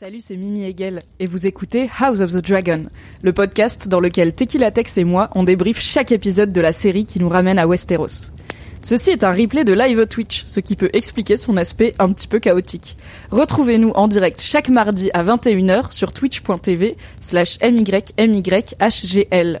Salut, 0.00 0.22
c'est 0.22 0.36
Mimi 0.36 0.64
Hegel 0.64 1.00
et 1.18 1.26
vous 1.26 1.46
écoutez 1.46 1.90
House 2.00 2.20
of 2.20 2.32
the 2.32 2.42
Dragon, 2.42 2.84
le 3.20 3.34
podcast 3.34 3.86
dans 3.86 4.00
lequel 4.00 4.32
Tequila 4.32 4.70
Tex 4.70 4.96
et 4.96 5.04
moi 5.04 5.28
on 5.34 5.42
débrief 5.42 5.78
chaque 5.78 6.10
épisode 6.10 6.54
de 6.54 6.60
la 6.62 6.72
série 6.72 7.04
qui 7.04 7.20
nous 7.20 7.28
ramène 7.28 7.58
à 7.58 7.66
Westeros. 7.66 8.32
Ceci 8.80 9.10
est 9.10 9.24
un 9.24 9.34
replay 9.34 9.62
de 9.62 9.74
live 9.74 10.06
Twitch, 10.06 10.44
ce 10.46 10.60
qui 10.60 10.74
peut 10.74 10.88
expliquer 10.94 11.36
son 11.36 11.58
aspect 11.58 11.92
un 11.98 12.08
petit 12.08 12.28
peu 12.28 12.38
chaotique. 12.38 12.96
Retrouvez-nous 13.30 13.90
en 13.90 14.08
direct 14.08 14.40
chaque 14.40 14.70
mardi 14.70 15.10
à 15.12 15.22
21h 15.22 15.92
sur 15.92 16.14
twitch.tv 16.14 16.96
slash 17.20 17.58
mymyhgl. 17.60 19.60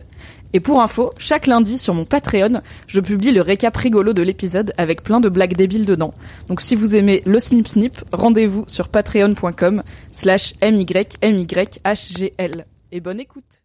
Et 0.52 0.60
pour 0.60 0.82
info, 0.82 1.12
chaque 1.18 1.46
lundi 1.46 1.78
sur 1.78 1.94
mon 1.94 2.04
Patreon, 2.04 2.60
je 2.86 3.00
publie 3.00 3.30
le 3.30 3.40
récap 3.40 3.76
rigolo 3.76 4.12
de 4.12 4.22
l'épisode 4.22 4.72
avec 4.76 5.02
plein 5.02 5.20
de 5.20 5.28
blagues 5.28 5.56
débiles 5.56 5.84
dedans. 5.84 6.12
Donc 6.48 6.60
si 6.60 6.74
vous 6.74 6.96
aimez 6.96 7.22
le 7.24 7.38
snip 7.38 7.68
snip, 7.68 8.02
rendez-vous 8.12 8.64
sur 8.66 8.88
patreon.com 8.88 9.82
slash 10.10 10.54
mymyhgl. 10.62 11.04
Et 12.92 13.00
bonne 13.00 13.20
écoute 13.20 13.62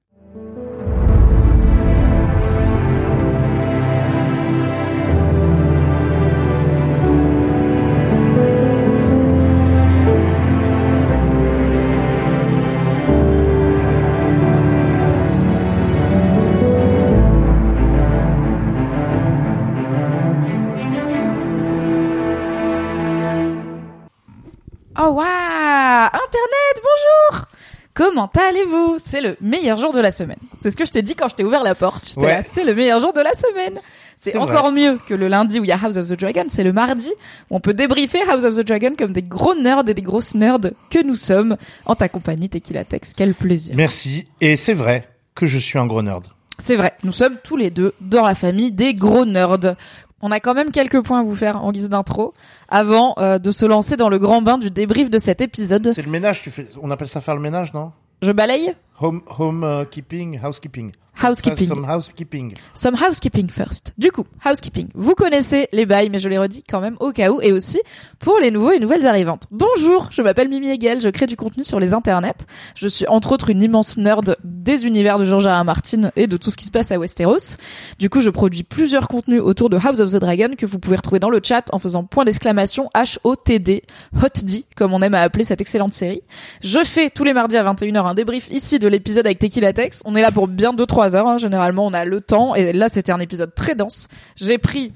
Oh 25.07 25.09
waouh 25.09 26.05
Internet, 26.05 26.81
bonjour 26.81 27.45
Comment 27.93 28.31
allez-vous? 28.35 28.95
C'est 28.97 29.21
le 29.21 29.38
meilleur 29.39 29.77
jour 29.77 29.93
de 29.93 29.99
la 29.99 30.09
semaine. 30.09 30.39
C'est 30.59 30.71
ce 30.71 30.75
que 30.75 30.83
je 30.83 30.91
t'ai 30.91 31.03
dit 31.03 31.13
quand 31.13 31.27
je 31.27 31.35
t'ai 31.35 31.43
ouvert 31.43 31.61
la 31.63 31.75
porte. 31.75 32.16
Ouais. 32.17 32.41
c'est 32.41 32.63
le 32.63 32.73
meilleur 32.73 32.99
jour 32.99 33.13
de 33.13 33.21
la 33.21 33.33
semaine. 33.35 33.79
C'est 34.17 34.31
C'est 34.31 34.38
encore 34.39 34.71
vrai. 34.71 34.81
mieux 34.81 34.99
que 35.07 35.13
le 35.13 35.27
lundi 35.27 35.59
où 35.59 35.63
il 35.63 35.67
y 35.67 35.71
a 35.71 35.77
House 35.77 35.95
of 35.97 36.09
the 36.09 36.19
Dragon. 36.19 36.45
C'est 36.49 36.63
le 36.63 36.73
mardi 36.73 37.11
où 37.51 37.55
on 37.55 37.59
peut 37.59 37.73
débriefer 37.73 38.23
House 38.27 38.45
of 38.45 38.55
the 38.57 38.61
Dragon 38.65 38.95
comme 38.97 39.13
des 39.13 39.21
gros 39.21 39.53
nerds 39.53 39.88
et 39.88 39.94
des 39.94 40.01
grosses 40.01 40.33
nerds 40.33 40.71
que 40.89 41.03
nous 41.03 41.15
sommes 41.15 41.55
en 41.85 41.94
ta 41.94 42.09
compagnie 42.09 42.49
Tequila 42.49 42.83
Tex. 42.83 43.13
Quel 43.15 43.35
plaisir. 43.35 43.75
Merci. 43.77 44.27
Et 44.41 44.57
c'est 44.57 44.73
vrai 44.73 45.07
que 45.35 45.45
je 45.45 45.59
suis 45.59 45.77
un 45.77 45.85
gros 45.85 46.01
nerd. 46.01 46.25
C'est 46.57 46.75
vrai, 46.75 46.93
nous 47.03 47.11
sommes 47.11 47.38
tous 47.43 47.57
les 47.57 47.69
deux 47.69 47.93
dans 48.01 48.23
la 48.23 48.35
famille 48.35 48.71
des 48.71 48.93
gros 48.93 49.25
nerds. 49.25 49.75
On 50.21 50.31
a 50.31 50.39
quand 50.39 50.53
même 50.53 50.71
quelques 50.71 51.01
points 51.03 51.19
à 51.19 51.23
vous 51.23 51.35
faire 51.35 51.63
en 51.63 51.71
guise 51.71 51.89
d'intro 51.89 52.33
avant 52.69 53.16
euh, 53.17 53.38
de 53.38 53.51
se 53.51 53.66
lancer 53.66 53.97
dans 53.97 54.09
le 54.09 54.17
grand 54.19 54.41
bain 54.41 54.57
du 54.57 54.71
débrief 54.71 55.09
de 55.09 55.17
cet 55.17 55.41
épisode. 55.41 55.91
C'est 55.94 56.01
le 56.05 56.11
ménage, 56.11 56.41
tu 56.41 56.51
fais, 56.51 56.67
on 56.81 56.89
appelle 56.91 57.07
ça 57.07 57.21
faire 57.21 57.35
le 57.35 57.41
ménage, 57.41 57.73
non? 57.73 57.91
Je 58.21 58.31
balaye? 58.31 58.73
Home, 59.01 59.21
home 59.38 59.63
euh, 59.63 59.85
keeping, 59.85 60.39
housekeeping. 60.41 60.94
Housekeeping. 61.21 61.67
Some 61.67 61.85
housekeeping. 61.85 62.53
Some 62.73 62.95
housekeeping 62.95 63.49
first. 63.49 63.93
Du 63.97 64.11
coup, 64.11 64.25
housekeeping. 64.43 64.89
Vous 64.93 65.15
connaissez 65.15 65.67
les 65.71 65.85
bails, 65.85 66.09
mais 66.09 66.19
je 66.19 66.29
les 66.29 66.37
redis 66.37 66.63
quand 66.69 66.81
même 66.81 66.97
au 66.99 67.11
cas 67.11 67.31
où, 67.31 67.41
et 67.41 67.51
aussi 67.51 67.79
pour 68.19 68.39
les 68.39 68.51
nouveaux 68.51 68.71
et 68.71 68.79
nouvelles 68.79 69.07
arrivantes. 69.07 69.47
Bonjour, 69.51 70.09
je 70.11 70.21
m'appelle 70.21 70.49
Mimi 70.49 70.69
Hegel, 70.69 71.01
je 71.01 71.09
crée 71.09 71.25
du 71.25 71.37
contenu 71.37 71.63
sur 71.63 71.79
les 71.79 71.93
internets. 71.93 72.45
Je 72.75 72.87
suis 72.87 73.07
entre 73.07 73.31
autres 73.31 73.49
une 73.49 73.61
immense 73.61 73.97
nerd 73.97 74.35
des 74.43 74.85
univers 74.85 75.17
de 75.17 75.25
George 75.25 75.47
R. 75.47 75.61
R. 75.61 75.63
Martin 75.63 76.11
et 76.15 76.27
de 76.27 76.37
tout 76.37 76.51
ce 76.51 76.57
qui 76.57 76.65
se 76.65 76.71
passe 76.71 76.91
à 76.91 76.99
Westeros. 76.99 77.57
Du 77.99 78.09
coup, 78.09 78.21
je 78.21 78.29
produis 78.29 78.63
plusieurs 78.63 79.07
contenus 79.07 79.41
autour 79.41 79.69
de 79.69 79.77
House 79.77 79.99
of 79.99 80.11
the 80.11 80.17
Dragon 80.17 80.49
que 80.57 80.65
vous 80.65 80.79
pouvez 80.79 80.97
retrouver 80.97 81.19
dans 81.19 81.29
le 81.29 81.39
chat 81.41 81.65
en 81.71 81.79
faisant 81.79 82.03
point 82.03 82.25
d'exclamation 82.25 82.89
H-O-T-D, 82.95 83.83
Hot 84.21 84.43
D, 84.43 84.65
comme 84.75 84.93
on 84.93 85.01
aime 85.01 85.13
à 85.13 85.21
appeler 85.21 85.43
cette 85.43 85.61
excellente 85.61 85.93
série. 85.93 86.21
Je 86.61 86.83
fais 86.83 87.09
tous 87.09 87.23
les 87.23 87.33
mardis 87.33 87.57
à 87.57 87.63
21h 87.63 88.05
un 88.05 88.13
débrief 88.13 88.49
ici 88.51 88.79
de 88.79 88.87
l'épisode 88.87 89.25
avec 89.25 89.39
Tequila 89.39 89.71
Tex. 89.73 90.01
On 90.05 90.15
est 90.15 90.21
là 90.21 90.31
pour 90.31 90.47
bien 90.47 90.73
2-3 90.73 91.04
heures, 91.13 91.27
hein. 91.27 91.38
généralement 91.38 91.85
on 91.85 91.93
a 91.93 92.05
le 92.05 92.21
temps, 92.21 92.55
et 92.55 92.73
là 92.73 92.89
c'était 92.89 93.11
un 93.11 93.19
épisode 93.19 93.53
très 93.53 93.75
dense. 93.75 94.07
J'ai 94.35 94.57
pris 94.57 94.93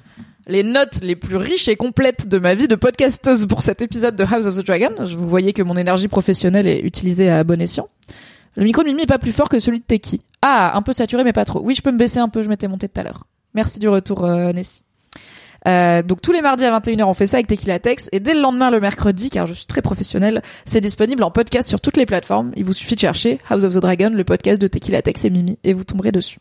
les 0.48 0.64
notes 0.64 1.00
les 1.04 1.16
plus 1.16 1.36
riches 1.36 1.68
et 1.68 1.76
complètes 1.76 2.28
de 2.28 2.40
ma 2.40 2.56
vie 2.56 2.68
de 2.68 2.76
podcasteuse 2.76 3.46
pour 3.46 3.62
cet 3.62 3.84
épisode 3.84 4.16
de 4.16 4.24
House 4.24 4.48
of 4.48 4.58
the 4.58 4.66
Dragon. 4.66 4.92
Vous 5.06 5.30
voyez 5.30 5.54
que 5.54 5.62
mon 5.62 5.78
énergie 5.78 6.08
professionnelle 6.08 6.66
est 6.66 6.80
utilisée 6.80 7.30
à 7.30 7.44
bon 7.44 7.62
escient. 7.62 7.88
Le 8.56 8.64
micro 8.64 8.82
de 8.82 8.88
Mimi 8.88 9.04
est 9.04 9.06
pas 9.06 9.20
plus 9.20 9.32
fort 9.32 9.48
que 9.48 9.60
celui 9.60 9.80
de 9.80 9.86
Teki. 9.86 10.22
Ah, 10.42 10.76
un 10.76 10.82
peu 10.82 10.92
saturé 10.92 11.24
mais 11.24 11.34
pas 11.34 11.46
trop. 11.46 11.62
Oui, 11.62 11.76
je 11.76 11.84
peux 11.84 11.92
me 11.92 11.98
baisser 11.98 12.20
un 12.20 12.30
peu, 12.30 12.42
je 12.42 12.50
m'étais 12.50 12.68
monté 12.68 12.90
tout 12.90 13.00
à 13.00 13.04
l'heure. 13.04 13.28
Merci 13.54 13.78
du 13.78 13.88
retour, 13.88 14.26
euh, 14.26 14.52
Nessie. 14.52 14.84
Euh, 15.70 16.02
donc 16.02 16.22
tous 16.22 16.32
les 16.32 16.42
mardis 16.42 16.66
à 16.66 16.80
21h 16.80 17.04
on 17.04 17.14
fait 17.14 17.28
ça 17.28 17.38
avec 17.38 17.48
Tequila 17.48 17.80
Tex 17.80 18.10
et 18.12 18.20
dès 18.20 18.34
le 18.34 18.42
lendemain 18.42 18.72
le 18.72 18.80
mercredi 18.80 19.30
car 19.30 19.46
je 19.46 19.54
suis 19.54 19.66
très 19.66 19.82
professionnel 19.82 20.42
c'est 20.66 20.82
disponible 20.82 21.24
en 21.24 21.32
podcast 21.32 21.68
sur 21.68 21.80
toutes 21.80 21.98
les 21.98 22.06
plateformes. 22.06 22.52
Il 22.56 22.66
vous 22.66 22.74
suffit 22.74 22.96
de 22.96 23.00
chercher 23.00 23.38
House 23.50 23.64
of 23.64 23.76
the 23.76 23.80
Dragon 23.80 24.10
le 24.10 24.24
podcast 24.24 24.60
de 24.60 24.68
Tequila 24.68 25.02
Tex 25.02 25.26
et 25.26 25.30
Mimi 25.30 25.60
et 25.64 25.74
vous 25.74 25.84
tomberez 25.84 26.12
dessus. 26.12 26.40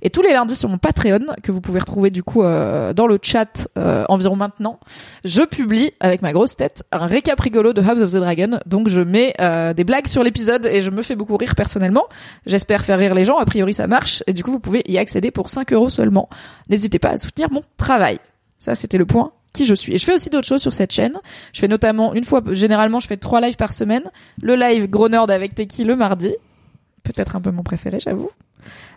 Et 0.00 0.10
tous 0.10 0.22
les 0.22 0.32
lundis 0.32 0.56
sur 0.56 0.68
mon 0.68 0.78
Patreon 0.78 1.26
que 1.42 1.52
vous 1.52 1.60
pouvez 1.60 1.80
retrouver 1.80 2.10
du 2.10 2.22
coup 2.22 2.42
euh, 2.42 2.92
dans 2.92 3.06
le 3.06 3.18
chat 3.20 3.68
euh, 3.76 4.04
environ 4.08 4.36
maintenant 4.36 4.78
je 5.24 5.42
publie 5.42 5.92
avec 6.00 6.22
ma 6.22 6.32
grosse 6.32 6.56
tête 6.56 6.84
un 6.92 7.06
récap 7.06 7.38
rigolo 7.40 7.72
de 7.72 7.82
House 7.82 8.00
of 8.00 8.12
the 8.12 8.16
Dragon. 8.16 8.60
Donc 8.66 8.88
je 8.88 9.00
mets 9.00 9.34
euh, 9.40 9.74
des 9.74 9.84
blagues 9.84 10.06
sur 10.06 10.22
l'épisode 10.22 10.66
et 10.66 10.82
je 10.82 10.90
me 10.90 11.02
fais 11.02 11.16
beaucoup 11.16 11.36
rire 11.36 11.54
personnellement. 11.54 12.06
J'espère 12.46 12.84
faire 12.84 12.98
rire 12.98 13.14
les 13.14 13.24
gens. 13.24 13.38
A 13.38 13.44
priori 13.44 13.74
ça 13.74 13.86
marche. 13.86 14.22
Et 14.26 14.32
du 14.32 14.44
coup 14.44 14.52
vous 14.52 14.60
pouvez 14.60 14.82
y 14.86 14.98
accéder 14.98 15.30
pour 15.30 15.48
5 15.48 15.72
euros 15.72 15.88
seulement. 15.88 16.28
N'hésitez 16.68 16.98
pas 16.98 17.10
à 17.10 17.18
soutenir 17.18 17.50
mon 17.50 17.62
travail 17.76 18.18
ça, 18.58 18.74
c'était 18.74 18.98
le 18.98 19.06
point 19.06 19.32
qui 19.52 19.64
je 19.64 19.74
suis. 19.74 19.94
Et 19.94 19.98
je 19.98 20.04
fais 20.04 20.14
aussi 20.14 20.30
d'autres 20.30 20.46
choses 20.46 20.62
sur 20.62 20.72
cette 20.72 20.92
chaîne. 20.92 21.18
Je 21.52 21.60
fais 21.60 21.68
notamment 21.68 22.14
une 22.14 22.24
fois, 22.24 22.42
généralement, 22.52 23.00
je 23.00 23.06
fais 23.06 23.16
trois 23.16 23.40
lives 23.40 23.56
par 23.56 23.72
semaine. 23.72 24.10
Le 24.42 24.56
live 24.56 24.88
Gros 24.88 25.08
Nerd 25.08 25.30
avec 25.30 25.54
Teki 25.54 25.84
le 25.84 25.96
mardi. 25.96 26.34
Peut-être 27.02 27.36
un 27.36 27.40
peu 27.40 27.50
mon 27.50 27.62
préféré, 27.62 27.98
j'avoue. 28.00 28.30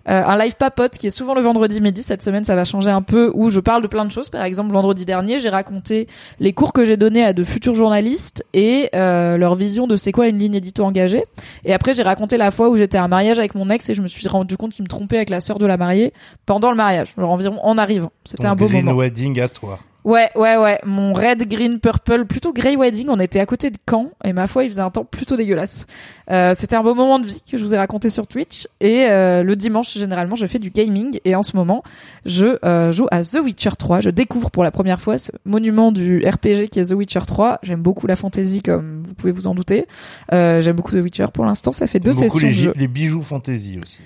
Euh, 0.09 0.23
un 0.25 0.37
live 0.37 0.55
papote 0.55 0.97
qui 0.97 1.07
est 1.07 1.11
souvent 1.11 1.35
le 1.35 1.41
vendredi 1.41 1.81
midi. 1.81 2.03
Cette 2.03 2.21
semaine, 2.21 2.43
ça 2.43 2.55
va 2.55 2.65
changer 2.65 2.89
un 2.89 3.01
peu 3.01 3.31
où 3.33 3.51
je 3.51 3.59
parle 3.59 3.81
de 3.81 3.87
plein 3.87 4.05
de 4.05 4.11
choses. 4.11 4.29
Par 4.29 4.43
exemple, 4.43 4.71
vendredi 4.71 5.05
dernier, 5.05 5.39
j'ai 5.39 5.49
raconté 5.49 6.07
les 6.39 6.53
cours 6.53 6.73
que 6.73 6.85
j'ai 6.85 6.97
donnés 6.97 7.23
à 7.23 7.33
de 7.33 7.43
futurs 7.43 7.75
journalistes 7.75 8.45
et 8.53 8.89
euh, 8.95 9.37
leur 9.37 9.55
vision 9.55 9.87
de 9.87 9.95
c'est 9.95 10.11
quoi 10.11 10.27
une 10.27 10.39
ligne 10.39 10.55
édito 10.55 10.83
engagée. 10.83 11.23
Et 11.65 11.73
après, 11.73 11.93
j'ai 11.93 12.03
raconté 12.03 12.37
la 12.37 12.51
fois 12.51 12.69
où 12.69 12.77
j'étais 12.77 12.97
à 12.97 13.03
un 13.03 13.07
mariage 13.07 13.39
avec 13.39 13.55
mon 13.55 13.69
ex 13.69 13.89
et 13.89 13.93
je 13.93 14.01
me 14.01 14.07
suis 14.07 14.27
rendu 14.27 14.57
compte 14.57 14.71
qu'il 14.71 14.83
me 14.83 14.89
trompait 14.89 15.17
avec 15.17 15.29
la 15.29 15.39
sœur 15.39 15.59
de 15.59 15.65
la 15.65 15.77
mariée 15.77 16.13
pendant 16.45 16.71
le 16.71 16.77
mariage, 16.77 17.13
genre 17.17 17.31
environ 17.31 17.59
en 17.63 17.77
arrivant. 17.77 18.11
C'était 18.25 18.45
un 18.45 18.55
beau 18.55 18.67
green 18.67 18.85
moment. 18.85 18.97
wedding 18.97 19.39
à 19.39 19.49
toi. 19.49 19.79
Ouais, 20.03 20.29
ouais, 20.35 20.57
ouais. 20.57 20.79
Mon 20.83 21.13
red, 21.13 21.47
green, 21.47 21.79
purple, 21.79 22.25
plutôt 22.25 22.53
grey 22.53 22.75
wedding. 22.75 23.07
On 23.09 23.19
était 23.19 23.39
à 23.39 23.45
côté 23.45 23.69
de 23.69 23.77
Caen 23.87 24.09
et 24.23 24.33
ma 24.33 24.47
foi, 24.47 24.63
il 24.63 24.69
faisait 24.69 24.81
un 24.81 24.89
temps 24.89 25.05
plutôt 25.05 25.35
dégueulasse. 25.35 25.85
Euh, 26.31 26.53
C'était 26.55 26.75
un 26.75 26.81
beau 26.81 26.95
moment 26.95 27.19
de 27.19 27.27
vie 27.27 27.41
que 27.49 27.55
je 27.57 27.63
vous 27.63 27.73
ai 27.75 27.77
raconté 27.77 28.09
sur 28.09 28.25
Twitch. 28.25 28.67
Et 28.79 29.05
euh, 29.09 29.43
le 29.43 29.55
dimanche, 29.55 29.93
généralement, 29.95 30.35
je 30.35 30.47
fais 30.47 30.57
du 30.59 30.71
gaming 30.71 31.19
et 31.23 31.35
en 31.35 31.43
ce 31.43 31.55
moment, 31.55 31.83
je 32.25 32.57
euh, 32.65 32.91
joue 32.91 33.05
à 33.11 33.21
The 33.23 33.39
Witcher 33.43 33.71
3. 33.77 33.99
Je 33.99 34.09
découvre 34.09 34.49
pour 34.49 34.63
la 34.63 34.71
première 34.71 34.99
fois 34.99 35.19
ce 35.19 35.31
monument 35.45 35.91
du 35.91 36.25
RPG 36.27 36.69
qui 36.71 36.79
est 36.79 36.85
The 36.89 36.93
Witcher 36.93 37.21
3. 37.27 37.59
J'aime 37.61 37.81
beaucoup 37.81 38.07
la 38.07 38.15
fantasy, 38.15 38.63
comme 38.63 39.03
vous 39.05 39.13
pouvez 39.13 39.31
vous 39.31 39.45
en 39.47 39.53
douter. 39.53 39.85
Euh, 40.33 40.61
J'aime 40.61 40.75
beaucoup 40.77 40.93
The 40.93 41.03
Witcher. 41.03 41.27
Pour 41.33 41.45
l'instant, 41.45 41.71
ça 41.71 41.85
fait 41.85 41.99
deux 41.99 42.11
Beaucoup 42.11 42.23
sessions 42.23 42.47
les, 42.47 42.53
de 42.55 42.59
jeu. 42.59 42.73
les 42.75 42.87
bijoux 42.87 43.21
fantasy 43.21 43.77
aussi. 43.81 43.99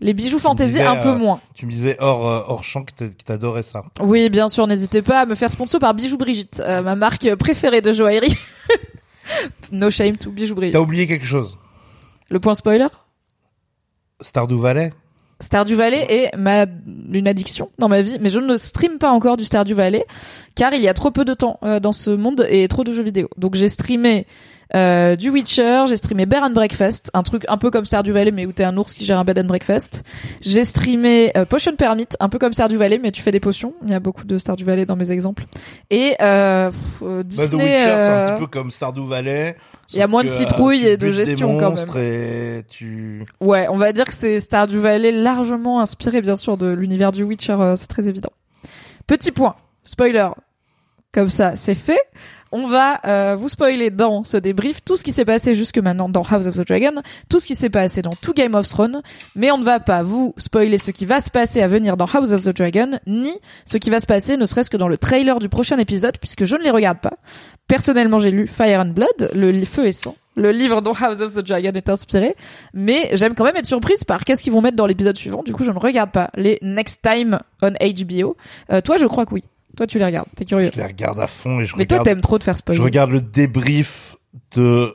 Les 0.00 0.14
bijoux 0.14 0.38
fantasy, 0.38 0.80
un 0.80 0.96
peu 0.96 1.08
euh, 1.08 1.14
moins. 1.16 1.40
Tu 1.54 1.66
me 1.66 1.72
disais 1.72 1.96
hors, 1.98 2.28
euh, 2.28 2.42
hors 2.46 2.62
champ 2.62 2.84
que 2.84 2.92
t'a- 2.92 3.08
que 3.08 3.24
t'adorais 3.24 3.64
ça. 3.64 3.82
Oui, 4.00 4.28
bien 4.30 4.46
sûr, 4.48 4.66
n'hésitez 4.68 5.02
pas 5.02 5.20
à 5.22 5.26
me 5.26 5.34
faire 5.34 5.50
sponsor 5.50 5.80
par 5.80 5.92
Bijoux 5.94 6.16
Brigitte, 6.16 6.62
euh, 6.64 6.82
ma 6.82 6.94
marque 6.94 7.34
préférée 7.34 7.80
de 7.80 7.92
joaillerie. 7.92 8.36
no 9.72 9.90
shame 9.90 10.16
to 10.16 10.30
Bijoux 10.30 10.54
Brigitte. 10.54 10.74
T'as 10.74 10.80
oublié 10.80 11.06
quelque 11.08 11.26
chose? 11.26 11.58
Le 12.30 12.38
point 12.38 12.54
spoiler? 12.54 12.86
Stardew 14.20 14.58
Valley? 14.60 14.92
Stardew 15.40 15.74
Valley 15.76 16.04
est 16.08 16.36
ma 16.36 16.66
une 17.12 17.28
addiction 17.28 17.70
dans 17.78 17.88
ma 17.88 18.02
vie, 18.02 18.18
mais 18.20 18.28
je 18.28 18.40
ne 18.40 18.56
stream 18.56 18.98
pas 18.98 19.10
encore 19.12 19.36
du 19.36 19.44
Stardew 19.44 19.72
Valley 19.74 20.04
car 20.56 20.74
il 20.74 20.80
y 20.82 20.88
a 20.88 20.94
trop 20.94 21.12
peu 21.12 21.24
de 21.24 21.32
temps 21.34 21.58
euh, 21.62 21.78
dans 21.78 21.92
ce 21.92 22.10
monde 22.10 22.44
et 22.50 22.66
trop 22.66 22.82
de 22.82 22.90
jeux 22.92 23.04
vidéo. 23.04 23.28
Donc 23.36 23.54
j'ai 23.54 23.68
streamé 23.68 24.26
euh, 24.74 25.16
du 25.16 25.30
Witcher, 25.30 25.84
j'ai 25.88 25.96
streamé 25.96 26.26
Bear 26.26 26.42
and 26.42 26.50
Breakfast, 26.50 27.10
un 27.14 27.22
truc 27.22 27.44
un 27.48 27.56
peu 27.56 27.70
comme 27.70 27.84
Stardew 27.84 28.12
Valley 28.12 28.30
mais 28.30 28.46
où 28.46 28.52
t'es 28.52 28.64
un 28.64 28.76
ours 28.76 28.94
qui 28.94 29.04
gère 29.04 29.18
un 29.18 29.24
bed 29.24 29.38
and 29.38 29.44
breakfast. 29.44 30.02
J'ai 30.40 30.64
streamé 30.64 31.32
euh, 31.36 31.44
Potion 31.44 31.74
Permit, 31.76 32.08
un 32.20 32.28
peu 32.28 32.38
comme 32.38 32.52
Stardew 32.52 32.76
Valley 32.76 33.00
mais 33.02 33.10
tu 33.10 33.22
fais 33.22 33.30
des 33.32 33.40
potions. 33.40 33.74
Il 33.84 33.90
y 33.90 33.94
a 33.94 34.00
beaucoup 34.00 34.24
de 34.24 34.38
Stardew 34.38 34.64
Valley 34.64 34.86
dans 34.86 34.96
mes 34.96 35.10
exemples. 35.10 35.44
Et 35.90 36.16
euh, 36.20 36.70
pff, 36.70 37.02
euh, 37.02 37.22
Bah, 37.22 37.22
The 37.22 37.26
Disney. 37.26 37.64
Witcher, 37.64 37.84
c'est 37.84 37.90
un 37.90 37.94
euh, 37.94 38.30
petit 38.30 38.40
peu 38.40 38.46
comme 38.46 38.70
Stardew 38.70 39.06
Valley. 39.06 39.56
Il 39.90 39.98
y 39.98 40.02
a 40.02 40.06
moins 40.06 40.22
de 40.22 40.28
euh, 40.28 40.32
citrouilles 40.32 40.80
tu 40.80 40.86
et 40.86 40.96
de 40.98 41.10
gestion, 41.10 41.58
quand 41.58 41.70
monstres 41.70 41.96
Et 41.96 42.62
tu... 42.68 43.24
Ouais, 43.40 43.68
on 43.70 43.76
va 43.76 43.92
dire 43.94 44.04
que 44.04 44.12
c'est 44.12 44.38
Stardew 44.38 44.80
Valley 44.80 45.12
largement 45.12 45.80
inspiré 45.80 46.20
bien 46.20 46.36
sûr 46.36 46.58
de 46.58 46.66
l'univers 46.66 47.10
du 47.10 47.22
Witcher, 47.24 47.56
euh, 47.58 47.74
c'est 47.74 47.86
très 47.86 48.06
évident. 48.06 48.28
Petit 49.06 49.30
point, 49.30 49.56
spoiler, 49.84 50.28
comme 51.10 51.30
ça 51.30 51.56
c'est 51.56 51.74
fait. 51.74 52.02
On 52.50 52.66
va 52.66 53.00
euh, 53.04 53.36
vous 53.36 53.48
spoiler 53.48 53.90
dans 53.90 54.24
ce 54.24 54.36
débrief 54.38 54.82
tout 54.82 54.96
ce 54.96 55.04
qui 55.04 55.12
s'est 55.12 55.24
passé 55.26 55.54
jusque 55.54 55.78
maintenant 55.78 56.08
dans 56.08 56.22
House 56.22 56.46
of 56.46 56.56
the 56.56 56.66
Dragon, 56.66 57.02
tout 57.28 57.40
ce 57.40 57.46
qui 57.46 57.54
s'est 57.54 57.68
passé 57.68 58.00
dans 58.00 58.14
tout 58.22 58.32
Game 58.32 58.54
of 58.54 58.66
Thrones, 58.66 59.02
mais 59.36 59.50
on 59.50 59.58
ne 59.58 59.64
va 59.64 59.80
pas 59.80 60.02
vous 60.02 60.34
spoiler 60.38 60.78
ce 60.78 60.90
qui 60.90 61.04
va 61.04 61.20
se 61.20 61.30
passer 61.30 61.60
à 61.60 61.68
venir 61.68 61.96
dans 61.98 62.06
House 62.06 62.32
of 62.32 62.42
the 62.44 62.56
Dragon, 62.56 62.98
ni 63.06 63.32
ce 63.66 63.76
qui 63.76 63.90
va 63.90 64.00
se 64.00 64.06
passer 64.06 64.36
ne 64.36 64.46
serait-ce 64.46 64.70
que 64.70 64.78
dans 64.78 64.88
le 64.88 64.96
trailer 64.96 65.38
du 65.40 65.48
prochain 65.50 65.78
épisode, 65.78 66.16
puisque 66.18 66.44
je 66.46 66.56
ne 66.56 66.62
les 66.62 66.70
regarde 66.70 67.00
pas. 67.00 67.14
Personnellement, 67.66 68.18
j'ai 68.18 68.30
lu 68.30 68.46
Fire 68.46 68.80
and 68.80 68.92
Blood, 68.92 69.30
le 69.34 69.52
feu 69.66 69.86
et 69.86 69.92
sang, 69.92 70.16
le 70.34 70.50
livre 70.50 70.80
dont 70.80 70.94
House 70.98 71.20
of 71.20 71.34
the 71.34 71.40
Dragon 71.40 71.72
est 71.74 71.90
inspiré, 71.90 72.34
mais 72.72 73.10
j'aime 73.12 73.34
quand 73.34 73.44
même 73.44 73.56
être 73.56 73.66
surprise 73.66 74.04
par 74.04 74.24
qu'est-ce 74.24 74.42
qu'ils 74.42 74.52
vont 74.54 74.62
mettre 74.62 74.76
dans 74.76 74.86
l'épisode 74.86 75.18
suivant. 75.18 75.42
Du 75.42 75.52
coup, 75.52 75.64
je 75.64 75.70
ne 75.70 75.78
regarde 75.78 76.12
pas 76.12 76.30
les 76.34 76.58
Next 76.62 77.02
Time 77.02 77.40
on 77.60 77.72
HBO. 77.72 78.36
Euh, 78.72 78.80
toi, 78.80 78.96
je 78.96 79.06
crois 79.06 79.26
que 79.26 79.34
oui. 79.34 79.44
Toi, 79.78 79.86
tu 79.86 79.98
les 79.98 80.04
regardes. 80.04 80.26
T'es 80.36 80.44
curieux. 80.44 80.70
Je 80.74 80.80
les 80.80 80.86
regarde 80.86 81.20
à 81.20 81.26
fond 81.28 81.60
et 81.60 81.64
je 81.64 81.74
Mais 81.76 81.86
toi, 81.86 81.98
regarde, 81.98 82.04
t'aimes 82.08 82.20
trop 82.20 82.36
te 82.36 82.42
faire 82.44 82.56
spoiler. 82.56 82.76
je 82.78 82.82
regarde 82.82 83.10
le 83.12 83.20
débrief 83.22 84.16
de, 84.56 84.92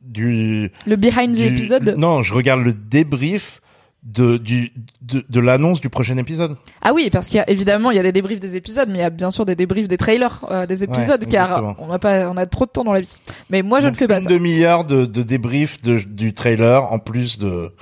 du, 0.00 0.70
Le 0.86 0.96
behind 0.96 1.34
the 1.34 1.38
du- 1.38 1.44
episode? 1.46 1.94
Non, 1.96 2.22
je 2.22 2.34
regarde 2.34 2.60
le 2.62 2.72
débrief 2.74 3.60
de, 4.02 4.36
du, 4.36 4.72
de, 5.02 5.24
de 5.28 5.40
l'annonce 5.40 5.80
du 5.80 5.88
prochain 5.88 6.16
épisode. 6.18 6.56
Ah 6.82 6.92
oui, 6.92 7.10
parce 7.12 7.28
qu'il 7.28 7.36
y 7.36 7.40
a 7.40 7.48
évidemment 7.48 7.90
il 7.92 7.96
y 7.96 8.00
a 8.00 8.02
des 8.02 8.10
débriefs 8.12 8.40
des 8.40 8.56
épisodes, 8.56 8.88
mais 8.90 8.98
il 8.98 9.02
y 9.02 9.04
a 9.04 9.10
bien 9.10 9.30
sûr 9.30 9.46
des 9.46 9.54
débriefs 9.54 9.86
des 9.88 9.96
trailers 9.96 10.44
euh, 10.50 10.66
des 10.66 10.82
épisodes, 10.84 11.22
Ouais, 11.22 11.30
car 11.30 11.74
on 11.78 11.90
a 11.92 11.98
pas, 12.00 12.28
on 12.28 12.36
a 12.36 12.44
trop 12.44 12.66
de 12.66 12.70
temps 12.70 12.84
dans 12.84 12.92
la 12.92 13.00
vie. 13.00 13.16
Mais 13.50 13.62
moi, 13.62 13.78
je 13.80 13.86
ne 13.86 13.90
Donc, 13.92 13.98
fais 14.00 14.06
pas 14.08 14.16
une 14.18 14.24
ça. 14.24 14.28
demi-heure 14.30 14.84
de, 14.84 15.06
de 15.06 15.22
débrief 15.22 15.80
de, 15.80 16.00
du 16.00 16.34
trailer 16.34 16.92
en 16.92 16.98
plus 16.98 17.38
de, 17.38 17.72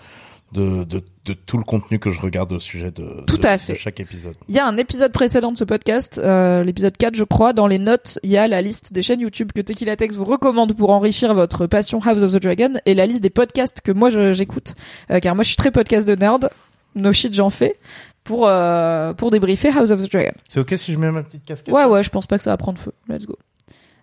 de, 0.52 0.84
de, 0.84 1.02
de 1.24 1.34
tout 1.34 1.56
le 1.56 1.62
contenu 1.62 2.00
que 2.00 2.10
je 2.10 2.20
regarde 2.20 2.50
au 2.52 2.58
sujet 2.58 2.90
de, 2.90 3.24
Tout 3.28 3.36
de- 3.38 3.46
à 3.46 3.56
de 3.56 3.60
fait. 3.62 3.76
chaque 3.76 4.00
épisode. 4.00 4.34
Il 4.48 4.54
y 4.56 4.58
a 4.58 4.66
un 4.66 4.76
épisode 4.76 5.12
précédent 5.12 5.52
de 5.52 5.56
ce 5.56 5.62
podcast, 5.62 6.20
euh, 6.22 6.64
l'épisode 6.64 6.96
4 6.96 7.14
je 7.14 7.22
crois, 7.22 7.52
dans 7.52 7.68
les 7.68 7.78
notes, 7.78 8.18
il 8.24 8.30
y 8.30 8.36
a 8.36 8.48
la 8.48 8.60
liste 8.60 8.92
des 8.92 9.02
chaînes 9.02 9.20
YouTube 9.20 9.52
que 9.54 9.60
Tequila 9.60 9.94
Tex 9.96 10.16
vous 10.16 10.24
recommande 10.24 10.76
pour 10.76 10.90
enrichir 10.90 11.32
votre 11.32 11.66
passion 11.68 12.00
House 12.04 12.22
of 12.24 12.32
the 12.32 12.42
Dragon 12.42 12.72
et 12.86 12.94
la 12.94 13.06
liste 13.06 13.22
des 13.22 13.30
podcasts 13.30 13.80
que 13.82 13.92
moi 13.92 14.10
j'écoute, 14.32 14.74
Euh, 15.12 15.20
car 15.20 15.34
moi 15.36 15.44
je 15.44 15.48
suis 15.48 15.56
très 15.56 15.70
podcast 15.70 16.08
de 16.08 16.16
nerd, 16.16 16.50
no 16.96 17.12
shit 17.12 17.32
j'en 17.32 17.50
fais, 17.50 17.76
pour, 18.24 18.48
euh, 18.48 19.12
pour 19.12 19.30
débriefer 19.30 19.68
House 19.68 19.90
of 19.92 20.02
the 20.02 20.10
Dragon. 20.10 20.32
C'est 20.48 20.58
ok 20.58 20.74
si 20.76 20.92
je 20.92 20.98
mets 20.98 21.12
ma 21.12 21.22
petite 21.22 21.44
casquette? 21.44 21.72
Ouais 21.72 21.84
ouais, 21.84 22.02
je 22.02 22.10
pense 22.10 22.26
pas 22.26 22.36
que 22.36 22.42
ça 22.42 22.50
va 22.50 22.56
prendre 22.56 22.78
feu, 22.78 22.92
let's 23.08 23.26
go. 23.26 23.38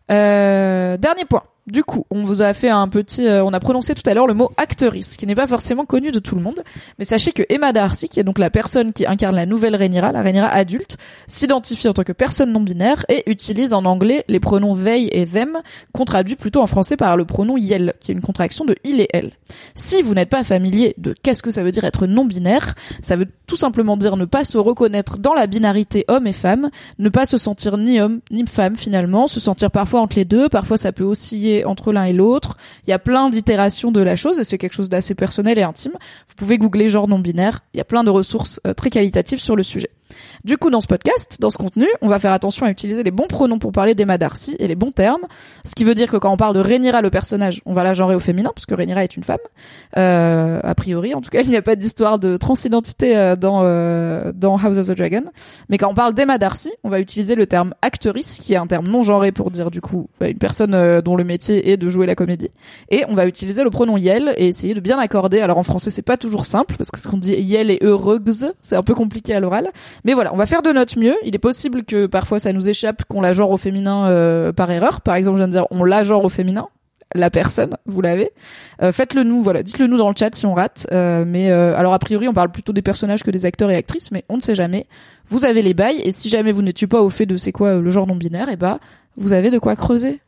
Dernier 0.08 1.26
point. 1.30 1.44
Du 1.70 1.84
coup, 1.84 2.06
on 2.10 2.24
vous 2.24 2.42
a 2.42 2.54
fait 2.54 2.70
un 2.70 2.88
petit, 2.88 3.28
euh, 3.28 3.44
on 3.44 3.54
a 3.54 3.60
prononcé 3.60 3.94
tout 3.94 4.08
à 4.10 4.16
l'heure 4.16 4.26
le 4.26 4.34
mot 4.34 4.52
actrice, 4.58 5.18
qui 5.18 5.28
n'est 5.28 5.36
pas 5.36 5.46
forcément 5.46 5.86
connu 5.86 6.10
de 6.10 6.18
tout 6.18 6.34
le 6.34 6.42
monde, 6.42 6.64
mais 6.98 7.06
sachez 7.06 7.32
que 7.32 7.44
Emma 7.48 7.74
Darcy, 7.74 8.10
qui 8.10 8.20
est 8.20 8.24
donc 8.24 8.40
la 8.40 8.50
personne 8.50 8.92
qui 8.92 9.06
incarne 9.06 9.36
la 9.36 9.46
nouvelle 9.46 9.76
Rhaenyra, 9.76 10.12
la 10.12 10.24
Rhaenyra 10.24 10.48
adulte, 10.48 10.98
s'identifie 11.28 11.88
en 11.88 11.94
tant 11.94 12.04
que 12.04 12.12
personne 12.12 12.52
non 12.52 12.62
binaire 12.62 13.06
et 13.08 13.22
utilise 13.30 13.74
en 13.74 13.86
anglais 13.86 14.26
les 14.28 14.40
pronoms 14.40 14.76
they 14.76 15.10
et 15.12 15.28
them, 15.28 15.60
qu'on 15.94 16.06
traduit 16.06 16.36
plutôt 16.36 16.62
en 16.62 16.68
français 16.68 16.98
par 16.98 17.16
le 17.16 17.26
pronom 17.26 17.56
yel, 17.56 17.94
qui 18.00 18.12
est 18.12 18.16
une 18.16 18.22
contraction 18.22 18.66
de 18.66 18.76
il 18.84 19.00
et 19.00 19.10
elle. 19.14 19.34
Si 19.76 20.02
vous 20.02 20.14
n'êtes 20.14 20.30
pas 20.30 20.44
familier 20.44 20.94
de 20.98 21.14
qu'est-ce 21.14 21.44
que 21.44 21.52
ça 21.52 21.64
veut 21.64 21.72
dire 21.72 21.84
être 21.84 22.08
non 22.08 22.26
binaire, 22.26 22.76
ça 23.02 23.16
veut 23.16 23.28
tout 23.48 23.56
simplement 23.56 23.98
dire 23.98 24.18
ne 24.18 24.26
pas 24.26 24.46
se 24.46 24.58
reconnaître 24.58 25.18
dans 25.18 25.34
la 25.34 25.48
binarité 25.48 26.06
homme 26.08 26.28
et 26.28 26.34
femme, 26.34 26.70
ne 26.98 27.10
pas 27.10 27.26
se 27.26 27.38
sentir 27.38 27.78
ni 27.78 28.00
homme 28.00 28.22
ni 28.32 28.46
femme 28.46 28.76
finalement, 28.76 29.28
se 29.28 29.40
sentir 29.40 29.72
parfois 29.72 30.02
entre 30.02 30.18
les 30.18 30.26
deux, 30.26 30.50
parfois 30.50 30.78
ça 30.78 30.92
peut 30.92 31.04
osciller 31.04 31.66
entre 31.66 31.92
l'un 31.92 32.04
et 32.04 32.14
l'autre. 32.14 32.58
Il 32.88 32.90
y 32.90 32.94
a 32.94 33.00
plein 33.00 33.30
d'itérations 33.30 33.92
de 33.92 34.02
la 34.02 34.16
chose 34.16 34.40
et 34.40 34.44
c'est 34.44 34.58
quelque 34.58 34.74
chose 34.74 34.90
d'assez 34.90 35.16
personnel 35.16 35.58
et 35.58 35.64
intime. 35.64 35.94
Vous 36.28 36.36
pouvez 36.36 36.58
googler 36.58 36.90
genre 36.90 37.08
non 37.08 37.20
binaire, 37.20 37.60
il 37.74 37.78
y 37.78 37.82
a 37.82 37.86
plein 37.86 38.04
de 38.04 38.10
ressources 38.10 38.60
euh, 38.66 38.74
très 38.74 38.90
qualitatives 38.90 39.40
sur 39.40 39.56
le 39.56 39.64
sujet. 39.64 39.90
Du 40.44 40.58
coup, 40.58 40.70
dans 40.70 40.82
ce 40.82 40.88
podcast, 40.88 41.38
dans 41.40 41.50
ce 41.50 41.58
contenu, 41.58 41.88
on 42.02 42.08
va 42.08 42.20
faire 42.20 42.34
attention 42.34 42.66
à 42.66 42.70
utiliser 42.70 43.04
les 43.04 43.12
bons 43.12 43.28
pronoms 43.28 43.60
pour 43.60 43.72
parler 43.72 43.96
d'Emma 43.96 44.18
Darcy 44.18 44.56
et 44.60 44.68
les 44.68 44.76
bons 44.76 44.92
termes. 44.92 45.24
Ce 45.66 45.76
qui 45.76 45.84
veut 45.84 45.96
dire 45.96 46.10
que 46.10 46.18
quand 46.18 46.32
on 46.32 46.38
parle 46.38 46.56
de 46.56 46.62
Rhaenyra, 46.62 47.02
le 47.02 47.10
personnage, 47.10 47.62
on 47.66 47.74
va 47.74 47.84
la 47.84 47.94
genrer 47.94 48.16
au 48.16 48.20
féminin, 48.20 48.52
parce 48.54 48.66
que 48.66 48.74
Rhaenyra 48.74 49.04
est 49.04 49.18
une 49.18 49.24
femme. 49.24 49.38
Euh, 49.98 50.60
a 50.64 50.76
priori, 50.76 51.14
en 51.14 51.22
tout 51.22 51.30
cas, 51.30 51.42
il 51.42 51.50
n'y 51.50 51.58
a 51.58 51.62
pas 51.62 51.76
d'histoire 51.76 52.20
de 52.20 52.38
transidentité 52.38 53.18
euh, 53.18 53.36
dans, 53.36 53.62
euh, 53.64 54.32
dans 54.34 54.58
House 54.58 54.78
of 54.78 54.88
the 54.88 54.92
Dragon. 54.92 55.24
Mais 55.70 55.78
quand 55.78 55.90
on 55.90 55.94
parle 55.94 56.14
d'Emma 56.14 56.38
Darcy, 56.38 56.72
on 56.84 56.90
va 56.90 57.00
utiliser 57.00 57.36
le 57.36 57.46
terme 57.46 57.74
actrice, 57.82 58.38
qui 58.40 58.54
est 58.54 58.58
un 58.58 58.68
terme 58.68 58.88
non 58.88 59.04
genré 59.04 59.32
pour 59.32 59.52
dire, 59.52 59.72
du 59.72 59.82
coup, 59.82 60.08
bah, 60.20 60.30
une 60.30 60.38
personne 60.38 60.74
euh, 60.74 61.02
dont 61.02 61.16
le 61.16 61.24
métier 61.24 61.72
est 61.72 61.78
de 61.78 61.90
jouer 61.90 62.06
la 62.06 62.16
comédie. 62.16 62.50
Et 62.90 63.04
on 63.10 63.14
va 63.14 63.26
utiliser 63.26 63.64
le 63.64 63.70
pronom 63.70 63.98
yel 63.98 64.34
et 64.38 64.48
essayer 64.48 64.74
de 64.74 64.80
bien 64.80 64.98
accorder. 64.98 65.42
Alors 65.42 65.58
en 65.58 65.64
français, 65.64 65.92
c'est 65.92 66.02
pas 66.02 66.18
toujours 66.18 66.46
simple, 66.46 66.76
parce 66.78 66.92
que 66.92 67.00
ce 67.00 67.08
qu'on 67.08 67.18
dit 67.18 67.34
yel 67.34 67.72
et 67.72 67.80
heureuse, 67.82 68.54
c'est 68.62 68.76
un 68.76 68.84
peu 68.84 68.94
compliqué 68.94 69.34
à 69.34 69.40
l'oral. 69.40 69.70
Mais 70.06 70.14
voilà, 70.14 70.34
on 70.34 70.38
va 70.38 70.46
faire 70.46 70.62
de 70.62 70.72
notre 70.72 70.98
mieux. 71.00 71.16
Il 71.24 71.36
est 71.36 71.40
possible 71.40 71.84
que 71.84 72.06
parfois 72.06 72.40
ça 72.40 72.54
nous 72.54 72.70
échappe 72.70 73.04
qu'on 73.06 73.22
la 73.22 73.34
genre 73.34 73.52
au 73.52 73.58
féminin 73.58 74.08
euh, 74.08 74.54
par 74.54 74.70
erreur. 74.72 75.02
Par 75.02 75.16
exemple, 75.16 75.38
je 75.38 75.42
viens 75.44 75.48
de 75.48 75.54
dire 75.54 75.66
on 75.72 75.84
la 75.84 76.04
genre 76.04 76.24
au 76.24 76.30
féminin. 76.30 76.70
La 77.16 77.32
personne, 77.32 77.76
vous 77.88 78.02
l'avez. 78.02 78.32
Euh, 78.84 78.92
Faites-le 78.92 79.24
nous, 79.24 79.42
voilà, 79.42 79.64
dites-le 79.64 79.88
nous 79.88 79.98
dans 79.98 80.10
le 80.10 80.16
chat 80.16 80.34
si 80.36 80.46
on 80.46 80.54
rate. 80.54 80.86
Euh, 80.92 81.24
mais 81.26 81.50
euh, 81.50 81.76
alors 81.76 81.94
a 81.94 82.00
priori, 82.00 82.28
on 82.28 82.34
parle 82.34 82.52
plutôt 82.52 82.72
des 82.72 82.84
personnages 82.84 83.24
que 83.24 83.32
des 83.32 83.48
acteurs 83.48 83.72
et 83.72 83.76
actrices, 83.76 84.12
mais 84.12 84.24
on 84.30 84.36
ne 84.36 84.42
sait 84.42 84.54
jamais. 84.54 84.86
Vous 85.28 85.44
avez 85.44 85.64
les 85.64 85.74
bails 85.74 86.02
et 86.02 86.12
si 86.12 86.30
jamais 86.30 86.52
vous 86.52 86.62
n'étiez 86.62 86.86
pas 86.86 87.02
au 87.02 87.10
fait 87.10 87.26
de 87.26 87.36
c'est 87.36 87.52
quoi 87.52 87.70
euh, 87.70 87.82
le 87.82 87.90
genre 87.90 88.06
non 88.06 88.16
binaire, 88.16 88.50
et 88.50 88.58
bah 88.58 88.80
vous 89.18 89.34
avez 89.34 89.50
de 89.50 89.58
quoi 89.58 89.76
creuser. 89.76 90.20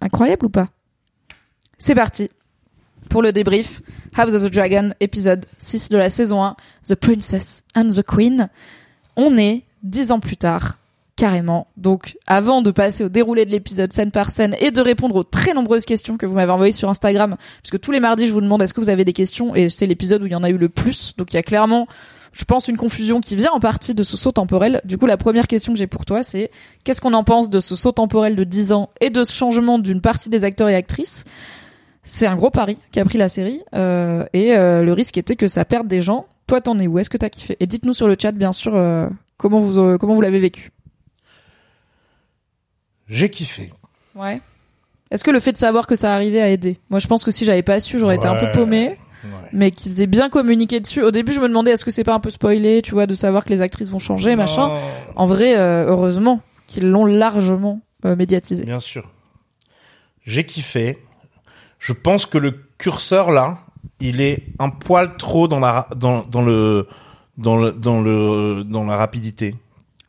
Incroyable 0.00 0.46
ou 0.46 0.48
pas? 0.48 0.68
C'est 1.78 1.94
parti 1.94 2.30
pour 3.08 3.22
le 3.22 3.32
débrief 3.32 3.80
House 4.16 4.34
of 4.34 4.44
the 4.44 4.52
Dragon, 4.52 4.90
épisode 5.00 5.46
6 5.58 5.88
de 5.90 5.96
la 5.96 6.10
saison 6.10 6.42
1, 6.42 6.56
The 6.88 6.94
Princess 6.96 7.62
and 7.76 7.88
the 7.88 8.02
Queen. 8.02 8.48
On 9.20 9.36
est 9.36 9.64
dix 9.82 10.12
ans 10.12 10.20
plus 10.20 10.36
tard, 10.36 10.78
carrément. 11.16 11.66
Donc, 11.76 12.16
avant 12.28 12.62
de 12.62 12.70
passer 12.70 13.02
au 13.02 13.08
déroulé 13.08 13.44
de 13.44 13.50
l'épisode 13.50 13.92
scène 13.92 14.12
par 14.12 14.30
scène 14.30 14.54
et 14.60 14.70
de 14.70 14.80
répondre 14.80 15.16
aux 15.16 15.24
très 15.24 15.54
nombreuses 15.54 15.86
questions 15.86 16.16
que 16.16 16.24
vous 16.24 16.36
m'avez 16.36 16.52
envoyées 16.52 16.70
sur 16.70 16.88
Instagram, 16.88 17.34
puisque 17.60 17.80
tous 17.80 17.90
les 17.90 17.98
mardis, 17.98 18.28
je 18.28 18.32
vous 18.32 18.40
demande 18.40 18.62
est-ce 18.62 18.72
que 18.72 18.80
vous 18.80 18.90
avez 18.90 19.04
des 19.04 19.12
questions, 19.12 19.56
et 19.56 19.68
c'est 19.68 19.86
l'épisode 19.86 20.22
où 20.22 20.26
il 20.26 20.32
y 20.32 20.36
en 20.36 20.44
a 20.44 20.50
eu 20.50 20.56
le 20.56 20.68
plus. 20.68 21.16
Donc, 21.18 21.32
il 21.32 21.36
y 21.36 21.38
a 21.40 21.42
clairement, 21.42 21.88
je 22.30 22.44
pense, 22.44 22.68
une 22.68 22.76
confusion 22.76 23.20
qui 23.20 23.34
vient 23.34 23.50
en 23.50 23.58
partie 23.58 23.92
de 23.92 24.04
ce 24.04 24.16
saut 24.16 24.30
temporel. 24.30 24.80
Du 24.84 24.98
coup, 24.98 25.06
la 25.06 25.16
première 25.16 25.48
question 25.48 25.72
que 25.72 25.80
j'ai 25.80 25.88
pour 25.88 26.04
toi, 26.04 26.22
c'est 26.22 26.52
qu'est-ce 26.84 27.00
qu'on 27.00 27.12
en 27.12 27.24
pense 27.24 27.50
de 27.50 27.58
ce 27.58 27.74
saut 27.74 27.90
temporel 27.90 28.36
de 28.36 28.44
10 28.44 28.72
ans 28.72 28.90
et 29.00 29.10
de 29.10 29.24
ce 29.24 29.32
changement 29.32 29.80
d'une 29.80 30.00
partie 30.00 30.28
des 30.28 30.44
acteurs 30.44 30.68
et 30.68 30.76
actrices? 30.76 31.24
C'est 32.04 32.26
un 32.28 32.36
gros 32.36 32.50
pari 32.50 32.78
qu'a 32.92 33.04
pris 33.04 33.18
la 33.18 33.28
série 33.28 33.62
euh, 33.74 34.24
et 34.32 34.54
euh, 34.54 34.84
le 34.84 34.92
risque 34.92 35.18
était 35.18 35.34
que 35.34 35.48
ça 35.48 35.64
perde 35.64 35.88
des 35.88 36.02
gens. 36.02 36.26
Toi, 36.48 36.60
t'en 36.60 36.78
es 36.78 36.86
où? 36.86 36.98
Est-ce 36.98 37.10
que 37.10 37.16
t'as 37.16 37.28
kiffé? 37.28 37.56
Et 37.60 37.66
dites-nous 37.66 37.92
sur 37.92 38.08
le 38.08 38.16
chat, 38.20 38.32
bien 38.32 38.52
sûr, 38.52 38.74
euh, 38.74 39.08
comment 39.36 39.60
vous 39.60 39.78
euh, 39.78 39.98
comment 39.98 40.14
vous 40.14 40.20
l'avez 40.20 40.40
vécu. 40.40 40.70
J'ai 43.06 43.30
kiffé. 43.30 43.70
Ouais. 44.14 44.40
Est-ce 45.10 45.22
que 45.22 45.30
le 45.30 45.40
fait 45.40 45.52
de 45.52 45.58
savoir 45.58 45.86
que 45.86 45.94
ça 45.94 46.14
arrivait 46.14 46.40
a 46.40 46.50
aidé? 46.50 46.78
Moi, 46.90 46.98
je 46.98 47.06
pense 47.06 47.24
que 47.24 47.30
si 47.30 47.44
j'avais 47.44 47.62
pas 47.62 47.80
su, 47.80 47.98
j'aurais 47.98 48.16
été 48.16 48.26
un 48.26 48.34
peu 48.34 48.50
paumé. 48.52 48.98
Ouais. 49.24 49.30
Mais 49.52 49.70
qu'ils 49.70 50.00
aient 50.02 50.06
bien 50.06 50.28
communiqué 50.28 50.80
dessus. 50.80 51.02
Au 51.02 51.10
début, 51.10 51.32
je 51.32 51.40
me 51.40 51.48
demandais 51.48 51.72
est-ce 51.72 51.84
que 51.84 51.90
c'est 51.90 52.04
pas 52.04 52.14
un 52.14 52.20
peu 52.20 52.30
spoilé, 52.30 52.82
tu 52.82 52.92
vois, 52.92 53.06
de 53.06 53.14
savoir 53.14 53.44
que 53.44 53.50
les 53.50 53.62
actrices 53.62 53.90
vont 53.90 53.98
changer, 53.98 54.36
machin. 54.36 54.70
En 55.16 55.26
vrai, 55.26 55.56
euh, 55.56 55.86
heureusement 55.86 56.40
qui 56.66 56.80
l'ont 56.80 57.06
largement 57.06 57.80
euh, 58.04 58.14
médiatisé. 58.14 58.64
Bien 58.64 58.80
sûr. 58.80 59.10
J'ai 60.24 60.44
kiffé. 60.44 60.98
Je 61.78 61.92
pense 61.92 62.26
que 62.26 62.38
le 62.38 62.52
curseur 62.78 63.32
là, 63.32 63.58
il 64.00 64.20
est 64.20 64.44
un 64.58 64.70
poil 64.70 65.16
trop 65.16 65.48
dans 65.48 65.60
la 65.60 65.88
dans 65.96 66.22
dans 66.24 66.42
le 66.42 66.88
dans 67.36 67.56
le 67.56 67.72
dans 67.72 68.00
le 68.00 68.64
dans 68.64 68.84
la 68.84 68.96
rapidité. 68.96 69.54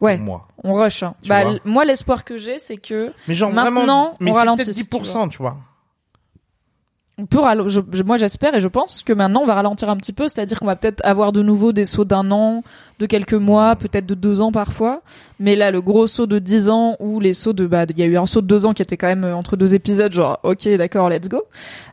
Ouais. 0.01 0.15
Pour 0.15 0.25
moi. 0.25 0.48
On 0.63 0.74
rush. 0.74 1.03
Hein. 1.03 1.13
Bah, 1.27 1.43
vois. 1.43 1.60
moi, 1.65 1.84
l'espoir 1.86 2.24
que 2.24 2.38
j'ai, 2.38 2.58
c'est 2.58 2.77
que 2.77 3.12
Mais 3.27 3.36
genre 3.36 3.51
Maintenant, 3.51 3.72
vraiment, 3.72 4.17
mais 4.22 4.31
on 4.31 4.55
peut-être 4.55 4.74
si 4.74 4.88
tu 4.88 4.98
10%, 4.98 5.29
tu 5.29 5.38
vois. 5.39 5.58
on 7.17 7.25
peut 7.25 7.39
je- 7.67 8.03
moi 8.03 8.15
j'espère 8.15 8.55
et 8.55 8.62
je 8.62 8.67
pense 8.69 9.03
que 9.03 9.12
maintenant 9.12 9.41
on 9.41 9.46
va 9.46 9.55
ralentir 9.55 9.89
un 9.89 9.98
petit 9.98 10.13
peu, 10.13 10.27
c'est-à-dire 10.29 10.58
qu'on 10.60 10.65
va 10.67 10.77
peut-être 10.77 11.01
avoir 11.05 11.34
de 11.34 11.41
nouveau 11.41 11.74
des 11.74 11.84
sauts 11.84 12.05
d'un 12.05 12.31
an, 12.31 12.63
de 13.00 13.06
quelques 13.06 13.34
mois, 13.34 13.75
peut-être 13.75 14.06
de 14.06 14.13
deux 14.13 14.41
ans 14.41 14.51
parfois. 14.51 15.01
Mais 15.39 15.56
là, 15.56 15.72
le 15.72 15.82
gros 15.82 16.06
saut 16.06 16.27
de 16.27 16.38
dix 16.38 16.70
ans 16.70 16.98
ou 17.00 17.20
les 17.20 17.34
sauts 17.34 17.53
de, 17.53 17.65
bah, 17.65 17.86
il 17.89 17.98
y 17.98 18.03
a 18.03 18.06
eu 18.06 18.18
un 18.18 18.25
saut 18.25 18.41
de 18.41 18.48
deux 18.48 18.65
ans 18.65 18.74
qui 18.74 18.82
était 18.82 18.98
quand 18.98 19.08
même 19.08 19.24
euh, 19.24 19.36
entre 19.36 19.56
deux 19.56 19.74
épisodes, 19.74 20.12
genre, 20.12 20.39
ok, 20.44 20.68
d'accord, 20.77 21.10
let's 21.10 21.29
go. 21.29 21.44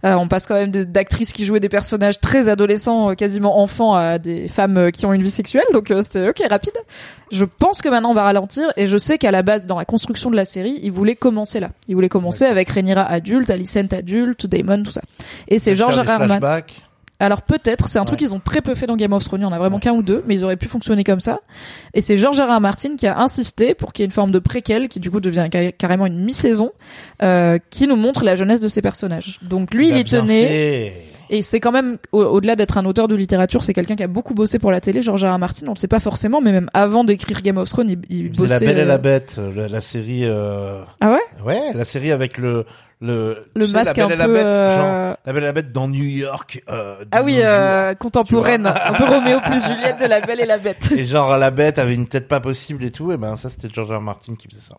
Euh, 0.04 0.14
on 0.14 0.26
passe 0.26 0.46
quand 0.46 0.54
même 0.54 0.70
d'actrices 0.70 1.32
qui 1.32 1.44
jouaient 1.44 1.60
des 1.60 1.68
personnages 1.68 2.20
très 2.20 2.48
adolescents, 2.48 3.10
euh, 3.10 3.14
quasiment 3.14 3.60
enfants, 3.60 3.94
à 3.94 4.18
des 4.18 4.48
femmes 4.48 4.76
euh, 4.78 4.90
qui 4.90 5.06
ont 5.06 5.12
une 5.12 5.22
vie 5.22 5.30
sexuelle, 5.30 5.64
donc 5.72 5.90
euh, 5.90 6.02
c'était 6.02 6.28
ok, 6.28 6.42
rapide. 6.50 6.74
Je 7.30 7.44
pense 7.44 7.82
que 7.82 7.88
maintenant 7.88 8.10
on 8.10 8.14
va 8.14 8.22
ralentir 8.22 8.72
et 8.76 8.86
je 8.86 8.98
sais 8.98 9.18
qu'à 9.18 9.30
la 9.30 9.42
base, 9.42 9.66
dans 9.66 9.78
la 9.78 9.84
construction 9.84 10.30
de 10.30 10.36
la 10.36 10.44
série, 10.44 10.78
ils 10.82 10.92
voulaient 10.92 11.16
commencer 11.16 11.60
là. 11.60 11.70
Ils 11.88 11.94
voulaient 11.94 12.08
commencer 12.08 12.44
avec 12.44 12.68
Rhaenyra 12.68 13.04
adulte, 13.04 13.50
Alicent 13.50 13.92
adulte, 13.92 14.46
Daemon, 14.46 14.82
tout 14.82 14.90
ça. 14.90 15.02
Et 15.48 15.58
c'est 15.58 15.74
George 15.74 15.96
des 15.96 16.04
Alors 17.18 17.42
peut-être, 17.42 17.88
c'est 17.88 17.98
un 17.98 18.04
truc 18.04 18.18
qu'ils 18.18 18.34
ont 18.34 18.40
très 18.40 18.60
peu 18.60 18.74
fait 18.74 18.86
dans 18.86 18.96
Game 18.96 19.12
of 19.14 19.24
Thrones, 19.24 19.40
il 19.40 19.44
y 19.44 19.46
en 19.46 19.52
a 19.52 19.58
vraiment 19.58 19.78
qu'un 19.78 19.92
ou 19.92 20.02
deux, 20.02 20.22
mais 20.26 20.34
ils 20.34 20.44
auraient 20.44 20.56
pu 20.56 20.66
fonctionner 20.66 21.02
comme 21.02 21.20
ça. 21.20 21.40
Et 21.94 22.02
c'est 22.02 22.18
George 22.18 22.38
R. 22.38 22.54
R. 22.54 22.60
Martin 22.60 22.96
qui 22.96 23.06
a 23.06 23.18
insisté 23.18 23.74
pour 23.74 23.92
qu'il 23.94 24.02
y 24.02 24.04
ait 24.04 24.06
une 24.06 24.12
forme 24.12 24.30
de 24.30 24.38
préquel, 24.38 24.88
qui 24.88 25.00
du 25.00 25.10
coup 25.10 25.20
devient 25.20 25.48
ca- 25.50 25.72
carrément 25.72 26.04
une 26.06 26.22
mi-saison, 26.22 26.72
euh, 27.22 27.58
qui 27.70 27.86
nous 27.86 27.96
montre 27.96 28.22
la 28.22 28.36
jeunesse 28.36 28.60
de 28.60 28.68
ces 28.68 28.82
personnages. 28.82 29.38
Donc 29.42 29.72
lui, 29.72 29.88
il, 29.88 29.94
a 29.94 29.98
y 30.00 30.04
tenait, 30.04 30.48
fait. 30.48 31.02
et 31.30 31.40
c'est 31.42 31.58
quand 31.58 31.72
même, 31.72 31.96
au- 32.12 32.22
au-delà 32.22 32.54
d'être 32.54 32.76
un 32.76 32.84
auteur 32.84 33.08
de 33.08 33.14
littérature, 33.14 33.62
c'est 33.64 33.72
quelqu'un 33.72 33.96
qui 33.96 34.02
a 34.02 34.08
beaucoup 34.08 34.34
bossé 34.34 34.58
pour 34.58 34.70
la 34.70 34.82
télé, 34.82 35.00
George 35.00 35.24
R. 35.24 35.34
R. 35.34 35.38
Martin, 35.38 35.66
on 35.68 35.72
le 35.72 35.76
sait 35.78 35.88
pas 35.88 36.00
forcément, 36.00 36.42
mais 36.42 36.52
même 36.52 36.68
avant 36.74 37.02
d'écrire 37.02 37.40
Game 37.40 37.56
of 37.56 37.70
Thrones, 37.70 37.96
il, 38.10 38.30
bossait... 38.32 38.48
La 38.48 38.60
Belle 38.60 38.78
et 38.78 38.82
euh, 38.82 38.84
la 38.84 38.98
Bête, 38.98 39.40
la, 39.56 39.68
la 39.68 39.80
série. 39.80 40.24
Euh... 40.26 40.82
Ah 41.00 41.12
ouais? 41.12 41.44
Ouais, 41.46 41.72
la 41.74 41.86
série 41.86 42.12
avec 42.12 42.36
le 42.36 42.66
le 43.00 43.44
Le 43.54 43.66
tu 43.66 43.70
sais, 43.70 43.76
masque 43.76 43.96
la 43.96 44.04
un 44.04 44.08
Belle 44.08 44.18
peu... 44.18 44.24
et 44.24 44.26
la 44.26 44.28
Bête, 44.28 44.46
euh, 44.46 44.76
genre 44.76 45.16
la 45.24 45.32
Belle 45.32 45.42
et 45.42 45.46
la 45.46 45.52
Bête 45.52 45.72
dans 45.72 45.88
New 45.88 46.04
York. 46.04 46.62
Euh, 46.68 47.04
Ah 47.10 47.22
oui, 47.22 47.40
euh, 47.42 47.94
contemporaine, 47.94 48.66
un 48.66 48.92
peu 48.92 49.04
Roméo 49.04 49.38
plus 49.40 49.60
Juliette 49.64 50.00
de 50.00 50.06
La 50.06 50.20
Belle 50.20 50.40
et 50.40 50.46
la 50.46 50.58
Bête. 50.58 50.90
Et 50.92 51.04
genre 51.04 51.36
la 51.36 51.50
Bête 51.50 51.78
avait 51.78 51.94
une 51.94 52.06
tête 52.06 52.28
pas 52.28 52.40
possible 52.40 52.84
et 52.84 52.90
tout, 52.90 53.12
et 53.12 53.16
ben 53.16 53.36
ça 53.36 53.50
c'était 53.50 53.68
George 53.72 53.90
R. 53.90 54.00
Martin 54.00 54.34
qui 54.34 54.48
faisait 54.48 54.60
ça. 54.60 54.76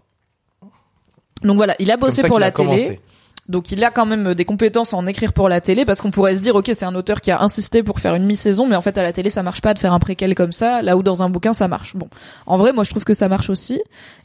Donc 1.43 1.57
voilà, 1.57 1.75
il 1.79 1.91
a 1.91 1.97
bossé 1.97 2.23
pour 2.27 2.39
la 2.39 2.47
a 2.47 2.51
télé. 2.51 2.67
commencé. 2.67 3.01
Donc 3.49 3.71
il 3.71 3.81
a 3.83 3.91
quand 3.91 4.05
même 4.05 4.33
des 4.35 4.43
compétences 4.43 4.93
à 4.93 4.97
en 4.97 5.07
écrire 5.07 5.31
pour 5.31 5.47
la 5.47 5.61
télé 5.61 5.85
parce 5.85 6.01
qu'on 6.01 6.11
pourrait 6.11 6.35
se 6.35 6.41
dire 6.41 6.55
ok 6.55 6.69
c'est 6.73 6.83
un 6.83 6.95
auteur 6.95 7.21
qui 7.21 7.31
a 7.31 7.41
insisté 7.41 7.81
pour 7.81 8.01
faire 8.01 8.13
une 8.15 8.25
mi-saison 8.25 8.67
mais 8.67 8.75
en 8.75 8.81
fait 8.81 8.97
à 8.97 9.03
la 9.03 9.13
télé 9.13 9.29
ça 9.29 9.41
marche 9.41 9.61
pas 9.61 9.73
de 9.73 9.79
faire 9.79 9.93
un 9.93 9.99
préquel 9.99 10.35
comme 10.35 10.51
ça 10.51 10.81
là 10.81 10.97
où 10.97 11.01
dans 11.03 11.23
un 11.23 11.29
bouquin 11.29 11.53
ça 11.53 11.69
marche. 11.69 11.95
Bon 11.95 12.09
en 12.45 12.57
vrai 12.57 12.73
moi 12.73 12.83
je 12.83 12.89
trouve 12.89 13.05
que 13.05 13.13
ça 13.13 13.29
marche 13.29 13.49
aussi 13.49 13.81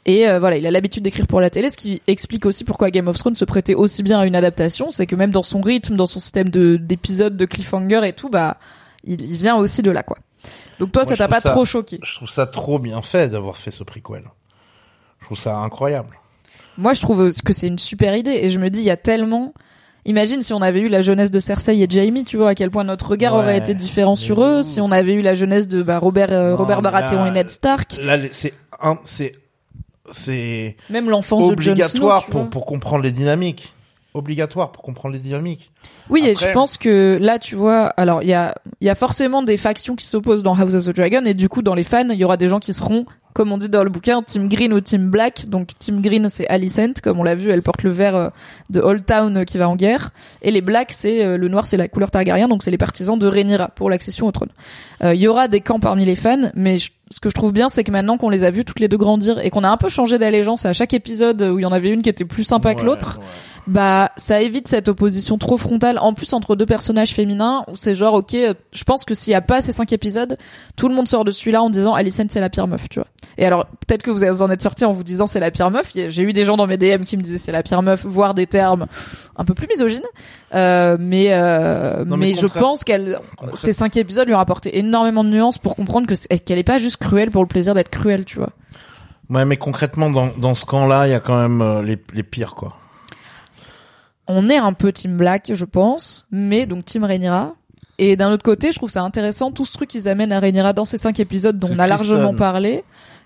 et 0.07 0.29
euh, 0.29 0.41
voilà 0.41 0.57
il 0.57 0.67
a 0.67 0.73
l'habitude 0.73 1.05
d'écrire 1.05 1.29
pour 1.29 1.41
la 1.41 1.51
télé 1.51 1.71
ce 1.71 1.77
qui 1.77 2.03
explique 2.09 2.47
aussi 2.47 2.65
pourquoi 2.65 2.91
Game 2.91 3.07
of 3.07 3.17
Thrones 3.17 3.37
se 3.37 3.45
prêtait 3.45 3.75
aussi 3.75 4.03
bien 4.03 4.19
à 4.19 4.27
une 4.27 4.35
adaptation 4.35 4.91
c'est 4.91 5.07
que 5.07 5.15
même 5.15 5.31
dans 5.31 5.45
son 5.45 5.61
rythme 5.61 5.95
dans 5.95 6.07
son 6.07 6.19
système 6.19 6.49
de 6.49 6.77
d'épisodes 6.77 7.37
de 7.37 7.45
cliffhanger 7.45 8.01
et 8.05 8.13
tout 8.15 8.29
bah 8.29 8.57
il, 9.05 9.21
il 9.23 9.37
vient 9.37 9.55
aussi 9.57 9.83
de 9.83 9.91
là 9.93 10.03
quoi. 10.03 10.17
Donc 10.81 10.91
toi 10.91 11.03
Moi, 11.05 11.11
ça 11.13 11.17
t'a 11.17 11.29
pas 11.29 11.41
ça- 11.41 11.51
trop 11.51 11.65
choqué. 11.65 12.01
Je 12.03 12.15
trouve 12.17 12.29
ça 12.31 12.47
trop 12.47 12.81
bien 12.81 13.01
fait 13.03 13.29
d'avoir 13.31 13.57
fait 13.57 13.71
ce 13.71 13.85
prequel. 13.85 14.25
Je 15.21 15.27
trouve 15.27 15.39
ça 15.39 15.57
incroyable. 15.59 16.19
Moi, 16.83 16.95
je 16.95 17.01
trouve 17.01 17.33
que 17.45 17.53
c'est 17.53 17.69
une 17.69 17.79
super 17.79 18.17
idée 18.17 18.33
et 18.43 18.51
je 18.51 18.59
me 18.59 18.69
dis, 18.69 18.81
il 18.81 18.85
y 18.85 18.91
a 18.91 18.97
tellement. 18.97 19.55
Imagine 20.05 20.41
si 20.41 20.53
on 20.53 20.61
avait 20.61 20.81
eu 20.81 20.89
la 20.89 21.01
jeunesse 21.01 21.31
de 21.31 21.39
Cersei 21.39 21.81
et 21.81 21.87
Jaime, 21.89 22.25
tu 22.25 22.37
vois 22.37 22.51
à 22.51 22.55
quel 22.57 22.73
point 22.73 22.83
notre 22.83 23.09
regard 23.11 23.35
Ouais, 23.35 23.39
aurait 23.39 23.59
été 23.59 23.73
différent 23.73 24.17
sur 24.17 24.43
eux. 24.43 24.63
Si 24.63 24.81
on 24.81 24.91
avait 24.91 25.13
eu 25.13 25.23
la 25.23 25.35
jeunesse 25.35 25.69
de 25.69 25.81
bah, 25.81 26.01
Robert 26.01 26.33
euh, 26.33 26.51
Non, 26.51 26.57
Robert 26.57 26.83
Baratheon 26.83 27.23
là- 27.23 27.29
et 27.29 27.31
Ned 27.31 27.49
Stark, 27.51 27.99
Là, 28.03 28.19
c'est 28.33 28.53
un, 28.81 28.99
c'est 29.05 29.37
c'est 30.11 30.77
même 30.91 31.09
l'enfance 31.09 31.55
de 31.55 31.63
Jon 31.63 31.77
Snow. 31.77 32.11
pour 32.31 32.51
pour 32.51 32.67
comprendre 32.67 33.05
les 33.05 33.13
dynamiques. 33.13 33.73
Obligatoire 34.15 34.73
pour 34.73 34.83
comprendre 34.83 35.15
les 35.15 35.21
dynamiques. 35.21 35.71
Oui, 36.11 36.27
et 36.27 36.35
je 36.35 36.51
pense 36.51 36.77
que 36.77 37.17
là, 37.19 37.39
tu 37.39 37.55
vois, 37.55 37.87
alors 37.97 38.23
il 38.23 38.29
y 38.29 38.35
a 38.35 38.55
il 38.83 38.87
y 38.87 38.91
a 38.91 38.95
forcément 38.95 39.43
des 39.43 39.57
factions 39.57 39.97
qui 39.97 40.05
s'opposent 40.05 40.43
dans 40.43 40.55
House 40.55 40.75
of 40.75 40.85
the 40.85 40.95
Dragon 40.95 41.25
et 41.25 41.33
du 41.33 41.49
coup 41.49 41.63
dans 41.63 41.75
les 41.75 41.85
fans, 41.85 42.09
il 42.11 42.19
y 42.19 42.25
aura 42.25 42.37
des 42.37 42.49
gens 42.49 42.59
qui 42.59 42.75
seront 42.75 43.07
comme 43.33 43.53
on 43.53 43.59
dit 43.59 43.69
dans 43.69 43.83
le 43.85 43.91
bouquin, 43.91 44.23
Team 44.23 44.49
Green 44.49 44.73
ou 44.73 44.81
Team 44.81 45.09
Black. 45.11 45.47
Donc 45.49 45.69
Team 45.79 46.01
Green, 46.01 46.29
c'est 46.29 46.47
Alicent, 46.49 47.01
comme 47.03 47.19
on 47.21 47.23
l'a 47.25 47.35
vu, 47.35 47.51
elle 47.51 47.63
porte 47.63 47.83
le 47.83 47.91
vert 47.91 48.15
euh, 48.17 48.29
de 48.71 48.81
Old 48.81 49.05
Town 49.07 49.37
euh, 49.39 49.45
qui 49.45 49.59
va 49.59 49.69
en 49.69 49.77
guerre. 49.77 50.11
Et 50.43 50.51
les 50.51 50.61
Blacks, 50.61 50.93
c'est 50.93 51.25
euh, 51.25 51.37
le 51.39 51.49
noir, 51.49 51.67
c'est 51.67 51.77
la 51.77 51.89
couleur 51.89 52.11
Targaryen, 52.11 52.49
donc 52.49 52.63
c'est 52.63 52.71
les 52.71 52.79
partisans 52.79 53.19
de 53.19 53.27
Rhaenyra 53.27 53.69
pour 53.69 53.91
l'accession 53.91 54.27
au 54.27 54.33
trône. 54.33 54.51
Euh, 55.03 55.15
Il 55.15 55.21
y 55.21 55.29
aura 55.29 55.49
des 55.49 55.61
camps 55.61 55.81
parmi 55.81 56.05
les 56.05 56.15
fans, 56.15 56.51
mais 56.55 56.77
je- 56.77 56.91
ce 57.11 57.21
que 57.21 57.29
je 57.29 57.35
trouve 57.35 57.53
bien, 57.53 57.69
c'est 57.69 57.85
que 57.85 57.91
maintenant 57.91 58.17
qu'on 58.17 58.31
les 58.31 58.43
a 58.45 58.51
vus 58.51 58.65
toutes 58.65 58.81
les 58.81 58.89
deux 58.89 58.97
grandir 58.97 59.39
et 59.45 59.51
qu'on 59.51 59.65
a 59.65 59.69
un 59.69 59.77
peu 59.77 59.91
changé 59.91 60.17
d'allégeance 60.19 60.65
à 60.65 60.73
chaque 60.73 60.95
épisode 60.95 61.43
où 61.43 61.59
il 61.59 61.63
y 61.63 61.67
en 61.67 61.73
avait 61.73 61.91
une 61.91 62.01
qui 62.01 62.09
était 62.09 62.25
plus 62.25 62.45
sympa 62.45 62.75
que 62.75 62.81
l'autre, 62.87 63.19
ouais. 63.19 63.27
Bah 63.69 64.11
ça 64.17 64.41
évite 64.43 64.67
cette 64.67 64.89
opposition 64.89 65.39
trop 65.39 65.57
frontale. 65.57 65.99
En 65.99 66.15
plus 66.15 66.33
entre 66.33 66.57
deux 66.57 66.67
personnages 66.67 67.11
féminins 67.15 67.65
où 67.69 67.77
c'est 67.77 67.95
genre 67.95 68.15
ok 68.15 68.35
euh, 68.35 68.55
je 68.73 68.83
pense 68.85 69.05
que 69.05 69.15
s'il 69.15 69.31
y 69.33 69.35
a 69.35 69.41
pas 69.41 69.61
ces 69.63 69.73
cinq 69.73 69.93
épisodes 69.93 70.37
tout 70.77 70.89
le 70.89 70.95
monde 70.95 71.07
sort 71.07 71.25
de 71.25 71.31
celui-là 71.31 71.63
en 71.63 71.71
disant 71.71 71.95
Alicent 71.95 72.25
c'est 72.29 72.41
la 72.41 72.51
pire 72.51 72.67
meuf 72.67 72.89
tu 72.89 72.99
vois. 72.99 73.07
Et 73.39 73.47
alors 73.47 73.67
peut-être 73.87 74.03
que 74.03 74.11
vous 74.11 74.25
en 74.43 74.51
êtes 74.51 74.63
sorti 74.63 74.85
en 74.85 74.91
vous 74.91 75.05
disant 75.05 75.27
c'est 75.29 75.39
la 75.41 75.51
pire 75.53 75.71
meuf. 75.71 75.93
J'ai 75.95 76.23
eu 76.23 76.33
des 76.33 76.45
gens 76.45 76.57
dans 76.57 76.67
mes 76.67 76.77
DM 76.77 77.05
qui 77.05 77.17
me 77.17 77.23
disaient 77.23 77.39
c'est 77.39 77.53
la 77.53 77.63
pire 77.63 77.83
meuf 77.83 78.05
voire 78.05 78.35
des 78.35 78.47
termes 78.49 78.87
un 79.37 79.45
peu 79.45 79.55
plus 79.55 79.69
misogynes. 79.69 80.03
Euh, 80.55 80.97
mais 80.99 81.29
euh, 81.33 82.05
Non, 82.05 82.17
mais, 82.17 82.31
mais 82.31 82.35
je 82.35 82.47
pense 82.47 82.83
qu'elle 82.85 83.19
Concrètement- 83.37 83.57
ces 83.57 83.73
cinq 83.73 83.97
épisodes 83.97 84.27
lui 84.27 84.35
ont 84.35 84.41
apporté 84.41 84.77
énormément 84.79 85.23
de 85.25 85.29
nuances 85.31 85.59
pour 85.59 85.77
comprendre 85.77 86.07
que 86.09 86.15
qu'elle 86.39 86.59
est 86.59 86.65
pas 86.65 86.79
juste 86.79 86.97
cruelle 86.97 87.31
pour 87.31 87.43
le 87.43 87.49
plaisir 87.49 87.75
d'être 87.75 87.91
cruelle 87.91 88.25
tu 88.25 88.39
vois. 88.39 88.51
Ouais, 89.31 89.45
mais 89.47 89.57
concrètement, 89.57 90.11
dans, 90.11 90.29
dans 90.37 90.55
ce 90.55 90.67
camp-là, 90.67 91.07
il 91.07 91.11
y 91.11 91.15
a 91.15 91.21
quand 91.21 91.41
même 91.41 91.63
euh, 91.63 91.81
les, 91.81 91.97
les 92.13 92.23
pires, 92.23 92.55
quoi. 92.55 92.75
On 94.35 94.49
est 94.49 94.57
un 94.57 94.73
peu 94.73 94.93
Team 94.93 95.17
Black, 95.17 95.51
je 95.55 95.65
pense, 95.65 96.25
mais 96.31 96.67
donc 96.67 96.85
Team 96.85 97.05
Rhaenyra. 97.05 97.55
Et 97.99 98.17
d'un 98.17 98.33
autre 98.33 98.43
côté, 98.43 98.73
je 98.73 98.77
trouve 98.79 98.91
ça 98.91 99.03
intéressant 99.03 99.51
tout 99.53 99.65
ce 99.65 99.73
truc 99.73 99.89
qu'ils 99.91 100.09
amènent 100.09 100.33
à 100.33 100.41
Rhaenyra 100.41 100.73
dans 100.73 100.85
ces 100.85 100.97
cinq 100.99 101.21
épisodes 101.21 101.59
dont 101.59 101.69
on 101.73 101.79
a 101.79 101.87
largement 101.87 102.35
parlé, 102.35 102.85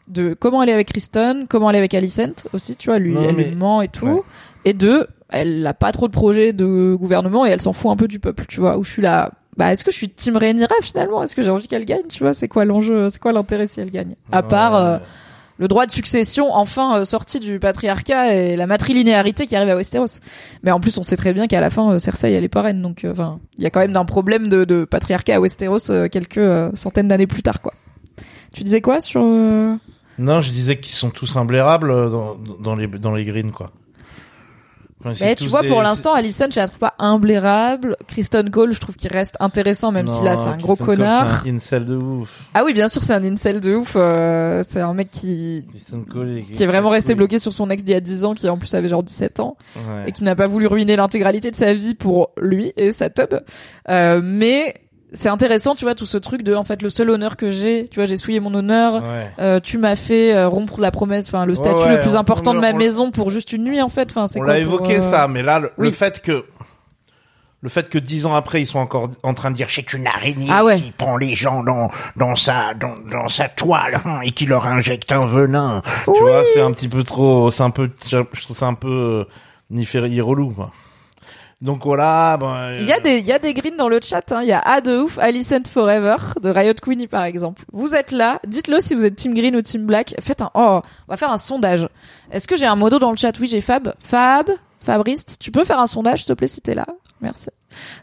de 0.08 0.34
comment 0.34 0.62
elle 0.62 0.68
est 0.68 0.75
avec 0.75 0.88
Kristen, 0.88 1.46
comment 1.48 1.70
elle 1.70 1.76
est 1.76 1.80
avec 1.80 1.94
Alicent 1.94 2.44
aussi, 2.52 2.76
tu 2.76 2.88
vois, 2.90 2.98
lui, 2.98 3.12
Non, 3.14 3.22
elle 3.28 3.36
mais- 3.36 3.44
lui 3.44 3.56
ment 3.56 3.80
et 3.82 3.88
tout, 3.88 4.06
ouais. 4.06 4.20
et 4.64 4.72
de, 4.75 5.06
elle 5.30 5.66
a 5.66 5.72
pas 5.75 5.92
trop 5.92 6.08
de 6.08 6.12
projets 6.12 6.52
de 6.52 6.94
gouvernement 6.98 7.46
et 7.46 7.50
elle 7.50 7.60
s'en 7.62 7.72
fout 7.72 7.90
un 7.90 7.96
peu 7.96 8.06
du 8.08 8.18
peuple, 8.20 8.44
tu 8.48 8.60
vois, 8.60 8.76
où 8.76 8.84
je 8.84 8.90
suis 8.90 9.02
là. 9.02 9.32
Bah, 9.56 9.72
est-ce 9.72 9.84
que 9.84 9.90
je 9.90 9.96
suis 9.96 10.10
Team 10.10 10.36
Rhaenyra 10.36 10.75
finalement? 10.82 11.22
Est-ce 11.22 11.34
que 11.34 11.40
j'ai 11.42 11.50
envie 11.50 11.66
qu'elle 11.66 11.86
gagne 11.86 12.06
Tu 12.10 12.22
vois, 12.22 12.34
c'est 12.34 12.46
quoi 12.48 12.64
l'enjeu 12.66 13.08
C'est 13.08 13.20
quoi 13.20 13.32
l'intérêt 13.32 13.66
si 13.66 13.80
elle 13.80 13.90
gagne? 13.90 14.14
À 14.30 14.42
part 14.42 14.76
euh, 14.76 14.98
le 15.58 15.68
droit 15.68 15.86
de 15.86 15.90
succession 15.90 16.52
enfin 16.52 16.98
euh, 16.98 17.04
sorti 17.04 17.40
du 17.40 17.58
patriarcat 17.58 18.34
et 18.34 18.56
la 18.56 18.66
matrilinéarité 18.66 19.46
qui 19.46 19.56
arrive 19.56 19.70
à 19.70 19.76
Westeros. 19.76 20.20
Mais 20.62 20.70
en 20.70 20.80
plus, 20.80 20.98
on 20.98 21.02
sait 21.02 21.16
très 21.16 21.32
bien 21.32 21.46
qu'à 21.46 21.60
la 21.60 21.70
fin, 21.70 21.92
euh, 21.92 21.98
Cersei, 21.98 22.32
elle 22.32 22.44
est 22.44 22.48
pas 22.48 22.62
reine. 22.62 22.82
Donc, 22.82 23.04
euh, 23.04 23.12
enfin, 23.12 23.40
il 23.56 23.64
y 23.64 23.66
a 23.66 23.70
quand 23.70 23.80
même 23.80 23.96
un 23.96 24.04
problème 24.04 24.48
de, 24.48 24.64
de 24.64 24.84
patriarcat 24.84 25.36
à 25.36 25.40
Westeros 25.40 26.08
quelques 26.10 26.76
centaines 26.76 27.08
d'années 27.08 27.26
plus 27.26 27.42
tard, 27.42 27.60
quoi. 27.60 27.75
Tu 28.52 28.62
disais 28.62 28.80
quoi 28.80 29.00
sur... 29.00 29.22
Non, 30.18 30.40
je 30.40 30.50
disais 30.50 30.80
qu'ils 30.80 30.94
sont 30.94 31.10
tous 31.10 31.36
imblérables 31.36 32.10
dans, 32.10 32.36
dans 32.36 32.75
les 32.75 32.86
dans 32.86 33.14
les 33.14 33.25
greens, 33.25 33.52
quoi. 33.52 33.72
Mais 35.20 35.34
tu 35.36 35.48
vois, 35.48 35.62
des- 35.62 35.68
pour 35.68 35.82
l'instant, 35.82 36.12
Alicent, 36.12 36.44
je 36.50 36.60
la 36.60 36.66
trouve 36.66 36.78
pas 36.78 36.94
imblairable. 36.98 37.96
Kristen 38.06 38.50
Cole, 38.50 38.72
je 38.72 38.80
trouve 38.80 38.96
qu'il 38.96 39.10
reste 39.12 39.36
intéressant, 39.40 39.92
même 39.92 40.08
si 40.08 40.22
là, 40.25 40.36
c'est 40.36 40.48
un 40.48 40.56
gros 40.56 40.75
Kristen 40.76 40.86
connard. 40.96 41.42
C'est 41.44 41.50
un 41.50 41.56
incel 41.56 41.84
de 41.84 41.96
ouf. 41.96 42.44
Ah 42.54 42.64
oui, 42.64 42.72
bien 42.75 42.88
sûr, 42.88 43.02
c'est 43.02 43.14
un 43.14 43.25
incel 43.25 43.60
de 43.60 43.75
ouf. 43.75 43.94
euh, 43.96 44.62
c'est 44.66 44.80
un 44.80 44.94
mec 44.94 45.10
qui 45.10 45.64
Cole 46.12 46.42
qui 46.52 46.62
est 46.62 46.66
vraiment 46.66 46.90
resté 46.90 47.14
bloqué 47.14 47.38
sur 47.38 47.52
son 47.52 47.70
ex 47.70 47.84
d'il 47.84 47.92
y 47.92 47.96
a 47.96 48.00
10 48.00 48.25
ans, 48.25 48.34
qui 48.34 48.48
en 48.48 48.56
plus 48.58 48.72
avait 48.75 48.88
genre 48.88 49.02
17 49.02 49.40
ans. 49.40 49.56
Ouais. 49.76 50.04
et 50.08 50.12
qui 50.12 50.25
n'a 50.25 50.34
pas 50.36 50.46
voulu 50.46 50.66
ruiner 50.66 50.96
l'intégralité 50.96 51.50
de 51.50 51.56
sa 51.56 51.72
vie 51.75 51.94
pour 51.94 52.30
lui 52.40 52.72
et 52.76 52.92
sa 52.92 53.10
tub. 53.10 53.34
Euh, 53.88 54.20
mais 54.22 54.75
c'est 55.12 55.28
intéressant, 55.28 55.75
tu 55.75 55.84
vois, 55.84 55.94
tout 55.94 56.06
ce 56.06 56.18
truc 56.18 56.42
de, 56.42 56.54
en 56.54 56.62
fait, 56.64 56.82
le 56.82 56.90
seul 56.90 57.10
honneur 57.10 57.36
que 57.36 57.50
j'ai, 57.50 57.86
tu 57.88 57.96
vois, 58.00 58.04
j'ai 58.06 58.16
souillé 58.16 58.40
mon 58.40 58.52
honneur. 58.54 58.94
Ouais. 59.02 59.30
Euh, 59.38 59.60
tu 59.60 59.78
m'as 59.78 59.96
fait 59.96 60.34
euh, 60.34 60.48
rompre 60.48 60.80
la 60.80 60.90
promesse, 60.90 61.28
enfin 61.28 61.46
le 61.46 61.54
statut 61.54 61.76
ouais, 61.78 61.96
le 61.96 62.00
plus 62.02 62.14
on- 62.16 62.18
important 62.18 62.50
on- 62.50 62.54
de 62.54 62.60
ma 62.60 62.72
on- 62.72 62.76
maison 62.76 63.10
pour 63.10 63.30
juste 63.30 63.52
une 63.52 63.64
nuit 63.64 63.80
en 63.80 63.88
fait. 63.88 64.10
Enfin 64.10 64.26
c'est 64.26 64.40
On 64.40 64.42
l'a 64.42 64.58
évoqué 64.58 64.96
euh, 64.96 65.00
ça, 65.02 65.28
mais 65.28 65.42
là, 65.42 65.60
le, 65.76 65.90
fait 65.90 66.20
que 66.20 66.44
le 67.62 67.68
fait 67.68 67.88
que 67.88 67.98
dix 67.98 68.26
ans 68.26 68.34
après, 68.34 68.60
ils 68.62 68.66
sont 68.66 68.78
encore 68.78 69.08
en 69.22 69.32
train 69.34 69.50
de 69.50 69.56
dire 69.56 69.68
C'est 69.70 69.92
une 69.92 70.06
araignée 70.06 70.48
Ah 70.50 70.64
ouais. 70.64 70.78
qui 70.80 70.90
prend 70.92 71.16
les 71.16 71.34
gens 71.34 71.62
dans, 71.64 71.88
dans 72.16 72.34
sa, 72.34 72.75
dans, 72.75 72.96
dans 73.10 73.28
sa 73.28 73.48
toile 73.48 73.98
hein, 74.04 74.20
et 74.22 74.30
qui 74.32 74.46
leur 74.46 74.66
injecte 74.66 75.10
un 75.12 75.25
venin. 75.26 75.82
Tu 76.04 76.10
vois, 76.20 76.42
c'est 76.52 76.60
un 76.60 76.72
petit 76.72 76.88
peu 76.88 77.02
trop, 77.02 77.50
c'est 77.50 77.62
un 77.62 77.70
peu, 77.70 77.90
je 78.08 78.42
trouve 78.42 78.56
ça 78.56 78.66
un 78.66 78.75
peu 78.75 78.88
euh, 78.88 79.25
niféri 79.70 80.20
relou, 80.20 80.50
quoi. 80.50 80.70
Donc 81.62 81.84
voilà. 81.84 82.34
Euh, 82.40 82.78
Il 82.80 82.86
y 82.86 82.92
a 82.92 83.00
des, 83.00 83.18
il 83.18 83.25
y 83.26 83.32
a 83.32 83.38
des 83.38 83.54
greens 83.54 83.76
dans 83.76 83.88
le 83.88 83.98
chat. 84.02 84.30
hein. 84.32 84.40
Il 84.42 84.48
y 84.48 84.52
a 84.52 84.60
A 84.60 84.80
de 84.82 84.98
ouf, 84.98 85.18
Alicent 85.18 85.62
Forever 85.72 86.16
de 86.42 86.50
Riot 86.50 86.75
Queenie 86.82 87.06
par 87.06 87.25
exemple. 87.25 87.62
Vous 87.72 87.94
êtes 87.94 88.10
là. 88.12 88.40
Dites-le 88.46 88.78
si 88.80 88.94
vous 88.94 89.04
êtes 89.04 89.16
Team 89.16 89.32
Green 89.34 89.56
ou 89.56 89.62
Team 89.62 89.86
Black. 89.86 90.14
Faites 90.20 90.42
un. 90.42 90.50
Oh, 90.54 90.80
on 91.08 91.10
va 91.12 91.16
faire 91.16 91.30
un 91.32 91.38
sondage. 91.38 91.88
Est-ce 92.30 92.46
que 92.46 92.56
j'ai 92.56 92.66
un 92.66 92.76
modo 92.76 92.98
dans 92.98 93.10
le 93.10 93.16
chat? 93.16 93.32
Oui, 93.40 93.46
j'ai 93.46 93.62
Fab. 93.62 93.94
Fab, 94.00 94.50
Fabrice, 94.82 95.25
tu 95.40 95.50
peux 95.50 95.64
faire 95.64 95.80
un 95.80 95.86
sondage 95.86 96.25
s'il 96.25 96.28
te 96.34 96.38
plaît 96.38 96.46
si 96.48 96.60
t'es 96.60 96.75
là? 96.75 96.86
Merci. 97.20 97.49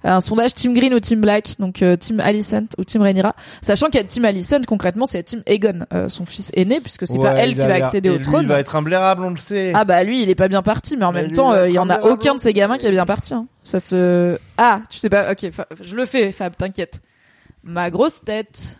Un 0.04 0.22
sondage 0.22 0.54
Team 0.56 0.74
Green 0.74 0.94
ou 0.94 1.00
Team 1.00 1.22
Black, 1.22 1.56
donc 1.60 1.82
euh, 1.82 1.96
Team 1.96 2.20
Alicent 2.20 2.66
ou 2.78 2.84
Team 2.84 3.02
Rhaenyra. 3.04 3.36
Sachant 3.62 3.88
qu'il 3.88 3.96
y 3.96 4.00
a 4.00 4.04
Team 4.04 4.26
Alicent, 4.26 4.62
concrètement, 4.68 5.06
c'est 5.06 5.22
Team 5.24 5.44
Aegon, 5.46 5.86
euh, 5.94 6.10
son 6.10 6.26
fils 6.26 6.52
aîné, 6.56 6.80
puisque 6.82 7.06
c'est 7.08 7.20
pas 7.20 7.34
elle 7.36 7.54
qui 7.56 7.62
va 7.62 7.76
accéder 7.76 8.10
au 8.10 8.18
lui, 8.18 8.22
trône. 8.24 8.42
Il 8.44 8.48
va 8.48 8.60
être 8.60 8.76
imblairable, 8.76 9.24
on 9.24 9.30
le 9.30 9.38
sait. 9.38 9.72
Ah 9.76 9.86
bah 9.86 10.04
lui, 10.04 10.24
il 10.24 10.30
est 10.30 10.36
pas 10.36 10.48
bien 10.48 10.62
parti, 10.64 10.98
mais 10.98 11.06
en 11.06 11.12
Mais 11.12 11.24
même 11.24 11.32
temps, 11.32 11.54
euh, 11.54 11.70
il 11.70 11.74
y 11.76 11.80
en 11.80 11.90
a 11.90 12.02
aucun 12.02 12.34
de 12.36 12.40
ces 12.40 12.54
gamins 12.54 12.78
qui 12.78 12.86
est 12.88 12.92
bien 12.92 13.06
parti. 13.06 13.34
hein. 13.34 13.46
Ça 13.64 13.80
se. 13.80 14.38
Ah, 14.58 14.82
tu 14.90 14.98
sais 14.98 15.10
pas. 15.10 15.32
Ok, 15.32 15.46
je 15.82 15.96
le 15.96 16.06
fais, 16.06 16.32
Fab, 16.32 16.56
t'inquiète. 16.56 17.02
Ma 17.64 17.90
grosse 17.92 18.20
tête. 18.20 18.80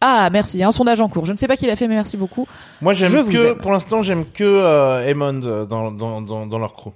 Ah, 0.00 0.28
merci. 0.30 0.56
Il 0.58 0.60
y 0.60 0.62
a 0.62 0.68
un 0.68 0.72
sondage 0.72 1.00
en 1.00 1.08
cours. 1.08 1.24
Je 1.24 1.32
ne 1.32 1.36
sais 1.36 1.46
pas 1.48 1.56
qui 1.56 1.66
l'a 1.66 1.76
fait, 1.76 1.88
mais 1.88 1.94
merci 1.94 2.16
beaucoup. 2.16 2.46
Moi, 2.80 2.92
j'aime 2.94 3.12
que, 3.26 3.52
aime. 3.52 3.58
pour 3.58 3.72
l'instant, 3.72 4.02
j'aime 4.02 4.24
que 4.30 4.44
euh, 4.44 5.06
Aemond 5.08 5.64
dans, 5.66 5.90
dans, 5.90 6.20
dans, 6.20 6.46
dans 6.46 6.58
leur 6.58 6.74
crew. 6.74 6.90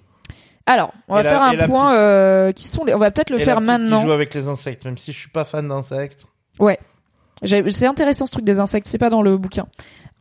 Alors, 0.68 0.92
on 1.08 1.14
va 1.14 1.20
Et 1.20 1.24
la- 1.24 1.30
faire 1.30 1.42
un 1.42 1.56
point. 1.66 1.88
petite- 1.88 1.98
euh, 1.98 2.52
qui 2.52 2.68
sont 2.68 2.84
les... 2.84 2.94
On 2.94 2.98
va 2.98 3.10
peut-être 3.10 3.30
le 3.30 3.36
Et 3.36 3.38
la 3.40 3.44
faire 3.44 3.56
petite 3.56 3.66
Qui 3.66 3.78
maintenant. 3.82 4.02
joue 4.02 4.12
avec 4.12 4.34
les 4.34 4.46
insectes, 4.48 4.84
même 4.84 4.98
si 4.98 5.12
je 5.12 5.18
suis 5.18 5.30
pas 5.30 5.44
fan 5.44 5.66
d'insectes. 5.68 6.26
Ouais. 6.58 6.78
C'est 7.44 7.86
intéressant 7.86 8.26
ce 8.26 8.32
truc 8.32 8.44
des 8.44 8.60
insectes. 8.60 8.86
C'est 8.88 8.98
pas 8.98 9.10
dans 9.10 9.22
le 9.22 9.36
bouquin. 9.38 9.66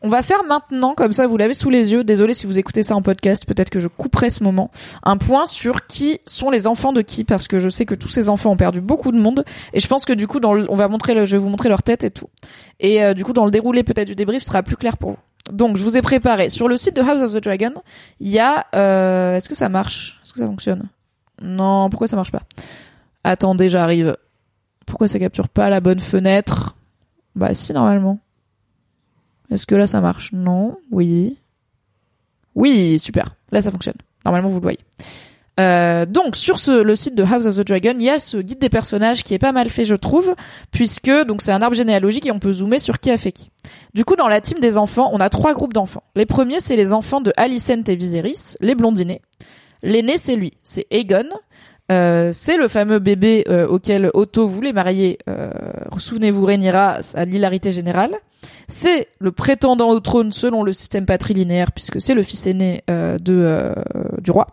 On 0.04 0.10
va 0.10 0.22
faire 0.22 0.44
maintenant, 0.44 0.94
comme 0.94 1.12
ça 1.12 1.26
vous 1.26 1.38
l'avez 1.38 1.56
sous 1.56 1.72
les 1.72 1.92
yeux. 1.92 2.04
Désolé 2.04 2.36
si 2.36 2.46
vous 2.46 2.60
écoutez 2.60 2.84
ça 2.84 2.96
en 2.96 3.02
podcast, 3.02 3.46
peut-être 3.48 3.72
que 3.72 3.80
je 3.80 3.88
couperai 3.88 4.30
ce 4.30 4.44
moment. 4.44 4.70
Un 5.02 5.18
point 5.18 5.48
sur 5.48 5.88
qui 5.88 6.20
sont 6.28 6.52
les 6.52 6.68
enfants 6.68 6.94
de 6.94 7.02
qui, 7.02 7.24
parce 7.24 7.48
que 7.48 7.58
je 7.58 7.68
sais 7.68 7.88
que 7.88 7.96
tous 7.96 8.10
ces 8.10 8.30
enfants 8.30 8.52
ont 8.52 8.58
perdu 8.58 8.80
beaucoup 8.80 9.12
de 9.12 9.18
monde, 9.18 9.44
et 9.74 9.80
je 9.80 9.88
pense 9.88 10.06
que 10.06 10.14
du 10.14 10.28
coup, 10.28 10.40
dans 10.40 10.54
le- 10.54 10.68
on 10.72 10.76
va 10.76 10.88
montrer, 10.88 11.16
le... 11.16 11.26
je 11.26 11.32
vais 11.32 11.42
vous 11.42 11.50
montrer 11.50 11.68
leur 11.70 11.82
tête 11.82 12.04
et 12.04 12.12
tout. 12.12 12.28
Et 12.80 13.04
euh, 13.04 13.16
du 13.16 13.26
coup, 13.26 13.34
dans 13.34 13.46
le 13.46 13.50
déroulé 13.50 13.82
peut-être 13.82 14.08
du 14.08 14.16
débrief, 14.16 14.44
ce 14.44 14.50
sera 14.50 14.62
plus 14.62 14.78
clair 14.78 14.98
pour 14.98 15.10
vous. 15.10 15.18
Donc, 15.52 15.78
je 15.78 15.84
vous 15.84 15.98
ai 15.98 16.02
préparé 16.02 16.50
sur 16.50 16.68
le 16.68 16.78
site 16.78 16.96
de 16.96 17.02
House 17.02 17.22
of 17.22 17.34
the 17.34 17.44
Dragon. 17.44 17.74
Il 18.20 18.30
y 18.30 18.40
a, 18.40 18.66
euh... 18.76 19.36
est-ce 19.36 19.50
que 19.50 19.56
ça 19.56 19.70
marche? 19.70 20.20
Est-ce 20.24 20.34
que 20.34 20.40
ça 20.40 20.48
fonctionne? 20.48 20.90
Non, 21.42 21.90
pourquoi 21.90 22.08
ça 22.08 22.16
marche 22.16 22.32
pas? 22.32 22.44
Attendez, 23.24 23.70
j'arrive. 23.70 24.18
Pourquoi 24.86 25.08
ça 25.08 25.20
capture 25.20 25.50
pas 25.50 25.70
la 25.70 25.82
bonne 25.82 26.00
fenêtre? 26.00 26.76
Bah 27.36 27.54
si 27.54 27.74
normalement. 27.74 28.20
Est-ce 29.52 29.68
que 29.68 29.76
là 29.76 29.86
ça 29.86 30.02
marche? 30.02 30.32
Non. 30.32 30.78
Oui. 30.92 31.38
Oui, 32.56 32.98
super. 32.98 33.36
Là 33.52 33.62
ça 33.62 33.70
fonctionne. 33.70 33.98
Normalement 34.26 34.50
vous 34.50 34.56
le 34.56 34.62
voyez. 34.62 34.80
Euh, 35.60 36.06
donc 36.06 36.36
sur 36.36 36.60
ce, 36.60 36.84
le 36.84 36.96
site 36.96 37.16
de 37.16 37.24
House 37.24 37.46
of 37.46 37.56
the 37.56 37.68
Dragon, 37.68 37.94
il 37.98 38.04
y 38.04 38.10
a 38.10 38.20
ce 38.20 38.38
guide 38.38 38.60
des 38.60 38.70
personnages 38.70 39.24
qui 39.24 39.34
est 39.34 39.40
pas 39.40 39.52
mal 39.52 39.70
fait, 39.70 39.86
je 39.86 39.96
trouve, 39.96 40.36
puisque 40.72 41.12
donc 41.26 41.42
c'est 41.42 41.52
un 41.52 41.62
arbre 41.62 41.76
généalogique 41.76 42.28
et 42.28 42.32
on 42.32 42.40
peut 42.40 42.54
zoomer 42.54 42.80
sur 42.80 43.00
qui 43.00 43.10
a 43.10 43.18
fait 43.18 43.32
qui. 43.32 43.50
Du 43.94 44.06
coup, 44.06 44.16
dans 44.16 44.28
la 44.28 44.40
team 44.40 44.60
des 44.60 44.78
enfants, 44.78 45.10
on 45.14 45.20
a 45.20 45.30
trois 45.30 45.54
groupes 45.54 45.74
d'enfants. 45.74 46.04
Les 46.16 46.26
premiers, 46.26 46.60
c'est 46.60 46.76
les 46.76 46.94
enfants 46.94 47.22
de 47.22 47.34
Alicent 47.38 47.88
et 47.88 47.96
Viserys, 47.96 48.56
les 48.62 48.76
blondinés. 48.76 49.22
L'aîné, 49.84 50.18
c'est 50.18 50.36
lui, 50.36 50.54
c'est 50.64 50.86
Aegon. 50.92 51.30
Euh, 51.90 52.32
c'est 52.34 52.58
le 52.58 52.68
fameux 52.68 53.00
bébé 53.00 53.46
euh, 53.48 53.66
auquel 53.66 54.12
Otto 54.14 54.46
voulait 54.46 54.74
marier. 54.74 55.20
Euh, 55.30 55.50
Souvenez-vous, 55.98 56.46
Rhaenyra 56.46 57.00
à 57.14 57.26
l'hilarité 57.26 57.72
générale. 57.72 58.18
C'est 58.68 59.08
le 59.20 59.32
prétendant 59.32 59.90
au 59.90 60.00
trône 60.00 60.32
selon 60.32 60.64
le 60.64 60.74
système 60.74 61.06
patrilinéaire, 61.06 61.72
puisque 61.72 62.02
c'est 62.02 62.14
le 62.14 62.24
fils 62.24 62.48
aîné 62.48 62.84
euh, 62.90 63.18
de 63.18 63.34
euh, 63.34 63.74
du 64.22 64.32
roi. 64.32 64.48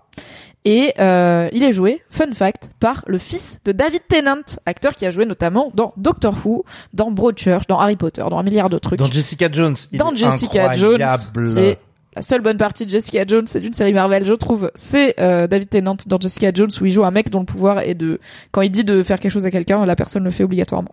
Et 0.65 0.95
euh, 0.99 1.49
il 1.53 1.63
est 1.63 1.73
joué, 1.73 2.03
fun 2.09 2.33
fact, 2.33 2.71
par 2.81 3.05
le 3.07 3.19
fils 3.19 3.61
de 3.67 3.73
David 3.73 4.01
Tennant, 4.09 4.41
acteur 4.65 4.95
qui 4.95 5.05
a 5.05 5.11
joué 5.11 5.27
notamment 5.27 5.71
dans 5.75 5.93
Doctor 5.99 6.35
Who, 6.45 6.65
dans 6.95 7.11
Broadchurch, 7.11 7.67
dans 7.67 7.79
Harry 7.79 7.97
Potter, 7.97 8.25
dans 8.31 8.39
un 8.39 8.43
milliard 8.43 8.71
de 8.71 8.79
trucs 8.79 8.99
Dans 8.99 9.11
Jessica 9.11 9.51
Jones. 9.53 9.77
il 9.93 9.99
dans 9.99 10.13
est 10.13 10.17
Jessica 10.17 10.73
Jones, 10.73 11.03
incroyable. 11.03 11.53
qui 11.53 11.59
est 11.59 11.79
la 12.17 12.23
seule 12.23 12.41
bonne 12.41 12.57
partie 12.57 12.87
de 12.87 12.91
Jessica 12.91 13.25
Jones, 13.27 13.47
c'est 13.47 13.63
une 13.63 13.73
série 13.73 13.93
Marvel, 13.93 14.25
je 14.25 14.35
trouve. 14.35 14.71
C'est 14.75 15.21
euh, 15.21 15.47
David 15.47 15.69
Tennant 15.69 15.97
dans 16.07 16.19
Jessica 16.19 16.51
Jones 16.55 16.71
où 16.81 16.87
il 16.87 16.93
joue 16.93 17.05
un 17.05 17.11
mec 17.11 17.29
dont 17.29 17.41
le 17.41 17.45
pouvoir 17.45 17.81
est 17.81 17.95
de 17.95 18.21
quand 18.53 18.63
il 18.63 18.71
dit 18.71 18.85
de 18.85 19.03
faire 19.03 19.19
quelque 19.19 19.33
chose 19.33 19.47
à 19.47 19.51
quelqu'un, 19.51 19.85
la 19.85 19.97
personne 19.97 20.25
le 20.25 20.31
fait 20.31 20.45
obligatoirement. 20.45 20.93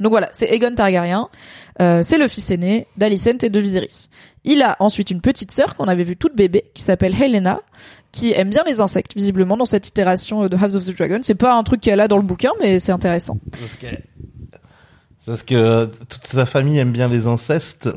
Donc 0.00 0.10
voilà, 0.10 0.28
c'est 0.32 0.52
Aegon 0.52 0.74
Targaryen, 0.74 1.28
euh, 1.80 2.00
c'est 2.02 2.18
le 2.18 2.26
fils 2.26 2.50
aîné 2.50 2.86
d'Alicent 2.96 3.44
et 3.44 3.50
de 3.50 3.60
Viserys. 3.60 4.08
Il 4.44 4.62
a 4.62 4.76
ensuite 4.80 5.10
une 5.10 5.20
petite 5.20 5.50
sœur 5.50 5.74
qu'on 5.74 5.88
avait 5.88 6.04
vue 6.04 6.16
toute 6.16 6.36
bébé, 6.36 6.64
qui 6.74 6.82
s'appelle 6.82 7.20
Helena, 7.20 7.60
qui 8.12 8.32
aime 8.32 8.50
bien 8.50 8.62
les 8.66 8.80
insectes, 8.80 9.14
visiblement, 9.14 9.56
dans 9.56 9.64
cette 9.64 9.88
itération 9.88 10.46
de 10.46 10.56
House 10.56 10.74
of 10.76 10.84
the 10.84 10.96
Dragon. 10.96 11.20
C'est 11.22 11.34
pas 11.34 11.54
un 11.54 11.62
truc 11.62 11.80
qu'elle 11.80 12.00
a 12.00 12.08
dans 12.08 12.16
le 12.18 12.22
bouquin, 12.22 12.50
mais 12.60 12.78
c'est 12.78 12.92
intéressant. 12.92 13.38
Parce 13.50 13.72
que, 13.72 13.86
parce 15.26 15.42
que 15.42 15.86
toute 16.08 16.26
sa 16.26 16.44
famille 16.44 16.78
aime 16.78 16.92
bien 16.92 17.08
les 17.08 17.26
incestes. 17.26 17.88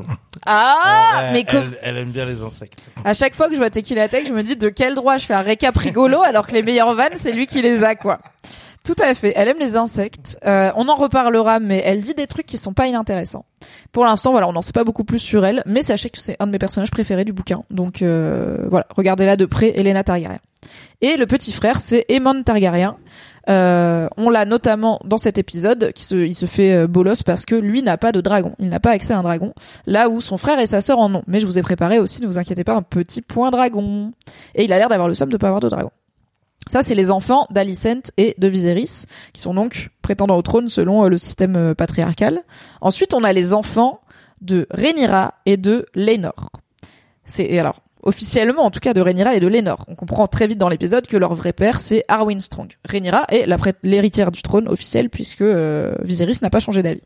Ah, 0.46 0.74
Ouais, 1.18 1.32
mais 1.32 1.44
elle, 1.46 1.54
comme 1.54 1.74
elle 1.82 1.96
aime 1.98 2.10
bien 2.10 2.24
les 2.24 2.40
insectes. 2.40 2.80
À 3.04 3.12
chaque 3.12 3.34
fois 3.34 3.48
que 3.48 3.52
je 3.52 3.58
vois 3.58 3.68
Tequila 3.70 4.08
Tech, 4.08 4.26
je 4.26 4.32
me 4.32 4.42
dis 4.42 4.56
de 4.56 4.70
quel 4.70 4.94
droit 4.94 5.18
je 5.18 5.26
fais 5.26 5.34
un 5.34 5.42
récap 5.42 5.76
rigolo 5.76 6.22
alors 6.22 6.46
que 6.46 6.52
les 6.52 6.62
meilleures 6.62 6.94
vannes, 6.94 7.12
c'est 7.16 7.32
lui 7.32 7.46
qui 7.46 7.60
les 7.60 7.84
a, 7.84 7.94
quoi. 7.94 8.20
Tout 8.88 8.94
à 9.04 9.14
fait. 9.14 9.34
Elle 9.36 9.48
aime 9.48 9.58
les 9.58 9.76
insectes. 9.76 10.38
Euh, 10.46 10.72
on 10.74 10.88
en 10.88 10.94
reparlera, 10.94 11.60
mais 11.60 11.82
elle 11.84 12.00
dit 12.00 12.14
des 12.14 12.26
trucs 12.26 12.46
qui 12.46 12.56
sont 12.56 12.72
pas 12.72 12.86
inintéressants. 12.86 13.44
Pour 13.92 14.06
l'instant, 14.06 14.30
voilà, 14.30 14.48
on 14.48 14.52
n'en 14.54 14.62
sait 14.62 14.72
pas 14.72 14.82
beaucoup 14.82 15.04
plus 15.04 15.18
sur 15.18 15.44
elle, 15.44 15.62
mais 15.66 15.82
sachez 15.82 16.08
que 16.08 16.18
c'est 16.18 16.36
un 16.38 16.46
de 16.46 16.52
mes 16.52 16.58
personnages 16.58 16.90
préférés 16.90 17.26
du 17.26 17.34
bouquin. 17.34 17.64
Donc 17.68 18.00
euh, 18.00 18.64
voilà, 18.70 18.86
regardez-la 18.96 19.36
de 19.36 19.44
près, 19.44 19.78
Elena 19.78 20.04
Targaryen. 20.04 20.38
Et 21.02 21.18
le 21.18 21.26
petit 21.26 21.52
frère, 21.52 21.82
c'est 21.82 22.06
Aemon 22.08 22.42
Targaryen. 22.42 22.96
Euh, 23.50 24.08
on 24.16 24.30
l'a 24.30 24.46
notamment 24.46 25.00
dans 25.04 25.18
cet 25.18 25.36
épisode, 25.36 25.92
qui 25.92 26.04
se, 26.04 26.16
il 26.16 26.34
se 26.34 26.46
fait 26.46 26.86
bolos 26.86 27.22
parce 27.22 27.44
que 27.44 27.56
lui 27.56 27.82
n'a 27.82 27.98
pas 27.98 28.12
de 28.12 28.22
dragon. 28.22 28.54
Il 28.58 28.70
n'a 28.70 28.80
pas 28.80 28.92
accès 28.92 29.12
à 29.12 29.18
un 29.18 29.22
dragon, 29.22 29.52
là 29.84 30.08
où 30.08 30.22
son 30.22 30.38
frère 30.38 30.58
et 30.60 30.66
sa 30.66 30.80
sœur 30.80 30.98
en 30.98 31.14
ont. 31.14 31.24
Mais 31.26 31.40
je 31.40 31.46
vous 31.46 31.58
ai 31.58 31.62
préparé 31.62 31.98
aussi, 31.98 32.22
ne 32.22 32.26
vous 32.26 32.38
inquiétez 32.38 32.64
pas, 32.64 32.72
un 32.72 32.80
petit 32.82 33.20
point 33.20 33.50
dragon. 33.50 34.14
Et 34.54 34.64
il 34.64 34.72
a 34.72 34.78
l'air 34.78 34.88
d'avoir 34.88 35.08
le 35.08 35.14
somme 35.14 35.30
de 35.30 35.36
pas 35.36 35.48
avoir 35.48 35.60
de 35.60 35.68
dragon. 35.68 35.90
Ça, 36.66 36.82
c'est 36.82 36.94
les 36.94 37.10
enfants 37.10 37.46
d'Alicent 37.50 38.10
et 38.16 38.34
de 38.38 38.48
Viserys, 38.48 39.06
qui 39.32 39.40
sont 39.40 39.54
donc 39.54 39.90
prétendants 40.02 40.36
au 40.36 40.42
trône 40.42 40.68
selon 40.68 41.04
euh, 41.04 41.08
le 41.08 41.16
système 41.16 41.56
euh, 41.56 41.74
patriarcal. 41.74 42.42
Ensuite, 42.80 43.14
on 43.14 43.24
a 43.24 43.32
les 43.32 43.54
enfants 43.54 44.00
de 44.40 44.66
Rhaenyra 44.70 45.34
et 45.46 45.56
de 45.56 45.86
Laenor. 45.94 46.50
C'est 47.24 47.58
alors 47.58 47.80
officiellement 48.02 48.62
en 48.64 48.70
tout 48.70 48.80
cas 48.80 48.94
de 48.94 49.00
Rhaenyra 49.00 49.34
et 49.34 49.40
de 49.40 49.46
Laenor. 49.46 49.84
On 49.88 49.94
comprend 49.94 50.26
très 50.26 50.46
vite 50.46 50.58
dans 50.58 50.68
l'épisode 50.68 51.06
que 51.06 51.16
leur 51.16 51.34
vrai 51.34 51.52
père 51.52 51.80
c'est 51.80 52.04
Arwen 52.08 52.40
Strong. 52.40 52.76
Rhaenyra 52.84 53.26
est 53.28 53.46
l'héritière 53.82 54.30
du 54.30 54.42
trône 54.42 54.68
officielle 54.68 55.10
puisque 55.10 55.42
euh, 55.42 55.94
Viserys 56.02 56.38
n'a 56.42 56.50
pas 56.50 56.60
changé 56.60 56.82
d'avis. 56.82 57.02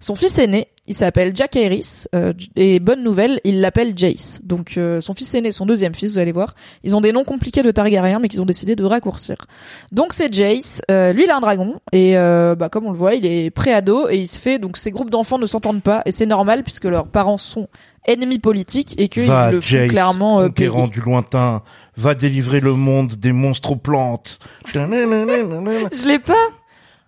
Son 0.00 0.14
fils 0.14 0.38
aîné, 0.38 0.68
il 0.86 0.94
s'appelle 0.94 1.32
Jack 1.34 1.56
Aerys 1.56 2.04
euh, 2.14 2.32
et 2.56 2.78
bonne 2.78 3.02
nouvelle, 3.02 3.40
il 3.44 3.60
l'appelle 3.60 3.94
Jace. 3.96 4.40
Donc 4.42 4.74
euh, 4.76 5.00
son 5.00 5.14
fils 5.14 5.34
aîné, 5.34 5.50
son 5.50 5.66
deuxième 5.66 5.94
fils, 5.94 6.12
vous 6.12 6.18
allez 6.18 6.32
voir, 6.32 6.54
ils 6.82 6.94
ont 6.94 7.00
des 7.00 7.12
noms 7.12 7.24
compliqués 7.24 7.62
de 7.62 7.70
Targaryen 7.70 8.18
mais 8.18 8.28
qu'ils 8.28 8.42
ont 8.42 8.46
décidé 8.46 8.76
de 8.76 8.84
raccourcir. 8.84 9.36
Donc 9.92 10.12
c'est 10.12 10.32
Jace, 10.32 10.82
euh, 10.90 11.12
lui 11.12 11.24
il 11.24 11.30
a 11.30 11.36
un 11.36 11.40
dragon 11.40 11.80
et 11.92 12.16
euh, 12.18 12.54
bah, 12.54 12.68
comme 12.68 12.86
on 12.86 12.90
le 12.90 12.98
voit, 12.98 13.14
il 13.14 13.24
est 13.24 13.50
préado 13.50 14.08
et 14.08 14.16
il 14.16 14.28
se 14.28 14.38
fait 14.38 14.58
donc 14.58 14.76
ces 14.76 14.90
groupes 14.90 15.10
d'enfants 15.10 15.38
ne 15.38 15.46
s'entendent 15.46 15.82
pas 15.82 16.02
et 16.04 16.10
c'est 16.10 16.26
normal 16.26 16.62
puisque 16.62 16.84
leurs 16.84 17.06
parents 17.06 17.38
sont 17.38 17.68
ennemis 18.06 18.38
politiques 18.38 18.94
et 18.98 19.08
qu'ils 19.08 19.22
le 19.22 19.60
font 19.60 19.60
Jace, 19.60 19.90
clairement 19.90 20.40
euh, 20.40 20.48
conquérant 20.48 20.86
du 20.86 21.00
lointain, 21.00 21.62
va 21.96 22.14
délivrer 22.14 22.60
le 22.60 22.74
monde 22.74 23.14
des 23.14 23.32
monstres 23.32 23.72
aux 23.72 23.76
plantes. 23.76 24.38
Je 24.74 26.08
l'ai 26.08 26.18
pas 26.18 26.34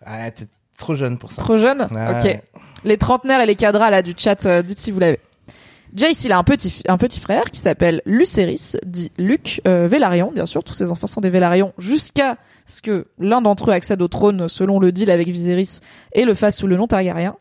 ah, 0.08 0.30
t'es 0.30 0.46
trop 0.78 0.94
jeune 0.94 1.18
pour 1.18 1.32
ça. 1.32 1.42
trop 1.42 1.56
jeune. 1.56 1.88
Ah, 1.94 2.18
ok. 2.18 2.24
ouais. 2.24 2.42
Les 2.86 2.96
trentenaires 2.96 3.40
et 3.40 3.46
les 3.46 3.56
cadras 3.56 3.90
là 3.90 4.00
du 4.00 4.14
chat, 4.16 4.46
euh, 4.46 4.62
dites 4.62 4.78
si 4.78 4.90
vous 4.90 5.00
l'avez. 5.00 5.20
Jace, 5.94 6.24
il 6.24 6.32
a 6.32 6.38
un 6.38 6.44
petit 6.44 6.82
un 6.88 6.96
petit 6.96 7.20
frère 7.20 7.50
qui 7.50 7.60
s'appelle 7.60 8.00
Lucerys, 8.06 8.76
dit 8.84 9.12
Luc 9.18 9.60
euh, 9.66 9.86
Velaryon, 9.86 10.32
bien 10.32 10.46
sûr. 10.46 10.64
Tous 10.64 10.74
ses 10.74 10.90
enfants 10.90 11.06
sont 11.06 11.20
des 11.20 11.30
Velaryon 11.30 11.72
jusqu'à 11.78 12.38
ce 12.66 12.82
que 12.82 13.06
l'un 13.18 13.40
d'entre 13.40 13.70
eux 13.70 13.72
accède 13.72 14.02
au 14.02 14.08
trône 14.08 14.48
selon 14.48 14.78
le 14.78 14.92
deal 14.92 15.10
avec 15.10 15.28
Viserys 15.28 15.80
et 16.12 16.24
le 16.24 16.34
fasse 16.34 16.58
sous 16.58 16.66
le 16.66 16.76
nom 16.76 16.86
Targaryen. 16.86 17.36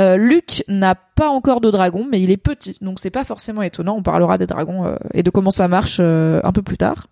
Euh, 0.00 0.16
Luc 0.16 0.64
n'a 0.66 0.94
pas 0.94 1.28
encore 1.28 1.60
de 1.60 1.70
dragon, 1.70 2.06
mais 2.10 2.20
il 2.20 2.30
est 2.30 2.38
petit, 2.38 2.76
donc 2.80 2.98
c'est 2.98 3.10
pas 3.10 3.24
forcément 3.24 3.62
étonnant. 3.62 3.96
On 3.96 4.02
parlera 4.02 4.38
des 4.38 4.46
dragons 4.46 4.86
euh, 4.86 4.96
et 5.14 5.22
de 5.22 5.30
comment 5.30 5.50
ça 5.50 5.68
marche 5.68 5.98
euh, 6.00 6.40
un 6.42 6.52
peu 6.52 6.62
plus 6.62 6.78
tard. 6.78 7.06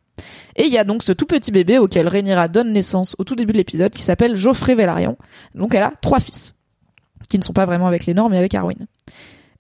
Et 0.57 0.65
il 0.65 0.73
y 0.73 0.79
a 0.79 0.85
donc 0.85 1.03
ce 1.03 1.13
tout 1.13 1.27
petit 1.27 1.51
bébé 1.51 1.79
auquel 1.79 2.09
Rhaenyra 2.09 2.49
donne 2.49 2.73
naissance 2.73 3.15
au 3.19 3.25
tout 3.25 3.37
début 3.37 3.53
de 3.53 3.59
l'épisode 3.59 3.93
qui 3.93 4.03
s'appelle 4.03 4.37
Geoffrey 4.37 4.75
Velaryon. 4.75 5.17
Donc 5.55 5.75
elle 5.75 5.83
a 5.83 5.93
trois 6.01 6.21
fils 6.21 6.55
qui 7.29 7.39
ne 7.39 7.45
sont 7.45 7.53
pas 7.53 7.67
vraiment 7.67 7.87
avec 7.87 8.07
normes 8.09 8.33
mais 8.33 8.39
avec 8.39 8.55
Arwen. 8.55 8.87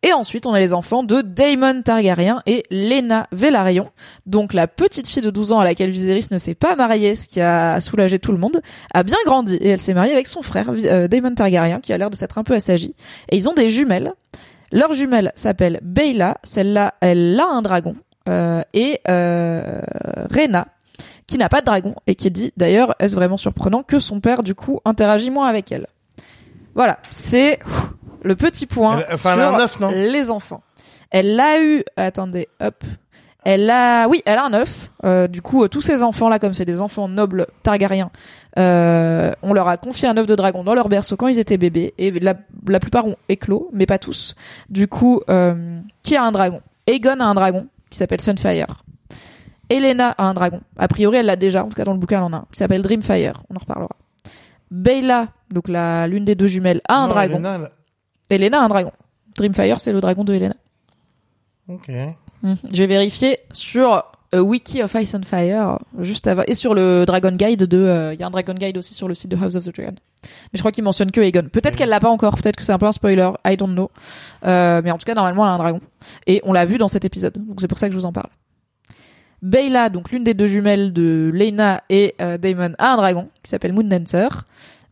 Et 0.02 0.14
ensuite, 0.14 0.46
on 0.46 0.54
a 0.54 0.60
les 0.60 0.72
enfants 0.72 1.02
de 1.02 1.20
Daemon 1.20 1.82
Targaryen 1.82 2.40
et 2.46 2.62
Lena 2.70 3.26
Velaryon. 3.32 3.90
Donc 4.24 4.54
la 4.54 4.66
petite 4.66 5.06
fille 5.06 5.22
de 5.22 5.30
12 5.30 5.52
ans 5.52 5.60
à 5.60 5.64
laquelle 5.64 5.90
Viserys 5.90 6.28
ne 6.30 6.38
s'est 6.38 6.54
pas 6.54 6.74
mariée, 6.74 7.14
ce 7.14 7.28
qui 7.28 7.40
a 7.40 7.80
soulagé 7.80 8.18
tout 8.18 8.32
le 8.32 8.38
monde, 8.38 8.62
a 8.94 9.02
bien 9.02 9.18
grandi 9.26 9.56
et 9.56 9.68
elle 9.68 9.80
s'est 9.80 9.92
mariée 9.92 10.12
avec 10.12 10.26
son 10.26 10.40
frère 10.40 10.70
euh, 10.70 11.06
Daemon 11.06 11.34
Targaryen 11.34 11.80
qui 11.80 11.92
a 11.92 11.98
l'air 11.98 12.08
de 12.08 12.16
s'être 12.16 12.38
un 12.38 12.44
peu 12.44 12.54
assagi. 12.54 12.94
Et 13.30 13.36
ils 13.36 13.48
ont 13.48 13.52
des 13.52 13.68
jumelles. 13.68 14.14
Leur 14.72 14.94
jumelle 14.94 15.32
s'appelle 15.34 15.80
Beyla, 15.82 16.38
celle-là, 16.44 16.94
elle 17.00 17.38
a 17.38 17.46
un 17.46 17.60
dragon. 17.60 17.96
Euh, 18.28 18.62
et 18.72 19.00
euh, 19.08 19.82
Rena, 20.30 20.68
qui 21.26 21.36
n'a 21.36 21.50
pas 21.50 21.60
de 21.60 21.66
dragon 21.66 21.94
et 22.06 22.14
qui 22.14 22.30
dit 22.30 22.52
d'ailleurs, 22.56 22.94
est-ce 23.00 23.16
vraiment 23.16 23.36
surprenant 23.36 23.82
que 23.82 23.98
son 23.98 24.20
père 24.20 24.42
du 24.42 24.54
coup 24.54 24.80
interagit 24.86 25.30
moins 25.30 25.48
avec 25.48 25.72
elle? 25.72 25.86
Voilà, 26.80 26.98
c'est 27.10 27.58
le 28.22 28.36
petit 28.36 28.64
point 28.66 29.00
Elle- 29.00 29.04
enfin, 29.14 29.16
sur 29.16 29.32
elle 29.32 29.40
a 29.40 29.50
un 29.50 29.58
œuf, 29.60 29.80
non 29.80 29.90
les 29.90 30.30
enfants. 30.30 30.62
Elle 31.10 31.36
l'a 31.36 31.60
eu, 31.62 31.84
attendez, 31.96 32.48
hop. 32.58 32.84
Elle 33.44 33.68
a, 33.68 34.06
oui, 34.08 34.22
elle 34.24 34.38
a 34.38 34.46
un 34.46 34.54
œuf. 34.54 34.90
Euh, 35.04 35.26
du 35.28 35.42
coup, 35.42 35.62
euh, 35.64 35.68
tous 35.68 35.82
ces 35.82 36.02
enfants-là, 36.02 36.38
comme 36.38 36.54
c'est 36.54 36.64
des 36.64 36.80
enfants 36.80 37.06
nobles 37.06 37.46
Targaryens, 37.62 38.10
euh, 38.58 39.32
on 39.42 39.52
leur 39.52 39.68
a 39.68 39.76
confié 39.76 40.08
un 40.08 40.16
œuf 40.16 40.24
de 40.26 40.34
dragon 40.34 40.64
dans 40.64 40.72
leur 40.74 40.88
berceau 40.88 41.16
quand 41.18 41.26
ils 41.28 41.38
étaient 41.38 41.58
bébés, 41.58 41.92
et 41.98 42.10
la, 42.12 42.34
la 42.66 42.80
plupart 42.80 43.06
ont 43.06 43.16
éclos, 43.28 43.68
mais 43.74 43.84
pas 43.84 43.98
tous. 43.98 44.34
Du 44.70 44.88
coup, 44.88 45.20
qui 46.02 46.16
a 46.16 46.22
un 46.22 46.32
dragon? 46.32 46.62
Aegon 46.86 47.20
a 47.20 47.24
un 47.24 47.34
dragon 47.34 47.66
qui 47.90 47.98
s'appelle 47.98 48.22
Sunfire. 48.22 48.84
Elena 49.68 50.14
a 50.16 50.24
un 50.24 50.32
dragon. 50.34 50.60
A 50.78 50.88
priori, 50.88 51.18
elle 51.18 51.26
l'a 51.26 51.36
déjà. 51.36 51.62
En 51.64 51.68
tout 51.68 51.76
cas, 51.76 51.84
dans 51.84 51.92
le 51.92 51.98
bouquin, 51.98 52.18
elle 52.18 52.24
en 52.24 52.32
a 52.32 52.36
un 52.38 52.46
qui 52.50 52.58
s'appelle 52.58 52.82
Dreamfire. 52.82 53.42
On 53.50 53.56
en 53.56 53.58
reparlera. 53.58 53.90
Beyla, 54.70 55.28
donc 55.50 55.68
la 55.68 56.06
l'une 56.06 56.24
des 56.24 56.34
deux 56.34 56.46
jumelles, 56.46 56.80
a 56.88 56.96
un 56.96 57.06
Non, 57.08 57.14
dragon. 57.14 57.34
Elena, 57.36 57.60
elle- 58.28 58.36
Elena 58.42 58.60
a 58.60 58.64
un 58.64 58.68
dragon. 58.68 58.92
Dreamfire, 59.36 59.80
c'est 59.80 59.92
le 59.92 60.00
dragon 60.00 60.24
de 60.24 60.34
Elena. 60.34 60.54
Ok. 61.68 61.88
Mhm. 62.42 62.56
J'ai 62.72 62.86
vérifié 62.86 63.38
sur 63.52 64.04
euh, 64.34 64.40
Wiki 64.40 64.82
of 64.82 64.94
Ice 64.94 65.14
and 65.14 65.22
Fire 65.24 65.78
juste 65.98 66.26
avant 66.26 66.42
et 66.46 66.54
sur 66.54 66.74
le 66.74 67.04
Dragon 67.06 67.32
Guide 67.32 67.64
de. 67.64 67.78
euh, 67.78 68.14
Il 68.14 68.20
y 68.20 68.22
a 68.22 68.26
un 68.26 68.30
Dragon 68.30 68.54
Guide 68.54 68.78
aussi 68.78 68.94
sur 68.94 69.08
le 69.08 69.14
site 69.14 69.30
de 69.30 69.36
House 69.36 69.56
of 69.56 69.64
the 69.64 69.74
Dragon. 69.74 69.94
Mais 70.22 70.28
je 70.54 70.58
crois 70.60 70.72
qu'il 70.72 70.84
mentionne 70.84 71.10
que 71.10 71.20
Aegon. 71.20 71.48
Peut-être 71.52 71.76
qu'elle 71.76 71.88
l'a 71.88 72.00
pas 72.00 72.08
encore. 72.10 72.36
Peut-être 72.36 72.56
que 72.56 72.62
c'est 72.62 72.72
un 72.72 72.78
peu 72.78 72.86
un 72.86 72.92
spoiler. 72.92 73.30
I 73.46 73.56
don't 73.56 73.72
know. 73.72 73.90
Euh, 74.46 74.80
mais 74.84 74.90
en 74.90 74.98
tout 74.98 75.04
cas, 75.04 75.14
normalement, 75.14 75.44
elle 75.44 75.50
a 75.50 75.54
un 75.54 75.58
dragon. 75.58 75.80
Et 76.26 76.40
on 76.44 76.52
l'a 76.52 76.64
vu 76.64 76.78
dans 76.78 76.88
cet 76.88 77.04
épisode. 77.04 77.34
Donc 77.34 77.60
c'est 77.60 77.68
pour 77.68 77.78
ça 77.78 77.88
que 77.88 77.92
je 77.92 77.98
vous 77.98 78.06
en 78.06 78.12
parle. 78.12 78.28
Beyla, 79.42 79.88
donc 79.88 80.10
l'une 80.10 80.24
des 80.24 80.34
deux 80.34 80.46
jumelles 80.46 80.92
de 80.92 81.30
Lena 81.32 81.82
et 81.88 82.14
euh, 82.20 82.38
Daemon, 82.38 82.72
a 82.78 82.92
un 82.92 82.96
dragon 82.96 83.28
qui 83.42 83.50
s'appelle 83.50 83.72
Moondancer. 83.72 84.28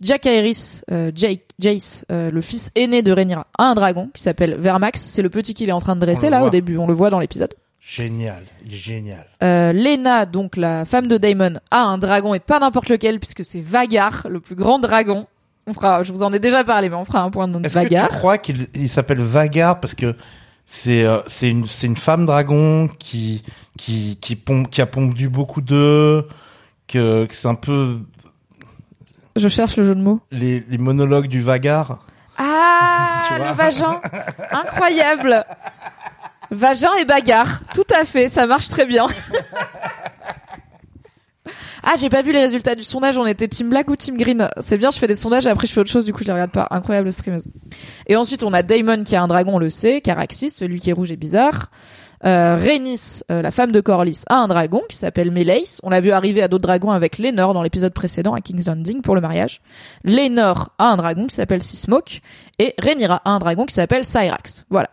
Jack 0.00 0.26
Aerys, 0.26 0.82
euh, 0.90 1.10
Jake, 1.14 1.42
Jace, 1.58 2.04
euh, 2.12 2.30
le 2.30 2.40
fils 2.40 2.70
aîné 2.76 3.02
de 3.02 3.12
Rhaenyra, 3.12 3.46
a 3.58 3.64
un 3.64 3.74
dragon 3.74 4.08
qui 4.14 4.22
s'appelle 4.22 4.54
Vermax. 4.58 5.00
C'est 5.00 5.22
le 5.22 5.30
petit 5.30 5.54
qu'il 5.54 5.68
est 5.68 5.72
en 5.72 5.80
train 5.80 5.96
de 5.96 6.00
dresser 6.00 6.30
là 6.30 6.44
au 6.44 6.50
début. 6.50 6.78
On 6.78 6.86
le 6.86 6.94
voit 6.94 7.10
dans 7.10 7.18
l'épisode. 7.18 7.52
Génial, 7.80 8.42
il 8.66 8.74
est 8.74 8.78
génial. 8.78 9.24
Euh, 9.42 9.72
Lena, 9.72 10.26
donc 10.26 10.56
la 10.56 10.84
femme 10.84 11.08
de 11.08 11.16
Daemon, 11.16 11.54
a 11.70 11.84
un 11.84 11.96
dragon 11.98 12.34
et 12.34 12.38
pas 12.38 12.58
n'importe 12.58 12.90
lequel 12.90 13.18
puisque 13.18 13.44
c'est 13.44 13.62
Vagar, 13.62 14.26
le 14.28 14.40
plus 14.40 14.54
grand 14.54 14.78
dragon. 14.78 15.26
On 15.66 15.72
fera, 15.72 16.02
je 16.02 16.12
vous 16.12 16.22
en 16.22 16.32
ai 16.32 16.38
déjà 16.38 16.64
parlé, 16.64 16.90
mais 16.90 16.96
on 16.96 17.04
fera 17.04 17.22
un 17.22 17.30
point 17.30 17.48
de 17.48 17.58
Est-ce 17.64 17.74
que 17.74 17.80
Vagar. 17.80 18.08
tu 18.08 18.16
crois 18.16 18.38
qu'il 18.38 18.68
il 18.74 18.88
s'appelle 18.88 19.20
Vagar 19.20 19.80
parce 19.80 19.94
que 19.94 20.14
c'est 20.70 21.02
euh, 21.02 21.20
c'est 21.26 21.48
une 21.48 21.66
c'est 21.66 21.86
une 21.86 21.96
femme 21.96 22.26
dragon 22.26 22.88
qui 22.98 23.42
qui 23.78 24.18
qui 24.20 24.36
pompe 24.36 24.70
qui 24.70 24.82
a 24.82 24.86
pondu 24.86 25.30
beaucoup 25.30 25.62
d'œufs 25.62 26.26
que, 26.86 27.24
que 27.24 27.34
c'est 27.34 27.48
un 27.48 27.54
peu 27.54 28.00
Je 29.34 29.48
cherche 29.48 29.78
le 29.78 29.84
jeu 29.84 29.94
de 29.94 30.02
mots. 30.02 30.20
les 30.30 30.60
les 30.68 30.76
monologues 30.78 31.26
du 31.28 31.40
Vagar. 31.40 32.04
Ah, 32.36 33.38
le 33.38 33.52
vagin, 33.54 34.00
incroyable. 34.52 35.44
Vagin 36.50 36.94
et 37.00 37.04
bagarre, 37.06 37.60
tout 37.74 37.86
à 37.94 38.04
fait, 38.04 38.28
ça 38.28 38.46
marche 38.46 38.68
très 38.68 38.84
bien. 38.84 39.06
Ah, 41.82 41.94
j'ai 41.98 42.08
pas 42.08 42.22
vu 42.22 42.32
les 42.32 42.40
résultats 42.40 42.74
du 42.74 42.82
sondage. 42.82 43.18
On 43.18 43.26
était 43.26 43.48
Team 43.48 43.68
Black 43.68 43.88
ou 43.90 43.96
Team 43.96 44.16
Green. 44.16 44.48
C'est 44.60 44.78
bien, 44.78 44.90
je 44.90 44.98
fais 44.98 45.06
des 45.06 45.14
sondages 45.14 45.46
après 45.46 45.66
je 45.66 45.72
fais 45.72 45.80
autre 45.80 45.90
chose. 45.90 46.04
Du 46.04 46.12
coup, 46.12 46.20
je 46.20 46.26
les 46.26 46.32
regarde 46.32 46.50
pas. 46.50 46.66
Incroyable 46.70 47.12
streameuse. 47.12 47.48
Et 48.06 48.16
ensuite, 48.16 48.42
on 48.42 48.52
a 48.52 48.62
Daemon 48.62 49.04
qui 49.04 49.16
a 49.16 49.22
un 49.22 49.28
dragon, 49.28 49.56
on 49.56 49.58
le 49.58 49.70
sait. 49.70 50.00
Caraxis, 50.00 50.50
celui 50.50 50.80
qui 50.80 50.90
est 50.90 50.92
rouge 50.92 51.12
et 51.12 51.16
bizarre. 51.16 51.70
Euh, 52.24 52.56
Rhaenys, 52.56 53.22
euh, 53.30 53.42
la 53.42 53.50
femme 53.50 53.70
de 53.70 53.80
Corlys, 53.80 54.22
a 54.28 54.38
un 54.38 54.48
dragon 54.48 54.82
qui 54.88 54.96
s'appelle 54.96 55.30
Meleis. 55.30 55.78
On 55.82 55.90
l'a 55.90 56.00
vu 56.00 56.10
arriver 56.10 56.42
à 56.42 56.48
d'autres 56.48 56.62
dragons 56.62 56.90
avec 56.90 57.18
Lenor 57.18 57.54
dans 57.54 57.62
l'épisode 57.62 57.94
précédent 57.94 58.34
à 58.34 58.40
King's 58.40 58.66
Landing 58.66 59.02
pour 59.02 59.14
le 59.14 59.20
mariage. 59.20 59.60
Lenor 60.04 60.70
a 60.78 60.88
un 60.88 60.96
dragon 60.96 61.26
qui 61.26 61.34
s'appelle 61.36 61.62
Sismok 61.62 62.20
et 62.58 62.74
Rhaenyra 62.82 63.22
a 63.24 63.30
un 63.30 63.38
dragon 63.38 63.66
qui 63.66 63.74
s'appelle 63.74 64.04
Cyrax. 64.04 64.66
Voilà. 64.68 64.90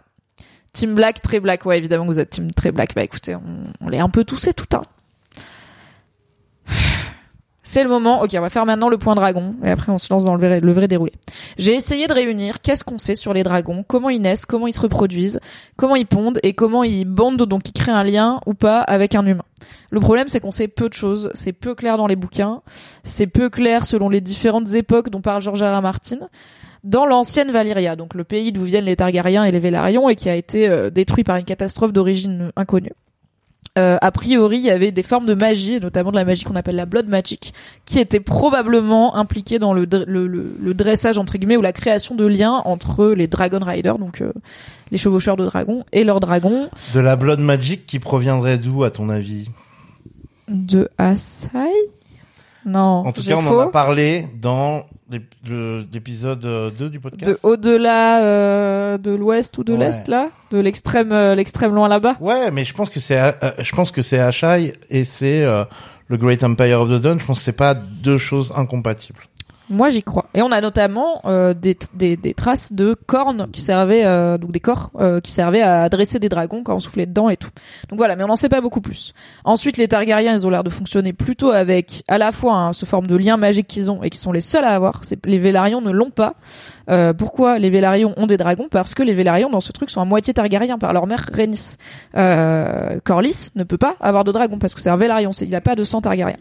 Team 0.73 0.93
Black, 0.93 1.21
très 1.21 1.39
Black. 1.39 1.65
Ouais, 1.65 1.77
évidemment, 1.77 2.05
vous 2.05 2.19
êtes 2.19 2.31
Team 2.31 2.51
très 2.51 2.71
Black. 2.71 2.93
Bah 2.93 3.03
écoutez, 3.03 3.33
on, 3.35 3.41
on 3.81 3.89
l'est 3.89 3.99
un 3.99 4.09
peu 4.09 4.23
tous 4.23 4.47
et 4.47 4.53
tout. 4.53 4.65
Hein. 4.75 4.81
C'est 7.67 7.81
le 7.81 7.89
moment. 7.89 8.21
Ok, 8.21 8.29
on 8.37 8.41
va 8.41 8.49
faire 8.49 8.67
maintenant 8.67 8.89
le 8.89 8.97
point 8.99 9.15
dragon 9.15 9.55
et 9.63 9.71
après 9.71 9.91
on 9.91 9.97
se 9.97 10.13
lance 10.13 10.23
dans 10.23 10.35
le 10.35 10.71
vrai, 10.71 10.87
déroulé. 10.87 11.11
J'ai 11.57 11.73
essayé 11.73 12.05
de 12.05 12.13
réunir 12.13 12.61
qu'est-ce 12.61 12.83
qu'on 12.83 12.99
sait 12.99 13.15
sur 13.15 13.33
les 13.33 13.41
dragons, 13.41 13.83
comment 13.85 14.11
ils 14.11 14.21
naissent, 14.21 14.45
comment 14.45 14.67
ils 14.67 14.71
se 14.71 14.79
reproduisent, 14.79 15.39
comment 15.75 15.95
ils 15.95 16.05
pondent 16.05 16.39
et 16.43 16.53
comment 16.53 16.83
ils 16.83 17.05
bondent, 17.05 17.41
donc 17.41 17.67
ils 17.67 17.73
créent 17.73 17.91
un 17.91 18.03
lien 18.03 18.39
ou 18.45 18.53
pas 18.53 18.81
avec 18.81 19.15
un 19.15 19.25
humain. 19.25 19.45
Le 19.89 19.99
problème, 19.99 20.27
c'est 20.27 20.39
qu'on 20.39 20.51
sait 20.51 20.67
peu 20.67 20.89
de 20.89 20.93
choses. 20.93 21.31
C'est 21.33 21.53
peu 21.53 21.73
clair 21.73 21.97
dans 21.97 22.05
les 22.05 22.15
bouquins. 22.15 22.61
C'est 23.01 23.25
peu 23.25 23.49
clair 23.49 23.87
selon 23.87 24.09
les 24.09 24.21
différentes 24.21 24.73
époques 24.75 25.09
dont 25.09 25.21
parle 25.21 25.41
George. 25.41 25.63
R. 25.63 25.81
Martin. 25.81 26.19
Dans 26.83 27.07
l'ancienne 27.07 27.51
Valyria, 27.51 27.95
donc 27.95 28.13
le 28.13 28.23
pays 28.23 28.51
d'où 28.51 28.61
viennent 28.61 28.85
les 28.85 28.95
Targaryens 28.95 29.43
et 29.43 29.51
les 29.51 29.59
Vélarions 29.59 30.07
et 30.07 30.15
qui 30.15 30.29
a 30.29 30.35
été 30.35 30.69
euh, 30.69 30.91
détruit 30.91 31.23
par 31.23 31.37
une 31.37 31.45
catastrophe 31.45 31.91
d'origine 31.93 32.51
inconnue. 32.55 32.93
Euh, 33.77 33.97
a 34.01 34.11
priori, 34.11 34.57
il 34.59 34.63
y 34.63 34.69
avait 34.69 34.93
des 34.93 35.03
formes 35.03 35.25
de 35.25 35.33
magie, 35.33 35.81
notamment 35.81 36.11
de 36.11 36.15
la 36.15 36.23
magie 36.23 36.45
qu'on 36.45 36.55
appelle 36.55 36.77
la 36.77 36.85
blood 36.85 37.07
magic, 37.09 37.53
qui 37.85 37.99
était 37.99 38.21
probablement 38.21 39.17
impliquée 39.17 39.59
dans 39.59 39.73
le, 39.73 39.85
dr- 39.85 40.05
le, 40.07 40.27
le- 40.27 40.55
le 40.61 40.73
dressage 40.73 41.17
entre 41.17 41.37
guillemets 41.37 41.57
ou 41.57 41.61
la 41.61 41.73
création 41.73 42.15
de 42.15 42.25
liens 42.25 42.61
entre 42.63 43.07
les 43.07 43.27
Dragon 43.27 43.59
Riders, 43.61 43.97
donc 43.99 44.21
euh, 44.21 44.31
les 44.91 44.97
chevaucheurs 44.97 45.35
de 45.35 45.43
dragons, 45.45 45.83
et 45.91 46.05
leurs 46.05 46.21
dragons 46.21 46.69
De 46.93 46.99
la 47.01 47.17
blood 47.17 47.39
magic 47.41 47.85
qui 47.85 47.99
proviendrait 47.99 48.57
d'où 48.57 48.85
à 48.85 48.91
ton 48.91 49.09
avis? 49.09 49.49
De 50.47 50.89
Asai? 50.97 51.69
Non, 52.65 53.05
En 53.05 53.11
tout 53.11 53.23
cas, 53.23 53.35
on 53.35 53.41
faux. 53.41 53.59
en 53.59 53.63
a 53.63 53.67
parlé 53.67 54.25
dans 54.41 54.85
l'épisode 55.09 56.45
euh, 56.45 56.69
2 56.71 56.89
du 56.89 56.99
podcast? 56.99 57.31
de 57.31 57.37
au-delà 57.43 58.21
euh, 58.23 58.97
de 58.97 59.11
l'ouest 59.11 59.57
ou 59.57 59.63
de 59.63 59.73
Ouais. 59.73 59.79
l'est 59.79 60.07
là, 60.07 60.29
de 60.51 60.59
l'extrême 60.59 61.11
euh, 61.11 61.35
l'extrême 61.35 61.73
loin 61.75 61.87
là-bas? 61.87 62.15
Ouais, 62.19 62.51
mais 62.51 62.65
je 62.65 62.73
pense 62.73 62.89
que 62.89 62.99
c'est, 62.99 63.19
euh, 63.19 63.31
je 63.59 63.71
pense 63.75 63.91
que 63.91 64.01
c'est 64.01 64.19
Ashai 64.19 64.73
et 64.89 65.03
c'est 65.05 65.43
euh, 65.43 65.63
le 66.07 66.17
Great 66.17 66.43
Empire 66.43 66.81
of 66.81 66.89
the 66.89 67.01
Dawn. 67.01 67.19
Je 67.19 67.25
pense 67.25 67.39
que 67.39 67.43
c'est 67.43 67.51
pas 67.53 67.73
deux 67.75 68.17
choses 68.17 68.53
incompatibles. 68.55 69.19
Moi, 69.69 69.89
j'y 69.89 70.03
crois. 70.03 70.27
Et 70.35 70.41
on 70.43 70.51
a 70.51 70.61
notamment 70.61 71.21
euh, 71.25 71.53
des, 71.53 71.75
des, 71.93 72.33
traces 72.33 72.71
de 72.71 72.95
cornes 73.07 73.47
qui 73.51 73.61
servaient, 73.61 74.05
euh, 74.05 74.37
donc 74.37 74.51
des 74.51 74.59
corps 74.59 74.91
euh, 74.99 75.19
qui 75.19 75.31
servaient 75.31 75.63
à 75.63 75.89
dresser 75.89 76.19
des 76.19 76.29
dragons 76.29 76.63
quand 76.63 76.75
on 76.75 76.79
soufflait 76.79 77.07
dedans 77.07 77.29
et 77.29 77.37
tout. 77.37 77.49
Donc 77.89 77.97
voilà, 77.97 78.15
mais 78.15 78.23
on 78.23 78.27
n'en 78.27 78.35
sait 78.35 78.49
pas 78.49 78.61
beaucoup 78.61 78.81
plus. 78.81 79.13
Ensuite, 79.43 79.77
les 79.77 79.87
Targaryens, 79.87 80.33
ils 80.33 80.45
ont 80.45 80.51
l'air 80.51 80.63
de 80.63 80.69
fonctionner 80.69 81.13
plutôt 81.13 81.49
avec 81.49 82.03
à 82.07 82.19
la 82.19 82.31
fois 82.31 82.53
hein, 82.55 82.73
ce 82.73 82.85
forme 82.85 83.07
de 83.07 83.15
lien 83.15 83.37
magique 83.37 83.67
qu'ils 83.67 83.89
ont 83.89 84.03
et 84.03 84.11
qui 84.11 84.19
sont 84.19 84.31
les 84.31 84.41
seuls 84.41 84.65
à 84.65 84.75
avoir. 84.75 85.01
Les 85.25 85.39
Vélarions 85.39 85.81
ne 85.81 85.91
l'ont 85.91 86.11
pas. 86.11 86.35
Euh, 86.89 87.13
pourquoi 87.13 87.59
les 87.59 87.69
Vélarions 87.69 88.13
ont 88.17 88.27
des 88.27 88.37
dragons 88.37 88.67
Parce 88.69 88.93
que 88.93 89.03
les 89.03 89.13
Vélarions 89.13 89.49
dans 89.49 89.61
ce 89.61 89.71
truc 89.71 89.89
sont 89.89 90.01
à 90.01 90.05
moitié 90.05 90.33
Targaryens 90.33 90.77
par 90.77 90.93
leur 90.93 91.07
mère 91.07 91.29
Rhaenys. 91.33 91.77
Euh, 92.15 92.99
Corlys 93.03 93.51
ne 93.55 93.63
peut 93.63 93.77
pas 93.77 93.95
avoir 93.99 94.23
de 94.23 94.31
dragon 94.31 94.57
parce 94.59 94.75
que 94.75 94.81
c'est 94.81 94.89
un 94.89 94.97
Vélarion, 94.97 95.31
il 95.31 95.49
n'a 95.49 95.61
pas 95.61 95.75
de 95.75 95.83
sang 95.83 96.01
Targaryen. 96.01 96.37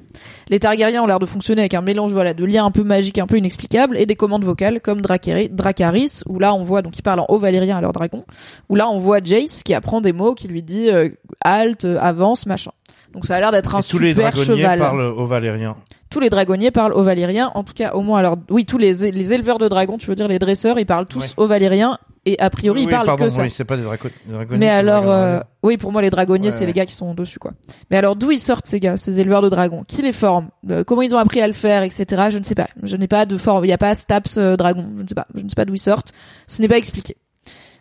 Les 0.48 0.60
Targaryens 0.60 1.02
ont 1.02 1.06
l'air 1.06 1.18
de 1.18 1.26
fonctionner 1.26 1.62
avec 1.62 1.74
un 1.74 1.82
mélange 1.82 2.12
voilà 2.12 2.34
de 2.34 2.44
liens 2.44 2.64
un 2.64 2.70
peu 2.70 2.82
magiques, 2.82 3.18
un 3.18 3.26
peu 3.26 3.38
inexplicables 3.38 3.96
et 3.96 4.06
des 4.06 4.16
commandes 4.16 4.44
vocales 4.44 4.80
comme 4.80 5.00
Dracarys 5.00 6.20
où 6.28 6.38
là 6.38 6.54
on 6.54 6.62
voit 6.62 6.82
donc 6.82 6.98
ils 6.98 7.02
parlent 7.02 7.20
en 7.20 7.26
haut 7.28 7.38
valyrien 7.38 7.76
à 7.76 7.80
leur 7.80 7.92
dragon 7.92 8.24
où 8.68 8.74
là 8.74 8.88
on 8.88 8.98
voit 8.98 9.18
Jace 9.22 9.62
qui 9.62 9.74
apprend 9.74 10.00
des 10.00 10.12
mots 10.12 10.34
qui 10.34 10.48
lui 10.48 10.62
dit 10.62 10.90
euh, 10.90 11.08
halte, 11.40 11.84
euh, 11.84 11.98
avance, 12.00 12.46
machin. 12.46 12.72
Donc 13.12 13.26
ça 13.26 13.36
a 13.36 13.40
l'air 13.40 13.52
d'être 13.52 13.74
un 13.76 13.80
Et 13.80 13.84
tous 13.84 13.98
les 13.98 14.10
super 14.10 14.36
cheval. 14.36 14.78
parlent 14.78 15.00
au 15.00 15.26
Valérien. 15.26 15.76
Tous 16.14 16.20
les 16.20 16.30
dragonniers 16.30 16.70
parlent 16.70 16.92
au 16.94 17.02
valyrien, 17.02 17.50
en 17.56 17.64
tout 17.64 17.74
cas 17.74 17.92
au 17.94 18.00
moins 18.02 18.20
alors 18.20 18.36
oui 18.48 18.64
tous 18.64 18.78
les 18.78 19.10
les 19.10 19.32
éleveurs 19.32 19.58
de 19.58 19.66
dragons, 19.66 19.98
tu 19.98 20.06
veux 20.06 20.14
dire 20.14 20.28
les 20.28 20.38
dresseurs, 20.38 20.78
ils 20.78 20.86
parlent 20.86 21.06
tous 21.06 21.18
Ouais. 21.24 21.28
au 21.38 21.46
valyrien 21.48 21.98
et 22.24 22.38
a 22.38 22.50
priori 22.50 22.82
Oui, 22.82 22.86
ils 22.86 22.90
parlent 22.90 23.04
pardon, 23.06 23.24
que 23.24 23.30
ça. 23.30 23.42
oui, 23.42 23.50
c'est 23.52 23.64
pas 23.64 23.76
des, 23.76 23.82
draco- 23.82 24.08
des 24.26 24.32
dragonniers. 24.32 24.58
Mais 24.58 24.68
alors, 24.68 25.10
euh, 25.10 25.40
oui, 25.64 25.76
pour 25.76 25.90
moi, 25.92 26.00
les 26.02 26.10
dragonniers, 26.10 26.46
Ouais, 26.46 26.50
c'est 26.52 26.60
ouais. 26.60 26.66
les 26.68 26.72
gars 26.72 26.86
qui 26.86 26.94
sont 26.94 27.12
dessus, 27.14 27.38
quoi. 27.40 27.50
Mais 27.90 27.96
alors, 27.98 28.14
d'où 28.16 28.30
ils 28.30 28.38
sortent 28.38 28.66
ces 28.66 28.78
gars, 28.80 28.96
ces 28.96 29.18
éleveurs 29.20 29.42
de 29.42 29.48
dragons? 29.50 29.82
Qui 29.86 30.00
les 30.02 30.12
forment 30.14 30.48
Euh, 30.70 30.84
Comment 30.84 31.02
ils 31.02 31.14
ont 31.14 31.18
appris 31.18 31.42
à 31.42 31.46
le 31.48 31.52
faire, 31.52 31.82
etc. 31.82 32.28
Je 32.30 32.38
ne 32.38 32.44
sais 32.44 32.54
pas. 32.54 32.68
Je 32.82 32.96
n'ai 32.96 33.08
pas 33.08 33.26
de 33.26 33.36
forme. 33.36 33.64
Il 33.64 33.68
n'y 33.68 33.74
a 33.74 33.78
pas 33.78 33.94
Staps 33.94 34.38
euh, 34.38 34.56
dragon. 34.56 34.86
Je 34.96 35.02
ne 35.02 35.06
sais 35.08 35.14
pas. 35.14 35.26
Je 35.34 35.42
ne 35.42 35.48
sais 35.50 35.54
pas 35.54 35.64
d'où 35.66 35.74
ils 35.74 35.78
sortent. 35.78 36.12
Ce 36.46 36.62
n'est 36.62 36.68
pas 36.68 36.78
expliqué. 36.78 37.16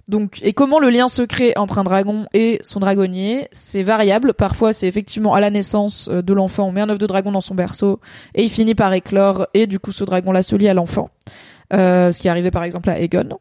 Donc, 0.07 0.39
et 0.43 0.53
comment 0.53 0.79
le 0.79 0.89
lien 0.89 1.07
se 1.07 1.21
crée 1.21 1.53
entre 1.55 1.77
un 1.77 1.83
dragon 1.83 2.25
et 2.33 2.59
son 2.63 2.79
dragonnier 2.79 3.47
C'est 3.51 3.83
variable. 3.83 4.33
Parfois, 4.33 4.73
c'est 4.73 4.87
effectivement 4.87 5.33
à 5.33 5.39
la 5.39 5.49
naissance 5.49 6.09
euh, 6.11 6.21
de 6.21 6.33
l'enfant, 6.33 6.67
on 6.67 6.71
met 6.71 6.81
un 6.81 6.89
œuf 6.89 6.97
de 6.97 7.07
dragon 7.07 7.31
dans 7.31 7.41
son 7.41 7.55
berceau 7.55 7.99
et 8.35 8.43
il 8.43 8.49
finit 8.49 8.75
par 8.75 8.91
éclore 8.93 9.47
et 9.53 9.65
du 9.65 9.79
coup, 9.79 9.91
ce 9.91 10.03
dragon-là 10.03 10.43
se 10.43 10.55
lie 10.55 10.67
à 10.67 10.73
l'enfant. 10.73 11.09
Euh, 11.71 12.11
ce 12.11 12.19
qui 12.19 12.27
est 12.27 12.31
arrivé 12.31 12.51
par 12.51 12.63
exemple 12.63 12.89
à 12.89 12.99
Aegon. 12.99 13.39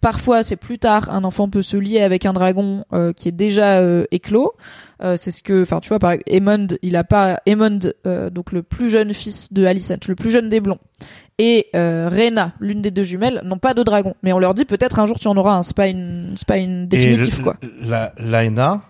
Parfois, 0.00 0.42
c'est 0.42 0.56
plus 0.56 0.78
tard, 0.78 1.08
un 1.10 1.24
enfant 1.24 1.48
peut 1.48 1.62
se 1.62 1.76
lier 1.76 2.00
avec 2.02 2.26
un 2.26 2.32
dragon 2.34 2.84
euh, 2.92 3.12
qui 3.12 3.28
est 3.28 3.32
déjà 3.32 3.78
euh, 3.78 4.04
éclos. 4.10 4.52
Euh, 5.02 5.16
c'est 5.16 5.30
ce 5.30 5.42
que, 5.42 5.62
enfin, 5.62 5.80
tu 5.80 5.88
vois, 5.88 5.98
par 5.98 6.14
Aemond, 6.26 6.66
il 6.82 6.94
a 6.96 7.04
pas 7.04 7.40
Aemond, 7.46 7.78
euh, 8.06 8.28
donc 8.30 8.52
le 8.52 8.62
plus 8.62 8.90
jeune 8.90 9.14
fils 9.14 9.52
de 9.52 9.64
Alicent, 9.64 10.06
le 10.08 10.14
plus 10.14 10.30
jeune 10.30 10.48
des 10.48 10.60
blonds, 10.60 10.78
et 11.38 11.68
euh, 11.76 12.08
Rhaena, 12.12 12.52
l'une 12.60 12.82
des 12.82 12.90
deux 12.90 13.04
jumelles, 13.04 13.40
n'ont 13.44 13.58
pas 13.58 13.72
de 13.74 13.82
dragon. 13.82 14.14
Mais 14.22 14.32
on 14.32 14.38
leur 14.40 14.54
dit 14.54 14.64
peut-être 14.64 14.98
un 14.98 15.06
jour 15.06 15.18
tu 15.20 15.28
en 15.28 15.36
auras 15.36 15.54
un. 15.54 15.62
C'est 15.62 15.76
pas 15.76 15.86
une, 15.86 16.34
c'est 16.36 16.46
pas 16.48 16.58
une 16.58 16.86
définitive 16.88 17.42
quoi. 17.42 17.56
La 17.80 18.12
Laena 18.18 18.82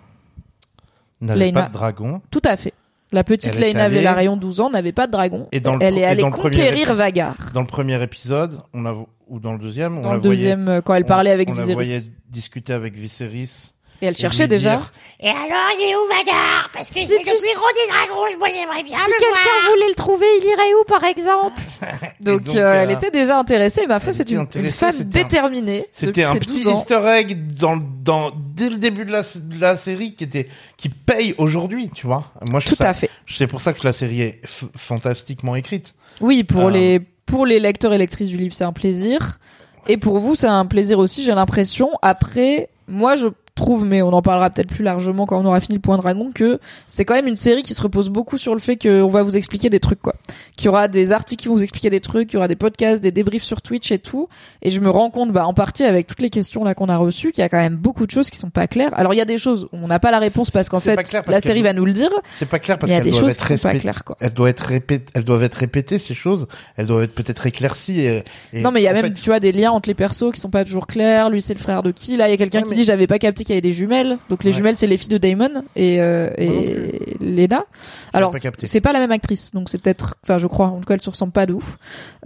n'avait 1.20 1.52
pas 1.52 1.62
de 1.68 1.72
dragon. 1.72 2.22
Tout 2.30 2.42
à 2.44 2.56
fait. 2.56 2.72
La 3.12 3.24
petite 3.24 3.54
Lena 3.58 3.84
allée- 3.84 3.96
Velaryon, 3.98 4.36
12 4.36 4.60
ans, 4.60 4.70
n'avait 4.70 4.92
pas 4.92 5.06
de 5.06 5.12
dragon. 5.12 5.46
Et 5.52 5.60
dans 5.60 5.76
le 5.76 5.82
Elle 5.82 5.96
est 5.98 6.04
allée 6.04 6.22
conquérir 6.22 6.94
Vagar. 6.94 7.36
Dans 7.54 7.60
le 7.62 7.66
premier 7.66 8.02
épisode, 8.02 8.60
on 8.74 8.84
a 8.86 8.94
ou 9.28 9.40
dans 9.40 9.52
le 9.52 9.58
deuxième, 9.58 10.02
Dans 10.02 10.14
le 10.14 10.20
deuxième, 10.20 10.68
euh, 10.68 10.80
quand 10.80 10.94
elle 10.94 11.04
on- 11.04 11.08
parlait 11.08 11.30
avec 11.30 11.48
on 11.48 11.52
la 11.54 11.60
Viserys. 11.62 11.74
voyait 11.74 12.00
discuter 12.28 12.72
avec 12.72 12.94
Viserys. 12.94 13.72
Et 14.00 14.06
elle 14.06 14.16
cherchait 14.16 14.46
déjà. 14.46 14.76
dire, 14.76 14.92
Et 15.18 15.28
alors, 15.28 15.70
il 15.76 15.90
est 15.90 15.96
où 15.96 16.06
Vagar 16.08 16.70
Parce 16.72 16.88
que 16.88 16.94
Si 17.00 17.06
c'est 17.06 17.16
tu 17.18 17.30
le 17.32 17.36
sais- 17.36 17.50
plus 17.50 17.58
gros 17.58 17.66
des 17.74 17.92
dragons, 17.92 18.26
je 18.30 18.54
j'aimerais 18.54 18.82
bien 18.84 18.96
Si 18.96 19.10
quelqu'un 19.18 19.70
voulait 19.72 19.88
le 19.88 19.94
trouver, 19.96 20.26
il 20.40 20.44
irait 20.46 20.72
où, 20.80 20.84
par 20.84 21.02
exemple? 21.02 21.60
Donc, 22.20 22.44
donc, 22.44 22.54
euh, 22.54 22.74
elle 22.84 22.92
était 22.92 23.10
déjà 23.10 23.36
intéressée. 23.36 23.88
Ma 23.88 23.98
foi, 23.98 24.12
c'est 24.12 24.30
une, 24.30 24.46
femme 24.70 24.92
c'était 24.92 25.18
un- 25.20 25.22
déterminée. 25.24 25.84
C'était 25.90 26.22
un 26.22 26.36
petit 26.36 26.46
12 26.64 26.68
ans. 26.68 26.76
Easter 26.76 27.00
egg 27.08 27.54
dans, 27.56 27.76
dans, 27.76 28.30
dès 28.54 28.70
le 28.70 28.76
début 28.76 29.04
de 29.04 29.10
la, 29.10 29.22
de 29.22 29.60
la 29.60 29.76
série 29.76 30.14
qui 30.14 30.22
était, 30.22 30.46
qui 30.76 30.90
paye 30.90 31.34
aujourd'hui, 31.36 31.90
tu 31.92 32.06
vois. 32.06 32.22
Moi, 32.48 32.60
je 32.60 32.68
Tout 32.68 32.76
ça- 32.76 32.90
à 32.90 32.94
fait. 32.94 33.10
C'est 33.26 33.48
pour 33.48 33.60
ça 33.60 33.72
que 33.72 33.84
la 33.84 33.92
série 33.92 34.20
est 34.20 34.40
f- 34.46 34.68
fantastiquement 34.76 35.56
écrite. 35.56 35.96
Oui, 36.20 36.44
pour 36.44 36.66
Euh. 36.66 36.70
les 36.70 37.00
pour 37.28 37.46
les 37.46 37.60
lecteurs 37.60 37.92
et 37.92 37.98
lectrices 37.98 38.28
du 38.28 38.38
livre, 38.38 38.54
c'est 38.54 38.64
un 38.64 38.72
plaisir. 38.72 39.38
Et 39.86 39.96
pour 39.96 40.18
vous, 40.18 40.34
c'est 40.34 40.48
un 40.48 40.66
plaisir 40.66 40.98
aussi, 40.98 41.22
j'ai 41.22 41.34
l'impression. 41.34 41.90
Après, 42.02 42.68
moi, 42.88 43.16
je 43.16 43.28
trouve, 43.58 43.84
mais 43.84 44.00
on 44.02 44.12
en 44.12 44.22
parlera 44.22 44.48
peut-être 44.50 44.68
plus 44.68 44.82
largement 44.84 45.26
quand 45.26 45.38
on 45.40 45.44
aura 45.44 45.60
fini 45.60 45.74
le 45.74 45.80
point 45.82 45.96
dragon, 45.98 46.30
que 46.34 46.58
c'est 46.86 47.04
quand 47.04 47.14
même 47.14 47.26
une 47.26 47.36
série 47.36 47.62
qui 47.62 47.74
se 47.74 47.82
repose 47.82 48.08
beaucoup 48.08 48.38
sur 48.38 48.54
le 48.54 48.60
fait 48.60 48.76
qu'on 48.76 49.08
va 49.08 49.22
vous 49.22 49.36
expliquer 49.36 49.68
des 49.68 49.80
trucs, 49.80 50.00
quoi. 50.00 50.14
Qu'il 50.56 50.66
y 50.66 50.68
aura 50.68 50.88
des 50.88 51.12
articles 51.12 51.42
qui 51.42 51.48
vont 51.48 51.54
vous 51.54 51.62
expliquer 51.62 51.90
des 51.90 52.00
trucs, 52.00 52.28
qu'il 52.28 52.34
y 52.34 52.38
aura 52.38 52.48
des 52.48 52.56
podcasts, 52.56 53.02
des 53.02 53.12
débriefs 53.12 53.42
sur 53.44 53.60
Twitch 53.60 53.92
et 53.92 53.98
tout. 53.98 54.28
Et 54.62 54.70
je 54.70 54.80
me 54.80 54.88
rends 54.90 55.10
compte, 55.10 55.32
bah, 55.32 55.46
en 55.46 55.54
partie 55.54 55.84
avec 55.84 56.06
toutes 56.06 56.20
les 56.20 56.30
questions 56.30 56.64
là 56.64 56.74
qu'on 56.74 56.88
a 56.88 56.96
reçues, 56.96 57.32
qu'il 57.32 57.40
y 57.42 57.44
a 57.44 57.48
quand 57.48 57.58
même 57.58 57.76
beaucoup 57.76 58.06
de 58.06 58.10
choses 58.10 58.30
qui 58.30 58.38
sont 58.38 58.50
pas 58.50 58.66
claires. 58.66 58.90
Alors, 58.98 59.12
il 59.14 59.16
y 59.18 59.20
a 59.20 59.24
des 59.26 59.36
choses 59.38 59.68
où 59.72 59.76
on 59.82 59.88
n'a 59.88 59.98
pas 59.98 60.10
la 60.10 60.18
réponse 60.18 60.50
parce 60.50 60.68
qu'en 60.68 60.78
fait, 60.80 60.94
parce 60.96 61.12
la 61.26 61.40
série 61.40 61.62
va 61.62 61.72
nous 61.72 61.84
le 61.84 61.92
dire. 61.92 62.10
C'est 62.30 62.48
pas 62.48 62.58
clair 62.58 62.78
parce 62.78 62.90
Il 62.90 62.94
y 62.94 62.96
a 62.96 63.00
qu'elles 63.00 63.04
des 63.06 63.10
doivent 63.10 63.22
choses 63.24 63.32
être 63.32 63.46
qui 63.48 63.56
sont 63.56 63.62
pas 63.62 63.68
respect- 63.70 63.80
claires, 63.82 64.04
quoi. 64.04 64.16
Elles 64.20 64.32
doivent 64.32 64.50
être 64.50 64.60
répétées, 64.66 65.04
elles 65.14 65.24
doivent 65.24 65.42
être 65.42 65.54
répétées, 65.56 65.98
ces 65.98 66.14
choses. 66.14 66.46
Elles 66.76 66.86
doivent 66.86 67.02
être 67.04 67.14
peut-être 67.14 67.46
éclaircies 67.46 68.00
et, 68.00 68.24
et 68.52 68.60
Non, 68.62 68.70
mais 68.70 68.80
il 68.80 68.84
y 68.84 68.88
a 68.88 68.92
même, 68.92 69.06
fait, 69.06 69.12
tu 69.12 69.30
vois, 69.30 69.40
des 69.40 69.52
liens 69.52 69.70
entre 69.72 69.88
les 69.88 69.94
persos 69.94 70.32
qui 70.32 70.40
sont 70.40 70.50
pas 70.50 70.64
toujours 70.64 70.86
clairs. 70.86 71.30
Lui, 71.30 71.40
c'est 71.42 71.54
le 71.54 71.60
frère 71.60 71.82
de 71.82 71.90
qui? 71.90 72.16
Là, 72.16 72.28
il 72.28 72.30
y 72.30 72.34
a 72.34 72.36
quelqu'un 72.36 72.62
qui 72.62 72.70
mais- 72.70 72.76
dit 72.76 72.84
j'avais 72.84 73.06
pas 73.06 73.18
capté 73.18 73.44
qu'il 73.48 73.54
y 73.54 73.58
avait 73.58 73.60
des 73.68 73.72
jumelles. 73.72 74.18
Donc 74.30 74.44
les 74.44 74.50
Ouais. 74.50 74.56
jumelles, 74.56 74.76
c'est 74.76 74.86
les 74.86 74.96
filles 74.96 75.08
de 75.08 75.18
Damon 75.18 75.64
et 75.74 76.00
euh, 76.00 76.30
et 76.38 77.16
Lena. 77.20 77.64
Alors 78.12 78.32
c'est 78.62 78.80
pas 78.80 78.92
la 78.92 79.00
même 79.00 79.10
actrice, 79.12 79.50
donc 79.52 79.68
c'est 79.68 79.80
peut-être, 79.82 80.14
enfin 80.22 80.38
je 80.38 80.46
crois. 80.46 80.66
En 80.68 80.78
tout 80.78 80.84
cas, 80.86 80.94
elles 80.94 81.00
se 81.00 81.10
ressemblent 81.10 81.32
pas 81.32 81.46
de 81.46 81.54
ouf. 81.54 81.76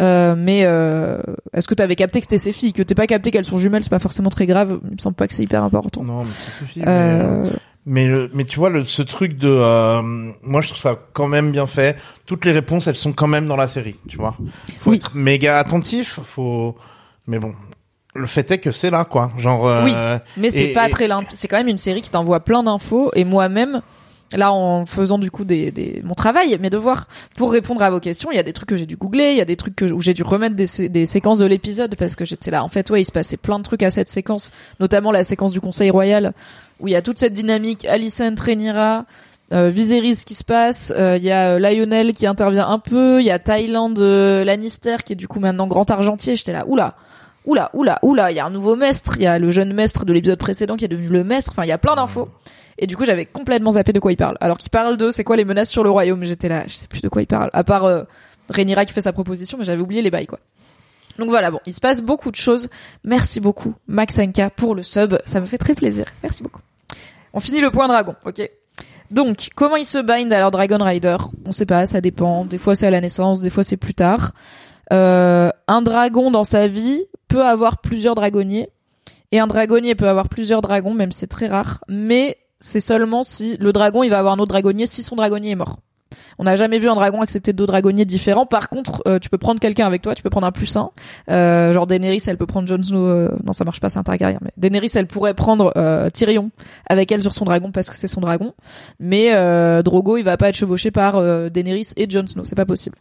Euh, 0.00 0.34
mais 0.36 0.62
euh, 0.64 1.18
est-ce 1.54 1.66
que 1.68 1.74
t'avais 1.74 1.96
capté 1.96 2.20
que 2.20 2.24
c'était 2.26 2.38
ses 2.38 2.52
filles? 2.52 2.72
Que 2.72 2.82
t'es 2.82 2.94
pas 2.94 3.06
capté 3.06 3.30
qu'elles 3.30 3.44
sont 3.44 3.58
jumelles, 3.58 3.82
c'est 3.82 3.90
pas 3.90 3.98
forcément 3.98 4.30
très 4.30 4.46
grave. 4.46 4.80
Il 4.90 4.92
me 4.94 4.98
semble 4.98 5.16
pas 5.16 5.26
que 5.28 5.34
c'est 5.34 5.42
hyper 5.42 5.62
important. 5.64 6.02
Non, 6.02 6.24
mais 6.24 6.30
ça 6.32 6.58
suffit. 6.58 6.80
mais, 6.80 6.84
Euh, 6.88 7.44
Mais, 7.84 8.06
le- 8.06 8.30
mais 8.32 8.44
tu 8.44 8.60
vois, 8.60 8.70
le, 8.70 8.84
ce 8.86 9.02
truc 9.02 9.36
de, 9.38 9.48
euh, 9.48 10.00
moi 10.44 10.60
je 10.60 10.68
trouve 10.68 10.78
ça 10.80 10.96
quand 11.14 11.26
même 11.26 11.50
bien 11.50 11.66
fait. 11.66 11.96
Toutes 12.26 12.44
les 12.44 12.52
réponses, 12.52 12.86
elles 12.86 12.94
sont 12.96 13.12
quand 13.12 13.26
même 13.26 13.48
dans 13.48 13.56
la 13.56 13.66
série, 13.66 13.96
tu 14.08 14.16
vois. 14.18 14.36
Faut 14.82 14.90
Oui. 14.90 14.96
être 14.98 15.16
méga 15.16 15.58
attentif, 15.58 16.20
faut. 16.22 16.76
Mais 17.26 17.38
bon, 17.40 17.54
le 18.14 18.26
fait 18.26 18.50
est 18.50 18.58
que 18.58 18.70
c'est 18.72 18.90
là, 18.90 19.04
quoi. 19.04 19.32
Genre. 19.38 19.66
euh, 19.66 19.84
Oui. 19.84 19.92
Mais 20.36 20.50
c'est 20.50 20.68
pas 20.68 20.88
et- 20.88 20.90
très 20.90 21.08
limpide. 21.08 21.36
C'est 21.36 21.48
quand 21.48 21.56
même 21.56 21.68
une 21.68 21.78
série 21.78 22.02
qui 22.02 22.10
t'envoie 22.10 22.40
plein 22.40 22.62
d'infos. 22.62 23.10
Et 23.14 23.24
moi-même, 23.24 23.80
là, 24.34 24.52
en 24.52 24.84
faisant 24.86 25.18
du 25.18 25.30
coup 25.30 25.44
des, 25.44 25.70
des, 25.70 26.00
mon 26.04 26.14
travail, 26.14 26.56
mes 26.60 26.70
devoirs, 26.70 27.06
pour 27.36 27.52
répondre 27.52 27.82
à 27.82 27.90
vos 27.90 28.00
questions, 28.00 28.30
il 28.30 28.36
y 28.36 28.40
a 28.40 28.42
des 28.42 28.52
trucs 28.52 28.68
que 28.68 28.76
j'ai 28.76 28.86
dû 28.86 28.96
googler, 28.96 29.30
il 29.32 29.36
y 29.36 29.40
a 29.40 29.44
des 29.44 29.56
trucs 29.56 29.76
que, 29.76 29.84
où 29.86 30.00
j'ai 30.00 30.14
dû 30.14 30.22
remettre 30.22 30.56
des, 30.56 30.66
sé- 30.66 30.88
des 30.88 31.06
séquences 31.06 31.38
de 31.38 31.46
l'épisode 31.46 31.94
parce 31.96 32.16
que 32.16 32.24
j'étais 32.24 32.50
là. 32.50 32.64
En 32.64 32.68
fait, 32.68 32.88
ouais, 32.90 33.00
il 33.02 33.04
se 33.04 33.12
passait 33.12 33.36
plein 33.36 33.58
de 33.58 33.64
trucs 33.64 33.82
à 33.82 33.90
cette 33.90 34.08
séquence, 34.08 34.52
notamment 34.80 35.10
la 35.12 35.24
séquence 35.24 35.52
du 35.52 35.60
Conseil 35.60 35.90
Royal 35.90 36.32
où 36.80 36.88
il 36.88 36.92
y 36.92 36.96
a 36.96 37.02
toute 37.02 37.18
cette 37.18 37.32
dynamique 37.32 37.84
Alicent, 37.84 38.34
Rhaenyra, 38.40 39.04
euh, 39.52 39.68
Viserys 39.70 40.24
qui 40.26 40.34
se 40.34 40.44
passe, 40.44 40.92
euh, 40.96 41.16
il 41.18 41.22
y 41.24 41.30
a 41.30 41.50
euh, 41.50 41.58
Lionel 41.58 42.12
qui 42.14 42.26
intervient 42.26 42.66
un 42.68 42.78
peu, 42.78 43.20
il 43.20 43.26
y 43.26 43.30
a 43.30 43.38
Thailand 43.38 43.94
euh, 43.98 44.44
Lannister 44.44 44.96
qui 45.04 45.12
est 45.12 45.16
du 45.16 45.28
coup 45.28 45.40
maintenant 45.40 45.66
grand 45.66 45.90
argentier. 45.90 46.36
J'étais 46.36 46.52
là, 46.52 46.64
oula, 46.66 46.94
oula, 47.44 47.70
oula, 47.74 47.98
oula, 48.02 48.30
il 48.30 48.36
y 48.36 48.40
a 48.40 48.46
un 48.46 48.50
nouveau 48.50 48.76
maître, 48.76 49.16
il 49.16 49.22
y 49.22 49.26
a 49.26 49.38
le 49.38 49.50
jeune 49.50 49.72
maître 49.72 50.04
de 50.04 50.12
l'épisode 50.12 50.38
précédent 50.38 50.76
qui 50.76 50.84
est 50.84 50.88
devenu 50.88 51.08
le 51.08 51.24
maître, 51.24 51.50
enfin 51.52 51.64
il 51.64 51.68
y 51.68 51.72
a 51.72 51.78
plein 51.78 51.96
d'infos. 51.96 52.28
Et 52.78 52.86
du 52.86 52.96
coup 52.96 53.04
j'avais 53.04 53.26
complètement 53.26 53.72
zappé 53.72 53.92
de 53.92 54.00
quoi 54.00 54.12
il 54.12 54.16
parle. 54.16 54.36
Alors 54.40 54.58
qu'il 54.58 54.70
parle 54.70 54.96
de 54.96 55.10
c'est 55.10 55.24
quoi 55.24 55.36
les 55.36 55.44
menaces 55.44 55.70
sur 55.70 55.84
le 55.84 55.90
royaume, 55.90 56.24
j'étais 56.24 56.48
là, 56.48 56.64
je 56.66 56.74
sais 56.74 56.86
plus 56.86 57.00
de 57.02 57.08
quoi 57.08 57.22
il 57.22 57.26
parle. 57.26 57.50
À 57.52 57.64
part 57.64 57.84
euh, 57.84 58.02
qui 58.52 58.92
fait 58.92 59.00
sa 59.00 59.12
proposition, 59.12 59.58
mais 59.58 59.64
j'avais 59.64 59.82
oublié 59.82 60.02
les 60.02 60.10
bails 60.10 60.26
quoi. 60.26 60.38
Donc 61.18 61.28
voilà, 61.28 61.50
bon, 61.50 61.60
il 61.66 61.74
se 61.74 61.80
passe 61.80 62.00
beaucoup 62.00 62.30
de 62.30 62.36
choses. 62.36 62.68
Merci 63.04 63.40
beaucoup, 63.40 63.74
Max 63.86 64.18
Anka, 64.18 64.50
pour 64.50 64.74
le 64.74 64.82
sub. 64.82 65.18
Ça 65.26 65.40
me 65.40 65.46
fait 65.46 65.58
très 65.58 65.74
plaisir. 65.74 66.06
Merci 66.22 66.42
beaucoup. 66.42 66.62
On 67.34 67.40
finit 67.40 67.60
le 67.60 67.70
point 67.70 67.88
dragon, 67.88 68.14
ok 68.24 68.48
Donc, 69.10 69.50
comment 69.54 69.76
ils 69.76 69.86
se 69.86 69.98
bind 69.98 70.32
à 70.32 70.38
leur 70.38 70.50
Dragon 70.50 70.82
Rider? 70.82 71.16
On 71.44 71.52
sait 71.52 71.66
pas, 71.66 71.86
ça 71.86 72.00
dépend. 72.00 72.44
Des 72.44 72.58
fois 72.58 72.74
c'est 72.74 72.86
à 72.86 72.90
la 72.90 73.00
naissance, 73.00 73.40
des 73.40 73.50
fois 73.50 73.62
c'est 73.62 73.76
plus 73.76 73.94
tard. 73.94 74.32
Euh, 74.92 75.50
un 75.68 75.82
dragon 75.82 76.30
dans 76.30 76.44
sa 76.44 76.68
vie 76.68 77.04
peut 77.32 77.44
avoir 77.44 77.78
plusieurs 77.78 78.14
dragonniers. 78.14 78.68
Et 79.30 79.38
un 79.38 79.46
dragonnier 79.46 79.94
peut 79.94 80.08
avoir 80.08 80.28
plusieurs 80.28 80.60
dragons, 80.60 80.92
même 80.92 81.12
si 81.12 81.20
c'est 81.20 81.26
très 81.26 81.46
rare. 81.46 81.82
Mais 81.88 82.36
c'est 82.58 82.80
seulement 82.80 83.22
si 83.22 83.56
le 83.56 83.72
dragon, 83.72 84.02
il 84.02 84.10
va 84.10 84.18
avoir 84.18 84.34
un 84.34 84.38
autre 84.38 84.50
dragonnier 84.50 84.86
si 84.86 85.02
son 85.02 85.16
dragonnier 85.16 85.52
est 85.52 85.56
mort. 85.56 85.78
On 86.38 86.44
n'a 86.44 86.56
jamais 86.56 86.78
vu 86.78 86.88
un 86.88 86.94
dragon 86.94 87.20
accepter 87.20 87.52
deux 87.52 87.66
dragonniers 87.66 88.04
différents. 88.04 88.46
Par 88.46 88.68
contre, 88.68 89.02
euh, 89.06 89.18
tu 89.18 89.28
peux 89.28 89.38
prendre 89.38 89.60
quelqu'un 89.60 89.86
avec 89.86 90.02
toi, 90.02 90.14
tu 90.14 90.22
peux 90.22 90.30
prendre 90.30 90.46
un 90.46 90.52
plus 90.52 90.76
un. 90.76 90.90
Euh, 91.30 91.72
genre 91.72 91.86
Daenerys, 91.86 92.22
elle 92.26 92.36
peut 92.36 92.46
prendre 92.46 92.68
Jon 92.68 92.82
Snow. 92.82 93.04
euh, 93.06 93.28
non, 93.44 93.52
ça 93.52 93.64
marche 93.64 93.80
pas, 93.80 93.88
c'est 93.88 93.98
un 93.98 94.38
Daenerys, 94.56 94.90
elle 94.94 95.06
pourrait 95.06 95.34
prendre 95.34 95.72
Tyrion 96.12 96.50
avec 96.86 97.10
elle 97.12 97.22
sur 97.22 97.32
son 97.32 97.44
dragon 97.44 97.70
parce 97.70 97.90
que 97.90 97.96
c'est 97.96 98.08
son 98.08 98.20
dragon. 98.20 98.54
Mais 99.00 99.32
Drogo, 99.82 100.16
il 100.16 100.22
va 100.22 100.36
pas 100.36 100.48
être 100.48 100.56
chevauché 100.56 100.90
par 100.90 101.20
Daenerys 101.50 101.88
et 101.96 102.08
Jon 102.08 102.26
Snow, 102.26 102.44
c'est 102.44 102.56
pas 102.56 102.66
possible. 102.66 102.96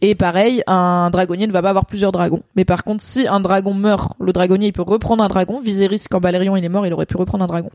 Et 0.00 0.14
pareil, 0.14 0.62
un 0.66 1.10
dragonnier 1.10 1.46
ne 1.46 1.52
va 1.52 1.62
pas 1.62 1.70
avoir 1.70 1.86
plusieurs 1.86 2.12
dragons. 2.12 2.42
Mais 2.56 2.64
par 2.64 2.84
contre, 2.84 3.02
si 3.02 3.26
un 3.26 3.40
dragon 3.40 3.74
meurt, 3.74 4.12
le 4.20 4.32
dragonnier 4.32 4.68
il 4.68 4.72
peut 4.72 4.82
reprendre 4.82 5.22
un 5.22 5.28
dragon. 5.28 5.60
Viserys, 5.60 6.04
quand 6.10 6.20
Balerion 6.20 6.56
est 6.56 6.68
mort, 6.68 6.86
il 6.86 6.92
aurait 6.92 7.06
pu 7.06 7.16
reprendre 7.16 7.44
un 7.44 7.48
dragon. 7.48 7.70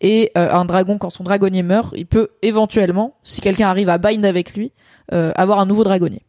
Et 0.00 0.32
un 0.34 0.64
dragon, 0.64 0.98
quand 0.98 1.10
son 1.10 1.24
dragonnier 1.24 1.62
meurt, 1.62 1.94
il 1.96 2.06
peut 2.06 2.28
éventuellement, 2.42 3.14
si 3.22 3.40
quelqu'un 3.40 3.68
arrive 3.68 3.88
à 3.88 3.98
bind 3.98 4.24
lui, 4.54 4.72
euh, 5.12 5.32
avoir 5.36 5.58
un 5.58 5.66
nouveau 5.66 5.84
dragonnier. 5.84 6.22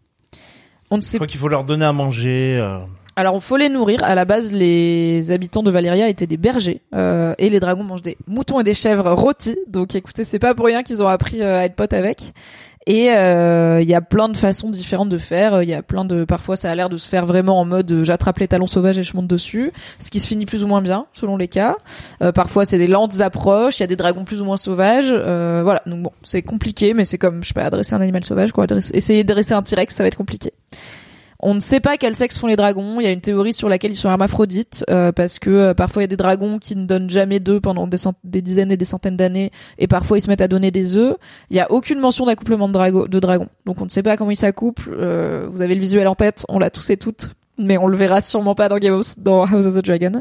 On 0.89 0.97
ne 0.97 1.01
Je 1.01 1.07
sait 1.07 1.17
crois 1.17 1.27
qu'il 1.27 1.39
faut 1.39 1.47
leur 1.49 1.63
donner 1.63 1.85
à 1.85 1.93
manger. 1.93 2.57
euh, 2.59 2.79
alors, 3.19 3.33
il 3.33 3.41
faut 3.41 3.57
les 3.57 3.67
nourrir. 3.67 4.03
À 4.03 4.13
la 4.13 4.25
base, 4.25 4.53
les 4.53 5.31
habitants 5.31 5.63
de 5.63 5.71
Valyria 5.71 6.07
étaient 6.07 6.27
des 6.27 6.37
bergers 6.37 6.81
euh, 6.93 7.33
et 7.39 7.49
les 7.49 7.59
dragons 7.59 7.83
mangent 7.83 8.03
des 8.03 8.15
moutons 8.27 8.59
et 8.59 8.63
des 8.63 8.75
chèvres 8.75 9.11
rôtis. 9.11 9.57
Donc, 9.67 9.95
écoutez, 9.95 10.23
c'est 10.23 10.37
pas 10.37 10.53
pour 10.53 10.67
rien 10.67 10.83
qu'ils 10.83 11.01
ont 11.01 11.07
appris 11.07 11.41
euh, 11.41 11.57
à 11.57 11.65
être 11.65 11.75
potes 11.75 11.93
avec. 11.93 12.33
Et 12.87 13.11
euh, 13.11 13.81
il 13.81 13.89
y 13.89 13.93
a 13.93 13.99
plein 13.99 14.29
de 14.29 14.37
façons 14.37 14.69
différentes 14.69 15.09
de 15.09 15.17
faire. 15.17 15.61
Il 15.61 15.67
y 15.67 15.73
a 15.73 15.81
plein 15.81 16.05
de, 16.05 16.23
parfois, 16.23 16.55
ça 16.55 16.71
a 16.71 16.75
l'air 16.75 16.87
de 16.87 16.95
se 16.95 17.09
faire 17.09 17.25
vraiment 17.25 17.59
en 17.59 17.65
mode 17.65 17.91
euh, 17.91 18.03
j'attrape 18.05 18.39
les 18.39 18.47
talons 18.47 18.65
sauvages 18.65 18.97
et 18.97 19.03
je 19.03 19.13
monte 19.13 19.27
dessus, 19.27 19.73
ce 19.99 20.09
qui 20.09 20.21
se 20.21 20.27
finit 20.27 20.45
plus 20.45 20.63
ou 20.63 20.67
moins 20.67 20.81
bien 20.81 21.05
selon 21.11 21.35
les 21.35 21.49
cas. 21.49 21.75
Euh, 22.21 22.31
parfois, 22.31 22.63
c'est 22.63 22.77
des 22.77 22.87
lentes 22.87 23.19
approches. 23.19 23.79
Il 23.79 23.81
y 23.81 23.83
a 23.83 23.87
des 23.87 23.97
dragons 23.97 24.23
plus 24.23 24.41
ou 24.41 24.45
moins 24.45 24.55
sauvages. 24.55 25.09
Euh, 25.11 25.59
voilà. 25.65 25.81
Donc 25.85 26.01
bon, 26.01 26.11
c'est 26.23 26.41
compliqué, 26.41 26.93
mais 26.93 27.03
c'est 27.03 27.17
comme 27.17 27.43
je 27.43 27.49
sais 27.49 27.53
pas 27.53 27.65
adresser 27.65 27.93
un 27.93 27.99
animal 27.99 28.23
sauvage 28.23 28.53
quoi. 28.53 28.65
Essayer 28.93 29.25
de 29.25 29.33
dresser 29.33 29.53
un 29.53 29.63
T-Rex, 29.63 29.93
ça 29.93 30.03
va 30.03 30.07
être 30.07 30.15
compliqué. 30.15 30.53
On 31.39 31.53
ne 31.53 31.59
sait 31.59 31.79
pas 31.79 31.97
quel 31.97 32.15
sexe 32.15 32.37
font 32.37 32.47
les 32.47 32.55
dragons. 32.55 32.99
Il 32.99 33.03
y 33.03 33.07
a 33.07 33.11
une 33.11 33.21
théorie 33.21 33.53
sur 33.53 33.69
laquelle 33.69 33.91
ils 33.91 33.95
sont 33.95 34.09
hermaphrodites 34.09 34.83
euh, 34.89 35.11
parce 35.11 35.37
que 35.37 35.49
euh, 35.49 35.73
parfois 35.73 36.01
il 36.01 36.03
y 36.03 36.05
a 36.05 36.07
des 36.07 36.17
dragons 36.17 36.57
qui 36.57 36.75
ne 36.75 36.83
donnent 36.83 37.09
jamais 37.09 37.39
d'œufs 37.39 37.61
pendant 37.61 37.87
des, 37.87 38.41
dizaines 38.41 38.71
et 38.71 38.77
des 38.77 38.85
centaines 38.85 39.17
d'années 39.17 39.51
et 39.77 39.87
parfois 39.87 40.17
ils 40.17 40.21
se 40.21 40.29
mettent 40.29 40.41
à 40.41 40.47
donner 40.47 40.71
des 40.71 40.97
œufs. 40.97 41.15
Il 41.49 41.55
y 41.55 41.59
a 41.59 41.71
aucune 41.71 41.99
mention 41.99 42.25
d'accouplement 42.25 42.67
de 42.67 43.19
dragons. 43.19 43.49
Donc 43.65 43.81
on 43.81 43.85
ne 43.85 43.89
sait 43.89 44.03
pas 44.03 44.17
comment 44.17 44.31
ils 44.31 44.35
s'accouplent. 44.35 44.91
Euh, 44.97 45.47
vous 45.51 45.61
avez 45.61 45.75
le 45.75 45.81
visuel 45.81 46.07
en 46.07 46.15
tête, 46.15 46.45
on 46.49 46.57
l'a 46.57 46.71
tous 46.71 46.89
et 46.89 46.97
toutes, 46.97 47.29
mais 47.57 47.77
on 47.77 47.87
le 47.87 47.97
verra 47.97 48.19
sûrement 48.19 48.55
pas 48.55 48.67
dans 48.67 48.77
Game 48.77 48.93
of 48.93 49.19
dans 49.19 49.45
House 49.45 49.67
of 49.67 49.75
the 49.75 49.85
Dragon. 49.85 50.13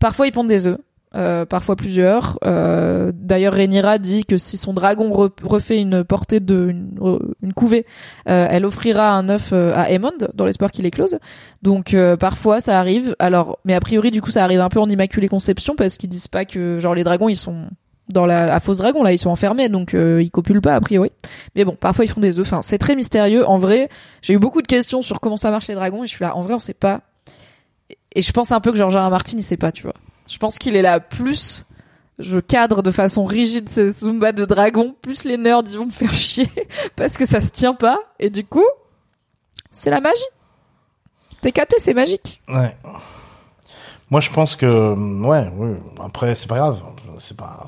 Parfois 0.00 0.26
ils 0.26 0.32
pondent 0.32 0.48
des 0.48 0.66
œufs. 0.66 0.78
Euh, 1.14 1.46
parfois 1.46 1.74
plusieurs. 1.76 2.38
Euh, 2.44 3.12
D'ailleurs, 3.14 3.54
Rhaenyra 3.54 3.98
dit 3.98 4.24
que 4.24 4.36
si 4.38 4.56
son 4.56 4.72
dragon 4.74 5.10
re- 5.10 5.30
refait 5.42 5.78
une 5.80 6.04
portée 6.04 6.40
de 6.40 6.68
une, 6.68 6.98
une 7.42 7.52
couvée, 7.54 7.86
euh, 8.28 8.46
elle 8.50 8.64
offrira 8.66 9.12
un 9.12 9.28
œuf 9.28 9.50
euh, 9.52 9.72
à 9.74 9.90
Aemond 9.90 10.12
dans 10.34 10.44
l'espoir 10.44 10.70
qu'il 10.70 10.84
éclose. 10.86 11.18
Donc 11.62 11.94
euh, 11.94 12.16
parfois 12.16 12.60
ça 12.60 12.78
arrive. 12.78 13.16
Alors, 13.18 13.58
mais 13.64 13.74
a 13.74 13.80
priori 13.80 14.10
du 14.10 14.20
coup 14.20 14.30
ça 14.30 14.44
arrive 14.44 14.60
un 14.60 14.68
peu 14.68 14.80
en 14.80 14.88
immaculée 14.90 15.28
conception 15.28 15.74
parce 15.76 15.96
qu'ils 15.96 16.10
disent 16.10 16.28
pas 16.28 16.44
que 16.44 16.78
genre 16.78 16.94
les 16.94 17.04
dragons 17.04 17.28
ils 17.28 17.36
sont 17.36 17.66
dans 18.10 18.24
la 18.24 18.54
à 18.54 18.60
fausse 18.60 18.78
dragon 18.78 19.02
là 19.02 19.12
ils 19.12 19.18
sont 19.18 19.28
enfermés 19.28 19.68
donc 19.68 19.92
euh, 19.92 20.22
ils 20.22 20.30
copulent 20.30 20.60
pas 20.62 20.74
a 20.74 20.80
priori. 20.80 21.10
Mais 21.54 21.64
bon 21.64 21.76
parfois 21.78 22.04
ils 22.04 22.08
font 22.08 22.20
des 22.20 22.38
œufs. 22.38 22.46
Enfin 22.46 22.62
c'est 22.62 22.78
très 22.78 22.96
mystérieux. 22.96 23.46
En 23.46 23.58
vrai 23.58 23.88
j'ai 24.22 24.34
eu 24.34 24.38
beaucoup 24.38 24.62
de 24.62 24.66
questions 24.66 25.02
sur 25.02 25.20
comment 25.20 25.36
ça 25.36 25.50
marche 25.50 25.68
les 25.68 25.74
dragons 25.74 26.04
et 26.04 26.06
je 26.06 26.12
suis 26.12 26.24
là 26.24 26.36
en 26.36 26.40
vrai 26.42 26.54
on 26.54 26.58
sait 26.58 26.74
pas. 26.74 27.00
Et 28.14 28.22
je 28.22 28.32
pense 28.32 28.52
un 28.52 28.60
peu 28.60 28.72
que 28.72 28.78
George. 28.78 28.94
R. 28.96 29.10
Martin 29.10 29.36
il 29.38 29.42
sait 29.42 29.56
pas 29.56 29.72
tu 29.72 29.82
vois. 29.82 29.94
Je 30.28 30.38
pense 30.38 30.58
qu'il 30.58 30.76
est 30.76 30.82
là 30.82 31.00
plus 31.00 31.64
je 32.18 32.40
cadre 32.40 32.82
de 32.82 32.90
façon 32.90 33.24
rigide 33.24 33.68
ces 33.68 33.90
Zumba 33.90 34.32
de 34.32 34.44
dragons, 34.44 34.94
plus 35.02 35.22
les 35.22 35.36
nerds 35.36 35.62
ils 35.70 35.78
vont 35.78 35.86
me 35.86 35.90
faire 35.90 36.12
chier 36.12 36.50
parce 36.96 37.16
que 37.16 37.26
ça 37.26 37.40
se 37.40 37.50
tient 37.50 37.74
pas 37.74 37.98
et 38.18 38.28
du 38.28 38.44
coup 38.44 38.66
c'est 39.70 39.90
la 39.90 40.00
magie. 40.00 40.20
TKT 41.42 41.74
c'est 41.78 41.94
magique. 41.94 42.42
Ouais. 42.48 42.76
Moi, 44.10 44.20
je 44.20 44.30
pense 44.30 44.56
que, 44.56 44.94
ouais, 44.96 45.48
ouais. 45.50 45.76
Après, 46.02 46.34
c'est 46.34 46.48
pas 46.48 46.56
grave. 46.56 46.80
C'est 47.20 47.36
pas. 47.36 47.66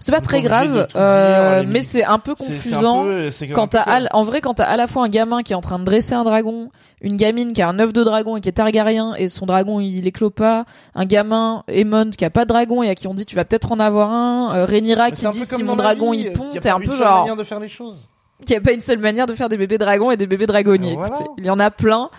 C'est 0.00 0.12
pas 0.12 0.20
très 0.20 0.42
grave, 0.42 0.86
euh, 0.96 1.64
mais 1.66 1.82
c'est 1.82 2.04
un 2.04 2.18
peu 2.18 2.34
confusant. 2.34 3.06
c'est 3.30 3.48
quand 3.48 3.68
t'as, 3.68 3.82
à 3.82 4.16
en 4.16 4.22
vrai, 4.22 4.40
quand 4.40 4.54
t'as 4.54 4.64
à 4.64 4.76
la 4.76 4.86
fois 4.86 5.04
un 5.04 5.08
gamin 5.08 5.42
qui 5.42 5.52
est 5.52 5.56
en 5.56 5.60
train 5.60 5.78
de 5.78 5.84
dresser 5.84 6.14
un 6.14 6.24
dragon, 6.24 6.70
une 7.00 7.16
gamine 7.16 7.52
qui 7.52 7.62
a 7.62 7.68
un 7.68 7.78
œuf 7.78 7.92
de 7.92 8.02
dragon 8.02 8.36
et 8.36 8.40
qui 8.40 8.48
est 8.48 8.52
targaryen 8.52 9.14
et 9.14 9.28
son 9.28 9.46
dragon 9.46 9.80
il 9.80 10.06
éclot 10.06 10.30
pas, 10.30 10.64
un 10.94 11.04
gamin 11.04 11.62
Aemond 11.68 12.10
qui 12.10 12.24
a 12.24 12.30
pas 12.30 12.44
de 12.44 12.48
dragon 12.48 12.82
et 12.82 12.88
à 12.90 12.94
qui 12.94 13.06
on 13.06 13.14
dit 13.14 13.26
tu 13.26 13.36
vas 13.36 13.44
peut-être 13.44 13.72
en 13.72 13.80
avoir 13.80 14.10
un, 14.10 14.56
euh, 14.56 14.64
Rhaenyra 14.64 15.10
qui 15.10 15.26
dit 15.30 15.44
si 15.44 15.62
mon 15.62 15.76
dragon 15.76 16.12
il 16.12 16.32
pond, 16.32 16.46
y 16.52 16.58
a 16.58 16.60
t'es 16.60 16.68
pas 16.68 16.76
un 16.76 16.80
une 16.80 16.86
peu 16.86 16.92
seule 16.92 17.04
genre 17.06 17.18
manière 17.20 17.36
de 17.36 17.44
faire 17.44 17.60
les 17.60 17.68
choses. 17.68 18.08
qu'il 18.40 18.54
y 18.54 18.56
a 18.56 18.60
pas 18.60 18.72
une 18.72 18.80
seule 18.80 18.98
manière 18.98 19.26
de 19.26 19.34
faire 19.34 19.48
des 19.48 19.56
bébés 19.56 19.78
dragons 19.78 20.10
et 20.10 20.16
des 20.16 20.26
bébés 20.26 20.46
dragonniers. 20.46 20.94
Voilà. 20.94 21.14
Écoutez, 21.14 21.30
il 21.38 21.46
y 21.46 21.50
en 21.50 21.58
a 21.58 21.70
plein. 21.70 22.10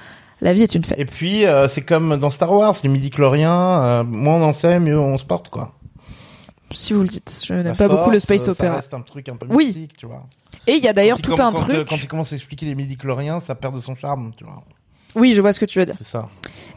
La 0.42 0.54
vie 0.54 0.64
est 0.64 0.74
une 0.74 0.86
fête. 0.86 0.98
Et 0.98 1.04
puis 1.06 1.46
euh, 1.46 1.68
c'est 1.68 1.82
comme 1.82 2.18
dans 2.18 2.30
Star 2.30 2.54
Wars, 2.54 2.74
les 2.82 2.90
midi-chloriens, 2.90 3.84
euh, 3.84 4.04
moins 4.06 4.36
on 4.36 4.44
en 4.44 4.54
sait, 4.54 4.80
mieux 4.80 4.98
on 4.98 5.18
se 5.18 5.26
porte 5.26 5.50
quoi. 5.50 5.74
Si 6.72 6.94
vous 6.94 7.02
le 7.02 7.08
dites, 7.08 7.42
je 7.46 7.54
n'aime 7.54 7.76
pas 7.76 7.88
beaucoup 7.88 8.12
le 8.12 8.20
space. 8.20 8.52
Ça 8.52 8.74
reste 8.74 8.94
un 8.94 9.02
truc 9.02 9.28
un 9.30 9.36
peu 9.36 9.48
Oui. 9.50 9.88
tu 9.98 10.06
vois. 10.06 10.26
Et 10.68 10.74
il 10.74 10.84
y 10.84 10.88
a 10.88 10.94
d'ailleurs 10.94 11.22
tout 11.22 11.34
un 11.34 11.52
quand, 11.52 11.54
truc. 11.54 11.88
Quand 11.88 11.96
il 11.96 12.08
commence 12.08 12.32
à 12.32 12.36
expliquer 12.36 12.66
les 12.66 12.76
midi-chloriens, 12.76 13.40
ça 13.40 13.56
perd 13.56 13.76
de 13.76 13.80
son 13.80 13.96
charme, 13.96 14.32
tu 14.38 14.44
vois. 14.44 14.64
Oui, 15.16 15.34
je 15.34 15.42
vois 15.42 15.54
ce 15.54 15.60
que 15.60 15.66
tu 15.66 15.80
veux 15.80 15.86
dire. 15.86 15.96
C'est 15.98 16.06
ça. 16.06 16.28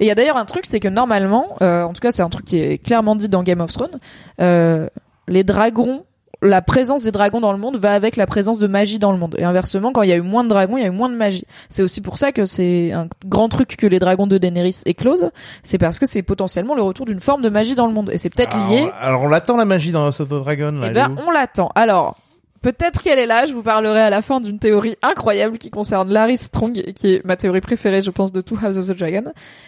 Et 0.01 0.05
il 0.05 0.07
y 0.07 0.11
a 0.11 0.15
d'ailleurs 0.15 0.37
un 0.39 0.47
truc, 0.47 0.65
c'est 0.67 0.81
que 0.81 0.89
normalement, 0.89 1.57
euh, 1.61 1.83
en 1.83 1.93
tout 1.93 2.01
cas, 2.01 2.13
c'est 2.13 2.23
un 2.23 2.31
truc 2.31 2.47
qui 2.47 2.59
est 2.59 2.79
clairement 2.79 3.15
dit 3.17 3.29
dans 3.29 3.43
Game 3.43 3.61
of 3.61 3.71
Thrones, 3.73 4.01
euh, 4.41 4.89
les 5.29 5.45
dragons, 5.45 6.05
la 6.43 6.61
présence 6.61 7.05
des 7.05 7.13
dragons 7.13 7.41
dans 7.41 7.53
le 7.53 7.59
monde 7.59 7.77
va 7.77 7.93
avec 7.95 8.17
la 8.17 8.27
présence 8.27 8.59
de 8.59 8.67
magie 8.67 8.99
dans 8.99 9.13
le 9.13 9.19
monde. 9.19 9.37
Et 9.39 9.45
inversement, 9.45 9.93
quand 9.93 10.03
il 10.03 10.09
y 10.11 10.13
a 10.13 10.17
eu 10.17 10.21
moins 10.23 10.45
de 10.45 10.49
dragons, 10.49 10.77
il 10.77 10.83
y 10.83 10.85
a 10.85 10.89
eu 10.89 10.91
moins 10.91 11.09
de 11.09 11.15
magie. 11.15 11.45
C'est 11.69 11.83
aussi 11.83 12.01
pour 12.01 12.19
ça 12.19 12.33
que 12.33 12.45
c'est 12.47 12.93
un 12.93 13.07
grand 13.25 13.49
truc 13.49 13.77
que 13.77 13.87
les 13.87 13.99
dragons 13.99 14.27
de 14.27 14.39
Daenerys 14.39 14.81
éclosent. 14.85 15.31
C'est 15.63 15.79
parce 15.79 15.99
que 15.99 16.07
c'est 16.07 16.23
potentiellement 16.23 16.75
le 16.75 16.83
retour 16.83 17.07
d'une 17.07 17.21
forme 17.21 17.43
de 17.43 17.49
magie 17.49 17.75
dans 17.75 17.87
le 17.87 17.93
monde. 17.93 18.11
Et 18.13 18.19
c'est 18.19 18.31
peut-être 18.31 18.57
lié. 18.69 18.89
Alors, 19.01 19.23
on 19.23 19.29
l'attend 19.29 19.57
la 19.57 19.65
magie 19.65 19.93
dans 19.93 20.05
House 20.05 20.21
of 20.21 20.29
the 20.29 20.35
Dragon. 20.43 20.73
Là, 20.73 20.89
Eh 20.91 20.95
ben, 20.95 21.15
on 21.27 21.31
l'attend. 21.31 21.71
Alors, 21.75 22.17
peut-être 22.63 23.03
qu'elle 23.03 23.19
est 23.19 23.27
là. 23.27 23.45
Je 23.45 23.53
vous 23.53 23.63
parlerai 23.63 24.01
à 24.01 24.11
la 24.11 24.23
fin 24.23 24.41
d'une 24.41 24.59
théorie 24.59 24.97
incroyable 25.03 25.59
qui 25.59 25.71
concerne 25.71 26.11
Larry 26.11 26.37
Strong, 26.37 26.93
qui 26.95 27.15
est 27.15 27.25
ma 27.25 27.37
théorie 27.37 27.61
préférée, 27.61 28.01
je 28.01 28.11
pense, 28.11 28.33
de 28.33 28.41
tout 28.41 28.57
House 28.63 28.79
of 28.79 28.87
the 28.87 28.97
Dragon. 28.97 29.25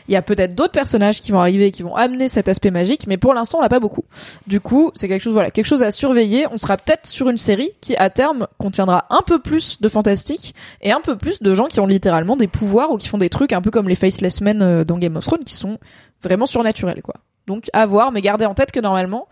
Il 0.09 0.15
y 0.15 0.17
a 0.17 0.23
peut-être 0.23 0.55
d'autres 0.55 0.73
personnages 0.73 1.21
qui 1.21 1.33
vont 1.33 1.41
arriver 1.41 1.67
et 1.67 1.71
qui 1.71 1.83
vont 1.83 1.95
amener 1.95 2.29
cet 2.29 2.49
aspect 2.49 2.71
magique, 2.71 3.07
mais 3.07 3.17
pour 3.19 3.35
l'instant, 3.35 3.59
on 3.59 3.63
l'a 3.63 3.69
pas 3.69 3.81
beaucoup. 3.81 4.05
Du 4.47 4.61
coup, 4.61 4.93
c'est 4.95 5.09
quelque 5.09 5.23
chose, 5.23 5.35
voilà, 5.35 5.51
quelque 5.51 5.67
chose 5.67 5.83
à 5.83 5.91
surveiller. 5.91 6.47
On 6.51 6.57
sera 6.57 6.77
peut-être 6.77 7.07
sur 7.07 7.29
une 7.29 7.39
série 7.39 7.73
qui, 7.81 7.97
à 7.97 8.09
terme, 8.09 8.47
contiendra 8.59 9.07
un 9.11 9.23
peu 9.27 9.39
plus 9.39 9.81
de 9.81 9.89
fantastique 9.89 10.55
et 10.81 10.93
un 10.93 11.01
peu 11.01 11.17
plus 11.17 11.43
de 11.43 11.55
gens 11.55 11.67
qui 11.67 11.81
ont 11.81 11.87
littéralement 11.87 12.37
des 12.37 12.49
pouvoirs 12.49 12.93
ou 12.93 12.97
qui 12.97 13.09
font 13.09 13.19
des 13.19 13.31
trucs 13.31 13.53
un 13.53 13.61
peu 13.61 13.71
comme 13.71 13.89
les 13.89 13.97
Faceless 13.97 14.41
Men 14.41 14.63
euh, 14.63 14.85
dans 14.85 14.99
Game 14.99 15.17
of 15.17 15.25
Thrones, 15.25 15.45
qui 15.45 15.55
sont 15.55 15.79
vraiment 16.23 16.47
surnaturels, 16.47 17.03
quoi. 17.03 17.15
Donc, 17.47 17.69
à 17.75 17.85
voir, 17.85 18.11
mais 18.13 18.23
gardez 18.23 18.47
en 18.47 18.55
tête 18.55 18.73
que 18.73 18.81
normalement, 18.81 19.29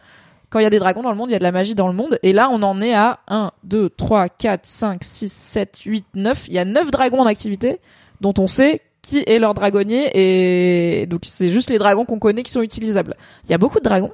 quand 0.53 0.59
il 0.59 0.65
y 0.65 0.67
a 0.67 0.71
des 0.71 0.79
dragons 0.79 1.03
dans 1.03 1.11
le 1.11 1.17
monde, 1.17 1.31
il 1.31 1.33
y 1.33 1.37
a 1.37 1.39
de 1.39 1.45
la 1.45 1.51
magie 1.51 1.75
dans 1.75 1.89
le 1.89 1.95
monde. 1.95 2.19
Et 2.23 2.35
là, 2.35 2.51
on 2.51 2.63
en 2.63 2.83
est 2.83 2.93
à 2.93 3.21
1, 3.27 3.53
2, 3.65 3.89
3, 3.89 4.29
4, 4.29 4.67
5, 4.67 5.03
6, 5.03 5.33
7, 5.33 5.79
8, 5.87 6.05
9. 6.15 6.45
Il 6.49 6.53
y 6.53 6.59
a 6.59 6.67
9 6.67 6.91
dragons 6.91 7.21
en 7.21 7.27
activité 7.27 7.81
dont 8.21 8.35
on 8.39 8.47
sait 8.47 8.83
qui 9.01 9.25
est 9.27 9.39
leur 9.39 9.55
dragonnier. 9.55 10.11
Et 10.13 11.07
donc, 11.07 11.23
c'est 11.25 11.49
juste 11.49 11.71
les 11.71 11.79
dragons 11.79 12.05
qu'on 12.05 12.19
connaît 12.19 12.43
qui 12.43 12.53
sont 12.53 12.61
utilisables. 12.61 13.17
Il 13.45 13.51
y 13.51 13.55
a 13.55 13.59
beaucoup 13.59 13.79
de 13.79 13.85
dragons. 13.85 14.13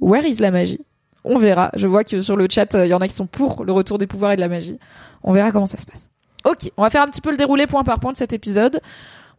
Where 0.00 0.24
is 0.24 0.36
la 0.36 0.52
magie? 0.52 0.80
On 1.24 1.38
verra. 1.38 1.72
Je 1.74 1.88
vois 1.88 2.04
que 2.04 2.22
sur 2.22 2.36
le 2.36 2.46
chat, 2.48 2.72
euh, 2.76 2.86
il 2.86 2.90
y 2.90 2.94
en 2.94 3.00
a 3.00 3.08
qui 3.08 3.14
sont 3.14 3.26
pour 3.26 3.64
le 3.64 3.72
retour 3.72 3.98
des 3.98 4.06
pouvoirs 4.06 4.30
et 4.30 4.36
de 4.36 4.40
la 4.40 4.48
magie. 4.48 4.78
On 5.24 5.32
verra 5.32 5.50
comment 5.50 5.66
ça 5.66 5.78
se 5.78 5.86
passe. 5.86 6.08
Ok, 6.44 6.70
on 6.76 6.82
va 6.82 6.90
faire 6.90 7.02
un 7.02 7.08
petit 7.08 7.20
peu 7.20 7.32
le 7.32 7.36
déroulé 7.36 7.66
point 7.66 7.82
par 7.82 7.98
point 7.98 8.12
de 8.12 8.16
cet 8.16 8.32
épisode. 8.32 8.80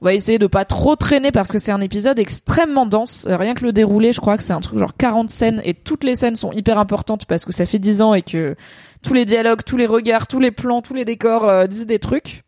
On 0.05 0.09
va 0.09 0.13
essayer 0.13 0.37
de 0.37 0.45
pas 0.45 0.65
trop 0.65 0.95
traîner 0.95 1.31
parce 1.31 1.51
que 1.51 1.57
c'est 1.57 1.71
un 1.71 1.81
épisode 1.81 2.19
extrêmement 2.19 2.85
dense. 2.85 3.25
Euh, 3.27 3.37
rien 3.37 3.55
que 3.55 3.63
le 3.65 3.71
déroulé, 3.73 4.13
je 4.13 4.21
crois 4.21 4.37
que 4.37 4.43
c'est 4.43 4.53
un 4.53 4.61
truc 4.61 4.77
genre 4.77 4.95
40 4.95 5.31
scènes 5.31 5.61
et 5.65 5.73
toutes 5.73 6.03
les 6.03 6.13
scènes 6.13 6.35
sont 6.35 6.51
hyper 6.51 6.77
importantes 6.77 7.25
parce 7.25 7.43
que 7.43 7.51
ça 7.51 7.65
fait 7.65 7.79
10 7.79 8.03
ans 8.03 8.13
et 8.13 8.21
que 8.21 8.55
tous 9.01 9.15
les 9.15 9.25
dialogues, 9.25 9.63
tous 9.65 9.77
les 9.77 9.87
regards, 9.87 10.27
tous 10.27 10.39
les 10.39 10.51
plans, 10.51 10.83
tous 10.83 10.93
les 10.93 11.05
décors 11.05 11.49
euh, 11.49 11.65
disent 11.65 11.87
des 11.87 11.97
trucs. 11.97 12.43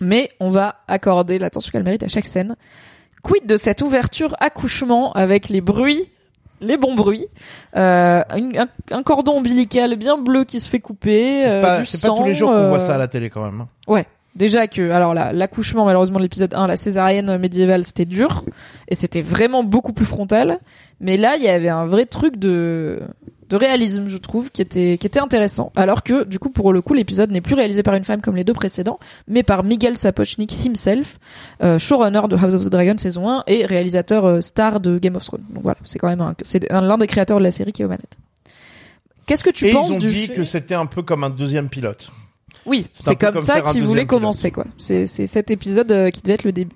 Mais 0.00 0.30
on 0.40 0.48
va 0.48 0.76
accorder 0.88 1.38
l'attention 1.38 1.70
qu'elle 1.70 1.82
mérite 1.84 2.02
à 2.02 2.08
chaque 2.08 2.24
scène. 2.24 2.56
Quid 3.22 3.44
de 3.44 3.58
cette 3.58 3.82
ouverture 3.82 4.34
accouchement 4.40 5.12
avec 5.12 5.50
les 5.50 5.60
bruits, 5.60 6.08
les 6.62 6.78
bons 6.78 6.94
bruits, 6.94 7.26
euh, 7.76 8.22
un, 8.30 8.66
un 8.90 9.02
cordon 9.02 9.32
ombilical 9.36 9.96
bien 9.96 10.16
bleu 10.16 10.44
qui 10.44 10.60
se 10.60 10.70
fait 10.70 10.80
couper, 10.80 11.42
C'est 11.42 11.60
pas, 11.60 11.80
du 11.80 11.84
c'est 11.84 12.00
pas 12.00 12.08
tous 12.08 12.24
les 12.24 12.32
jours 12.32 12.52
qu'on 12.52 12.68
voit 12.70 12.80
ça 12.80 12.94
à 12.94 12.98
la 12.98 13.08
télé 13.08 13.28
quand 13.28 13.44
même. 13.44 13.60
hein. 13.60 13.68
Ouais. 13.86 14.06
Déjà 14.36 14.66
que, 14.68 14.90
alors 14.90 15.14
là, 15.14 15.32
l'accouchement, 15.32 15.86
malheureusement, 15.86 16.18
de 16.18 16.22
l'épisode 16.24 16.52
1, 16.54 16.66
la 16.66 16.76
césarienne 16.76 17.38
médiévale, 17.38 17.82
c'était 17.84 18.04
dur. 18.04 18.44
Et 18.88 18.94
c'était 18.94 19.22
vraiment 19.22 19.64
beaucoup 19.64 19.92
plus 19.92 20.04
frontal. 20.06 20.60
Mais 21.00 21.16
là, 21.16 21.36
il 21.36 21.42
y 21.42 21.48
avait 21.48 21.70
un 21.70 21.86
vrai 21.86 22.04
truc 22.06 22.36
de, 22.36 23.00
de 23.48 23.56
réalisme, 23.56 24.08
je 24.08 24.16
trouve, 24.18 24.50
qui 24.50 24.60
était, 24.62 24.98
qui 25.00 25.06
était 25.06 25.20
intéressant. 25.20 25.72
Alors 25.74 26.02
que, 26.02 26.24
du 26.24 26.38
coup, 26.38 26.50
pour 26.50 26.72
le 26.72 26.82
coup, 26.82 26.92
l'épisode 26.94 27.30
n'est 27.30 27.40
plus 27.40 27.54
réalisé 27.54 27.82
par 27.82 27.94
une 27.94 28.04
femme 28.04 28.20
comme 28.20 28.36
les 28.36 28.44
deux 28.44 28.52
précédents, 28.52 28.98
mais 29.26 29.42
par 29.42 29.64
Miguel 29.64 29.96
Sapochnik 29.96 30.64
himself, 30.64 31.16
euh, 31.62 31.78
showrunner 31.78 32.22
de 32.28 32.36
House 32.36 32.54
of 32.54 32.64
the 32.64 32.68
Dragon 32.68 32.94
saison 32.98 33.28
1 33.30 33.44
et 33.46 33.64
réalisateur 33.66 34.24
euh, 34.26 34.40
star 34.42 34.80
de 34.80 34.98
Game 34.98 35.16
of 35.16 35.24
Thrones. 35.24 35.44
Donc 35.50 35.62
voilà, 35.62 35.78
c'est 35.84 35.98
quand 35.98 36.08
même 36.08 36.20
un, 36.20 36.34
c'est 36.42 36.70
un- 36.70 36.82
l'un 36.82 36.98
des 36.98 37.06
créateurs 37.06 37.38
de 37.38 37.44
la 37.44 37.50
série 37.50 37.72
qui 37.72 37.82
est 37.82 37.84
aux 37.86 37.88
manettes. 37.88 38.16
Qu'est-ce 39.26 39.44
que 39.44 39.50
tu 39.50 39.66
Et 39.66 39.72
penses 39.72 39.88
ils 39.88 39.94
ont 39.94 39.98
du 39.98 40.08
dit 40.08 40.26
fait- 40.28 40.32
que 40.34 40.44
c'était 40.44 40.74
un 40.74 40.86
peu 40.86 41.02
comme 41.02 41.24
un 41.24 41.30
deuxième 41.30 41.68
pilote. 41.68 42.10
Oui, 42.64 42.86
C'est 42.92 43.02
c'est 43.10 43.16
comme, 43.16 43.34
comme 43.34 43.42
ça 43.42 43.60
qu'ils 43.62 43.84
voulaient 43.84 44.06
commencer, 44.06 44.50
quoi. 44.50 44.64
C'est 44.78 45.06
c'est 45.06 45.26
cet 45.26 45.50
épisode 45.50 45.92
euh, 45.92 46.10
qui 46.10 46.22
devait 46.22 46.34
être 46.34 46.44
le 46.44 46.52
début. 46.52 46.74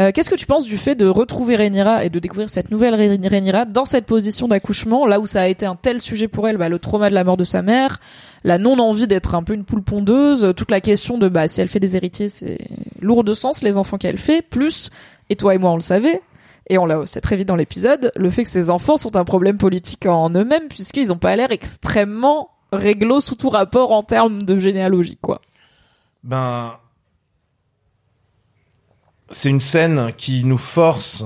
Euh, 0.00 0.12
Qu'est-ce 0.14 0.30
que 0.30 0.36
tu 0.36 0.46
penses 0.46 0.64
du 0.64 0.76
fait 0.76 0.94
de 0.94 1.06
retrouver 1.06 1.56
Rhaenyra 1.56 2.04
et 2.04 2.08
de 2.08 2.20
découvrir 2.20 2.48
cette 2.50 2.70
nouvelle 2.70 2.94
Rhaeny- 2.94 3.28
Rhaenyra 3.28 3.64
dans 3.64 3.84
cette 3.84 4.06
position 4.06 4.46
d'accouchement, 4.46 5.06
là 5.08 5.18
où 5.18 5.26
ça 5.26 5.42
a 5.42 5.48
été 5.48 5.66
un 5.66 5.74
tel 5.74 6.00
sujet 6.00 6.28
pour 6.28 6.46
elle, 6.46 6.56
bah, 6.56 6.68
le 6.68 6.78
trauma 6.78 7.10
de 7.10 7.14
la 7.14 7.24
mort 7.24 7.36
de 7.36 7.42
sa 7.42 7.62
mère, 7.62 7.98
la 8.44 8.58
non-envie 8.58 9.08
d'être 9.08 9.34
un 9.34 9.42
peu 9.42 9.54
une 9.54 9.64
poule 9.64 9.82
pondeuse, 9.82 10.44
euh, 10.44 10.52
toute 10.52 10.70
la 10.70 10.80
question 10.80 11.18
de 11.18 11.28
bah 11.28 11.48
si 11.48 11.60
elle 11.60 11.66
fait 11.66 11.80
des 11.80 11.96
héritiers, 11.96 12.28
c'est 12.28 12.58
lourd 13.00 13.24
de 13.24 13.34
sens 13.34 13.62
les 13.62 13.76
enfants 13.76 13.98
qu'elle 13.98 14.18
fait, 14.18 14.40
plus 14.40 14.90
et 15.30 15.34
toi 15.36 15.56
et 15.56 15.58
moi 15.58 15.72
on 15.72 15.74
le 15.76 15.80
savait. 15.80 16.22
Et 16.70 16.78
on 16.78 16.86
l'a 16.86 17.04
sait 17.06 17.20
très 17.22 17.36
vite 17.36 17.48
dans 17.48 17.56
l'épisode, 17.56 18.12
le 18.14 18.30
fait 18.30 18.44
que 18.44 18.50
ces 18.50 18.70
enfants 18.70 18.98
sont 18.98 19.16
un 19.16 19.24
problème 19.24 19.56
politique 19.56 20.06
en 20.06 20.30
eux-mêmes, 20.30 20.68
puisqu'ils 20.68 21.12
ont 21.12 21.18
pas 21.18 21.34
l'air 21.34 21.50
extrêmement 21.50 22.50
réglo 22.72 23.20
sous 23.20 23.34
tout 23.34 23.50
rapport 23.50 23.92
en 23.92 24.02
termes 24.02 24.42
de 24.42 24.58
généalogie, 24.58 25.18
quoi. 25.20 25.40
Ben, 26.24 26.74
c'est 29.30 29.50
une 29.50 29.60
scène 29.60 30.12
qui 30.16 30.44
nous 30.44 30.58
force 30.58 31.24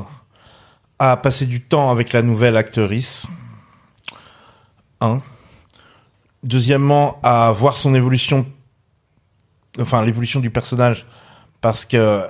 à 0.98 1.16
passer 1.16 1.46
du 1.46 1.62
temps 1.62 1.90
avec 1.90 2.12
la 2.12 2.22
nouvelle 2.22 2.56
actrice. 2.56 3.26
Un. 5.00 5.18
Deuxièmement, 6.42 7.20
à 7.22 7.52
voir 7.52 7.76
son 7.76 7.94
évolution, 7.94 8.46
enfin 9.80 10.04
l'évolution 10.04 10.40
du 10.40 10.50
personnage, 10.50 11.06
parce 11.60 11.84
que 11.84 12.26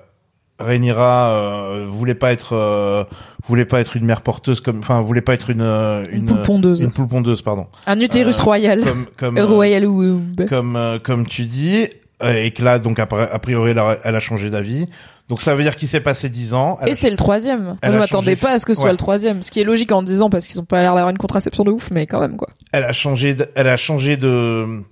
Rhaenyra 0.62 1.30
euh, 1.30 1.86
voulait 1.90 2.14
pas 2.14 2.32
être, 2.32 2.54
euh, 2.54 3.04
voulait 3.46 3.64
pas 3.64 3.80
être 3.80 3.96
une 3.96 4.04
mère 4.04 4.22
porteuse 4.22 4.60
comme, 4.60 4.78
enfin 4.78 5.00
voulait 5.02 5.20
pas 5.20 5.34
être 5.34 5.50
une 5.50 5.60
euh, 5.60 6.04
Une 6.12 6.26
poule 6.26 6.42
pondeuse. 6.42 6.80
une 6.80 6.90
poule 6.92 7.08
pondeuse, 7.08 7.42
pardon. 7.42 7.66
Un 7.86 8.00
utérus 8.00 8.38
Euh, 8.40 8.42
royal. 8.42 8.82
Comme 8.84 9.06
comme 9.16 9.36
A 9.38 9.40
euh, 9.42 9.46
royal 9.46 9.86
womb. 9.86 10.46
comme 10.48 10.76
euh, 10.76 10.98
comme 10.98 11.26
tu 11.26 11.44
dis 11.44 11.86
euh, 12.22 12.34
et 12.44 12.50
que 12.52 12.62
là 12.62 12.78
donc 12.78 12.98
a, 12.98 13.06
priori 13.06 13.70
elle 13.72 13.78
a, 13.78 13.96
elle 14.04 14.14
a 14.16 14.20
changé 14.20 14.48
d'avis 14.50 14.86
donc 15.28 15.40
ça 15.40 15.54
veut 15.54 15.62
dire 15.62 15.76
qu'il 15.76 15.88
s'est 15.88 16.00
passé 16.00 16.28
dix 16.28 16.52
ans 16.52 16.76
Et 16.86 16.94
c'est 16.94 17.08
le 17.08 17.16
troisième. 17.16 17.62
Moi, 17.64 17.76
je 17.84 17.98
m'attendais 17.98 18.32
changé- 18.34 18.40
pas 18.42 18.50
à 18.52 18.58
ce 18.58 18.66
que 18.66 18.74
ce 18.74 18.80
soit 18.80 18.90
le 18.92 18.98
troisième. 18.98 19.42
Ce 19.42 19.50
qui 19.50 19.60
est 19.60 19.64
logique 19.64 19.90
en 19.92 20.02
disant 20.02 20.28
parce 20.28 20.46
qu'ils 20.46 20.60
ont 20.60 20.64
pas 20.64 20.82
l'air 20.82 20.92
d'avoir 20.94 21.08
une 21.10 21.16
contraception 21.16 21.64
de 21.64 21.70
ouf, 21.70 21.90
mais 21.90 22.06
quand 22.06 22.20
même, 22.20 22.36
quoi. 22.36 22.48
elle 22.72 22.84
a 22.84 22.92
changé 22.92 23.32
de, 23.34 23.46
elle 23.54 23.68
a 23.68 23.76
changé 23.78 24.16
de 24.18 24.82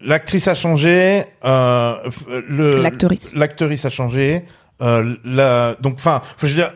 l'actrice 0.00 0.46
a 0.48 0.54
changé 0.54 1.24
euh, 1.44 1.94
le 2.48 2.82
L'actrice. 2.82 3.32
l'actrice 3.34 3.84
a 3.86 3.90
changé 3.90 4.44
euh, 4.82 5.16
la 5.24 5.74
donc 5.80 5.94
enfin 5.96 6.22
faut 6.36 6.46
je 6.46 6.52
veux 6.54 6.58
dire 6.60 6.72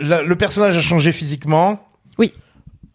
la- 0.00 0.22
le 0.22 0.36
personnage 0.36 0.76
a 0.76 0.80
changé 0.80 1.12
physiquement. 1.12 1.86
Oui. 2.18 2.32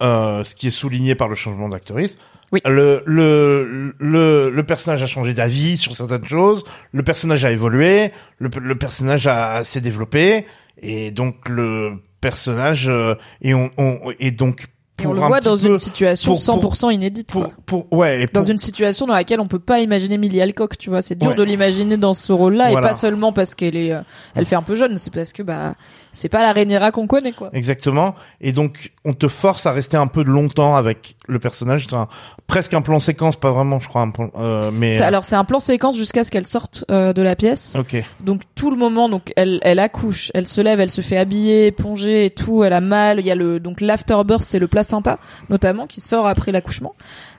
euh, 0.02 0.44
ce 0.44 0.54
qui 0.54 0.68
est 0.68 0.70
souligné 0.70 1.14
par 1.14 1.28
le 1.28 1.34
changement 1.34 1.68
d'actrice. 1.68 2.18
Oui. 2.52 2.60
le, 2.64 3.02
le 3.04 3.94
le 3.98 4.50
le 4.50 4.62
personnage 4.64 5.02
a 5.02 5.06
changé 5.06 5.34
d'avis 5.34 5.76
sur 5.76 5.94
certaines 5.96 6.24
choses. 6.26 6.64
Le 6.92 7.02
personnage 7.02 7.44
a 7.44 7.50
évolué. 7.52 8.10
Le, 8.38 8.48
le 8.60 8.74
personnage 8.78 9.26
a 9.26 9.64
s'est 9.64 9.80
développé. 9.82 10.46
Et 10.80 11.10
donc 11.10 11.48
le 11.48 11.94
personnage 12.20 12.88
euh, 12.88 13.14
et 13.42 13.52
on, 13.54 13.70
on 13.76 13.98
et 14.18 14.30
donc 14.30 14.66
Et 15.00 15.06
on 15.06 15.12
le 15.12 15.20
voit 15.20 15.40
dans 15.40 15.54
une 15.56 15.76
situation 15.76 16.34
pour- 16.34 16.60
pour- 16.60 16.74
100% 16.74 16.90
inédite, 16.90 17.30
pour, 17.30 17.42
quoi. 17.42 17.52
pour 17.66 17.92
ouais 17.92 18.22
et 18.22 18.26
Dans 18.26 18.42
une 18.42 18.58
situation 18.58 19.06
dans 19.06 19.14
laquelle 19.14 19.40
on 19.40 19.46
peut 19.46 19.58
pas 19.60 19.80
imaginer 19.80 20.18
Millie 20.18 20.40
Alcock, 20.42 20.76
tu 20.76 20.90
vois. 20.90 21.02
C'est 21.02 21.14
dur 21.14 21.30
Ouais. 21.30 21.36
de 21.36 21.42
l'imaginer 21.44 21.96
dans 21.96 22.12
ce 22.14 22.32
rôle-là 22.32 22.70
Voilà. 22.70 22.86
et 22.88 22.90
pas 22.90 22.94
seulement 22.94 23.32
parce 23.32 23.54
qu'elle 23.54 23.76
est, 23.76 23.92
euh, 23.92 24.00
elle 24.34 24.44
fait 24.46 24.56
un 24.56 24.62
peu 24.62 24.74
jeune, 24.74 24.96
c'est 24.96 25.12
parce 25.12 25.32
que, 25.32 25.42
bah, 25.44 25.74
c'est 26.12 26.28
pas 26.28 26.42
la 26.42 26.52
Rhaenyra 26.52 26.90
qu'on 26.90 27.06
connaît 27.06 27.32
quoi. 27.32 27.50
Exactement. 27.52 28.14
Et 28.40 28.52
donc, 28.52 28.92
on 29.04 29.12
te 29.12 29.28
force 29.28 29.66
à 29.66 29.72
rester 29.72 29.96
un 29.96 30.06
peu 30.06 30.22
longtemps 30.22 30.76
avec 30.76 31.16
le 31.26 31.38
personnage. 31.38 31.86
C'est 31.88 31.94
un- 31.96 32.08
presque 32.46 32.74
un 32.74 32.80
plan 32.82 32.98
séquence, 32.98 33.36
pas 33.36 33.50
vraiment, 33.50 33.78
je 33.80 33.88
crois. 33.88 34.02
Un 34.02 34.10
plan, 34.10 34.30
euh, 34.36 34.70
mais 34.72 34.92
C'est- 34.92 35.04
Alors 35.04 35.24
c'est 35.24 35.36
un 35.36 35.44
plan 35.44 35.58
séquence 35.58 35.96
jusqu'à 35.96 36.24
ce 36.24 36.30
qu'elle 36.30 36.46
sorte 36.46 36.84
euh, 36.90 37.12
de 37.12 37.22
la 37.22 37.36
pièce. 37.36 37.76
ok. 37.78 38.02
Donc 38.20 38.42
tout 38.54 38.70
le 38.70 38.76
moment, 38.76 39.08
donc 39.08 39.32
elle, 39.36 39.58
elle 39.62 39.78
accouche, 39.78 40.30
elle 40.34 40.46
se 40.46 40.60
lève, 40.60 40.80
elle 40.80 40.90
se 40.90 41.00
fait 41.00 41.16
habiller, 41.18 41.66
éponger 41.66 42.24
et 42.26 42.30
tout, 42.30 42.64
elle 42.64 42.72
a 42.72 42.80
mal. 42.80 43.20
Il 43.20 43.26
y 43.26 43.30
a 43.30 43.34
le 43.34 43.60
donc 43.60 43.80
l'afterbirth, 43.80 44.42
c'est 44.42 44.58
le 44.58 44.68
placenta 44.68 45.18
notamment 45.50 45.86
qui 45.86 46.00
sort 46.00 46.26
après 46.26 46.52
l'accouchement, 46.52 46.94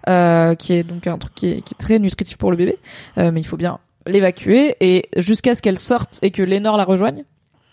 euh, 0.08 0.56
qui 0.56 0.74
est 0.74 0.84
donc 0.84 1.08
un 1.08 1.18
truc 1.18 1.34
qui 1.36 1.48
est, 1.52 1.62
qui 1.62 1.74
est 1.74 1.78
très 1.80 2.00
nutritif 2.00 2.38
pour 2.38 2.52
le 2.52 2.58
bébé, 2.58 2.78
euh, 3.18 3.32
mais 3.32 3.42
il 3.42 3.46
faut 3.46 3.58
bien 3.58 3.80
l'évacuer 4.08 4.76
et 4.80 5.08
jusqu'à 5.18 5.56
ce 5.56 5.62
qu'elle 5.62 5.78
sorte 5.78 6.20
et 6.22 6.32
que 6.32 6.42
Lénore 6.42 6.78
la 6.78 6.84
rejoigne. 6.86 7.24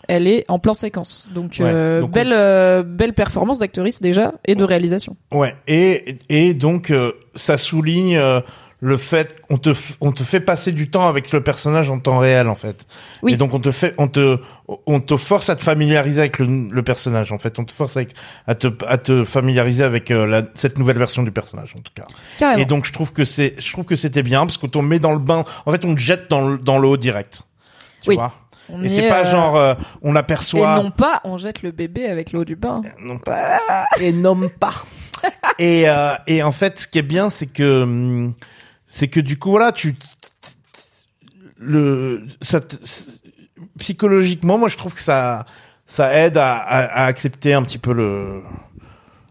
Elle 0.07 0.27
est 0.27 0.45
en 0.47 0.59
plan 0.59 0.73
séquence, 0.73 1.27
donc, 1.33 1.57
Ouais, 1.59 1.65
euh, 1.65 1.99
donc 2.01 2.09
on- 2.09 2.13
belle 2.13 2.33
euh, 2.33 2.83
belle 2.83 3.13
performance 3.13 3.59
d'actrice 3.59 4.01
déjà 4.01 4.33
et 4.45 4.55
de 4.55 4.63
réalisation. 4.63 5.15
Ouais. 5.31 5.55
Et 5.67 6.17
et 6.29 6.53
donc, 6.53 6.91
euh, 6.91 7.11
ça 7.35 7.57
souligne 7.57 8.15
euh, 8.17 8.39
le 8.79 8.97
fait 8.97 9.41
qu'on 9.49 9.57
te 9.57 9.71
on 10.01 10.11
te 10.11 10.21
fait 10.23 10.39
passer 10.39 10.71
du 10.71 10.89
temps 10.91 11.07
avec 11.07 11.31
le 11.31 11.41
personnage 11.41 11.89
en 11.89 11.97
temps 11.99 12.19
réel 12.19 12.47
en 12.47 12.55
fait. 12.55 12.85
Oui. 13.23 13.33
Et 13.33 13.37
donc 13.37 13.53
on 13.55 13.59
te 13.59 13.71
fait 13.71 13.95
on 13.97 14.07
te 14.07 14.37
on 14.85 14.99
te 14.99 15.17
force 15.17 15.49
à 15.49 15.55
te 15.55 15.63
familiariser 15.63 16.21
avec 16.21 16.37
le, 16.37 16.67
le 16.71 16.83
personnage 16.83 17.31
en 17.31 17.39
fait. 17.39 17.57
On 17.57 17.65
te 17.65 17.71
force 17.73 17.97
avec, 17.97 18.11
à 18.45 18.53
te 18.53 18.67
à 18.85 18.99
te 18.99 19.25
familiariser 19.25 19.83
avec 19.83 20.11
euh, 20.11 20.27
la, 20.27 20.43
cette 20.53 20.77
nouvelle 20.77 20.99
version 20.99 21.23
du 21.23 21.31
personnage 21.31 21.75
en 21.75 21.79
tout 21.81 21.91
cas. 21.95 22.05
Carrément. 22.37 22.61
Et 22.61 22.65
donc 22.65 22.85
je 22.85 22.93
trouve 22.93 23.13
que 23.13 23.25
c'est 23.25 23.55
je 23.57 23.73
trouve 23.73 23.83
que 23.85 23.95
c'était 23.95 24.23
bien 24.23 24.45
parce 24.45 24.57
qu'on 24.57 24.67
te 24.67 24.77
met 24.77 24.99
dans 24.99 25.11
le 25.13 25.19
bain. 25.19 25.43
En 25.65 25.71
fait, 25.71 25.83
on 25.83 25.95
te 25.95 25.99
jette 25.99 26.29
dans 26.29 26.47
le, 26.47 26.57
dans 26.59 26.77
l'eau 26.77 26.97
direct. 26.97 27.41
Tu 28.03 28.11
Oui. 28.11 28.15
vois? 28.15 28.31
On 28.69 28.83
Et 28.83 28.89
c'est 28.89 29.05
est, 29.05 29.09
pas 29.09 29.21
euh, 29.25 29.31
genre 29.31 29.55
euh, 29.55 29.73
on 30.01 30.15
et 30.15 30.19
aperçoit 30.19 30.75
non 30.81 30.91
pas 30.91 31.21
on 31.23 31.37
jette 31.37 31.61
le 31.61 31.71
bébé 31.71 32.05
avec 32.07 32.31
l'eau 32.31 32.43
du 32.45 32.55
bain. 32.55 32.81
non 32.99 33.17
pas 33.17 33.59
et 33.99 34.11
nomme 34.11 34.49
pas. 34.49 34.73
et 35.59 35.87
euh, 35.89 36.13
et 36.27 36.43
en 36.43 36.51
fait, 36.51 36.79
ce 36.81 36.87
qui 36.87 36.97
est 36.99 37.03
bien, 37.03 37.29
c'est 37.29 37.47
que 37.47 37.83
hum, 37.83 38.33
c'est 38.87 39.07
que 39.07 39.19
du 39.19 39.37
coup 39.39 39.51
voilà, 39.51 39.71
tu 39.71 39.95
le 41.59 42.25
ça 42.41 42.59
te- 42.61 42.75
psychologiquement, 43.79 44.57
moi 44.57 44.69
je 44.69 44.77
trouve 44.77 44.93
que 44.93 45.01
ça 45.01 45.45
ça 45.85 46.13
aide 46.13 46.37
à, 46.37 46.55
à, 46.57 46.79
à 46.85 47.05
accepter 47.05 47.53
un 47.53 47.63
petit 47.63 47.77
peu 47.77 47.93
le 47.93 48.43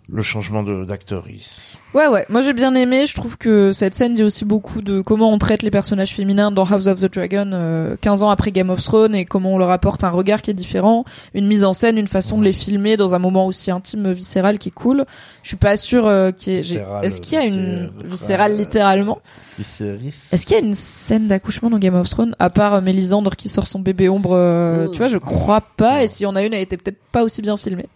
le 0.09 0.22
changement 0.22 0.62
de 0.62 0.84
d'actrice. 0.84 1.76
Ouais, 1.92 2.07
ouais. 2.07 2.24
Moi, 2.28 2.40
j'ai 2.40 2.52
bien 2.52 2.74
aimé. 2.74 3.07
Je 3.07 3.14
trouve 3.14 3.36
que 3.36 3.72
cette 3.72 3.94
scène 3.94 4.14
dit 4.14 4.22
aussi 4.22 4.44
beaucoup 4.44 4.80
de 4.80 5.00
comment 5.00 5.32
on 5.32 5.38
traite 5.38 5.62
les 5.62 5.70
personnages 5.70 6.14
féminins 6.14 6.52
dans 6.52 6.64
House 6.64 6.86
of 6.86 7.00
the 7.00 7.12
Dragon, 7.12 7.50
euh, 7.52 7.96
15 8.00 8.22
ans 8.22 8.30
après 8.30 8.52
Game 8.52 8.70
of 8.70 8.82
Thrones, 8.82 9.14
et 9.14 9.24
comment 9.24 9.54
on 9.54 9.59
leur 9.59 9.70
apporte 9.70 10.04
un 10.04 10.11
regard 10.11 10.42
qui 10.42 10.50
est 10.50 10.54
différent, 10.54 11.04
une 11.34 11.46
mise 11.46 11.64
en 11.64 11.72
scène, 11.72 11.98
une 11.98 12.07
façon 12.07 12.38
de 12.38 12.44
les 12.44 12.52
filmer 12.52 12.96
dans 12.96 13.14
un 13.14 13.18
moment 13.18 13.46
aussi 13.46 13.70
intime, 13.70 14.12
viscéral, 14.12 14.59
qui 14.59 14.68
est 14.68 14.72
cool. 14.72 15.04
Je 15.42 15.48
suis 15.48 15.57
pas 15.57 15.76
sûre 15.76 16.07
euh, 16.07 16.30
qu'il 16.30 16.52
y 16.52 16.76
ait... 16.76 16.84
Est-ce 17.02 17.20
qu'il 17.20 17.38
y 17.38 17.40
a 17.40 17.44
une 17.44 17.90
viscéral. 18.04 18.09
viscérale 18.09 18.57
littéralement? 18.57 19.18
Est-ce 19.59 20.44
qu'il 20.44 20.57
y 20.57 20.61
a 20.61 20.62
une 20.62 20.74
scène 20.74 21.28
d'accouchement 21.28 21.70
dans 21.70 21.78
Game 21.78 21.94
of 21.94 22.09
Thrones 22.09 22.36
à 22.38 22.50
part 22.50 22.74
euh, 22.74 22.80
Mélisandre 22.80 23.36
qui 23.36 23.48
sort 23.48 23.66
son 23.66 23.78
bébé 23.78 24.09
ombre 24.09 24.32
euh, 24.34 24.88
Tu 24.88 24.98
vois, 24.98 25.09
je 25.09 25.18
crois 25.18 25.62
pas. 25.62 26.02
Et 26.02 26.09
s'il 26.09 26.24
y 26.24 26.26
en 26.26 26.36
a 26.36 26.42
une, 26.42 26.52
elle 26.52 26.61
était 26.61 26.76
peut-être 26.76 26.98
pas 27.11 27.22
aussi 27.22 27.40
bien 27.40 27.57
filmée. 27.57 27.86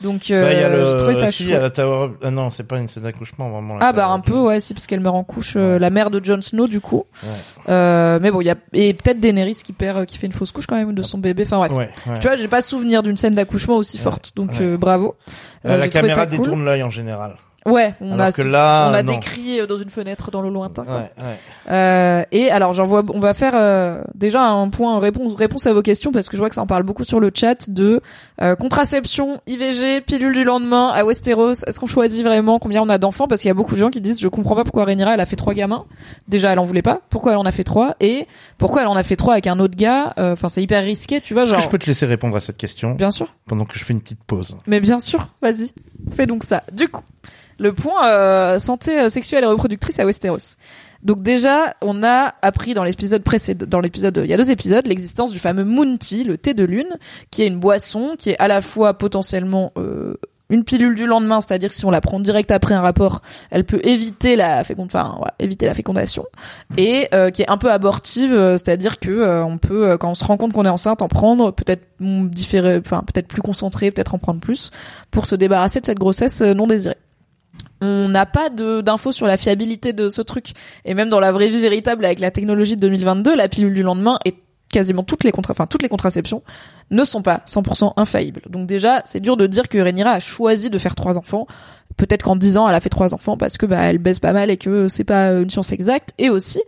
Donc, 0.00 0.30
euh, 0.30 0.42
Bah, 0.42 0.52
il 0.52 0.60
y 0.60 0.62
a 0.62 0.84
j'ai 0.84 0.96
trouvé 0.96 1.14
le 1.14 1.20
ça 1.20 1.32
si, 1.32 1.48
la 1.48 1.70
Tower 1.70 2.10
ah 2.22 2.30
non, 2.30 2.50
c'est 2.52 2.62
pas 2.66 2.78
une 2.78 2.88
scène 2.88 3.02
d'accouchement 3.02 3.48
vraiment. 3.50 3.78
Ah 3.80 3.92
bah 3.92 4.06
un 4.06 4.20
peu 4.20 4.34
ouais 4.38 4.60
si 4.60 4.72
parce 4.72 4.86
qu'elle 4.86 5.00
meurt 5.00 5.16
en 5.16 5.24
couche 5.24 5.54
euh, 5.56 5.72
Ouais. 5.72 5.78
la 5.80 5.90
mère 5.90 6.10
de 6.10 6.24
Jon 6.24 6.40
Snow 6.40 6.68
du 6.68 6.80
coup 6.80 7.04
Ouais. 7.24 7.28
euh, 7.68 8.18
mais 8.22 8.30
bon 8.30 8.40
il 8.40 8.46
y 8.46 8.50
a 8.50 8.54
et 8.74 8.94
peut-être 8.94 9.18
Daenerys 9.18 9.56
qui 9.64 9.72
perd 9.72 9.98
euh, 9.98 10.04
qui 10.04 10.16
fait 10.18 10.28
une 10.28 10.32
fausse 10.32 10.52
couche 10.52 10.66
quand 10.68 10.76
même 10.76 10.94
de 10.94 11.02
son 11.02 11.18
bébé 11.18 11.42
enfin 11.46 11.56
bref 11.58 11.72
Ouais, 11.72 11.90
tu 12.20 12.26
vois 12.28 12.36
j'ai 12.36 12.46
pas 12.46 12.60
souvenir 12.62 13.02
d'une 13.02 13.16
scène 13.16 13.34
d'accouchement 13.34 13.74
aussi 13.76 13.98
forte 13.98 14.32
donc 14.36 14.50
euh, 14.60 14.76
bravo 14.76 15.16
Euh, 15.66 15.70
Euh, 15.72 15.76
la 15.78 15.88
caméra 15.88 16.26
cool. 16.26 16.38
détourne 16.38 16.64
l'œil 16.64 16.84
en 16.84 16.90
général. 16.90 17.34
Ouais 17.70 17.94
on 18.00 18.12
Alors 18.14 18.26
a 18.26 18.32
que 18.32 18.42
là, 18.42 18.88
on 18.90 18.94
a 18.94 19.02
non. 19.02 19.12
décrit 19.14 19.60
euh, 19.60 19.66
dans 19.66 19.76
une 19.76 19.88
fenêtre 19.90 20.30
dans 20.30 20.42
le 20.42 20.50
lointain. 20.50 20.84
Ouais, 20.84 21.10
ouais. 21.24 21.36
Euh, 21.70 22.24
et 22.32 22.50
alors 22.50 22.72
j'en 22.72 22.86
vois, 22.86 23.02
on 23.12 23.18
va 23.20 23.34
faire 23.34 23.52
euh, 23.54 24.02
déjà 24.14 24.46
un 24.48 24.68
point 24.70 24.98
réponse 24.98 25.34
réponse 25.34 25.66
à 25.66 25.72
vos 25.72 25.82
questions 25.82 26.12
parce 26.12 26.28
que 26.28 26.36
je 26.36 26.40
vois 26.42 26.48
que 26.48 26.54
ça 26.54 26.62
en 26.62 26.66
parle 26.66 26.82
beaucoup 26.82 27.04
sur 27.04 27.20
le 27.20 27.30
chat 27.34 27.68
de 27.68 28.00
euh, 28.40 28.56
contraception, 28.56 29.40
IVG, 29.46 30.00
pilule 30.02 30.34
du 30.34 30.44
lendemain 30.44 30.88
à 30.94 31.04
Westeros. 31.04 31.64
Est-ce 31.66 31.78
qu'on 31.80 31.86
choisit 31.86 32.24
vraiment 32.24 32.58
combien 32.58 32.82
on 32.82 32.88
a 32.88 32.98
d'enfants? 32.98 33.26
Parce 33.28 33.40
qu'il 33.42 33.48
y 33.48 33.50
a 33.50 33.54
beaucoup 33.54 33.74
de 33.74 33.80
gens 33.80 33.90
qui 33.90 34.00
disent 34.00 34.20
je 34.20 34.28
comprends 34.28 34.54
pas 34.56 34.64
pourquoi 34.64 34.84
Rhaenyra 34.84 35.14
elle 35.14 35.20
a 35.20 35.26
fait 35.26 35.36
trois 35.36 35.54
gamins. 35.54 35.84
Déjà 36.28 36.52
elle 36.52 36.58
en 36.58 36.64
voulait 36.64 36.82
pas. 36.82 37.00
Pourquoi 37.10 37.32
elle 37.32 37.38
en 37.38 37.44
a 37.44 37.50
fait 37.50 37.64
trois? 37.64 37.96
Et 38.00 38.26
pourquoi 38.56 38.82
elle 38.82 38.88
en 38.88 38.96
a 38.96 39.02
fait 39.02 39.16
trois 39.16 39.34
avec 39.34 39.46
un 39.46 39.58
autre 39.58 39.76
gars? 39.76 40.14
Euh, 40.18 40.32
Enfin 40.32 40.48
c'est 40.48 40.62
hyper 40.62 40.82
risqué, 40.84 41.20
tu 41.20 41.34
vois 41.34 41.44
genre. 41.44 41.58
que 41.58 41.64
je 41.64 41.68
peux 41.68 41.78
te 41.78 41.86
laisser 41.86 42.06
répondre 42.06 42.36
à 42.36 42.40
cette 42.40 42.56
question 42.56 42.92
Bien 42.92 43.10
sûr. 43.10 43.34
pendant 43.46 43.64
que 43.64 43.78
je 43.78 43.84
fais 43.84 43.92
une 43.92 44.00
petite 44.00 44.22
pause? 44.24 44.56
Mais 44.66 44.80
bien 44.80 45.00
sûr, 45.00 45.28
vas-y, 45.42 45.72
fais 46.12 46.26
donc 46.26 46.44
ça. 46.44 46.62
Du 46.72 46.88
coup, 46.88 47.02
le 47.58 47.72
point 47.72 48.08
euh, 48.08 48.58
santé 48.58 48.98
euh, 48.98 49.08
sexuelle 49.08 49.44
et 49.44 49.46
reproductrice 49.46 49.98
à 49.98 50.04
Westeros. 50.04 50.56
Donc 51.02 51.22
déjà, 51.22 51.74
on 51.80 52.02
a 52.02 52.34
appris 52.42 52.74
dans 52.74 52.82
l'épisode 52.82 53.22
précédent, 53.22 53.66
dans 53.68 53.80
l'épisode, 53.80 54.20
il 54.24 54.30
y 54.30 54.34
a 54.34 54.36
deux 54.36 54.50
épisodes, 54.50 54.86
l'existence 54.86 55.30
du 55.30 55.38
fameux 55.38 55.64
Moon 55.64 55.96
Tea, 55.96 56.24
le 56.24 56.38
thé 56.38 56.54
de 56.54 56.64
lune, 56.64 56.98
qui 57.30 57.42
est 57.42 57.46
une 57.46 57.60
boisson 57.60 58.16
qui 58.18 58.30
est 58.30 58.38
à 58.38 58.48
la 58.48 58.60
fois 58.60 58.94
potentiellement 58.94 59.72
euh, 59.76 60.14
une 60.50 60.64
pilule 60.64 60.96
du 60.96 61.06
lendemain, 61.06 61.40
c'est-à-dire 61.40 61.68
que 61.68 61.74
si 61.74 61.84
on 61.84 61.90
la 61.90 62.00
prend 62.00 62.18
direct 62.18 62.50
après 62.50 62.74
un 62.74 62.80
rapport, 62.80 63.22
elle 63.50 63.64
peut 63.64 63.80
éviter 63.84 64.34
la 64.34 64.64
fécond- 64.64 64.86
enfin, 64.86 65.20
éviter 65.38 65.66
la 65.66 65.74
fécondation, 65.74 66.24
et 66.76 67.06
euh, 67.14 67.30
qui 67.30 67.42
est 67.42 67.50
un 67.50 67.58
peu 67.58 67.70
abortive, 67.70 68.32
euh, 68.32 68.52
c'est-à-dire 68.56 68.98
que 68.98 69.10
euh, 69.10 69.44
on 69.44 69.58
peut, 69.58 69.96
quand 69.98 70.10
on 70.10 70.14
se 70.14 70.24
rend 70.24 70.36
compte 70.36 70.52
qu'on 70.52 70.64
est 70.64 70.70
enceinte, 70.70 71.00
en 71.00 71.08
prendre 71.08 71.52
peut-être 71.52 71.84
différé, 72.00 72.78
enfin 72.78 73.04
peut-être 73.06 73.28
plus 73.28 73.42
concentré, 73.42 73.90
peut-être 73.90 74.14
en 74.14 74.18
prendre 74.18 74.40
plus, 74.40 74.70
pour 75.10 75.26
se 75.26 75.36
débarrasser 75.36 75.80
de 75.80 75.86
cette 75.86 75.98
grossesse 75.98 76.40
non 76.40 76.66
désirée. 76.66 76.96
On 77.80 78.08
n'a 78.08 78.26
pas 78.26 78.50
d'infos 78.50 79.12
sur 79.12 79.26
la 79.26 79.36
fiabilité 79.36 79.92
de 79.92 80.08
ce 80.08 80.20
truc, 80.22 80.52
et 80.84 80.94
même 80.94 81.08
dans 81.08 81.20
la 81.20 81.30
vraie 81.30 81.48
vie 81.48 81.60
véritable 81.60 82.04
avec 82.04 82.18
la 82.18 82.30
technologie 82.30 82.76
de 82.76 82.80
2022, 82.80 83.36
la 83.36 83.48
pilule 83.48 83.74
du 83.74 83.82
lendemain 83.82 84.18
et 84.24 84.34
quasiment 84.68 85.02
toutes 85.02 85.24
les 85.24 85.32
contra, 85.32 85.66
toutes 85.66 85.82
les 85.82 85.88
contraceptions 85.88 86.42
ne 86.90 87.04
sont 87.04 87.22
pas 87.22 87.42
100% 87.46 87.92
infaillibles. 87.96 88.42
Donc 88.48 88.66
déjà, 88.66 89.02
c'est 89.04 89.20
dur 89.20 89.36
de 89.36 89.46
dire 89.46 89.68
que 89.68 89.78
Rhaenyra 89.78 90.12
a 90.12 90.20
choisi 90.20 90.70
de 90.70 90.78
faire 90.78 90.94
trois 90.94 91.18
enfants. 91.18 91.46
Peut-être 91.96 92.22
qu'en 92.22 92.36
10 92.36 92.58
ans, 92.58 92.68
elle 92.68 92.74
a 92.74 92.80
fait 92.80 92.88
trois 92.88 93.14
enfants 93.14 93.36
parce 93.36 93.58
que 93.58 93.66
bah 93.66 93.82
elle 93.82 93.98
baisse 93.98 94.20
pas 94.20 94.32
mal 94.32 94.50
et 94.50 94.56
que 94.56 94.88
c'est 94.88 95.04
pas 95.04 95.30
une 95.30 95.50
science 95.50 95.72
exacte. 95.72 96.14
Et 96.18 96.30
aussi, 96.30 96.60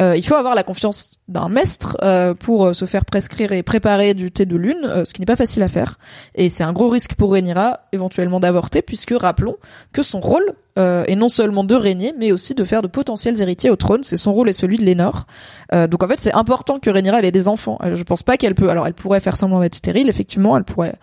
euh, 0.00 0.16
il 0.16 0.22
faut 0.24 0.36
avoir 0.36 0.54
la 0.54 0.62
confiance 0.62 1.18
d'un 1.26 1.48
maître 1.48 1.96
euh, 2.02 2.34
pour 2.34 2.66
euh, 2.66 2.72
se 2.72 2.84
faire 2.84 3.04
prescrire 3.04 3.52
et 3.52 3.62
préparer 3.62 4.14
du 4.14 4.30
thé 4.30 4.46
de 4.46 4.56
lune, 4.56 4.80
euh, 4.84 5.04
ce 5.04 5.12
qui 5.12 5.20
n'est 5.20 5.26
pas 5.26 5.36
facile 5.36 5.62
à 5.62 5.68
faire. 5.68 5.98
Et 6.34 6.48
c'est 6.48 6.64
un 6.64 6.72
gros 6.72 6.88
risque 6.88 7.14
pour 7.14 7.32
Rhaenyra 7.32 7.80
éventuellement 7.92 8.40
d'avorter, 8.40 8.82
puisque 8.82 9.14
rappelons 9.18 9.56
que 9.92 10.02
son 10.02 10.20
rôle 10.20 10.54
euh, 10.78 11.04
est 11.06 11.16
non 11.16 11.28
seulement 11.28 11.64
de 11.64 11.74
régner, 11.74 12.14
mais 12.16 12.30
aussi 12.30 12.54
de 12.54 12.62
faire 12.64 12.82
de 12.82 12.86
potentiels 12.88 13.40
héritiers 13.42 13.70
au 13.70 13.76
trône. 13.76 14.04
C'est 14.04 14.16
son 14.16 14.32
rôle 14.32 14.48
et 14.48 14.52
celui 14.52 14.78
de 14.78 14.84
Lénore. 14.84 15.26
Euh, 15.72 15.88
donc 15.88 16.02
en 16.04 16.06
fait, 16.06 16.18
c'est 16.18 16.34
important 16.34 16.78
que 16.78 16.90
Rhaenyra 16.90 17.20
ait 17.22 17.32
des 17.32 17.48
enfants. 17.48 17.78
Je 17.82 18.02
pense 18.04 18.22
pas 18.22 18.36
qu'elle 18.36 18.54
peut. 18.54 18.70
Alors 18.70 18.86
elle 18.86 18.94
pourrait 18.94 19.20
faire 19.20 19.36
semblant 19.36 19.60
d'être 19.60 19.74
stérile, 19.74 20.08
effectivement, 20.08 20.56
elle 20.56 20.64
pourrait 20.64 20.94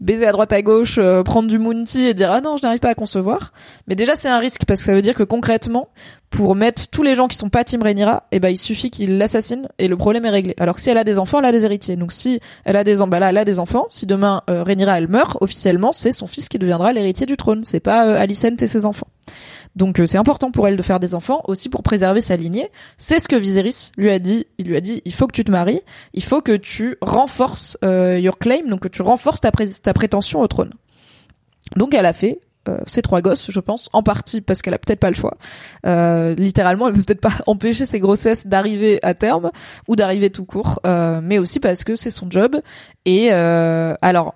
baiser 0.00 0.26
à 0.26 0.32
droite 0.32 0.52
à 0.52 0.62
gauche, 0.62 0.96
euh, 0.98 1.22
prendre 1.22 1.48
du 1.48 1.58
Mounty 1.58 2.06
et 2.06 2.14
dire 2.14 2.30
ah 2.30 2.40
non 2.40 2.56
je 2.56 2.62
n'arrive 2.62 2.80
pas 2.80 2.90
à 2.90 2.94
concevoir. 2.94 3.52
Mais 3.86 3.94
déjà 3.94 4.16
c'est 4.16 4.28
un 4.28 4.38
risque 4.38 4.64
parce 4.66 4.80
que 4.80 4.86
ça 4.86 4.94
veut 4.94 5.02
dire 5.02 5.14
que 5.14 5.22
concrètement 5.22 5.88
pour 6.30 6.54
mettre 6.54 6.88
tous 6.88 7.02
les 7.02 7.14
gens 7.14 7.26
qui 7.26 7.36
sont 7.36 7.48
pas 7.48 7.64
Team 7.64 7.82
Rhaenyra, 7.82 8.24
eh 8.32 8.38
ben 8.38 8.50
il 8.50 8.56
suffit 8.56 8.90
qu'ils 8.90 9.18
l'assassinent 9.18 9.68
et 9.78 9.88
le 9.88 9.96
problème 9.96 10.24
est 10.26 10.30
réglé. 10.30 10.54
Alors 10.58 10.74
que 10.74 10.80
si 10.80 10.90
elle 10.90 10.98
a 10.98 11.04
des 11.04 11.18
enfants, 11.18 11.38
elle 11.38 11.46
a 11.46 11.52
des 11.52 11.64
héritiers. 11.64 11.96
Donc 11.96 12.12
si 12.12 12.40
elle 12.64 12.76
a 12.76 12.84
des 12.84 12.96
bah 13.06 13.18
là, 13.18 13.30
elle 13.30 13.38
a 13.38 13.44
des 13.44 13.58
enfants, 13.58 13.86
si 13.88 14.06
demain 14.06 14.42
euh, 14.50 14.62
Rhaenyra 14.62 14.98
elle 14.98 15.08
meurt 15.08 15.38
officiellement, 15.40 15.92
c'est 15.92 16.12
son 16.12 16.26
fils 16.26 16.48
qui 16.48 16.58
deviendra 16.58 16.92
l'héritier 16.92 17.26
du 17.26 17.36
trône. 17.36 17.64
C'est 17.64 17.80
pas 17.80 18.06
euh, 18.06 18.20
Alicent 18.20 18.60
et 18.60 18.66
ses 18.66 18.86
enfants. 18.86 19.08
Donc 19.78 20.00
euh, 20.00 20.06
c'est 20.06 20.18
important 20.18 20.50
pour 20.50 20.66
elle 20.68 20.76
de 20.76 20.82
faire 20.82 20.98
des 21.00 21.14
enfants 21.14 21.40
aussi 21.46 21.68
pour 21.68 21.82
préserver 21.82 22.20
sa 22.20 22.36
lignée. 22.36 22.68
C'est 22.96 23.20
ce 23.20 23.28
que 23.28 23.36
Viserys 23.36 23.92
lui 23.96 24.10
a 24.10 24.18
dit. 24.18 24.46
Il 24.58 24.66
lui 24.66 24.76
a 24.76 24.80
dit 24.80 25.00
il 25.04 25.14
faut 25.14 25.26
que 25.26 25.32
tu 25.32 25.44
te 25.44 25.52
maries, 25.52 25.80
il 26.12 26.22
faut 26.24 26.42
que 26.42 26.56
tu 26.56 26.96
renforces 27.00 27.78
euh, 27.84 28.18
your 28.18 28.38
claim, 28.38 28.68
donc 28.68 28.80
que 28.80 28.88
tu 28.88 29.02
renforces 29.02 29.40
ta, 29.40 29.52
pré- 29.52 29.68
ta 29.82 29.94
prétention 29.94 30.40
au 30.40 30.48
trône. 30.48 30.72
Donc 31.76 31.94
elle 31.94 32.06
a 32.06 32.12
fait 32.12 32.40
euh, 32.68 32.78
ses 32.86 33.02
trois 33.02 33.22
gosses, 33.22 33.50
je 33.50 33.60
pense, 33.60 33.88
en 33.92 34.02
partie 34.02 34.40
parce 34.40 34.60
qu'elle 34.62 34.74
a 34.74 34.78
peut-être 34.78 34.98
pas 35.00 35.10
le 35.10 35.14
choix. 35.16 35.36
Euh, 35.86 36.34
littéralement, 36.34 36.88
elle 36.88 36.94
peut 36.94 37.02
peut-être 37.02 37.20
pas 37.20 37.32
empêcher 37.46 37.86
ses 37.86 38.00
grossesses 38.00 38.46
d'arriver 38.48 38.98
à 39.02 39.14
terme 39.14 39.50
ou 39.86 39.94
d'arriver 39.96 40.28
tout 40.30 40.44
court, 40.44 40.80
euh, 40.86 41.20
mais 41.22 41.38
aussi 41.38 41.60
parce 41.60 41.84
que 41.84 41.94
c'est 41.94 42.10
son 42.10 42.28
job. 42.30 42.60
Et 43.04 43.28
euh, 43.32 43.94
alors, 44.02 44.34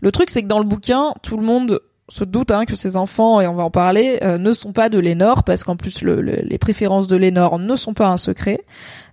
le 0.00 0.12
truc 0.12 0.30
c'est 0.30 0.42
que 0.42 0.48
dans 0.48 0.60
le 0.60 0.64
bouquin, 0.64 1.12
tout 1.22 1.36
le 1.36 1.42
monde 1.44 1.80
se 2.08 2.22
doute 2.24 2.50
hein, 2.50 2.66
que 2.66 2.76
ces 2.76 2.96
enfants, 2.96 3.40
et 3.40 3.46
on 3.46 3.54
va 3.54 3.62
en 3.62 3.70
parler, 3.70 4.18
euh, 4.22 4.36
ne 4.36 4.52
sont 4.52 4.72
pas 4.72 4.88
de 4.90 4.98
Lénore, 4.98 5.42
parce 5.42 5.64
qu'en 5.64 5.76
plus 5.76 6.02
le- 6.02 6.20
le- 6.20 6.40
les 6.42 6.58
préférences 6.58 7.08
de 7.08 7.16
Lénore 7.16 7.58
ne 7.58 7.76
sont 7.76 7.94
pas 7.94 8.08
un 8.08 8.18
secret. 8.18 8.60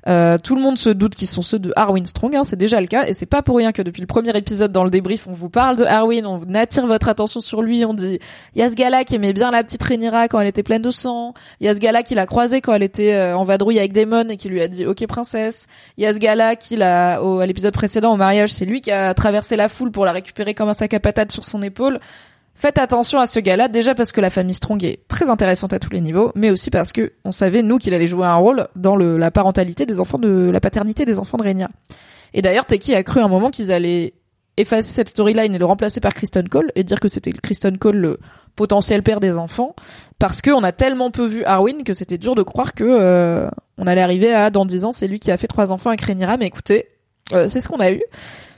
Euh, 0.07 0.37
tout 0.43 0.55
le 0.55 0.61
monde 0.61 0.77
se 0.79 0.89
doute 0.89 1.13
qu'ils 1.15 1.27
sont 1.27 1.43
ceux 1.43 1.59
de 1.59 1.71
Arwen 1.75 2.05
Strong, 2.05 2.35
hein, 2.35 2.43
c'est 2.43 2.55
déjà 2.57 2.81
le 2.81 2.87
cas, 2.87 3.05
et 3.05 3.13
c'est 3.13 3.27
pas 3.27 3.43
pour 3.43 3.57
rien 3.57 3.71
que 3.71 3.81
depuis 3.83 4.01
le 4.01 4.07
premier 4.07 4.35
épisode 4.35 4.71
dans 4.71 4.83
le 4.83 4.89
débrief, 4.89 5.27
on 5.27 5.31
vous 5.31 5.47
parle 5.47 5.75
de 5.77 5.85
Arwen, 5.85 6.25
on 6.25 6.41
attire 6.55 6.87
votre 6.87 7.07
attention 7.07 7.39
sur 7.39 7.61
lui, 7.61 7.85
on 7.85 7.93
dit 7.93 8.19
il 8.55 8.59
y 8.59 8.63
a 8.63 8.69
ce 8.69 8.75
qui 8.75 9.15
aimait 9.15 9.31
bien 9.33 9.51
la 9.51 9.63
petite 9.63 9.83
Rhaenyra 9.83 10.27
quand 10.27 10.39
elle 10.39 10.47
était 10.47 10.63
pleine 10.63 10.81
de 10.81 10.89
sang, 10.91 11.33
il 11.59 11.67
y 11.67 11.69
a 11.69 11.75
ce 11.75 11.79
qui 11.79 12.15
l'a 12.15 12.25
croisé 12.25 12.61
quand 12.61 12.73
elle 12.73 12.83
était 12.83 13.13
euh, 13.13 13.37
en 13.37 13.43
vadrouille 13.43 13.77
avec 13.77 13.93
Daemon 13.93 14.27
et 14.29 14.37
qui 14.37 14.49
lui 14.49 14.61
a 14.61 14.67
dit 14.67 14.85
ok 14.87 15.05
princesse, 15.07 15.67
il 15.97 16.03
y 16.03 16.07
a 16.07 16.13
ce 16.13 16.19
qui 16.19 16.75
l'a 16.75 17.19
à 17.21 17.45
l'épisode 17.45 17.73
précédent 17.73 18.11
au 18.11 18.17
mariage, 18.17 18.51
c'est 18.51 18.65
lui 18.65 18.81
qui 18.81 18.91
a 18.91 19.13
traversé 19.13 19.55
la 19.55 19.69
foule 19.69 19.91
pour 19.91 20.03
la 20.03 20.11
récupérer 20.13 20.55
comme 20.55 20.67
un 20.67 20.73
sac 20.73 20.93
à 20.95 20.99
patates 20.99 21.31
sur 21.31 21.45
son 21.45 21.61
épaule. 21.61 21.99
Faites 22.53 22.77
attention 22.77 23.19
à 23.19 23.25
ce 23.25 23.39
gars-là, 23.39 23.67
déjà 23.67 23.95
parce 23.95 24.11
que 24.11 24.21
la 24.21 24.29
famille 24.29 24.53
Strong 24.53 24.83
est 24.83 25.07
très 25.07 25.29
intéressante 25.29 25.73
à 25.73 25.79
tous 25.79 25.89
les 25.89 26.01
niveaux, 26.01 26.31
mais 26.35 26.51
aussi 26.51 26.69
parce 26.69 26.91
que 26.91 27.13
on 27.25 27.31
savait 27.31 27.63
nous 27.63 27.77
qu'il 27.77 27.93
allait 27.93 28.07
jouer 28.07 28.25
un 28.25 28.35
rôle 28.35 28.67
dans 28.75 28.95
la 28.95 29.31
parentalité 29.31 29.85
des 29.85 29.99
enfants 29.99 30.19
de 30.19 30.49
la 30.51 30.59
paternité 30.59 31.05
des 31.05 31.17
enfants 31.17 31.37
de 31.37 31.43
Rhaenyra. 31.43 31.71
Et 32.33 32.41
d'ailleurs, 32.41 32.65
Teki 32.65 32.93
a 32.93 33.03
cru 33.03 33.19
un 33.19 33.27
moment 33.27 33.49
qu'ils 33.49 33.71
allaient 33.71 34.13
effacer 34.57 34.91
cette 34.91 35.09
storyline 35.09 35.55
et 35.55 35.57
le 35.57 35.65
remplacer 35.65 36.01
par 36.01 36.13
Kristen 36.13 36.47
Cole 36.47 36.71
et 36.75 36.83
dire 36.83 36.99
que 36.99 37.07
c'était 37.07 37.31
Kristen 37.31 37.77
Cole 37.77 37.95
le 37.95 38.19
potentiel 38.55 39.01
père 39.01 39.19
des 39.19 39.37
enfants 39.37 39.75
parce 40.19 40.41
qu'on 40.41 40.63
a 40.63 40.71
tellement 40.71 41.09
peu 41.09 41.25
vu 41.25 41.43
Arwen 41.45 41.83
que 41.83 41.93
c'était 41.93 42.17
dur 42.17 42.35
de 42.35 42.43
croire 42.43 42.73
que 42.73 42.83
euh, 42.83 43.49
on 43.77 43.87
allait 43.87 44.01
arriver 44.01 44.33
à 44.33 44.49
dans 44.49 44.65
10 44.65 44.85
ans 44.85 44.91
c'est 44.91 45.07
lui 45.07 45.19
qui 45.19 45.31
a 45.31 45.37
fait 45.37 45.47
trois 45.47 45.71
enfants 45.71 45.89
avec 45.89 46.01
Rhaenyra 46.01 46.35
mais 46.35 46.47
écoutez 46.47 46.89
euh, 47.33 47.47
c'est 47.47 47.61
ce 47.61 47.69
qu'on 47.69 47.79
a 47.79 47.91
eu 47.91 48.01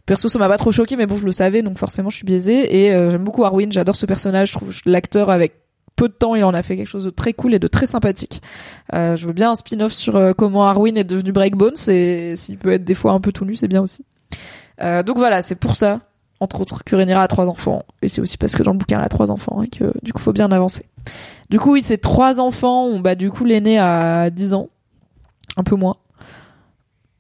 perso 0.06 0.30
ça 0.30 0.40
m'a 0.40 0.50
pas 0.50 0.58
trop 0.58 0.72
choqué 0.72 0.96
mais 0.96 1.06
bon 1.06 1.16
je 1.16 1.26
le 1.26 1.32
savais 1.32 1.62
donc 1.62 1.78
forcément 1.78 2.10
je 2.10 2.18
suis 2.18 2.26
biaisée. 2.26 2.84
Et 2.84 2.94
euh, 2.94 3.12
j'aime 3.12 3.24
beaucoup 3.24 3.44
Arwen 3.44 3.72
j'adore 3.72 3.96
ce 3.96 4.06
personnage 4.06 4.52
je 4.52 4.58
trouve 4.58 4.74
l'acteur 4.86 5.30
avec 5.30 5.54
peu 5.96 6.08
de 6.08 6.14
temps 6.14 6.36
il 6.36 6.44
en 6.44 6.54
a 6.54 6.64
fait 6.64 6.76
quelque 6.76 6.88
chose 6.88 7.06
de 7.06 7.10
très 7.10 7.34
cool 7.34 7.54
et 7.54 7.60
de 7.60 7.68
très 7.68 7.86
sympathique. 7.86 8.42
Euh, 8.94 9.16
je 9.16 9.28
veux 9.28 9.34
bien 9.34 9.52
un 9.52 9.56
spin-off 9.56 9.92
sur 9.94 10.16
euh, 10.16 10.34
comment 10.34 10.66
Arwen 10.66 10.98
est 10.98 11.04
devenu 11.04 11.32
Breakbone 11.32 11.76
c'est 11.76 12.36
s'il 12.36 12.58
peut 12.58 12.72
être 12.72 12.84
des 12.84 12.96
fois 12.96 13.14
un 13.14 13.20
peu 13.20 13.32
tout 13.32 13.46
nu 13.46 13.56
c'est 13.56 13.68
bien 13.68 13.82
aussi. 13.82 14.06
Euh, 14.82 15.04
donc 15.04 15.18
voilà 15.18 15.42
c'est 15.42 15.56
pour 15.56 15.76
ça 15.76 16.02
entre 16.40 16.60
autres 16.60 16.84
que 16.84 16.96
Rhaenyra 16.96 17.24
a 17.24 17.28
trois 17.28 17.48
enfants. 17.48 17.84
Et 18.02 18.10
c'est 18.10 18.20
aussi 18.20 18.38
parce 18.38 18.56
que 18.56 18.64
dans 18.64 18.72
le 18.72 18.78
bouquin 18.78 18.98
elle 18.98 19.06
a 19.06 19.10
trois 19.10 19.32
enfants 19.32 19.62
et 19.62 19.68
que 19.68 19.94
du 20.02 20.12
coup 20.12 20.22
faut 20.22 20.34
bien 20.34 20.52
avancer. 20.52 20.86
Du 21.50 21.60
coup 21.60 21.74
oui 21.74 21.82
c'est 21.82 22.00
trois 22.00 22.40
enfants 22.40 22.86
on 22.86 23.00
bah 23.00 23.16
du 23.16 23.30
coup 23.30 23.46
l'aîné 23.46 23.80
a 23.80 24.30
10 24.30 24.54
ans. 24.54 24.70
Un 25.56 25.64
peu 25.64 25.76
moins 25.76 25.96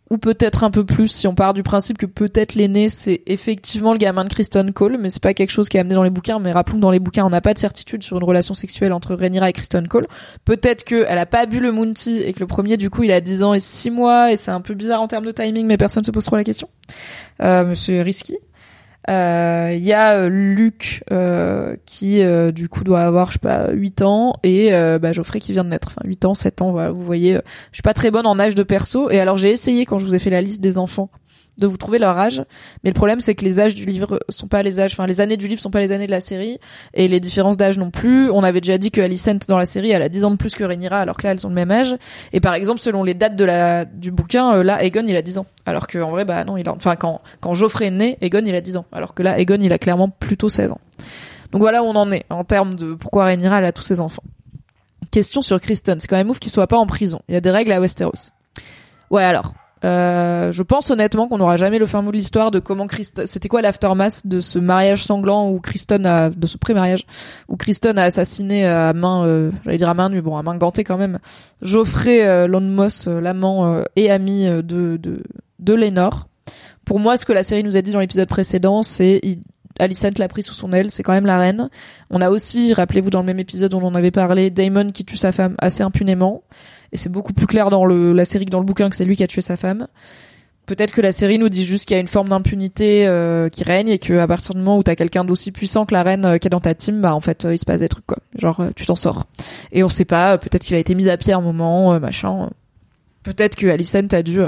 ou 0.09 0.17
peut-être 0.17 0.63
un 0.63 0.71
peu 0.71 0.85
plus 0.85 1.07
si 1.07 1.27
on 1.27 1.35
part 1.35 1.53
du 1.53 1.63
principe 1.63 1.97
que 1.97 2.05
peut-être 2.05 2.55
l'aîné 2.55 2.89
c'est 2.89 3.21
effectivement 3.25 3.93
le 3.93 3.97
gamin 3.97 4.25
de 4.25 4.29
Kristen 4.29 4.71
Cole 4.73 4.97
mais 4.99 5.09
c'est 5.09 5.21
pas 5.21 5.33
quelque 5.33 5.51
chose 5.51 5.69
qui 5.69 5.77
est 5.77 5.79
amené 5.79 5.95
dans 5.95 6.03
les 6.03 6.09
bouquins. 6.09 6.39
Mais 6.39 6.51
rappelons 6.51 6.77
que 6.77 6.81
dans 6.81 6.91
les 6.91 6.99
bouquins 6.99 7.25
on 7.25 7.29
n'a 7.29 7.41
pas 7.41 7.53
de 7.53 7.59
certitude 7.59 8.03
sur 8.03 8.17
une 8.17 8.23
relation 8.23 8.53
sexuelle 8.53 8.93
entre 8.93 9.15
Rhaenyra 9.15 9.49
et 9.49 9.53
Kristen 9.53 9.87
Cole. 9.87 10.05
Peut-être 10.45 10.83
que 10.83 11.05
elle 11.07 11.17
a 11.17 11.25
pas 11.25 11.45
bu 11.45 11.59
le 11.59 11.71
Mounty 11.71 12.21
et 12.21 12.33
que 12.33 12.39
le 12.39 12.47
premier 12.47 12.77
du 12.77 12.89
coup 12.89 13.03
il 13.03 13.11
a 13.11 13.21
10 13.21 13.43
ans 13.43 13.53
et 13.53 13.59
6 13.59 13.91
mois 13.91 14.31
et 14.31 14.35
c'est 14.35 14.51
un 14.51 14.61
peu 14.61 14.73
bizarre 14.73 15.01
en 15.01 15.07
termes 15.07 15.25
de 15.25 15.31
timing 15.31 15.65
mais 15.65 15.77
personne 15.77 16.03
se 16.03 16.11
pose 16.11 16.25
trop 16.25 16.35
la 16.35 16.43
question. 16.43 16.69
Euh, 17.41 17.73
c'est 17.75 18.01
risqué 18.01 18.39
Il 19.07 19.83
y 19.83 19.93
a 19.93 20.13
euh, 20.17 20.29
Luc 20.29 21.03
euh, 21.11 21.75
qui 21.85 22.21
euh, 22.21 22.51
du 22.51 22.69
coup 22.69 22.83
doit 22.83 23.01
avoir 23.01 23.27
je 23.27 23.33
sais 23.33 23.39
pas 23.39 23.71
8 23.71 24.01
ans 24.01 24.35
et 24.43 24.73
euh, 24.73 24.99
bah, 24.99 25.11
Geoffrey 25.11 25.39
qui 25.39 25.51
vient 25.51 25.63
de 25.63 25.69
naître. 25.69 25.89
Enfin 25.89 26.01
8 26.05 26.25
ans 26.25 26.33
7 26.33 26.61
ans 26.61 26.71
voilà 26.71 26.91
vous 26.91 27.03
voyez 27.03 27.35
euh, 27.35 27.41
je 27.71 27.77
suis 27.77 27.81
pas 27.81 27.93
très 27.93 28.11
bonne 28.11 28.25
en 28.25 28.39
âge 28.39 28.55
de 28.55 28.63
perso 28.63 29.09
et 29.09 29.19
alors 29.19 29.37
j'ai 29.37 29.51
essayé 29.51 29.85
quand 29.85 29.99
je 29.99 30.05
vous 30.05 30.15
ai 30.15 30.19
fait 30.19 30.29
la 30.29 30.41
liste 30.41 30.61
des 30.61 30.77
enfants 30.77 31.09
de 31.57 31.67
vous 31.67 31.77
trouver 31.77 31.99
leur 31.99 32.17
âge. 32.17 32.43
Mais 32.83 32.89
le 32.89 32.95
problème 32.95 33.21
c'est 33.21 33.35
que 33.35 33.45
les 33.45 33.59
âges 33.59 33.75
du 33.75 33.85
livre 33.85 34.19
sont 34.29 34.47
pas 34.47 34.63
les 34.63 34.79
âges 34.79 34.93
enfin 34.93 35.05
les 35.05 35.21
années 35.21 35.37
du 35.37 35.47
livre 35.47 35.61
sont 35.61 35.71
pas 35.71 35.79
les 35.79 35.91
années 35.91 36.07
de 36.07 36.11
la 36.11 36.19
série 36.19 36.59
et 36.93 37.07
les 37.07 37.19
différences 37.19 37.57
d'âge 37.57 37.77
non 37.77 37.91
plus. 37.91 38.29
On 38.31 38.43
avait 38.43 38.61
déjà 38.61 38.77
dit 38.77 38.91
que 38.91 39.01
Alicent 39.01 39.47
dans 39.47 39.57
la 39.57 39.65
série 39.65 39.91
elle 39.91 40.01
a 40.01 40.09
10 40.09 40.25
ans 40.25 40.31
de 40.31 40.35
plus 40.35 40.55
que 40.55 40.63
Rhaenyra 40.63 40.99
alors 40.99 41.17
que 41.17 41.23
là 41.23 41.33
elles 41.33 41.45
ont 41.45 41.49
le 41.49 41.55
même 41.55 41.71
âge. 41.71 41.95
Et 42.31 42.39
par 42.39 42.53
exemple 42.53 42.79
selon 42.79 43.03
les 43.03 43.13
dates 43.13 43.35
de 43.35 43.45
la 43.45 43.85
du 43.85 44.11
bouquin 44.11 44.55
euh, 44.55 44.63
là 44.63 44.83
Aegon 44.83 45.05
il 45.07 45.15
a 45.15 45.21
10 45.21 45.37
ans. 45.39 45.45
Alors 45.65 45.87
que 45.87 45.99
en 45.99 46.11
vrai 46.11 46.25
bah 46.25 46.43
non 46.43 46.57
il 46.57 46.67
a 46.67 46.73
enfin 46.73 46.95
quand 46.95 47.21
quand 47.39 47.53
Geoffrey 47.53 47.87
est 47.87 47.91
né 47.91 48.17
Aegon 48.21 48.43
il 48.45 48.55
a 48.55 48.61
10 48.61 48.77
ans. 48.77 48.85
Alors 48.91 49.13
que 49.13 49.23
là 49.23 49.39
Aegon 49.39 49.59
il 49.61 49.71
a 49.73 49.77
clairement 49.77 50.09
plutôt 50.09 50.49
16 50.49 50.71
ans. 50.71 50.81
Donc 51.51 51.61
voilà 51.61 51.83
où 51.83 51.85
on 51.85 51.95
en 51.95 52.11
est 52.11 52.25
en 52.29 52.43
termes 52.43 52.75
de 52.75 52.95
pourquoi 52.95 53.25
Rhaenyra 53.25 53.59
elle 53.59 53.65
a 53.65 53.71
tous 53.71 53.83
ses 53.83 53.99
enfants. 53.99 54.23
Question 55.11 55.43
sur 55.43 55.61
Kristen. 55.61 55.99
C'est 55.99 56.07
quand 56.07 56.17
même 56.17 56.29
ouf 56.29 56.39
qu'il 56.39 56.51
soit 56.51 56.65
pas 56.65 56.77
en 56.77 56.87
prison. 56.87 57.21
Il 57.27 57.35
y 57.35 57.37
a 57.37 57.41
des 57.41 57.51
règles 57.51 57.71
à 57.71 57.79
Westeros. 57.79 58.31
Ouais 59.11 59.23
alors 59.23 59.53
euh, 59.83 60.51
je 60.51 60.63
pense 60.63 60.89
honnêtement 60.91 61.27
qu'on 61.27 61.37
n'aura 61.37 61.57
jamais 61.57 61.77
le 61.79 61.85
fin 61.85 62.01
mot 62.01 62.11
de 62.11 62.15
l'histoire 62.15 62.51
de 62.51 62.59
comment 62.59 62.87
Kristen, 62.87 63.25
c'était 63.25 63.49
quoi 63.49 63.61
l'aftermath 63.61 64.25
de 64.25 64.39
ce 64.39 64.59
mariage 64.59 65.03
sanglant 65.03 65.49
où 65.49 65.59
Kristen 65.59 66.05
a, 66.05 66.29
de 66.29 66.47
ce 66.47 66.57
pré-mariage, 66.57 67.05
où 67.49 67.57
Kristen 67.57 67.97
a 67.97 68.03
assassiné 68.03 68.65
à 68.65 68.93
main, 68.93 69.25
euh, 69.25 69.51
j'allais 69.65 69.77
dire 69.77 69.89
à 69.89 69.93
main 69.93 70.09
nue, 70.09 70.21
bon, 70.21 70.37
à 70.37 70.43
main 70.43 70.55
gantée 70.55 70.83
quand 70.83 70.97
même, 70.97 71.19
Geoffrey 71.61 72.25
euh, 72.25 72.47
Lonmos, 72.47 73.07
euh, 73.07 73.19
l'amant 73.19 73.65
euh, 73.73 73.83
et 73.95 74.09
ami 74.09 74.47
euh, 74.47 74.61
de, 74.61 74.97
de, 74.97 75.23
de 75.59 75.73
Lénore. 75.73 76.27
Pour 76.85 76.99
moi, 76.99 77.17
ce 77.17 77.25
que 77.25 77.33
la 77.33 77.43
série 77.43 77.63
nous 77.63 77.77
a 77.77 77.81
dit 77.81 77.91
dans 77.91 77.99
l'épisode 77.99 78.27
précédent, 78.27 78.83
c'est, 78.83 79.19
il- 79.23 79.41
Alicent 79.79 80.11
l'a 80.19 80.27
pris 80.27 80.43
sous 80.43 80.53
son 80.53 80.71
aile, 80.71 80.91
c'est 80.91 81.01
quand 81.01 81.13
même 81.13 81.25
la 81.25 81.39
reine. 81.39 81.67
On 82.11 82.21
a 82.21 82.29
aussi, 82.29 82.73
rappelez-vous 82.75 83.09
dans 83.09 83.21
le 83.21 83.25
même 83.25 83.39
épisode 83.39 83.73
où 83.73 83.77
on 83.77 83.87
en 83.87 83.95
avait 83.95 84.11
parlé, 84.11 84.51
Damon 84.51 84.91
qui 84.91 85.03
tue 85.03 85.17
sa 85.17 85.31
femme 85.31 85.55
assez 85.57 85.81
impunément. 85.81 86.43
Et 86.93 86.97
c'est 86.97 87.09
beaucoup 87.09 87.33
plus 87.33 87.47
clair 87.47 87.69
dans 87.69 87.83
le, 87.83 88.13
la 88.13 88.23
série 88.23 88.45
que 88.45 88.51
dans 88.51 88.59
le 88.59 88.65
bouquin 88.65 88.89
que 88.89 88.95
c'est 88.95 89.03
lui 89.03 89.17
qui 89.17 89.23
a 89.23 89.27
tué 89.27 89.41
sa 89.41 89.57
femme. 89.57 89.87
Peut-être 90.65 90.93
que 90.93 91.01
la 91.01 91.11
série 91.11 91.39
nous 91.39 91.49
dit 91.49 91.65
juste 91.65 91.85
qu'il 91.85 91.95
y 91.95 91.97
a 91.97 92.01
une 92.01 92.07
forme 92.07 92.29
d'impunité 92.29 93.05
euh, 93.05 93.49
qui 93.49 93.65
règne 93.65 93.89
et 93.89 93.99
que 93.99 94.17
à 94.17 94.27
partir 94.27 94.53
du 94.53 94.61
moment 94.61 94.77
où 94.77 94.83
t'as 94.83 94.95
quelqu'un 94.95 95.25
d'aussi 95.25 95.51
puissant 95.51 95.85
que 95.85 95.93
la 95.93 96.03
reine 96.03 96.25
euh, 96.25 96.37
qui 96.37 96.47
est 96.47 96.49
dans 96.49 96.61
ta 96.61 96.73
team, 96.73 97.01
bah 97.01 97.13
en 97.13 97.19
fait 97.19 97.43
euh, 97.43 97.53
il 97.53 97.57
se 97.57 97.65
passe 97.65 97.81
des 97.81 97.89
trucs 97.89 98.05
quoi. 98.05 98.19
Genre 98.37 98.61
euh, 98.61 98.69
tu 98.73 98.85
t'en 98.85 98.95
sors. 98.95 99.25
Et 99.73 99.83
on 99.83 99.89
sait 99.89 100.05
pas, 100.05 100.33
euh, 100.33 100.37
peut-être 100.37 100.63
qu'il 100.63 100.75
a 100.75 100.79
été 100.79 100.95
mis 100.95 101.09
à 101.09 101.17
pied 101.17 101.33
à 101.33 101.37
un 101.37 101.41
moment, 101.41 101.99
machin. 101.99 102.49
Peut-être 103.23 103.55
que 103.55 103.67
Alicent 103.67 104.13
a 104.13 104.21
dû 104.21 104.39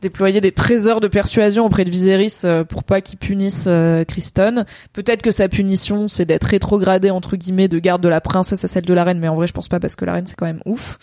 déployer 0.00 0.40
des 0.40 0.52
trésors 0.52 1.00
de 1.00 1.08
persuasion 1.08 1.66
auprès 1.66 1.84
de 1.84 1.90
Viserys 1.90 2.42
pour 2.68 2.84
pas 2.84 3.00
qu'il 3.00 3.18
punisse 3.18 3.64
euh, 3.66 4.04
Kristen. 4.04 4.64
Peut-être 4.92 5.22
que 5.22 5.32
sa 5.32 5.48
punition 5.48 6.06
c'est 6.06 6.24
d'être 6.24 6.44
rétrogradé 6.44 7.10
entre 7.10 7.36
guillemets 7.36 7.68
de 7.68 7.80
garde 7.80 8.02
de 8.02 8.08
la 8.08 8.20
princesse 8.20 8.64
à 8.64 8.68
celle 8.68 8.84
de 8.84 8.94
la 8.94 9.02
reine, 9.02 9.18
mais 9.18 9.28
en 9.28 9.34
vrai 9.34 9.48
je 9.48 9.52
pense 9.52 9.68
pas 9.68 9.80
parce 9.80 9.96
que 9.96 10.04
la 10.04 10.12
reine 10.12 10.26
c'est 10.26 10.36
quand 10.36 10.46
même 10.46 10.62
ouf. 10.66 10.98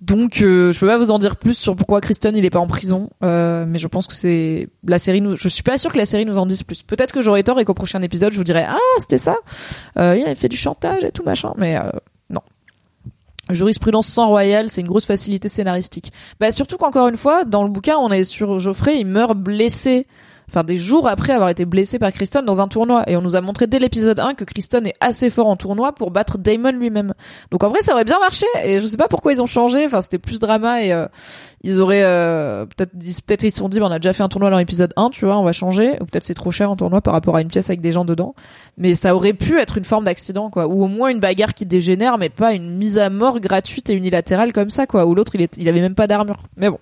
Donc 0.00 0.42
euh, 0.42 0.72
je 0.72 0.80
peux 0.80 0.86
pas 0.86 0.98
vous 0.98 1.10
en 1.10 1.18
dire 1.18 1.36
plus 1.36 1.54
sur 1.54 1.76
pourquoi 1.76 2.00
Kristen 2.00 2.36
il 2.36 2.44
est 2.44 2.50
pas 2.50 2.58
en 2.58 2.66
prison, 2.66 3.10
euh, 3.22 3.64
mais 3.66 3.78
je 3.78 3.86
pense 3.86 4.06
que 4.06 4.14
c'est 4.14 4.68
la 4.86 4.98
série 4.98 5.20
nous. 5.20 5.36
Je 5.36 5.48
suis 5.48 5.62
pas 5.62 5.78
sûr 5.78 5.92
que 5.92 5.98
la 5.98 6.04
série 6.04 6.26
nous 6.26 6.36
en 6.36 6.46
dise 6.46 6.62
plus. 6.62 6.82
Peut-être 6.82 7.14
que 7.14 7.22
j'aurai 7.22 7.42
tort 7.42 7.58
et 7.60 7.64
qu'au 7.64 7.74
prochain 7.74 8.02
épisode 8.02 8.32
je 8.32 8.38
vous 8.38 8.44
dirai 8.44 8.64
ah 8.68 8.78
c'était 8.98 9.18
ça, 9.18 9.36
euh, 9.98 10.16
il 10.18 10.24
avait 10.24 10.34
fait 10.34 10.48
du 10.48 10.56
chantage 10.56 11.04
et 11.04 11.12
tout 11.12 11.22
machin, 11.22 11.54
mais 11.56 11.76
euh, 11.78 11.90
non. 12.28 12.40
Jurisprudence 13.50 14.08
sans 14.08 14.28
royale, 14.28 14.68
c'est 14.68 14.80
une 14.80 14.88
grosse 14.88 15.06
facilité 15.06 15.48
scénaristique. 15.48 16.12
Bah 16.38 16.52
surtout 16.52 16.76
qu'encore 16.76 17.08
une 17.08 17.16
fois, 17.16 17.44
dans 17.44 17.62
le 17.62 17.70
bouquin, 17.70 17.96
on 17.96 18.10
est 18.10 18.24
sur 18.24 18.58
Geoffrey, 18.58 18.98
il 19.00 19.06
meurt 19.06 19.36
blessé. 19.36 20.06
Enfin, 20.48 20.64
des 20.64 20.76
jours 20.76 21.08
après 21.08 21.32
avoir 21.32 21.48
été 21.48 21.64
blessé 21.64 21.98
par 21.98 22.12
Kristen 22.12 22.44
dans 22.44 22.60
un 22.60 22.68
tournoi. 22.68 23.02
Et 23.08 23.16
on 23.16 23.22
nous 23.22 23.36
a 23.36 23.40
montré 23.40 23.66
dès 23.66 23.78
l'épisode 23.78 24.20
1 24.20 24.34
que 24.34 24.44
Kristen 24.44 24.86
est 24.86 24.94
assez 25.00 25.30
fort 25.30 25.46
en 25.46 25.56
tournoi 25.56 25.92
pour 25.92 26.10
battre 26.10 26.38
Damon 26.38 26.72
lui-même. 26.72 27.14
Donc 27.50 27.64
en 27.64 27.68
vrai, 27.68 27.80
ça 27.82 27.92
aurait 27.92 28.04
bien 28.04 28.18
marché. 28.18 28.46
Et 28.62 28.80
je 28.80 28.86
sais 28.86 28.96
pas 28.96 29.08
pourquoi 29.08 29.32
ils 29.32 29.42
ont 29.42 29.46
changé. 29.46 29.84
Enfin, 29.86 30.00
c'était 30.00 30.18
plus 30.18 30.38
drama 30.38 30.82
et 30.82 30.92
euh, 30.92 31.06
ils 31.62 31.80
auraient 31.80 32.04
euh, 32.04 32.66
peut-être 32.66 32.92
peut-être 33.26 33.42
ils 33.42 33.50
se 33.50 33.58
sont 33.58 33.68
dit, 33.68 33.80
bah, 33.80 33.86
on 33.88 33.92
a 33.92 33.98
déjà 33.98 34.12
fait 34.12 34.22
un 34.22 34.28
tournoi 34.28 34.50
dans 34.50 34.58
l'épisode 34.58 34.92
1, 34.96 35.10
tu 35.10 35.24
vois, 35.24 35.38
on 35.38 35.44
va 35.44 35.52
changer. 35.52 35.94
Ou 36.00 36.04
peut-être 36.04 36.24
c'est 36.24 36.34
trop 36.34 36.50
cher 36.50 36.70
en 36.70 36.76
tournoi 36.76 37.00
par 37.00 37.14
rapport 37.14 37.36
à 37.36 37.40
une 37.40 37.48
pièce 37.48 37.70
avec 37.70 37.80
des 37.80 37.92
gens 37.92 38.04
dedans. 38.04 38.34
Mais 38.76 38.94
ça 38.94 39.14
aurait 39.14 39.32
pu 39.32 39.58
être 39.58 39.78
une 39.78 39.84
forme 39.84 40.04
d'accident, 40.04 40.50
quoi. 40.50 40.66
Ou 40.66 40.84
au 40.84 40.88
moins 40.88 41.08
une 41.08 41.20
bagarre 41.20 41.54
qui 41.54 41.66
dégénère, 41.66 42.18
mais 42.18 42.28
pas 42.28 42.52
une 42.52 42.76
mise 42.76 42.98
à 42.98 43.10
mort 43.10 43.40
gratuite 43.40 43.90
et 43.90 43.94
unilatérale 43.94 44.52
comme 44.52 44.70
ça, 44.70 44.86
quoi. 44.86 45.06
Ou 45.06 45.14
l'autre, 45.14 45.32
il 45.34 45.68
avait 45.68 45.80
même 45.80 45.94
pas 45.94 46.06
d'armure. 46.06 46.42
Mais 46.56 46.68
bon. 46.68 46.78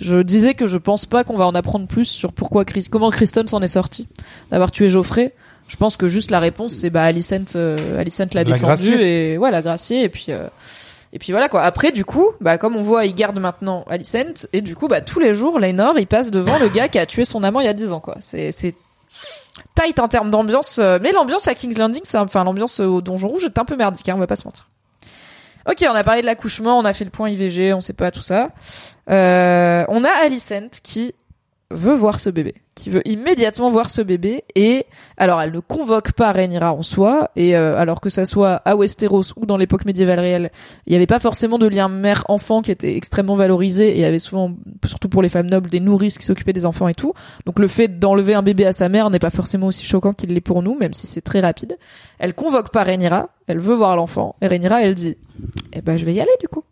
Je 0.00 0.22
disais 0.22 0.54
que 0.54 0.66
je 0.66 0.76
pense 0.76 1.06
pas 1.06 1.24
qu'on 1.24 1.36
va 1.36 1.46
en 1.46 1.54
apprendre 1.54 1.86
plus 1.86 2.06
sur 2.06 2.32
pourquoi 2.32 2.64
Chris, 2.64 2.86
comment 2.90 3.03
Kristen 3.10 3.46
s'en 3.46 3.60
est 3.60 3.68
sorti 3.68 4.06
d'avoir 4.50 4.70
tué 4.70 4.88
Geoffrey. 4.88 5.34
Je 5.68 5.76
pense 5.76 5.96
que 5.96 6.08
juste 6.08 6.30
la 6.30 6.40
réponse 6.40 6.72
c'est 6.72 6.90
bah 6.90 7.04
Alicent, 7.04 7.56
euh, 7.56 7.98
Alicent 7.98 8.26
l'a 8.34 8.44
La 8.44 8.44
défendu 8.44 8.92
et 8.92 9.38
voilà 9.38 9.62
gracier 9.62 10.02
et 10.02 10.08
puis 10.08 10.26
euh, 10.28 10.46
et 11.12 11.18
puis 11.18 11.32
voilà 11.32 11.48
quoi. 11.48 11.62
Après 11.62 11.90
du 11.90 12.04
coup, 12.04 12.32
bah 12.40 12.58
comme 12.58 12.76
on 12.76 12.82
voit, 12.82 13.06
il 13.06 13.14
garde 13.14 13.38
maintenant 13.38 13.84
Alicent 13.88 14.46
et 14.52 14.60
du 14.60 14.76
coup 14.76 14.88
bah 14.88 15.00
tous 15.00 15.20
les 15.20 15.34
jours 15.34 15.58
Laenor 15.58 15.98
il 15.98 16.06
passe 16.06 16.30
devant 16.30 16.58
le 16.58 16.68
gars 16.68 16.88
qui 16.88 16.98
a 16.98 17.06
tué 17.06 17.24
son 17.24 17.42
amant 17.42 17.60
il 17.60 17.66
y 17.66 17.68
a 17.68 17.72
10 17.72 17.92
ans 17.92 18.00
quoi. 18.00 18.16
C'est 18.20 18.52
c'est 18.52 18.74
tight 19.74 19.98
en 19.98 20.08
termes 20.08 20.30
d'ambiance, 20.30 20.78
euh, 20.78 20.98
mais 21.00 21.12
l'ambiance 21.12 21.48
à 21.48 21.54
King's 21.54 21.78
Landing, 21.78 22.02
c'est 22.04 22.18
enfin 22.18 22.44
l'ambiance 22.44 22.80
au 22.80 23.00
Donjon 23.00 23.28
Rouge 23.28 23.44
est 23.44 23.58
un 23.58 23.64
peu 23.64 23.76
merdique, 23.76 24.08
hein, 24.08 24.14
on 24.16 24.20
va 24.20 24.26
pas 24.26 24.36
se 24.36 24.44
mentir. 24.44 24.68
Ok, 25.66 25.84
on 25.88 25.94
a 25.94 26.04
parlé 26.04 26.20
de 26.20 26.26
l'accouchement, 26.26 26.78
on 26.78 26.84
a 26.84 26.92
fait 26.92 27.04
le 27.04 27.10
point 27.10 27.30
IVG, 27.30 27.72
on 27.72 27.80
sait 27.80 27.94
pas 27.94 28.10
tout 28.10 28.20
ça. 28.20 28.50
Euh, 29.10 29.84
on 29.88 30.04
a 30.04 30.10
Alicent 30.10 30.80
qui 30.82 31.14
veut 31.74 31.94
voir 31.94 32.20
ce 32.20 32.30
bébé, 32.30 32.54
qui 32.74 32.90
veut 32.90 33.06
immédiatement 33.06 33.70
voir 33.70 33.90
ce 33.90 34.00
bébé. 34.02 34.44
Et 34.54 34.86
alors, 35.16 35.40
elle 35.40 35.52
ne 35.52 35.60
convoque 35.60 36.12
pas 36.12 36.32
Rhaenyra 36.32 36.72
en 36.72 36.82
soi. 36.82 37.30
Et 37.36 37.56
euh, 37.56 37.76
alors 37.76 38.00
que 38.00 38.08
ça 38.08 38.24
soit 38.24 38.54
à 38.64 38.76
Westeros 38.76 39.32
ou 39.36 39.46
dans 39.46 39.56
l'époque 39.56 39.84
médiévale 39.84 40.20
réelle, 40.20 40.50
il 40.86 40.90
n'y 40.90 40.96
avait 40.96 41.06
pas 41.06 41.18
forcément 41.18 41.58
de 41.58 41.66
lien 41.66 41.88
mère-enfant 41.88 42.62
qui 42.62 42.70
était 42.70 42.96
extrêmement 42.96 43.34
valorisé. 43.34 43.90
Et 43.90 43.96
il 43.96 44.00
y 44.00 44.04
avait 44.04 44.18
souvent, 44.18 44.52
surtout 44.84 45.08
pour 45.08 45.22
les 45.22 45.28
femmes 45.28 45.48
nobles, 45.48 45.70
des 45.70 45.80
nourrices 45.80 46.18
qui 46.18 46.24
s'occupaient 46.24 46.52
des 46.52 46.66
enfants 46.66 46.88
et 46.88 46.94
tout. 46.94 47.12
Donc 47.46 47.58
le 47.58 47.68
fait 47.68 47.98
d'enlever 47.98 48.34
un 48.34 48.42
bébé 48.42 48.66
à 48.66 48.72
sa 48.72 48.88
mère 48.88 49.10
n'est 49.10 49.18
pas 49.18 49.30
forcément 49.30 49.66
aussi 49.66 49.84
choquant 49.84 50.14
qu'il 50.14 50.32
l'est 50.32 50.40
pour 50.40 50.62
nous, 50.62 50.76
même 50.78 50.92
si 50.92 51.06
c'est 51.06 51.20
très 51.22 51.40
rapide. 51.40 51.76
Elle 52.18 52.34
convoque 52.34 52.70
pas 52.70 52.84
Rhaenyra. 52.84 53.30
Elle 53.46 53.58
veut 53.58 53.74
voir 53.74 53.96
l'enfant. 53.96 54.36
Et 54.40 54.46
Rhaenyra, 54.46 54.82
elle 54.82 54.94
dit, 54.94 55.16
eh 55.72 55.82
ben 55.82 55.98
je 55.98 56.04
vais 56.04 56.14
y 56.14 56.20
aller 56.20 56.30
du 56.40 56.48
coup. 56.48 56.64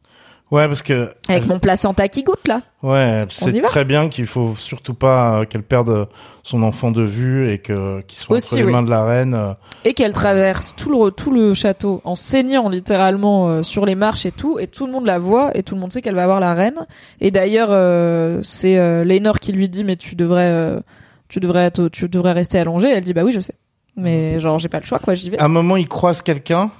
Ouais, 0.52 0.68
parce 0.68 0.82
que 0.82 1.08
Avec 1.28 1.42
elle- 1.42 1.46
mon 1.48 1.58
placenta 1.58 2.06
qui 2.08 2.22
goûte 2.22 2.46
là. 2.46 2.60
ouais, 2.82 3.24
va 3.24 3.60
très 3.68 3.84
bien 3.86 4.08
qu'il 4.10 4.26
faut 4.26 4.54
surtout 4.54 4.92
pas 4.94 5.40
euh, 5.40 5.44
qu'elle 5.46 5.62
perde 5.62 6.06
son 6.42 6.62
enfant 6.62 6.90
de 6.90 7.02
vue 7.02 7.50
et 7.50 7.56
que 7.58 8.02
qu'il 8.02 8.18
soit 8.18 8.36
Aussi, 8.36 8.48
entre 8.54 8.56
les 8.58 8.64
oui. 8.66 8.72
mains 8.72 8.82
de 8.82 8.90
la 8.90 9.02
reine. 9.04 9.32
euh. 9.34 9.54
et 9.86 9.94
qu'elle 9.94 10.12
traverse 10.12 10.74
tout 10.76 10.90
le 10.90 11.10
tout 11.10 11.30
le 11.30 11.54
château 11.54 12.02
en 12.04 12.14
saignant 12.14 12.68
littéralement 12.68 13.48
euh, 13.48 13.62
sur 13.62 13.86
les 13.86 13.94
marches 13.94 14.26
et 14.26 14.30
tout 14.30 14.58
et 14.60 14.66
tout 14.66 14.84
le 14.86 14.92
monde 14.92 15.06
la 15.06 15.18
voit 15.18 15.56
et 15.56 15.62
tout 15.62 15.74
le 15.74 15.80
monde 15.80 15.90
sait 15.92 16.02
qu'elle 16.02 16.14
va 16.16 16.26
voir 16.26 16.38
la 16.38 16.52
reine 16.54 16.86
et 17.22 17.30
d'ailleurs 17.30 17.68
euh, 17.70 18.40
c'est 18.42 18.76
euh, 18.78 19.04
Lénore 19.04 19.40
qui 19.40 19.52
lui 19.52 19.68
dit 19.70 19.84
mais 19.84 19.96
tu 19.96 20.14
devrais 20.16 20.50
euh, 20.50 20.80
tu 21.28 21.40
devrais 21.40 21.64
être- 21.64 21.88
tu 21.88 22.08
devrais 22.10 22.32
rester 22.32 22.58
allongée 22.58 22.90
elle 22.90 23.02
dit 23.04 23.14
bah 23.14 23.22
oui 23.24 23.32
je 23.32 23.40
sais 23.40 23.54
mais 23.96 24.38
genre 24.38 24.58
j'ai 24.58 24.68
pas 24.68 24.80
le 24.80 24.84
choix 24.84 24.98
quoi 24.98 25.14
j'y 25.14 25.30
vais 25.30 25.38
À 25.38 25.46
un 25.46 25.48
moment, 25.48 25.76
il 25.76 25.88
croise 25.88 26.20
quelqu'un 26.20 26.70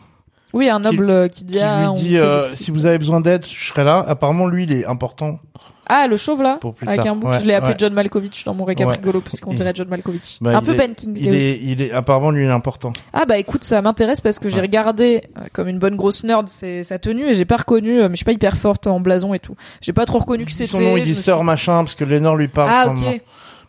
oui 0.52 0.68
un 0.68 0.80
noble 0.80 1.08
euh, 1.10 1.28
qui 1.28 1.44
dit 1.44 1.54
qui 1.56 1.60
ah, 1.62 1.90
lui 1.94 2.00
dit 2.00 2.18
euh, 2.18 2.40
si 2.40 2.70
vous 2.70 2.86
avez 2.86 2.98
besoin 2.98 3.20
d'aide, 3.20 3.44
je 3.46 3.68
serai 3.68 3.84
là. 3.84 4.04
Apparemment, 4.06 4.46
lui, 4.46 4.64
il 4.64 4.72
est 4.72 4.86
important. 4.86 5.38
ah 5.86 6.06
le 6.06 6.16
chauve 6.16 6.42
là 6.42 6.58
Pour 6.60 6.74
plus 6.74 6.86
avec 6.86 7.00
tard. 7.02 7.12
un 7.12 7.16
bout 7.16 7.28
Ouais, 7.28 7.40
je 7.40 7.46
l'ai 7.46 7.54
appelé 7.54 7.72
ouais. 7.72 7.76
John 7.78 7.92
Malkovich 7.94 8.44
dans 8.44 8.54
mon 8.54 8.64
récap 8.64 8.86
Ouais. 8.88 8.94
rigolo 8.96 9.20
parce 9.20 9.40
qu'on 9.40 9.54
dirait 9.54 9.72
John 9.74 9.88
Malkovich 9.88 10.38
Bah, 10.40 10.56
un 10.56 10.62
peu 10.62 10.72
est- 10.74 10.76
Ben 10.78 10.94
Kingsley 10.94 11.24
Il 11.30 11.34
aussi 11.36 11.46
est, 11.46 11.60
il 11.62 11.82
est 11.82 11.92
apparemment 11.92 12.30
lui, 12.30 12.44
il 12.44 12.48
est 12.48 12.50
important. 12.52 12.92
Ah 13.12 13.24
bah 13.26 13.38
écoute, 13.38 13.64
ça 13.64 13.80
m'intéresse 13.82 14.20
parce 14.20 14.38
que 14.38 14.48
j'ai 14.48 14.60
regardé 14.60 15.24
euh, 15.38 15.42
comme 15.52 15.68
une 15.68 15.78
bonne 15.78 15.96
grosse 15.96 16.22
nerd 16.24 16.48
c'est 16.48 16.82
sa 16.84 16.98
tenue 16.98 17.28
et 17.30 17.34
j'ai 17.34 17.44
pas 17.44 17.56
reconnu, 17.56 18.00
euh, 18.00 18.04
mais 18.08 18.12
je 18.14 18.16
suis 18.16 18.24
pas 18.24 18.32
hyper 18.32 18.56
forte 18.56 18.86
en 18.86 19.00
blason 19.00 19.34
et 19.34 19.40
tout. 19.40 19.56
J'ai 19.80 19.92
pas 19.92 20.06
trop 20.06 20.18
reconnu 20.18 20.44
que 20.44 20.52
c'était. 20.52 20.66
son 20.66 20.80
nom, 20.80 20.96
il 20.96 21.04
dit 21.04 21.14
suis- 21.14 21.24
sœur 21.24 21.42
machin 21.44 21.82
parce 21.84 21.94
que 21.94 22.04
Lénore 22.04 22.36
lui 22.36 22.48
parle. 22.48 22.70
Ah 22.72 22.88
ok. 22.88 23.22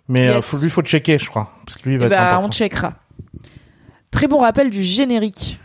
Mais 0.09 0.25
Yes. 0.25 0.43
faut, 0.45 0.57
lui, 0.57 0.69
faut 0.69 0.81
checker, 0.81 1.17
je 1.17 1.29
crois, 1.29 1.49
parce 1.65 1.77
que 1.77 1.87
lui, 1.87 1.95
il 1.95 1.97
va 1.99 2.05
Eh 2.05 2.07
être 2.07 2.11
bah 2.11 2.29
important. 2.31 2.47
on 2.49 2.51
checkera. 2.51 2.93
Très 4.11 4.27
bon 4.27 4.39
rappel 4.39 4.69
du 4.69 4.81
générique. 4.81 5.59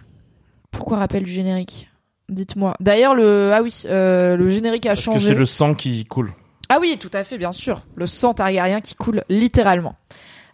Pourquoi 0.70 0.98
rappel 0.98 1.24
du 1.24 1.30
générique 1.30 1.88
Dites-moi. 2.28 2.74
D'ailleurs 2.80 3.14
le 3.14 3.52
ah 3.54 3.62
oui, 3.62 3.82
euh, 3.86 4.36
le 4.36 4.48
générique 4.48 4.86
a 4.86 4.90
Parce 4.90 5.00
que 5.00 5.04
changé. 5.12 5.28
c'est 5.28 5.34
le 5.34 5.46
sang 5.46 5.74
qui 5.74 6.04
coule. 6.04 6.32
Ah 6.68 6.78
oui, 6.80 6.98
tout 7.00 7.10
à 7.14 7.24
fait, 7.24 7.38
bien 7.38 7.52
sûr. 7.52 7.82
Le 7.96 8.06
sang 8.06 8.34
targaryen 8.34 8.80
qui 8.80 8.94
coule 8.94 9.24
littéralement. 9.30 9.94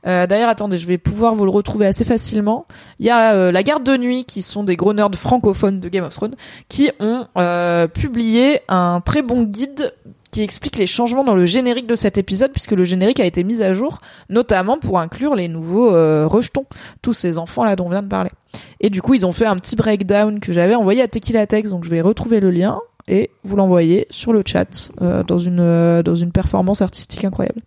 Euh, 0.07 0.27
D'ailleurs, 0.27 0.49
attendez, 0.49 0.79
je 0.79 0.87
vais 0.87 0.99
pouvoir 0.99 1.35
vous 1.35 1.45
le 1.45 1.51
retrouver 1.51 1.87
assez 1.87 2.05
facilement. 2.05 2.67
Il 3.01 3.07
y 3.07 3.11
a 3.11 3.33
euh, 3.35 3.51
la 3.51 3.63
garde 3.63 3.83
de 3.83 3.97
nuit, 3.97 4.25
qui 4.25 4.43
sont 4.43 4.63
des 4.63 4.77
gros 4.77 4.93
nerds 4.93 5.15
francophones 5.17 5.81
de 5.81 5.89
Game 5.89 6.05
of 6.05 6.15
Thrones, 6.15 6.37
qui 6.69 6.91
ont 7.01 7.27
euh, 7.39 7.89
publié 7.89 8.61
un 8.69 9.01
très 9.01 9.23
bon 9.23 9.43
guide 9.43 9.93
qui 10.35 10.43
explique 10.43 10.79
les 10.79 10.89
changements 10.89 11.23
dans 11.23 11.37
le 11.37 11.47
générique 11.47 11.87
de 11.87 11.95
cet 11.95 12.19
épisode, 12.19 12.51
puisque 12.51 12.73
le 12.73 12.83
générique 12.83 13.21
a 13.21 13.25
été 13.25 13.45
mis 13.45 13.63
à 13.63 13.73
jour, 13.73 14.01
notamment 14.29 14.79
pour 14.79 14.99
inclure 14.99 15.37
les 15.37 15.47
nouveaux 15.47 15.95
euh, 15.95 16.27
rejetons, 16.27 16.67
tous 17.03 17.13
ces 17.13 17.39
enfants-là 17.39 17.77
dont 17.77 17.87
on 17.87 17.91
vient 17.91 18.03
de 18.03 18.09
parler. 18.09 18.33
Et 18.81 18.91
du 18.91 19.01
coup, 19.01 19.15
ils 19.15 19.25
ont 19.25 19.31
fait 19.31 19.47
un 19.47 19.55
petit 19.55 19.77
breakdown 19.77 20.41
que 20.41 20.53
j'avais 20.53 20.75
envoyé 20.75 21.03
à 21.03 21.07
Tequila 21.07 21.47
Text, 21.47 21.71
donc 21.71 21.85
je 21.85 21.91
vais 21.91 22.01
retrouver 22.01 22.41
le 22.41 22.51
lien 22.51 22.81
et 23.07 23.31
vous 23.45 23.55
l'envoyer 23.55 24.09
sur 24.11 24.33
le 24.33 24.43
chat 24.45 24.91
euh, 25.01 25.23
dans 25.23 25.39
une 25.39 25.61
euh, 25.61 26.03
dans 26.03 26.17
une 26.17 26.33
performance 26.33 26.83
artistique 26.83 27.25
incroyable. 27.25 27.61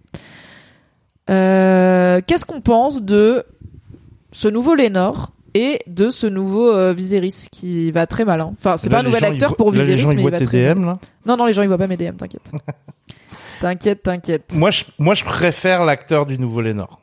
Qu'est-ce 1.28 2.46
qu'on 2.46 2.60
pense 2.60 3.02
de 3.02 3.46
ce 4.34 4.50
nouveau 4.50 4.76
Lénore? 4.76 5.32
Et 5.58 5.80
de 5.88 6.10
ce 6.10 6.28
nouveau 6.28 6.72
euh, 6.72 6.94
Viserys 6.94 7.48
qui 7.52 7.92
va 7.92 8.06
très 8.08 8.26
mal. 8.26 8.42
hein. 8.42 8.54
Enfin, 8.60 8.78
c'est 8.78 8.90
pas 8.90 9.00
un 9.00 9.04
nouvel 9.04 9.22
gens, 9.22 9.32
acteur 9.32 9.50
voient- 9.50 9.58
pour 9.58 9.72
là, 9.72 9.80
les 9.80 9.96
Viserys, 9.96 10.02
gens, 10.06 10.12
ils 10.12 10.18
il 10.20 10.22
voient 10.22 10.32
va 10.32 10.40
très 10.46 10.74
DM, 10.76 10.86
là? 10.86 10.98
Non, 11.26 11.38
non, 11.38 11.46
les 11.46 11.54
gens 11.54 11.62
ils 11.64 11.68
voient 11.68 11.78
pas 11.78 11.88
mes 11.88 11.98
DM, 11.98 12.16
t'inquiète. 12.16 12.52
t'inquiète, 13.62 14.04
t'inquiète. 14.04 14.54
Moi, 14.54 14.72
je, 14.72 14.84
moi, 15.00 15.16
je 15.16 15.24
préfère 15.24 15.84
l'acteur 15.86 16.26
du 16.26 16.38
nouveau 16.38 16.62
Lénore. 16.62 17.00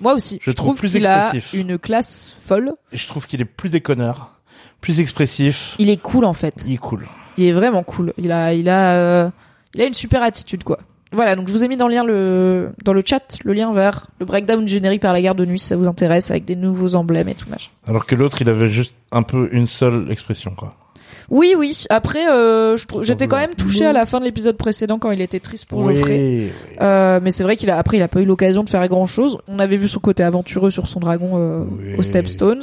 Moi 0.00 0.14
aussi. 0.14 0.38
Je 0.42 0.50
Je, 0.50 0.54
trouve 0.54 0.68
trouve 0.68 0.78
plus 0.80 0.90
qu'il 0.92 1.06
a 1.06 1.32
une 1.54 1.78
classe 1.78 2.34
folle. 2.44 2.72
Et 2.92 2.98
je 2.98 3.06
trouve 3.06 3.26
qu'il 3.26 3.40
est 3.40 3.46
plus 3.46 3.70
déconneur, 3.70 4.32
plus 4.80 5.00
expressif. 5.00 5.74
Il 5.78 5.88
est 5.88 5.96
cool 6.00 6.24
en 6.26 6.34
fait. 6.34 6.62
Il 6.66 6.74
est 6.74 6.78
cool. 6.78 7.06
Il 7.38 7.44
est 7.44 7.52
vraiment 7.52 7.82
cool. 7.82 8.12
Il 8.18 8.30
a, 8.30 8.52
il 8.52 8.68
a, 8.68 8.92
euh, 8.94 9.30
il 9.74 9.80
a 9.80 9.86
une 9.86 9.94
super 9.94 10.22
attitude 10.22 10.62
quoi. 10.62 10.78
Voilà, 11.12 11.36
donc 11.36 11.48
je 11.48 11.52
vous 11.52 11.64
ai 11.64 11.68
mis 11.68 11.76
dans 11.76 11.88
le 11.88 11.94
lien 11.94 12.04
le, 12.04 12.70
dans 12.84 12.92
le 12.92 13.02
chat 13.04 13.38
le 13.44 13.54
lien 13.54 13.72
vers 13.72 14.08
le 14.20 14.26
breakdown 14.26 14.68
générique 14.68 15.00
par 15.00 15.12
la 15.14 15.22
garde 15.22 15.38
de 15.38 15.46
nuit 15.46 15.58
si 15.58 15.66
ça 15.66 15.76
vous 15.76 15.88
intéresse 15.88 16.30
avec 16.30 16.44
des 16.44 16.56
nouveaux 16.56 16.94
emblèmes 16.96 17.28
et 17.28 17.34
tout 17.34 17.48
machin. 17.48 17.70
Alors 17.86 18.04
que 18.06 18.14
l'autre, 18.14 18.42
il 18.42 18.48
avait 18.48 18.68
juste 18.68 18.92
un 19.10 19.22
peu 19.22 19.48
une 19.52 19.66
seule 19.66 20.06
expression, 20.10 20.52
quoi. 20.56 20.74
Oui, 21.30 21.54
oui. 21.56 21.84
Après, 21.90 22.30
euh, 22.30 22.76
j'étais 23.02 23.26
quand 23.26 23.36
même 23.36 23.54
touchée 23.54 23.84
à 23.84 23.92
la 23.92 24.06
fin 24.06 24.18
de 24.18 24.24
l'épisode 24.24 24.56
précédent 24.56 24.98
quand 24.98 25.10
il 25.10 25.20
était 25.20 25.40
triste 25.40 25.66
pour 25.66 25.82
Geoffrey. 25.82 26.14
oui. 26.18 26.52
Euh, 26.80 27.20
mais 27.22 27.30
c'est 27.30 27.42
vrai 27.42 27.56
qu'il 27.56 27.70
a 27.70 27.78
après 27.78 27.98
il 27.98 28.02
a 28.02 28.08
pas 28.08 28.20
eu 28.20 28.24
l'occasion 28.24 28.64
de 28.64 28.68
faire 28.70 28.86
grand 28.88 29.06
chose. 29.06 29.38
On 29.48 29.58
avait 29.58 29.76
vu 29.76 29.88
son 29.88 30.00
côté 30.00 30.22
aventureux 30.22 30.70
sur 30.70 30.88
son 30.88 31.00
dragon 31.00 31.32
euh, 31.34 31.64
Oui. 31.78 31.94
aux 31.98 32.02
Stepstones. 32.02 32.62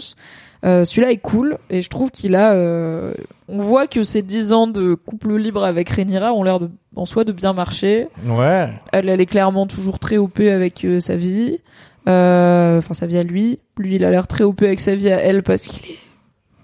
Euh, 0.66 0.84
Celui-là 0.84 1.12
est 1.12 1.18
cool 1.18 1.58
et 1.70 1.82
je 1.82 1.90
trouve 1.90 2.10
qu'il 2.12 2.36
a. 2.36 2.54
euh, 2.54 3.14
on 3.48 3.60
voit 3.60 3.86
que 3.88 4.04
ces 4.04 4.22
10 4.24 4.52
ans 4.54 4.68
de 4.68 4.96
couple 4.96 5.36
libre 5.36 5.64
avec 5.64 5.90
Rhaenyra 5.90 6.34
ont 6.34 6.44
l'air 6.44 6.60
de 6.60 6.70
en 6.96 7.06
soi 7.06 7.24
de 7.24 7.32
bien 7.32 7.54
marcher. 7.54 8.08
Ouais. 8.26 8.70
Elle, 8.92 9.10
elle 9.10 9.22
est 9.22 9.26
clairement 9.26 9.68
toujours 9.68 10.00
très 10.00 10.18
OP 10.18 10.40
avec 10.40 10.84
euh, 10.86 11.00
sa 11.00 11.16
vie. 11.16 11.60
Enfin 12.08 12.94
sa 12.94 13.06
vie 13.08 13.18
à 13.18 13.24
lui. 13.24 13.60
Lui 13.78 13.96
il 13.96 14.06
a 14.06 14.12
l'air 14.12 14.28
très 14.28 14.44
OP 14.44 14.62
avec 14.64 14.80
sa 14.80 14.96
vie 14.96 15.12
à 15.12 15.18
elle 15.20 15.44
parce 15.44 15.64
qu'il 15.68 15.92
est 15.92 15.98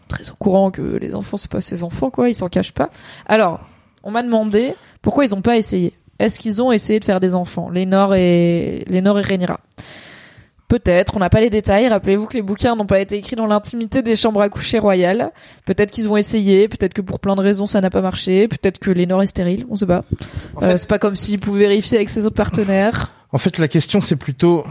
très 0.07 0.29
au 0.29 0.35
courant 0.35 0.71
que 0.71 0.81
les 0.81 1.15
enfants 1.15 1.37
c'est 1.37 1.49
pas 1.51 1.61
ses 1.61 1.83
enfants 1.83 2.09
quoi. 2.09 2.29
Il 2.29 2.35
s'en 2.35 2.49
cache 2.49 2.71
pas. 2.71 2.89
Alors 3.27 3.59
on 4.03 4.11
m'a 4.11 4.23
demandé 4.23 4.73
pourquoi 5.01 5.25
ils 5.25 5.35
ont 5.35 5.41
pas 5.41 5.57
essayé. 5.57 5.93
Est-ce 6.19 6.39
qu'ils 6.39 6.61
ont 6.61 6.71
essayé 6.71 6.99
de 6.99 7.05
faire 7.05 7.19
des 7.19 7.33
enfants, 7.33 7.69
Lénore 7.69 8.13
et 8.15 8.83
Lénore 8.87 9.17
et 9.19 9.23
Rhaenyra? 9.23 9.59
Peut-être, 10.71 11.17
on 11.17 11.19
n'a 11.19 11.29
pas 11.29 11.41
les 11.41 11.49
détails. 11.49 11.89
Rappelez-vous 11.89 12.27
que 12.27 12.33
les 12.35 12.41
bouquins 12.41 12.77
n'ont 12.77 12.85
pas 12.85 13.01
été 13.01 13.17
écrits 13.17 13.35
dans 13.35 13.45
l'intimité 13.45 14.01
des 14.01 14.15
chambres 14.15 14.39
à 14.41 14.47
coucher 14.47 14.79
royales. 14.79 15.31
Peut-être 15.65 15.91
qu'ils 15.91 16.07
ont 16.07 16.15
essayé, 16.15 16.69
peut-être 16.69 16.93
que 16.93 17.01
pour 17.01 17.19
plein 17.19 17.35
de 17.35 17.41
raisons 17.41 17.65
ça 17.65 17.81
n'a 17.81 17.89
pas 17.89 17.99
marché, 17.99 18.47
peut-être 18.47 18.79
que 18.79 18.89
Lénore 18.89 19.21
est 19.21 19.25
stérile, 19.25 19.65
on 19.69 19.75
sait 19.75 19.85
pas. 19.85 20.05
En 20.55 20.63
Euh, 20.63 20.71
fait- 20.71 20.77
c'est 20.77 20.87
pas 20.89 20.97
comme 20.97 21.17
s'ils 21.17 21.41
pouvaient 21.41 21.59
vérifier 21.67 21.97
avec 21.97 22.09
ses 22.09 22.25
autres 22.25 22.37
partenaires. 22.37 23.11
En 23.33 23.37
fait, 23.37 23.57
la 23.57 23.67
question, 23.67 23.99
c'est 23.99 24.15
plutôt 24.15 24.63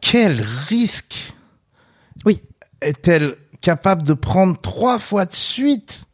quel 0.00 0.42
risque 0.68 1.34
Oui. 2.24 2.40
est-elle 2.80 3.34
capable 3.60 4.02
de 4.02 4.14
prendre 4.14 4.58
trois 4.60 4.98
fois 4.98 5.26
de 5.26 5.34
suite? 5.34 6.04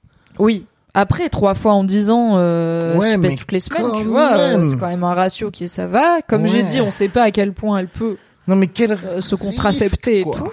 Oui. 0.40 0.66
Après, 0.94 1.28
trois 1.28 1.54
fois 1.54 1.72
en 1.74 1.84
dix 1.84 2.10
ans, 2.10 2.32
euh, 2.34 2.98
Ouais, 2.98 3.14
si 3.30 3.36
tu 3.36 3.36
toutes 3.36 3.52
les 3.52 3.60
semaines, 3.60 3.86
tu 3.98 4.04
vois, 4.06 4.36
euh, 4.36 4.64
c'est 4.64 4.76
quand 4.76 4.88
même 4.88 5.04
un 5.04 5.14
ratio 5.14 5.50
qui 5.52 5.68
ça 5.68 5.86
va. 5.86 6.20
Comme 6.22 6.46
j'ai 6.46 6.64
dit, 6.64 6.80
on 6.80 6.90
sait 6.90 7.08
pas 7.08 7.22
à 7.22 7.30
quel 7.30 7.52
point 7.52 7.78
elle 7.78 7.88
peut 7.88 8.16
Non, 8.48 8.56
mais 8.56 8.66
quel 8.66 8.92
euh, 8.92 9.20
se 9.20 9.34
contracepter 9.34 10.20
et 10.20 10.22
quoi. 10.24 10.36
tout. 10.36 10.52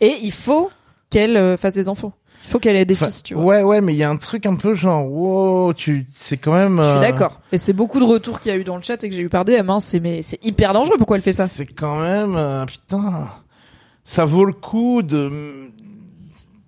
Et 0.00 0.16
il 0.22 0.32
faut 0.32 0.70
qu'elle 1.10 1.36
euh, 1.36 1.56
fasse 1.56 1.74
des 1.74 1.88
enfants. 1.88 2.12
Il 2.44 2.50
faut 2.50 2.58
qu'elle 2.58 2.76
ait 2.76 2.84
des 2.84 2.94
Enfin, 2.94 3.06
fils, 3.06 3.22
tu 3.22 3.34
vois. 3.34 3.44
Ouais, 3.44 3.62
ouais, 3.62 3.80
mais 3.80 3.92
il 3.92 3.96
y 3.96 4.02
a 4.02 4.10
un 4.10 4.16
truc 4.16 4.46
un 4.46 4.56
peu 4.56 4.74
genre, 4.74 5.06
wow, 5.06 5.74
tu, 5.74 6.06
c'est 6.16 6.38
quand 6.38 6.52
même. 6.52 6.78
Je 6.78 6.88
suis 6.88 6.96
euh, 6.96 7.00
d'accord. 7.00 7.40
Et 7.52 7.58
c'est 7.58 7.72
beaucoup 7.74 8.00
de 8.00 8.04
retours 8.04 8.40
qu'il 8.40 8.50
y 8.50 8.54
a 8.54 8.58
eu 8.58 8.64
dans 8.64 8.76
le 8.76 8.82
chat 8.82 9.02
et 9.04 9.10
que 9.10 9.14
j'ai 9.14 9.22
eu 9.22 9.28
par 9.28 9.44
DM. 9.44 9.68
Hein. 9.68 9.78
C'est 9.78 10.00
mais 10.00 10.22
c'est 10.22 10.42
hyper 10.44 10.72
dangereux. 10.72 10.96
Pourquoi 10.96 11.16
elle 11.16 11.22
fait 11.22 11.32
ça 11.32 11.48
C'est 11.48 11.66
quand 11.66 12.00
même, 12.00 12.34
euh, 12.36 12.64
putain, 12.64 13.28
ça 14.04 14.24
vaut 14.24 14.44
le 14.44 14.54
coup 14.54 15.02
de, 15.02 15.70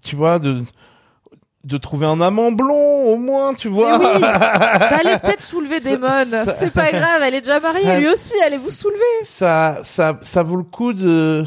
tu 0.02 0.14
vois, 0.14 0.38
de, 0.38 0.62
de 1.64 1.76
trouver 1.78 2.06
un 2.06 2.20
amant 2.20 2.50
blond 2.52 3.02
au 3.04 3.16
moins, 3.16 3.54
tu 3.54 3.68
vois. 3.68 3.98
Oui. 3.98 4.20
Bah, 4.20 4.98
allez 5.04 5.18
peut-être 5.18 5.40
soulever 5.40 5.80
des 5.80 5.96
mônes. 5.96 6.44
C'est 6.58 6.72
pas 6.72 6.90
grave. 6.90 7.22
Elle 7.24 7.34
est 7.36 7.40
déjà 7.40 7.60
mariée. 7.60 7.84
ça- 7.84 7.98
Lui 7.98 8.08
aussi. 8.08 8.34
Allez 8.44 8.56
vous 8.58 8.70
soulever. 8.70 8.98
ça, 9.24 9.78
ça, 9.84 10.18
ça 10.22 10.42
vaut 10.42 10.56
le 10.56 10.64
coup 10.64 10.92
de, 10.92 11.46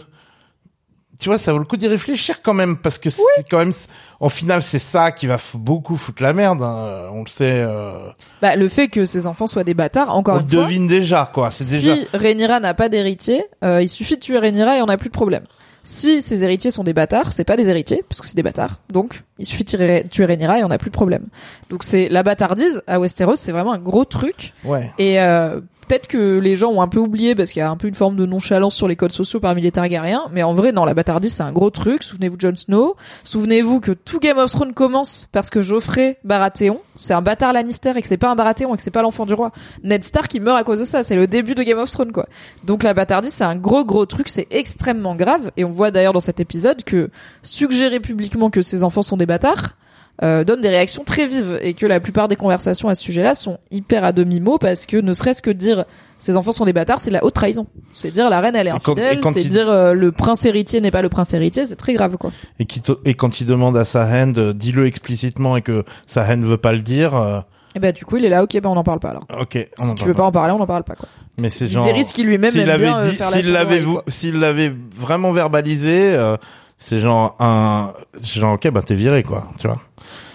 tu 1.19 1.29
vois, 1.29 1.37
ça 1.37 1.51
vaut 1.53 1.59
le 1.59 1.65
coup 1.65 1.77
d'y 1.77 1.87
réfléchir 1.87 2.41
quand 2.41 2.53
même 2.53 2.77
parce 2.77 2.97
que 2.97 3.09
c'est 3.09 3.21
quand 3.49 3.57
même, 3.57 3.71
en 4.19 4.29
final, 4.29 4.61
c'est 4.63 4.79
ça 4.79 5.11
qui 5.11 5.27
va 5.27 5.37
beaucoup 5.55 5.95
foutre 5.97 6.23
la 6.23 6.33
merde. 6.33 6.61
hein. 6.61 7.07
On 7.11 7.23
le 7.23 7.29
sait, 7.29 7.63
euh, 7.65 8.09
Bah 8.41 8.55
le 8.55 8.67
fait 8.69 8.87
que 8.89 9.05
ses 9.05 9.27
enfants 9.27 9.47
soient 9.47 9.63
des 9.63 9.73
bâtards. 9.73 10.15
Encore 10.15 10.35
on 10.37 10.39
une 10.41 10.49
fois. 10.49 10.63
devine 10.63 10.87
déjà 10.87 11.29
quoi. 11.33 11.51
C'est 11.51 11.63
si 11.63 11.89
déjà. 11.89 12.01
Rhaenyra 12.13 12.59
n'a 12.61 12.73
pas 12.73 12.89
d'héritier, 12.89 13.45
euh, 13.63 13.81
il 13.81 13.89
suffit 13.89 14.15
de 14.15 14.21
tuer 14.21 14.39
Rhaenyra 14.39 14.77
et 14.77 14.81
on 14.81 14.85
n'a 14.87 14.97
plus 14.97 15.09
de 15.09 15.13
problème. 15.13 15.43
Si 15.87 16.21
ses 16.21 16.43
héritiers 16.43 16.71
sont 16.71 16.83
des 16.83 16.93
bâtards, 16.93 17.31
c'est 17.31 17.43
pas 17.43 17.55
des 17.55 17.69
héritiers, 17.69 18.03
parce 18.09 18.19
que 18.19 18.27
c'est 18.27 18.35
des 18.35 18.41
bâtards. 18.43 18.79
Donc, 18.91 19.21
il 19.37 19.45
suffit 19.45 19.63
de 19.63 19.69
tirer- 19.69 20.03
tuer 20.09 20.25
Rhaenyra 20.25 20.59
et 20.59 20.63
on 20.63 20.67
n'a 20.67 20.79
plus 20.79 20.89
de 20.89 20.95
problème. 20.95 21.27
Donc 21.69 21.83
c'est 21.83 22.09
la 22.09 22.23
bâtardise 22.23 22.81
à 22.87 22.99
Westeros, 22.99 23.35
c'est 23.35 23.51
vraiment 23.51 23.71
un 23.73 23.77
gros 23.77 24.03
truc. 24.03 24.53
Ouais. 24.63 24.91
Et 24.97 25.21
euh, 25.21 25.61
peut-être 25.87 26.07
que 26.07 26.39
les 26.39 26.55
gens 26.55 26.71
ont 26.71 26.81
un 26.81 26.87
peu 26.87 26.99
oublié 26.99 27.35
parce 27.35 27.51
qu'il 27.51 27.59
y 27.59 27.63
a 27.63 27.69
un 27.69 27.77
peu 27.77 27.87
une 27.87 27.93
forme 27.93 28.15
de 28.15 28.25
nonchalance 28.25 28.75
sur 28.75 28.87
les 28.87 28.95
codes 28.95 29.11
sociaux 29.11 29.39
parmi 29.39 29.61
les 29.61 29.71
Targaryens, 29.71 30.23
mais 30.31 30.43
en 30.43 30.53
vrai, 30.53 30.71
non, 30.71 30.85
la 30.85 30.93
bâtardise, 30.93 31.33
c'est 31.33 31.43
un 31.43 31.51
gros 31.51 31.69
truc. 31.69 32.03
Souvenez-vous 32.03 32.37
de 32.37 32.41
Jon 32.41 32.55
Snow. 32.55 32.95
Souvenez-vous 33.23 33.79
que 33.79 33.91
tout 33.91 34.19
Game 34.19 34.37
of 34.37 34.51
Thrones 34.51 34.73
commence 34.73 35.27
parce 35.31 35.49
que 35.49 35.61
Geoffrey 35.61 36.17
Baratheon, 36.23 36.79
c'est 36.95 37.13
un 37.13 37.21
bâtard 37.21 37.53
Lannister 37.53 37.93
et 37.95 38.01
que 38.01 38.07
c'est 38.07 38.17
pas 38.17 38.29
un 38.29 38.35
Baratheon 38.35 38.73
et 38.73 38.77
que 38.77 38.83
c'est 38.83 38.91
pas 38.91 39.01
l'enfant 39.01 39.25
du 39.25 39.33
roi. 39.33 39.51
Ned 39.83 40.03
Stark, 40.03 40.33
il 40.33 40.41
meurt 40.41 40.57
à 40.57 40.63
cause 40.63 40.79
de 40.79 40.85
ça. 40.85 41.03
C'est 41.03 41.15
le 41.15 41.27
début 41.27 41.55
de 41.55 41.63
Game 41.63 41.79
of 41.79 41.91
Thrones, 41.91 42.11
quoi. 42.11 42.27
Donc 42.63 42.83
la 42.83 42.93
bâtardise, 42.93 43.33
c'est 43.33 43.43
un 43.43 43.55
gros, 43.55 43.85
gros 43.85 44.05
truc. 44.05 44.29
C'est 44.29 44.47
extrêmement 44.51 45.15
grave. 45.15 45.51
Et 45.57 45.63
on 45.63 45.71
voit 45.71 45.91
d'ailleurs 45.91 46.13
dans 46.13 46.19
cet 46.19 46.39
épisode 46.39 46.83
que 46.83 47.09
suggérer 47.43 47.99
publiquement 47.99 48.49
que 48.49 48.61
ses 48.61 48.83
enfants 48.83 49.01
sont 49.01 49.17
des 49.17 49.25
bâtards, 49.25 49.75
euh, 50.23 50.43
donne 50.43 50.61
des 50.61 50.69
réactions 50.69 51.03
très 51.03 51.25
vives 51.27 51.57
et 51.61 51.73
que 51.73 51.85
la 51.85 51.99
plupart 51.99 52.27
des 52.27 52.35
conversations 52.37 52.87
à 52.87 52.95
ce 52.95 53.03
sujet-là 53.03 53.33
sont 53.33 53.57
hyper 53.71 54.03
à 54.03 54.11
demi-mot 54.13 54.57
parce 54.57 54.85
que 54.85 54.97
ne 54.97 55.11
serait-ce 55.13 55.41
que 55.41 55.49
dire 55.51 55.85
ces 56.17 56.37
enfants 56.37 56.53
sont 56.53 56.63
des 56.63 56.71
bâtards, 56.71 56.99
c'est 56.99 57.09
de 57.09 57.15
la 57.15 57.25
haute 57.25 57.33
trahison. 57.33 57.67
C'est 57.93 58.11
dire 58.11 58.29
la 58.29 58.39
reine 58.39 58.55
elle 58.55 58.67
est 58.67 58.69
Et 58.69 58.73
infidèle, 58.73 59.19
et 59.19 59.21
c'est 59.33 59.41
il- 59.41 59.49
dire 59.49 59.69
euh, 59.69 59.93
le 59.93 60.13
prince 60.13 60.45
héritier 60.45 60.79
n'est 60.79 60.91
pas 60.91 61.01
le 61.01 61.09
prince 61.09 61.33
héritier, 61.33 61.65
c'est 61.65 61.75
très 61.75 61.93
grave 61.93 62.15
quoi. 62.17 62.31
Et, 62.59 62.65
qui 62.65 62.81
et 63.03 63.13
quand 63.15 63.41
il 63.41 63.45
demande 63.45 63.75
à 63.75 63.83
sa 63.83 64.05
haine, 64.05 64.31
de- 64.31 64.53
dis-le 64.53 64.85
explicitement 64.87 65.57
et 65.57 65.61
que 65.61 65.83
sa 66.05 66.23
haine 66.23 66.45
veut 66.45 66.57
pas 66.57 66.71
le 66.71 66.79
dire, 66.81 67.13
euh, 67.15 67.41
Et 67.75 67.79
bah 67.79 67.91
du 67.91 68.05
coup 68.05 68.15
il 68.15 68.23
est 68.23 68.29
là, 68.29 68.41
ok 68.43 68.57
bah 68.61 68.69
on 68.69 68.75
n'en 68.75 68.83
parle 68.85 68.99
pas 69.01 69.09
alors. 69.09 69.25
ok. 69.37 69.67
on 69.77 69.83
si 69.85 69.91
en 69.91 69.95
tu 69.95 70.05
veux 70.05 70.13
pas 70.13 70.23
en 70.23 70.31
parler, 70.31 70.53
on 70.53 70.59
n'en 70.59 70.65
parle 70.67 70.85
pas 70.85 70.95
quoi. 70.95 71.09
Mais 71.37 71.49
c'est 71.49 71.69
genre. 71.69 71.85
Qui 72.13 72.23
lui-même 72.23 72.51
S'il 72.51 72.63
l'avait 72.65 72.87
euh, 72.87 73.09
dit, 73.09 73.17
s'il 73.17 73.51
l'avait, 73.51 73.83
s'il 74.07 74.39
l'avait 74.39 74.73
vraiment 74.95 75.33
verbalisé, 75.33 76.13
euh, 76.15 76.37
c'est 76.77 76.99
genre 76.99 77.35
un, 77.39 77.93
c'est 78.21 78.39
genre 78.39 78.53
ok, 78.53 78.69
bah 78.71 78.81
t'es 78.81 78.95
viré 78.95 79.23
quoi, 79.23 79.49
tu 79.59 79.67
vois. 79.67 79.77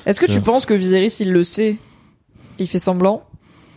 Est-ce 0.06 0.20
que 0.20 0.26
tu 0.26 0.32
Ouais. 0.34 0.40
penses 0.40 0.64
que 0.66 0.74
Viserys 0.74 1.14
il 1.20 1.32
le 1.32 1.44
sait, 1.44 1.76
il 2.58 2.66
fait 2.68 2.78
semblant, 2.78 3.22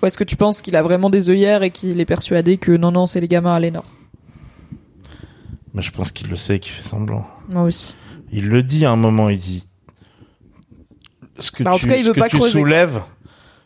ou 0.02 0.06
est-ce 0.06 0.18
que 0.18 0.24
tu 0.24 0.36
penses 0.36 0.62
qu'il 0.62 0.76
a 0.76 0.82
vraiment 0.82 1.10
des 1.10 1.30
œillères 1.30 1.64
et 1.64 1.72
qu'il 1.72 2.00
est 2.00 2.06
persuadé 2.06 2.58
que 2.58 2.72
non 2.72 2.92
non 2.92 3.06
c'est 3.06 3.20
les 3.20 3.28
gamins 3.28 3.54
à 3.56 3.60
Lénore? 3.60 3.86
Mais 5.74 5.82
je 5.82 5.92
pense 5.92 6.12
qu'il 6.12 6.30
le 6.30 6.38
sait, 6.38 6.60
qu'il 6.60 6.72
fait 6.72 6.88
semblant. 6.88 7.26
Moi 7.50 7.64
aussi. 7.64 7.96
Il 8.32 8.48
le 8.48 8.62
dit 8.64 8.86
à 8.86 8.92
un 8.92 8.96
moment, 8.96 9.30
il 9.30 9.40
dit. 9.40 9.68
Ce 11.40 11.52
que 11.52 11.64
Bah, 11.64 11.72
en 11.74 11.76
tu, 11.76 11.82
tout 11.82 11.88
cas, 11.88 11.96
il 11.96 12.04
ce 12.04 12.08
veut 12.10 12.14
que 12.14 12.20
pas 12.20 12.30
tu 12.30 12.38
creuser, 12.38 12.60
soulèves 12.60 13.02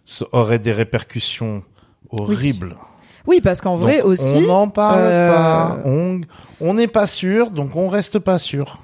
ça 0.06 0.26
aurait 0.32 0.60
des 0.60 0.72
répercussions 0.72 1.64
horribles. 2.10 2.78
Oui 3.26 3.41
parce 3.41 3.60
qu'en 3.60 3.76
vrai 3.76 3.98
Donc, 3.98 4.06
aussi. 4.08 4.38
On 4.38 4.48
n'en 4.48 4.70
parle 4.70 5.02
euh, 5.02 5.34
pas. 5.34 5.80
On, 5.84 6.22
on 6.62 6.74
n'est 6.76 6.88
pas 6.88 7.08
sûr, 7.08 7.52
donc 7.52 7.76
on 7.76 7.89
reste 7.89 8.20
pas 8.20 8.39
sûr. 8.39 8.80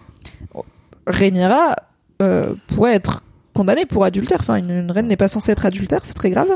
Rhaenyra 1.07 1.75
euh, 2.21 2.53
pourrait 2.67 2.93
être 2.95 3.21
condamnée 3.53 3.85
pour 3.85 4.03
adultère. 4.03 4.39
Enfin, 4.39 4.55
une, 4.55 4.71
une 4.71 4.91
reine 4.91 5.05
n'est 5.07 5.17
pas 5.17 5.27
censée 5.27 5.51
être 5.51 5.65
adultère, 5.65 5.99
c'est 6.03 6.13
très 6.15 6.31
grave. 6.31 6.47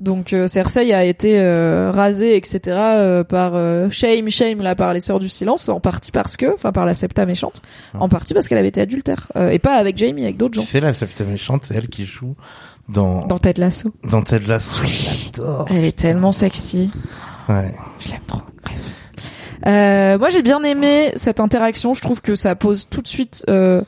Donc 0.00 0.32
euh, 0.32 0.46
Cersei 0.46 0.92
a 0.94 1.04
été 1.04 1.38
euh, 1.38 1.90
rasée, 1.94 2.36
etc. 2.36 2.60
euh, 2.66 3.24
par 3.24 3.52
euh, 3.54 3.88
shame, 3.90 4.30
shame 4.30 4.62
là 4.62 4.74
par 4.74 4.94
les 4.94 5.00
sœurs 5.00 5.20
du 5.20 5.28
silence, 5.28 5.68
en 5.68 5.80
partie 5.80 6.12
parce 6.12 6.36
que, 6.38 6.54
enfin 6.54 6.72
par 6.72 6.86
la 6.86 6.94
septa 6.94 7.26
méchante, 7.26 7.60
en 7.94 8.08
partie 8.08 8.32
parce 8.32 8.48
qu'elle 8.48 8.58
avait 8.58 8.68
été 8.68 8.80
adultère 8.80 9.28
Euh, 9.36 9.50
et 9.50 9.58
pas 9.58 9.74
avec 9.76 9.98
Jamie, 9.98 10.24
avec 10.24 10.38
d'autres 10.38 10.54
gens. 10.54 10.62
Sais, 10.62 10.80
la 10.80 10.94
septième 10.94 11.28
méchante, 11.30 11.64
c'est 11.66 11.74
elle 11.74 11.88
qui 11.88 12.06
joue 12.06 12.34
dans, 12.88 13.26
Dans 13.26 13.38
Ted 13.38 13.60
Lasso. 13.60 13.92
dans 14.08 14.22
Ted 14.22 14.46
Lasso. 14.46 14.80
J'adore. 14.84 15.66
Elle 15.68 15.84
est 15.84 15.96
tellement 15.98 16.32
sexy. 16.32 16.90
Ouais. 17.50 17.74
Je 18.00 18.08
l'aime 18.10 18.20
trop. 18.26 18.40
Bref. 18.64 18.80
Euh, 19.66 20.18
moi, 20.18 20.28
j'ai 20.28 20.42
bien 20.42 20.62
aimé 20.62 21.12
cette 21.16 21.40
interaction. 21.40 21.94
Je 21.94 22.02
trouve 22.02 22.20
que 22.20 22.34
ça 22.34 22.54
pose 22.54 22.88
tout 22.88 23.02
de 23.02 23.08
suite 23.08 23.44
euh, 23.48 23.82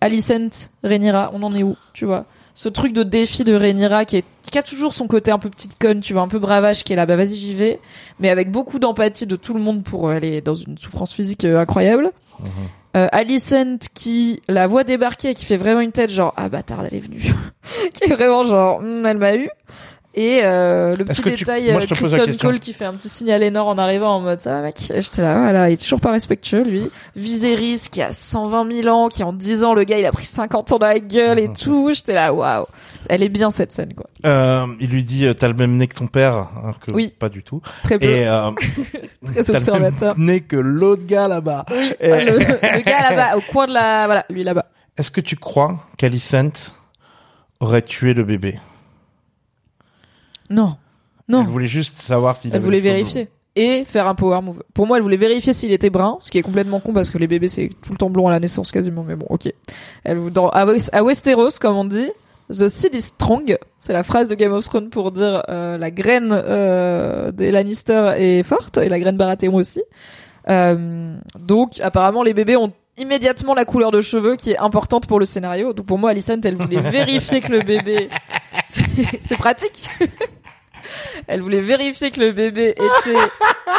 Alicent, 0.00 0.70
Rhaenyra. 0.82 1.30
On 1.34 1.42
en 1.42 1.52
est 1.52 1.62
où, 1.62 1.76
tu 1.92 2.04
vois? 2.04 2.26
Ce 2.54 2.68
truc 2.68 2.92
de 2.92 3.02
défi 3.02 3.44
de 3.44 3.54
Rhaenyra 3.54 4.04
qui, 4.04 4.18
est, 4.18 4.24
qui 4.42 4.58
a 4.58 4.62
toujours 4.62 4.92
son 4.92 5.06
côté 5.06 5.30
un 5.30 5.38
peu 5.38 5.48
petite 5.48 5.78
conne, 5.78 6.00
tu 6.00 6.12
vois, 6.12 6.22
un 6.22 6.28
peu 6.28 6.38
bravage, 6.38 6.84
qui 6.84 6.92
est 6.92 6.96
là, 6.96 7.06
bah 7.06 7.16
vas-y, 7.16 7.34
j'y 7.36 7.54
vais. 7.54 7.80
Mais 8.20 8.28
avec 8.28 8.50
beaucoup 8.50 8.78
d'empathie 8.78 9.26
de 9.26 9.36
tout 9.36 9.54
le 9.54 9.60
monde 9.60 9.82
pour 9.82 10.08
euh, 10.08 10.16
aller 10.16 10.42
dans 10.42 10.54
une 10.54 10.76
souffrance 10.76 11.14
physique 11.14 11.44
euh, 11.44 11.58
incroyable. 11.58 12.10
Euh, 12.94 13.08
Alicent 13.10 13.78
qui 13.94 14.42
la 14.48 14.66
voit 14.66 14.84
débarquer 14.84 15.30
et 15.30 15.34
qui 15.34 15.46
fait 15.46 15.56
vraiment 15.56 15.80
une 15.80 15.92
tête 15.92 16.10
genre 16.10 16.34
ah 16.36 16.50
bâtard 16.50 16.84
elle 16.84 16.94
est 16.94 17.00
venue 17.00 17.22
qui 17.94 18.04
est 18.04 18.14
vraiment 18.14 18.42
genre 18.42 18.82
Hmm, 18.82 19.06
elle 19.06 19.16
m'a 19.16 19.36
eu 19.36 19.48
et 20.14 20.40
euh, 20.44 20.94
le 20.96 21.04
petit 21.04 21.22
tu- 21.22 21.30
détail 21.30 21.72
moi, 21.72 21.80
euh, 21.82 21.86
la 21.86 21.86
Kristen. 21.86 22.36
Cole 22.36 22.60
qui 22.60 22.72
fait 22.72 22.84
un 22.84 22.92
petit 22.92 23.08
signe 23.08 23.32
à 23.32 23.38
Lénore 23.38 23.66
en 23.68 23.78
arrivant 23.78 24.16
en 24.16 24.20
mode 24.20 24.40
ça 24.40 24.52
va 24.56 24.62
mec? 24.62 24.76
J'étais 24.94 25.22
là 25.22 25.38
voilà 25.38 25.70
il 25.70 25.74
est 25.74 25.82
toujours 25.82 26.00
pas 26.00 26.12
respectueux 26.12 26.62
lui. 26.62 26.90
Viserys 27.16 27.88
qui 27.90 28.02
a 28.02 28.12
120 28.12 28.82
000 28.82 28.88
ans 28.94 29.08
qui 29.08 29.22
en 29.22 29.32
10 29.32 29.64
ans 29.64 29.74
le 29.74 29.84
gars 29.84 29.98
il 29.98 30.04
a 30.04 30.12
pris 30.12 30.26
50 30.26 30.72
ans 30.72 30.78
dans 30.78 30.86
la 30.86 30.98
gueule 30.98 31.38
et 31.38 31.48
tout. 31.58 31.90
J'étais 31.92 32.12
là 32.14 32.32
waouh. 32.34 32.66
Elle 33.08 33.22
est 33.22 33.28
bien 33.28 33.50
cette 33.50 33.72
scène 33.72 33.94
quoi. 33.94 34.06
Euh, 34.26 34.66
il 34.80 34.90
lui 34.90 35.02
dit, 35.02 35.26
euh, 35.26 35.34
t'as 35.34 35.48
le 35.48 35.54
même 35.54 35.76
nez 35.76 35.88
que 35.88 35.96
ton 35.96 36.06
père, 36.06 36.48
alors 36.62 36.78
que 36.78 36.92
Oui. 36.92 37.12
pas 37.18 37.28
du 37.28 37.42
tout. 37.42 37.60
très 37.82 37.98
peu. 37.98 38.06
Et 38.06 38.28
euh, 38.28 38.50
très 39.24 39.42
t'as 39.44 39.52
le 39.52 39.56
observateur. 39.56 40.16
même 40.18 40.26
nez 40.26 40.40
que 40.42 40.56
l'autre 40.56 41.04
gars 41.06 41.26
là-bas. 41.26 41.64
Et- 42.00 42.12
Ah, 42.12 42.20
le, 42.24 42.38
le 42.38 42.82
gars 42.84 43.10
là-bas 43.10 43.36
au 43.38 43.40
coin 43.52 43.66
de 43.66 43.72
la 43.72 44.06
voilà 44.06 44.24
lui 44.30 44.44
là-bas. 44.44 44.66
Est-ce 44.96 45.10
que 45.10 45.20
tu 45.22 45.36
crois 45.36 45.74
qu'Alicent 45.96 46.70
aurait 47.60 47.82
tué 47.82 48.14
le 48.14 48.24
bébé? 48.24 48.58
Non 50.52 50.76
non 51.28 51.42
Elle 51.42 51.48
voulait 51.48 51.68
juste 51.68 52.00
savoir 52.00 52.36
s'il 52.36 52.50
Elle 52.50 52.56
avait 52.56 52.64
voulait 52.64 52.80
vérifier. 52.80 53.28
Et 53.54 53.84
faire 53.84 54.06
un 54.08 54.14
power 54.14 54.40
move. 54.40 54.62
Pour 54.72 54.86
moi, 54.86 54.96
elle 54.96 55.02
voulait 55.02 55.18
vérifier 55.18 55.52
s'il 55.52 55.72
était 55.72 55.90
brun, 55.90 56.16
ce 56.20 56.30
qui 56.30 56.38
est 56.38 56.42
complètement 56.42 56.80
con 56.80 56.92
parce 56.94 57.10
que 57.10 57.18
les 57.18 57.26
bébés 57.26 57.48
c'est 57.48 57.70
tout 57.82 57.92
le 57.92 57.98
temps 57.98 58.08
blond 58.08 58.26
à 58.28 58.30
la 58.30 58.40
naissance 58.40 58.72
quasiment. 58.72 59.02
Mais 59.02 59.14
bon, 59.14 59.26
ok. 59.28 59.52
Elle 60.04 60.30
dans 60.30 60.48
à, 60.48 60.64
Wes- 60.64 60.88
à 60.92 61.02
Westeros, 61.04 61.50
comme 61.60 61.76
on 61.76 61.84
dit, 61.84 62.08
the 62.50 62.68
seed 62.68 62.94
is 62.94 63.02
strong. 63.02 63.56
C'est 63.78 63.92
la 63.92 64.02
phrase 64.04 64.28
de 64.28 64.34
Game 64.34 64.52
of 64.52 64.64
Thrones 64.64 64.88
pour 64.88 65.12
dire 65.12 65.42
euh, 65.50 65.76
la 65.76 65.90
graine 65.90 66.30
euh, 66.32 67.30
des 67.30 67.50
Lannister 67.50 68.14
est 68.16 68.42
forte 68.42 68.78
et 68.78 68.88
la 68.88 68.98
graine 68.98 69.16
Baratheon 69.18 69.54
aussi. 69.54 69.82
Euh, 70.48 71.14
donc, 71.38 71.78
apparemment, 71.80 72.22
les 72.22 72.32
bébés 72.34 72.56
ont 72.56 72.72
immédiatement 72.96 73.52
la 73.54 73.64
couleur 73.66 73.90
de 73.90 74.00
cheveux 74.00 74.36
qui 74.36 74.52
est 74.52 74.58
importante 74.58 75.06
pour 75.06 75.18
le 75.20 75.24
scénario. 75.26 75.72
Donc 75.74 75.86
pour 75.86 75.98
moi, 75.98 76.10
Alicent, 76.10 76.40
elle 76.44 76.56
voulait 76.56 76.80
vérifier 76.90 77.40
que 77.40 77.52
le 77.52 77.60
bébé, 77.60 78.08
c'est 78.64 79.36
pratique. 79.36 79.88
Elle 81.26 81.40
voulait 81.42 81.60
vérifier 81.60 82.10
que 82.10 82.20
le 82.20 82.32
bébé 82.32 82.70
était 82.70 83.18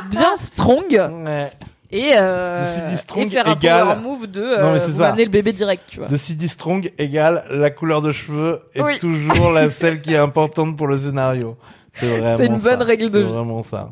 bien 0.10 0.36
strong 0.38 0.86
Ouais. 1.26 1.51
et, 1.91 2.12
euh, 2.18 2.95
strong 2.97 3.28
et 3.28 3.30
faire 3.30 3.47
un 3.47 3.54
égale- 3.54 3.84
power 3.88 4.01
move 4.01 4.28
de 4.28 4.41
euh, 4.41 4.62
Non, 4.62 4.80
c'est 4.80 4.91
vous 4.91 5.18
le 5.18 5.30
bébé 5.30 5.51
direct, 5.54 5.84
tu 5.89 5.99
vois. 5.99 6.08
The 6.08 6.18
CD 6.18 6.47
Strong 6.47 6.91
égale 6.97 7.43
la 7.51 7.70
couleur 7.70 8.01
de 8.01 8.12
cheveux 8.12 8.62
est 8.74 8.82
Oui. 8.82 8.97
toujours 8.99 9.51
la 9.51 9.70
celle 9.70 10.01
qui 10.01 10.14
est 10.14 10.18
importante 10.18 10.76
pour 10.78 10.88
le 10.88 10.97
scénario. 10.97 11.58
C'est 11.93 12.08
vraiment 12.08 12.38
C'est 12.38 12.45
une 12.47 12.58
bonne 12.58 12.80
ça. 12.80 12.86
règle 12.86 13.12
de 13.12 13.20
C'est 13.22 13.28
vie. 13.28 13.32
vraiment 13.34 13.62
ça. 13.64 13.89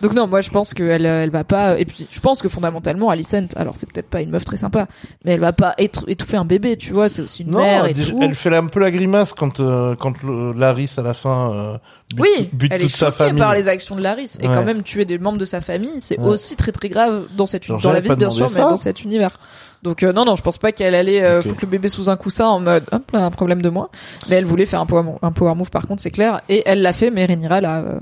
Donc 0.00 0.14
non, 0.14 0.26
moi 0.26 0.40
je 0.40 0.50
pense 0.50 0.74
qu'elle 0.74 1.06
euh, 1.06 1.24
elle 1.24 1.30
va 1.30 1.44
pas 1.44 1.78
et 1.78 1.84
puis 1.84 2.06
je 2.10 2.20
pense 2.20 2.42
que 2.42 2.48
fondamentalement 2.48 3.10
Alicent, 3.10 3.48
alors 3.56 3.76
c'est 3.76 3.90
peut-être 3.90 4.08
pas 4.08 4.20
une 4.20 4.30
meuf 4.30 4.44
très 4.44 4.56
sympa, 4.56 4.86
mais 5.24 5.32
elle 5.32 5.40
va 5.40 5.52
pas 5.52 5.74
étr- 5.78 6.04
étouffer 6.08 6.36
un 6.36 6.44
bébé, 6.44 6.76
tu 6.76 6.92
vois, 6.92 7.08
c'est 7.08 7.22
aussi 7.22 7.42
une 7.42 7.50
Non, 7.50 7.58
mère 7.60 7.86
et 7.86 7.92
déjà, 7.92 8.10
tout. 8.12 8.18
elle 8.22 8.34
fait 8.34 8.54
un 8.54 8.66
peu 8.66 8.80
la 8.80 8.90
grimace 8.90 9.32
quand 9.32 9.60
euh, 9.60 9.94
quand 9.96 10.22
le, 10.22 10.52
Laris 10.52 10.94
à 10.98 11.02
la 11.02 11.14
fin 11.14 11.52
euh, 11.52 11.78
bute, 12.14 12.20
Oui, 12.20 12.50
bute 12.52 12.72
elle 12.72 12.80
toute 12.82 12.90
est 12.90 12.96
sa 12.96 13.06
choquée 13.06 13.18
famille. 13.18 13.40
par 13.40 13.54
les 13.54 13.68
actions 13.68 13.96
de 13.96 14.00
Laris 14.02 14.38
et 14.40 14.48
Ouais. 14.48 14.54
quand 14.54 14.64
même 14.64 14.82
tuer 14.82 15.04
des 15.04 15.18
membres 15.18 15.38
de 15.38 15.44
sa 15.44 15.60
famille, 15.60 16.00
c'est 16.00 16.18
Ouais. 16.18 16.28
aussi 16.28 16.56
très 16.56 16.72
très 16.72 16.88
grave 16.88 17.24
dans 17.36 17.46
cette 17.46 17.64
Genre, 17.64 17.80
dans 17.80 17.92
la 17.92 18.00
vie 18.00 18.14
bien 18.16 18.30
sûr, 18.30 18.48
mais 18.54 18.60
dans 18.60 18.76
cet 18.76 19.04
univers. 19.04 19.38
Donc 19.82 20.02
euh, 20.02 20.12
non 20.12 20.24
non, 20.24 20.34
je 20.34 20.42
pense 20.42 20.58
pas 20.58 20.72
qu'elle 20.72 20.94
allait 20.96 21.22
euh, 21.22 21.40
foutre 21.40 21.60
le 21.62 21.68
bébé 21.68 21.86
sous 21.88 22.10
un 22.10 22.16
coussin 22.16 22.46
en 22.46 22.58
mode 22.60 22.82
hop 22.90 23.10
là 23.12 23.24
un 23.24 23.30
problème 23.30 23.62
de 23.62 23.68
moi, 23.68 23.90
mais 24.28 24.34
elle 24.36 24.44
voulait 24.44 24.66
faire 24.66 24.80
un 24.80 24.86
power 24.86 25.04
move, 25.04 25.18
un 25.22 25.30
power 25.30 25.54
move 25.54 25.70
par 25.70 25.86
contre 25.86 26.02
c'est 26.02 26.10
clair 26.10 26.40
et 26.48 26.62
elle 26.66 26.82
l'a 26.82 26.92
fait, 26.92 27.10
mais 27.10 27.24
Rhaenyra 27.26 27.60
là, 27.60 27.78
euh, 27.78 27.98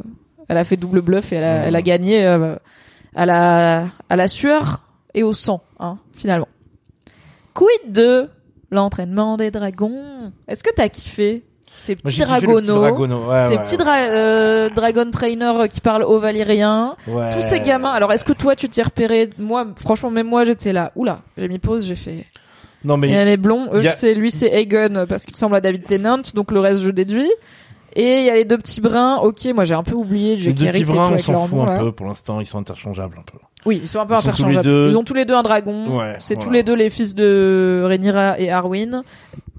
elle 0.48 0.58
a 0.58 0.64
fait 0.64 0.76
double 0.76 1.00
bluff 1.00 1.32
et 1.32 1.36
elle 1.36 1.44
a, 1.44 1.66
elle 1.66 1.76
a 1.76 1.82
gagné 1.82 2.24
euh, 2.26 2.56
à 3.14 3.26
la 3.26 3.84
à 4.08 4.16
la 4.16 4.28
sueur 4.28 4.80
et 5.14 5.22
au 5.22 5.32
sang 5.34 5.62
hein 5.80 5.98
finalement. 6.14 6.48
Quid 7.54 7.92
de 7.92 8.28
l'entraînement 8.70 9.36
des 9.36 9.50
dragons? 9.50 10.32
Est-ce 10.48 10.62
que 10.62 10.70
t'as 10.74 10.88
kiffé 10.88 11.44
ces 11.78 11.94
petits 11.94 12.20
dragonos 12.20 12.62
dragono. 12.80 13.28
Ouais, 13.30 13.48
ces 13.48 13.56
ouais, 13.56 13.62
petits 13.62 13.76
dra- 13.76 14.08
euh, 14.08 14.70
dragon 14.70 15.10
trainers 15.10 15.68
qui 15.70 15.80
parlent 15.82 16.04
au 16.04 16.18
valyrien, 16.18 16.96
ouais. 17.06 17.34
tous 17.34 17.42
ces 17.42 17.60
gamins. 17.60 17.90
Alors, 17.92 18.12
est-ce 18.14 18.24
que 18.24 18.32
toi, 18.32 18.56
tu 18.56 18.66
t'y 18.70 18.82
repéré 18.82 19.28
Moi, 19.38 19.66
franchement, 19.76 20.10
même 20.10 20.26
moi, 20.26 20.44
j'étais 20.44 20.72
là. 20.72 20.90
Oula, 20.96 21.20
j'ai 21.36 21.48
mis 21.48 21.58
pause, 21.58 21.84
j'ai 21.84 21.94
fait. 21.96 22.24
Non 22.82 22.96
mais 22.96 23.08
Il 23.08 23.14
y 23.14 23.16
a 23.16 23.24
les 23.26 23.36
blonds. 23.36 23.68
Eux, 23.74 23.86
a- 23.86 23.92
c'est 23.92 24.14
lui, 24.14 24.30
c'est 24.30 24.48
Aegon 24.52 25.04
parce 25.08 25.24
qu'il 25.24 25.34
ressemble 25.34 25.56
à 25.56 25.60
David 25.60 25.84
Tennant, 25.86 26.20
donc 26.34 26.50
le 26.50 26.60
reste, 26.60 26.82
je 26.82 26.90
déduis. 26.90 27.30
Et 27.98 28.18
il 28.20 28.24
y 28.26 28.30
a 28.30 28.34
les 28.34 28.44
deux 28.44 28.58
petits 28.58 28.80
bruns. 28.82 29.16
Ok, 29.22 29.46
moi, 29.54 29.64
j'ai 29.64 29.74
un 29.74 29.82
peu 29.82 29.94
oublié. 29.94 30.36
J'ai 30.36 30.50
les 30.52 30.54
deux 30.54 30.66
petits 30.66 30.80
et 30.82 30.84
tout 30.84 30.98
on 30.98 31.18
s'en 31.18 31.46
fout 31.46 31.60
un 31.66 31.78
peu 31.78 31.92
pour 31.92 32.06
l'instant. 32.06 32.40
Ils 32.40 32.46
sont 32.46 32.58
interchangeables 32.58 33.16
un 33.18 33.22
peu. 33.22 33.38
Oui, 33.64 33.80
ils 33.82 33.88
sont 33.88 33.98
un 34.00 34.06
peu 34.06 34.14
Ils 34.14 34.18
interchangeables. 34.18 34.64
deux- 34.64 34.88
Ils 34.90 34.96
ont 34.98 35.02
tous 35.02 35.14
les 35.14 35.24
deux 35.24 35.34
un 35.34 35.42
dragon. 35.42 35.98
Ouais, 35.98 36.14
c'est 36.18 36.38
tous 36.38 36.50
les 36.50 36.62
deux 36.62 36.74
les 36.76 36.90
fils 36.90 37.14
de 37.14 37.82
Rhaenyra 37.86 38.38
et 38.38 38.50
Arwyn. 38.50 39.02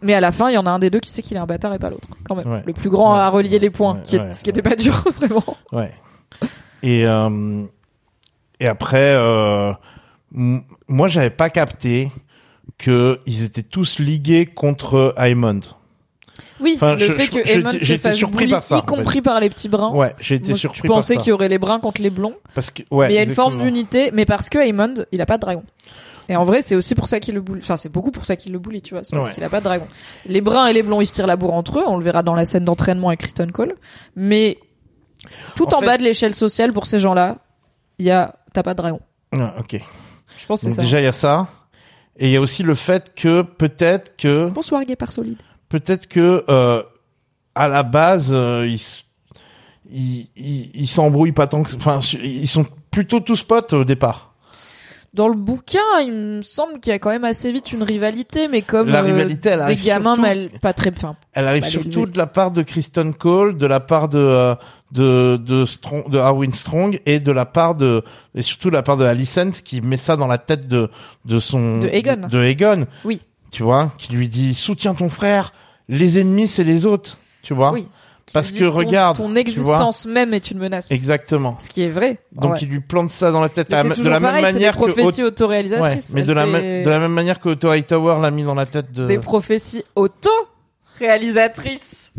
Mais 0.04 0.14
à 0.14 0.22
la 0.22 0.32
fin, 0.32 0.50
il 0.50 0.54
y 0.54 0.58
en 0.58 0.68
a 0.68 0.70
un 0.70 0.78
des 0.80 0.92
deux 0.92 1.00
qui 1.00 1.10
sait 1.10 1.24
qu'il 1.24 1.36
est 1.36 1.40
un 1.40 1.48
bâtard 1.48 1.74
et 1.74 1.80
pas 1.80 1.90
l'autre. 1.90 2.08
Quand 2.24 2.36
même. 2.36 2.48
Ouais. 2.48 2.62
Le 2.66 2.74
plus 2.74 2.92
grand 2.92 3.16
Ouais. 3.16 3.20
à 3.20 3.30
relier 3.30 3.58
les 3.58 3.72
points, 3.72 4.00
qui 4.04 4.16
est, 4.18 4.34
ce 4.36 4.44
qui 4.44 4.52
était 4.52 4.62
pas 4.62 4.76
dur, 4.76 5.04
vraiment. 5.18 5.44
Ouais. 5.72 5.92
Et 6.84 7.08
euh, 7.08 7.64
et 8.60 8.68
après, 8.68 9.14
euh, 9.16 9.74
moi, 10.32 11.08
j'avais 11.08 11.32
pas 11.32 11.50
capté 11.50 12.12
que 12.78 13.20
ils 13.26 13.44
étaient 13.44 13.64
tous 13.64 13.98
ligués 13.98 14.46
contre 14.46 15.16
Aemond. 15.18 15.62
Oui, 16.60 16.74
Enfin, 16.76 16.94
le 16.94 17.00
je- 17.00 17.14
fait 17.14 17.28
que 17.28 17.40
été- 17.40 17.80
se 17.86 17.98
fasse 17.98 18.16
surpris 18.16 18.46
bully, 18.46 18.52
par 18.52 18.64
ça, 18.64 18.76
y 18.76 18.78
en 18.78 18.82
fait. 18.82 18.88
compris 18.88 19.22
par 19.22 19.40
les 19.40 19.50
petits 19.50 19.70
bruns. 19.70 19.92
Ouais, 19.94 20.14
j'ai 20.20 20.36
été 20.36 20.50
Moi, 20.50 20.58
surpris 20.58 20.82
je 20.84 20.88
pensais 20.88 21.18
qu'il 21.18 21.28
y 21.28 21.32
aurait 21.32 21.50
les 21.50 21.58
bruns 21.58 21.80
contre 21.80 22.02
les 22.02 22.10
blonds, 22.10 22.36
Parce 22.54 22.70
que, 22.72 22.84
ouais, 22.92 23.08
mais 23.08 23.14
il 23.14 23.16
y 23.16 23.20
a 23.20 23.24
une 23.24 23.34
forme 23.34 23.58
d'unité, 23.62 24.12
mais 24.14 24.26
parce 24.26 24.50
que 24.50 24.58
Aemond, 24.60 25.06
il 25.12 25.22
a 25.22 25.26
pas 25.26 25.38
de 25.38 25.42
dragon. 25.42 25.64
Et 26.30 26.36
en 26.36 26.44
vrai, 26.44 26.62
c'est 26.62 26.76
aussi 26.76 26.94
pour 26.94 27.08
ça 27.08 27.20
qu'il 27.22 27.36
le 27.36 27.42
bully. 27.42 27.62
Enfin, 27.64 27.78
c'est 27.78 27.88
beaucoup 27.90 28.12
pour 28.12 28.26
ça 28.26 28.36
qu'il 28.36 28.52
le 28.52 28.60
bully, 28.60 28.82
tu 28.82 28.94
vois. 28.94 29.04
C'est 29.04 29.16
parce 29.16 29.30
Ouais. 29.30 29.34
qu'il 29.34 29.44
a 29.46 29.50
pas 29.50 29.60
de 29.60 29.64
dragon. 29.66 29.88
Les 30.26 30.42
bruns 30.42 30.68
et 30.68 30.74
les 30.74 30.84
blonds, 30.84 31.00
ils 31.00 31.06
se 31.06 31.14
tirent 31.14 31.26
la 31.28 31.38
bourre 31.38 31.54
entre 31.54 31.80
eux. 31.80 31.84
On 31.88 31.96
le 31.98 32.04
verra 32.04 32.22
dans 32.22 32.36
la 32.36 32.44
scène 32.44 32.66
d'entraînement 32.66 33.08
avec 33.08 33.22
Kristen 33.22 33.52
Cole. 33.52 33.76
Mais 34.18 34.58
tout 35.56 35.74
en, 35.74 35.78
En 35.78 35.80
fait- 35.80 35.86
bas 35.86 35.98
de 35.98 36.04
l'échelle 36.04 36.34
sociale 36.36 36.74
pour 36.74 36.86
ces 36.86 37.00
gens-là, 37.00 37.38
il 37.98 38.06
y 38.06 38.12
a 38.12 38.36
t'as 38.54 38.62
pas 38.64 38.74
de 38.74 38.78
dragon. 38.78 39.00
Ah, 39.32 39.54
ok. 39.60 39.80
Je 40.38 40.46
pense 40.46 40.60
que 40.62 40.66
c'est 40.70 40.76
ça. 40.76 40.82
déjà 40.82 41.00
il 41.00 41.04
y 41.06 41.08
a 41.08 41.12
ça, 41.14 41.48
et 42.18 42.28
il 42.28 42.32
y 42.34 42.36
a 42.36 42.42
aussi 42.42 42.62
le 42.62 42.76
fait 42.76 43.14
que 43.16 43.42
peut-être 43.44 44.18
que 44.18 44.50
Bonsoir, 44.50 44.84
Guépard 44.84 45.12
Solide. 45.14 45.42
Peut-être 45.70 46.08
que 46.08 46.44
euh, 46.50 46.84
à 47.56 47.68
la 47.68 47.84
base 47.84 48.32
euh, 48.34 48.68
ils 48.68 50.28
ils 50.36 50.88
s'embrouillent 50.88 51.32
pas 51.32 51.48
tant 51.48 51.64
que 51.64 51.76
enfin 51.76 52.00
ils 52.22 52.48
sont 52.48 52.66
plutôt 52.92 53.20
tous 53.20 53.44
potes 53.44 53.74
au 53.74 53.84
départ. 53.84 54.34
Dans 55.14 55.30
le 55.30 55.36
bouquin, 55.36 55.80
il 56.02 56.12
me 56.12 56.42
semble 56.44 56.80
qu'il 56.80 56.92
y 56.92 56.94
a 56.94 57.00
quand 57.00 57.10
même 57.10 57.24
assez 57.24 57.52
vite 57.52 57.72
une 57.72 57.82
rivalité, 57.82 58.48
mais 58.50 58.62
comme 58.62 58.90
La 58.90 59.00
euh, 59.00 59.04
rivalité, 59.04 59.50
elle 59.50 59.60
des 59.60 59.64
arrive 59.64 59.84
gamins 59.86 60.14
surtout- 60.16 60.22
mal, 60.22 60.50
pas 60.62 60.74
très, 60.74 60.92
enfin, 60.96 61.16
Elle 61.34 61.48
arrive 61.48 61.66
surtout 61.66 62.06
de 62.06 62.18
la 62.18 62.28
part 62.28 62.52
de 62.52 62.62
Kristen 62.62 63.14
Cole, 63.16 63.58
de 63.58 63.66
la 63.66 63.80
part 63.80 64.10
de 64.10 64.20
euh, 64.20 64.56
de 64.92 65.38
de 65.38 65.66
Strong, 65.66 66.10
de 66.12 66.20
Arwin 66.20 66.54
Strong 66.54 67.00
et 67.06 67.20
de 67.20 67.32
la 67.32 67.46
part 67.46 67.76
de 67.76 68.04
et 68.36 68.42
surtout 68.42 68.70
de 68.70 68.76
la 68.76 68.84
part 68.84 68.98
de 68.98 69.06
Alicent 69.06 69.52
qui 69.64 69.82
met 69.82 69.98
ça 69.98 70.18
dans 70.18 70.28
la 70.28 70.38
tête 70.38 70.68
de 70.68 70.90
de 71.26 71.40
son 71.40 71.80
De 71.80 71.88
Aegon. 71.88 72.28
de, 72.28 72.28
de 72.28 72.44
Aegon. 72.44 72.86
Oui. 73.06 73.22
Tu 73.52 73.64
vois, 73.64 73.92
qui 73.98 74.12
lui 74.14 74.28
dit 74.30 74.54
soutiens 74.54 74.94
ton 74.94 75.10
frère, 75.10 75.52
les 75.90 76.20
ennemis 76.20 76.48
c'est 76.48 76.64
les 76.66 76.86
autres, 76.86 77.18
tu 77.44 77.54
vois. 77.54 77.72
oui. 77.72 77.88
Parce 78.34 78.52
que 78.52 78.66
ton- 78.66 78.72
regarde, 78.72 79.16
ton 79.16 79.32
tu 79.32 79.38
existence 79.40 80.06
même 80.06 80.34
est 80.34 80.52
une 80.52 80.58
menace. 80.58 80.92
Exactement. 80.92 81.56
Ce 81.62 81.70
qui 81.70 81.82
est 81.84 81.90
vrai. 81.90 82.20
Donc 82.34 82.52
Ouais. 82.56 82.60
il 82.62 82.68
lui 82.68 82.82
plante 82.82 83.10
ça 83.10 83.32
dans 83.32 83.40
la 83.40 83.48
tête 83.48 83.70
Mais 83.70 83.84
de 83.84 84.04
la 84.04 84.20
même 84.20 84.24
pareil, 84.24 84.42
manière 84.44 84.74
des 84.74 84.80
que 84.80 84.84
prophéties 84.92 85.22
Ouais, 85.22 85.28
auto-réalisatrices. 85.30 86.10
mais 86.14 86.24
de 86.24 86.34
la, 86.34 86.44
fait 86.46 86.52
même 86.52 86.84
de 86.84 86.90
la 86.90 87.00
même 87.00 87.14
manière 87.14 87.40
que 87.40 87.48
Otto 87.48 87.70
Hightower 87.70 88.18
l'a 88.22 88.30
mis 88.32 88.44
dans 88.44 88.54
la 88.54 88.66
tête 88.66 88.92
de 88.92 89.06
Des 89.08 89.18
prophéties 89.18 89.86
auto-réalisatrices. 89.96 92.12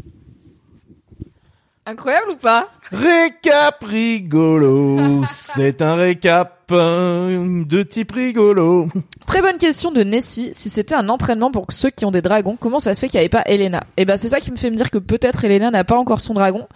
Incroyable 1.85 2.31
ou 2.33 2.37
pas? 2.37 2.69
Récap 2.91 3.85
rigolo, 3.85 5.25
c'est 5.29 5.83
un 5.83 5.95
récap 5.95 6.59
euh, 6.73 7.65
de 7.65 7.83
type 7.83 8.13
rigolo. 8.13 8.89
Très 9.27 9.43
bonne 9.43 9.59
question 9.59 9.91
de 9.91 10.03
Nessie. 10.03 10.51
Si 10.53 10.71
c'était 10.71 10.95
un 10.95 11.11
entraînement 11.11 11.51
pour 11.51 11.67
ceux 11.69 11.91
qui 11.91 12.07
ont 12.07 12.11
des 12.11 12.23
dragons, 12.23 12.57
comment 12.59 12.79
ça 12.79 12.95
se 12.95 13.01
fait 13.01 13.09
qu'il 13.09 13.19
n'y 13.19 13.23
avait 13.23 13.29
pas 13.29 13.43
Elena? 13.47 13.85
Et 13.99 14.07
ben 14.07 14.17
c'est 14.17 14.29
ça 14.29 14.41
qui 14.41 14.51
me 14.51 14.57
fait 14.57 14.71
me 14.71 14.77
dire 14.77 14.91
que 14.91 14.99
peut-être 14.99 15.45
Elena 15.45 15.71
n'a 15.71 15.85
pas 15.85 15.99
encore 15.99 16.21
son 16.23 16.33
dragon. 16.33 16.67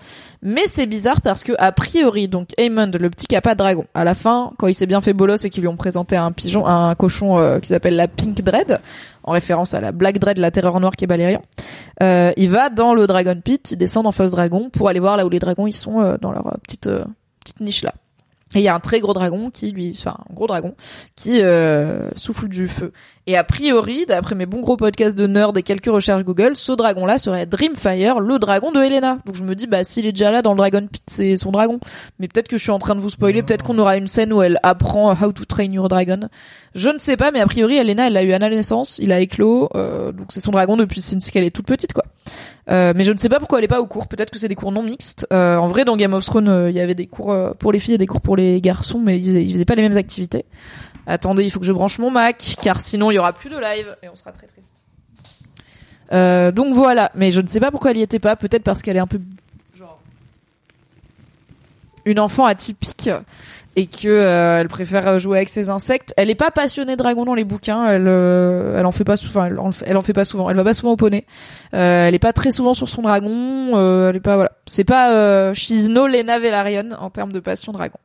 Mais 0.43 0.63
c'est 0.67 0.87
bizarre 0.87 1.21
parce 1.21 1.45
que 1.45 1.53
a 1.59 1.73
priori, 1.73 2.29
donc 2.29 2.49
Aemond, 2.59 2.91
le 2.99 3.11
petit 3.11 3.27
qui 3.27 3.37
a 3.37 3.41
pas 3.41 3.55
de 3.55 3.59
dragon, 3.59 3.87
à 3.95 4.05
la 4.05 4.15
fin, 4.15 4.53
quand 4.59 4.67
il 4.67 4.75
s'est 4.75 4.87
bien 4.87 5.01
fait 5.01 5.13
bolos 5.13 5.37
et 5.45 5.51
qu'ils 5.51 5.63
lui 5.63 5.69
ont 5.69 5.77
présenté 5.77 6.17
un 6.17 6.33
pigeon, 6.33 6.67
un 6.67 6.95
cochon 6.95 7.39
euh, 7.39 7.61
qui 7.61 7.69
s'appelle 7.69 7.97
la 7.97 8.09
Pink 8.09 8.43
Dread, 8.43 8.81
en 9.23 9.33
référence 9.33 9.73
à 9.73 9.81
la 9.81 9.93
Black 9.93 10.19
Dread, 10.19 10.39
la 10.39 10.51
terreur 10.51 10.81
noire 10.81 10.97
qui 10.97 11.05
est 11.05 11.07
Balérion, 11.07 11.43
euh, 12.03 12.33
il 12.37 12.51
va 12.51 12.71
dans 12.71 12.93
le 12.93 13.07
Dragon 13.07 13.39
Pit, 13.43 13.71
il 13.71 13.77
descend 13.77 14.03
dans 14.03 14.13
Fausse 14.13 14.33
Dragon 14.33 14.69
pour 14.71 14.89
aller 14.89 14.99
voir 14.99 15.17
là 15.17 15.25
où 15.25 15.29
les 15.29 15.39
dragons 15.39 15.69
ils 15.69 15.73
sont 15.73 16.01
euh, 16.03 16.16
dans 16.20 16.32
leur 16.32 16.46
euh, 16.46 16.57
petite 16.62 16.86
euh, 16.86 17.05
niche 17.61 17.82
là. 17.82 17.94
Et 18.55 18.59
il 18.59 18.64
y 18.64 18.68
a 18.68 18.74
un 18.74 18.80
très 18.80 19.00
gros 19.00 19.14
dragon 19.14 19.50
qui 19.50 19.70
lui, 19.70 19.96
enfin 19.98 20.18
un 20.30 20.34
gros 20.34 20.46
dragon 20.46 20.74
qui 21.16 21.40
souffle 22.16 22.48
du 22.48 22.68
feu. 22.68 22.92
Et 23.26 23.34
a 23.34 23.44
priori, 23.44 24.05
d'après 24.07 24.34
mes 24.34 24.44
bons 24.44 24.61
gros 24.61 24.76
podcasts 24.76 25.16
de 25.16 25.26
nerd 25.26 25.57
et 25.57 25.62
quelques 25.62 25.86
recherches 25.86 26.22
Google, 26.22 26.55
ce 26.55 26.72
dragon-là 26.72 27.16
serait 27.16 27.46
Dreamfire, 27.46 28.20
le 28.20 28.38
dragon 28.38 28.70
de 28.70 28.78
Helena. 28.78 29.20
Donc 29.24 29.36
je 29.36 29.42
me 29.42 29.55
dis, 29.55 29.66
bah 29.66 29.84
s'il 29.84 30.07
est 30.07 30.12
déjà 30.12 30.30
là 30.30 30.42
dans 30.42 30.53
le 30.53 30.59
Dragon 30.59 30.86
Pit, 30.86 31.03
c'est 31.07 31.38
son 31.38 31.50
dragon. 31.50 31.80
Mais 32.18 32.28
peut-être 32.28 32.48
que 32.48 32.59
je 32.59 32.62
suis 32.62 32.70
en 32.70 32.78
train 32.78 32.94
de 32.94 33.00
vous 33.00 33.09
spoiler, 33.09 33.42
peut-être 33.42 33.64
qu'on 33.64 33.78
aura 33.78 33.96
une 33.96 34.07
scène 34.07 34.34
où 34.34 34.42
elle 34.42 34.59
apprend 34.62 35.11
How 35.12 35.32
to 35.32 35.46
Train 35.46 35.70
Your 35.70 35.88
Dragon. 35.88 36.20
Je 36.74 36.90
ne 36.90 36.98
sais 36.98 37.16
pas, 37.16 37.30
mais 37.30 37.40
a 37.40 37.46
priori, 37.46 37.78
Helena, 37.78 38.09
elle 38.09 38.12
l'a 38.12 38.22
eu 38.22 38.32
à 38.32 38.38
la 38.38 38.50
naissance, 38.50 38.98
il 39.03 39.12
a 39.12 39.20
éclos, 39.20 39.70
donc 39.72 40.26
c'est 40.28 40.40
son 40.40 40.50
dragon 40.50 40.76
depuis 40.76 41.00
qu'elle 41.32 41.44
est 41.44 41.57
toute 41.57 41.66
petite, 41.66 41.94
quoi. 41.94 42.05
Euh, 42.70 42.93
mais 42.95 43.05
je 43.05 43.12
ne 43.12 43.16
sais 43.16 43.29
pas 43.29 43.39
pourquoi 43.39 43.59
elle 43.59 43.64
est 43.64 43.68
pas 43.68 43.81
au 43.81 43.87
cours. 43.87 44.07
Peut-être 44.07 44.31
que 44.31 44.39
c'est 44.39 44.49
des 44.49 44.55
cours 44.55 44.73
non 44.73 44.83
mixtes. 44.83 45.27
Euh, 45.33 45.57
en 45.57 45.68
vrai, 45.68 45.85
dans 45.85 45.97
Game 45.97 46.14
of 46.14 46.25
Thrones, 46.25 46.49
euh, 46.49 46.70
il 46.70 46.77
y 46.77 46.81
avait 46.81 46.95
des 46.95 47.07
cours 47.07 47.37
pour 47.59 47.73
les 47.73 47.79
filles 47.79 47.95
et 47.95 47.99
des 47.99 48.07
cours 48.07 48.20
pour 48.20 48.37
les 48.37 48.61
garçons, 48.61 48.99
mais 48.99 49.18
ils, 49.18 49.37
ils 49.37 49.53
faisaient 49.53 49.64
pas 49.64 49.75
les 49.75 49.83
mêmes 49.83 49.97
activités. 49.97 50.45
Attendez, 51.07 51.45
il 51.45 51.51
faut 51.51 51.59
que 51.59 51.66
je 51.66 51.73
branche 51.73 51.99
mon 51.99 52.11
Mac, 52.11 52.57
car 52.61 52.81
sinon 52.81 53.11
il 53.11 53.14
y 53.14 53.18
aura 53.18 53.33
plus 53.33 53.51
de 53.51 53.57
live 53.57 53.97
et 54.03 54.09
on 54.09 54.16
sera 54.16 54.33
très 54.33 54.47
triste. 54.47 54.85
Donc 56.55 56.75
voilà, 56.75 57.11
mais 57.14 57.31
je 57.31 57.41
ne 57.41 57.47
sais 57.47 57.59
pas 57.59 57.70
pourquoi 57.70 57.91
elle 57.91 57.97
y 57.97 58.03
était 58.03 58.18
pas. 58.18 58.37
Peut-être 58.37 58.62
parce 58.62 58.83
qu'elle 58.83 58.97
est 58.97 59.01
un 59.01 59.07
peu 59.07 59.18
une 62.05 62.18
enfant 62.20 62.44
atypique 62.46 63.11
et 63.76 63.86
que 63.86 64.09
euh, 64.09 64.61
elle 64.61 64.68
préfère 64.68 65.18
jouer 65.18 65.38
avec 65.38 65.48
ses 65.48 65.70
insectes. 65.70 66.12
Elle 66.16 66.28
est 66.30 66.34
pas 66.34 66.50
passionnée 66.50 66.92
de 66.92 66.98
dragon 66.98 67.24
dans 67.24 67.34
les 67.34 67.44
bouquins. 67.44 67.88
Elle, 67.88 68.07
euh, 68.07 68.78
elle 68.78 68.84
en 68.86 68.92
fait 68.92 69.05
pas 69.05 69.16
souvent. 69.16 69.44
Elle, 69.44 69.59
en- 69.59 69.70
elle 69.86 69.96
en 69.96 70.00
fait 70.03 70.12
pas 70.12 70.24
souvent. 70.26 70.50
Elle 70.50 70.57
va 70.57 70.64
pas 70.64 70.74
souvent 70.74 70.92
au 70.92 70.96
poney. 70.96 71.24
Euh, 71.74 72.07
elle 72.09 72.14
est 72.14 72.18
pas 72.18 72.32
très 72.34 72.50
souvent 72.50 72.74
sur 72.74 72.88
son 72.88 73.03
dragon. 73.03 73.72
Euh, 73.78 74.11
elle 74.11 74.16
est 74.16 74.20
pas 74.20 74.34
voilà. 74.34 74.53
C'est 74.66 74.84
pas 74.84 75.12
euh, 75.12 75.55
she's 75.55 75.88
no 75.88 76.07
Lena 76.07 76.38
Velaryon 76.38 76.90
en 76.98 77.09
termes 77.09 77.32
de 77.32 77.40
passion 77.40 77.72
dragon. 77.72 77.98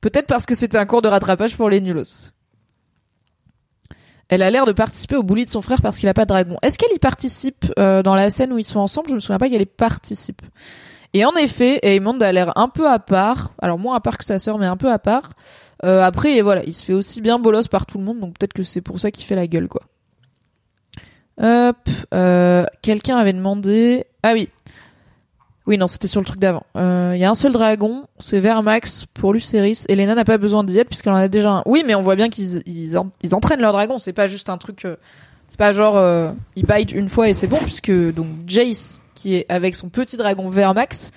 Peut-être 0.00 0.26
parce 0.28 0.46
que 0.46 0.54
c'était 0.54 0.78
un 0.78 0.86
cours 0.86 1.02
de 1.02 1.08
rattrapage 1.08 1.56
pour 1.56 1.68
les 1.68 1.80
nulos. 1.80 2.30
Elle 4.28 4.42
a 4.42 4.50
l'air 4.50 4.66
de 4.66 4.72
participer 4.72 5.14
au 5.16 5.22
bully 5.22 5.44
de 5.44 5.50
son 5.50 5.62
frère 5.62 5.80
parce 5.80 5.98
qu'il 5.98 6.08
a 6.08 6.14
pas 6.14 6.24
de 6.24 6.28
dragon. 6.28 6.56
Est-ce 6.62 6.78
qu'elle 6.78 6.92
y 6.92 6.98
participe 6.98 7.66
euh, 7.78 8.02
dans 8.02 8.14
la 8.16 8.28
scène 8.30 8.52
où 8.52 8.58
ils 8.58 8.64
sont 8.64 8.80
ensemble? 8.80 9.08
Je 9.10 9.14
me 9.14 9.20
souviens 9.20 9.38
pas 9.38 9.48
qu'elle 9.48 9.62
y 9.62 9.66
participe. 9.66 10.42
Et 11.14 11.24
en 11.24 11.32
effet, 11.32 11.78
Aemond 11.82 12.18
a 12.20 12.32
l'air 12.32 12.52
un 12.56 12.68
peu 12.68 12.88
à 12.88 12.98
part. 12.98 13.52
Alors 13.60 13.78
moins 13.78 13.96
à 13.96 14.00
part 14.00 14.18
que 14.18 14.24
sa 14.24 14.38
sœur, 14.38 14.58
mais 14.58 14.66
un 14.66 14.76
peu 14.76 14.90
à 14.90 14.98
part. 14.98 15.32
Euh, 15.84 16.02
après, 16.02 16.40
voilà, 16.40 16.64
il 16.64 16.74
se 16.74 16.84
fait 16.84 16.92
aussi 16.94 17.20
bien 17.20 17.38
bolos 17.38 17.68
par 17.68 17.86
tout 17.86 17.98
le 17.98 18.04
monde, 18.04 18.20
donc 18.20 18.38
peut-être 18.38 18.52
que 18.54 18.62
c'est 18.62 18.80
pour 18.80 18.98
ça 18.98 19.10
qu'il 19.10 19.24
fait 19.24 19.36
la 19.36 19.46
gueule, 19.46 19.68
quoi. 19.68 19.82
Hop, 21.40 21.76
euh, 22.14 22.64
quelqu'un 22.82 23.18
avait 23.18 23.34
demandé. 23.34 24.06
Ah 24.22 24.32
oui. 24.32 24.48
Oui, 25.66 25.76
non, 25.78 25.88
c'était 25.88 26.06
sur 26.08 26.20
le 26.20 26.26
truc 26.26 26.38
d'avant. 26.38 26.64
Euh, 26.76 27.12
Il 27.14 27.20
y 27.20 27.24
a 27.24 27.30
un 27.30 27.34
seul 27.34 27.52
dragon, 27.52 28.06
c'est 28.20 28.38
Vermax 28.40 29.04
pour 29.12 29.32
Lucerys. 29.32 29.84
Elena 29.88 30.14
n'a 30.14 30.24
pas 30.24 30.38
besoin 30.38 30.62
d'y 30.64 30.78
être 30.78 30.88
puisqu'elle 30.88 31.12
en 31.12 31.16
a 31.16 31.28
déjà 31.28 31.50
un. 31.50 31.62
Oui, 31.66 31.82
mais 31.84 31.94
on 31.94 32.02
voit 32.02 32.16
bien 32.16 32.30
qu'ils 32.30 32.62
ils, 32.66 32.96
ils 33.22 33.34
entraînent 33.34 33.60
leur 33.60 33.72
dragon. 33.72 33.98
C'est 33.98 34.12
pas 34.12 34.28
juste 34.28 34.48
un 34.48 34.58
truc. 34.58 34.84
euh, 34.84 34.96
c'est 35.48 35.58
pas 35.58 35.72
genre 35.72 35.96
euh, 35.96 36.30
ils 36.54 36.64
bite 36.66 36.92
une 36.92 37.08
fois 37.08 37.28
et 37.28 37.34
c'est 37.34 37.46
bon 37.48 37.58
puisque 37.58 37.92
donc 38.14 38.26
Jace 38.46 38.98
qui 39.16 39.34
est 39.34 39.46
avec 39.48 39.74
son 39.74 39.88
petit 39.88 40.16
dragon 40.16 40.48
Vermax 40.48 41.10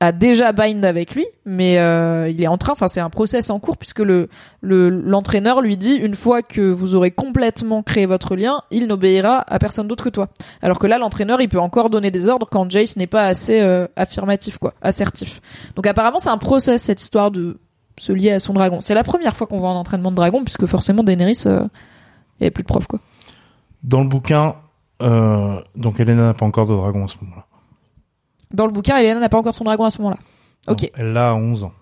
a 0.00 0.10
déjà 0.10 0.50
bind 0.50 0.84
avec 0.84 1.14
lui, 1.14 1.24
mais 1.44 1.78
euh, 1.78 2.28
il 2.28 2.42
est 2.42 2.48
en 2.48 2.58
train. 2.58 2.72
Enfin, 2.72 2.88
c'est 2.88 3.00
un 3.00 3.08
process 3.08 3.50
en 3.50 3.60
cours 3.60 3.76
puisque 3.76 4.00
le 4.00 4.28
le 4.60 4.90
l'entraîneur 4.90 5.60
lui 5.60 5.76
dit 5.76 5.94
une 5.94 6.16
fois 6.16 6.42
que 6.42 6.60
vous 6.60 6.96
aurez 6.96 7.12
complètement 7.12 7.84
créé 7.84 8.06
votre 8.06 8.34
lien, 8.34 8.62
il 8.72 8.88
n'obéira 8.88 9.44
à 9.46 9.60
personne 9.60 9.86
d'autre 9.86 10.02
que 10.02 10.10
toi. 10.10 10.28
Alors 10.60 10.80
que 10.80 10.88
là, 10.88 10.98
l'entraîneur, 10.98 11.40
il 11.40 11.48
peut 11.48 11.60
encore 11.60 11.88
donner 11.88 12.10
des 12.10 12.28
ordres 12.28 12.48
quand 12.50 12.68
Jace 12.68 12.96
n'est 12.96 13.06
pas 13.06 13.26
assez 13.26 13.60
euh, 13.60 13.86
affirmatif, 13.94 14.58
quoi, 14.58 14.74
assertif. 14.82 15.40
Donc 15.76 15.86
apparemment, 15.86 16.18
c'est 16.18 16.30
un 16.30 16.38
process 16.38 16.82
cette 16.82 17.00
histoire 17.00 17.30
de 17.30 17.60
se 17.96 18.12
lier 18.12 18.32
à 18.32 18.40
son 18.40 18.54
dragon. 18.54 18.80
C'est 18.80 18.94
la 18.94 19.04
première 19.04 19.36
fois 19.36 19.46
qu'on 19.46 19.60
voit 19.60 19.70
un 19.70 19.76
entraînement 19.76 20.10
de 20.10 20.16
dragon 20.16 20.42
puisque 20.42 20.66
forcément 20.66 21.04
Daenerys, 21.04 21.44
euh, 21.46 21.62
il 22.40 22.42
y 22.42 22.44
avait 22.46 22.50
plus 22.50 22.64
de 22.64 22.68
preuves, 22.68 22.88
quoi. 22.88 22.98
Dans 23.84 24.00
le 24.00 24.08
bouquin, 24.08 24.56
euh, 25.02 25.60
donc 25.76 26.00
Elena 26.00 26.22
n'a 26.22 26.34
pas 26.34 26.46
encore 26.46 26.66
de 26.66 26.74
dragon 26.74 27.04
à 27.04 27.08
ce 27.08 27.14
moment-là. 27.22 27.44
Dans 28.52 28.66
le 28.66 28.72
bouquin, 28.72 28.96
Elena 28.98 29.20
n'a 29.20 29.28
pas 29.28 29.38
encore 29.38 29.54
son 29.54 29.64
dragon 29.64 29.84
à 29.84 29.90
ce 29.90 29.98
moment-là. 29.98 30.18
Ok. 30.68 30.82
Non, 30.82 30.88
elle 30.96 31.12
l'a 31.12 31.30
à 31.30 31.34
11 31.34 31.64
ans. 31.64 31.72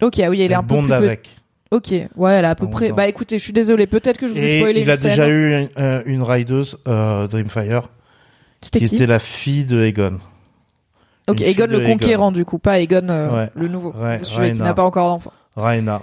Ok, 0.00 0.18
ah 0.20 0.30
oui, 0.30 0.40
elle 0.40 0.50
est 0.52 0.54
un 0.54 0.62
peu 0.62 0.74
bonde 0.74 0.84
plus 0.86 0.90
pe- 0.90 0.94
avec. 1.04 1.30
Ok, 1.70 1.92
ouais, 2.16 2.32
elle 2.34 2.44
a 2.44 2.50
à 2.50 2.54
peu 2.54 2.66
près. 2.68 2.86
11 2.86 2.92
ans. 2.92 2.96
Bah 2.96 3.08
écoutez, 3.08 3.38
je 3.38 3.42
suis 3.44 3.52
désolée, 3.52 3.86
peut-être 3.86 4.18
que 4.18 4.26
je 4.26 4.32
vous 4.32 4.38
ai 4.38 4.56
Et 4.56 4.58
spoilé 4.60 4.80
il 4.80 4.84
une 4.84 4.90
a 4.90 4.96
scène. 4.96 5.10
déjà 5.10 5.28
eu 5.28 5.52
une, 5.62 5.68
euh, 5.78 6.02
une 6.06 6.22
rideuse, 6.22 6.78
euh, 6.88 7.26
Dreamfire, 7.28 7.82
qui 8.60 8.70
qui 8.70 8.84
était 8.96 9.06
la 9.06 9.18
fille 9.18 9.64
de 9.64 9.82
Aegon. 9.82 10.18
Ok, 11.28 11.38
fille 11.38 11.54
le 11.66 11.80
conquérant 11.86 12.32
du 12.32 12.44
coup, 12.44 12.58
pas 12.58 12.80
Aegon 12.80 13.08
euh, 13.08 13.30
Ouais. 13.30 13.50
le 13.54 13.68
nouveau. 13.68 13.92
Ouais, 13.92 14.22
suivez, 14.24 14.52
qui 14.52 14.60
n'a 14.60 14.74
pas 14.74 14.84
encore 14.84 15.08
d'enfant. 15.08 15.32
Rhaena. 15.56 16.00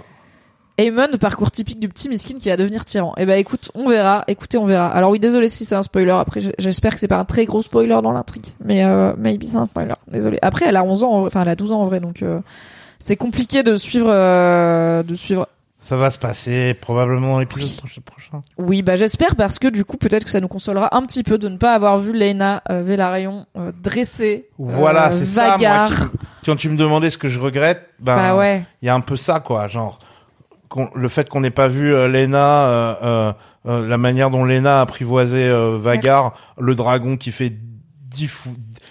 Aemon, 0.80 1.08
parcours 1.20 1.50
typique 1.50 1.78
du 1.80 1.88
petit 1.88 2.08
miskin 2.08 2.38
qui 2.38 2.48
va 2.48 2.56
devenir 2.56 2.84
tyran. 2.84 3.14
Eh 3.18 3.26
ben 3.26 3.38
écoute, 3.38 3.70
on 3.74 3.88
verra. 3.88 4.24
Écoutez, 4.28 4.58
on 4.58 4.64
verra. 4.64 4.88
Alors 4.88 5.10
oui, 5.10 5.20
désolé 5.20 5.48
si 5.48 5.64
c'est 5.64 5.74
un 5.74 5.82
spoiler. 5.82 6.10
Après, 6.12 6.40
j'espère 6.58 6.94
que 6.94 7.00
c'est 7.00 7.08
pas 7.08 7.18
un 7.18 7.24
très 7.24 7.44
gros 7.44 7.62
spoiler 7.62 7.98
dans 8.02 8.12
l'intrigue. 8.12 8.46
Mais 8.64 8.84
euh, 8.84 9.12
maybe 9.18 9.44
c'est 9.50 9.56
un 9.56 9.66
spoiler. 9.66 9.94
Désolé. 10.10 10.38
Après, 10.42 10.66
elle 10.66 10.76
a 10.76 10.84
11 10.84 11.04
ans, 11.04 11.26
enfin 11.26 11.42
elle 11.42 11.48
a 11.48 11.56
12 11.56 11.72
ans 11.72 11.80
en 11.82 11.86
vrai, 11.86 12.00
donc 12.00 12.22
euh, 12.22 12.40
c'est 12.98 13.16
compliqué 13.16 13.62
de 13.62 13.76
suivre, 13.76 14.08
euh, 14.10 15.02
de 15.02 15.14
suivre. 15.14 15.48
Ça 15.82 15.96
va 15.96 16.10
se 16.10 16.18
passer 16.18 16.74
probablement 16.74 17.32
dans 17.32 17.38
l'épisode 17.40 17.70
proche- 17.86 18.00
prochain. 18.00 18.42
Oui, 18.58 18.82
bah 18.82 18.96
j'espère 18.96 19.34
parce 19.34 19.58
que 19.58 19.66
du 19.66 19.84
coup 19.86 19.96
peut-être 19.96 20.24
que 20.24 20.30
ça 20.30 20.38
nous 20.40 20.46
consolera 20.46 20.94
un 20.94 21.00
petit 21.02 21.22
peu 21.22 21.38
de 21.38 21.48
ne 21.48 21.56
pas 21.56 21.72
avoir 21.74 21.96
vu 21.98 22.12
Lena 22.12 22.62
euh, 22.70 22.82
Velaryon 22.82 23.46
euh, 23.56 23.72
dressée, 23.82 24.48
Voilà, 24.58 25.08
euh, 25.08 25.16
c'est 25.18 25.24
ça. 25.24 25.56
Moi, 25.58 25.88
qui- 25.88 26.44
quand 26.44 26.56
tu 26.56 26.68
me 26.68 26.76
demandais 26.76 27.08
ce 27.08 27.16
que 27.16 27.28
je 27.30 27.40
regrette, 27.40 27.80
ben, 27.98 28.14
Bah 28.16 28.36
ouais. 28.36 28.62
il 28.82 28.86
y 28.86 28.88
a 28.90 28.94
un 28.94 29.00
peu 29.00 29.16
ça, 29.16 29.40
quoi. 29.40 29.68
Genre, 29.68 29.98
le 30.94 31.08
fait 31.08 31.28
qu'on 31.28 31.40
n'ait 31.40 31.50
pas 31.50 31.68
vu 31.68 31.94
euh, 31.94 32.08
Lena, 32.08 32.66
euh, 32.68 33.32
euh, 33.66 33.86
la 33.88 33.98
manière 33.98 34.30
dont 34.30 34.44
Lena 34.44 34.78
a 34.78 34.80
apprivoisé 34.82 35.44
euh, 35.48 35.78
Vagar, 35.80 36.34
le 36.58 36.74
dragon 36.74 37.16
qui 37.16 37.32
fait 37.32 37.52
dix 38.10 38.30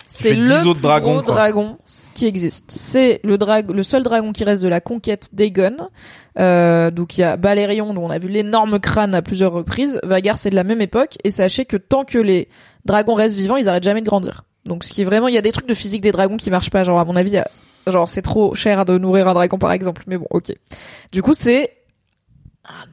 C'est 0.07 0.33
le 0.33 0.45
10 0.47 0.53
plus 0.59 0.67
autres 0.67 0.81
dragons, 0.81 1.13
gros 1.17 1.21
dragon 1.23 1.77
qui 2.13 2.25
existe. 2.25 2.65
C'est 2.69 3.19
le 3.23 3.37
drag, 3.37 3.69
le 3.71 3.83
seul 3.83 4.03
dragon 4.03 4.31
qui 4.31 4.43
reste 4.43 4.61
de 4.63 4.67
la 4.69 4.79
conquête 4.81 5.29
d'Aegon. 5.33 5.89
Euh, 6.37 6.89
donc 6.91 7.17
il 7.17 7.21
y 7.21 7.23
a 7.23 7.35
Balerion 7.37 7.93
dont 7.93 8.05
on 8.05 8.09
a 8.09 8.17
vu 8.19 8.29
l'énorme 8.29 8.79
crâne 8.79 9.13
à 9.15 9.21
plusieurs 9.21 9.51
reprises. 9.51 9.99
Vagar 10.03 10.37
c'est 10.37 10.49
de 10.51 10.55
la 10.55 10.63
même 10.63 10.81
époque 10.81 11.17
et 11.23 11.31
sachez 11.31 11.65
que 11.65 11.75
tant 11.77 12.05
que 12.05 12.17
les 12.17 12.47
dragons 12.85 13.13
restent 13.13 13.35
vivants, 13.37 13.57
ils 13.57 13.67
arrêtent 13.67 13.83
jamais 13.83 14.01
de 14.01 14.05
grandir. 14.07 14.43
Donc 14.65 14.83
ce 14.83 14.93
qui 14.93 15.01
est 15.01 15.05
vraiment, 15.05 15.27
il 15.27 15.33
y 15.33 15.37
a 15.37 15.41
des 15.41 15.51
trucs 15.51 15.67
de 15.67 15.73
physique 15.73 16.01
des 16.01 16.11
dragons 16.11 16.37
qui 16.37 16.49
marchent 16.49 16.69
pas. 16.69 16.83
Genre 16.83 16.99
à 16.99 17.05
mon 17.05 17.15
avis, 17.15 17.31
il 17.31 17.35
y 17.35 17.37
a- 17.37 17.47
genre 17.87 18.07
c'est 18.09 18.21
trop 18.21 18.53
cher 18.55 18.85
de 18.85 18.97
nourrir 18.97 19.27
un 19.27 19.33
dragon 19.33 19.57
par 19.57 19.71
exemple. 19.71 20.03
Mais 20.07 20.17
bon, 20.17 20.27
ok. 20.29 20.53
Du 21.11 21.21
coup 21.21 21.33
c'est 21.33 21.77
un 22.65 22.85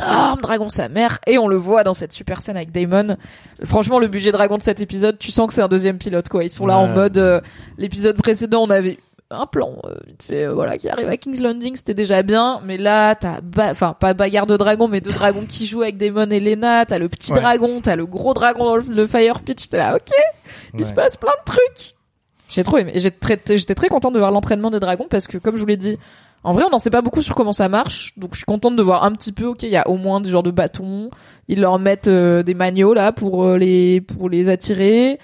énorme 0.00 0.40
dragon 0.40 0.68
sa 0.68 0.88
mère 0.88 1.18
et 1.26 1.38
on 1.38 1.48
le 1.48 1.56
voit 1.56 1.84
dans 1.84 1.94
cette 1.94 2.12
super 2.12 2.40
scène 2.42 2.56
avec 2.56 2.70
Daemon. 2.72 3.16
Franchement, 3.64 3.98
le 3.98 4.08
budget 4.08 4.32
dragon 4.32 4.58
de 4.58 4.62
cet 4.62 4.80
épisode, 4.80 5.18
tu 5.18 5.30
sens 5.32 5.48
que 5.48 5.54
c'est 5.54 5.62
un 5.62 5.68
deuxième 5.68 5.98
pilote 5.98 6.28
quoi. 6.28 6.44
Ils 6.44 6.50
sont 6.50 6.66
là 6.66 6.78
en 6.78 6.86
mode 6.88 7.18
euh, 7.18 7.40
l'épisode 7.78 8.16
précédent, 8.16 8.62
on 8.62 8.70
avait 8.70 8.98
un 9.30 9.46
plan 9.46 9.76
euh, 9.86 9.94
vite 10.06 10.22
fait 10.22 10.44
euh, 10.44 10.52
voilà 10.52 10.78
qui 10.78 10.88
arrive 10.88 11.08
à 11.08 11.16
King's 11.16 11.40
Landing, 11.40 11.74
c'était 11.74 11.94
déjà 11.94 12.22
bien, 12.22 12.60
mais 12.64 12.76
là 12.76 13.14
t'as 13.16 13.40
enfin 13.58 13.96
pas 13.98 14.14
bagarre 14.14 14.46
de 14.46 14.56
dragon 14.56 14.86
mais 14.86 15.00
deux 15.00 15.10
dragons 15.12 15.46
qui 15.48 15.66
jouent 15.66 15.82
avec 15.82 15.96
Daemon 15.96 16.30
et 16.30 16.38
Lena, 16.38 16.84
t'as 16.86 16.98
le 16.98 17.08
petit 17.08 17.32
Ouais. 17.32 17.40
dragon, 17.40 17.80
t'as 17.82 17.96
le 17.96 18.06
gros 18.06 18.34
dragon 18.34 18.64
dans 18.64 18.76
le, 18.76 18.82
le 18.86 19.06
fire 19.06 19.40
pitch, 19.40 19.68
t'es 19.70 19.78
là 19.78 19.96
OK, 19.96 20.10
il 20.78 20.84
se 20.84 20.92
passe 20.92 21.16
plein 21.16 21.32
de 21.32 21.44
trucs. 21.52 21.96
J'ai 22.48 22.64
trop 22.64 22.78
aimé. 22.78 22.92
Très, 23.20 23.40
j'étais 23.48 23.74
très 23.74 23.88
contente 23.88 24.14
de 24.14 24.18
voir 24.18 24.30
l'entraînement 24.30 24.70
des 24.70 24.80
dragons 24.80 25.06
parce 25.08 25.26
que, 25.26 25.38
comme 25.38 25.56
je 25.56 25.60
vous 25.60 25.66
l'ai 25.66 25.76
dit, 25.76 25.98
en 26.42 26.52
vrai, 26.52 26.64
on 26.66 26.70
n'en 26.70 26.78
sait 26.78 26.90
pas 26.90 27.00
beaucoup 27.00 27.22
sur 27.22 27.34
comment 27.34 27.52
ça 27.52 27.68
marche. 27.68 28.12
Donc, 28.16 28.30
je 28.32 28.38
suis 28.38 28.44
contente 28.44 28.76
de 28.76 28.82
voir 28.82 29.04
un 29.04 29.12
petit 29.12 29.32
peu. 29.32 29.46
Ok, 29.46 29.62
il 29.62 29.70
y 29.70 29.76
a 29.76 29.88
au 29.88 29.96
moins 29.96 30.20
des 30.20 30.30
genres 30.30 30.42
de 30.42 30.50
bâtons. 30.50 31.10
Ils 31.48 31.60
leur 31.60 31.78
mettent 31.78 32.08
euh, 32.08 32.42
des 32.42 32.54
magnets 32.54 32.94
là 32.94 33.12
pour 33.12 33.44
euh, 33.44 33.56
les 33.56 34.02
pour 34.02 34.28
les 34.28 34.48
attirer. 34.50 35.18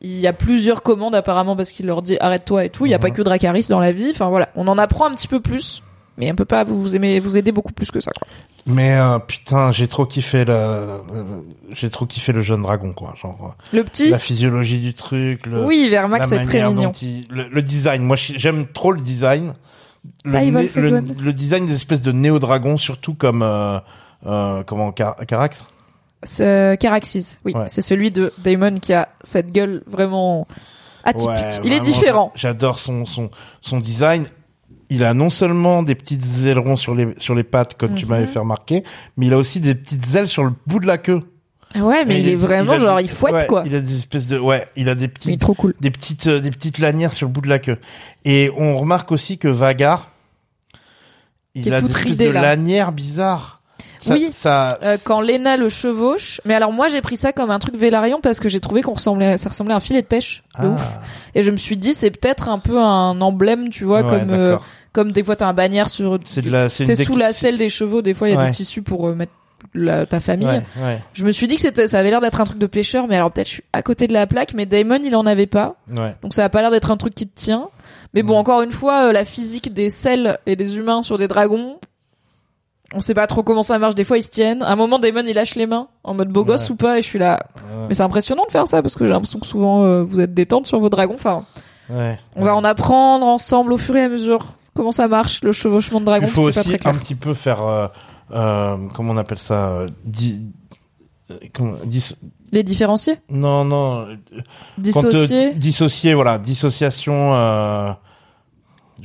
Il 0.00 0.18
y 0.18 0.26
a 0.26 0.32
plusieurs 0.32 0.82
commandes 0.82 1.14
apparemment 1.14 1.56
parce 1.56 1.72
qu'il 1.72 1.86
leur 1.86 2.02
dit 2.02 2.18
arrête-toi 2.20 2.64
et 2.64 2.70
tout. 2.70 2.86
Il 2.86 2.90
y 2.90 2.94
a 2.94 2.98
pas 2.98 3.10
que 3.10 3.22
Dracarys 3.22 3.66
dans 3.68 3.78
la 3.78 3.92
vie. 3.92 4.10
Enfin 4.10 4.28
voilà, 4.28 4.50
on 4.56 4.66
en 4.68 4.76
apprend 4.76 5.06
un 5.06 5.14
petit 5.14 5.28
peu 5.28 5.40
plus, 5.40 5.82
mais 6.18 6.30
on 6.30 6.34
peut 6.34 6.44
pas 6.44 6.64
vous 6.64 6.94
aimer 6.94 7.20
vous 7.20 7.38
aider 7.38 7.52
beaucoup 7.52 7.72
plus 7.72 7.90
que 7.90 8.00
ça. 8.00 8.10
Quoi. 8.10 8.26
Mais 8.66 8.94
euh, 8.94 9.18
putain, 9.18 9.72
j'ai 9.72 9.88
trop 9.88 10.06
kiffé 10.06 10.44
le, 10.46 10.54
euh, 10.54 10.98
j'ai 11.72 11.90
trop 11.90 12.06
kiffé 12.06 12.32
le 12.32 12.40
jeune 12.40 12.62
dragon, 12.62 12.92
quoi. 12.94 13.14
Genre 13.20 13.38
euh, 13.72 13.76
Le 13.76 13.84
petit, 13.84 14.08
la 14.08 14.18
physiologie 14.18 14.80
du 14.80 14.94
truc, 14.94 15.44
le, 15.46 15.64
oui, 15.66 15.88
Vermax 15.90 16.28
c'est 16.30 16.42
très 16.42 16.64
mignon. 16.66 16.90
il- 17.02 17.26
le, 17.28 17.48
le 17.48 17.62
design. 17.62 18.02
Moi, 18.02 18.16
j'aime 18.16 18.66
trop 18.66 18.92
le 18.92 19.00
design. 19.02 19.54
Le, 20.24 20.36
Ah, 20.38 20.44
né- 20.44 20.70
le 20.76 21.00
le, 21.22 21.32
design 21.32 21.66
des 21.66 21.74
espèces 21.74 22.00
de 22.02 22.12
néo-dragons, 22.12 22.76
surtout 22.78 23.14
comme 23.14 23.42
euh, 23.42 23.78
euh, 24.26 24.62
comment 24.64 24.92
Car- 24.92 25.16
Carax? 25.26 25.64
Caraxes, 26.78 27.38
oui, 27.44 27.52
Ouais. 27.54 27.64
c'est 27.68 27.82
celui 27.82 28.10
de 28.10 28.32
Damon 28.38 28.78
qui 28.80 28.92
a 28.94 29.08
cette 29.22 29.52
gueule 29.52 29.82
vraiment 29.86 30.46
atypique. 31.04 31.28
Ouais, 31.28 31.60
il 31.64 31.72
est 31.72 31.80
différent. 31.80 32.32
j'a- 32.34 32.48
J'adore 32.48 32.78
son 32.78 33.04
son 33.04 33.30
son 33.60 33.78
design. 33.78 34.24
Il 34.90 35.02
a 35.04 35.14
non 35.14 35.30
seulement 35.30 35.82
des 35.82 35.94
petites 35.94 36.24
ailerons 36.46 36.76
sur 36.76 36.94
les 36.94 37.08
sur 37.18 37.34
les 37.34 37.44
pattes 37.44 37.74
comme 37.76 37.94
tu 37.94 38.04
Mhm. 38.04 38.10
m'avais 38.10 38.26
fait 38.26 38.38
remarquer, 38.38 38.84
mais 39.16 39.26
il 39.26 39.32
a 39.32 39.38
aussi 39.38 39.60
des 39.60 39.74
petites 39.74 40.14
ailes 40.14 40.28
sur 40.28 40.44
le 40.44 40.52
bout 40.66 40.78
de 40.80 40.86
la 40.86 40.98
queue. 40.98 41.20
Ouais, 41.76 42.04
mais 42.04 42.20
il, 42.20 42.28
est 42.28 42.36
vraiment 42.36 42.74
a 42.74 42.78
genre 42.78 42.98
des- 42.98 43.02
il 43.04 43.08
fouette 43.10 43.34
ouais, 43.34 43.46
quoi. 43.46 43.62
Il 43.66 43.74
a 43.74 43.80
des 43.80 43.96
espèces 43.96 44.28
de 44.28 44.38
ouais, 44.38 44.64
il 44.76 44.88
a 44.88 44.94
des 44.94 45.04
Il 45.06 45.10
petites 45.10 45.40
trop 45.40 45.54
cool. 45.54 45.74
des 45.80 45.90
petites 45.90 46.28
euh, 46.28 46.40
des 46.40 46.50
petites 46.52 46.78
lanières 46.78 47.12
sur 47.12 47.26
le 47.26 47.32
bout 47.32 47.40
de 47.40 47.48
la 47.48 47.58
queue. 47.58 47.78
Et 48.24 48.50
on 48.56 48.78
remarque 48.78 49.10
aussi 49.10 49.38
que 49.38 49.48
Vagar 49.48 50.10
il 51.56 51.72
a 51.72 51.80
des 51.80 51.90
espèces 51.90 52.16
de 52.18 52.28
là. 52.28 52.42
lanières 52.42 52.92
bizarres. 52.92 53.60
Ça, 54.04 54.14
Oui. 54.14 54.28
ça 54.30 54.78
Euh, 54.82 54.96
quand 55.02 55.20
Lena 55.20 55.56
le 55.56 55.68
chevauche, 55.68 56.40
mais 56.44 56.54
alors 56.54 56.72
moi 56.72 56.88
j'ai 56.88 57.00
pris 57.00 57.16
ça 57.16 57.32
comme 57.32 57.50
un 57.50 57.58
truc 57.58 57.76
Vélarion 57.76 58.20
parce 58.22 58.40
que 58.40 58.48
j'ai 58.48 58.60
trouvé 58.60 58.82
qu'on 58.82 58.94
ressemblait, 58.94 59.38
ça 59.38 59.48
ressemblait 59.48 59.74
à 59.74 59.76
un 59.78 59.80
filet 59.80 60.02
de 60.02 60.06
pêche, 60.06 60.42
de 60.60 60.66
Ah, 60.66 60.70
ouf. 60.70 60.92
Et 61.34 61.42
je 61.42 61.50
me 61.50 61.56
suis 61.56 61.76
dit 61.76 61.94
c'est 61.94 62.10
peut-être 62.10 62.48
un 62.48 62.58
peu 62.58 62.78
un 62.78 63.20
emblème, 63.20 63.70
tu 63.70 63.84
vois, 63.84 64.02
ouais, 64.02 64.10
comme 64.20 64.30
euh, 64.30 64.56
comme 64.92 65.10
des 65.12 65.22
fois 65.24 65.36
t'as 65.36 65.46
un 65.48 65.54
bannière 65.54 65.88
sur, 65.90 66.18
c'est 66.26 66.42
de 66.42 66.50
la 66.50 66.68
c'est 66.68 66.86
c'est 66.86 66.98
une 67.02 67.04
sous 67.06 67.16
la 67.16 67.32
selle 67.32 67.56
des 67.58 67.68
chevaux, 67.68 68.02
des 68.02 68.14
fois 68.14 68.28
il 68.28 68.34
y 68.34 68.36
a 68.36 68.40
Ouais. 68.40 68.46
du 68.46 68.52
tissu 68.52 68.82
pour 68.82 69.08
euh, 69.08 69.14
mettre 69.14 69.32
la- 69.72 70.04
ta 70.06 70.20
famille. 70.20 70.46
Ouais, 70.46 70.62
ouais, 70.82 71.02
Je 71.14 71.24
me 71.24 71.32
suis 71.32 71.48
dit 71.48 71.54
que 71.56 71.62
c'était, 71.62 71.88
ça 71.88 71.98
avait 71.98 72.10
l'air 72.10 72.20
d'être 72.20 72.40
un 72.40 72.44
truc 72.44 72.58
de 72.58 72.66
pêcheur, 72.66 73.08
mais 73.08 73.16
alors 73.16 73.32
peut-être 73.32 73.46
je 73.48 73.52
suis 73.54 73.64
à 73.72 73.82
côté 73.82 74.06
de 74.06 74.12
la 74.12 74.26
plaque, 74.26 74.52
mais 74.54 74.66
Damon 74.66 75.00
il 75.02 75.16
en 75.16 75.24
avait 75.26 75.46
pas. 75.46 75.76
ouais. 75.90 76.14
Donc 76.22 76.34
ça 76.34 76.44
a 76.44 76.48
pas 76.50 76.60
l'air 76.60 76.70
d'être 76.70 76.90
un 76.90 76.96
truc 76.96 77.14
qui 77.14 77.26
te 77.26 77.34
tient. 77.40 77.68
Mais 78.12 78.22
bon, 78.22 78.34
Ouais. 78.34 78.38
encore 78.38 78.62
une 78.62 78.70
fois, 78.70 79.06
euh, 79.08 79.12
la 79.12 79.24
physique 79.24 79.72
des 79.74 79.90
selles 79.90 80.38
et 80.46 80.54
des 80.54 80.76
humains 80.76 81.02
sur 81.02 81.18
des 81.18 81.26
dragons, 81.26 81.78
on 82.94 83.00
sait 83.00 83.14
pas 83.14 83.26
trop 83.26 83.42
comment 83.42 83.62
ça 83.62 83.78
marche. 83.78 83.94
Des 83.94 84.04
fois, 84.04 84.16
ils 84.18 84.22
se 84.22 84.30
tiennent. 84.30 84.62
À 84.62 84.70
un 84.70 84.76
moment, 84.76 84.98
Damon, 84.98 85.24
il 85.26 85.34
lâche 85.34 85.54
les 85.56 85.66
mains 85.66 85.88
en 86.04 86.14
mode 86.14 86.28
beau 86.28 86.44
gosse 86.44 86.70
ou 86.70 86.76
pas, 86.76 86.98
et 86.98 87.02
je 87.02 87.06
suis 87.06 87.18
là. 87.18 87.40
Ouais, 87.56 87.86
Mais 87.88 87.94
c'est 87.94 88.02
impressionnant 88.02 88.44
de 88.46 88.52
faire 88.52 88.66
ça 88.66 88.80
parce 88.82 88.94
que 88.94 89.04
j'ai 89.04 89.10
l'impression 89.12 89.38
que 89.40 89.46
souvent 89.46 89.82
euh, 89.84 90.02
vous 90.02 90.20
êtes 90.20 90.32
détente 90.34 90.66
sur 90.66 90.78
vos 90.80 90.88
dragons. 90.88 91.14
Enfin, 91.14 91.44
ouais. 91.90 92.18
on 92.36 92.42
va 92.44 92.54
en 92.54 92.64
apprendre 92.64 93.26
ensemble 93.26 93.72
au 93.72 93.76
fur 93.76 93.96
et 93.96 94.02
à 94.04 94.08
mesure 94.08 94.46
comment 94.74 94.90
ça 94.90 95.08
marche 95.08 95.42
le 95.42 95.52
chevauchement 95.52 96.00
de 96.00 96.06
dragon. 96.06 96.26
Il 96.26 96.30
faut 96.32 96.42
aussi 96.48 96.70
pas 96.72 96.78
très 96.78 96.88
un 96.90 96.94
petit 96.94 97.14
peu 97.14 97.34
faire 97.34 97.62
euh, 97.66 97.86
euh, 98.32 98.76
comment 98.94 99.12
on 99.12 99.16
appelle 99.16 99.38
ça 99.38 99.86
di- 100.04 100.50
comment, 101.52 101.74
dis- 101.84 102.16
Les 102.52 102.62
différencier, 102.62 103.18
non 103.30 103.64
non 103.64 104.06
quand, 104.06 104.42
dissocier, 104.78 105.52
dissocier 105.54 106.14
voilà 106.14 106.38
dissociation 106.38 107.32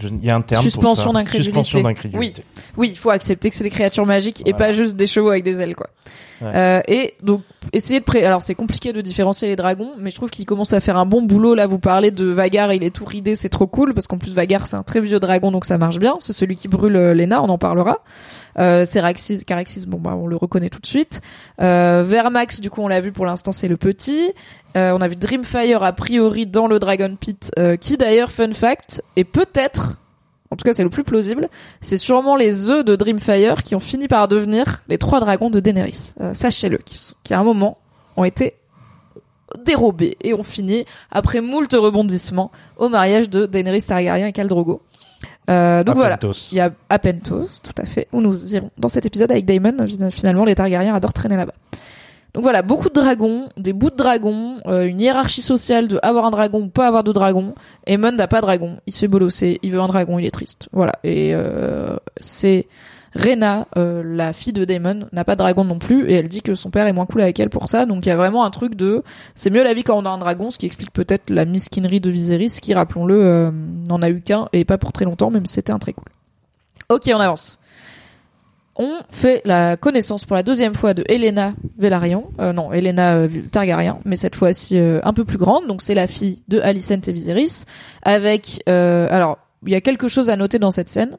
il 0.04 0.26
y 0.26 0.30
a 0.30 0.36
un 0.36 0.42
terme 0.42 0.64
Suspension 0.64 1.14
d'incrédulité. 1.14 1.52
suspension 1.52 1.82
d'incrédulité 1.82 2.44
Oui, 2.78 2.90
il 2.90 2.98
faut 2.98 3.10
accepter 3.10 3.50
que 3.50 3.56
c'est 3.56 3.64
des 3.64 3.70
créatures 3.70 4.06
magiques 4.06 4.42
et 4.46 4.54
pas 4.54 4.72
juste 4.72 4.96
des 4.96 5.08
chevaux 5.08 5.30
avec 5.30 5.44
des 5.44 5.62
ailes, 5.62 5.76
quoi. 5.76 5.88
Ouais. 6.42 6.52
Euh, 6.56 6.82
et 6.88 7.16
donc, 7.22 7.42
essayer 7.74 8.00
de 8.00 8.06
pré... 8.06 8.24
Alors, 8.24 8.42
c'est 8.42 8.56
compliqué 8.56 8.94
de 8.94 9.02
différencier 9.02 9.48
les 9.48 9.56
dragons, 9.56 9.92
mais 9.98 10.10
je 10.10 10.16
trouve 10.16 10.30
qu'il 10.30 10.46
commence 10.46 10.74
à 10.74 10.80
faire 10.80 10.98
un 10.98 11.06
bon 11.06 11.22
boulot. 11.22 11.54
Là, 11.54 11.68
vous 11.68 11.80
parlez 11.80 12.12
de 12.12 12.26
Vagar, 12.26 12.72
il 12.74 12.84
est 12.84 12.96
tout 12.96 13.06
ridé, 13.06 13.36
c'est 13.36 13.50
trop 13.50 13.68
cool, 13.68 13.94
parce 13.94 14.08
qu'en 14.08 14.18
plus, 14.18 14.34
Vagar, 14.34 14.68
c'est 14.68 14.78
un 14.78 14.84
très 14.84 15.02
vieux 15.02 15.20
dragon, 15.20 15.52
donc 15.52 15.66
ça 15.66 15.78
marche 15.78 16.00
bien. 16.00 16.16
C'est 16.20 16.34
celui 16.34 16.56
qui 16.56 16.68
brûle 16.68 16.96
euh, 16.96 17.14
Lena, 17.14 17.44
on 17.44 17.50
en 17.50 17.58
parlera. 17.58 18.00
Euh, 18.58 18.86
Ceraxis, 18.86 19.44
Caraxis, 19.46 19.86
bon, 19.86 20.00
bah, 20.00 20.16
on 20.16 20.28
le 20.28 20.36
reconnaît 20.36 20.70
tout 20.70 20.80
de 20.80 20.86
suite. 20.86 21.22
Euh, 21.62 22.04
Vermax, 22.06 22.62
du 22.62 22.70
coup, 22.70 22.82
on 22.82 22.88
l'a 22.88 23.02
vu 23.02 23.12
pour 23.12 23.26
l'instant, 23.26 23.52
c'est 23.52 23.68
le 23.68 23.78
petit. 23.78 24.32
Euh, 24.78 24.92
on 24.96 25.02
a 25.02 25.08
vu 25.08 25.16
Dreamfire, 25.16 25.84
a 25.84 25.94
priori, 25.94 26.46
dans 26.46 26.68
le 26.68 26.80
Dragon 26.80 27.16
Pit, 27.20 27.52
euh, 27.58 27.76
qui 27.76 27.98
d'ailleurs, 27.98 28.32
fun 28.32 28.54
fact, 28.54 29.02
est 29.16 29.24
peut-être, 29.24 30.02
en 30.52 30.56
tout 30.56 30.64
cas, 30.64 30.74
c'est 30.74 30.84
le 30.84 30.90
plus 30.90 31.04
plausible, 31.04 31.50
c'est 31.82 31.98
sûrement 31.98 32.36
les 32.36 32.70
œufs 32.70 32.86
de 32.86 32.96
Dreamfire 32.96 33.64
qui 33.64 33.76
ont 33.76 33.80
fini 33.80 34.08
par 34.08 34.28
devenir 34.28 34.84
les 34.88 34.98
trois 34.98 35.20
dragons 35.20 35.50
de 35.50 35.60
Daenerys. 35.60 36.14
Euh, 36.22 36.34
Sachez-le, 36.34 36.78
qui, 36.78 37.34
à 37.34 37.40
un 37.40 37.44
moment 37.44 37.78
ont 38.16 38.24
été 38.24 38.54
dérobés 39.66 40.18
et 40.22 40.34
ont 40.34 40.44
fini, 40.44 40.86
après 41.12 41.42
moult 41.42 41.74
rebondissements, 41.74 42.52
au 42.78 42.90
mariage 42.90 43.30
de 43.30 43.48
Daenerys 43.48 43.82
Targaryen 43.82 44.28
et 44.28 44.34
Khal 44.34 44.48
Drogo. 44.48 44.82
Euh, 45.50 45.84
donc 45.84 45.96
voilà. 45.96 46.16
Apentos. 46.16 46.50
Il 46.52 46.58
y 46.58 46.62
a 46.62 46.72
Apentos, 46.90 47.48
tout 47.64 47.82
à 47.82 47.86
fait, 47.86 48.08
où 48.14 48.22
nous 48.22 48.56
irons 48.56 48.70
dans 48.78 48.90
cet 48.90 49.08
épisode 49.08 49.32
avec 49.32 49.46
Daemon. 49.46 49.76
Finalement, 50.12 50.46
les 50.46 50.54
Targaryens 50.54 50.94
adorent 50.94 51.14
traîner 51.14 51.36
là-bas. 51.36 51.56
Donc 52.34 52.44
voilà, 52.44 52.62
beaucoup 52.62 52.90
de 52.90 52.94
dragons, 52.94 53.50
des 53.58 53.74
bouts 53.74 53.90
de 53.90 53.96
dragons, 53.96 54.58
euh, 54.68 54.86
une 54.86 55.02
hiérarchie 55.02 55.42
sociale 55.42 55.88
de 55.88 56.00
avoir 56.04 56.26
un 56.26 56.32
dragon 56.32 56.62
ou 56.62 56.68
pas 56.68 56.88
avoir 56.88 57.04
de 57.04 57.12
dragon. 57.12 57.56
Aemon 57.88 58.12
n'a 58.12 58.28
pas 58.28 58.38
de 58.38 58.44
dragon, 58.44 58.78
il 58.86 58.94
se 58.94 59.00
fait 59.00 59.08
bolosser, 59.08 59.60
il 59.64 59.72
veut 59.72 59.80
un 59.80 59.88
dragon, 59.88 60.20
il 60.20 60.26
est 60.26 60.32
triste. 60.32 60.70
Voilà, 60.72 60.94
et 61.04 61.34
euh, 61.34 61.96
c'est 62.18 62.68
Rena, 63.16 63.68
euh, 63.78 64.04
la 64.06 64.34
fille 64.34 64.54
de 64.54 64.64
Daemon, 64.64 65.08
n'a 65.12 65.24
pas 65.24 65.34
de 65.34 65.40
dragon 65.40 65.64
non 65.64 65.80
plus, 65.80 66.08
et 66.08 66.14
elle 66.14 66.30
dit 66.30 66.44
que 66.44 66.54
son 66.54 66.70
père 66.70 66.86
est 66.86 66.94
moins 66.94 67.08
cool 67.08 67.22
avec 67.22 67.40
elle 67.40 67.50
pour 67.50 67.68
ça. 67.68 67.88
Donc 67.88 68.06
il 68.06 68.10
y 68.10 68.12
a 68.12 68.16
vraiment 68.16 68.46
un 68.46 68.52
truc 68.52 68.76
de, 68.76 69.02
c'est 69.34 69.50
mieux 69.50 69.64
la 69.64 69.74
vie 69.74 69.84
quand 69.84 69.98
on 69.98 70.06
a 70.06 70.10
un 70.10 70.20
dragon, 70.20 70.52
ce 70.52 70.60
qui 70.60 70.68
explique 70.68 70.92
peut-être 70.92 71.32
la 71.32 71.46
misquinerie 71.46 72.00
de 72.00 72.12
Viserys, 72.12 72.60
qui 72.62 72.76
rappelons-le, 72.76 73.52
n'en 73.88 74.04
a 74.04 74.10
eu 74.10 74.22
qu'un 74.22 74.50
et 74.54 74.66
pas 74.66 74.78
pour 74.78 74.92
très 74.92 75.06
longtemps, 75.06 75.32
même 75.32 75.48
si 75.48 75.56
c'était 75.56 75.72
un 75.72 75.80
très 75.80 75.94
cool. 75.94 76.06
Ok, 76.90 77.10
on 77.12 77.20
avance. 77.20 77.58
On 78.82 79.02
fait 79.12 79.42
la 79.44 79.76
connaissance 79.76 80.24
pour 80.24 80.38
la 80.38 80.42
deuxième 80.42 80.74
fois 80.74 80.94
de 80.94 81.04
Helena 81.10 81.54
Velaryon, 81.78 82.32
euh, 82.40 82.54
non 82.54 82.72
Helena 82.72 83.16
euh, 83.16 83.28
Targaryen, 83.52 84.00
mais 84.06 84.16
cette 84.16 84.36
fois-ci 84.36 84.78
euh, 84.78 85.02
un 85.04 85.12
peu 85.12 85.26
plus 85.26 85.38
grande. 85.38 85.68
Donc 85.68 85.82
c'est 85.82 85.94
la 85.94 86.08
fille 86.08 86.42
de 86.48 86.62
Alicent 86.62 87.02
et 87.06 87.12
Viserys, 87.12 87.66
avec 88.04 88.64
alors 88.68 89.38
il 89.66 89.74
y 89.74 89.76
a 89.76 89.82
quelque 89.82 90.08
chose 90.08 90.30
à 90.30 90.38
noter 90.38 90.60
dans 90.60 90.72
cette 90.72 90.88
scène. 90.88 91.18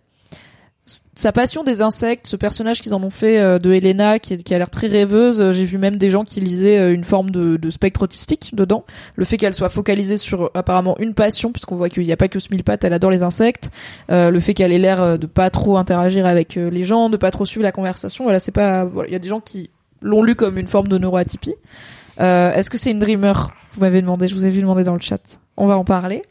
Sa 1.15 1.31
passion 1.31 1.63
des 1.63 1.83
insectes, 1.83 2.27
ce 2.27 2.37
personnage 2.37 2.81
qu'ils 2.81 2.95
en 2.95 3.03
ont 3.03 3.11
fait 3.11 3.39
euh, 3.39 3.59
de 3.59 3.73
Helena, 3.73 4.19
qui, 4.19 4.35
a 4.35 4.59
l'air 4.59 4.71
très 4.71 4.89
rêveuse. 4.89 5.41
euh, 5.41 5.53
J'ai 5.53 5.65
vu 5.65 5.79
même 5.79 5.97
des 5.99 6.11
gens 6.11 6.25
qui 6.25 6.41
lisaient 6.41 6.79
euh, 6.79 6.93
une 6.93 7.05
forme 7.05 7.31
de, 7.31 7.71
spectre 7.71 8.03
autistique 8.03 8.55
dedans. 8.55 8.85
Le 9.15 9.25
fait 9.25 9.37
qu'elle 9.37 9.55
soit 9.55 9.69
focalisée 9.69 10.17
sur 10.17 10.51
apparemment 10.55 10.99
une 10.99 11.15
passion, 11.15 11.53
puisqu'on 11.53 11.77
voit 11.77 11.89
qu'il 11.89 12.05
n'y 12.05 12.13
a 12.13 12.17
pas 12.17 12.29
que 12.29 12.39
pattes, 12.63 12.85
elle 12.85 12.93
adore 12.93 13.11
les 13.11 13.23
insectes. 13.23 13.71
Le 14.09 14.41
fait 14.41 14.55
qu'elle 14.55 14.73
ait 14.73 14.79
l'air 14.79 15.19
de 15.19 15.27
pas 15.27 15.51
trop 15.51 15.77
interagir 15.77 16.27
avec 16.27 16.57
les 16.57 16.85
gens, 16.85 17.11
de 17.11 17.17
pas 17.17 17.31
trop 17.31 17.45
suivre 17.45 17.63
la 17.63 17.73
conversation. 17.73 18.25
Voilà, 18.25 18.39
c'est 18.39 18.51
pas. 18.51 18.85
Voilà, 18.85 19.09
il 19.09 19.13
y 19.13 19.17
a 19.17 19.21
des 19.21 19.29
gens 19.29 19.41
qui 19.41 19.71
l'ont 20.01 20.23
lu 20.23 20.35
comme 20.35 20.59
une 20.59 20.67
forme 20.67 20.89
de 20.89 20.99
neuroatypie. 20.99 21.55
Est-ce 22.19 22.71
que 22.71 22.79
c'est 22.79 22.91
une 22.91 22.99
dreamer? 22.99 23.55
Vous 23.73 23.81
m'avez 23.81 24.01
demandé, 24.01 24.27
je 24.27 24.35
vous 24.35 24.47
ai 24.47 24.51
vu 24.51 24.61
demander 24.61 24.83
dans 24.83 24.95
le 24.95 25.01
chat. 25.01 25.39
On 25.57 25.67
va 25.67 25.77
en 25.77 25.85
parler. 25.85 26.23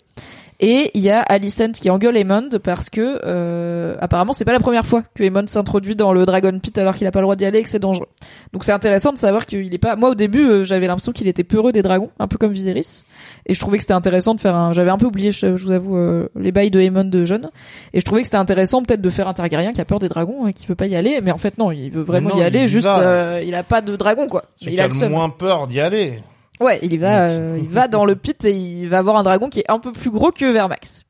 Et 0.62 0.92
il 0.94 1.02
y 1.02 1.10
a 1.10 1.22
Alicent 1.22 1.72
qui 1.72 1.90
engueule 1.90 2.18
Aemond 2.18 2.50
parce 2.62 2.90
que 2.90 3.22
euh, 3.24 3.96
apparemment 4.02 4.34
c'est 4.34 4.44
pas 4.44 4.52
la 4.52 4.60
première 4.60 4.86
fois 4.86 5.04
que 5.16 5.24
Aemond 5.24 5.48
s'introduit 5.48 5.96
dans 5.96 6.12
le 6.12 6.26
Dragon 6.26 6.60
Pit 6.60 6.78
alors 6.78 6.96
qu'il 6.96 7.08
a 7.08 7.12
pas 7.12 7.20
le 7.20 7.24
droit 7.24 7.38
d'y 7.38 7.46
aller 7.46 7.60
et 7.60 7.64
que 7.64 7.70
c'est 7.70 7.80
dangereux. 7.80 8.08
Donc 8.52 8.66
c'est 8.66 8.74
intéressant 8.74 9.14
de 9.14 9.18
savoir 9.18 9.46
qu'il 9.46 9.74
est 9.74 9.78
pas. 9.78 9.96
Moi 9.96 10.10
au 10.10 10.16
début 10.16 10.46
euh, 10.46 10.64
j'avais 10.66 10.88
l'impression 10.88 11.14
qu'il 11.14 11.30
était 11.30 11.46
peureux 11.46 11.72
des 11.72 11.82
dragons, 11.82 12.10
un 12.20 12.28
peu 12.28 12.38
comme 12.38 12.52
Viserys, 12.52 13.04
et 13.46 13.54
je 13.54 13.60
trouvais 13.60 13.78
que 13.78 13.84
c'était 13.84 13.94
intéressant 13.94 14.36
de 14.36 14.42
faire 14.42 14.54
un. 14.54 14.74
J'avais 14.74 14.92
un 14.92 14.98
peu 14.98 15.06
oublié, 15.06 15.32
je, 15.32 15.56
je 15.56 15.66
vous 15.66 15.72
avoue, 15.72 15.96
euh, 15.96 16.28
les 16.36 16.52
bails 16.52 16.72
de 16.72 16.82
Aemond 16.82 17.06
de 17.06 17.24
jeune, 17.24 17.52
et 17.94 18.02
je 18.02 18.06
trouvais 18.06 18.22
que 18.22 18.28
c'était 18.28 18.38
intéressant 18.38 18.84
peut-être 18.84 19.02
de 19.02 19.10
faire 19.10 19.30
un 19.30 19.34
Targaryen 19.34 19.72
qui 19.72 19.80
a 19.80 19.86
peur 19.86 20.00
des 20.00 20.10
dragons 20.10 20.46
et 20.48 20.52
qui 20.52 20.68
veut 20.68 20.76
pas 20.76 20.88
y 20.88 20.96
aller, 20.98 21.22
mais 21.22 21.32
en 21.32 21.38
fait 21.38 21.58
non, 21.58 21.72
il 21.72 21.90
veut 21.90 22.04
vraiment 22.04 22.32
non, 22.32 22.38
y 22.38 22.44
aller, 22.44 22.68
juste 22.68 22.88
euh, 22.90 23.42
il 23.46 23.56
a 23.56 23.64
pas 23.64 23.82
de 23.82 23.96
dragon 23.96 24.28
quoi. 24.28 24.44
Mais 24.66 24.74
il 24.74 24.82
a 24.82 24.88
le 24.88 24.94
seum. 24.94 25.14
moins 25.14 25.30
peur 25.30 25.68
d'y 25.68 25.80
aller. 25.80 26.22
Ouais, 26.60 26.80
il 26.82 26.94
y 26.94 26.98
va, 26.98 27.30
euh, 27.30 27.58
il 27.60 27.70
va 27.70 27.88
dans 27.88 28.06
le 28.06 28.16
pit 28.16 28.44
et 28.46 28.52
il 28.52 28.90
va 28.90 28.98
avoir 28.98 29.16
un 29.16 29.24
dragon 29.24 29.50
qui 29.50 29.60
est 29.60 29.72
un 29.72 29.80
peu 29.80 29.92
plus 29.92 30.10
gros 30.10 30.32
que 30.32 30.46
Vermax. 30.52 31.06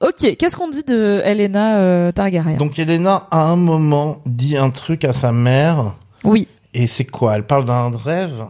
Ok, 0.00 0.36
qu'est-ce 0.36 0.56
qu'on 0.56 0.68
dit 0.68 0.82
de 0.82 1.22
Elena 1.24 1.78
euh, 1.78 2.10
Targaryen? 2.10 2.56
Donc 2.56 2.78
Elena, 2.78 3.28
à 3.30 3.44
un 3.44 3.54
moment, 3.54 4.18
dit 4.26 4.56
un 4.56 4.70
truc 4.70 5.04
à 5.04 5.12
sa 5.12 5.30
mère. 5.30 5.94
Oui. 6.24 6.48
Et 6.74 6.88
c'est 6.88 7.04
quoi? 7.04 7.36
Elle 7.36 7.46
parle 7.46 7.64
d'un 7.66 7.96
rêve? 7.96 8.44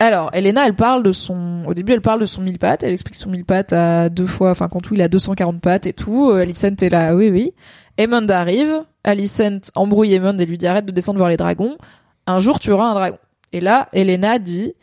Alors, 0.00 0.30
Elena, 0.34 0.66
elle 0.66 0.74
parle 0.74 1.02
de 1.02 1.10
son. 1.10 1.64
Au 1.66 1.72
début, 1.74 1.92
elle 1.92 2.02
parle 2.02 2.20
de 2.20 2.26
son 2.26 2.42
mille 2.42 2.58
pattes. 2.58 2.82
Elle 2.82 2.92
explique 2.92 3.16
son 3.16 3.30
mille 3.30 3.44
pattes 3.46 3.72
à 3.72 4.10
deux 4.10 4.26
fois. 4.26 4.50
Enfin, 4.50 4.68
quand 4.68 4.80
tout, 4.80 4.94
il 4.94 5.02
a 5.02 5.08
240 5.08 5.60
pattes 5.60 5.86
et 5.86 5.92
tout. 5.92 6.30
Euh, 6.30 6.42
Alicent 6.42 6.66
est 6.82 6.90
là. 6.90 7.14
Oui, 7.14 7.30
oui. 7.30 7.54
Aemond 7.96 8.28
arrive. 8.28 8.84
Alicent 9.02 9.72
embrouille 9.74 10.14
Aemond 10.14 10.38
et 10.38 10.46
lui 10.46 10.58
dit 10.58 10.66
arrête 10.66 10.84
de 10.86 10.92
descendre 10.92 11.18
voir 11.18 11.30
les 11.30 11.36
dragons. 11.36 11.78
Un 12.26 12.38
jour, 12.38 12.60
tu 12.60 12.70
auras 12.70 12.84
un 12.84 12.94
dragon. 12.94 13.18
Et 13.52 13.60
là, 13.60 13.88
Elena 13.92 14.38
dit 14.38 14.74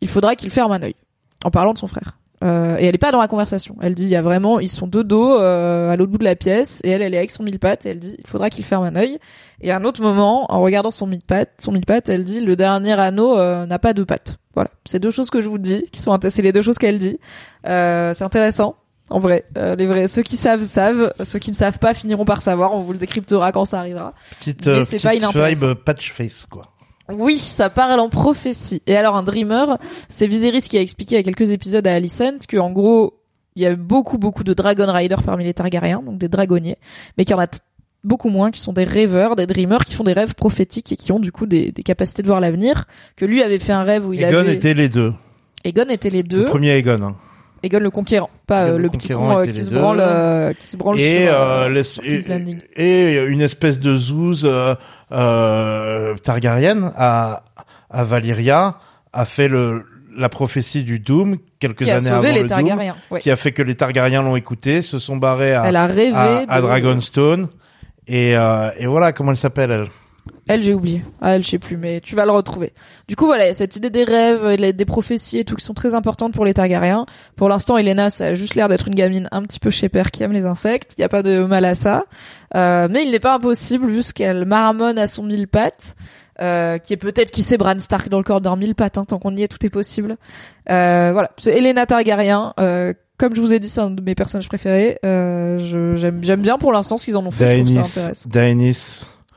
il 0.00 0.08
faudra 0.08 0.36
qu'il 0.36 0.50
ferme 0.50 0.72
un 0.72 0.82
œil. 0.82 0.94
En 1.44 1.50
parlant 1.50 1.72
de 1.72 1.78
son 1.78 1.86
frère. 1.86 2.18
Euh, 2.42 2.76
et 2.78 2.86
elle 2.86 2.94
est 2.94 2.98
pas 2.98 3.12
dans 3.12 3.20
la 3.20 3.28
conversation. 3.28 3.76
Elle 3.82 3.94
dit 3.94 4.04
il 4.04 4.10
y 4.10 4.16
a 4.16 4.22
vraiment 4.22 4.60
ils 4.60 4.68
sont 4.68 4.86
deux 4.86 5.04
dos 5.04 5.38
euh, 5.38 5.90
à 5.90 5.96
l'autre 5.96 6.10
bout 6.12 6.18
de 6.18 6.24
la 6.24 6.36
pièce 6.36 6.80
et 6.84 6.90
elle 6.90 7.02
elle 7.02 7.12
est 7.14 7.18
avec 7.18 7.30
son 7.30 7.42
mille 7.42 7.58
pattes 7.58 7.84
et 7.84 7.90
elle 7.90 7.98
dit 7.98 8.16
il 8.18 8.26
faudra 8.26 8.48
qu'il 8.48 8.64
ferme 8.64 8.84
un 8.84 8.96
œil. 8.96 9.18
Et 9.60 9.70
à 9.70 9.76
un 9.76 9.84
autre 9.84 10.00
moment 10.00 10.50
en 10.50 10.62
regardant 10.62 10.90
son 10.90 11.06
mille 11.06 11.22
pattes, 11.22 11.50
son 11.58 11.72
mille 11.72 11.84
pattes, 11.84 12.08
elle 12.08 12.24
dit 12.24 12.40
le 12.40 12.56
dernier 12.56 12.92
anneau 12.92 13.38
euh, 13.38 13.66
n'a 13.66 13.78
pas 13.78 13.92
de 13.92 14.04
pattes. 14.04 14.38
Voilà, 14.54 14.70
c'est 14.86 14.98
deux 15.00 15.10
choses 15.10 15.28
que 15.30 15.40
je 15.42 15.48
vous 15.48 15.58
dis 15.58 15.84
qui 15.92 16.00
sont 16.00 16.18
c'est 16.28 16.42
les 16.42 16.52
deux 16.52 16.62
choses 16.62 16.78
qu'elle 16.78 16.98
dit. 16.98 17.18
Euh, 17.66 18.14
c'est 18.14 18.24
intéressant. 18.24 18.76
En 19.10 19.18
vrai, 19.18 19.44
Euh, 19.58 19.74
les 19.74 19.86
vrais, 19.86 20.06
ceux 20.06 20.22
qui 20.22 20.36
savent 20.36 20.62
savent, 20.62 21.12
ceux 21.24 21.40
qui 21.40 21.50
ne 21.50 21.56
savent 21.56 21.78
pas 21.80 21.94
finiront 21.94 22.24
par 22.24 22.40
savoir. 22.42 22.72
On 22.74 22.82
vous 22.82 22.92
le 22.92 22.98
décryptera 22.98 23.50
quand 23.50 23.64
ça 23.64 23.80
arrivera. 23.80 24.14
Petite, 24.38 24.64
Mais 24.66 24.72
euh, 24.72 24.84
c'est 24.84 24.98
petite 24.98 25.32
pas 25.32 25.48
vibe 25.50 25.74
patch 25.74 26.12
face, 26.12 26.46
quoi. 26.48 26.62
Oui, 27.16 27.38
ça 27.38 27.70
parle 27.70 28.00
en 28.00 28.08
prophétie. 28.08 28.82
Et 28.86 28.96
alors 28.96 29.16
un 29.16 29.22
dreamer, 29.22 29.78
c'est 30.08 30.26
Viserys 30.26 30.62
qui 30.62 30.78
a 30.78 30.80
expliqué 30.80 31.16
a 31.16 31.22
quelques 31.22 31.50
épisodes 31.50 31.86
à 31.86 31.94
Alicent 31.94 32.46
que 32.48 32.56
en 32.56 32.70
gros, 32.70 33.14
il 33.56 33.62
y 33.62 33.66
a 33.66 33.74
beaucoup 33.74 34.18
beaucoup 34.18 34.44
de 34.44 34.54
Dragon 34.54 34.86
Riders 34.92 35.22
parmi 35.22 35.44
les 35.44 35.54
Targaryens, 35.54 36.02
donc 36.04 36.18
des 36.18 36.28
dragonniers, 36.28 36.76
mais 37.18 37.24
qu'il 37.24 37.32
y 37.34 37.38
en 37.38 37.42
a 37.42 37.48
beaucoup 38.04 38.30
moins 38.30 38.50
qui 38.50 38.60
sont 38.60 38.72
des 38.72 38.84
rêveurs, 38.84 39.36
des 39.36 39.46
dreamers 39.46 39.84
qui 39.84 39.94
font 39.94 40.04
des 40.04 40.12
rêves 40.14 40.34
prophétiques 40.34 40.92
et 40.92 40.96
qui 40.96 41.12
ont 41.12 41.20
du 41.20 41.32
coup 41.32 41.46
des, 41.46 41.70
des 41.72 41.82
capacités 41.82 42.22
de 42.22 42.28
voir 42.28 42.40
l'avenir. 42.40 42.86
Que 43.16 43.24
lui 43.26 43.42
avait 43.42 43.58
fait 43.58 43.72
un 43.72 43.82
rêve 43.82 44.06
où 44.06 44.12
il 44.12 44.24
avait 44.24 44.54
était 44.54 44.74
les 44.74 44.88
deux. 44.88 45.12
Aegon 45.64 45.84
était 45.90 46.08
les 46.10 46.22
deux, 46.22 46.44
Le 46.44 46.44
premier 46.46 46.70
Aegon. 46.70 47.02
hein. 47.02 47.16
Aegon 47.62 47.78
le 47.80 47.90
conquérant, 47.90 48.30
pas 48.46 48.64
euh, 48.64 48.76
le 48.76 48.84
le 48.84 48.88
petit 48.90 49.08
con 49.08 49.38
euh, 49.38 49.44
qui 49.44 49.52
se 49.52 49.70
branle, 49.70 49.98
euh, 50.00 50.52
qui 50.54 50.66
se 50.66 50.76
branle 50.76 50.98
Et, 51.00 51.24
sur, 51.24 51.32
euh, 51.34 51.68
euh, 51.68 51.68
les- 51.68 52.76
et, 52.76 53.12
et 53.14 53.24
une 53.26 53.40
espèce 53.42 53.78
de 53.78 53.96
zouze 53.96 54.46
euh, 54.50 54.74
euh, 55.12 56.14
Targaryen 56.16 56.92
à, 56.96 57.42
à 57.90 58.04
Valyria 58.04 58.76
a 59.12 59.24
fait 59.24 59.48
le, 59.48 59.84
la 60.16 60.28
prophétie 60.28 60.82
du 60.84 60.98
Doom 61.00 61.36
quelques 61.58 61.84
qui 61.84 61.90
a 61.90 61.96
années 61.96 62.08
sauvé 62.10 62.28
avant 62.28 62.34
les 62.36 62.42
le 62.42 62.48
Targaryens. 62.48 62.94
Ouais. 63.10 63.18
Doom, 63.18 63.18
qui 63.20 63.30
a 63.30 63.36
fait 63.36 63.52
que 63.52 63.62
les 63.62 63.74
Targaryens 63.74 64.22
l'ont 64.22 64.36
écouté, 64.36 64.82
se 64.82 64.98
sont 64.98 65.16
barrés 65.16 65.54
à, 65.54 65.66
Elle 65.66 65.76
a 65.76 65.86
rêvé 65.86 66.12
à, 66.14 66.44
à 66.48 66.56
de- 66.60 66.66
Dragonstone. 66.66 67.48
Et, 68.06 68.36
euh, 68.36 68.70
et 68.78 68.86
voilà 68.86 69.12
comment 69.12 69.30
elle 69.32 69.36
s'appelle 69.36 69.70
elle. 69.70 69.86
Elle, 70.48 70.62
j'ai 70.62 70.74
oublié. 70.74 71.02
Ah, 71.20 71.36
elle, 71.36 71.44
je 71.44 71.48
sais 71.50 71.58
plus, 71.58 71.76
mais 71.76 72.00
tu 72.00 72.14
vas 72.16 72.24
le 72.24 72.32
retrouver. 72.32 72.72
Du 73.08 73.16
coup, 73.16 73.26
voilà, 73.26 73.44
il 73.44 73.48
y 73.48 73.50
a 73.50 73.54
cette 73.54 73.76
idée 73.76 73.90
des 73.90 74.04
rêves, 74.04 74.44
des 74.72 74.84
prophéties 74.84 75.38
et 75.38 75.44
tout 75.44 75.54
qui 75.54 75.64
sont 75.64 75.74
très 75.74 75.94
importantes 75.94 76.32
pour 76.32 76.44
les 76.44 76.54
Targaryens. 76.54 77.06
Pour 77.36 77.48
l'instant, 77.48 77.76
Elena, 77.78 78.10
ça 78.10 78.26
a 78.26 78.34
juste 78.34 78.54
l'air 78.54 78.68
d'être 78.68 78.88
une 78.88 78.94
gamine 78.94 79.28
un 79.32 79.42
petit 79.42 79.60
peu 79.60 79.70
père 79.88 80.10
qui 80.10 80.22
aime 80.22 80.32
les 80.32 80.46
insectes. 80.46 80.94
Il 80.98 81.00
n'y 81.00 81.04
a 81.04 81.08
pas 81.08 81.22
de 81.22 81.44
mal 81.44 81.64
à 81.64 81.74
ça. 81.74 82.04
Euh, 82.56 82.88
mais 82.90 83.04
il 83.04 83.10
n'est 83.12 83.20
pas 83.20 83.34
impossible, 83.34 83.86
vu 83.86 84.02
ce 84.02 84.12
qu'elle 84.12 84.44
marmonne 84.44 84.98
à 84.98 85.06
son 85.06 85.22
mille 85.22 85.46
pattes, 85.46 85.94
euh, 86.40 86.78
qui 86.78 86.92
est 86.92 86.96
peut-être 86.96 87.30
qui 87.30 87.42
sait 87.42 87.56
Bran 87.56 87.78
Stark 87.78 88.08
dans 88.08 88.18
le 88.18 88.24
corps 88.24 88.40
d'un 88.40 88.56
mille 88.56 88.74
pattes, 88.74 88.98
hein, 88.98 89.04
tant 89.04 89.18
qu'on 89.18 89.36
y 89.36 89.42
est, 89.42 89.48
tout 89.48 89.64
est 89.64 89.70
possible. 89.70 90.16
Euh, 90.70 91.10
voilà, 91.12 91.30
c'est 91.38 91.56
Elena 91.56 91.86
Targaryen. 91.86 92.54
Euh, 92.58 92.92
comme 93.18 93.34
je 93.36 93.40
vous 93.40 93.52
ai 93.52 93.58
dit, 93.58 93.68
c'est 93.68 93.80
un 93.82 93.90
de 93.90 94.00
mes 94.02 94.14
personnages 94.14 94.48
préférés. 94.48 94.98
Euh, 95.04 95.58
je- 95.58 95.94
j'aime, 95.96 96.40
bien 96.40 96.56
pour 96.58 96.72
l'instant 96.72 96.96
ce 96.96 97.04
qu'ils 97.04 97.16
en 97.18 97.26
ont 97.26 97.30
fait. 97.30 97.44
Je 97.44 97.56
trouve 97.60 97.68
ça 97.84 98.00
intéressant. 98.00 98.28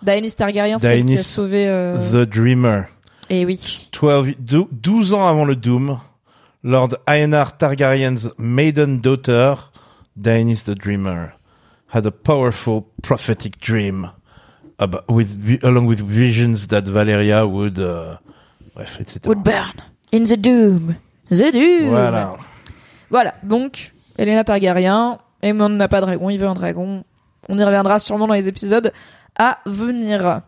Daenerys 0.03 0.33
Targaryen, 0.35 0.77
c'est 0.77 1.03
qui 1.03 1.17
a 1.17 1.23
sauvé. 1.23 1.67
Euh... 1.67 1.93
the 2.11 2.27
Dreamer. 2.29 2.83
Et 3.29 3.45
oui. 3.45 3.89
12, 3.99 4.35
dou- 4.39 4.67
12 4.71 5.13
ans 5.13 5.27
avant 5.27 5.45
le 5.45 5.55
Doom, 5.55 5.97
Lord 6.63 6.89
Aenar 7.07 7.57
Targaryen's 7.57 8.31
maiden 8.37 8.99
daughter, 8.99 9.55
Daenerys 10.15 10.63
the 10.65 10.71
Dreamer, 10.77 11.33
had 11.93 12.05
a 12.05 12.11
powerful 12.11 12.83
prophetic 13.01 13.59
dream, 13.59 14.11
ab- 14.79 15.03
with, 15.09 15.29
along 15.63 15.87
with 15.87 16.01
visions 16.01 16.67
that 16.67 16.83
Valeria 16.87 17.45
would, 17.47 17.79
uh, 17.79 18.17
bref, 18.75 18.99
etc. 18.99 19.27
Would 19.27 19.43
burn 19.43 19.73
in 20.11 20.25
the 20.25 20.37
doom. 20.37 20.95
The 21.29 21.51
doom. 21.51 21.89
Voilà. 21.89 22.35
Voilà. 23.09 23.33
Donc, 23.43 23.93
Elena 24.17 24.43
Targaryen. 24.43 25.17
Aemon 25.41 25.69
n'a 25.69 25.87
pas 25.89 25.99
de 25.99 26.05
dragon, 26.05 26.29
il 26.29 26.37
veut 26.39 26.47
un 26.47 26.53
dragon. 26.53 27.03
On 27.49 27.57
y 27.59 27.63
reviendra 27.63 27.99
sûrement 27.99 28.27
dans 28.27 28.33
les 28.33 28.47
épisodes 28.47 28.93
à 29.37 29.59
venir. 29.65 30.41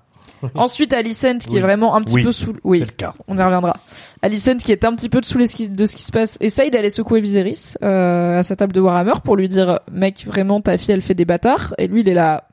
Ensuite, 0.55 0.93
Alicent 0.93 1.39
qui 1.39 1.53
Oui. 1.53 1.57
est 1.57 1.61
vraiment 1.61 1.95
un 1.95 2.01
petit 2.01 2.15
Oui. 2.15 2.23
peu 2.23 2.31
sous. 2.31 2.55
Oui. 2.63 2.79
C'est 2.79 2.85
le 2.85 2.91
cas. 2.91 3.13
On 3.27 3.37
y 3.37 3.41
reviendra. 3.41 3.77
Alicent 4.21 4.57
qui 4.57 4.71
est 4.71 4.83
un 4.85 4.93
petit 4.95 5.09
peu 5.09 5.21
sous 5.23 5.37
les 5.37 5.47
ski- 5.47 5.69
de 5.69 5.85
ce 5.85 5.95
qui 5.95 6.03
se 6.03 6.11
passe, 6.11 6.37
essaye 6.41 6.69
d'aller 6.71 6.89
secouer 6.89 7.19
Viserys 7.19 7.73
euh, 7.83 8.39
à 8.39 8.43
sa 8.43 8.55
table 8.55 8.73
de 8.73 8.81
Warhammer 8.81 9.13
pour 9.23 9.37
lui 9.37 9.49
dire 9.49 9.79
mec 9.91 10.23
vraiment 10.25 10.61
ta 10.61 10.77
fille 10.77 10.91
elle 10.93 11.01
fait 11.01 11.13
des 11.15 11.25
bâtards 11.25 11.73
et 11.77 11.87
lui 11.87 12.01
il 12.01 12.09
est 12.09 12.13
là. 12.13 12.43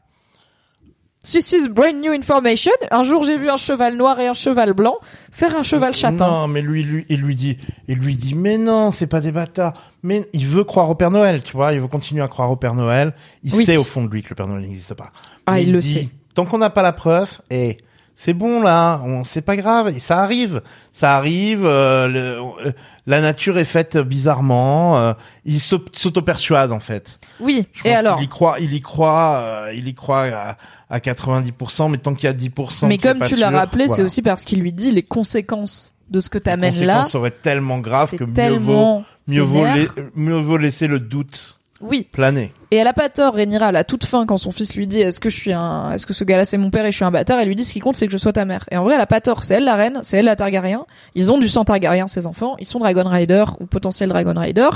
This 1.24 1.52
is 1.52 1.68
brand 1.68 2.00
new 2.00 2.10
information. 2.12 2.72
Un 2.90 3.04
jour 3.04 3.22
j'ai 3.22 3.36
vu 3.38 3.48
un 3.48 3.56
cheval 3.56 3.96
noir 3.96 4.18
et 4.18 4.26
un 4.26 4.32
cheval 4.34 4.72
blanc 4.72 4.96
faire 5.30 5.56
un 5.56 5.62
cheval 5.62 5.94
châtain. 5.94 6.26
Non, 6.28 6.48
mais 6.48 6.62
lui, 6.62 6.82
lui, 6.82 7.04
il 7.08 7.20
lui 7.20 7.36
dit, 7.36 7.58
il 7.86 7.98
lui 7.98 8.16
dit, 8.16 8.34
mais 8.34 8.58
non, 8.58 8.90
c'est 8.90 9.06
pas 9.06 9.20
des 9.20 9.30
bâtards. 9.30 9.74
Mais 10.02 10.26
il 10.32 10.44
veut 10.46 10.64
croire 10.64 10.90
au 10.90 10.96
Père 10.96 11.12
Noël, 11.12 11.42
tu 11.44 11.52
vois. 11.52 11.72
Il 11.74 11.80
veut 11.80 11.86
continuer 11.86 12.22
à 12.24 12.28
croire 12.28 12.50
au 12.50 12.56
Père 12.56 12.74
Noël. 12.74 13.14
Il 13.44 13.54
Oui. 13.54 13.64
sait 13.64 13.76
au 13.76 13.84
fond 13.84 14.04
de 14.04 14.10
lui 14.10 14.22
que 14.24 14.30
le 14.30 14.34
Père 14.34 14.48
Noël 14.48 14.62
n'existe 14.62 14.94
pas. 14.94 15.12
Ah, 15.46 15.60
il 15.60 15.72
le 15.72 15.78
dit, 15.78 15.92
sait. 15.92 16.08
Tant 16.34 16.44
qu'on 16.46 16.58
n'a 16.58 16.70
pas 16.70 16.82
la 16.82 16.92
preuve, 16.92 17.40
et 17.50 17.78
c'est 18.14 18.34
bon 18.34 18.62
là, 18.62 19.00
on, 19.04 19.24
c'est 19.24 19.42
pas 19.42 19.56
grave, 19.56 19.88
et 19.88 20.00
ça 20.00 20.22
arrive, 20.22 20.62
ça 20.92 21.16
arrive. 21.16 21.64
euh, 21.66 22.08
le- 22.08 22.66
euh, 22.68 22.72
la 23.06 23.20
nature 23.20 23.58
est 23.58 23.64
faite 23.64 23.98
bizarrement. 23.98 24.96
euh, 24.98 25.12
il 25.44 25.58
s'au- 25.60 25.84
s'auto-persuade 25.92 26.70
en 26.72 26.78
fait. 26.80 27.18
Oui. 27.40 27.66
Je 27.72 27.88
Et 27.88 27.92
alors 27.94 28.16
qu'il 28.16 28.26
y 28.26 28.28
croit, 28.28 28.56
il 28.60 28.72
y 28.72 28.80
croit, 28.80 29.40
euh, 29.42 29.72
il 29.74 29.88
y 29.88 29.94
croit 29.94 30.26
à, 30.32 30.56
à 30.88 31.00
90%, 31.00 31.88
mais 31.90 31.98
tant 31.98 32.14
qu'il 32.14 32.24
y 32.24 32.28
a 32.28 32.32
10%. 32.32 32.86
Mais 32.86 32.98
comme 32.98 33.20
tu 33.20 33.36
l'as 33.36 33.50
rappelé, 33.50 33.88
c'est 33.88 34.02
aussi 34.02 34.22
parce 34.22 34.44
qu'il 34.44 34.60
lui 34.60 34.72
dit 34.72 34.90
les 34.92 35.02
conséquences 35.02 35.94
de 36.10 36.20
ce 36.20 36.28
que 36.28 36.38
Les 36.38 36.42
t'amènes 36.44 36.74
là. 36.84 36.98
conséquences 36.98 37.10
seraient 37.12 37.30
tellement 37.30 37.78
graves 37.78 38.14
que 38.16 38.24
mieux 38.24 38.58
vaut, 38.58 39.02
mieux 39.26 39.40
vaut, 39.42 39.62
vénère. 39.64 39.94
mieux 40.14 40.36
vaut 40.36 40.58
laisser 40.58 40.86
le 40.86 41.00
doute 41.00 41.58
Oui. 41.82 42.08
planer. 42.12 42.52
Et 42.70 42.76
elle 42.76 42.86
a 42.86 42.92
pas 42.92 43.08
tort, 43.08 43.34
Rhaenyra, 43.34 43.66
à 43.66 43.72
la 43.72 43.84
toute 43.84 44.04
fin, 44.04 44.24
quand 44.24 44.36
son 44.36 44.50
fils 44.50 44.74
lui 44.76 44.86
dit 44.86 45.00
est-ce 45.00 45.20
que 45.20 45.28
je 45.28 45.36
suis 45.36 45.52
un, 45.52 45.92
est-ce 45.92 46.06
que 46.06 46.14
ce 46.14 46.24
gars-là 46.24 46.44
c'est 46.44 46.56
mon 46.56 46.70
père 46.70 46.86
et 46.86 46.92
je 46.92 46.96
suis 46.96 47.04
un 47.04 47.10
bâtard, 47.10 47.38
elle 47.38 47.48
lui 47.48 47.56
dit 47.56 47.64
ce 47.64 47.72
qui 47.72 47.80
compte 47.80 47.96
c'est 47.96 48.06
que 48.06 48.12
je 48.12 48.18
sois 48.18 48.32
ta 48.32 48.44
mère. 48.44 48.64
Et 48.70 48.76
en 48.76 48.84
vrai, 48.84 48.94
elle 48.94 49.00
a 49.00 49.06
pas 49.06 49.20
tort, 49.20 49.42
c'est 49.42 49.54
elle 49.54 49.64
la 49.64 49.74
reine, 49.74 50.00
c'est 50.02 50.18
elle 50.18 50.24
la 50.24 50.36
Targaryen. 50.36 50.86
Ils 51.14 51.30
ont 51.30 51.38
du 51.38 51.48
sang 51.48 51.64
Targaryen, 51.64 52.06
ces 52.06 52.26
enfants, 52.26 52.56
ils 52.58 52.66
sont 52.66 52.78
Dragon 52.78 53.04
Rider 53.06 53.44
ou 53.60 53.66
potentiel 53.66 54.08
Dragon 54.08 54.34
Rider. 54.34 54.70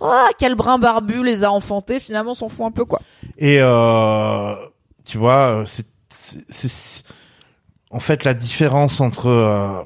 Oh, 0.00 0.26
quel 0.38 0.54
brin 0.54 0.78
barbu 0.78 1.22
les 1.22 1.44
a 1.44 1.52
enfantés, 1.52 2.00
finalement 2.00 2.34
s'en 2.34 2.48
fout 2.48 2.66
un 2.66 2.70
peu 2.70 2.84
quoi. 2.84 3.00
Et 3.38 3.58
euh, 3.60 4.54
tu 5.04 5.18
vois, 5.18 5.62
euh, 5.62 5.64
c'est, 6.48 7.04
en 7.90 8.00
fait 8.00 8.24
la 8.24 8.34
différence 8.34 9.00
entre 9.00 9.28
euh, 9.28 9.82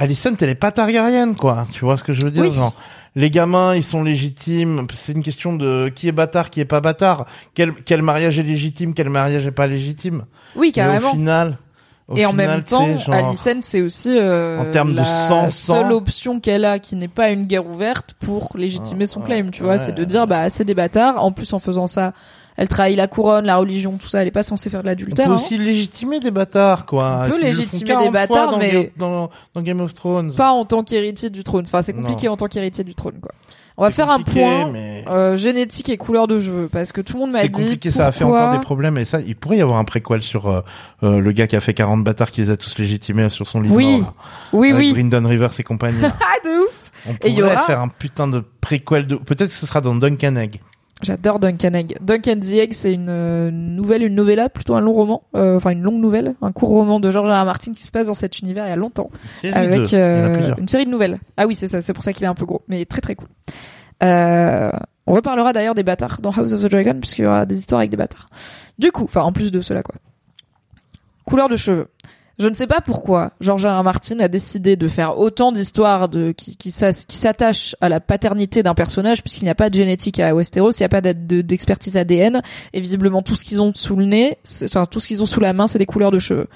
Alicent, 0.00 0.32
elle 0.40 0.48
est 0.48 0.54
pas 0.54 0.72
targaryenne, 0.72 1.36
quoi. 1.36 1.66
Tu 1.72 1.84
vois 1.84 1.98
ce 1.98 2.04
que 2.04 2.14
je 2.14 2.22
veux 2.22 2.30
dire 2.30 2.44
Oui. 2.44 2.50
Genre, 2.50 2.74
les 3.16 3.30
gamins, 3.30 3.74
ils 3.74 3.82
sont 3.84 4.02
légitimes. 4.02 4.86
C'est 4.92 5.12
une 5.12 5.22
question 5.22 5.52
de 5.54 5.90
qui 5.94 6.08
est 6.08 6.12
bâtard, 6.12 6.50
qui 6.50 6.60
est 6.60 6.64
pas 6.64 6.80
bâtard. 6.80 7.26
Quel, 7.54 7.72
quel 7.84 8.02
mariage 8.02 8.38
est 8.38 8.42
légitime, 8.44 8.94
quel 8.94 9.10
mariage 9.10 9.46
est 9.46 9.50
pas 9.50 9.66
légitime. 9.66 10.24
Oui, 10.56 10.68
Mais 10.68 10.72
carrément. 10.72 11.08
au 11.08 11.12
final, 11.12 11.58
au 12.08 12.16
et 12.16 12.26
en 12.26 12.32
même 12.32 12.62
temps, 12.62 12.98
genre, 12.98 13.14
Alicent, 13.14 13.62
c'est 13.62 13.80
aussi 13.80 14.10
euh, 14.16 14.60
En 14.60 14.70
termes 14.70 14.92
de 14.92 14.96
la 14.98 15.04
sang. 15.04 15.50
seule 15.50 15.92
option 15.92 16.40
qu'elle 16.40 16.64
a 16.64 16.78
qui 16.78 16.96
n'est 16.96 17.08
pas 17.08 17.30
une 17.30 17.46
guerre 17.46 17.66
ouverte 17.66 18.14
pour 18.20 18.50
légitimer 18.56 19.04
Ah, 19.04 19.06
son 19.06 19.20
ouais, 19.20 19.26
claim, 19.26 19.50
tu 19.50 19.62
vois, 19.62 19.72
ouais. 19.72 19.78
c'est 19.78 19.94
de 19.94 20.04
dire 20.04 20.26
bah 20.26 20.50
c'est 20.50 20.64
des 20.64 20.74
bâtards. 20.74 21.22
En 21.22 21.30
plus, 21.32 21.52
en 21.52 21.58
faisant 21.58 21.86
ça, 21.86 22.12
elle 22.56 22.68
trahit 22.68 22.96
la 22.96 23.08
couronne, 23.08 23.46
la 23.46 23.56
religion, 23.56 23.96
tout 23.98 24.08
ça. 24.08 24.20
Elle 24.22 24.28
est 24.28 24.32
pas 24.32 24.42
censée 24.42 24.68
faire 24.70 24.82
de 24.82 24.86
on 24.86 24.90
l'adultère. 24.90 25.26
peut 25.26 25.32
hein. 25.32 25.34
aussi 25.34 25.56
légitimer 25.58 26.20
des 26.20 26.30
bâtards, 26.30 26.86
quoi. 26.86 27.24
On 27.26 27.30
peut 27.30 27.42
légitimer 27.42 27.84
40 27.90 28.04
des 28.04 28.10
bâtards, 28.10 28.50
dans 28.52 28.58
mais- 28.58 28.70
Ga- 28.72 28.88
dans, 28.96 29.30
dans 29.54 29.62
Game 29.62 29.80
of 29.80 29.94
Thrones. 29.94 30.34
pas 30.34 30.50
en 30.50 30.64
tant 30.64 30.82
qu'héritier 30.84 31.30
du 31.30 31.42
trône. 31.44 31.64
Enfin, 31.66 31.82
c'est 31.82 31.92
compliqué 31.94 32.26
Non. 32.26 32.34
en 32.34 32.36
tant 32.36 32.46
qu'héritier 32.48 32.84
du 32.84 32.94
trône, 32.94 33.14
quoi. 33.20 33.32
On 33.76 33.82
va 33.84 33.90
faire 33.90 34.10
un 34.10 34.20
point 34.20 34.70
mais- 34.70 35.04
euh, 35.08 35.38
génétique 35.38 35.88
et 35.88 35.96
couleur 35.96 36.26
de 36.28 36.38
cheveux 36.38 36.68
parce 36.70 36.92
que 36.92 37.00
tout 37.00 37.14
le 37.14 37.20
monde 37.20 37.30
m'a 37.30 37.38
dit 37.38 37.44
C'est 37.46 37.50
compliqué, 37.50 37.90
ça 37.90 38.08
a 38.08 38.12
fait 38.12 38.24
pourquoi- 38.24 38.42
encore 38.48 38.52
des 38.58 38.62
problèmes 38.62 38.98
et 38.98 39.06
ça, 39.06 39.20
il 39.20 39.34
pourrait 39.36 39.56
y 39.56 39.60
avoir 39.62 39.78
un 39.78 39.84
préquel 39.84 40.20
sur 40.22 40.48
euh, 40.48 40.60
euh, 41.02 41.18
le 41.18 41.32
gars 41.32 41.46
qui 41.46 41.56
a 41.56 41.62
fait 41.62 41.72
40 41.72 42.04
bâtards 42.04 42.30
qui 42.30 42.42
les 42.42 42.50
a 42.50 42.58
tous 42.58 42.76
légitimés 42.76 43.30
sur 43.30 43.48
son 43.48 43.62
livre. 43.62 43.74
Oui. 43.74 44.00
là, 44.02 44.12
Oui, 44.52 44.72
oui. 44.74 44.92
Brandon 44.92 45.26
Rivers 45.26 45.58
et 45.58 45.62
compagnie. 45.62 45.98
Ah, 46.02 46.44
de 46.44 46.64
ouf. 46.66 46.90
On 47.08 47.12
Et 47.12 47.16
il 47.28 47.32
y 47.32 47.40
pourrait 47.40 47.54
aura- 47.54 47.62
faire 47.62 47.80
un 47.80 47.88
putain 47.88 48.28
de 48.28 48.44
préquel 48.60 49.06
de, 49.06 49.14
peut-être 49.16 49.48
que 49.48 49.56
ce 49.56 49.64
sera 49.64 49.80
dans 49.80 49.94
Duncan 49.94 50.36
Egg. 50.36 50.60
J'adore 51.02 51.38
Duncan 51.38 51.72
Egg. 51.72 51.96
Duncan 52.00 52.40
the 52.40 52.52
Egg, 52.52 52.72
c'est 52.72 52.92
une 52.92 53.08
euh, 53.08 53.50
nouvelle, 53.50 54.02
une 54.02 54.14
novella, 54.14 54.48
plutôt 54.48 54.74
un 54.74 54.80
long 54.80 54.92
roman, 54.92 55.22
euh, 55.34 55.56
enfin 55.56 55.70
une 55.70 55.82
longue 55.82 56.00
nouvelle, 56.00 56.34
un 56.42 56.52
court 56.52 56.68
roman 56.68 57.00
de 57.00 57.10
George 57.10 57.28
R. 57.28 57.42
R. 57.42 57.44
Martin 57.44 57.72
qui 57.72 57.82
se 57.82 57.90
passe 57.90 58.08
dans 58.08 58.14
cet 58.14 58.40
univers 58.40 58.66
il 58.66 58.70
y 58.70 58.72
a 58.72 58.76
longtemps, 58.76 59.10
Série 59.30 59.54
avec 59.54 59.94
a 59.94 59.96
euh, 59.96 60.54
une 60.58 60.68
série 60.68 60.84
de 60.84 60.90
nouvelles. 60.90 61.18
Ah 61.36 61.46
oui, 61.46 61.54
c'est 61.54 61.68
ça, 61.68 61.80
c'est 61.80 61.94
pour 61.94 62.02
ça 62.02 62.12
qu'il 62.12 62.24
est 62.24 62.28
un 62.28 62.34
peu 62.34 62.44
gros, 62.44 62.62
mais 62.68 62.84
très 62.84 63.00
très 63.00 63.14
cool. 63.14 63.28
Euh, 64.02 64.70
on 65.06 65.14
reparlera 65.14 65.52
d'ailleurs 65.52 65.74
des 65.74 65.82
bâtards 65.82 66.20
dans 66.20 66.30
House 66.30 66.52
of 66.52 66.62
the 66.62 66.70
Dragon 66.70 66.94
puisqu'il 67.00 67.22
y 67.22 67.26
aura 67.26 67.46
des 67.46 67.58
histoires 67.58 67.80
avec 67.80 67.90
des 67.90 67.96
bâtards. 67.96 68.28
Du 68.78 68.92
coup, 68.92 69.04
enfin 69.04 69.22
en 69.22 69.32
plus 69.32 69.50
de 69.50 69.60
cela 69.60 69.82
quoi. 69.82 69.94
Couleur 71.24 71.48
de 71.48 71.56
cheveux. 71.56 71.88
Je 72.40 72.48
ne 72.48 72.54
sais 72.54 72.66
pas 72.66 72.80
pourquoi 72.80 73.32
George 73.40 73.66
R. 73.66 73.78
R. 73.78 73.84
Martin 73.84 74.18
a 74.18 74.26
décidé 74.28 74.74
de 74.74 74.88
faire 74.88 75.18
autant 75.18 75.52
d'histoires 75.52 76.08
de 76.08 76.32
qui 76.32 76.56
qui, 76.56 76.70
s'as- 76.70 77.04
qui 77.06 77.16
s'attachent 77.16 77.76
à 77.82 77.88
la 77.88 78.00
paternité 78.00 78.62
d'un 78.62 78.74
personnage 78.74 79.20
puisqu'il 79.22 79.44
n'y 79.44 79.50
a 79.50 79.54
pas 79.54 79.68
de 79.70 79.74
génétique 79.74 80.18
à 80.20 80.34
Westeros, 80.34 80.70
il 80.72 80.80
n'y 80.80 80.86
a 80.86 80.88
pas 80.88 81.00
d'expertise 81.02 81.96
ADN 81.98 82.40
et 82.72 82.80
visiblement 82.80 83.20
tout 83.22 83.36
ce 83.36 83.44
qu'ils 83.44 83.60
ont 83.60 83.72
sous 83.74 83.94
le 83.94 84.06
nez, 84.06 84.38
enfin 84.64 84.86
tout 84.86 85.00
ce 85.00 85.06
qu'ils 85.08 85.22
ont 85.22 85.26
sous 85.26 85.40
la 85.40 85.52
main, 85.52 85.66
c'est 85.66 85.78
des 85.78 85.86
couleurs 85.86 86.10
de 86.10 86.18
cheveux. 86.18 86.48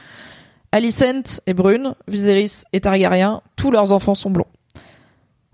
Alicent 0.73 1.41
est 1.47 1.55
brune, 1.55 1.95
Viserys 2.09 2.63
est 2.73 2.81
Targaryen, 2.81 3.43
tous 3.55 3.71
leurs 3.71 3.93
enfants 3.93 4.15
sont 4.15 4.31
blonds. 4.31 4.47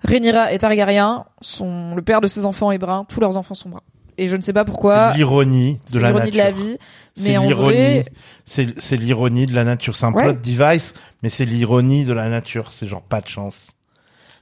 Rhaenyra 0.02 0.52
est 0.52 0.58
Targaryen, 0.58 1.24
son 1.42 1.94
le 1.94 2.02
père 2.02 2.20
de 2.20 2.26
ses 2.26 2.46
enfants 2.46 2.70
est 2.70 2.78
brun, 2.78 3.04
tous 3.08 3.20
leurs 3.20 3.36
enfants 3.36 3.54
sont 3.54 3.68
bruns. 3.68 3.80
Et 4.16 4.28
je 4.28 4.36
ne 4.36 4.42
sais 4.42 4.52
pas 4.52 4.64
pourquoi. 4.64 5.10
C'est 5.12 5.18
l'ironie 5.18 5.74
de 5.74 5.80
C'est 5.86 6.00
la 6.00 6.08
l'ironie 6.08 6.26
nature. 6.26 6.32
de 6.32 6.38
la 6.38 6.50
vie. 6.50 6.78
C'est 7.20 7.38
l'ironie. 7.38 8.04
C'est 8.44 8.80
c'est 8.80 8.96
l'ironie 8.96 9.46
de 9.46 9.54
la 9.54 9.64
nature. 9.64 9.96
C'est 9.96 10.06
un 10.06 10.12
Ouais. 10.12 10.24
plot 10.34 10.40
device, 10.42 10.94
mais 11.22 11.28
c'est 11.30 11.44
l'ironie 11.44 12.04
de 12.04 12.12
la 12.12 12.28
nature. 12.28 12.70
C'est 12.72 12.88
genre 12.88 13.02
pas 13.02 13.20
de 13.20 13.28
chance. 13.28 13.68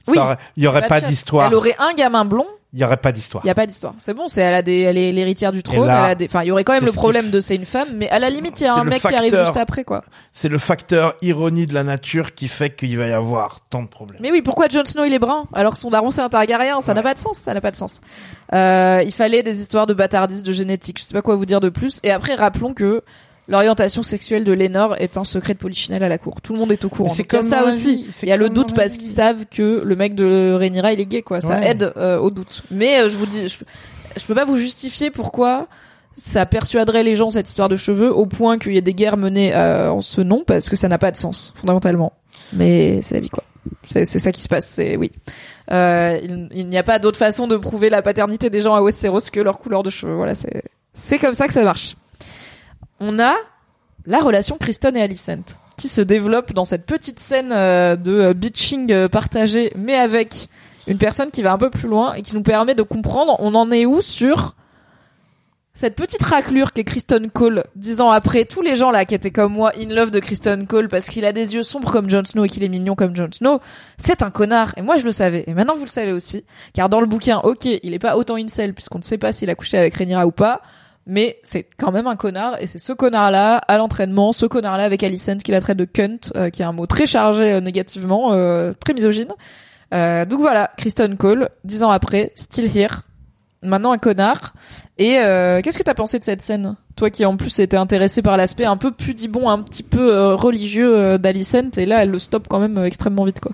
Oui. 0.07 0.17
Il 0.57 0.63
y 0.63 0.67
aurait 0.67 0.87
pas 0.87 1.01
d'histoire. 1.01 1.47
Elle 1.47 1.55
aurait 1.55 1.75
un 1.79 1.93
gamin 1.93 2.25
blond, 2.25 2.47
Il 2.73 2.79
y 2.79 2.83
aurait 2.83 2.97
pas 2.97 3.11
d'histoire. 3.11 3.43
il 3.43 3.47
y 3.47 3.51
a 3.51 3.55
pas 3.55 3.65
d'histoire. 3.65 3.93
C'est 3.99 4.13
bon, 4.13 4.27
c'est 4.27 4.41
elle 4.41 4.53
a 4.53 4.61
des 4.61 4.81
elle 4.81 4.97
est 4.97 5.11
l'héritière 5.11 5.51
du 5.51 5.63
trône, 5.63 5.87
là, 5.87 6.05
elle 6.05 6.11
a 6.11 6.15
des 6.15 6.25
enfin 6.25 6.43
il 6.43 6.47
y 6.47 6.51
aurait 6.51 6.63
quand 6.63 6.73
même 6.73 6.85
le 6.85 6.91
problème 6.91 7.29
de 7.31 7.39
c'est 7.39 7.55
une 7.55 7.65
femme, 7.65 7.87
mais 7.95 8.09
à 8.09 8.19
la 8.19 8.29
limite 8.29 8.59
il 8.61 8.65
y 8.65 8.67
a 8.67 8.73
C'est 8.75 8.79
un 8.79 8.83
mec 8.83 9.01
qui 9.01 9.13
arrive 9.15 9.37
juste 9.37 9.57
après 9.57 9.83
quoi. 9.83 10.03
C'est 10.31 10.49
le 10.49 10.57
facteur 10.57 11.15
ironie 11.21 11.67
de 11.67 11.73
la 11.73 11.83
nature 11.83 12.33
qui 12.33 12.47
fait 12.47 12.69
qu'il 12.75 12.97
va 12.97 13.07
y 13.07 13.11
avoir 13.11 13.61
tant 13.69 13.81
de 13.83 13.87
problèmes. 13.87 14.21
Mais 14.21 14.31
oui, 14.31 14.41
pourquoi 14.41 14.67
Jon 14.67 14.85
Snow 14.85 15.03
il 15.03 15.13
est 15.13 15.19
brun 15.19 15.45
alors 15.53 15.73
que 15.73 15.79
son 15.79 15.89
daron 15.89 16.11
c'est 16.11 16.21
un 16.21 16.29
Targaryen? 16.29 16.81
Ça 16.81 16.93
n'a 16.93 17.01
pas 17.03 17.13
de 17.13 17.19
sens, 17.19 17.37
ça 17.37 17.53
n'a 17.53 17.61
pas 17.61 17.71
de 17.71 17.75
sens. 17.75 18.01
Euh, 18.53 19.01
il 19.05 19.13
fallait 19.13 19.43
des 19.43 19.61
histoires 19.61 19.87
de 19.87 19.93
bâtardise, 19.93 20.43
de 20.43 20.51
génétique. 20.53 20.99
Je 20.99 21.03
sais 21.03 21.13
pas 21.13 21.21
quoi 21.21 21.35
vous 21.35 21.45
dire 21.45 21.59
de 21.59 21.69
plus. 21.69 21.99
Et 22.03 22.11
après, 22.11 22.35
rappelons 22.35 22.73
que 22.73 23.03
l'orientation 23.49 24.03
sexuelle 24.03 24.43
de 24.45 24.53
Lénore 24.53 24.95
est 24.99 25.17
un 25.17 25.25
secret 25.25 25.53
de 25.55 25.59
polichinelle 25.59 26.03
à 26.03 26.07
la 26.09 26.17
cour. 26.17 26.39
Tout 26.41 26.53
le 26.53 26.59
monde 26.59 26.71
est 26.71 26.85
au 26.85 26.89
courant. 26.89 27.09
C'est 27.09 27.23
comme 27.25 27.41
ça 27.43 27.65
aussi. 27.65 28.07
Il 28.23 28.29
y 28.29 28.31
a 28.31 28.37
le 28.37 28.49
doute 28.49 28.73
parce 28.75 28.95
qu'ils 28.97 29.09
savent 29.11 29.45
que 29.51 29.81
le 29.83 29.95
mec 29.95 30.15
de 30.15 30.53
Rhaenyra 30.57 30.93
il 30.93 30.99
est 31.01 31.05
gay 31.05 31.21
quoi. 31.21 31.41
Ça 31.41 31.59
Ouais. 31.59 31.71
aide 31.71 31.91
euh, 31.97 32.17
au 32.19 32.29
doute. 32.29 32.63
Mais 32.71 33.01
euh, 33.01 33.09
je 33.09 33.17
vous 33.17 33.25
dis, 33.25 33.47
je, 33.47 33.57
je 34.17 34.25
peux 34.25 34.35
pas 34.35 34.45
vous 34.45 34.55
justifier 34.57 35.09
pourquoi 35.11 35.67
ça 36.15 36.45
persuaderait 36.45 37.03
les 37.03 37.15
gens 37.15 37.29
cette 37.29 37.47
histoire 37.49 37.69
de 37.69 37.75
cheveux 37.77 38.13
au 38.13 38.25
point 38.25 38.57
qu'il 38.59 38.73
y 38.73 38.77
ait 38.77 38.81
des 38.81 38.93
guerres 38.93 39.17
menées 39.17 39.55
euh, 39.55 39.91
en 39.91 40.01
ce 40.01 40.21
nom 40.21 40.43
parce 40.45 40.69
que 40.69 40.75
ça 40.75 40.87
n'a 40.87 40.97
pas 40.97 41.11
de 41.11 41.17
sens 41.17 41.53
fondamentalement. 41.55 42.13
Mais 42.53 43.01
c'est 43.01 43.13
la 43.13 43.19
vie 43.19 43.29
quoi. 43.29 43.43
C'est 43.85 44.05
ça 44.05 44.31
qui 44.31 44.41
se 44.41 44.47
passe. 44.47 44.67
C'est 44.67 44.95
oui. 44.97 45.11
Euh, 45.71 46.19
il 46.23 46.49
il 46.51 46.67
n'y 46.67 46.77
a 46.77 46.83
pas 46.83 46.99
d'autre 46.99 47.17
façon 47.17 47.47
de 47.47 47.55
prouver 47.57 47.89
la 47.89 48.01
paternité 48.01 48.49
des 48.49 48.59
gens 48.59 48.75
à 48.75 48.81
Westeros 48.81 49.19
que 49.31 49.39
leur 49.39 49.59
couleur 49.59 49.83
de 49.83 49.89
cheveux. 49.89 50.15
Voilà, 50.15 50.35
c'est 50.35 50.63
c'est 50.93 51.19
comme 51.19 51.33
ça 51.35 51.47
que 51.47 51.53
ça 51.53 51.63
marche. 51.63 51.95
On 52.99 53.19
a 53.19 53.35
la 54.05 54.19
relation 54.19 54.57
Kristen 54.57 54.95
et 54.97 55.01
Alicent 55.01 55.57
qui 55.79 55.87
se 55.87 56.01
développe 56.01 56.53
dans 56.53 56.65
cette 56.65 56.85
petite 56.85 57.19
scène 57.19 57.51
euh, 57.51 57.95
de 57.95 58.11
euh, 58.11 58.33
bitching 58.33 58.91
euh, 58.91 59.07
partagé, 59.07 59.71
mais 59.75 59.95
avec 59.95 60.49
une 60.87 60.97
personne 60.97 61.31
qui 61.31 61.41
va 61.41 61.53
un 61.53 61.57
peu 61.57 61.69
plus 61.69 61.87
loin 61.87 62.13
et 62.13 62.21
qui 62.21 62.35
nous 62.35 62.43
permet 62.43 62.75
de 62.75 62.83
comprendre 62.83 63.37
on 63.39 63.55
en 63.55 63.71
est 63.71 63.85
où 63.85 64.01
sur 64.01 64.55
cette 65.73 65.95
petite 65.95 66.23
raclure 66.23 66.73
qu'est 66.73 66.83
Kristen 66.83 67.29
Cole 67.29 67.63
dix 67.75 68.01
ans 68.01 68.09
après. 68.09 68.43
Tous 68.43 68.61
les 68.61 68.75
gens 68.75 68.91
là 68.91 69.05
qui 69.05 69.15
étaient 69.15 69.31
comme 69.31 69.53
moi 69.53 69.71
in 69.77 69.87
love 69.87 70.11
de 70.11 70.19
Kristen 70.19 70.67
Cole 70.67 70.89
parce 70.89 71.07
qu'il 71.07 71.23
a 71.23 71.31
des 71.31 71.53
yeux 71.53 71.63
sombres 71.63 71.91
comme 71.91 72.09
Jon 72.09 72.25
Snow 72.25 72.43
et 72.43 72.49
qu'il 72.49 72.63
est 72.63 72.69
mignon 72.69 72.95
comme 72.95 73.15
Jon 73.15 73.29
Snow 73.31 73.61
c'est 73.97 74.21
un 74.21 74.31
connard. 74.31 74.73
Et 74.75 74.81
moi 74.81 74.97
je 74.97 75.05
le 75.05 75.13
savais. 75.13 75.45
Et 75.47 75.53
maintenant 75.53 75.75
vous 75.75 75.85
le 75.85 75.87
savez 75.87 76.11
aussi. 76.11 76.43
Car 76.73 76.89
dans 76.89 76.99
le 76.99 77.07
bouquin 77.07 77.39
ok 77.43 77.65
il 77.65 77.93
est 77.93 77.99
pas 77.99 78.17
autant 78.17 78.35
incel 78.35 78.73
puisqu'on 78.73 78.97
ne 78.97 79.03
sait 79.03 79.17
pas 79.17 79.31
s'il 79.31 79.49
a 79.49 79.55
couché 79.55 79.77
avec 79.77 79.95
Rhaenyra 79.95 80.27
ou 80.27 80.31
pas 80.31 80.61
mais 81.09 81.39
c'est 81.41 81.65
quand 81.77 81.91
même 81.91 82.07
un 82.07 82.15
connard 82.15 82.61
et 82.61 82.67
c'est 82.67 82.77
ce 82.77 82.93
connard 82.93 83.31
là 83.31 83.57
à 83.57 83.77
l'entraînement 83.77 84.31
ce 84.31 84.45
connard 84.45 84.77
là 84.77 84.83
avec 84.83 85.03
Alicent 85.03 85.37
qui 85.43 85.51
la 85.51 85.59
traite 85.59 85.77
de 85.77 85.85
cunt 85.85 86.17
euh, 86.35 86.51
qui 86.51 86.61
est 86.61 86.65
un 86.65 86.71
mot 86.71 86.85
très 86.85 87.07
chargé 87.07 87.51
euh, 87.51 87.61
négativement 87.61 88.33
euh, 88.33 88.73
très 88.79 88.93
misogyne. 88.93 89.29
Donc 89.91 90.39
voilà 90.39 90.69
Kristen 90.77 91.17
Cole 91.17 91.49
dix 91.63 91.81
ans 91.83 91.89
après 91.89 92.31
still 92.35 92.69
here. 92.77 93.01
Maintenant 93.63 93.91
un 93.91 93.97
connard. 93.97 94.53
Et 94.99 95.15
qu'est-ce 95.63 95.77
que 95.79 95.83
t'as 95.83 95.95
pensé 95.95 96.19
de 96.19 96.23
cette 96.23 96.43
scène? 96.43 96.75
Toi 96.95 97.09
qui 97.09 97.25
en 97.25 97.35
plus 97.37 97.57
étais 97.59 97.75
intéressé 97.75 98.21
par 98.21 98.37
l'aspect 98.37 98.65
un 98.65 98.77
peu 98.77 98.91
pudibond 98.91 99.49
un 99.49 99.63
petit 99.63 99.81
peu 99.81 100.35
religieux 100.35 101.17
d'Alicent 101.17 101.77
et 101.77 101.87
là 101.87 102.03
elle 102.03 102.11
le 102.11 102.19
stoppe 102.19 102.47
quand 102.47 102.59
même 102.59 102.77
extrêmement 102.85 103.25
vite 103.25 103.39
quoi. 103.39 103.53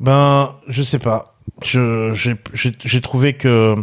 Ben, 0.00 0.54
je 0.66 0.82
sais 0.82 0.98
pas. 0.98 1.38
J'ai 1.62 3.00
trouvé 3.00 3.32
que 3.32 3.74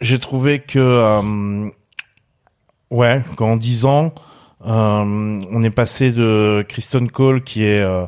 j'ai 0.00 0.18
trouvé 0.18 0.58
que 0.60 0.78
euh, 0.78 1.68
ouais, 2.90 3.22
qu'en 3.36 3.56
10 3.56 3.84
ans, 3.86 4.14
euh, 4.66 5.40
on 5.50 5.62
est 5.62 5.70
passé 5.70 6.12
de 6.12 6.64
Kristen 6.68 7.10
Cole 7.10 7.42
qui 7.44 7.64
est 7.64 7.80
euh, 7.80 8.06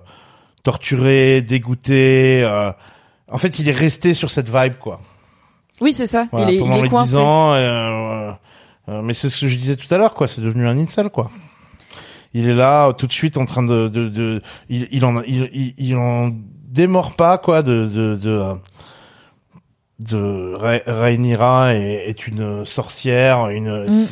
torturé, 0.63 1.41
dégoûté. 1.43 2.41
euh, 2.43 2.73
en 3.31 3.39
fait, 3.39 3.59
il 3.59 3.69
est 3.69 3.73
resté 3.73 4.15
sur 4.15 4.31
cette 4.31 4.49
vibe 4.49 4.75
quoi. 4.81 5.01
oui 5.81 5.93
c'est 5.93 6.07
ça 6.07 6.27
Voilà, 6.33 6.51
il 6.51 6.57
est, 6.57 6.59
pendant 6.59 6.75
il 6.77 6.81
est 6.81 6.83
les 6.85 6.89
coincé 6.89 7.11
10 7.13 7.19
ans. 7.19 7.53
euh, 7.53 8.33
euh, 8.89 9.03
mais 9.03 9.13
c'est 9.15 9.29
ce 9.31 9.41
que 9.41 9.49
je 9.49 9.57
disais 9.57 9.77
tout 9.77 9.93
à 9.95 9.99
l'heure, 9.99 10.15
quoi. 10.15 10.29
C'est 10.29 10.41
devenu 10.41 10.67
un 10.67 10.79
incel, 10.79 11.11
quoi. 11.11 11.31
Il 12.35 12.49
est 12.49 12.55
là, 12.55 12.93
tout 12.95 13.07
de 13.07 13.13
suite, 13.13 13.37
en 13.37 13.45
train 13.45 13.63
de, 13.63 13.89
de, 13.89 14.09
de 14.09 14.43
il, 14.71 14.89
il 14.91 15.05
en, 15.05 15.21
il, 15.23 15.49
il, 15.53 15.75
il 15.77 15.97
en 15.97 16.31
démord 16.69 17.15
pas, 17.15 17.37
quoi, 17.39 17.63
de, 17.63 17.87
de, 17.87 18.17
de, 18.17 18.43
de 19.99 20.55
Rha- 20.57 20.83
Rhaenyra 20.87 21.75
est, 21.75 22.09
est 22.09 22.27
une 22.29 22.65
sorcière, 22.65 23.49
une, 23.49 23.87
Mm. 23.89 24.07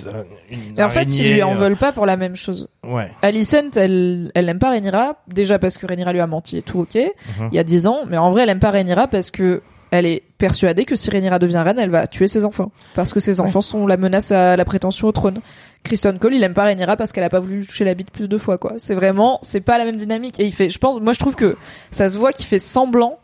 une 0.51 0.79
et 0.79 0.83
en 0.83 0.91
fait 0.91 1.05
ils 1.19 1.35
lui 1.35 1.43
en 1.45 1.55
veulent 1.55 1.77
pas 1.77 1.93
pour 1.93 2.07
la 2.07 2.17
même 2.17 2.35
chose 2.35 2.69
Ouais. 2.85 3.09
Alicent, 3.23 3.77
elle, 3.77 4.33
elle 4.35 4.49
aime 4.49 4.59
pas 4.59 4.71
Rhaenyra, 4.71 5.17
déjà 5.29 5.59
parce 5.61 5.79
que 5.79 5.87
Rhaenyra 5.87 6.13
lui 6.13 6.21
a 6.21 6.27
menti 6.27 6.57
et 6.59 6.63
tout, 6.63 6.81
ok, 6.81 6.95
Mhm. 6.97 7.49
il 7.53 7.55
y 7.57 7.59
a 7.61 7.65
10 7.65 7.87
ans, 7.87 8.01
mais 8.09 8.17
en 8.19 8.31
vrai, 8.33 8.43
elle 8.43 8.49
aime 8.51 8.59
pas 8.59 8.71
Rhaenyra 8.71 9.07
parce 9.07 9.31
que 9.31 9.63
elle 9.93 10.07
est 10.07 10.25
persuadée 10.39 10.85
que 10.85 10.97
si 10.97 11.09
Rhaenyra 11.11 11.39
devient 11.39 11.63
reine, 11.65 11.79
elle 11.79 11.91
va 11.91 12.09
tuer 12.09 12.27
ses 12.27 12.45
enfants. 12.45 12.73
Parce 12.97 13.13
que 13.13 13.21
ses 13.21 13.41
enfants 13.41 13.61
sont 13.61 13.87
la 13.87 13.97
menace 13.97 14.33
à 14.33 14.57
la 14.57 14.65
prétention 14.65 15.07
au 15.07 15.13
trône. 15.13 15.41
Kristen 15.85 16.19
Cole, 16.19 16.35
il 16.35 16.43
aime 16.43 16.53
pas 16.55 16.65
Rhaenyra 16.65 16.97
parce 16.97 17.13
qu'elle 17.13 17.23
a 17.23 17.29
pas 17.31 17.39
voulu 17.39 17.65
toucher 17.65 17.85
la 17.85 17.95
bite 17.95 18.11
plus 18.11 18.29
de 18.29 18.37
fois, 18.37 18.59
quoi. 18.59 18.73
C'est 18.79 18.97
vraiment, 18.97 19.39
c'est 19.43 19.61
pas 19.61 19.79
la 19.79 19.85
même 19.85 19.95
dynamique. 19.95 20.41
Et 20.41 20.45
il 20.45 20.53
fait, 20.53 20.69
je 20.71 20.79
pense, 20.81 20.99
moi 21.01 21.13
je 21.13 21.21
trouve 21.21 21.37
que 21.37 21.57
ça 21.93 22.09
se 22.09 22.19
voit 22.19 22.33
qu'il 22.33 22.47
fait 22.47 22.59
semblant 22.59 23.19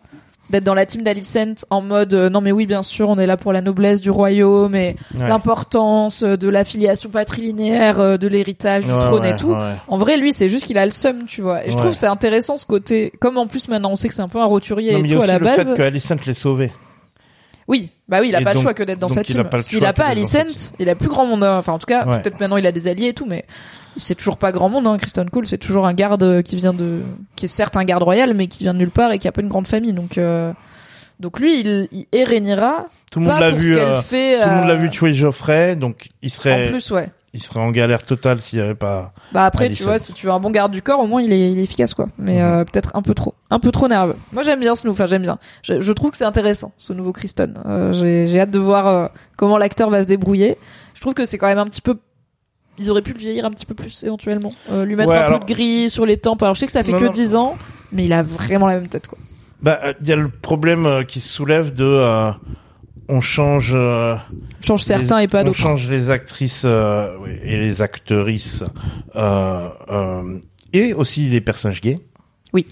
d'être 0.53 0.63
dans 0.65 0.75
la 0.75 0.87
team 0.87 1.03
d'Alicent 1.03 1.65
en 1.71 1.81
mode, 1.83 2.15
euh, 2.15 2.31
non 2.31 2.41
mais 2.41 2.53
oui, 2.53 2.67
bien 2.67 2.85
sûr, 2.85 3.09
on 3.09 3.17
est 3.19 3.27
là 3.27 3.37
pour 3.37 3.53
la 3.53 3.61
noblesse 3.61 4.01
du 4.01 4.11
royaume 4.11 4.75
et 4.77 4.95
Ouais. 5.19 5.29
l'importance 5.29 6.23
euh, 6.23 6.37
de 6.37 6.49
l'affiliation 6.49 7.11
patrilinéaire, 7.11 7.99
euh, 8.01 8.17
de 8.17 8.29
l'héritage 8.29 8.85
du 8.85 8.93
Ouais, 8.93 8.99
trône 9.01 9.25
et 9.25 9.35
tout. 9.37 9.55
En 9.89 9.99
vrai, 9.99 10.17
lui, 10.17 10.33
c'est 10.33 10.49
juste 10.49 10.67
qu'il 10.67 10.79
a 10.79 10.85
le 10.85 10.91
seum, 10.93 11.25
tu 11.27 11.41
vois. 11.43 11.67
Et 11.67 11.71
je 11.73 11.77
trouve 11.77 11.93
c'est 11.93 12.07
intéressant 12.07 12.57
ce 12.57 12.67
côté. 12.67 13.13
Comme 13.21 13.37
en 13.39 13.47
plus 13.49 13.67
maintenant, 13.69 13.91
on 13.93 13.97
sait 13.97 14.07
que 14.09 14.15
c'est 14.15 14.23
un 14.23 14.29
peu 14.29 14.39
un 14.41 14.45
roturier 14.45 14.93
Non, 14.93 14.99
et 14.99 15.03
mais 15.03 15.09
il 15.09 15.13
y 15.13 15.15
a 15.15 15.19
tout 15.19 15.25
à 15.25 15.27
la 15.27 15.39
le 15.39 15.45
base. 15.45 15.69
fait 15.69 15.75
que 15.75 15.83
Alicent 15.83 16.15
l'ait 16.27 16.35
sauvé. 16.35 16.71
Oui, 17.69 17.91
bah 18.09 18.19
oui, 18.21 18.29
il 18.29 18.37
a 18.37 18.41
Et 18.41 18.45
pas 18.45 18.55
le 18.55 18.61
choix 18.61 18.75
que 18.75 18.83
d'être 18.83 18.99
dans 18.99 19.09
sa 19.09 19.21
il 19.23 19.39
a 19.39 19.43
team. 19.43 19.45
pas 19.45 19.63
S'il 19.63 19.85
a 19.87 19.93
pas 19.93 20.09
d'être 20.15 20.23
dans 20.23 20.29
sa 20.29 20.41
Alicent, 20.41 20.73
il 20.79 20.89
a 20.89 20.95
plus 20.95 21.09
grand 21.09 21.25
monde. 21.27 21.45
hein. 21.45 21.57
Enfin, 21.59 21.73
en 21.73 21.79
tout 21.79 21.87
cas, 21.87 22.07
Ouais. 22.07 22.21
peut-être 22.21 22.41
maintenant 22.41 22.57
il 22.57 22.67
a 22.67 22.73
des 22.73 22.89
alliés 22.89 23.09
et 23.09 23.15
tout, 23.15 23.25
mais 23.27 23.45
c'est 23.97 24.15
toujours 24.15 24.37
pas 24.37 24.53
grand 24.53 24.69
monde. 24.69 24.87
Hein. 24.87 24.97
Kristen 24.99 25.29
Cole, 25.31 25.47
c'est 25.47 25.59
toujours 25.59 25.87
un 25.87 25.95
garde 25.95 26.23
euh, 26.23 26.43
qui 26.43 26.57
vient 26.57 26.73
de, 26.73 27.01
qui 27.37 27.45
est 27.47 27.49
certes 27.49 27.77
un 27.77 27.85
garde 27.85 28.03
royal, 28.03 28.35
mais 28.35 28.47
qui 28.47 28.65
vient 28.65 28.75
de 28.75 28.79
nulle 28.79 28.91
part 28.91 29.13
et 29.13 29.19
qui 29.19 29.29
a 29.29 29.33
pas 29.33 29.43
une 29.43 29.49
grande 29.49 29.67
famille. 29.67 29.93
Donc, 29.93 30.19
euh... 30.19 30.53
donc 31.21 31.39
lui, 31.41 31.61
il, 31.61 31.89
il 31.93 32.07
et 32.13 32.25
Rhaenyra, 32.25 32.87
Tout 33.11 33.21
le 33.21 33.27
monde 33.27 33.41
l'a 33.41 33.51
vu. 33.51 33.77
euh, 33.77 34.01
fait. 34.03 34.41
Tout 34.41 34.49
le 34.49 34.55
monde 34.55 34.65
euh, 34.65 34.69
l'a 34.69 34.77
vu 34.77 34.91
tuer 34.91 35.15
Geoffrey, 35.15 35.77
donc 35.77 36.09
il 36.23 36.31
serait, 36.31 36.67
En 36.69 36.71
plus, 36.71 36.91
ouais. 36.91 37.09
il 37.35 37.43
serait 37.43 37.61
en 37.61 37.71
galère 37.71 38.03
totale 38.03 38.41
s'il 38.41 38.59
y 38.59 38.63
avait 38.63 38.75
pas. 38.75 39.13
Bah 39.33 39.45
après, 39.45 39.69
tu 39.71 39.83
vois, 39.85 39.99
si 39.99 40.13
tu 40.15 40.27
veux 40.27 40.33
un 40.33 40.41
bon 40.41 40.51
garde 40.51 40.73
du 40.73 40.83
corps, 40.83 41.01
au 41.01 41.07
moins 41.07 41.23
il 41.23 41.33
est, 41.33 41.53
il 41.53 41.59
est 41.59 41.63
efficace, 41.65 41.95
quoi. 41.95 42.09
Mais 42.19 42.39
Mhm. 42.39 42.45
euh, 42.45 42.65
peut-être 42.65 42.91
un 42.95 43.03
peu 43.03 43.15
trop, 43.15 43.35
un 43.51 43.59
peu 43.61 43.71
trop 43.71 43.89
nerveux. 43.89 44.17
Moi, 44.33 44.43
j'aime 44.43 44.61
bien 44.61 44.75
ce 44.75 44.87
nouveau. 44.87 44.95
Enfin, 44.95 45.07
j'aime 45.07 45.23
bien. 45.23 45.39
Je, 45.63 45.81
je 45.81 45.93
trouve 45.93 46.11
que 46.11 46.17
c'est 46.17 46.25
intéressant, 46.25 46.73
ce 46.79 46.93
nouveau 46.93 47.13
Kristen. 47.13 47.59
Euh, 47.67 47.93
j'ai, 47.93 48.27
j'ai 48.27 48.41
hâte 48.41 48.51
de 48.51 48.59
voir 48.59 48.87
euh, 48.87 49.07
comment 49.37 49.59
l'acteur 49.59 49.91
va 49.91 50.01
se 50.03 50.07
débrouiller. 50.07 50.57
Je 50.95 51.01
trouve 51.01 51.15
que 51.15 51.25
c'est 51.25 51.39
quand 51.39 51.47
même 51.49 51.59
un 51.59 51.67
petit 51.67 51.81
peu. 51.83 51.99
Ils 52.83 52.91
auraient 52.91 53.03
pu 53.03 53.13
le 53.13 53.19
vieillir 53.19 53.45
un 53.45 53.51
petit 53.51 53.65
peu 53.67 53.75
plus 53.75 54.03
éventuellement, 54.05 54.53
Euh, 54.71 54.85
lui 54.85 54.97
mettre 54.97 55.11
Ouais, 55.11 55.17
un 55.17 55.21
alors- 55.23 55.41
peu 55.41 55.47
de 55.47 55.53
gris 55.55 55.89
sur 55.91 56.05
les 56.05 56.17
tempes. 56.17 56.43
Alors 56.43 56.55
je 56.55 56.61
sais 56.61 56.67
que 56.67 56.73
ça 56.73 56.83
fait 56.83 56.93
Non, 56.93 56.99
que 56.99 57.05
non. 57.05 57.11
10 57.13 57.37
ans, 57.37 57.57
mais 57.93 58.05
il 58.05 58.13
a 58.13 58.23
vraiment 58.23 58.67
la 58.67 58.75
même 58.79 58.89
tête, 58.89 59.07
quoi. 59.07 59.19
Bah, 59.63 59.79
euh, 59.85 59.93
il 60.01 60.09
y 60.09 60.13
a 60.13 60.17
le 60.17 60.29
problème 60.29 60.87
euh, 60.87 61.05
qui 61.05 61.21
se 61.21 61.29
soulève 61.29 61.73
de 61.75 61.85
euh, 61.85 62.33
on 63.09 63.21
change 63.21 63.73
euh, 63.75 64.17
Change 64.61 64.83
certains 64.83 65.19
les- 65.19 65.25
et 65.25 65.29
pas 65.29 65.43
on 65.43 65.45
d'autres. 65.45 65.59
change 65.59 65.89
les 65.89 66.11
actrices 66.11 66.65
et 66.65 67.57
les 67.57 67.81
actrices 67.83 68.65
et 70.73 70.95
aussi 70.95 71.29
les 71.29 71.41
personnages 71.41 71.81
gays. 71.81 72.01
Oui. 72.53 72.67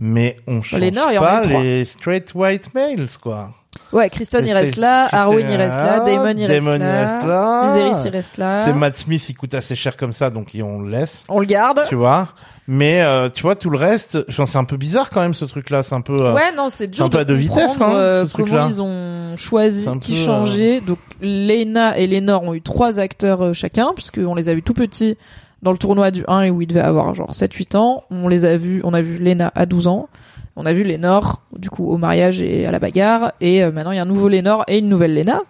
Mais 0.00 0.36
on 0.46 0.60
change 0.62 0.80
Les 0.80 0.90
en 0.98 1.06
a 1.08 1.20
pas 1.20 1.42
les 1.42 1.84
straight 1.84 2.32
white 2.34 2.74
males 2.74 3.08
quoi. 3.22 3.50
Ouais, 3.92 4.08
Kristen 4.08 4.46
il 4.46 4.52
reste 4.52 4.76
là, 4.76 5.08
Arwen 5.10 5.48
il 5.50 5.56
reste 5.56 5.76
là, 5.78 6.00
ah, 6.02 6.04
Damon 6.04 6.34
il 6.36 6.46
reste 6.46 6.78
là, 6.78 7.06
reste 7.16 7.26
là. 7.26 7.62
Viserys 7.74 8.02
il 8.06 8.10
reste 8.10 8.38
là. 8.38 8.64
C'est 8.64 8.72
Matt 8.72 8.96
Smith, 8.96 9.28
il 9.28 9.36
coûte 9.36 9.54
assez 9.54 9.74
cher 9.74 9.96
comme 9.96 10.12
ça, 10.12 10.30
donc 10.30 10.48
on 10.60 10.80
le 10.80 10.90
laisse, 10.90 11.24
On 11.28 11.40
le 11.40 11.46
garde. 11.46 11.82
tu 11.88 11.94
vois. 11.96 12.28
Mais 12.66 13.02
euh, 13.02 13.28
tu 13.28 13.42
vois 13.42 13.56
tout 13.56 13.68
le 13.70 13.76
reste, 13.76 14.24
je 14.28 14.36
pense 14.36 14.48
que 14.48 14.52
c'est 14.52 14.58
un 14.58 14.64
peu 14.64 14.76
bizarre 14.78 15.10
quand 15.10 15.20
même 15.20 15.34
ce 15.34 15.44
truc-là, 15.44 15.82
c'est 15.82 15.94
un 15.94 16.00
peu. 16.00 16.16
euh, 16.18 16.32
Ouais, 16.32 16.50
non, 16.56 16.68
c'est 16.70 16.86
dur 16.86 17.04
un 17.04 17.08
peu 17.10 17.22
de 17.24 17.34
vitesses, 17.34 17.72
comprendre, 17.72 17.96
hein, 17.96 17.98
euh, 17.98 18.24
ce 18.26 18.30
truc-là. 18.30 18.56
comment 18.56 18.68
ils 18.68 18.80
ont 18.82 19.36
choisi, 19.36 19.86
qui 20.00 20.14
euh, 20.14 20.24
changeait. 20.24 20.80
Donc, 20.80 20.98
Lena 21.20 21.98
et 21.98 22.06
Lénore 22.06 22.42
ont 22.44 22.54
eu 22.54 22.62
trois 22.62 23.00
acteurs 23.00 23.42
euh, 23.44 23.52
chacun, 23.52 23.92
puisqu'on 23.94 24.34
les 24.34 24.48
a 24.48 24.54
vus 24.54 24.62
tout 24.62 24.72
petits 24.72 25.18
dans 25.64 25.72
le 25.72 25.78
tournoi 25.78 26.10
du 26.12 26.22
1 26.28 26.42
et 26.42 26.50
où 26.50 26.62
ils 26.62 26.66
devaient 26.68 26.80
avoir 26.80 27.14
genre 27.14 27.32
7-8 27.32 27.76
ans. 27.76 28.04
On 28.10 28.28
les 28.28 28.44
a 28.44 28.56
vus, 28.56 28.80
on 28.84 28.94
a 28.94 29.02
vu 29.02 29.18
Lena 29.18 29.50
à 29.54 29.66
12 29.66 29.88
ans. 29.88 30.08
On 30.56 30.66
a 30.66 30.72
vu 30.72 30.84
Lénore, 30.84 31.42
du 31.58 31.68
coup, 31.68 31.90
au 31.90 31.96
mariage 31.96 32.40
et 32.40 32.64
à 32.64 32.70
la 32.70 32.78
bagarre. 32.78 33.32
Et 33.40 33.64
euh, 33.64 33.72
maintenant, 33.72 33.90
il 33.90 33.96
y 33.96 33.98
a 33.98 34.02
un 34.02 34.06
nouveau 34.06 34.28
Lénore 34.28 34.62
et 34.68 34.78
une 34.78 34.88
nouvelle 34.88 35.14
Lena. 35.14 35.40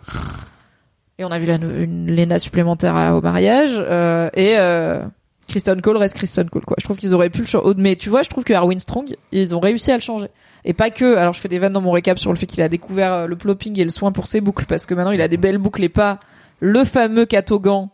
Et 1.18 1.24
on 1.24 1.30
a 1.30 1.38
vu 1.38 1.52
une 1.52 2.14
Lena 2.14 2.38
supplémentaire 2.38 2.94
au 3.14 3.20
mariage. 3.20 3.76
euh, 3.76 4.30
et 4.32 4.54
euh, 4.56 5.02
Kristen 5.46 5.80
Cole 5.82 5.98
reste 5.98 6.16
Kristen 6.16 6.48
Cole, 6.48 6.64
quoi. 6.64 6.76
Je 6.78 6.84
trouve 6.84 6.96
qu'ils 6.96 7.14
auraient 7.14 7.28
pu 7.28 7.40
le 7.40 7.46
changer. 7.46 7.74
Mais 7.76 7.96
tu 7.96 8.08
vois, 8.08 8.22
je 8.22 8.30
trouve 8.30 8.44
que 8.44 8.54
Arwen 8.54 8.78
Strong, 8.78 9.14
ils 9.30 9.54
ont 9.54 9.60
réussi 9.60 9.92
à 9.92 9.96
le 9.96 10.00
changer. 10.00 10.28
Et 10.64 10.72
pas 10.72 10.88
que. 10.90 11.16
Alors, 11.16 11.34
je 11.34 11.40
fais 11.40 11.48
des 11.48 11.58
vannes 11.58 11.74
dans 11.74 11.82
mon 11.82 11.90
récap 11.90 12.18
sur 12.18 12.32
le 12.32 12.38
fait 12.38 12.46
qu'il 12.46 12.62
a 12.62 12.68
découvert 12.70 13.12
euh, 13.12 13.26
le 13.26 13.36
plopping 13.36 13.78
et 13.78 13.84
le 13.84 13.90
soin 13.90 14.10
pour 14.10 14.26
ses 14.26 14.40
boucles, 14.40 14.64
parce 14.64 14.86
que 14.86 14.94
maintenant, 14.94 15.10
il 15.10 15.20
a 15.20 15.28
des 15.28 15.36
belles 15.36 15.58
boucles 15.58 15.84
et 15.84 15.88
pas 15.90 16.18
le 16.60 16.82
fameux 16.84 17.26
catogan, 17.26 17.90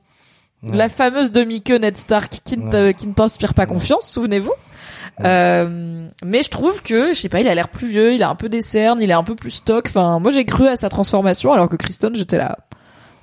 Ouais. 0.62 0.76
la 0.76 0.88
fameuse 0.90 1.32
demi-queue 1.32 1.78
Ned 1.78 1.96
Stark 1.96 2.40
qui 2.44 2.58
ne 2.58 2.70
te- 2.70 2.90
qui 2.92 3.06
ne 3.08 3.14
t'inspire 3.14 3.54
pas 3.54 3.64
confiance, 3.66 4.06
souvenez-vous. 4.10 4.52
Euh, 5.24 6.06
mais 6.24 6.42
je 6.42 6.48
trouve 6.50 6.82
que, 6.82 7.08
je 7.14 7.18
sais 7.18 7.28
pas, 7.28 7.40
il 7.40 7.48
a 7.48 7.54
l'air 7.54 7.68
plus 7.68 7.88
vieux, 7.88 8.12
il 8.14 8.22
a 8.22 8.28
un 8.28 8.34
peu 8.34 8.48
des 8.48 8.60
cernes, 8.60 9.00
il 9.02 9.10
est 9.10 9.14
un 9.14 9.22
peu 9.24 9.34
plus 9.34 9.50
stock. 9.50 9.86
Enfin, 9.88 10.18
moi 10.18 10.30
j'ai 10.30 10.44
cru 10.44 10.66
à 10.68 10.76
sa 10.76 10.88
transformation, 10.88 11.52
alors 11.52 11.68
que 11.68 11.76
Kristen, 11.76 12.14
j'étais 12.14 12.36
là. 12.38 12.58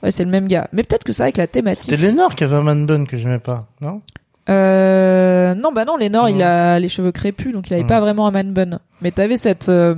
Ouais, 0.03 0.11
c'est 0.11 0.23
le 0.23 0.29
même 0.31 0.47
gars. 0.47 0.67
Mais 0.73 0.83
peut-être 0.83 1.03
que 1.03 1.13
ça 1.13 1.23
avec 1.23 1.37
la 1.37 1.47
thématique. 1.47 1.89
C'était 1.89 1.97
Lénore 2.01 2.35
qui 2.35 2.43
avait 2.43 2.55
un 2.55 2.61
man 2.63 2.85
bun 2.85 3.05
que 3.05 3.17
j'aimais 3.17 3.39
pas, 3.39 3.67
non? 3.81 4.01
Euh, 4.49 5.53
non, 5.55 5.71
bah 5.73 5.85
non, 5.85 5.97
Lénore, 5.97 6.29
il 6.29 6.41
a 6.41 6.79
les 6.79 6.87
cheveux 6.87 7.11
crépus, 7.11 7.51
donc 7.53 7.69
il 7.69 7.73
avait 7.73 7.83
pas 7.83 7.99
vraiment 7.99 8.27
un 8.27 8.31
man 8.31 8.51
bun. 8.53 8.79
Mais 9.01 9.11
t'avais 9.11 9.37
cette 9.37 9.69
euh, 9.69 9.95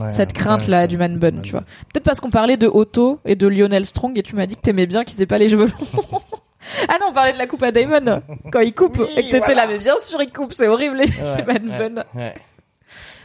Ouais, 0.00 0.10
cette 0.10 0.32
crainte 0.32 0.62
ouais, 0.62 0.68
là 0.68 0.80
ouais, 0.82 0.88
du 0.88 0.96
man 0.96 1.16
bun, 1.18 1.32
man 1.32 1.42
tu 1.42 1.50
vois. 1.50 1.62
Peut-être 1.92 2.04
parce 2.04 2.20
qu'on 2.20 2.30
parlait 2.30 2.56
de 2.56 2.68
Otto 2.68 3.18
et 3.24 3.34
de 3.34 3.48
Lionel 3.48 3.84
Strong 3.84 4.16
et 4.16 4.22
tu 4.22 4.36
m'as 4.36 4.46
dit 4.46 4.54
que 4.54 4.60
t'aimais 4.60 4.86
bien 4.86 5.02
qu'ils 5.04 5.20
aient 5.20 5.26
pas 5.26 5.38
les 5.38 5.48
cheveux 5.48 5.66
longs. 5.66 6.18
ah 6.88 6.96
non, 7.00 7.06
on 7.10 7.12
parlait 7.12 7.32
de 7.32 7.38
la 7.38 7.46
coupe 7.46 7.62
à 7.62 7.72
Damon 7.72 8.22
quand 8.52 8.60
il 8.60 8.72
coupe 8.74 8.98
Oui, 8.98 9.06
et 9.16 9.22
que 9.22 9.26
t'étais 9.26 9.38
voilà. 9.38 9.66
là, 9.66 9.72
mais 9.72 9.78
bien 9.78 9.94
sûr 10.02 10.20
il 10.22 10.32
coupe, 10.32 10.52
c'est 10.52 10.68
horrible 10.68 10.96
les 10.98 11.06
Ouais, 11.10 11.44
man 11.46 11.70
ouais, 11.70 11.90
bun. 11.90 12.04
ouais. 12.14 12.34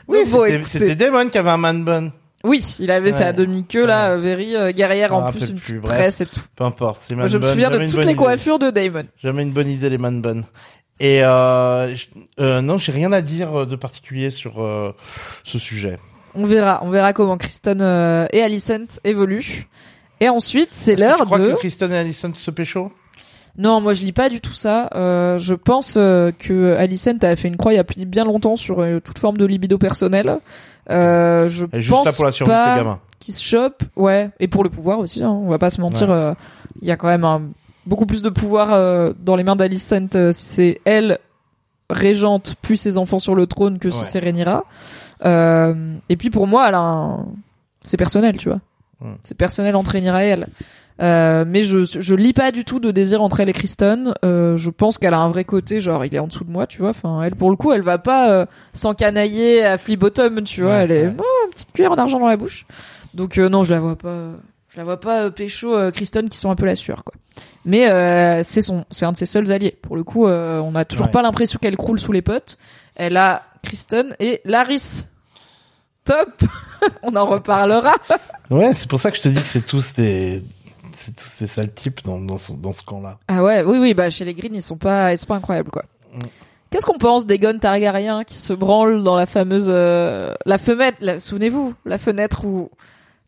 Oui, 0.08 0.20
bon, 0.30 0.46
c'était- 0.66 0.96
Damon 0.96 1.30
qui 1.30 1.38
avait 1.38 1.50
un 1.52 1.58
man 1.58 1.84
bun. 1.84 2.12
Oui, 2.44 2.62
il 2.80 2.92
avait 2.92 3.12
sa 3.12 3.32
demi-queue 3.32 3.86
là, 3.86 4.10
Ouais. 4.10 4.16
euh, 4.16 4.18
very 4.20 4.56
euh, 4.58 4.72
guerrière 4.72 5.16
en 5.16 5.32
plus, 5.32 5.50
une 5.50 5.56
plus, 5.56 5.62
petite 5.62 5.78
bref. 5.82 5.98
tresse 5.98 6.22
et 6.22 6.26
tout. 6.26 6.42
Peu 6.58 6.66
importe. 6.66 7.02
les 7.10 7.16
Moi, 7.16 7.24
man 7.26 7.32
je 7.32 7.38
me 7.38 7.48
souviens 7.48 7.70
de 7.70 7.78
toutes 7.80 7.98
les 7.98 8.04
idée. 8.04 8.16
coiffures 8.16 8.60
de 8.60 8.70
Damon. 8.70 9.06
Jamais 9.22 9.44
une 9.44 9.52
bonne 9.52 9.70
idée 9.70 9.90
les 9.90 9.98
man 9.98 10.22
bun. 10.22 10.44
Et 11.00 11.24
euh, 11.24 11.96
je- 11.96 12.08
euh, 12.42 12.60
non, 12.62 12.78
j'ai 12.78 12.92
rien 12.92 13.14
à 13.14 13.22
dire 13.22 13.66
de 13.66 13.76
particulier 13.78 14.30
sur 14.30 14.62
euh, 14.62 14.92
ce 15.46 15.58
sujet. 15.58 15.98
On 16.36 16.46
verra, 16.46 16.82
on 16.84 16.90
verra 16.90 17.14
comment 17.14 17.38
Kristen 17.38 17.82
euh, 17.82 18.26
et 18.34 18.42
Alicent 18.42 19.00
évoluent. 19.06 19.68
Et 20.20 20.28
ensuite, 20.30 20.70
c'est 20.74 20.96
l'heure 20.96 21.18
tu 21.20 21.26
crois 21.26 21.40
de. 21.40 21.52
que 21.52 21.56
Kristen 21.58 21.94
et 21.94 21.98
Alison 21.98 22.34
se 22.38 22.52
pécho? 22.52 22.92
Non, 23.58 23.82
moi 23.82 23.94
je 23.94 24.02
lis 24.04 24.12
pas 24.14 24.30
du 24.30 24.42
tout 24.42 24.54
ça. 24.54 24.90
Euh, 24.96 25.38
je 25.38 25.54
pense 25.54 25.96
euh, 25.98 26.32
que 26.38 26.76
Alicent 26.76 27.24
a 27.24 27.36
fait 27.36 27.48
une 27.48 27.58
croix 27.58 27.74
il 27.74 27.78
y 27.78 27.80
a 27.80 27.86
bien 28.06 28.26
longtemps 28.26 28.56
sur 28.56 28.80
euh, 28.82 29.00
toute 29.00 29.20
forme 29.20 29.38
de 29.38 29.46
libido 29.46 29.78
personnelle. 29.78 30.40
Euh, 30.90 31.50
je 31.50 31.66
juste 31.74 31.92
pense 31.92 32.06
là 32.06 32.14
pour 32.14 32.26
la 32.26 32.32
survie 32.32 32.52
de 32.52 32.56
pas 32.58 32.74
tes 32.74 32.80
gamins. 32.80 33.00
qu'ils 33.20 33.36
se 33.36 33.44
chopent, 33.44 33.84
ouais, 33.96 34.32
et 34.40 34.48
pour 34.48 34.64
le 34.64 34.70
pouvoir 34.70 35.00
aussi. 35.00 35.24
Hein, 35.24 35.30
on 35.30 35.50
va 35.50 35.60
pas 35.60 35.70
se 35.70 35.80
mentir. 35.82 36.10
Ouais. 36.10 36.16
euh, 36.16 36.34
Il 36.82 36.88
y 36.88 36.92
a 36.92 36.98
quand 36.98 37.08
même 37.08 37.24
un, 37.26 37.42
beaucoup 37.86 38.06
plus 38.06 38.22
de 38.24 38.30
pouvoir 38.30 39.14
dans 39.20 39.36
les 39.36 39.44
mains 39.44 39.56
d'Alicent 39.56 40.32
si 40.32 40.46
c'est 40.46 40.82
elle 40.86 41.20
régente 41.90 42.56
puis 42.62 42.78
ses 42.78 42.98
enfants 42.98 43.20
sur 43.20 43.36
le 43.36 43.46
trône 43.46 43.78
que 43.78 43.92
si 43.92 44.04
c'est 44.06 44.20
Rhaenyra. 44.20 44.64
Euh, 45.26 45.96
et 46.10 46.18
puis 46.18 46.30
pour 46.30 46.48
moi, 46.48 46.68
elle 46.68 46.76
a 46.76 46.80
un... 46.80 47.26
c'est 47.82 47.98
personnel, 47.98 48.38
tu 48.38 48.50
vois. 48.50 48.60
C'est 49.24 49.36
personnel 49.38 49.76
entre 49.76 49.92
Rhaenyra 49.92 50.26
et 50.26 50.30
elle. 50.30 50.48
Euh, 51.02 51.44
mais 51.48 51.64
je 51.64 51.86
je 51.86 52.14
lis 52.16 52.34
pas 52.34 52.52
du 52.52 52.66
tout 52.66 52.80
de 52.80 52.92
désir 52.92 53.22
entre 53.22 53.40
elle 53.40 53.50
et 53.50 53.54
Kristen. 53.54 54.14
Euh, 54.24 54.56
je 54.58 54.70
pense 54.70 54.98
qu'elle 54.98 55.14
a 55.16 55.20
un 55.20 55.30
vrai 55.30 55.44
côté, 55.44 55.80
genre 55.80 56.06
il 56.06 56.14
est 56.14 56.20
en 56.20 56.28
dessous 56.28 56.44
de 56.44 56.52
moi, 56.52 56.68
tu 56.68 56.80
vois. 56.82 56.92
Enfin, 56.92 57.24
elle 57.24 57.36
pour 57.36 57.50
le 57.50 57.56
coup, 57.56 57.72
elle 57.72 57.82
va 57.82 57.98
pas 57.98 58.30
euh, 58.32 58.46
s'encanailler 58.74 59.64
à 59.66 59.78
flip 59.78 60.00
bottom, 60.00 60.44
tu 60.44 60.62
vois. 60.62 60.72
Ouais, 60.72 60.84
elle 60.84 60.92
est 60.92 61.08
ouais. 61.08 61.14
oh, 61.18 61.46
une 61.48 61.52
petite 61.52 61.72
cuillère 61.74 61.92
en 61.92 61.96
argent 61.98 62.20
dans 62.20 62.28
la 62.28 62.38
bouche. 62.38 62.66
Donc 63.14 63.38
euh, 63.38 63.50
non, 63.50 63.64
je 63.64 63.74
la 63.74 63.80
vois 63.80 63.96
pas. 63.98 64.32
Je 64.70 64.78
la 64.78 64.84
vois 64.84 65.00
pas 65.00 65.22
euh, 65.24 65.30
pécho 65.30 65.76
euh, 65.76 65.92
Kristen 65.92 66.30
qui 66.30 66.38
sont 66.38 66.50
un 66.52 66.56
peu 66.56 66.66
la 66.66 66.76
sueur, 66.76 67.04
quoi. 67.04 67.14
Mais 67.66 67.90
euh, 67.90 68.42
c'est 68.44 68.62
son, 68.62 68.86
c'est 68.92 69.06
un 69.06 69.12
de 69.12 69.18
ses 69.18 69.26
seuls 69.26 69.52
alliés. 69.52 69.78
Pour 69.82 69.96
le 69.96 70.04
coup, 70.04 70.28
euh, 70.28 70.60
on 70.60 70.76
a 70.76 70.84
toujours 70.86 71.08
Ouais. 71.08 71.12
pas 71.12 71.22
l'impression 71.22 71.60
qu'elle 71.62 71.78
croule 71.78 72.00
sous 72.00 72.12
les 72.12 72.22
potes. 72.22 72.58
Elle 72.96 73.18
a 73.18 73.44
Kristen 73.64 74.16
et 74.20 74.42
Laris. 74.46 75.06
Top. 76.06 76.44
on 77.04 77.16
en 77.16 77.26
reparlera. 77.26 77.94
Ouais, 78.50 78.74
c'est 78.74 78.90
pour 78.90 79.00
ça 79.00 79.10
que 79.12 79.18
je 79.18 79.22
te 79.22 79.28
dis 79.30 79.40
que 79.42 79.48
c'est 79.48 79.66
tous 79.66 79.94
des, 79.94 80.44
c'est 81.06 81.16
tous 81.16 81.32
des 81.40 81.48
sales 81.48 81.74
types 81.74 82.04
dans, 82.04 82.20
dans, 82.20 82.38
ce- 82.40 82.52
dans 82.52 82.74
ce 82.74 82.84
camp-là. 82.84 83.18
Ah 83.28 83.44
ouais, 83.44 83.64
oui, 83.64 83.78
oui, 83.80 83.94
bah 83.94 84.10
chez 84.10 84.26
les 84.26 84.34
Green, 84.34 84.54
ils 84.56 84.62
sont 84.62 84.78
pas, 84.78 85.12
ils 85.12 85.18
sont 85.18 85.26
pas 85.26 85.36
incroyables, 85.36 85.70
quoi. 85.72 85.84
Mm. 86.14 86.20
Qu'est-ce 86.70 86.86
qu'on 86.86 86.98
pense 86.98 87.26
d'Egon 87.28 87.58
Targaryen 87.60 88.24
qui 88.24 88.36
se 88.36 88.52
branle 88.54 89.04
dans 89.04 89.16
la 89.16 89.26
fameuse, 89.28 89.68
euh, 89.70 90.34
la 90.46 90.58
fenêtre, 90.58 90.98
souvenez-vous, 91.22 91.76
la 91.86 91.98
fenêtre 92.00 92.46
où 92.46 92.72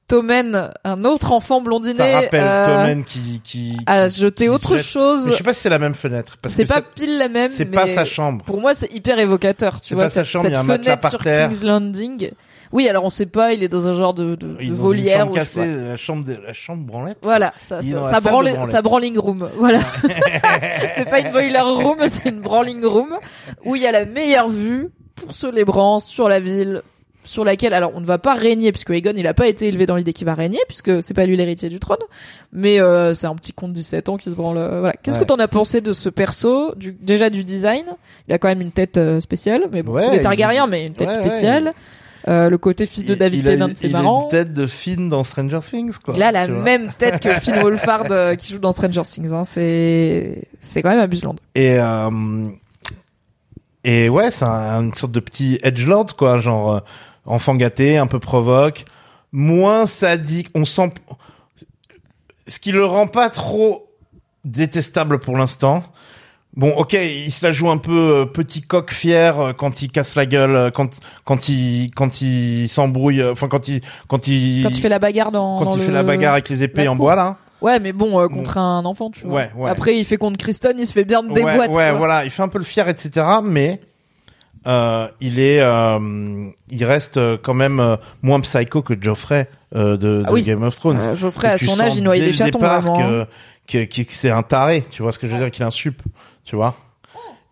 Tommen, 0.07 0.72
un 0.84 1.03
autre 1.03 1.31
enfant 1.31 1.61
blondiné, 1.61 1.95
Ça 1.95 2.11
rappelle 2.22 2.43
euh, 2.43 2.65
Tommen 2.65 3.03
qui, 3.03 3.41
qui, 3.43 3.76
a 3.88 4.07
jeté 4.07 4.45
qui 4.45 4.49
autre 4.49 4.77
jette- 4.77 4.85
chose. 4.85 5.26
Mais 5.26 5.31
je 5.31 5.38
sais 5.38 5.43
pas 5.43 5.53
si 5.53 5.61
c'est 5.61 5.69
la 5.69 5.80
même 5.80 5.95
fenêtre. 5.95 6.38
parce 6.41 6.53
C'est 6.53 6.65
pas 6.65 6.81
pile 6.84 7.18
la 7.18 7.27
même, 7.27 7.49
C'est 7.52 7.65
pas 7.65 7.88
sa 7.88 8.06
chambre. 8.06 8.45
pour 8.45 8.61
moi, 8.61 8.76
c'est 8.76 8.91
hyper 8.93 9.18
évocateur, 9.18 9.81
tu 9.81 9.95
vois. 9.95 10.03
pas 10.03 10.10
sa 10.10 10.23
cette, 10.23 10.26
chambre, 10.31 10.45
il 10.47 10.52
y 10.52 10.53
a 10.56 10.57
cette 10.60 10.64
un 10.69 10.73
matelas 10.73 10.97
par 10.97 11.18
terre. 11.18 11.49
King's 11.49 11.64
Landing. 11.64 12.31
Oui, 12.76 12.88
alors 12.88 13.03
on 13.06 13.10
sait 13.10 13.26
pas, 13.26 13.53
il 13.53 13.64
est 13.64 13.69
dans 13.69 13.88
un 13.88 13.93
genre 13.93 14.14
de, 14.14 14.35
de, 14.35 14.56
Il 14.60 14.68
est 14.68 14.69
de 14.69 14.76
dans 14.76 14.81
volière 14.84 15.15
une 15.22 15.23
chambre 15.27 15.35
cassée, 15.35 15.65
la 15.65 15.97
chambre, 15.97 16.26
de, 16.26 16.35
la 16.45 16.53
chambre 16.53 16.84
branlette. 16.85 17.18
Voilà, 17.23 17.53
ça, 17.61 17.81
ça, 17.81 18.03
ça, 18.03 18.19
branle- 18.19 18.65
ça 18.65 18.81
brawling 18.84 19.18
room. 19.18 19.49
Voilà. 19.57 19.80
c'est 20.95 21.10
pas 21.10 21.19
une 21.22 21.31
boiler 21.31 21.60
room, 21.60 21.97
c'est 22.07 22.30
une 22.30 22.41
brawling 22.41 22.84
room 22.85 23.18
où 23.65 23.76
il 23.76 23.81
y 23.81 23.88
a 23.88 23.91
la 23.91 24.06
meilleure 24.06 24.49
vue 24.49 24.89
pour 25.15 25.34
Celebrant 25.34 25.99
sur 25.99 26.27
la 26.30 26.39
ville 26.39 26.81
sur 27.23 27.43
laquelle 27.43 27.73
alors 27.73 27.91
on 27.95 28.02
ne 28.02 28.06
va 28.06 28.19
pas 28.19 28.35
régner 28.35 28.72
puisque 28.72 28.91
Aegon 28.91 29.14
il 29.15 29.26
a 29.26 29.34
pas 29.34 29.47
été 29.47 29.68
élevé 29.68 29.88
dans 29.88 29.95
l'idée 29.95 30.14
qu'il 30.14 30.27
va 30.27 30.35
régner 30.35 30.60
puisque 30.68 31.02
c'est 31.02 31.15
pas 31.15 31.26
lui 31.26 31.35
l'héritier 31.35 31.69
du 31.69 31.80
trône 31.80 31.97
mais 32.53 32.80
euh, 32.80 33.15
c'est 33.15 33.26
un 33.26 33.34
petit 33.34 33.52
con 33.52 33.68
de 33.68 33.73
17 33.73 34.10
ans 34.10 34.18
qui 34.18 34.30
se 34.30 34.35
branle 34.35 34.57
euh, 34.60 34.80
voilà 34.81 34.93
qu'est-ce 35.02 35.18
Ouais. 35.18 35.23
que 35.23 35.27
t'en 35.27 35.39
as 35.39 35.47
pensé 35.47 35.81
de 35.81 35.91
ce 35.91 36.10
perso 36.10 36.76
du 36.76 36.91
déjà 36.91 37.31
du 37.31 37.43
design? 37.43 37.85
Il 38.27 38.34
a 38.35 38.38
quand 38.38 38.47
même 38.47 38.61
une 38.61 38.69
tête 38.72 38.97
euh, 38.97 39.19
spéciale 39.22 39.64
mais 39.73 39.81
bon 39.81 39.93
Ouais, 39.93 40.03
il 40.10 40.15
est 40.19 40.22
Targaryen 40.22 40.65
il- 40.68 40.69
mais 40.69 40.85
une 40.85 40.93
tête 40.93 41.07
ouais, 41.07 41.14
spéciale 41.15 41.73
Euh, 42.27 42.49
le 42.49 42.57
côté 42.57 42.88
fils 42.88 43.06
de 43.06 43.14
Il- 43.14 43.19
David 43.19 43.45
Tennant 43.45 43.69
c'est 43.76 43.88
il 43.88 43.95
a 43.95 44.02
marrant 44.02 44.23
une 44.23 44.30
tête 44.30 44.53
de 44.53 44.65
Finn 44.65 45.10
dans 45.10 45.23
Stranger 45.23 45.60
Things, 45.69 45.93
quoi. 46.03 46.15
il 46.18 46.23
a 46.23 46.31
la 46.31 46.47
même 46.47 46.91
tête 46.97 47.22
que 47.22 47.30
Finn 47.39 47.56
Wolfhard 47.61 48.11
euh, 48.11 48.34
qui 48.35 48.52
joue 48.53 48.57
dans 48.60 48.72
Stranger 48.72 49.03
Things. 49.03 49.31
Hein. 49.31 49.43
C'est 49.43 50.47
c'est 50.60 50.81
quand 50.81 50.89
même 50.89 50.99
abuseland. 50.99 51.35
Et 51.53 51.77
euh, 51.80 52.49
et 53.84 54.10
ouais, 54.10 54.31
c'est 54.31 54.45
un- 54.45 54.81
une 54.85 54.93
sorte 54.93 55.11
de 55.11 55.19
petit 55.19 55.60
edgelord, 55.61 56.15
quoi, 56.15 56.39
genre 56.39 56.73
euh, 56.76 56.80
enfant 57.26 57.53
gâté, 57.56 57.97
un 57.97 58.07
peu 58.07 58.19
provoque, 58.19 58.85
moins 59.31 59.85
sadique. 59.85 60.49
On 60.56 60.65
sent 60.65 60.91
ce 62.47 62.60
qui 62.60 62.72
le 62.72 62.85
rend 62.85 63.06
pas 63.07 63.30
trop 63.30 63.88
détestable 64.43 65.19
pour 65.19 65.38
l'instant. 65.38 65.84
Bon, 66.57 66.72
ok, 66.77 66.94
il 66.94 67.32
se 67.32 67.45
la 67.45 67.52
joue 67.52 67.69
un 67.69 67.77
peu 67.77 67.91
euh, 68.22 68.26
petit 68.26 68.61
coq 68.61 68.91
fier 68.91 69.38
euh, 69.40 69.52
quand 69.53 69.82
il 69.82 69.91
casse 69.91 70.15
la 70.15 70.26
gueule, 70.26 70.56
euh, 70.56 70.72
quand 70.72 70.90
quand 71.26 71.49
il 71.49 71.91
quand 71.94 72.22
il 72.22 72.69
s'embrouille, 72.69 73.22
euh, 73.22 73.34
enfin 73.34 73.49
quand 73.49 73.68
il 73.68 73.82
quand 74.07 74.27
il 74.30 74.64
Quand 74.64 74.69
il 74.69 74.80
fait 74.82 74.88
la 74.90 74.99
bagarre 74.99 75.32
dans, 75.34 75.57
quand 75.60 75.65
dans 75.65 75.72
il 75.76 75.80
le- 75.80 75.86
fait 75.86 75.91
la 75.91 76.03
bagarre 76.03 76.34
avec 76.34 76.48
les 76.48 76.64
épées 76.64 76.86
la 76.86 76.91
en 76.91 76.95
cour. 76.95 77.06
bois 77.07 77.15
là. 77.15 77.38
Ouais, 77.61 77.80
mais 77.80 77.91
bon, 77.94 78.19
euh, 78.22 78.27
contre 78.27 78.57
un 78.57 78.86
enfant, 78.86 79.10
tu 79.10 79.26
vois. 79.26 79.36
Ouais, 79.36 79.52
ouais. 79.57 79.69
Après, 79.69 79.98
il 79.98 80.06
fait 80.06 80.18
contre 80.18 80.38
Kristen, 80.38 80.76
il 80.77 80.86
se 80.86 80.94
fait 80.94 81.03
bien 81.06 81.22
Ouais, 81.26 81.34
déboîter. 81.34 81.60
ouais, 81.60 81.90
quoi. 81.90 81.94
voilà, 81.94 82.23
il 82.23 82.30
fait 82.30 82.44
un 82.44 82.48
peu 82.48 82.57
le 82.60 82.64
fier, 82.64 82.88
etc. 82.88 83.26
Mais 83.44 83.80
euh, 84.68 85.07
il 85.19 85.40
est, 85.40 85.61
euh, 85.61 86.49
il 86.69 86.86
reste 86.86 87.19
quand 87.44 87.53
même 87.53 87.80
euh, 87.80 87.98
moins 88.22 88.40
psycho 88.41 88.82
que 88.82 88.94
Geoffrey 88.99 89.48
euh, 89.76 89.91
de, 89.98 89.98
de 89.98 90.23
Ah 90.27 90.32
oui. 90.34 90.44
Game 90.44 90.64
of 90.64 90.76
Thrones. 90.76 91.15
Geoffrey, 91.15 91.49
à 91.49 91.57
son 91.57 91.80
âge, 91.80 91.95
il 91.95 92.03
noyait 92.03 92.26
des 92.26 92.34
chatons, 92.34 92.60
départ 92.60 92.82
vraiment. 92.82 92.99
hein. 92.99 93.26
que, 93.68 93.86
que, 93.86 93.86
que, 93.86 94.02
que 94.07 94.14
c'est 94.14 94.32
un 94.32 94.44
taré, 94.44 94.84
tu 94.91 95.02
vois 95.02 95.11
ce 95.11 95.19
que 95.19 95.27
je 95.27 95.34
veux 95.34 95.40
dire, 95.40 95.52
qu'il 95.52 95.64
a 95.64 95.68
un 95.68 95.72
sup, 95.72 96.02
tu 96.45 96.55
vois. 96.55 96.76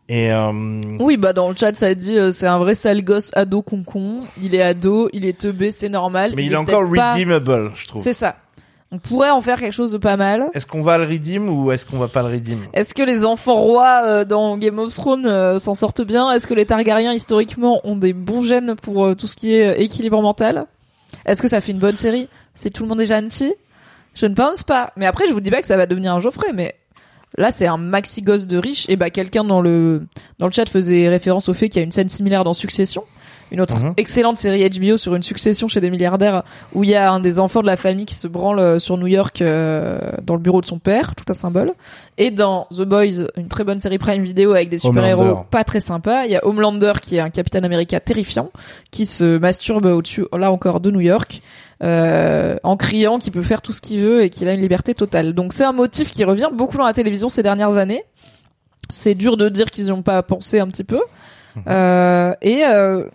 Et 0.09 0.31
euh, 0.31 0.51
Oui, 0.99 1.17
bah 1.17 1.33
dans 1.33 1.49
le 1.49 1.55
chat 1.55 1.75
ça 1.75 1.93
dit 1.95 2.17
euh, 2.17 2.31
c'est 2.31 2.45
un 2.47 2.57
vrai 2.59 2.75
sale 2.75 3.03
gosse 3.03 3.31
ado 3.35 3.61
concon. 3.61 4.21
Il 4.41 4.53
est 4.53 4.61
ado, 4.61 5.09
il 5.13 5.25
est 5.25 5.37
teubé, 5.37 5.71
c'est 5.71 5.89
normal. 5.89 6.33
mais 6.35 6.45
il, 6.45 6.51
est, 6.53 6.55
encore 6.55 6.83
pas- 6.93 7.13
redeemable, 7.13 7.71
je 7.75 7.87
trouve. 7.87 8.01
C'est 8.01 8.13
ça. 8.13 8.35
On 8.91 8.99
pourrait 8.99 9.31
en 9.31 9.41
faire 9.41 9.59
quelque 9.59 9.73
chose 9.73 9.91
de 9.91 9.97
pas 9.97 10.17
mal. 10.17 10.49
Est-ce 10.53 10.67
qu'on 10.67 10.83
va 10.83 10.99
le 10.99 11.05
redeem 11.05 11.49
ou 11.49 11.71
est-ce 11.71 11.83
qu'on 11.85 11.97
va 11.97 12.07
pas 12.07 12.21
le 12.21 12.27
redeem? 12.27 12.59
Est-ce 12.73 12.93
que 12.93 13.01
les 13.01 13.25
enfants 13.25 13.55
rois 13.55 14.01
euh, 14.05 14.23
dans 14.25 14.55
Game 14.57 14.77
of 14.77 14.93
Thrones 14.93 15.25
euh, 15.25 15.57
s'en 15.57 15.73
sortent 15.73 16.03
bien? 16.03 16.31
Est-ce 16.31 16.45
que 16.45 16.53
les 16.53 16.67
Targaryens 16.67 17.13
historiquement 17.13 17.81
ont 17.85 17.95
des 17.95 18.13
bons 18.13 18.43
gènes 18.43 18.75
pour 18.75 19.05
euh, 19.05 19.15
tout 19.15 19.25
ce 19.27 19.35
qui 19.35 19.55
est 19.55 19.67
euh, 19.69 19.81
équilibre 19.81 20.21
mental? 20.21 20.67
Est-ce 21.25 21.41
que 21.41 21.47
ça 21.47 21.59
fait 21.59 21.71
une 21.71 21.79
bonne 21.79 21.95
série? 21.95 22.27
Si 22.53 22.69
tout 22.69 22.83
le 22.83 22.89
monde 22.89 23.01
est 23.01 23.07
gentil 23.07 23.53
Je 24.13 24.27
ne 24.27 24.35
pense 24.35 24.61
pas. 24.63 24.91
Mais 24.95 25.07
après, 25.07 25.25
je 25.27 25.33
vous 25.33 25.41
dis 25.41 25.49
pas 25.49 25.61
que 25.61 25.67
ça 25.67 25.77
va 25.77 25.87
devenir 25.87 26.13
un 26.13 26.19
Geoffrey, 26.19 26.51
mais 26.53 26.75
là, 27.37 27.51
c'est 27.51 27.67
un 27.67 27.77
maxi 27.77 28.21
gosse 28.21 28.47
de 28.47 28.57
riche. 28.57 28.85
Et 28.89 28.95
bah, 28.95 29.09
quelqu'un 29.09 29.43
dans 29.43 29.61
le 29.61 30.03
dans 30.39 30.47
le 30.47 30.51
chat 30.51 30.67
faisait 30.69 31.09
référence 31.09 31.49
au 31.49 31.53
fait 31.53 31.69
qu'il 31.69 31.79
y 31.79 31.83
a 31.83 31.85
une 31.85 31.91
scène 31.91 32.09
similaire 32.09 32.43
dans 32.43 32.53
Succession. 32.53 33.03
Une 33.51 33.61
autre 33.61 33.77
Mhm. 33.85 33.93
excellente 33.97 34.37
série 34.37 34.67
HBO 34.67 34.97
sur 34.97 35.13
une 35.13 35.21
succession 35.21 35.67
chez 35.67 35.79
des 35.79 35.91
milliardaires 35.91 36.41
où 36.73 36.83
il 36.83 36.89
y 36.89 36.95
a 36.95 37.11
un 37.11 37.19
des 37.19 37.39
enfants 37.39 37.61
de 37.61 37.67
la 37.67 37.75
famille 37.75 38.05
qui 38.07 38.15
se 38.15 38.27
branle 38.27 38.57
euh, 38.57 38.79
sur 38.79 38.97
New 38.97 39.05
York 39.05 39.43
euh, 39.43 39.99
dans 40.23 40.33
le 40.33 40.39
bureau 40.39 40.59
de 40.59 40.65
son 40.65 40.79
père, 40.79 41.13
tout 41.15 41.25
un 41.29 41.35
symbole. 41.35 41.73
Et 42.17 42.31
dans 42.31 42.67
The 42.75 42.81
Boys, 42.81 43.27
une 43.37 43.49
très 43.49 43.63
bonne 43.63 43.77
série 43.77 43.99
Prime 43.99 44.23
Video 44.23 44.53
avec 44.53 44.69
des 44.69 44.79
super-héros 44.79 45.21
Homelander. 45.21 45.41
pas 45.51 45.63
très 45.63 45.81
sympas, 45.81 46.25
il 46.25 46.31
y 46.31 46.35
a 46.35 46.43
Homelander 46.47 46.93
qui 46.99 47.17
est 47.17 47.19
un 47.19 47.29
Capitaine 47.29 47.63
America 47.63 47.99
terrifiant 47.99 48.49
qui 48.89 49.05
se 49.05 49.37
masturbe 49.37 49.85
au-dessus, 49.85 50.25
là 50.35 50.51
encore, 50.51 50.79
de 50.79 50.89
New 50.89 51.01
York. 51.01 51.41
Euh, 51.81 52.57
en 52.63 52.77
criant 52.77 53.19
qu'il 53.19 53.31
peut 53.31 53.41
faire 53.41 53.61
tout 53.61 53.73
ce 53.73 53.81
qu'il 53.81 54.01
veut 54.01 54.23
et 54.23 54.29
qu'il 54.29 54.47
a 54.47 54.53
une 54.53 54.61
liberté 54.61 54.93
totale. 54.93 55.33
Donc 55.33 55.53
c'est 55.53 55.63
un 55.63 55.71
motif 55.71 56.11
qui 56.11 56.23
revient 56.23 56.49
beaucoup 56.53 56.77
dans 56.77 56.85
la 56.85 56.93
télévision 56.93 57.29
ces 57.29 57.41
dernières 57.41 57.77
années. 57.77 58.03
C'est 58.89 59.15
dur 59.15 59.37
de 59.37 59.49
dire 59.49 59.71
qu'ils 59.71 59.85
n'y 59.85 59.91
ont 59.91 60.03
pas 60.03 60.21
pensé 60.23 60.59
un 60.59 60.67
petit 60.67 60.83
peu. 60.83 61.01
Euh, 61.67 62.33
et 62.41 62.65
euh, 62.65 63.05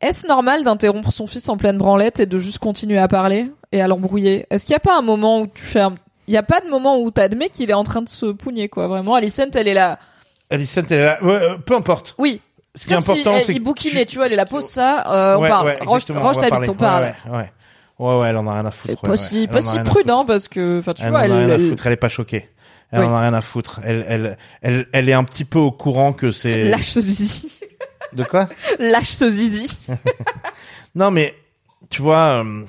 est-ce 0.00 0.26
normal 0.26 0.64
d'interrompre 0.64 1.12
son 1.12 1.26
fils 1.26 1.48
en 1.48 1.56
pleine 1.56 1.78
branlette 1.78 2.20
et 2.20 2.26
de 2.26 2.38
juste 2.38 2.58
continuer 2.58 2.98
à 2.98 3.08
parler 3.08 3.50
et 3.70 3.80
à 3.80 3.88
l'embrouiller? 3.88 4.46
Est-ce 4.50 4.66
qu'il 4.66 4.72
n'y 4.72 4.76
a 4.76 4.80
pas 4.80 4.98
un 4.98 5.02
moment 5.02 5.40
où 5.40 5.46
tu 5.46 5.78
un... 5.78 5.94
Il 6.28 6.30
n'y 6.30 6.36
a 6.36 6.42
pas 6.42 6.60
de 6.60 6.68
moment 6.68 7.00
où 7.00 7.10
t'admets 7.10 7.48
qu'il 7.48 7.68
est 7.70 7.74
en 7.74 7.84
train 7.84 8.02
de 8.02 8.08
se 8.08 8.26
pougner, 8.26 8.68
quoi. 8.68 8.86
Vraiment, 8.86 9.16
Alicent, 9.16 9.50
elle 9.54 9.66
est 9.66 9.74
là. 9.74 9.98
Alicent, 10.50 10.84
elle 10.88 10.98
est 10.98 11.04
là. 11.04 11.24
Ouais, 11.24 11.34
euh, 11.34 11.58
peu 11.58 11.74
importe. 11.74 12.14
Oui. 12.18 12.40
Ce 12.74 12.86
qui 12.86 12.92
est 12.92 12.96
Comme 12.96 13.04
si 13.04 13.10
important, 13.12 13.34
elle- 13.36 13.42
c'est 13.42 13.52
il 13.54 13.60
bouquinait, 13.60 14.06
tu- 14.06 14.16
vois, 14.16 14.26
elle 14.26 14.32
est 14.32 14.36
là, 14.36 14.46
pose 14.46 14.64
ça, 14.64 15.04
euh, 15.12 15.36
on 15.36 15.42
Ouais, 15.42 15.48
parle. 15.48 15.66
ouais, 15.66 15.78
range 15.84 16.04
range 16.10 16.36
on 16.38 16.40
ta 16.40 16.58
bite, 16.58 16.68
on 16.70 16.74
parle. 16.74 17.14
Ouais, 17.28 17.36
ouais. 17.36 17.52
Ouais, 17.98 18.18
ouais, 18.20 18.28
elle 18.30 18.36
en 18.38 18.46
a 18.46 18.54
rien 18.54 18.64
à 18.66 18.70
foutre. 18.70 19.02
Pas 19.02 19.16
si, 19.16 19.42
Elle 19.42 19.48
pas 19.48 19.60
prudent, 19.84 20.18
foutre. 20.20 20.26
parce 20.26 20.48
que, 20.48 20.78
enfin, 20.80 20.94
tu 20.94 21.02
Elle 21.02 21.10
vois, 21.10 21.18
en 21.18 21.22
a 21.22 21.24
elle, 21.26 21.32
rien 21.32 21.50
à 21.50 21.54
elle- 21.54 21.68
foutre. 21.68 21.86
Elle 21.86 21.92
est 21.92 21.96
pas 21.96 22.08
choquée. 22.08 22.48
Elle 22.90 23.00
Oui. 23.00 23.06
en 23.06 23.14
a 23.14 23.20
rien 23.20 23.34
à 23.34 23.40
foutre. 23.42 23.80
Elle, 23.84 24.04
elle, 24.08 24.38
elle, 24.62 24.86
elle 24.92 25.08
est 25.08 25.12
un 25.12 25.24
petit 25.24 25.44
peu 25.44 25.58
au 25.58 25.70
courant 25.70 26.12
que 26.12 26.30
c'est. 26.32 26.64
lâche 26.70 26.88
ce 26.90 27.00
zizi. 27.00 27.58
De 28.14 28.24
quoi? 28.24 28.48
Lâche 28.78 29.08
ce 29.10 29.28
zizi. 29.28 29.86
Non, 30.94 31.10
mais 31.10 31.34
tu 31.90 32.02
vois, 32.02 32.42
euh, 32.44 32.64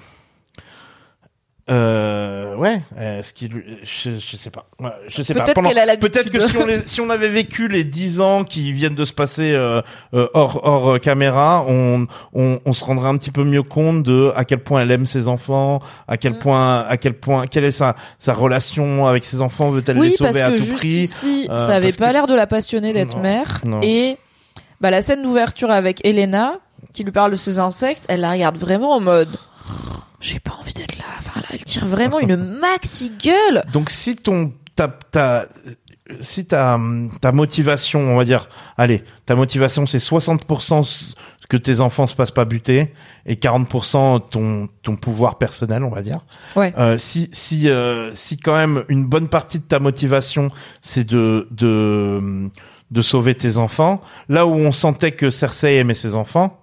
euh, 1.69 2.55
ouais, 2.57 2.81
euh, 2.97 3.23
ce 3.23 3.31
qui, 3.31 3.49
je, 3.83 4.09
je 4.19 4.35
sais 4.37 4.49
pas, 4.49 4.65
Ouais, 4.81 4.89
je 5.07 5.21
sais 5.21 5.33
pas. 5.33 5.43
Peut-être 5.43 5.55
Pendant- 5.55 5.69
qu'elle 5.69 5.77
a 5.79 5.85
l'habitude. 5.85 6.11
Peut-être 6.11 6.29
que 6.29 6.41
si 6.41 6.57
on, 6.57 6.65
les- 6.65 6.85
si 6.85 6.99
on 6.99 7.09
avait 7.09 7.29
vécu 7.29 7.69
les 7.69 7.83
dix 7.85 8.19
ans 8.19 8.43
qui 8.43 8.73
viennent 8.73 8.95
de 8.95 9.05
se 9.05 9.13
passer 9.13 9.53
euh, 9.53 9.81
euh, 10.13 10.27
hors, 10.33 10.59
hors 10.65 10.89
euh, 10.89 10.97
caméra, 10.97 11.63
on, 11.67 12.05
on, 12.33 12.59
on 12.65 12.73
se 12.73 12.83
rendrait 12.83 13.07
un 13.07 13.15
petit 13.17 13.31
peu 13.31 13.43
mieux 13.45 13.63
compte 13.63 14.03
de 14.03 14.33
à 14.35 14.43
quel 14.43 14.59
point 14.59 14.81
elle 14.81 14.91
aime 14.91 15.05
ses 15.05 15.27
enfants, 15.29 15.79
à 16.07 16.17
quel 16.17 16.33
Mm. 16.33 16.39
point, 16.39 16.79
à 16.81 16.97
quel 16.97 17.13
point, 17.13 17.45
quelle 17.47 17.63
est 17.63 17.71
sa, 17.71 17.95
sa 18.19 18.33
relation 18.33 19.05
avec 19.05 19.23
ses 19.23 19.39
enfants, 19.39 19.69
veut-elle 19.69 19.95
les 19.95 20.01
Oui, 20.01 20.15
parce 20.19 20.31
sauver 20.33 20.41
à 20.43 20.51
tout 20.51 20.57
prix? 20.75 21.01
jusqu'ici, 21.01 21.47
euh, 21.49 21.55
ça 21.57 21.75
avait 21.75 21.87
parce 21.87 21.97
pas 21.97 22.07
que- 22.09 22.13
l'air 22.13 22.27
de 22.27 22.35
la 22.35 22.47
passionner 22.47 22.91
d'être 22.91 23.15
Non, 23.15 23.23
mère. 23.23 23.61
non. 23.63 23.79
Et 23.83 24.17
bah, 24.81 24.91
la 24.91 25.01
scène 25.01 25.23
d'ouverture 25.23 25.71
avec 25.71 26.05
Elena, 26.05 26.55
qui 26.93 27.05
lui 27.05 27.11
parle 27.13 27.31
de 27.31 27.35
ses 27.37 27.59
insectes, 27.59 28.05
elle 28.09 28.19
la 28.19 28.31
regarde 28.31 28.57
vraiment 28.57 28.91
en 28.91 28.99
mode 28.99 29.29
j'ai 30.19 30.39
pas 30.39 30.55
envie 30.59 30.73
d'être 30.73 30.97
là. 30.97 31.05
Enfin, 31.19 31.39
là, 31.41 31.47
elle 31.53 31.63
tire 31.63 31.85
vraiment 31.85 32.19
une 32.19 32.35
maxi 32.35 33.11
gueule. 33.11 33.63
Donc 33.71 33.89
si 33.89 34.15
ton 34.15 34.53
ta 34.75 34.87
ta 34.87 35.45
si 36.21 36.45
ta 36.45 36.79
ta 37.21 37.31
motivation, 37.31 37.99
on 37.99 38.17
va 38.17 38.25
dire, 38.25 38.49
allez, 38.77 39.03
ta 39.25 39.35
motivation 39.35 39.85
c'est 39.85 39.99
60% 39.99 41.13
que 41.49 41.57
tes 41.57 41.81
enfants 41.81 42.07
se 42.07 42.15
passent 42.15 42.31
pas 42.31 42.45
buter 42.45 42.93
et 43.25 43.35
40% 43.35 44.29
ton 44.29 44.69
ton 44.81 44.95
pouvoir 44.95 45.37
personnel, 45.37 45.83
on 45.83 45.89
va 45.89 46.01
dire. 46.01 46.25
Ouais. 46.55 46.73
Euh, 46.77 46.97
si 46.97 47.29
si 47.31 47.69
euh, 47.69 48.11
si 48.15 48.37
quand 48.37 48.55
même 48.55 48.85
une 48.87 49.05
bonne 49.05 49.27
partie 49.27 49.59
de 49.59 49.63
ta 49.63 49.79
motivation 49.79 50.51
c'est 50.81 51.03
de 51.05 51.47
de 51.51 52.49
de 52.91 53.01
sauver 53.01 53.35
tes 53.35 53.57
enfants, 53.57 54.01
là 54.29 54.45
où 54.45 54.53
on 54.53 54.71
sentait 54.71 55.11
que 55.11 55.31
Cersei 55.31 55.75
aimait 55.75 55.95
ses 55.95 56.15
enfants, 56.15 56.59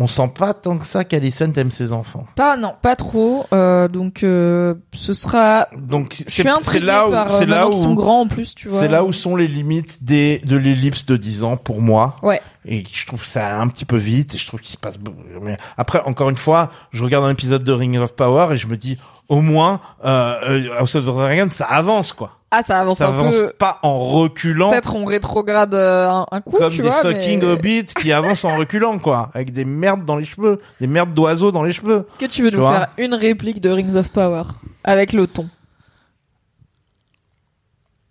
on 0.00 0.06
sent 0.06 0.30
pas 0.32 0.54
tant 0.54 0.78
que 0.78 0.86
ça 0.86 1.04
qu'Alicent 1.04 1.52
aime 1.56 1.72
ses 1.72 1.92
enfants. 1.92 2.24
Pas, 2.36 2.56
non, 2.56 2.72
pas 2.80 2.94
trop. 2.94 3.46
Euh, 3.52 3.88
donc, 3.88 4.22
euh, 4.22 4.74
ce 4.94 5.12
sera. 5.12 5.66
Donc 5.76 6.14
Je 6.18 6.22
c'est 6.28 6.44
c'est 6.62 6.80
là 6.80 7.08
où 7.08 7.10
par 7.10 7.26
euh, 7.26 7.28
c'est 7.28 7.46
là 7.46 7.66
qu'ils 7.66 7.82
sont 7.82 7.90
où 7.90 7.94
grands 7.96 8.20
en 8.20 8.28
plus, 8.28 8.54
tu 8.54 8.68
vois. 8.68 8.78
c'est 8.78 8.88
là 8.88 9.02
où 9.02 9.12
sont 9.12 9.34
les 9.34 9.48
limites 9.48 10.04
des 10.04 10.38
de 10.44 10.56
l'ellipse 10.56 11.04
de 11.04 11.16
10 11.16 11.42
ans 11.42 11.56
pour 11.56 11.82
moi. 11.82 12.16
Ouais. 12.22 12.40
Et 12.64 12.84
je 12.92 13.06
trouve 13.06 13.22
que 13.22 13.26
ça 13.26 13.60
un 13.60 13.66
petit 13.66 13.84
peu 13.84 13.96
vite 13.96 14.36
et 14.36 14.38
je 14.38 14.46
trouve 14.46 14.60
qu'il 14.60 14.70
se 14.70 14.76
passe. 14.76 14.94
Mais 15.42 15.56
après, 15.76 16.00
encore 16.04 16.30
une 16.30 16.36
fois, 16.36 16.70
je 16.92 17.02
regarde 17.02 17.24
un 17.24 17.30
épisode 17.30 17.64
de 17.64 17.72
Ring 17.72 17.98
of 17.98 18.14
Power 18.14 18.54
et 18.54 18.56
je 18.56 18.68
me 18.68 18.76
dis, 18.76 18.98
au 19.28 19.40
moins, 19.40 19.80
euh, 20.04 20.40
euh, 20.68 20.78
House 20.78 20.94
of 20.94 21.04
the 21.04 21.08
Dragon, 21.08 21.48
ça 21.50 21.66
avance 21.66 22.12
quoi. 22.12 22.32
Ah, 22.50 22.62
ça 22.62 22.80
avance 22.80 22.96
Ça 22.98 23.08
un 23.08 23.12
avance 23.18 23.36
peu. 23.36 23.52
pas 23.58 23.78
en 23.82 23.98
reculant 23.98 24.70
Peut-être 24.70 24.96
on 24.96 25.04
rétrograde 25.04 25.74
euh, 25.74 26.08
un, 26.08 26.26
un 26.32 26.40
coup, 26.40 26.56
comme 26.56 26.70
tu 26.72 26.80
des 26.80 26.88
vois. 26.88 27.02
fucking 27.02 27.40
mais... 27.40 27.44
hobbits 27.44 27.84
qui 28.00 28.10
avancent 28.10 28.44
en 28.46 28.56
reculant 28.56 28.98
quoi, 28.98 29.28
avec 29.34 29.52
des 29.52 29.66
merdes 29.66 30.06
dans 30.06 30.16
les 30.16 30.24
cheveux, 30.24 30.58
des 30.80 30.86
merdes 30.86 31.12
d'oiseaux 31.12 31.52
dans 31.52 31.62
les 31.62 31.72
cheveux. 31.72 32.06
Est-ce 32.08 32.18
que 32.18 32.24
tu 32.26 32.42
veux 32.42 32.50
Tu 32.50 32.56
nous 32.56 32.62
faire 32.62 32.88
une 32.96 33.12
réplique 33.14 33.60
de 33.60 33.68
Rings 33.68 33.96
of 33.96 34.08
Power 34.08 34.44
avec 34.82 35.12
le 35.12 35.26
ton 35.26 35.46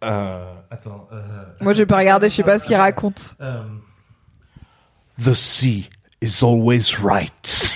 Euh, 0.04 0.54
attends. 0.70 1.08
Euh, 1.12 1.22
Moi, 1.62 1.74
j'ai 1.74 1.88
pas 1.88 1.98
regardé, 1.98 2.30
je 2.30 2.36
sais 2.36 2.44
pas 2.44 2.60
ce 2.60 2.68
qu'il 2.68 2.76
raconte. 2.76 3.36
euh, 3.42 3.64
The 5.24 5.34
sea 5.34 5.90
is 6.22 6.44
always 6.44 6.96
right. 7.04 7.72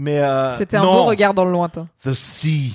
Mais 0.00 0.20
euh, 0.20 0.56
C'était 0.56 0.76
un 0.76 0.82
non, 0.82 0.92
beau 0.94 1.04
regard 1.06 1.34
dans 1.34 1.44
le 1.44 1.50
lointain. 1.50 1.88
The 2.04 2.14
sea, 2.14 2.72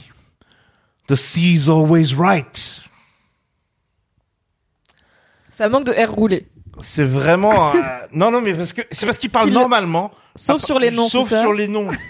the 1.08 1.16
sea 1.16 1.56
is 1.56 1.70
always 1.70 2.14
right. 2.14 2.82
Ça 5.50 5.70
manque 5.70 5.86
de 5.86 5.94
air 5.94 6.12
roulé. 6.12 6.48
C'est 6.82 7.06
vraiment 7.06 7.74
euh, 7.76 7.80
non 8.12 8.32
non 8.32 8.42
mais 8.42 8.54
parce 8.54 8.74
que 8.74 8.82
c'est 8.92 9.06
parce 9.06 9.18
qu'il 9.18 9.30
parle 9.30 9.48
le- 9.48 9.54
normalement. 9.54 10.12
Sauf 10.36 10.62
sur 10.64 10.80
les 10.80 10.92
noms, 10.92 11.08
Sauf 11.08 11.30
sur 11.30 11.54
les 11.54 11.68
noms. 11.68 11.90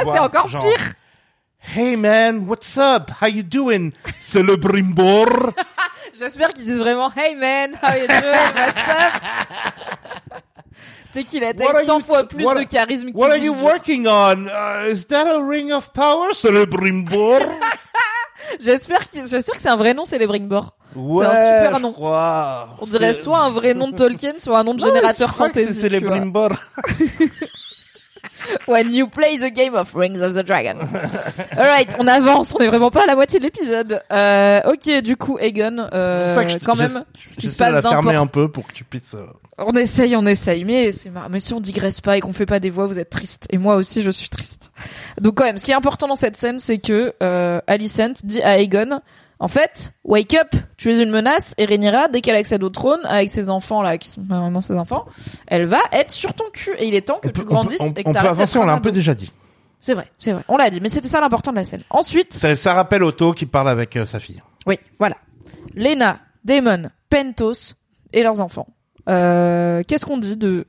Ah, 0.00 0.02
c'est 0.04 0.18
encore 0.18 0.48
Genre, 0.48 0.62
pire. 0.62 0.92
Hey 1.76 1.96
man, 1.96 2.46
what's 2.46 2.76
up? 2.78 3.10
How 3.20 3.26
you 3.26 3.42
doing? 3.42 3.90
C'est 4.20 4.42
le 4.42 4.56
brimbor. 4.56 5.26
J'espère 6.18 6.50
qu'ils 6.50 6.64
disent 6.64 6.78
vraiment 6.78 7.10
Hey 7.16 7.34
man, 7.34 7.74
how 7.82 7.94
you 7.96 8.06
doing, 8.06 8.54
what's 8.54 8.88
up? 8.88 10.42
Tu 11.12 11.20
sais 11.20 11.24
qu'il 11.24 11.42
a 11.44 11.52
What 11.52 11.74
are 11.76 11.84
100 11.84 11.98
you- 11.98 12.04
fois 12.04 12.24
plus 12.24 12.44
what- 12.44 12.54
de 12.58 12.64
charisme 12.64 13.10
What 13.14 13.30
are 13.30 13.38
you 13.38 13.54
working 13.54 14.06
on? 14.06 14.46
Uh, 14.46 14.90
is 14.92 15.06
that 15.06 15.26
a 15.26 15.40
ring 15.42 15.72
of 15.72 15.90
power? 15.92 16.28
C'est 16.32 16.50
le 16.50 16.66
brimbor. 16.66 17.40
J'espère 18.60 19.08
qu'il- 19.10 19.26
j'espère 19.26 19.56
que 19.56 19.60
c'est 19.60 19.68
un 19.68 19.76
vrai 19.76 19.92
nom, 19.94 20.04
c'est 20.04 20.18
les 20.18 20.26
Bringbor. 20.26 20.74
Ouais, 20.94 21.26
un 21.26 21.30
super 21.34 21.80
nom. 21.80 21.94
On 21.98 22.86
dirait 22.86 23.12
C'est- 23.14 23.22
soit 23.22 23.40
un 23.40 23.50
vrai 23.50 23.74
nom 23.74 23.88
de 23.88 23.96
Tolkien, 23.96 24.34
soit 24.38 24.58
un 24.58 24.64
nom 24.64 24.74
de 24.74 24.80
Non, 24.80 24.86
générateur 24.86 25.30
que 25.30 25.36
fantasy. 25.36 25.66
C'est 25.66 25.72
c'est 25.74 25.88
les 25.90 25.98
tu 25.98 26.06
vois. 26.06 26.16
brimbor. 26.16 26.50
When 28.68 28.92
you 28.92 29.08
play 29.08 29.38
the 29.38 29.52
game 29.54 29.74
of 29.74 29.94
Rings 29.94 30.20
of 30.22 30.34
the 30.34 30.42
Dragon. 30.44 30.78
Alright, 31.56 31.94
on 31.98 32.06
avance, 32.06 32.54
on 32.54 32.58
est 32.60 32.68
vraiment 32.68 32.90
pas 32.90 33.02
à 33.04 33.06
la 33.06 33.14
moitié 33.14 33.38
de 33.38 33.44
l'épisode. 33.44 34.02
Euh, 34.12 34.60
ok, 34.66 35.02
du 35.02 35.16
coup, 35.16 35.38
Egon, 35.38 35.88
euh, 35.92 36.26
C'est 36.26 36.32
pour 36.32 36.42
ça 36.42 36.44
que 36.46 36.52
je- 36.52 36.64
quand 36.64 36.76
même, 36.76 37.04
ce 37.26 37.36
qui 37.36 37.48
se 37.48 37.56
passe 37.56 37.72
la 37.72 37.82
fermer 37.82 38.14
un 38.14 38.26
peu 38.26 38.48
pour 38.50 38.66
que 38.66 38.72
tu 38.72 38.84
puisses. 38.84 39.14
euh, 39.14 39.26
On 39.58 39.72
essaye, 39.74 40.14
on 40.16 40.26
essaye, 40.26 40.64
mais 40.64 40.92
c'est 40.92 41.10
marrant. 41.10 41.28
Mais 41.30 41.40
si 41.40 41.52
on 41.54 41.60
digresse 41.60 42.00
pas 42.00 42.16
et 42.16 42.20
qu'on 42.20 42.32
fait 42.32 42.46
pas 42.46 42.60
des 42.60 42.70
voix, 42.70 42.86
vous 42.86 42.98
êtes 42.98 43.10
triste. 43.10 43.46
Et 43.50 43.58
moi 43.58 43.76
aussi, 43.76 44.02
je 44.02 44.10
suis 44.10 44.28
triste. 44.28 44.70
Donc 45.20 45.36
quand 45.36 45.44
même, 45.44 45.58
ce 45.58 45.64
qui 45.64 45.70
est 45.72 45.74
important 45.74 46.06
dans 46.08 46.14
cette 46.16 46.36
scène, 46.36 46.58
c'est 46.58 46.78
que 46.78 47.12
euh, 47.22 47.60
Alicent 47.66 48.24
dit 48.24 48.40
à 48.42 48.58
Aegon, 48.60 49.00
en 49.40 49.48
fait, 49.48 49.92
wake 50.04 50.34
up, 50.34 50.48
tu 50.76 50.92
es 50.92 51.02
une 51.02 51.10
menace. 51.10 51.54
Et 51.58 51.64
Rhaenyra, 51.64 52.08
dès 52.08 52.20
qu'elle 52.20 52.34
accède 52.36 52.62
au 52.64 52.70
trône 52.70 53.00
avec 53.04 53.28
ses 53.30 53.50
enfants 53.50 53.82
là, 53.82 53.96
qui 53.98 54.08
sont 54.08 54.22
pas 54.22 54.40
vraiment 54.40 54.60
ses 54.60 54.74
enfants, 54.74 55.06
elle 55.46 55.66
va 55.66 55.78
être 55.92 56.10
sur 56.10 56.32
ton 56.34 56.44
cul. 56.52 56.72
Et 56.78 56.86
il 56.88 56.94
est 56.94 57.02
temps 57.02 57.18
que 57.22 57.28
On 57.28 57.32
tu 57.32 57.40
peut- 57.40 57.46
grandisses 57.46 57.80
on- 57.80 57.92
et 57.94 58.02
que 58.04 58.08
on 58.08 58.12
peut 58.12 58.18
avancer, 58.18 58.58
on 58.58 58.64
l'a 58.64 58.72
un 58.72 58.80
peu 58.80 58.90
déjà 58.92 59.14
dit. 59.14 59.30
C'est 59.80 59.94
vrai, 59.94 60.08
c'est 60.18 60.32
vrai. 60.32 60.42
On 60.48 60.56
l'a 60.56 60.70
dit, 60.70 60.80
mais 60.80 60.88
c'était 60.88 61.06
ça 61.08 61.20
l'important 61.20 61.52
de 61.52 61.56
la 61.56 61.64
scène. 61.64 61.82
Ensuite, 61.90 62.34
Ça, 62.34 62.56
ça 62.56 62.74
rappelle 62.74 63.04
Otto 63.04 63.32
qui 63.32 63.46
parle 63.46 63.68
avec 63.68 63.96
euh, 63.96 64.06
sa 64.06 64.18
fille. 64.18 64.42
oui, 64.66 64.76
voilà. 64.98 65.16
Lena, 65.76 66.18
Daemon, 66.44 66.90
Pentos 67.08 67.74
et 68.12 68.24
leurs 68.24 68.40
enfants. 68.40 68.66
Euh, 69.08 69.82
Qu'est-ce 69.86 70.04
qu'on 70.04 70.18
dit 70.18 70.36
de 70.36 70.66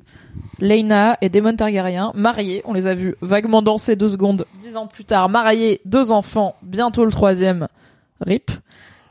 Lena 0.60 1.18
et 1.22 1.30
Daemon 1.30 1.56
Targaryen, 1.56 2.12
mariés. 2.14 2.62
On 2.66 2.74
les 2.74 2.86
a 2.86 2.94
vus 2.94 3.16
vaguement 3.22 3.62
danser 3.62 3.96
deux 3.96 4.10
secondes. 4.10 4.46
Dix 4.62 4.78
ans 4.78 4.88
plus 4.88 5.06
tard, 5.06 5.28
mariés, 5.30 5.82
deux 5.86 6.12
enfants, 6.12 6.56
bientôt 6.62 7.04
le 7.06 7.12
troisième. 7.12 7.68
Rip. 8.22 8.52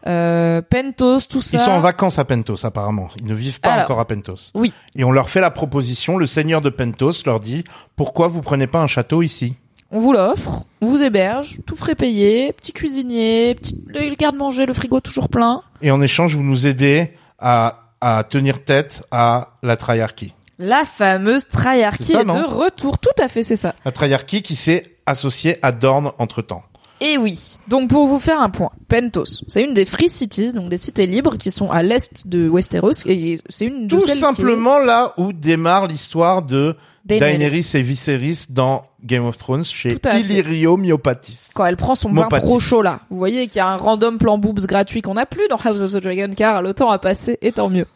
Euh, 0.06 0.62
Pentos, 0.62 1.20
tout 1.28 1.40
ça. 1.40 1.58
Ils 1.58 1.60
sont 1.60 1.72
en 1.72 1.80
vacances 1.80 2.18
à 2.18 2.24
Pentos, 2.24 2.64
apparemment. 2.64 3.08
Ils 3.16 3.24
ne 3.26 3.34
vivent 3.34 3.60
pas 3.60 3.72
Alors, 3.72 3.84
encore 3.86 4.00
à 4.00 4.06
Pentos. 4.06 4.52
oui. 4.54 4.72
Et 4.94 5.04
on 5.04 5.10
leur 5.10 5.28
fait 5.28 5.40
la 5.40 5.50
proposition. 5.50 6.16
Le 6.16 6.26
seigneur 6.26 6.62
de 6.62 6.70
Pentos 6.70 7.24
leur 7.26 7.40
dit 7.40 7.64
pourquoi 7.96 8.28
vous 8.28 8.40
prenez 8.40 8.66
pas 8.66 8.80
un 8.80 8.86
château 8.86 9.22
ici? 9.22 9.56
On 9.90 9.98
vous 10.00 10.12
l'offre, 10.12 10.64
on 10.82 10.86
vous 10.86 11.02
héberge, 11.02 11.58
tout 11.66 11.74
frais 11.74 11.94
payé, 11.94 12.52
petit 12.52 12.72
cuisinier, 12.72 13.54
petit 13.54 13.82
le 13.88 14.14
garde-manger, 14.14 14.66
le 14.66 14.74
frigo 14.74 15.00
toujours 15.00 15.30
plein. 15.30 15.62
Et 15.80 15.90
en 15.90 16.02
échange, 16.02 16.36
vous 16.36 16.42
nous 16.42 16.66
aidez 16.66 17.12
à, 17.38 17.84
à 18.02 18.22
tenir 18.24 18.64
tête 18.64 19.02
à 19.10 19.54
la 19.62 19.76
triarchie. 19.78 20.34
La 20.58 20.84
fameuse 20.84 21.48
triarchie 21.48 22.12
ça, 22.12 22.20
est 22.20 22.24
de 22.24 22.44
retour. 22.44 22.98
Tout 22.98 23.22
à 23.22 23.28
fait, 23.28 23.42
c'est 23.42 23.56
ça. 23.56 23.74
La 23.84 23.92
triarchie 23.92 24.42
qui 24.42 24.56
s'est 24.56 24.96
associée 25.06 25.56
à 25.62 25.72
Dorne 25.72 26.12
entre 26.18 26.42
temps. 26.42 26.62
Et 27.00 27.16
oui. 27.16 27.58
Donc 27.68 27.88
pour 27.90 28.06
vous 28.06 28.18
faire 28.18 28.40
un 28.40 28.50
point, 28.50 28.70
Pentos, 28.88 29.44
c'est 29.46 29.62
une 29.62 29.72
des 29.74 29.84
free 29.84 30.08
cities, 30.08 30.52
donc 30.52 30.68
des 30.68 30.76
cités 30.78 31.06
libres 31.06 31.36
qui 31.36 31.50
sont 31.50 31.70
à 31.70 31.82
l'est 31.82 32.26
de 32.26 32.48
Westeros 32.48 33.06
et 33.06 33.38
c'est 33.48 33.66
une 33.66 33.86
de 33.86 33.94
Tout 33.96 34.00
celles 34.00 34.12
qui 34.14 34.18
est- 34.18 34.20
simplement 34.20 34.78
là 34.78 35.12
où 35.16 35.32
démarre 35.32 35.86
l'histoire 35.86 36.42
de 36.42 36.74
Daenerys. 37.04 37.38
Daenerys 37.38 37.66
et 37.74 37.82
Viserys 37.82 38.46
dans 38.50 38.84
Game 39.04 39.24
of 39.24 39.38
Thrones 39.38 39.64
chez 39.64 39.94
Tout 39.98 40.08
à 40.08 40.12
fait. 40.14 40.20
Illyrio 40.20 40.76
Myopatis. 40.76 41.38
quand 41.54 41.64
elle 41.64 41.76
prend 41.76 41.94
son 41.94 42.10
bain 42.10 42.24
Mopatis. 42.24 42.44
trop 42.44 42.58
chaud 42.58 42.82
là. 42.82 43.00
Vous 43.10 43.16
voyez 43.16 43.46
qu'il 43.46 43.56
y 43.58 43.60
a 43.60 43.68
un 43.68 43.76
random 43.76 44.18
plan 44.18 44.36
boobs 44.36 44.66
gratuit 44.66 45.00
qu'on 45.00 45.14
n'a 45.14 45.24
plus 45.24 45.46
dans 45.48 45.56
House 45.56 45.80
of 45.80 45.92
the 45.92 46.02
Dragon 46.02 46.30
car 46.36 46.60
le 46.62 46.74
temps 46.74 46.90
a 46.90 46.98
passé 46.98 47.38
et 47.40 47.52
tant 47.52 47.68
mieux. 47.70 47.86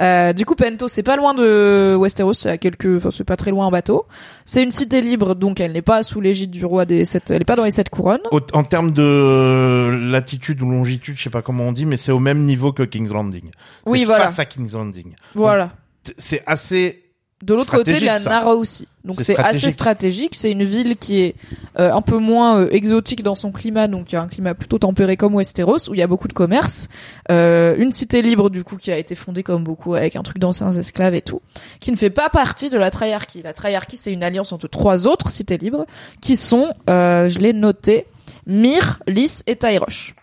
Euh, 0.00 0.32
du 0.32 0.46
coup, 0.46 0.54
Pentos, 0.54 0.88
c'est 0.88 1.02
pas 1.02 1.16
loin 1.16 1.34
de 1.34 1.94
Westeros, 1.98 2.32
c'est 2.32 2.48
à 2.50 2.58
quelques, 2.58 2.96
enfin, 2.96 3.10
c'est 3.10 3.24
pas 3.24 3.36
très 3.36 3.50
loin 3.50 3.66
en 3.66 3.70
bateau. 3.70 4.06
C'est 4.44 4.62
une 4.62 4.70
cité 4.70 5.00
libre, 5.02 5.34
donc 5.34 5.60
elle 5.60 5.72
n'est 5.72 5.82
pas 5.82 6.02
sous 6.02 6.20
l'égide 6.20 6.50
du 6.50 6.64
roi 6.64 6.84
des 6.86 7.04
sept, 7.04 7.30
elle 7.30 7.42
est 7.42 7.44
pas 7.44 7.56
dans 7.56 7.64
les 7.64 7.70
sept 7.70 7.90
couronnes. 7.90 8.22
Au- 8.30 8.40
en 8.54 8.62
termes 8.62 8.92
de 8.92 9.98
latitude 10.10 10.62
ou 10.62 10.70
longitude, 10.70 11.16
je 11.18 11.22
sais 11.22 11.30
pas 11.30 11.42
comment 11.42 11.64
on 11.64 11.72
dit, 11.72 11.84
mais 11.86 11.96
c'est 11.96 12.12
au 12.12 12.18
même 12.20 12.44
niveau 12.44 12.72
que 12.72 12.82
King's 12.82 13.12
Landing. 13.12 13.50
C'est 13.84 13.90
Oui, 13.90 14.04
voilà. 14.04 14.26
Face 14.28 14.38
à 14.38 14.44
King's 14.46 14.72
Landing. 14.72 15.14
Voilà. 15.34 15.72
T- 16.04 16.14
C'est 16.16 16.42
assez. 16.46 17.02
De 17.42 17.54
l'autre 17.54 17.70
côté 17.70 17.98
de 17.98 18.04
la 18.04 18.18
ça. 18.18 18.28
Nara 18.28 18.54
aussi. 18.54 18.86
Donc 19.04 19.22
C'est 19.22 19.32
assez 19.32 19.70
stratégique. 19.70 19.72
stratégique. 19.72 20.34
C'est 20.34 20.50
une 20.50 20.62
ville 20.62 20.96
qui 20.98 21.22
est 21.22 21.34
euh, 21.78 21.90
un 21.90 22.02
peu 22.02 22.18
moins 22.18 22.60
euh, 22.60 22.68
exotique 22.70 23.22
dans 23.22 23.34
son 23.34 23.50
climat, 23.50 23.88
donc 23.88 24.12
il 24.12 24.16
y 24.16 24.18
a 24.18 24.22
un 24.22 24.28
climat 24.28 24.52
plutôt 24.52 24.78
tempéré 24.78 25.16
comme 25.16 25.34
Westeros, 25.34 25.88
où 25.88 25.94
il 25.94 26.00
y 26.00 26.02
a 26.02 26.06
beaucoup 26.06 26.28
de 26.28 26.34
commerce. 26.34 26.88
Euh, 27.30 27.76
une 27.78 27.92
cité 27.92 28.20
libre 28.20 28.50
du 28.50 28.62
coup 28.62 28.76
qui 28.76 28.92
a 28.92 28.98
été 28.98 29.14
fondée 29.14 29.42
comme 29.42 29.64
beaucoup 29.64 29.94
avec 29.94 30.16
un 30.16 30.22
truc 30.22 30.38
d'anciens 30.38 30.70
esclaves 30.72 31.14
et 31.14 31.22
tout, 31.22 31.40
qui 31.80 31.90
ne 31.92 31.96
fait 31.96 32.10
pas 32.10 32.28
partie 32.28 32.68
de 32.68 32.76
la 32.76 32.90
Triarchie. 32.90 33.40
La 33.42 33.54
Triarchie 33.54 33.96
c'est 33.96 34.12
une 34.12 34.22
alliance 34.22 34.52
entre 34.52 34.68
trois 34.68 35.06
autres 35.06 35.30
cités 35.30 35.56
libres 35.56 35.86
qui 36.20 36.36
sont, 36.36 36.74
euh, 36.90 37.26
je 37.26 37.38
l'ai 37.38 37.54
noté, 37.54 38.06
Myr, 38.46 39.00
Lys 39.06 39.44
et 39.46 39.56
Tyrosh. 39.56 40.14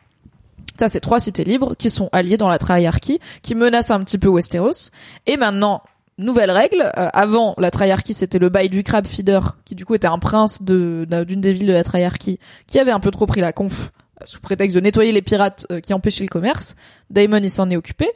Ça, 0.79 0.87
c'est 0.87 0.99
trois 0.99 1.19
cités 1.19 1.43
libres 1.43 1.73
qui 1.75 1.89
sont 1.89 2.09
alliées 2.11 2.37
dans 2.37 2.47
la 2.47 2.59
Triarchie, 2.59 3.19
qui 3.41 3.55
menacent 3.55 3.89
un 3.89 4.03
petit 4.03 4.19
peu 4.19 4.27
Westeros. 4.27 4.91
Et 5.25 5.35
maintenant, 5.35 5.81
nouvelle 6.17 6.51
règle. 6.51 6.81
euh, 6.97 7.09
avant, 7.13 7.53
la 7.57 7.71
Triarchie, 7.71 8.13
c'était 8.13 8.39
le 8.39 8.49
bail 8.49 8.69
du 8.69 8.83
Crab 8.83 9.05
Feeder, 9.07 9.57
qui 9.65 9.75
du 9.75 9.85
coup 9.85 9.95
était 9.95 10.07
un 10.07 10.19
prince 10.19 10.61
de 10.63 11.05
d'un- 11.09 11.23
d'une 11.23 11.41
des 11.41 11.53
villes 11.53 11.67
de 11.67 11.73
la 11.73 11.83
Triarchie, 11.83 12.39
qui 12.67 12.79
avait 12.79 12.91
un 12.91 12.99
peu 12.99 13.11
trop 13.11 13.25
pris 13.25 13.41
la 13.41 13.53
conf 13.53 13.91
euh, 14.21 14.25
sous 14.25 14.39
prétexte 14.41 14.75
de 14.75 14.81
nettoyer 14.81 15.11
les 15.11 15.21
pirates 15.21 15.65
euh, 15.71 15.79
qui 15.79 15.93
empêchaient 15.93 16.23
le 16.23 16.29
commerce. 16.29 16.75
Daemon, 17.09 17.37
il 17.37 17.49
s'en 17.49 17.69
est 17.69 17.77
occupé. 17.77 18.09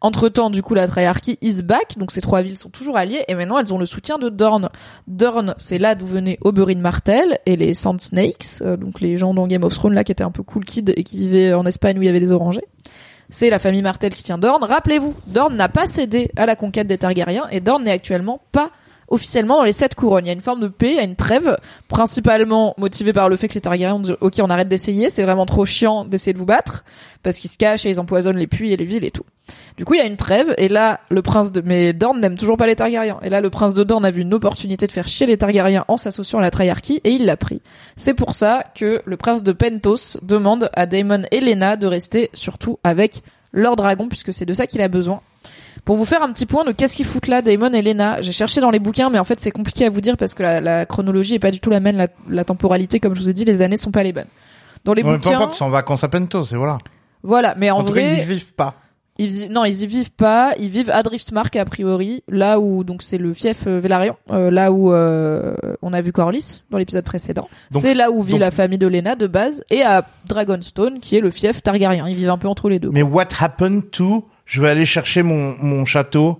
Entre 0.00 0.28
temps, 0.28 0.50
du 0.50 0.60
coup, 0.62 0.74
la 0.74 0.86
Triarchie 0.86 1.38
is 1.40 1.62
back, 1.62 1.96
donc 1.96 2.10
ces 2.10 2.20
trois 2.20 2.42
villes 2.42 2.58
sont 2.58 2.68
toujours 2.68 2.98
alliées, 2.98 3.24
et 3.26 3.34
maintenant 3.34 3.58
elles 3.58 3.72
ont 3.72 3.78
le 3.78 3.86
soutien 3.86 4.18
de 4.18 4.28
Dorne. 4.28 4.68
Dorne, 5.06 5.54
c'est 5.56 5.78
là 5.78 5.94
d'où 5.94 6.04
venaient 6.04 6.36
Oberyn 6.42 6.78
Martell 6.78 7.38
et 7.46 7.56
les 7.56 7.72
Sand 7.72 8.00
Snakes, 8.02 8.60
euh, 8.60 8.76
donc 8.76 9.00
les 9.00 9.16
gens 9.16 9.32
dans 9.32 9.46
Game 9.46 9.64
of 9.64 9.72
Thrones 9.72 9.94
là 9.94 10.04
qui 10.04 10.12
étaient 10.12 10.24
un 10.24 10.30
peu 10.30 10.42
cool 10.42 10.66
kids 10.66 10.92
et 10.94 11.04
qui 11.04 11.16
vivaient 11.16 11.54
en 11.54 11.64
Espagne 11.64 11.98
où 11.98 12.02
il 12.02 12.06
y 12.06 12.08
avait 12.10 12.20
des 12.20 12.32
orangers. 12.32 12.66
C'est 13.28 13.50
la 13.50 13.58
famille 13.58 13.82
Martell 13.82 14.14
qui 14.14 14.22
tient 14.22 14.38
Dorne. 14.38 14.64
Rappelez-vous, 14.64 15.14
Dorne 15.26 15.56
n'a 15.56 15.68
pas 15.68 15.86
cédé 15.86 16.30
à 16.36 16.46
la 16.46 16.56
conquête 16.56 16.86
des 16.86 16.98
Targaryens 16.98 17.46
et 17.50 17.60
Dorne 17.60 17.84
n'est 17.84 17.92
actuellement 17.92 18.40
pas 18.52 18.70
officiellement 19.08 19.56
dans 19.56 19.64
les 19.64 19.72
sept 19.72 19.94
couronnes. 19.94 20.24
Il 20.24 20.28
y 20.28 20.30
a 20.30 20.34
une 20.34 20.40
forme 20.40 20.60
de 20.60 20.68
paix, 20.68 20.90
il 20.90 20.96
y 20.96 21.00
a 21.00 21.04
une 21.04 21.16
trêve, 21.16 21.56
principalement 21.88 22.74
motivée 22.78 23.12
par 23.12 23.28
le 23.28 23.36
fait 23.36 23.48
que 23.48 23.54
les 23.54 23.60
Targaryens 23.60 23.96
ont 23.96 24.00
dit 24.00 24.12
ok 24.20 24.34
on 24.40 24.50
arrête 24.50 24.68
d'essayer, 24.68 25.10
c'est 25.10 25.22
vraiment 25.22 25.46
trop 25.46 25.64
chiant 25.64 26.04
d'essayer 26.04 26.32
de 26.32 26.38
vous 26.38 26.44
battre 26.44 26.84
parce 27.22 27.38
qu'ils 27.38 27.50
se 27.50 27.56
cachent 27.56 27.86
et 27.86 27.90
ils 27.90 28.00
empoisonnent 28.00 28.36
les 28.36 28.46
puits 28.46 28.72
et 28.72 28.76
les 28.76 28.84
villes 28.84 29.04
et 29.04 29.10
tout. 29.10 29.24
Du 29.76 29.84
coup 29.84 29.94
il 29.94 29.98
y 29.98 30.00
a 30.00 30.06
une 30.06 30.16
trêve 30.16 30.54
et 30.58 30.68
là 30.68 31.00
le 31.08 31.22
prince 31.22 31.52
de 31.52 31.62
mais 31.64 31.92
Dorne 31.92 32.20
n'aime 32.20 32.36
toujours 32.36 32.56
pas 32.56 32.66
les 32.66 32.76
Targaryens 32.76 33.18
et 33.22 33.30
là 33.30 33.40
le 33.40 33.50
prince 33.50 33.74
de 33.74 33.84
Dorne 33.84 34.04
a 34.04 34.10
vu 34.10 34.22
une 34.22 34.34
opportunité 34.34 34.86
de 34.86 34.92
faire 34.92 35.08
chier 35.08 35.26
les 35.26 35.36
Targaryens 35.36 35.84
en 35.88 35.96
s'associant 35.96 36.38
à 36.38 36.42
la 36.42 36.50
Triarchie 36.50 37.00
et 37.04 37.10
il 37.10 37.24
l'a 37.24 37.36
pris. 37.36 37.60
C'est 37.96 38.14
pour 38.14 38.34
ça 38.34 38.64
que 38.74 39.02
le 39.04 39.16
prince 39.16 39.42
de 39.42 39.52
Pentos 39.52 40.18
demande 40.22 40.70
à 40.74 40.86
Daemon 40.86 41.22
et 41.30 41.40
Lena 41.40 41.76
de 41.76 41.86
rester 41.86 42.30
surtout 42.32 42.78
avec 42.84 43.22
leur 43.52 43.76
dragon 43.76 44.08
puisque 44.08 44.32
c'est 44.32 44.46
de 44.46 44.52
ça 44.52 44.66
qu'il 44.66 44.82
a 44.82 44.88
besoin. 44.88 45.20
Pour 45.84 45.96
vous 45.96 46.04
faire 46.06 46.22
un 46.22 46.32
petit 46.32 46.46
point 46.46 46.64
de 46.64 46.72
qu'est-ce 46.72 46.96
qu'ils 46.96 47.04
foutent 47.04 47.26
là, 47.26 47.42
Daemon 47.42 47.72
et 47.72 47.82
Lena, 47.82 48.20
j'ai 48.22 48.32
cherché 48.32 48.60
dans 48.60 48.70
les 48.70 48.78
bouquins, 48.78 49.10
mais 49.10 49.18
en 49.18 49.24
fait 49.24 49.40
c'est 49.40 49.50
compliqué 49.50 49.84
à 49.86 49.90
vous 49.90 50.00
dire 50.00 50.16
parce 50.16 50.32
que 50.34 50.42
la, 50.42 50.60
la 50.60 50.86
chronologie 50.86 51.34
est 51.34 51.38
pas 51.38 51.50
du 51.50 51.60
tout 51.60 51.68
la 51.70 51.80
même, 51.80 51.96
la, 51.96 52.08
la 52.28 52.44
temporalité, 52.44 53.00
comme 53.00 53.14
je 53.14 53.20
vous 53.20 53.28
ai 53.30 53.34
dit, 53.34 53.44
les 53.44 53.60
années 53.60 53.76
sont 53.76 53.90
pas 53.90 54.02
les 54.02 54.12
bonnes. 54.12 54.24
Dans 54.84 54.94
les 54.94 55.02
peu 55.02 55.12
bouquins, 55.12 55.32
importe, 55.36 55.54
ils 55.54 55.58
sont 55.58 55.66
en 55.66 55.70
vacances 55.70 56.02
à 56.04 56.08
Pentos, 56.08 56.44
et 56.52 56.56
voilà. 56.56 56.78
voilà, 57.22 57.54
mais 57.58 57.70
en, 57.70 57.78
En, 57.78 57.80
tout 57.84 57.92
cas, 57.92 58.00
vrai, 58.00 58.14
ils 58.14 58.22
y 58.22 58.26
vivent 58.34 58.54
pas. 58.54 58.74
ils 59.18 59.42
y- 59.42 59.48
non, 59.48 59.64
ils 59.66 59.82
y 59.82 59.86
vivent 59.86 60.10
pas. 60.10 60.52
Ils 60.58 60.68
vivent 60.70 60.90
à 60.90 61.02
Driftmark 61.02 61.54
a 61.56 61.64
priori, 61.66 62.22
là 62.28 62.58
où 62.60 62.82
donc 62.84 63.02
c'est 63.02 63.18
le 63.18 63.32
fief 63.34 63.64
euh, 63.66 63.80
euh, 64.30 64.50
là 64.50 64.72
où 64.72 64.92
euh, 64.92 65.54
on 65.82 65.92
a 65.92 66.00
vu 66.00 66.12
Corlys 66.12 66.62
dans 66.70 66.78
l'épisode 66.78 67.04
précédent. 67.04 67.48
C'est 67.72 67.94
là 67.94 68.10
où 68.10 68.22
vit 68.22 68.32
donc- 68.32 68.40
la 68.40 68.50
famille 68.50 68.78
de 68.78 68.86
Lena 68.86 69.16
de 69.16 69.26
base, 69.26 69.64
et 69.70 69.82
à 69.82 70.06
Dragonstone 70.26 70.98
qui 71.00 71.16
est 71.16 71.20
le 71.20 71.30
fief 71.30 71.62
Targaryen. 71.62 72.06
Ils 72.08 72.16
vivent 72.16 72.30
un 72.30 72.38
peu 72.38 72.48
entre 72.48 72.68
les 72.68 72.78
deux. 72.78 72.90
Mais 72.90 73.02
what 73.02 73.28
happened 73.40 73.90
to 73.90 74.24
je 74.46 74.60
vais 74.60 74.68
aller 74.70 74.86
chercher 74.86 75.22
mon, 75.22 75.54
mon 75.60 75.84
château 75.84 76.38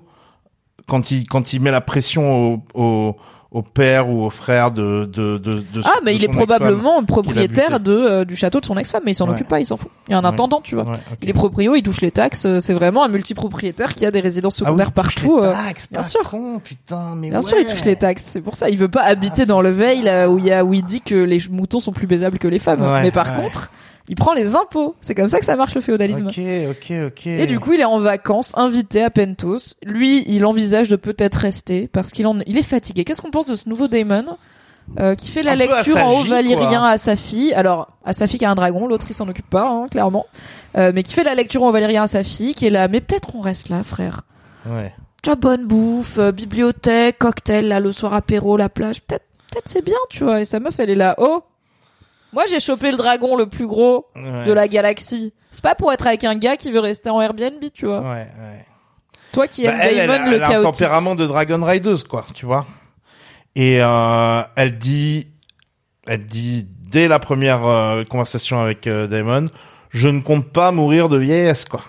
quand 0.86 1.10
il 1.10 1.26
quand 1.28 1.52
il 1.52 1.60
met 1.62 1.70
la 1.70 1.80
pression 1.80 2.54
au, 2.54 2.62
au, 2.74 3.16
au 3.50 3.62
père 3.62 4.10
ou 4.10 4.22
au 4.24 4.30
frère 4.30 4.70
de 4.72 5.06
de 5.06 5.38
de, 5.38 5.52
de 5.72 5.80
Ah, 5.84 6.00
mais 6.04 6.12
de 6.12 6.18
il 6.18 6.24
est 6.24 6.28
probablement 6.28 7.02
propriétaire 7.04 7.80
de 7.80 7.92
euh, 7.92 8.24
du 8.26 8.36
château 8.36 8.60
de 8.60 8.66
son 8.66 8.76
ex-femme, 8.76 9.02
mais 9.06 9.12
il 9.12 9.14
s'en 9.14 9.26
Ouais. 9.28 9.34
occupe 9.34 9.48
pas, 9.48 9.60
il 9.60 9.64
s'en 9.64 9.76
fout. 9.78 9.90
Il 10.08 10.10
y 10.10 10.14
a 10.14 10.18
un 10.18 10.22
Ouais. 10.22 10.26
intendant, 10.28 10.60
tu 10.60 10.74
vois. 10.74 10.84
Ouais, 10.84 10.98
ok. 11.12 11.18
Il 11.22 11.30
est 11.30 11.32
proprio, 11.32 11.74
il 11.74 11.82
touche 11.82 12.00
les 12.02 12.10
taxes. 12.10 12.44
euh, 12.46 12.60
C'est 12.60 12.74
vraiment 12.74 13.04
un 13.04 13.08
multipropriétaire 13.08 13.94
qui 13.94 14.04
a 14.04 14.10
des 14.10 14.20
résidences 14.20 14.56
Ah 14.60 14.64
oui, 14.64 14.66
secondaires 14.66 14.88
il 14.94 15.02
touche 15.02 15.14
partout. 15.14 15.40
les 15.40 15.46
euh, 15.48 15.52
taxes, 15.52 15.88
bien 15.90 16.02
sûr. 16.02 16.28
con, 16.28 16.58
putain, 16.58 17.14
mais 17.16 17.30
Bien 17.30 17.40
sûr, 17.40 17.56
il 17.58 17.66
touche 17.66 17.84
les 17.84 17.96
taxes. 17.96 18.24
C'est 18.26 18.42
pour 18.42 18.56
ça. 18.56 18.68
Il 18.68 18.76
veut 18.76 18.88
pas 18.88 19.02
habiter 19.04 19.46
dans 19.46 19.62
le 19.62 19.70
Veil 19.70 20.02
là, 20.02 20.28
où 20.28 20.38
il 20.38 20.44
y 20.44 20.52
a 20.52 20.64
où 20.64 20.74
il 20.74 20.84
dit 20.84 21.00
que 21.00 21.14
les 21.14 21.38
moutons 21.50 21.80
sont 21.80 21.92
plus 21.92 22.06
baisables 22.08 22.38
que 22.38 22.48
les 22.48 22.58
femmes. 22.58 22.84
Mais 23.02 23.10
par 23.12 23.32
contre, 23.34 23.70
il 24.08 24.16
prend 24.16 24.34
les 24.34 24.54
impôts. 24.54 24.94
C'est 25.00 25.14
comme 25.14 25.28
ça 25.28 25.38
que 25.38 25.44
ça 25.44 25.56
marche 25.56 25.74
le 25.74 25.80
féodalisme. 25.80 26.26
Ok, 26.26 26.38
ok, 26.70 26.92
ok. 27.06 27.26
Et 27.26 27.46
du 27.46 27.58
coup, 27.58 27.72
il 27.72 27.80
est 27.80 27.84
en 27.86 27.98
vacances, 27.98 28.52
invité 28.56 29.02
à 29.02 29.10
Pentos. 29.10 29.76
Lui, 29.84 30.24
il 30.26 30.44
envisage 30.44 30.88
de 30.88 30.96
peut-être 30.96 31.36
rester 31.36 31.88
parce 31.88 32.10
qu'il 32.10 32.26
en, 32.26 32.38
il 32.46 32.58
est 32.58 32.62
fatigué. 32.62 33.04
Qu'est-ce 33.04 33.22
qu'on 33.22 33.30
pense 33.30 33.46
de 33.46 33.54
ce 33.54 33.68
nouveau 33.68 33.88
Daemon 33.88 34.36
euh, 34.98 35.14
qui 35.14 35.30
fait 35.30 35.42
la 35.42 35.52
Un 35.52 35.56
lecture 35.56 35.96
en 35.96 36.20
haut 36.20 36.24
valyrien 36.24 36.80
quoi. 36.80 36.90
à 36.90 36.98
sa 36.98 37.16
fille? 37.16 37.54
Alors, 37.54 37.88
à 38.04 38.12
sa 38.12 38.26
fille 38.26 38.38
qui 38.38 38.44
a 38.44 38.50
un 38.50 38.54
dragon, 38.54 38.86
l'autre 38.86 39.06
il 39.08 39.14
s'en 39.14 39.26
occupe 39.28 39.48
pas, 39.48 39.66
hein, 39.66 39.86
clairement. 39.90 40.26
Euh, 40.76 40.92
mais 40.94 41.02
qui 41.02 41.14
fait 41.14 41.24
la 41.24 41.34
lecture 41.34 41.62
en 41.62 41.68
haut 41.68 41.72
valyrien 41.72 42.02
à 42.02 42.06
sa 42.06 42.22
fille, 42.22 42.54
qui 42.54 42.66
est 42.66 42.70
là. 42.70 42.88
Mais 42.88 43.00
peut-être 43.00 43.34
on 43.34 43.40
reste 43.40 43.70
là, 43.70 43.82
frère. 43.82 44.22
Ouais. 44.66 44.92
Tu 45.22 45.30
vois, 45.30 45.36
bonne 45.36 45.64
bouffe, 45.66 46.18
euh, 46.18 46.32
bibliothèque, 46.32 47.16
cocktail, 47.18 47.68
là, 47.68 47.80
le 47.80 47.92
soir 47.92 48.12
apéro, 48.12 48.58
la 48.58 48.68
plage. 48.68 49.00
Peut-être, 49.00 49.24
peut-être 49.50 49.68
c'est 49.68 49.82
bien, 49.82 49.96
tu 50.10 50.24
vois. 50.24 50.42
Et 50.42 50.44
sa 50.44 50.60
meuf, 50.60 50.78
elle 50.78 50.90
est 50.90 50.94
là. 50.94 51.14
Oh, 51.16 51.42
moi 52.34 52.44
j'ai 52.50 52.60
chopé 52.60 52.90
le 52.90 52.96
dragon 52.98 53.36
le 53.36 53.48
plus 53.48 53.66
gros 53.66 54.06
Ouais. 54.14 54.44
de 54.46 54.52
la 54.52 54.68
galaxie. 54.68 55.32
C'est 55.50 55.62
pas 55.62 55.74
pour 55.74 55.92
être 55.92 56.06
avec 56.06 56.24
un 56.24 56.34
gars 56.36 56.56
qui 56.56 56.70
veut 56.70 56.80
rester 56.80 57.08
en 57.10 57.20
Airbnb, 57.20 57.62
tu 57.72 57.86
vois. 57.86 58.00
Ouais, 58.00 58.26
ouais. 58.26 58.66
Toi 59.32 59.48
qui 59.48 59.62
Bah, 59.64 59.70
aimes 59.70 59.78
elle, 59.80 59.98
elle, 59.98 60.08
Daemon 60.08 60.24
elle 60.26 60.38
le 60.38 60.42
a 60.44 60.58
un 60.58 60.62
tempérament 60.62 61.14
de 61.14 61.26
Dragon 61.26 61.64
Rideuse, 61.64 62.04
quoi, 62.04 62.26
tu 62.34 62.44
vois. 62.46 62.66
Et 63.56 63.78
euh, 63.80 64.42
elle 64.56 64.78
dit, 64.78 65.28
elle 66.06 66.26
dit 66.26 66.66
dès 66.90 67.08
la 67.08 67.18
première 67.18 67.64
euh, 67.66 68.04
conversation 68.04 68.60
avec 68.60 68.86
euh, 68.86 69.06
Daemon, 69.06 69.46
je 69.90 70.08
ne 70.08 70.20
compte 70.20 70.50
pas 70.52 70.70
mourir 70.72 71.08
de 71.08 71.18
vieillesse, 71.18 71.64
quoi. 71.64 71.80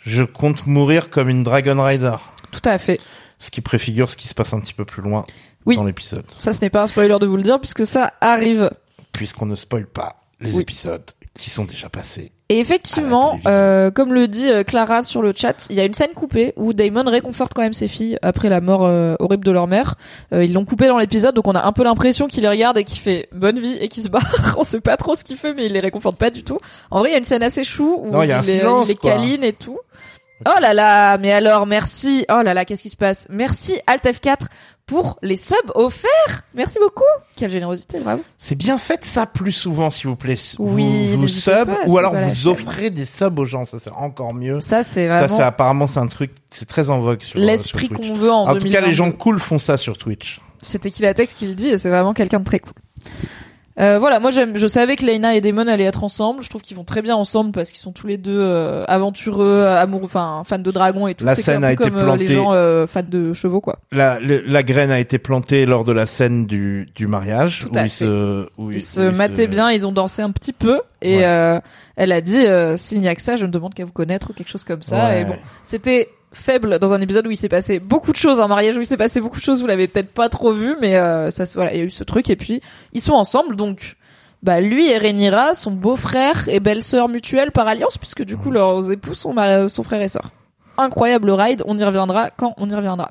Je 0.00 0.22
compte 0.22 0.66
mourir 0.66 1.10
comme 1.10 1.28
une 1.28 1.42
Dragon 1.42 1.82
Rider. 1.82 2.16
Tout 2.50 2.62
à 2.64 2.78
fait. 2.78 2.98
Ce 3.38 3.50
qui 3.50 3.60
préfigure 3.60 4.10
ce 4.10 4.16
qui 4.16 4.26
se 4.28 4.34
passe 4.34 4.52
un 4.54 4.60
petit 4.60 4.72
peu 4.72 4.84
plus 4.86 5.02
loin 5.02 5.24
Oui. 5.66 5.76
dans 5.76 5.84
l'épisode. 5.84 6.24
Ça, 6.38 6.52
ce 6.52 6.60
n'est 6.62 6.70
pas 6.70 6.82
un 6.82 6.86
spoiler 6.86 7.16
de 7.20 7.26
vous 7.26 7.36
le 7.36 7.42
dire 7.42 7.60
puisque 7.60 7.84
ça 7.84 8.12
arrive. 8.20 8.70
Puisqu'on 9.18 9.46
ne 9.46 9.56
spoil 9.56 9.86
pas 9.86 10.22
les 10.40 10.54
Oui. 10.54 10.62
épisodes 10.62 11.02
qui 11.34 11.50
sont 11.50 11.64
déjà 11.64 11.88
passés. 11.88 12.30
Et 12.48 12.60
effectivement, 12.60 13.38
euh, 13.46 13.90
comme 13.90 14.14
le 14.14 14.28
dit 14.28 14.48
euh, 14.48 14.62
Clara 14.62 15.02
sur 15.02 15.22
le 15.22 15.32
chat, 15.36 15.66
il 15.70 15.76
y 15.76 15.80
a 15.80 15.84
une 15.84 15.92
scène 15.92 16.12
coupée 16.14 16.52
où 16.56 16.72
Damon 16.72 17.02
réconforte 17.10 17.52
quand 17.52 17.62
même 17.62 17.72
ses 17.74 17.88
filles 17.88 18.16
après 18.22 18.48
la 18.48 18.60
mort 18.60 18.86
euh, 18.86 19.16
horrible 19.18 19.44
de 19.44 19.50
leur 19.50 19.66
mère. 19.66 19.96
Euh, 20.32 20.44
ils 20.44 20.52
l'ont 20.52 20.64
coupé 20.64 20.86
dans 20.86 20.98
l'épisode, 20.98 21.34
donc 21.34 21.46
on 21.48 21.52
a 21.52 21.62
un 21.64 21.72
peu 21.72 21.82
l'impression 21.84 22.26
qu'il 22.28 22.42
les 22.42 22.48
regarde 22.48 22.78
et 22.78 22.84
qu'il 22.84 22.98
fait 23.00 23.28
bonne 23.32 23.58
vie 23.58 23.76
et 23.80 23.88
qu'il 23.88 24.02
se 24.04 24.08
barre. 24.08 24.54
on 24.58 24.62
sait 24.64 24.80
pas 24.80 24.96
trop 24.96 25.14
ce 25.16 25.24
qu'il 25.24 25.36
fait, 25.36 25.52
mais 25.52 25.66
il 25.66 25.72
les 25.72 25.80
réconforte 25.80 26.16
pas 26.16 26.30
du 26.30 26.44
tout. 26.44 26.58
En 26.92 27.00
vrai, 27.00 27.10
il 27.10 27.12
y 27.12 27.14
a 27.16 27.18
une 27.18 27.24
scène 27.24 27.42
assez 27.42 27.64
chou 27.64 27.98
où 28.04 28.10
Non, 28.12 28.22
il 28.22 28.28
y 28.28 28.32
a 28.32 28.38
un 28.38 28.42
les, 28.42 28.58
silence, 28.58 28.86
il 28.86 28.90
les 28.90 28.96
quoi. 28.96 29.10
câline 29.12 29.42
et 29.44 29.52
tout. 29.52 29.78
Oh 30.46 30.60
là 30.60 30.72
là, 30.72 31.18
mais 31.18 31.32
alors 31.32 31.66
merci. 31.66 32.24
Oh 32.30 32.42
là 32.42 32.54
là, 32.54 32.64
qu'est-ce 32.64 32.82
qui 32.82 32.90
se 32.90 32.96
passe? 32.96 33.26
Merci 33.28 33.78
Alt 33.88 34.04
F4 34.04 34.46
pour 34.88 35.18
les 35.22 35.36
subs 35.36 35.54
offerts. 35.76 36.42
Merci 36.54 36.78
beaucoup. 36.80 37.04
Quelle 37.36 37.50
générosité, 37.50 38.00
bravo. 38.00 38.24
C'est 38.38 38.56
bien 38.56 38.78
fait 38.78 39.04
ça 39.04 39.26
plus 39.26 39.52
souvent, 39.52 39.90
s'il 39.90 40.08
vous 40.08 40.16
plaît. 40.16 40.34
Vous, 40.58 40.74
Oui, 40.74 41.10
vous 41.12 41.18
n'hésitez 41.18 41.52
sub 41.52 41.66
pas, 41.68 41.78
ou 41.86 41.98
alors 41.98 42.14
la 42.14 42.26
vous 42.26 42.48
offrez 42.48 42.90
des 42.90 43.04
subs 43.04 43.38
aux 43.38 43.44
gens. 43.44 43.64
Ça, 43.64 43.78
c'est 43.78 43.92
encore 43.92 44.34
mieux. 44.34 44.60
Ça 44.60 44.82
c'est 44.82 45.08
Ça, 45.08 45.20
vraiment 45.20 45.36
c'est 45.36 45.42
apparemment 45.42 45.86
c'est 45.86 46.00
un 46.00 46.06
truc, 46.08 46.32
c'est 46.50 46.66
très 46.66 46.90
en 46.90 47.00
vogue 47.00 47.20
sur 47.22 47.38
l'esprit 47.38 47.88
qu'on 47.88 48.14
veut 48.14 48.32
en, 48.32 48.42
En 48.48 48.54
tout 48.54 48.54
cas, 48.54 48.80
2022. 48.80 48.86
les 48.86 48.94
gens 48.94 49.12
cool 49.12 49.38
font 49.38 49.58
ça 49.58 49.76
sur 49.76 49.96
Twitch. 49.98 50.40
C'était 50.62 50.90
Killatex 50.90 51.34
qui 51.34 51.46
le 51.46 51.54
dit 51.54 51.68
et 51.68 51.76
c'est 51.78 51.90
vraiment 51.90 52.14
quelqu'un 52.14 52.40
de 52.40 52.44
très 52.44 52.58
cool. 52.58 52.72
Euh, 53.80 53.98
voilà, 54.00 54.18
moi 54.18 54.30
j'aime, 54.32 54.56
je 54.56 54.66
savais 54.66 54.96
que 54.96 55.06
Lena 55.06 55.36
et 55.36 55.40
Damon 55.40 55.68
allaient 55.68 55.84
être 55.84 56.02
ensemble. 56.02 56.42
Je 56.42 56.48
trouve 56.50 56.62
qu'ils 56.62 56.76
vont 56.76 56.84
très 56.84 57.00
bien 57.00 57.14
ensemble 57.14 57.52
parce 57.52 57.70
qu'ils 57.70 57.78
sont 57.78 57.92
tous 57.92 58.06
les 58.08 58.16
deux 58.18 58.36
euh, 58.38 58.84
aventureux, 58.88 59.64
amoureux, 59.66 60.04
enfin 60.06 60.42
fans 60.44 60.58
de 60.58 60.70
dragons 60.72 61.06
et 61.06 61.14
tout. 61.14 61.24
La 61.24 61.34
scène 61.36 61.62
a 61.62 61.72
été 61.72 61.84
comme 61.84 61.94
euh, 61.96 61.98
les 62.16 62.24
plantée. 62.24 62.26
gens 62.26 62.52
euh, 62.54 62.86
fans 62.88 63.02
de 63.08 63.32
chevaux 63.32 63.60
quoi. 63.60 63.78
La, 63.92 64.18
le- 64.18 64.42
la 64.44 64.62
graine 64.64 64.90
a 64.90 64.98
été 64.98 65.18
plantée 65.18 65.64
lors 65.64 65.84
de 65.84 65.92
la 65.92 66.06
scène 66.06 66.46
du, 66.46 66.88
du 66.96 67.06
mariage 67.06 67.66
Tout 67.70 67.78
où 67.78 67.82
ils 67.84 67.90
se, 67.90 68.46
où 68.58 68.70
Ils 68.72 68.76
ils- 68.78 68.80
se 68.80 69.00
où 69.12 69.16
mataient 69.16 69.46
bien, 69.46 69.70
ils 69.70 69.86
ont 69.86 69.92
dansé 69.92 70.22
un 70.22 70.30
petit 70.32 70.52
peu 70.52 70.80
et 71.00 71.18
Ouais. 71.18 71.24
euh, 71.24 71.60
elle 71.94 72.10
a 72.10 72.20
dit 72.20 72.38
euh, 72.38 72.76
s'il 72.76 72.98
n'y 73.00 73.06
a 73.08 73.14
que 73.14 73.22
ça, 73.22 73.36
je 73.36 73.46
ne 73.46 73.50
demande 73.52 73.74
qu'à 73.74 73.84
vous 73.84 73.92
connaître 73.92 74.30
ou 74.30 74.32
quelque 74.32 74.50
chose 74.50 74.64
comme 74.64 74.82
ça. 74.82 75.04
Ouais. 75.10 75.20
Et 75.20 75.24
bon, 75.24 75.36
c'était 75.62 76.08
faible 76.32 76.78
dans 76.78 76.92
un 76.92 77.00
épisode 77.00 77.26
où 77.26 77.30
il 77.30 77.36
s'est 77.36 77.48
passé 77.48 77.78
beaucoup 77.78 78.12
de 78.12 78.16
choses, 78.16 78.40
un 78.40 78.48
mariage 78.48 78.76
où 78.76 78.80
il 78.80 78.86
s'est 78.86 78.96
passé 78.96 79.20
beaucoup 79.20 79.38
de 79.38 79.42
choses. 79.42 79.60
Vous 79.60 79.66
l'avez 79.66 79.88
peut-être 79.88 80.12
pas 80.12 80.28
trop 80.28 80.52
vu, 80.52 80.76
mais 80.80 80.96
euh, 80.96 81.30
ça, 81.30 81.44
voilà, 81.54 81.74
il 81.74 81.78
y 81.78 81.80
a 81.80 81.84
eu 81.84 81.90
ce 81.90 82.04
truc 82.04 82.30
et 82.30 82.36
puis 82.36 82.60
ils 82.92 83.00
sont 83.00 83.14
ensemble 83.14 83.56
donc. 83.56 83.96
Bah 84.40 84.60
lui 84.60 84.88
et 84.88 84.98
Rhaenyra 84.98 85.54
sont 85.54 85.72
beau-frère 85.72 86.48
et 86.48 86.60
belle-sœur 86.60 87.08
mutuelle 87.08 87.50
par 87.50 87.66
alliance 87.66 87.98
puisque 87.98 88.22
du 88.22 88.36
coup 88.36 88.52
leurs 88.52 88.92
époux 88.92 89.14
sont, 89.14 89.34
sont 89.68 89.82
frères 89.82 90.02
et 90.02 90.06
sœurs. 90.06 90.30
Incroyable 90.76 91.32
ride, 91.32 91.64
on 91.66 91.76
y 91.76 91.82
reviendra 91.82 92.30
quand 92.30 92.54
on 92.56 92.70
y 92.70 92.74
reviendra. 92.74 93.10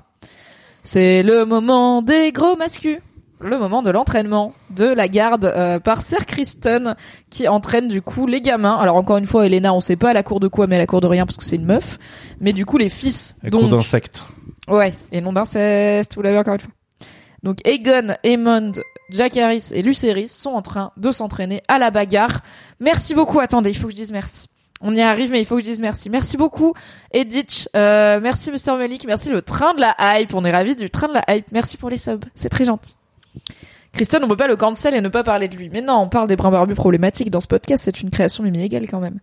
C'est 0.83 1.23
le 1.23 1.43
moment 1.43 2.01
des 2.01 2.31
gros 2.31 2.55
mascus. 2.55 2.99
Le 3.39 3.57
moment 3.59 3.83
de 3.83 3.91
l'entraînement 3.91 4.53
de 4.71 4.85
la 4.85 5.07
garde 5.07 5.45
euh, 5.45 5.79
par 5.79 6.01
Sir 6.01 6.25
Kristen 6.25 6.95
qui 7.29 7.47
entraîne 7.47 7.87
du 7.87 8.01
coup 8.01 8.25
les 8.25 8.41
gamins. 8.41 8.75
Alors 8.77 8.95
encore 8.95 9.17
une 9.17 9.27
fois, 9.27 9.45
Elena, 9.45 9.73
on 9.73 9.79
sait 9.79 9.95
pas 9.95 10.09
à 10.09 10.13
la 10.13 10.23
cour 10.23 10.39
de 10.39 10.47
quoi, 10.47 10.65
mais 10.65 10.75
à 10.75 10.79
la 10.79 10.87
cour 10.87 11.01
de 11.01 11.07
rien 11.07 11.25
parce 11.25 11.37
que 11.37 11.43
c'est 11.43 11.57
une 11.57 11.65
meuf. 11.65 11.99
Mais 12.39 12.51
du 12.51 12.65
coup, 12.65 12.77
les 12.77 12.89
fils. 12.89 13.35
Un 13.43 13.49
donc, 13.49 13.69
d'insectes. 13.69 14.23
Ouais, 14.67 14.93
et 15.11 15.21
non 15.21 15.33
d'inceste, 15.33 16.15
vous 16.15 16.21
l'avez 16.23 16.37
encore 16.39 16.55
une 16.55 16.61
fois. 16.61 16.73
Donc 17.43 17.59
Aegon, 17.65 18.15
Aemond, 18.23 18.71
Jack 19.11 19.37
Harris 19.37 19.69
et 19.71 19.81
Lucerys 19.81 20.27
sont 20.27 20.49
en 20.49 20.61
train 20.61 20.91
de 20.97 21.11
s'entraîner 21.11 21.61
à 21.67 21.77
la 21.77 21.91
bagarre. 21.91 22.41
Merci 22.79 23.13
beaucoup. 23.13 23.39
Attendez, 23.39 23.69
il 23.69 23.75
faut 23.75 23.85
que 23.85 23.91
je 23.91 23.97
dise 23.97 24.11
merci. 24.11 24.47
On 24.81 24.95
y 24.95 25.01
arrive, 25.01 25.31
mais 25.31 25.39
il 25.39 25.45
faut 25.45 25.55
que 25.55 25.61
je 25.61 25.67
dise 25.67 25.81
merci. 25.81 26.09
Merci 26.09 26.37
beaucoup, 26.37 26.73
Edith. 27.11 27.69
Euh, 27.75 28.19
merci, 28.21 28.51
Mr. 28.51 28.77
Malik. 28.77 29.05
Merci, 29.05 29.29
le 29.29 29.41
train 29.41 29.73
de 29.73 29.79
la 29.79 29.95
hype. 29.99 30.33
On 30.33 30.43
est 30.43 30.51
ravis 30.51 30.75
du 30.75 30.89
train 30.89 31.07
de 31.07 31.13
la 31.13 31.23
hype. 31.29 31.51
Merci 31.51 31.77
pour 31.77 31.89
les 31.89 31.97
subs. 31.97 32.25
C'est 32.35 32.49
très 32.49 32.65
gentil. 32.65 32.95
Christian, 33.93 34.19
on 34.23 34.27
peut 34.27 34.35
pas 34.37 34.47
le 34.47 34.55
cancel 34.55 34.93
et 34.93 35.01
ne 35.01 35.09
pas 35.09 35.23
parler 35.23 35.47
de 35.47 35.55
lui. 35.55 35.69
Mais 35.71 35.81
non, 35.81 35.95
on 35.95 36.09
parle 36.09 36.27
des 36.27 36.35
brins 36.35 36.51
barbus 36.51 36.75
problématiques 36.75 37.31
dans 37.31 37.39
ce 37.39 37.47
podcast. 37.47 37.83
C'est 37.85 38.01
une 38.01 38.09
création 38.11 38.43
Mimi 38.43 38.61
égale 38.61 38.87
quand 38.89 38.99
même. 38.99 39.19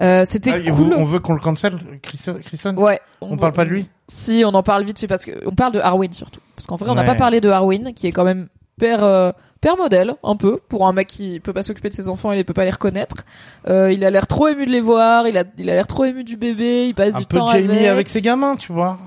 Euh, 0.00 0.24
C'était 0.26 0.52
Ah, 0.52 0.70
cool. 0.70 0.94
on 0.94 1.04
veut 1.04 1.20
qu'on 1.20 1.34
le 1.34 1.40
cancel, 1.40 1.74
Christian, 2.02 2.34
Christian 2.42 2.74
Ouais. 2.76 3.00
On 3.20 3.36
parle 3.36 3.52
pas 3.52 3.64
de 3.64 3.70
lui? 3.70 3.86
Si, 4.08 4.42
on 4.46 4.54
en 4.54 4.62
parle 4.62 4.84
vite 4.84 4.98
fait 4.98 5.06
parce 5.06 5.24
que 5.24 5.32
on 5.46 5.54
parle 5.54 5.72
de 5.72 5.80
Arwen 5.80 6.12
surtout. 6.12 6.40
Parce 6.56 6.66
qu'en 6.66 6.76
vrai, 6.76 6.90
on 6.90 6.94
n'a 6.94 7.04
pas 7.04 7.14
parlé 7.14 7.40
de 7.40 7.48
Arwen, 7.50 7.92
qui 7.94 8.06
est 8.06 8.12
quand 8.12 8.24
même 8.24 8.48
père 8.78 9.04
euh, 9.04 9.30
père 9.60 9.76
modèle 9.76 10.14
un 10.24 10.36
peu 10.36 10.58
pour 10.70 10.88
un 10.88 10.92
mec 10.94 11.06
qui 11.06 11.38
peut 11.38 11.52
pas 11.52 11.62
s'occuper 11.62 11.90
de 11.90 11.94
ses 11.94 12.08
enfants, 12.08 12.32
il 12.32 12.38
ne 12.38 12.42
peut 12.42 12.54
pas 12.54 12.64
les 12.64 12.70
reconnaître. 12.70 13.16
Euh, 13.68 13.92
il 13.92 14.02
a 14.06 14.10
l'air 14.10 14.26
trop 14.26 14.48
ému 14.48 14.64
de 14.64 14.70
les 14.70 14.80
voir, 14.80 15.28
il 15.28 15.36
a 15.36 15.44
il 15.58 15.68
a 15.68 15.74
l'air 15.74 15.86
trop 15.86 16.06
ému 16.06 16.24
du 16.24 16.36
bébé, 16.38 16.86
il 16.88 16.94
passe 16.94 17.14
Un 17.16 17.20
du 17.20 17.26
peu 17.26 17.36
temps 17.38 17.48
Jamie 17.48 17.68
avec. 17.70 17.86
avec 17.86 18.08
ses 18.08 18.22
gamins, 18.22 18.56
tu 18.56 18.72
vois. 18.72 18.98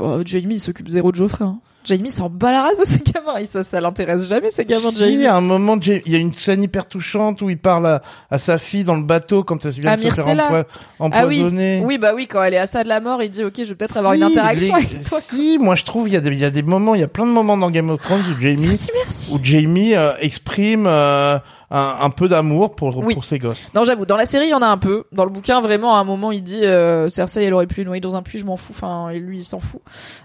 Oh, 0.00 0.22
Jamie, 0.24 0.54
il 0.54 0.60
s'occupe 0.60 0.88
zéro 0.88 1.12
de 1.12 1.16
Geoffrey. 1.16 1.44
Hein. 1.44 1.58
Jamie 1.84 2.10
s'en 2.10 2.28
bat 2.30 2.52
la 2.52 2.62
race 2.62 2.78
de 2.78 2.84
ses 2.84 3.00
gamins, 3.00 3.38
il, 3.40 3.46
ça 3.46 3.64
ça 3.64 3.80
l'intéresse 3.80 4.28
jamais 4.28 4.50
ces 4.50 4.64
gamins 4.64 4.88
de 4.90 4.94
Si, 4.94 4.98
Jamie. 5.00 5.26
à 5.26 5.34
un 5.36 5.40
moment, 5.40 5.76
il 5.82 6.02
y 6.12 6.14
a 6.14 6.18
une 6.18 6.32
scène 6.32 6.62
hyper 6.62 6.86
touchante 6.86 7.42
où 7.42 7.50
il 7.50 7.58
parle 7.58 7.86
à, 7.86 8.02
à 8.30 8.38
sa 8.38 8.58
fille 8.58 8.84
dans 8.84 8.94
le 8.94 9.02
bateau 9.02 9.42
quand 9.42 9.64
elle 9.64 9.72
vient 9.72 9.90
Ah, 9.92 9.96
de 9.96 10.02
se 10.02 10.08
faire 10.10 10.24
Myrcella. 10.26 10.48
empoi- 10.48 10.64
Ah 11.10 11.26
oui, 11.26 11.38
empoisonner. 11.40 11.82
oui 11.84 11.98
bah 11.98 12.12
oui, 12.14 12.26
quand 12.28 12.42
elle 12.42 12.54
est 12.54 12.58
à 12.58 12.66
ça 12.68 12.84
de 12.84 12.88
la 12.88 13.00
mort, 13.00 13.22
il 13.22 13.30
dit 13.30 13.42
OK, 13.44 13.54
je 13.58 13.62
vais 13.64 13.74
peut-être 13.74 13.96
avoir 13.96 14.12
une 14.12 14.20
Si, 14.20 14.26
interaction 14.26 14.76
les- 14.76 14.84
avec 14.84 15.04
toi. 15.04 15.20
Si, 15.20 15.58
moi 15.60 15.74
je 15.74 15.84
trouve 15.84 16.08
il 16.08 16.14
y 16.14 16.16
a 16.16 16.20
des 16.20 16.30
il 16.30 16.38
y 16.38 16.44
a 16.44 16.50
des 16.50 16.62
moments, 16.62 16.94
il 16.94 17.00
y 17.00 17.04
a 17.04 17.08
plein 17.08 17.26
de 17.26 17.32
moments 17.32 17.56
dans 17.56 17.70
Game 17.70 17.90
of 17.90 18.00
Thrones 18.00 18.20
où 18.20 18.40
Jamie 18.40 18.66
Merci, 18.66 18.90
merci. 18.94 19.34
où 19.34 19.40
Jamie 19.42 19.94
euh, 19.94 20.12
exprime 20.20 20.86
euh, 20.86 21.38
un, 21.72 21.96
un 22.02 22.10
peu 22.10 22.28
d'amour 22.28 22.76
pour 22.76 22.96
Oui. 22.98 23.14
pour 23.14 23.24
ses 23.24 23.38
gosses. 23.38 23.70
Non, 23.74 23.84
j'avoue, 23.84 24.04
dans 24.06 24.16
la 24.16 24.26
série, 24.26 24.46
il 24.46 24.50
y 24.50 24.54
en 24.54 24.62
a 24.62 24.66
un 24.68 24.76
peu. 24.78 25.04
Dans 25.10 25.24
le 25.24 25.30
bouquin, 25.30 25.60
vraiment, 25.60 25.96
à 25.96 25.98
un 25.98 26.04
moment, 26.04 26.30
il 26.30 26.42
dit 26.42 26.64
euh, 26.64 27.08
Cersei, 27.08 27.44
elle 27.44 27.54
aurait 27.54 27.66
pu 27.66 27.80
les 27.80 27.86
noyer 27.86 28.00
dans 28.00 28.14
un 28.14 28.22
puits, 28.22 28.38
je 28.38 28.44
m'en 28.44 28.56
fous. 28.58 28.72
Enfin, 28.76 29.08
et 29.08 29.18
lui, 29.18 29.38
il 29.38 29.44
s'en 29.44 29.58
fout. 29.60 29.80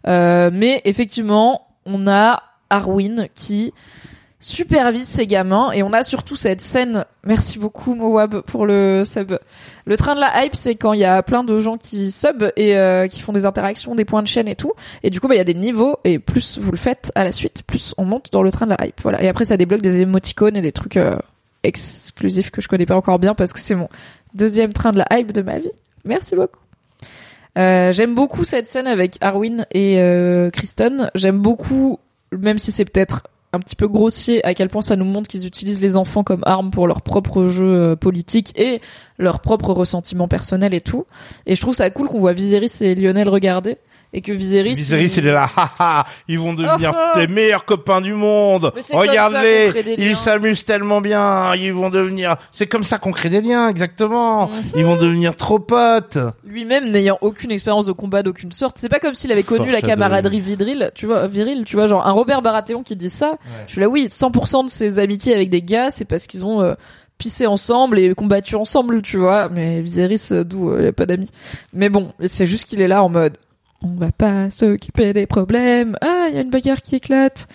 Euh, 0.07 0.49
mais 0.53 0.81
effectivement, 0.85 1.67
on 1.85 2.07
a 2.07 2.43
Arwen 2.69 3.27
qui 3.33 3.73
supervise 4.39 5.07
ses 5.07 5.25
gamins 5.25 5.71
et 5.71 5.81
on 5.81 5.93
a 5.93 6.03
surtout 6.03 6.35
cette 6.35 6.61
scène. 6.61 7.05
Merci 7.23 7.57
beaucoup 7.57 7.95
Moab 7.95 8.41
pour 8.41 8.67
le 8.67 9.01
sub. 9.03 9.33
Le 9.85 9.97
train 9.97 10.13
de 10.13 10.19
la 10.19 10.43
hype, 10.45 10.55
c'est 10.55 10.75
quand 10.75 10.93
il 10.93 10.99
y 10.99 11.05
a 11.05 11.23
plein 11.23 11.43
de 11.43 11.59
gens 11.59 11.77
qui 11.77 12.11
sub 12.11 12.43
et 12.55 12.75
euh, 12.77 13.07
qui 13.07 13.21
font 13.21 13.33
des 13.33 13.45
interactions, 13.45 13.95
des 13.95 14.05
points 14.05 14.21
de 14.21 14.27
chaîne 14.27 14.47
et 14.47 14.55
tout. 14.55 14.73
Et 15.01 15.09
du 15.09 15.19
coup, 15.19 15.27
bah, 15.27 15.33
il 15.33 15.39
y 15.39 15.41
a 15.41 15.45
des 15.45 15.55
niveaux 15.55 15.97
et 16.03 16.19
plus 16.19 16.59
vous 16.59 16.69
le 16.71 16.77
faites 16.77 17.11
à 17.15 17.23
la 17.23 17.31
suite, 17.31 17.63
plus 17.63 17.95
on 17.97 18.05
monte 18.05 18.31
dans 18.31 18.43
le 18.43 18.51
train 18.51 18.67
de 18.67 18.75
la 18.77 18.85
hype. 18.85 19.01
Voilà. 19.01 19.23
Et 19.23 19.27
après, 19.27 19.45
ça 19.45 19.57
débloque 19.57 19.81
des 19.81 20.01
émoticônes 20.01 20.55
et 20.55 20.61
des 20.61 20.71
trucs 20.71 20.97
euh, 20.97 21.15
exclusifs 21.67 22.51
que 22.51 22.61
je 22.61 22.67
connais 22.67 22.85
pas 22.85 22.95
encore 22.95 23.19
bien 23.19 23.33
parce 23.33 23.53
que 23.53 23.59
c'est 23.59 23.75
mon 23.75 23.89
deuxième 24.33 24.73
train 24.73 24.91
de 24.93 24.99
la 24.99 25.07
hype 25.11 25.31
de 25.31 25.41
ma 25.41 25.59
vie. 25.59 25.71
Merci 26.05 26.35
beaucoup. 26.35 26.59
Euh, 27.57 27.91
j'aime 27.91 28.13
beaucoup 28.13 28.43
cette 28.43 28.67
scène 28.67 28.87
avec 28.87 29.17
Arwen 29.21 29.65
et 29.71 29.99
euh, 29.99 30.49
Kristen. 30.51 31.09
J'aime 31.15 31.39
beaucoup, 31.39 31.99
même 32.31 32.59
si 32.59 32.71
c'est 32.71 32.85
peut-être 32.85 33.23
un 33.53 33.59
petit 33.59 33.75
peu 33.75 33.87
grossier, 33.87 34.45
à 34.45 34.53
quel 34.53 34.67
point 34.67 34.81
ça 34.81 34.95
nous 34.95 35.05
montre 35.05 35.27
qu'ils 35.27 35.47
utilisent 35.47 35.81
les 35.81 35.97
enfants 35.97 36.23
comme 36.23 36.43
armes 36.45 36.69
pour 36.69 36.85
leur 36.85 37.01
propre 37.01 37.47
jeu 37.47 37.65
euh, 37.65 37.95
politique 37.95 38.53
et 38.59 38.81
leur 39.17 39.39
propre 39.39 39.71
ressentiment 39.71 40.27
personnel 40.27 40.73
et 40.73 40.81
tout. 40.81 41.05
Et 41.45 41.55
je 41.55 41.61
trouve 41.61 41.73
ça 41.73 41.89
cool 41.89 42.07
qu'on 42.07 42.19
voit 42.19 42.33
Viserys 42.33 42.77
et 42.81 42.93
Lionel 42.93 43.29
regarder 43.29 43.77
et 44.13 44.21
que 44.21 44.31
Viserys. 44.31 44.73
Viserys 44.73 45.13
il 45.17 45.27
est 45.27 45.31
là, 45.31 45.49
haha, 45.55 46.05
ils 46.27 46.39
vont 46.39 46.53
devenir 46.53 46.93
Ah, 46.95 47.11
ah. 47.13 47.19
les 47.19 47.27
meilleurs 47.27 47.65
copains 47.65 48.01
du 48.01 48.13
monde. 48.13 48.71
Liens. 48.93 49.29
ils 49.97 50.15
s'amusent 50.15 50.65
tellement 50.65 51.01
bien, 51.01 51.53
ils 51.55 51.73
vont 51.73 51.89
devenir. 51.89 52.35
C'est 52.51 52.67
comme 52.67 52.83
ça 52.83 52.97
qu'on 52.97 53.11
crée 53.11 53.29
des 53.29 53.41
liens, 53.41 53.69
exactement. 53.69 54.47
Mhm. 54.47 54.63
Ils 54.75 54.85
vont 54.85 54.95
devenir 54.95 55.35
trop 55.35 55.59
potes. 55.59 56.17
lui-même 56.45 56.89
n'ayant 56.91 57.17
aucune 57.21 57.51
expérience 57.51 57.85
de 57.85 57.91
combat 57.91 58.23
d'aucune 58.23 58.51
sorte. 58.51 58.77
C'est 58.79 58.89
pas 58.89 58.99
comme 58.99 59.13
s'il 59.15 59.31
avait 59.31 59.43
connu 59.43 59.71
la 59.71 59.81
camaraderie 59.81 60.39
viril, 60.39 60.91
tu 60.95 61.05
vois, 61.05 61.27
viril, 61.27 61.63
tu 61.65 61.75
vois, 61.75 61.87
genre 61.87 62.05
un 62.07 62.11
Robert 62.11 62.41
Baratheon 62.41 62.83
qui 62.83 62.95
dit 62.95 63.09
ça. 63.09 63.37
Je 63.67 63.73
suis 63.73 63.81
là, 63.81 63.89
oui, 63.89 64.07
100% 64.09 64.65
de 64.65 64.69
ses 64.69 64.99
amitiés 64.99 65.33
avec 65.33 65.49
des 65.49 65.61
gars, 65.61 65.89
c'est 65.89 66.05
parce 66.05 66.27
qu'ils 66.27 66.45
ont 66.45 66.61
euh, 66.61 66.73
pissé 67.17 67.47
ensemble 67.47 67.99
et 67.99 68.13
combattu 68.15 68.55
ensemble, 68.55 69.01
tu 69.01 69.17
vois. 69.17 69.49
Mais 69.49 69.81
Viserys, 69.81 70.29
euh, 70.31 70.43
d'où 70.43 70.77
il 70.77 70.85
y 70.85 70.87
a 70.87 70.93
pas 70.93 71.05
d'amis. 71.05 71.29
Mais 71.73 71.89
bon, 71.89 72.13
c'est 72.25 72.45
juste 72.45 72.65
qu'il 72.67 72.81
est 72.81 72.87
là 72.87 73.03
en 73.03 73.09
mode, 73.09 73.37
on 73.83 73.95
va 73.95 74.11
pas 74.11 74.49
s'occuper 74.49 75.13
des 75.13 75.25
problèmes. 75.27 75.97
Ah, 76.01 76.25
il 76.29 76.35
y 76.35 76.37
a 76.37 76.41
une 76.41 76.49
bagarre 76.49 76.81
qui 76.81 76.95
éclate. 76.95 77.47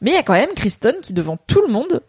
Mais 0.00 0.10
il 0.12 0.14
y 0.14 0.18
a 0.18 0.22
quand 0.22 0.32
même 0.34 0.50
Kristen 0.54 0.94
qui 1.02 1.12
devant 1.12 1.36
tout 1.46 1.62
le 1.66 1.72
monde 1.72 2.02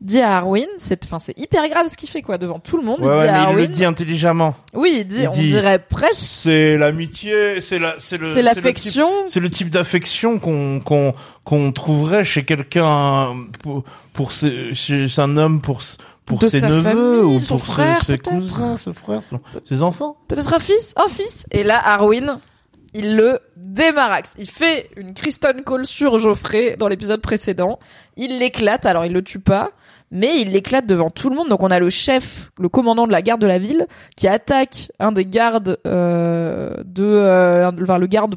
dit 0.00 0.20
à 0.22 0.38
Arwen, 0.38 0.64
c'est, 0.78 1.04
enfin, 1.04 1.18
c'est 1.18 1.38
hyper 1.38 1.68
grave 1.68 1.86
ce 1.88 1.96
qu'il 1.98 2.08
fait 2.08 2.22
quoi, 2.22 2.38
devant 2.38 2.58
tout 2.58 2.78
le 2.78 2.82
monde. 2.84 3.00
Ouais, 3.04 3.06
il 3.08 3.20
dit 3.20 3.22
ouais, 3.22 3.28
à 3.28 3.46
mais 3.48 3.52
il 3.52 3.56
le 3.58 3.68
dit 3.68 3.84
intelligemment. 3.84 4.54
oui, 4.72 4.96
il 5.00 5.06
dit, 5.06 5.20
il 5.22 5.28
on 5.28 5.32
dit- 5.32 5.50
dirait 5.50 5.78
presque, 5.78 6.14
C'est 6.16 6.78
l'amitié, 6.78 7.60
c'est 7.60 7.78
la, 7.78 7.96
c'est 7.98 8.16
le, 8.16 8.32
c'est 8.32 8.40
l'affection. 8.40 9.10
C'est 9.26 9.40
le 9.40 9.50
type 9.50 9.68
d'affection 9.68 10.38
qu'on 10.38 10.80
qu'on 10.80 11.12
qu'on 11.44 11.70
trouverait 11.72 12.24
chez 12.24 12.46
quelqu'un 12.46 13.28
pour 13.62 13.84
pour 14.14 14.32
ses, 14.32 14.72
chez 14.72 15.06
un 15.18 15.36
homme 15.36 15.60
pour 15.60 15.82
pour 16.24 16.38
De 16.38 16.48
ses 16.48 16.62
neveux 16.62 16.82
famille, 16.82 17.36
ou 17.36 17.40
son 17.42 17.56
pour 17.58 17.66
ses- 17.66 17.72
frère, 17.72 18.04
ses, 18.04 18.16
peut-être. 18.16 18.30
cousins, 18.30 18.78
ses 18.78 18.94
frères, 18.94 19.22
non, 19.32 19.40
ses 19.64 19.82
enfants. 19.82 20.16
Peut-être 20.28 20.54
un 20.54 20.58
fils, 20.60 20.94
un 20.96 21.08
fils. 21.08 21.44
Et 21.50 21.62
là, 21.62 21.78
Arwen, 21.84 22.38
il 22.94 23.16
le 23.16 23.40
démaraxe. 23.56 24.34
Il 24.38 24.50
fait 24.50 24.90
une 24.96 25.14
Kristen 25.14 25.62
Call 25.64 25.84
sur 25.84 26.18
Geoffrey 26.18 26.76
dans 26.78 26.88
l'épisode 26.88 27.20
précédent. 27.20 27.78
Il 28.16 28.38
l'éclate, 28.38 28.86
alors 28.86 29.04
il 29.04 29.12
le 29.12 29.22
tue 29.22 29.38
pas, 29.38 29.70
mais 30.10 30.40
il 30.40 30.52
l'éclate 30.52 30.86
devant 30.86 31.10
tout 31.10 31.30
le 31.30 31.36
monde. 31.36 31.48
Donc 31.48 31.62
on 31.62 31.70
a 31.70 31.78
le 31.78 31.90
chef, 31.90 32.50
le 32.58 32.68
commandant 32.68 33.06
de 33.06 33.12
la 33.12 33.22
garde 33.22 33.40
de 33.40 33.46
la 33.46 33.58
ville, 33.58 33.86
qui 34.16 34.26
attaque 34.28 34.90
un 34.98 35.12
des 35.12 35.24
gardes 35.24 35.78
euh, 35.86 36.74
de, 36.84 37.04
euh, 37.04 37.70
le 37.70 38.06
garde 38.06 38.34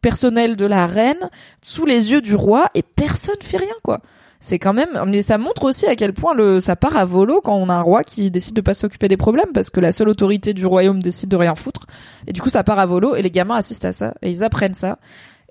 personnel 0.00 0.56
de 0.56 0.66
la 0.66 0.86
reine 0.86 1.30
sous 1.62 1.84
les 1.84 2.12
yeux 2.12 2.20
du 2.20 2.34
roi 2.34 2.70
et 2.74 2.82
personne 2.82 3.36
fait 3.40 3.56
rien 3.56 3.74
quoi. 3.82 4.00
C'est 4.40 4.58
quand 4.58 4.74
même, 4.74 4.88
mais 5.06 5.22
ça 5.22 5.38
montre 5.38 5.64
aussi 5.64 5.86
à 5.86 5.96
quel 5.96 6.12
point 6.12 6.34
le, 6.34 6.60
ça 6.60 6.76
part 6.76 6.96
à 6.96 7.04
volo 7.04 7.40
quand 7.42 7.54
on 7.54 7.68
a 7.68 7.74
un 7.74 7.80
roi 7.80 8.04
qui 8.04 8.30
décide 8.30 8.54
de 8.54 8.60
pas 8.60 8.74
s'occuper 8.74 9.08
des 9.08 9.16
problèmes 9.16 9.52
parce 9.54 9.70
que 9.70 9.80
la 9.80 9.92
seule 9.92 10.08
autorité 10.08 10.52
du 10.52 10.66
royaume 10.66 11.02
décide 11.02 11.30
de 11.30 11.36
rien 11.36 11.54
foutre. 11.54 11.86
Et 12.26 12.32
du 12.32 12.42
coup, 12.42 12.48
ça 12.48 12.62
part 12.62 12.78
à 12.78 12.86
volo 12.86 13.16
et 13.16 13.22
les 13.22 13.30
gamins 13.30 13.56
assistent 13.56 13.86
à 13.86 13.92
ça 13.92 14.14
et 14.22 14.30
ils 14.30 14.44
apprennent 14.44 14.74
ça 14.74 14.98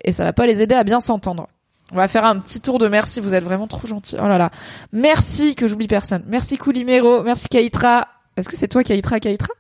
et 0.04 0.12
ça 0.12 0.24
va 0.24 0.34
pas 0.34 0.46
les 0.46 0.62
aider 0.62 0.76
à 0.76 0.84
bien 0.84 1.00
s'entendre. 1.00 1.48
On 1.92 1.98
va 1.98 2.08
faire 2.08 2.26
un 2.26 2.40
petit 2.40 2.62
tour 2.62 2.80
de 2.80 2.88
merci, 2.88 3.20
vous 3.20 3.36
êtes 3.36 3.44
vraiment 3.44 3.68
trop 3.68 3.88
gentils. 3.88 4.18
Oh 4.20 4.28
là 4.28 4.38
là. 4.38 4.50
Merci 4.92 5.56
que 5.56 5.68
j'oublie 5.68 5.88
personne. 5.88 6.24
Merci 6.28 6.58
Koulimero, 6.58 7.24
merci 7.24 7.48
Kaitra, 7.48 8.08
Est-ce 8.38 8.50
que 8.50 8.56
c'est 8.56 8.68
toi, 8.68 8.84
Kaitra, 8.84 9.20
Kaitra? 9.20 9.54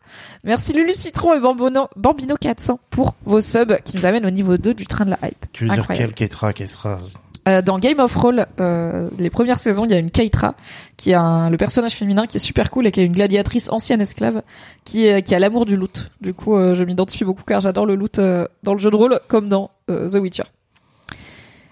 Merci 0.44 0.74
Lulu 0.74 0.94
Citron 0.94 1.34
et 1.36 1.40
Bambino, 1.40 1.88
Bambino 1.96 2.36
400 2.36 2.80
pour 2.90 3.16
vos 3.26 3.42
subs 3.42 3.80
qui 3.84 3.96
nous 3.96 4.06
amènent 4.06 4.26
au 4.26 4.32
niveau 4.32 4.58
2 4.58 4.74
du 4.74 4.86
train 4.86 5.06
de 5.06 5.12
la 5.12 5.20
hype. 5.24 5.46
Tu 5.52 5.66
veux 5.66 5.74
dire 5.74 5.88
quel 5.88 6.14
Keitra 6.14 6.54
Keitra 6.54 7.00
Euh, 7.48 7.62
dans 7.62 7.78
Game 7.78 8.00
of 8.00 8.16
Roll, 8.16 8.48
euh, 8.60 9.10
les 9.20 9.30
premières 9.30 9.60
saisons, 9.60 9.86
il 9.86 9.92
y 9.92 9.94
a 9.94 10.00
une 10.00 10.10
Keitra, 10.10 10.56
qui 10.98 11.12
est 11.12 11.16
un, 11.16 11.50
le 11.52 11.58
personnage 11.58 11.94
féminin 11.94 12.26
qui 12.26 12.38
est 12.38 12.40
super 12.40 12.72
cool 12.72 12.88
et 12.88 12.92
qui 12.92 13.02
est 13.02 13.06
une 13.06 13.12
gladiatrice 13.12 13.70
ancienne 13.72 14.02
esclave, 14.02 14.42
qui, 14.84 15.06
est, 15.06 15.22
qui 15.22 15.36
a 15.36 15.40
l'amour 15.40 15.66
du 15.66 15.76
loot. 15.78 16.10
Du 16.22 16.34
coup, 16.34 16.56
euh, 16.56 16.74
je 16.74 16.84
m'identifie 16.84 17.24
beaucoup 17.24 17.44
car 17.44 17.62
j'adore 17.62 17.86
le 17.86 17.94
loot 17.96 18.18
euh, 18.18 18.48
dans 18.64 18.74
le 18.74 18.80
jeu 18.80 18.90
de 18.90 18.96
rôle 18.96 19.20
comme 19.28 19.48
dans 19.48 19.70
euh, 19.92 20.10
The 20.10 20.16
Witcher. 20.16 20.44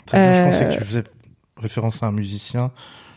Très 0.05 0.17
bien, 0.17 0.35
Je 0.35 0.41
Euh, 0.41 0.45
pensais 0.51 0.65
que 0.77 0.79
tu 0.83 0.87
faisais 0.89 1.03
référence 1.57 2.03
à 2.03 2.07
un 2.07 2.11
musicien, 2.11 2.71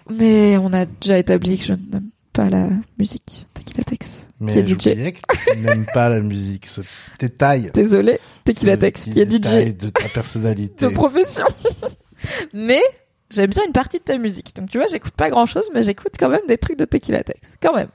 Mais 0.08 0.56
on 0.56 0.72
a 0.72 0.86
déjà 0.86 1.18
établi 1.18 1.58
que 1.58 1.64
je 1.64 1.72
n'aime 1.74 2.08
pas 2.32 2.48
la 2.48 2.68
musique. 2.98 3.46
Tequila 3.52 3.82
Tex, 3.84 4.28
qui 4.38 4.58
est 4.58 4.62
mais 4.62 4.66
DJ. 4.66 4.76
que 5.12 5.52
tu 5.52 5.58
n'aimes 5.58 5.86
pas 5.92 6.08
la 6.08 6.20
musique. 6.20 6.66
Ce 6.66 6.80
détail. 7.18 7.70
Désolé, 7.74 8.18
Tequila 8.44 8.76
Tex, 8.78 9.04
qui 9.10 9.20
est 9.20 9.30
DJ 9.30 9.76
de 9.76 9.90
ta 9.90 10.08
personnalité. 10.08 10.86
de 10.86 10.92
profession. 10.94 11.44
mais 12.52 12.82
j'aime 13.30 13.51
bien 13.51 13.64
une 13.66 13.72
partie 13.72 13.98
de 13.98 14.05
ta 14.05 14.16
musique. 14.18 14.55
Donc 14.56 14.70
tu 14.70 14.78
vois, 14.78 14.86
j'écoute 14.86 15.14
pas 15.14 15.30
grand 15.30 15.47
chose, 15.47 15.70
mais 15.74 15.82
j'écoute 15.82 16.12
quand 16.18 16.28
même 16.28 16.47
des 16.48 16.59
trucs 16.59 16.78
de 16.78 16.84
Tequila 16.84 17.22
Tex. 17.22 17.56
Quand 17.60 17.74
même. 17.74 17.88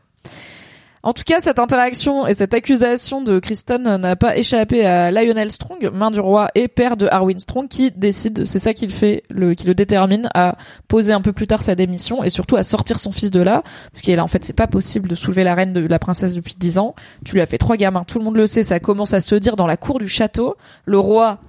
En 1.03 1.13
tout 1.13 1.23
cas, 1.25 1.39
cette 1.39 1.57
interaction 1.57 2.27
et 2.27 2.35
cette 2.35 2.53
accusation 2.53 3.23
de 3.23 3.39
Kristen 3.39 3.97
n'a 3.97 4.15
pas 4.15 4.37
échappé 4.37 4.85
à 4.85 5.09
Lionel 5.09 5.49
Strong, 5.49 5.89
main 5.91 6.11
du 6.11 6.19
roi 6.19 6.49
et 6.53 6.67
père 6.67 6.95
de 6.95 7.07
Arwen 7.09 7.39
Strong, 7.39 7.67
qui 7.67 7.89
décide, 7.89 8.45
c'est 8.45 8.59
ça 8.59 8.75
qui 8.75 8.85
le 8.85 8.91
fait, 8.91 9.23
le, 9.29 9.55
qui 9.55 9.65
le 9.65 9.73
détermine 9.73 10.29
à 10.35 10.57
poser 10.87 11.11
un 11.11 11.21
peu 11.21 11.33
plus 11.33 11.47
tard 11.47 11.63
sa 11.63 11.73
démission 11.73 12.23
et 12.23 12.29
surtout 12.29 12.55
à 12.55 12.61
sortir 12.61 12.99
son 12.99 13.11
fils 13.11 13.31
de 13.31 13.41
là, 13.41 13.63
parce 13.91 14.01
qu'il 14.01 14.19
en 14.19 14.27
fait, 14.27 14.45
c'est 14.45 14.53
pas 14.53 14.67
possible 14.67 15.09
de 15.09 15.15
soulever 15.15 15.43
la 15.43 15.55
reine 15.55 15.73
de 15.73 15.87
la 15.87 15.97
princesse 15.97 16.35
depuis 16.35 16.53
dix 16.55 16.77
ans. 16.77 16.93
Tu 17.25 17.33
lui 17.33 17.41
as 17.41 17.47
fait 17.47 17.57
trois 17.57 17.77
gamins, 17.77 18.03
tout 18.03 18.19
le 18.19 18.25
monde 18.25 18.37
le 18.37 18.45
sait, 18.45 18.61
ça 18.61 18.79
commence 18.79 19.15
à 19.15 19.21
se 19.21 19.33
dire 19.33 19.55
dans 19.55 19.67
la 19.67 19.77
cour 19.77 19.97
du 19.97 20.07
château. 20.07 20.55
Le 20.85 20.99
roi, 20.99 21.39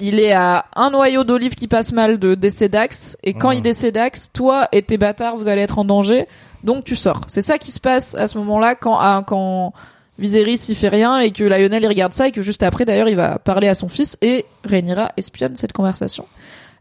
il 0.00 0.20
est 0.20 0.32
à 0.32 0.66
un 0.74 0.90
noyau 0.90 1.24
d'olive 1.24 1.54
qui 1.54 1.68
passe 1.68 1.92
mal 1.92 2.18
de 2.18 2.34
Décédax, 2.34 3.16
et 3.22 3.34
quand 3.34 3.50
Mmh. 3.50 3.56
il 3.56 3.62
décédax, 3.62 4.30
toi 4.32 4.68
et 4.72 4.82
tes 4.82 4.98
bâtards, 4.98 5.36
vous 5.36 5.48
allez 5.48 5.62
être 5.62 5.78
en 5.78 5.84
danger, 5.84 6.26
donc 6.64 6.84
tu 6.84 6.96
sors. 6.96 7.20
C'est 7.28 7.42
ça 7.42 7.58
qui 7.58 7.70
se 7.70 7.80
passe 7.80 8.14
à 8.14 8.26
ce 8.26 8.36
moment-là 8.38 8.74
quand, 8.74 8.96
ah, 8.98 9.22
quand 9.26 9.72
Viserys 10.18 10.58
il 10.70 10.74
fait 10.76 10.88
rien 10.88 11.18
et 11.18 11.30
que 11.30 11.44
Lionel 11.44 11.82
il 11.82 11.88
regarde 11.88 12.14
ça 12.14 12.26
et 12.28 12.32
que 12.32 12.40
juste 12.40 12.62
après 12.62 12.84
d'ailleurs 12.86 13.08
il 13.08 13.16
va 13.16 13.38
parler 13.38 13.68
à 13.68 13.74
son 13.74 13.88
fils 13.88 14.16
et 14.22 14.46
Rhaenyra 14.64 15.12
espionne 15.18 15.56
cette 15.56 15.74
conversation 15.74 16.24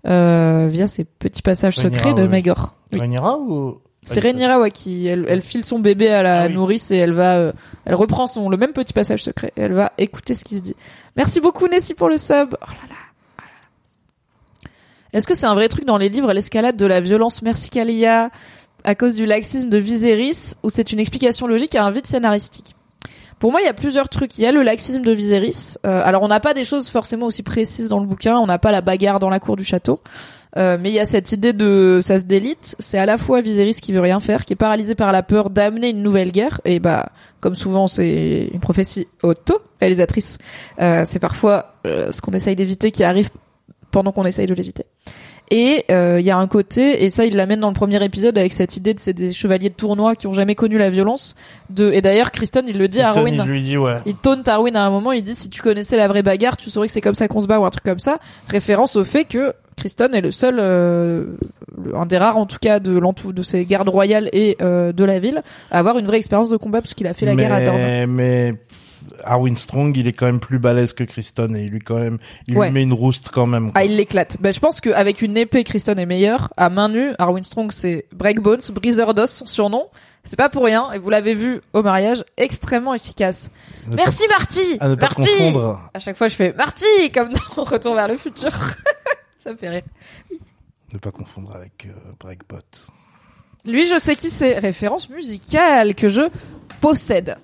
euh, 0.08 0.68
via 0.70 0.88
ces 0.88 1.04
petits 1.04 1.42
passages 1.42 1.76
Rhaenyra, 1.78 1.98
secrets 1.98 2.14
de 2.14 2.22
oui. 2.24 2.30
Maegor. 2.30 2.74
Oui. 2.94 3.00
Rhaenyra 3.02 3.38
ou 3.38 3.80
C'est 4.04 4.22
Rhaenyra 4.22 4.58
ouais, 4.60 4.72
qui 4.72 5.08
elle, 5.08 5.26
elle 5.28 5.42
file 5.42 5.66
son 5.66 5.80
bébé 5.80 6.10
à 6.10 6.24
la 6.24 6.42
Ah 6.44 6.50
nourrice 6.50 6.92
et 6.92 6.96
elle 6.98 7.12
va 7.12 7.36
euh, 7.36 7.52
elle 7.84 7.96
reprend 7.96 8.26
son 8.26 8.48
le 8.50 8.56
même 8.56 8.72
petit 8.72 8.94
passage 8.94 9.22
secret 9.22 9.52
et 9.58 9.62
elle 9.64 9.74
va 9.74 9.92
écouter 9.98 10.34
ce 10.34 10.46
qui 10.46 10.56
se 10.56 10.62
dit. 10.62 10.76
Merci 11.18 11.42
beaucoup 11.42 11.68
Nessie 11.68 11.94
pour 11.94 12.08
le 12.08 12.18
sub. 12.18 12.56
Oh 12.62 12.66
là 12.66 12.88
là. 12.90 12.96
Est-ce 15.16 15.28
que 15.28 15.34
c'est 15.34 15.46
un 15.46 15.54
vrai 15.54 15.70
truc 15.70 15.86
dans 15.86 15.98
les 15.98 16.10
livres 16.10 16.34
l'escalade 16.34 16.76
de 16.76 16.86
la 16.86 17.00
violence 17.00 17.42
Merci 17.42 17.70
Kalia 17.70 18.32
à 18.84 18.96
cause 18.96 19.16
du 19.16 19.26
laxisme 19.26 19.70
de 19.70 19.78
Viserys 19.78 20.56
ou 20.62 20.70
c'est 20.70 20.92
une 20.92 21.00
explication 21.00 21.48
logique 21.48 21.74
à 21.76 21.86
un 21.86 21.90
vide 21.90 22.06
scénaristique? 22.06 22.76
Pour 23.40 23.52
moi, 23.52 23.62
il 23.62 23.64
y 23.64 23.70
a 23.70 23.74
plusieurs 23.74 24.10
trucs. 24.10 24.38
Il 24.38 24.42
y 24.42 24.46
a 24.46 24.52
le 24.52 24.62
laxisme 24.62 25.04
de 25.04 25.12
Viserys. 25.14 25.78
Euh, 25.86 26.02
alors, 26.04 26.22
on 26.24 26.28
n'a 26.28 26.42
pas 26.42 26.54
des 26.54 26.66
choses 26.66 26.90
forcément 26.90 27.28
aussi 27.28 27.44
précises 27.44 27.88
dans 27.88 28.00
le 28.00 28.06
bouquin. 28.06 28.38
On 28.38 28.46
n'a 28.46 28.60
pas 28.60 28.74
la 28.74 28.82
bagarre 28.82 29.20
dans 29.20 29.30
la 29.30 29.40
cour 29.40 29.56
du 29.56 29.64
château. 29.64 30.02
Euh, 30.58 30.78
mais 30.80 30.90
il 30.90 30.96
y 30.96 31.00
a 31.00 31.06
cette 31.06 31.32
idée 31.32 31.54
de 31.54 32.00
ça 32.02 32.20
se 32.20 32.26
délite. 32.26 32.76
C'est 32.80 32.98
à 32.98 33.06
la 33.06 33.18
fois 33.18 33.40
Viserys 33.40 33.76
qui 33.76 33.94
veut 33.94 34.02
rien 34.02 34.20
faire, 34.20 34.44
qui 34.44 34.52
est 34.52 34.58
paralysé 34.58 34.96
par 34.96 35.14
la 35.14 35.24
peur 35.24 35.50
d'amener 35.50 35.92
une 35.92 36.04
nouvelle 36.04 36.34
guerre. 36.34 36.60
Et 36.66 36.80
bah, 36.80 37.08
comme 37.40 37.56
souvent, 37.56 37.88
c'est 37.88 38.50
une 38.54 38.60
prophétie 38.60 39.08
auto-réalisatrice. 39.24 40.40
Euh, 40.80 41.04
c'est 41.06 41.20
parfois 41.20 41.74
ce 41.86 42.20
qu'on 42.20 42.32
essaye 42.32 42.58
d'éviter 42.58 42.92
qui 42.92 43.06
arrive 43.06 43.30
pendant 43.96 44.12
qu'on 44.12 44.26
essaye 44.26 44.46
de 44.46 44.54
l'éviter. 44.54 44.84
Et 45.52 45.86
euh, 45.90 46.20
il 46.20 46.26
y 46.26 46.32
a 46.32 46.38
un 46.38 46.48
côté, 46.48 47.06
et 47.06 47.10
ça 47.10 47.26
il 47.26 47.38
l'amène 47.38 47.62
dans 47.62 47.70
le 47.70 47.76
premier 47.76 48.04
épisode 48.04 48.38
avec 48.38 48.52
cette 48.52 48.76
idée 48.76 48.94
de 48.94 49.00
c'est 49.00 49.14
des 49.14 49.32
chevaliers 49.32 49.70
de 49.70 49.76
tournoi 49.76 50.16
qui 50.16 50.28
ont 50.28 50.34
jamais 50.34 50.54
connu 50.54 50.78
la 50.78 50.90
violence. 50.90 51.36
De 51.70 51.94
et 51.94 52.02
d'ailleurs 52.02 52.32
Kristen 52.32 52.66
il 52.68 52.78
le 52.78 52.90
dit 52.90 53.00
à 53.00 53.12
Kristen, 53.12 53.40
Arwen. 53.40 53.42
il 53.46 53.52
lui 53.52 53.62
dit 53.62 53.78
ouais. 53.78 54.00
Il 54.06 54.16
taunte 54.16 54.46
Arwen 54.50 54.76
à 54.76 54.84
un 54.84 54.90
moment, 54.90 55.14
il 55.14 55.24
dit 55.24 55.34
si 55.34 55.50
tu 55.50 55.62
connaissais 55.62 55.96
la 55.96 56.10
vraie 56.10 56.24
bagarre, 56.24 56.58
tu 56.58 56.70
saurais 56.70 56.88
que 56.88 56.94
c'est 56.94 57.00
comme 57.00 57.16
ça 57.16 57.30
qu'on 57.30 57.40
se 57.40 57.48
bat 57.48 57.58
ou 57.58 57.66
un 57.66 57.70
truc 57.70 57.86
comme 57.86 58.00
ça. 58.00 58.18
Référence 58.50 58.98
au 58.98 59.06
fait 59.06 59.24
que 59.24 59.54
Kristen 59.78 60.14
est 60.14 60.22
le 60.22 60.32
seul, 60.34 60.58
euh, 60.60 61.24
un 61.94 62.06
des 62.06 62.18
rares 62.18 62.38
en 62.38 62.48
tout 62.48 62.60
cas 62.60 62.80
de 62.80 62.98
l'entou 62.98 63.32
de 63.32 63.44
ces 63.44 63.64
gardes 63.66 63.90
royales 63.90 64.30
et 64.34 64.58
euh, 64.62 64.92
de 64.92 65.04
la 65.06 65.20
ville 65.20 65.42
à 65.72 65.80
avoir 65.80 65.98
une 66.00 66.06
vraie 66.06 66.18
expérience 66.18 66.50
de 66.50 66.58
combat 66.58 66.82
parce 66.82 66.96
qu'il 66.96 67.08
a 67.08 67.14
fait 67.14 67.28
la 67.28 67.36
mais, 67.36 67.44
guerre 67.44 67.54
à 67.54 67.62
Dorne. 67.62 68.06
Mais 68.08 68.56
Arwen 69.26 69.56
Strong, 69.56 69.96
il 69.98 70.08
est 70.08 70.12
quand 70.14 70.26
même 70.26 70.40
plus 70.40 70.60
balèze 70.60 70.94
que 70.94 71.04
Kristen 71.04 71.56
et 71.56 71.64
il 71.66 71.72
lui 71.72 71.80
quand 71.80 72.00
même, 72.00 72.18
il 72.48 72.58
Ouais. 72.58 72.68
lui 72.68 72.74
met 72.74 72.84
une 72.84 72.94
rouste 72.94 73.30
quand 73.34 73.48
même. 73.48 73.72
quoi. 73.72 73.82
Ah, 73.82 73.86
il 73.86 73.96
l'éclate. 73.98 74.38
Ben, 74.40 74.54
je 74.54 74.60
pense 74.60 74.82
qu'avec 74.82 75.22
une 75.22 75.36
épée, 75.38 75.64
Kristen 75.64 75.98
est 76.00 76.06
meilleur. 76.06 76.54
À 76.58 76.70
main 76.70 76.90
nue, 76.90 77.12
Arwen 77.20 77.44
Strong, 77.44 77.72
c'est 77.72 78.06
Breakbones, 78.14 78.62
briseur 78.74 79.14
d'os, 79.14 79.30
son 79.32 79.46
surnom. 79.46 79.88
C'est 80.24 80.38
pas 80.38 80.50
pour 80.50 80.64
rien, 80.66 80.92
et 80.92 80.98
vous 80.98 81.12
l'avez 81.12 81.36
vu 81.36 81.62
au 81.74 81.84
mariage, 81.84 82.24
extrêmement 82.38 82.96
efficace. 82.96 83.52
Ne 83.86 83.96
Merci 83.96 84.24
Marty 84.30 84.78
à 84.80 84.90
ne 84.90 84.96
pas 84.96 85.02
Marty 85.02 85.30
confondre. 85.38 85.82
À 85.94 86.00
chaque 86.00 86.18
fois, 86.18 86.28
je 86.30 86.36
fais 86.36 86.52
Marty 86.54 87.12
comme 87.14 87.30
dans 87.32 87.64
Retour 87.64 87.94
vers 87.94 88.08
le 88.08 88.18
futur. 88.18 88.50
Ça 89.38 89.52
me 89.52 89.58
fait 89.58 89.70
rire. 89.70 89.84
Ne 90.94 90.98
pas 90.98 91.12
confondre 91.12 91.56
avec 91.56 91.86
euh, 91.88 91.92
Breakbot. 92.20 92.58
Lui, 93.66 93.86
je 93.86 94.00
sais 94.00 94.16
qui 94.16 94.30
c'est. 94.30 94.58
Référence 94.58 95.10
musicale 95.10 95.94
que 95.94 96.10
je 96.10 96.22
possède. 96.82 97.38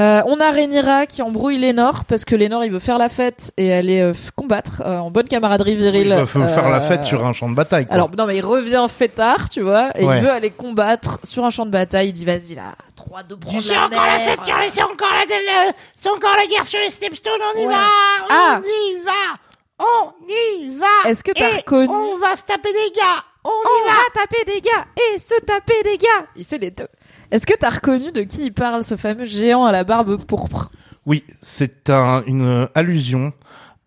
Euh, 0.00 0.22
on 0.26 0.40
a 0.40 0.50
Rhaenyra 0.50 1.06
qui 1.06 1.20
embrouille 1.22 1.58
Lénore 1.58 2.04
parce 2.06 2.24
que 2.24 2.34
Lénore 2.34 2.64
il 2.64 2.72
veut 2.72 2.78
faire 2.78 2.96
la 2.98 3.08
fête 3.08 3.52
et 3.56 3.72
aller 3.72 4.00
euh, 4.00 4.12
combattre 4.36 4.82
euh, 4.84 4.96
en 4.98 5.10
bonne 5.10 5.28
camaraderie 5.28 5.76
virile. 5.76 6.06
Il 6.08 6.14
va 6.14 6.26
faut 6.26 6.42
faire 6.46 6.68
la 6.70 6.78
Euh, 6.78 6.88
fête 6.88 7.04
sur 7.04 7.24
un 7.26 7.32
champ 7.32 7.48
de 7.50 7.54
bataille. 7.54 7.86
Quoi. 7.86 7.94
Alors 7.94 8.10
non 8.16 8.26
mais 8.26 8.36
il 8.38 8.44
revient 8.44 8.86
fêtard, 8.88 9.48
tu 9.50 9.60
vois, 9.60 9.90
et 9.98 10.04
Ouais. 10.06 10.18
il 10.18 10.22
veut 10.24 10.30
aller 10.30 10.50
combattre 10.50 11.18
sur 11.24 11.44
un 11.44 11.50
champ 11.50 11.66
de 11.66 11.70
bataille. 11.70 12.08
Il 12.08 12.12
dit 12.12 12.24
vas-y 12.24 12.54
là, 12.54 12.72
trois 12.96 13.22
de 13.22 13.34
prendre 13.34 13.62
C'est 13.62 13.74
la 13.74 13.84
encore 13.86 14.06
la 14.06 14.18
fête 14.18 14.40
sur 14.44 14.56
les, 14.58 14.70
c'est 14.72 14.82
encore 14.82 15.10
la, 15.12 15.24
le- 15.24 15.72
c'est 16.00 16.08
encore 16.08 16.36
la 16.38 16.46
guerre 16.46 16.66
sur 16.66 16.78
les 16.80 16.90
Stepstones, 16.90 17.32
on 17.54 17.58
y 17.60 17.66
Ouais. 17.66 17.72
va, 17.72 17.84
on 18.22 18.26
Ah. 18.30 18.60
y 18.64 19.04
va, 19.04 19.84
on 19.84 20.12
y 20.28 20.70
va. 20.78 21.10
Est-ce 21.10 21.22
que 21.22 21.32
t'as 21.32 21.50
reconnu 21.58 21.88
On 21.92 22.16
va 22.18 22.34
se 22.36 22.44
taper 22.44 22.72
des 22.72 22.92
gars, 22.96 23.22
on, 23.44 23.50
On 23.50 23.84
y 23.84 23.88
va. 23.88 23.94
va 23.94 24.20
taper 24.22 24.44
des 24.52 24.60
gars 24.62 24.86
et 25.14 25.18
se 25.18 25.38
taper 25.44 25.82
des 25.84 25.98
gars. 25.98 26.26
Il 26.36 26.44
fait 26.44 26.58
les 26.58 26.70
deux. 26.70 26.88
Est-ce 27.32 27.46
que 27.46 27.54
t'as 27.58 27.70
reconnu 27.70 28.12
de 28.12 28.20
qui 28.22 28.44
il 28.46 28.52
parle, 28.52 28.84
ce 28.84 28.96
fameux 28.96 29.24
géant 29.24 29.64
à 29.64 29.72
la 29.72 29.82
barbe 29.84 30.16
pourpre? 30.24 30.70
Oui, 31.06 31.24
c'est 31.42 31.90
un, 31.90 32.22
une 32.28 32.44
euh, 32.44 32.66
allusion 32.76 33.32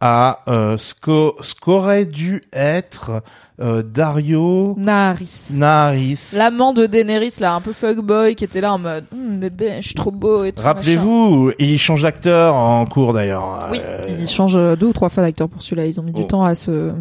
à 0.02 0.42
euh, 0.50 0.78
ce 0.78 0.94
qu'au- 0.94 1.36
ce 1.40 1.56
qu'aurait 1.56 2.06
dû 2.06 2.44
être 2.52 3.22
euh, 3.62 3.82
Dario 3.84 4.76
Naharis. 4.78 5.52
Naharis. 5.54 6.32
L'amant 6.36 6.74
de 6.74 6.86
Daenerys, 6.86 7.36
là, 7.40 7.56
un 7.56 7.62
peu 7.62 7.72
fuckboy, 7.72 8.36
qui 8.36 8.44
était 8.44 8.60
là 8.60 8.74
en 8.74 8.80
mode 8.80 9.06
Hum, 9.14 9.40
bébé, 9.40 9.76
je 9.80 9.86
suis 9.86 9.96
trop 9.96 10.12
beau 10.12 10.44
et 10.44 10.52
tout. 10.52 10.62
Rappelez-vous, 10.62 11.54
il 11.60 11.80
change 11.80 12.02
d'acteur 12.02 12.56
en 12.56 12.86
cours 12.86 13.14
d'ailleurs. 13.14 13.70
Oui, 13.72 13.80
Euh, 13.82 14.08
il 14.20 14.28
change 14.28 14.56
deux 14.78 14.88
ou 14.88 14.94
trois 14.94 15.08
fois 15.10 15.24
d'acteur 15.24 15.48
pour 15.48 15.62
celui-là. 15.62 15.86
Ils 15.86 16.00
ont 16.02 16.04
mis 16.04 16.12
du 16.12 16.24
Oh. 16.24 16.26
temps 16.26 16.44
à 16.44 16.56
se. 16.56 16.92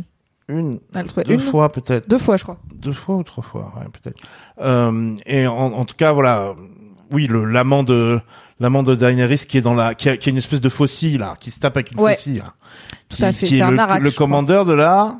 une, 0.48 0.78
à 0.94 1.02
le 1.02 1.08
trouver. 1.08 1.24
deux 1.24 1.34
Une 1.34 1.40
fois 1.40 1.70
peut-être. 1.70 2.08
Deux 2.08 2.18
fois, 2.18 2.36
je 2.36 2.42
crois. 2.44 2.58
deux 2.76 2.92
fois 2.92 3.16
ou 3.16 3.22
trois 3.24 3.42
fois, 3.42 3.72
ouais, 3.76 3.86
peut-être. 3.92 4.20
Euh, 4.60 5.14
et 5.26 5.46
en, 5.46 5.72
en 5.72 5.84
tout 5.84 5.96
cas, 5.96 6.12
voilà, 6.12 6.54
oui, 7.10 7.26
le 7.26 7.44
l'amant 7.44 7.82
de 7.82 8.20
l'amant 8.60 8.82
de 8.84 8.94
Daenerys 8.94 9.38
qui 9.48 9.58
est 9.58 9.62
dans 9.62 9.74
la, 9.74 9.94
qui 9.94 10.08
a, 10.08 10.16
qui 10.16 10.28
a 10.28 10.30
une 10.30 10.38
espèce 10.38 10.60
de 10.60 10.68
faucille 10.68 11.18
là, 11.18 11.34
qui 11.40 11.50
se 11.50 11.58
tape 11.58 11.76
avec 11.76 11.90
une 11.92 12.00
Ouais. 12.00 12.14
faucille. 12.14 12.38
là. 12.38 12.54
Tout 13.08 13.16
qui, 13.16 13.24
à 13.24 13.32
fait, 13.32 13.46
Qui 13.46 13.54
c'est 13.54 13.58
est 13.58 13.62
un 13.62 13.70
le, 13.72 13.76
le 13.76 14.10
crois. 14.10 14.26
commandeur 14.26 14.64
de 14.64 14.74
la. 14.74 15.16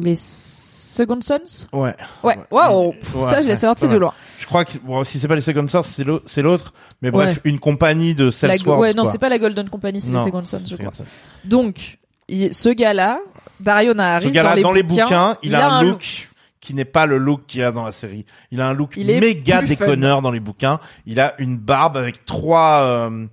Les 0.00 0.14
Second 0.16 1.20
Sons 1.22 1.66
Ouais. 1.72 1.94
Ouais, 2.22 2.36
pff, 2.36 3.14
Ouais, 3.14 3.28
ça 3.30 3.42
je 3.42 3.48
l'ai 3.48 3.56
sorti 3.56 3.84
ouais. 3.86 3.92
de 3.92 3.96
loin. 3.98 4.12
Je 4.40 4.46
crois 4.46 4.64
que 4.64 4.78
bon, 4.78 5.04
si 5.04 5.18
c'est 5.18 5.28
pas 5.28 5.34
les 5.34 5.40
Second 5.42 5.66
Source, 5.68 5.88
c'est 5.90 6.04
l'au- 6.04 6.20
c'est 6.26 6.42
l'autre. 6.42 6.72
Mais 7.02 7.10
bref, 7.10 7.36
Ouais. 7.36 7.40
une 7.44 7.58
compagnie 7.58 8.14
de 8.14 8.30
go- 8.64 8.76
ouais, 8.78 8.94
non, 8.94 9.04
c'est 9.04 9.18
pas 9.18 9.28
la 9.28 9.38
Golden 9.38 9.68
Company, 9.68 10.00
c'est 10.00 10.12
les 10.12 10.24
Second 10.24 10.44
Sons, 10.44 10.60
je 10.68 10.76
crois. 10.76 10.92
Sons. 10.94 11.04
Donc, 11.44 11.98
il- 12.28 12.52
ce 12.54 12.68
gars-là, 12.70 13.20
Dario 13.60 13.94
Naharis, 13.94 14.24
Ce 14.28 14.34
gars-là, 14.34 14.60
dans 14.60 14.72
les, 14.72 14.82
bouquins, 14.82 15.36
il, 15.42 15.54
a, 15.54 15.70
un 15.70 15.82
look, 15.82 15.92
look. 15.92 16.28
Qui 16.62 16.72
n'est 16.74 16.84
pas 16.86 17.04
le 17.06 17.18
look 17.18 17.42
qu'il 17.46 17.62
a 17.62 17.72
dans 17.72 17.84
la 17.84 17.92
série. 17.92 18.24
Il 18.52 18.60
a 18.62 18.68
un 18.68 18.72
look 18.72 18.94
Il 18.96 19.06
méga 19.08 19.58
plus 19.58 19.74
fun. 19.76 19.84
déconneur 19.84 20.22
dans 20.22 20.30
les 20.30 20.40
bouquins. 20.40 20.78
Il 21.04 21.20
a 21.20 21.34
une 21.38 21.58
barbe 21.58 21.96
avec 21.98 22.24
trois, 22.24 22.78
euh, 22.82 23.26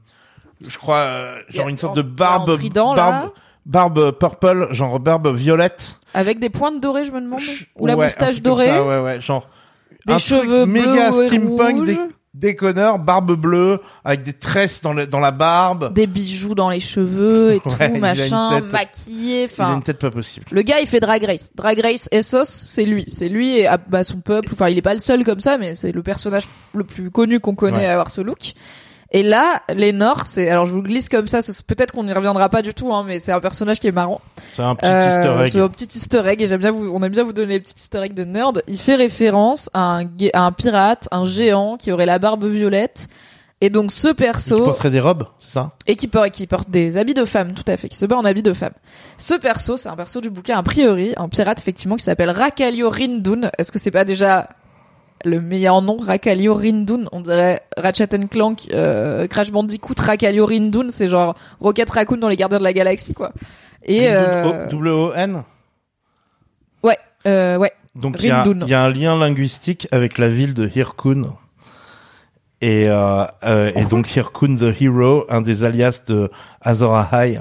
je 0.68 0.78
crois, 0.78 0.98
euh, 0.98 1.40
genre 1.50 1.68
a- 1.68 1.70
une 1.70 1.78
sorte 1.78 1.94
en- 1.94 1.96
de 1.96 2.02
barbe, 2.02 2.50
en 2.50 2.58
trident, 2.58 2.96
barbe, 2.96 3.32
barbe 3.66 4.12
purple, 4.20 4.68
genre 4.72 5.00
barbe 5.00 5.34
violette. 5.36 6.00
Avec 6.14 6.40
des 6.40 6.50
pointes 6.50 6.82
dorées, 6.82 7.06
je 7.06 7.12
me 7.12 7.22
demande. 7.22 7.40
Ou 7.78 7.86
la 7.86 7.96
Ouais, 7.96 8.06
moustache 8.06 8.42
dorée. 8.42 8.66
ça, 8.68 8.84
ouais, 8.84 9.00
ouais, 9.00 9.22
genre. 9.22 9.48
Des 10.08 10.14
un 10.14 10.18
cheveux 10.18 10.62
truc 10.64 10.74
méga 10.74 11.12
bleus 11.12 11.28
steampunk, 11.28 11.86
des- 11.86 12.00
déconneur, 12.34 13.00
barbe 13.00 13.34
bleue, 13.36 13.80
avec 14.06 14.24
des 14.24 14.34
tresses 14.34 14.82
dans, 14.82 14.94
le- 14.94 15.08
dans 15.08 15.20
la 15.20 15.32
barbe. 15.32 15.94
Des 15.94 16.08
bijoux 16.08 16.56
dans 16.56 16.70
les 16.70 16.80
cheveux 16.80 17.54
et 17.54 17.62
Ouais, 17.80 17.92
tout, 17.92 17.98
machin, 17.98 18.60
tête- 18.62 18.72
maquillé, 18.72 19.40
Il 19.44 19.44
a 19.44 19.46
enfin. 19.66 19.76
une 19.76 19.84
tête 19.84 20.00
pas 20.00 20.12
possible. 20.12 20.46
Le 20.52 20.62
gars, 20.62 20.80
il 20.80 20.88
fait 20.88 21.00
Drag 21.00 21.24
Race. 21.24 21.52
Drag 21.56 21.80
Race 21.80 22.08
Essos, 22.12 22.44
c'est 22.46 22.86
lui. 22.86 23.06
C'est 23.08 23.30
lui 23.30 23.58
et 23.58 23.68
ah, 23.68 23.78
bah, 23.88 24.04
son 24.04 24.20
peuple. 24.20 24.50
Enfin, 24.54 24.70
il 24.70 24.78
est 24.78 24.82
pas 24.84 24.94
le 24.94 25.00
seul 25.00 25.24
comme 25.24 25.40
ça, 25.40 25.58
mais 25.58 25.76
c'est 25.76 25.92
le 25.92 26.04
personnage 26.04 26.48
le 26.74 26.84
plus 26.84 27.10
connu 27.12 27.40
qu'on 27.40 27.56
connaît 27.56 27.78
Ouais. 27.78 27.86
à 27.86 27.92
avoir 27.94 28.12
ce 28.12 28.22
look. 28.22 28.54
Et 29.12 29.24
là, 29.24 29.64
Lénore, 29.74 30.28
c'est, 30.28 30.50
alors 30.50 30.68
je 30.68 30.72
vous 30.72 30.84
glisse 30.84 31.10
comme 31.10 31.28
ça, 31.28 31.40
peut-être 31.66 31.92
qu'on 31.94 32.04
n'y 32.04 32.14
reviendra 32.14 32.48
pas 32.50 32.62
du 32.62 32.76
tout, 32.76 32.94
hein, 32.94 33.04
mais 33.08 33.20
c'est 33.20 33.32
un 33.32 33.40
personnage 33.40 33.80
qui 33.80 33.88
est 33.88 33.92
marrant. 33.92 34.22
C'est 34.56 34.62
un 34.62 34.76
petit 34.76 34.88
Euh, 34.88 35.46
easter 35.46 35.58
egg. 35.58 35.64
un 35.64 35.70
petit 35.70 35.98
easter 35.98 36.22
egg 36.28 36.42
et 36.44 36.48
j'aime 36.48 36.62
bien 36.62 36.72
vous, 36.72 36.92
on 36.94 37.02
aime 37.02 37.12
bien 37.12 37.24
vous 37.24 37.34
donner 37.34 37.54
les 37.54 37.60
petits 37.60 37.74
easter 37.76 38.04
eggs 38.04 38.14
de 38.14 38.24
nerd. 38.24 38.62
Il 38.68 38.78
fait 38.78 38.96
référence 38.96 39.70
à 39.74 39.98
un, 39.98 40.06
à 40.34 40.42
un 40.42 40.52
pirate, 40.52 41.08
un 41.12 41.26
géant 41.26 41.78
qui 41.78 41.92
aurait 41.92 42.06
la 42.06 42.20
barbe 42.20 42.46
violette. 42.46 43.08
Et 43.62 43.70
donc 43.70 43.92
ce 43.92 44.08
Et 44.08 44.12
Qui 44.12 44.16
perso, 44.24 44.64
porterait 44.64 44.92
des 44.92 45.02
robes, 45.02 45.26
c'est 45.40 45.52
ça? 45.54 45.72
Et 45.86 45.98
qui 45.98 46.08
porte, 46.08 46.30
qui 46.32 46.48
porte 46.48 46.70
des 46.70 46.98
habits 46.98 47.14
de 47.14 47.26
femme, 47.26 47.54
tout 47.54 47.70
à 47.70 47.76
fait, 47.76 47.90
qui 47.90 47.98
se 47.98 48.06
bat 48.06 48.16
en 48.16 48.24
habits 48.24 48.44
de 48.44 48.54
femme. 48.54 48.72
Ce 49.18 49.34
perso, 49.34 49.76
c'est 49.76 49.90
un 49.90 49.98
perso 49.98 50.22
du 50.22 50.30
bouquin 50.30 50.58
a 50.58 50.64
priori, 50.64 51.14
un 51.18 51.28
pirate 51.28 51.60
effectivement 51.60 51.98
qui 51.98 52.04
s'appelle 52.04 52.30
Rakalio 52.30 52.90
Rindun. 52.90 53.50
Est-ce 53.58 53.72
que 53.74 53.80
c'est 53.80 53.92
pas 53.92 54.06
déjà 54.06 54.48
le 55.26 55.42
meilleur 55.42 55.82
nom, 55.82 55.98
Rakalio 55.98 56.54
Rindun 56.54 57.06
On 57.12 57.22
dirait 57.22 57.62
Ratchet 57.78 58.16
and 58.16 58.28
Clank, 58.28 58.68
euh, 58.72 59.28
Crash 59.28 59.52
Bandicoot, 59.52 59.96
Rakalio 60.00 60.46
Rindun, 60.46 60.88
c'est 60.90 61.08
genre 61.08 61.36
Rocket 61.60 61.90
Raccoon 61.90 62.18
dans 62.18 62.30
les 62.30 62.38
Gardiens 62.38 62.60
de 62.60 62.64
la 62.64 62.74
Galaxie, 62.74 63.14
quoi. 63.14 63.32
Et 63.84 64.10
euh, 64.10 64.68
W-O-N 64.70 65.44
ouais, 66.84 66.98
euh, 67.28 67.58
ouais, 67.58 67.72
Donc 67.96 68.18
il 68.20 68.28
y, 68.28 68.32
a, 68.32 68.44
Rindun. 68.44 68.66
il 68.66 68.70
y 68.70 68.74
a 68.74 68.84
un 68.84 68.90
lien 68.92 69.18
linguistique 69.18 69.88
avec 69.92 70.18
la 70.18 70.30
ville 70.30 70.54
de 70.54 70.70
Hirkun. 70.74 71.24
Et, 72.62 72.90
euh, 72.90 73.24
euh, 73.44 73.72
et 73.76 73.86
donc 73.86 74.14
Hirkun 74.14 74.58
the 74.58 74.82
Hero, 74.82 75.26
un 75.30 75.42
des 75.42 75.64
alias 75.64 76.02
de 76.08 76.30
Azor 76.62 76.96
Ahai. 76.96 77.40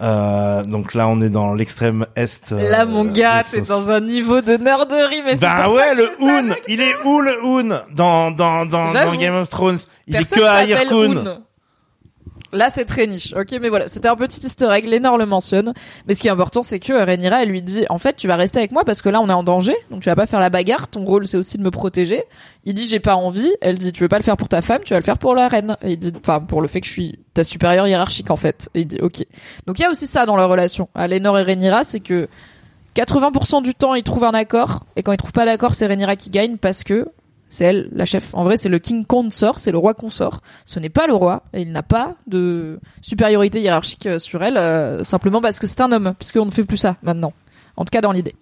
Euh, 0.00 0.62
donc 0.64 0.92
là, 0.94 1.08
on 1.08 1.20
est 1.22 1.30
dans 1.30 1.54
l'extrême 1.54 2.06
est. 2.16 2.52
euh, 2.52 2.68
Là, 2.70 2.84
mon 2.84 3.04
gars, 3.06 3.42
des 3.42 3.48
t'es 3.50 3.58
sauces. 3.64 3.68
dans 3.68 3.90
un 3.90 4.00
niveau 4.00 4.42
de 4.42 4.56
nerderie, 4.58 5.22
mais 5.24 5.36
c'est 5.36 5.40
Bah 5.40 5.66
ça 5.68 5.72
ouais, 5.72 5.90
que 5.90 5.96
je 5.96 6.02
le 6.02 6.08
Hoon, 6.20 6.48
que 6.54 6.60
il 6.68 6.80
est 6.82 6.94
où 7.04 7.20
le 7.22 7.42
Hoon? 7.44 7.80
Dans 7.94 8.30
dans 8.30 8.66
dans, 8.66 8.92
dans 8.92 9.14
Game 9.16 9.34
of 9.36 9.48
Thrones 9.48 9.78
Il 10.06 10.12
Personne 10.16 10.38
est 10.38 10.42
que 10.42 10.46
à. 10.46 10.54
Hoon. 11.24 11.38
Là, 12.52 12.70
c'est 12.70 12.84
très 12.84 13.06
niche. 13.06 13.34
Ok, 13.34 13.56
mais 13.60 13.68
voilà, 13.68 13.88
c'était 13.88 14.08
un 14.08 14.16
petit 14.16 14.40
easter 14.44 14.68
egg. 14.70 14.84
Lénore 14.84 15.18
le 15.18 15.26
mentionne. 15.26 15.74
Mais 16.06 16.14
ce 16.14 16.20
qui 16.20 16.28
est 16.28 16.30
important, 16.30 16.62
c'est 16.62 16.78
que 16.78 16.92
Rhaenyra, 16.92 17.42
elle 17.42 17.48
lui 17.48 17.62
dit, 17.62 17.84
en 17.88 17.98
fait, 17.98 18.14
tu 18.16 18.28
vas 18.28 18.36
rester 18.36 18.58
avec 18.58 18.72
moi 18.72 18.84
parce 18.84 19.02
que 19.02 19.08
là, 19.08 19.20
on 19.20 19.28
est 19.28 19.32
en 19.32 19.42
danger. 19.42 19.76
Donc, 19.90 20.02
tu 20.02 20.08
vas 20.08 20.16
pas 20.16 20.26
faire 20.26 20.40
la 20.40 20.50
bagarre. 20.50 20.88
Ton 20.88 21.04
rôle, 21.04 21.26
c'est 21.26 21.36
aussi 21.36 21.58
de 21.58 21.62
me 21.62 21.70
protéger. 21.70 22.24
Il 22.64 22.74
dit, 22.74 22.86
j'ai 22.86 23.00
pas 23.00 23.16
envie. 23.16 23.52
Elle 23.60 23.78
dit, 23.78 23.92
tu 23.92 24.02
veux 24.02 24.08
pas 24.08 24.18
le 24.18 24.24
faire 24.24 24.36
pour 24.36 24.48
ta 24.48 24.62
femme, 24.62 24.80
tu 24.84 24.94
vas 24.94 25.00
le 25.00 25.04
faire 25.04 25.18
pour 25.18 25.34
la 25.34 25.48
reine. 25.48 25.76
Et 25.82 25.92
il 25.92 25.98
dit, 25.98 26.12
enfin, 26.18 26.40
pour 26.40 26.62
le 26.62 26.68
fait 26.68 26.80
que 26.80 26.86
je 26.86 26.92
suis 26.92 27.18
ta 27.34 27.44
supérieure 27.44 27.86
hiérarchique, 27.86 28.30
en 28.30 28.36
fait. 28.36 28.68
Et 28.74 28.80
il 28.80 28.86
dit, 28.86 29.00
ok. 29.00 29.24
Donc, 29.66 29.78
il 29.78 29.82
y 29.82 29.84
a 29.84 29.90
aussi 29.90 30.06
ça 30.06 30.26
dans 30.26 30.36
leur 30.36 30.48
relation. 30.48 30.88
À 30.94 31.08
Lénore 31.08 31.38
et 31.38 31.42
Rhaenyra, 31.42 31.84
c'est 31.84 32.00
que 32.00 32.28
80% 32.94 33.62
du 33.62 33.74
temps, 33.74 33.94
ils 33.94 34.02
trouvent 34.02 34.24
un 34.24 34.34
accord. 34.34 34.86
Et 34.96 35.02
quand 35.02 35.12
ils 35.12 35.18
trouvent 35.18 35.32
pas 35.32 35.44
d'accord, 35.44 35.74
c'est 35.74 35.86
Rhaenyra 35.86 36.16
qui 36.16 36.30
gagne 36.30 36.56
parce 36.56 36.84
que 36.84 37.08
c'est 37.48 37.64
elle, 37.64 37.88
la 37.92 38.04
chef. 38.04 38.34
En 38.34 38.42
vrai, 38.42 38.56
c'est 38.56 38.68
le 38.68 38.78
king 38.78 39.04
consort, 39.04 39.58
c'est 39.58 39.72
le 39.72 39.78
roi 39.78 39.94
consort. 39.94 40.40
Ce 40.64 40.78
n'est 40.80 40.88
pas 40.88 41.06
le 41.06 41.14
roi, 41.14 41.42
et 41.52 41.62
il 41.62 41.72
n'a 41.72 41.82
pas 41.82 42.14
de 42.26 42.80
supériorité 43.00 43.60
hiérarchique 43.60 44.06
euh, 44.06 44.18
sur 44.18 44.42
elle, 44.42 44.56
euh, 44.56 45.04
simplement 45.04 45.40
parce 45.40 45.58
que 45.58 45.66
c'est 45.66 45.80
un 45.80 45.92
homme, 45.92 46.14
puisqu'on 46.18 46.46
ne 46.46 46.50
fait 46.50 46.64
plus 46.64 46.76
ça 46.76 46.96
maintenant. 47.02 47.32
En 47.76 47.84
tout 47.84 47.90
cas, 47.90 48.00
dans 48.00 48.12
l'idée. 48.12 48.34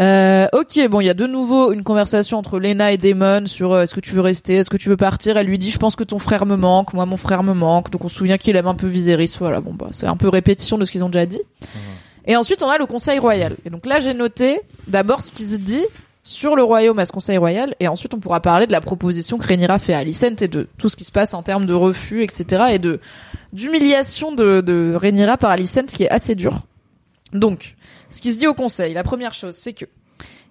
Euh, 0.00 0.48
ok, 0.52 0.88
bon, 0.88 1.00
il 1.00 1.06
y 1.06 1.10
a 1.10 1.14
de 1.14 1.26
nouveau 1.26 1.70
une 1.72 1.84
conversation 1.84 2.36
entre 2.38 2.58
Lena 2.58 2.92
et 2.92 2.98
Damon 2.98 3.46
sur 3.46 3.72
euh, 3.72 3.82
est-ce 3.82 3.94
que 3.94 4.00
tu 4.00 4.14
veux 4.14 4.20
rester, 4.20 4.56
est-ce 4.56 4.70
que 4.70 4.76
tu 4.76 4.88
veux 4.88 4.96
partir? 4.96 5.36
Elle 5.36 5.46
lui 5.46 5.58
dit, 5.58 5.70
je 5.70 5.78
pense 5.78 5.94
que 5.94 6.02
ton 6.02 6.18
frère 6.18 6.46
me 6.46 6.56
manque, 6.56 6.94
moi 6.94 7.06
mon 7.06 7.16
frère 7.16 7.44
me 7.44 7.54
manque. 7.54 7.90
Donc 7.90 8.04
on 8.04 8.08
se 8.08 8.16
souvient 8.16 8.36
qu'il 8.36 8.56
aime 8.56 8.66
un 8.66 8.74
peu 8.74 8.88
Viserys. 8.88 9.36
Voilà, 9.38 9.60
bon 9.60 9.72
bah 9.72 9.88
c'est 9.92 10.06
un 10.06 10.16
peu 10.16 10.28
répétition 10.28 10.78
de 10.78 10.84
ce 10.84 10.90
qu'ils 10.90 11.04
ont 11.04 11.08
déjà 11.08 11.26
dit. 11.26 11.40
Et 12.26 12.34
ensuite 12.34 12.62
on 12.62 12.68
a 12.68 12.78
le 12.78 12.86
Conseil 12.86 13.20
royal. 13.20 13.54
Et 13.64 13.70
donc 13.70 13.86
là 13.86 14.00
j'ai 14.00 14.14
noté 14.14 14.60
d'abord 14.88 15.20
ce 15.20 15.30
qui 15.30 15.44
se 15.44 15.58
dit 15.58 15.84
sur 16.24 16.56
le 16.56 16.62
royaume 16.62 16.98
à 16.98 17.04
ce 17.04 17.12
Conseil 17.12 17.36
royal, 17.36 17.76
et 17.80 17.86
ensuite 17.86 18.14
on 18.14 18.18
pourra 18.18 18.40
parler 18.40 18.66
de 18.66 18.72
la 18.72 18.80
proposition 18.80 19.36
que 19.36 19.46
Rhaenyra 19.46 19.78
fait 19.78 19.92
à 19.92 19.98
Alicent 19.98 20.40
et 20.40 20.48
de 20.48 20.66
tout 20.78 20.88
ce 20.88 20.96
qui 20.96 21.04
se 21.04 21.12
passe 21.12 21.34
en 21.34 21.42
termes 21.42 21.66
de 21.66 21.74
refus, 21.74 22.24
etc. 22.24 22.64
et 22.72 22.78
de 22.78 22.98
d'humiliation 23.52 24.32
de, 24.32 24.62
de 24.62 24.94
Rhaenyra 24.96 25.36
par 25.36 25.50
Alicent 25.50 25.86
qui 25.86 26.04
est 26.04 26.10
assez 26.10 26.34
dur. 26.34 26.62
Donc, 27.34 27.76
ce 28.08 28.20
qui 28.20 28.32
se 28.32 28.38
dit 28.38 28.46
au 28.46 28.54
Conseil, 28.54 28.94
la 28.94 29.04
première 29.04 29.34
chose, 29.34 29.54
c'est 29.54 29.74
que 29.74 29.84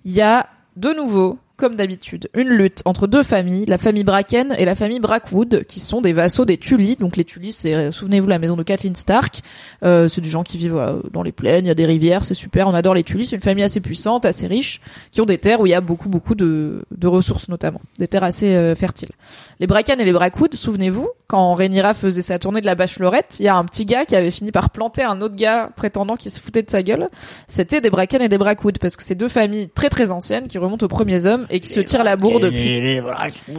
il 0.06 0.12
y 0.12 0.22
a 0.22 0.48
de 0.76 0.94
nouveau, 0.94 1.40
comme 1.56 1.76
d'habitude, 1.76 2.30
une 2.34 2.50
lutte 2.50 2.82
entre 2.86 3.06
deux 3.06 3.22
familles, 3.22 3.66
la 3.68 3.78
famille 3.78 4.04
Bracken 4.04 4.56
et 4.58 4.66
la 4.66 4.74
famille 4.74 5.00
Brackwood, 5.00 5.66
qui 5.68 5.80
sont 5.80 6.02
des 6.02 6.12
vassaux 6.12 6.46
des 6.46 6.58
Tully. 6.58 6.96
Donc 6.96 7.16
les 7.16 7.26
Tully, 7.26 7.52
c'est, 7.52 7.74
euh, 7.76 7.92
souvenez-vous, 7.92 8.28
la 8.28 8.40
maison 8.40 8.56
de 8.56 8.64
Kathleen 8.64 8.96
Stark. 8.96 9.42
Euh, 9.84 10.08
c'est 10.08 10.22
des 10.22 10.30
gens 10.30 10.44
qui 10.44 10.58
vivent 10.58 10.78
euh, 10.78 11.00
dans 11.12 11.22
les 11.22 11.32
plaines, 11.32 11.66
il 11.66 11.68
y 11.68 11.72
a 11.72 11.76
des 11.76 11.86
rivières, 11.86 12.26
c'est 12.26 12.34
super, 12.34 12.68
on 12.68 12.74
adore 12.74 12.96
les 12.96 13.04
Tully. 13.04 13.26
C'est 13.26 13.36
une 13.36 13.42
famille 13.42 13.64
assez 13.64 13.82
puissante, 13.82 14.26
assez 14.26 14.48
riche, 14.48 14.82
qui 15.12 15.22
ont 15.22 15.26
des 15.26 15.38
terres 15.38 15.62
où 15.62 15.68
il 15.68 15.70
y 15.70 15.76
a 15.76 15.82
beaucoup, 15.82 16.10
beaucoup 16.10 16.34
de, 16.36 16.84
ressources 17.04 17.50
notamment, 17.50 17.82
des 18.00 18.08
terres 18.08 18.24
assez 18.24 18.56
euh, 18.56 18.76
fertiles. 18.76 19.12
Les 19.60 19.68
Bracken 19.68 20.00
et 20.02 20.06
les 20.06 20.14
Brackwood, 20.14 20.56
souvenez-vous, 20.56 21.10
quand 21.28 21.54
Rhaenyra 21.54 21.94
faisait 21.94 22.22
sa 22.22 22.40
tournée 22.40 22.62
de 22.62 22.66
la 22.66 22.76
bachelorette, 22.76 23.38
il 23.40 23.46
y 23.46 23.48
a 23.48 23.56
un 23.56 23.66
petit 23.66 23.86
gars 23.86 24.06
qui 24.06 24.16
avait 24.16 24.32
fini 24.32 24.52
par 24.52 24.72
planter 24.72 25.04
un 25.04 25.22
autre 25.22 25.36
gars 25.36 25.70
prétendant 25.76 26.16
qui 26.16 26.30
se 26.32 26.42
foutait 26.42 26.64
de 26.64 26.70
sa 26.70 26.82
gueule. 26.82 27.10
C'était 27.48 27.82
des 27.82 27.90
Bracken 27.90 28.22
et 28.22 28.30
des 28.30 28.38
Brackwood, 28.38 28.80
parce 28.80 28.96
que 28.96 29.04
c'est 29.04 29.16
deux 29.16 29.28
familles 29.28 29.70
très 29.70 29.90
très 29.90 30.12
anciennes 30.12 30.48
qui 30.48 30.58
remontent 30.58 30.86
aux 30.86 30.90
premiers 30.90 31.26
hommes 31.26 31.43
et 31.50 31.60
qui 31.60 31.70
se 31.70 31.80
tirent 31.80 32.04
la 32.04 32.16
bourre 32.16 32.40
depuis 32.40 32.82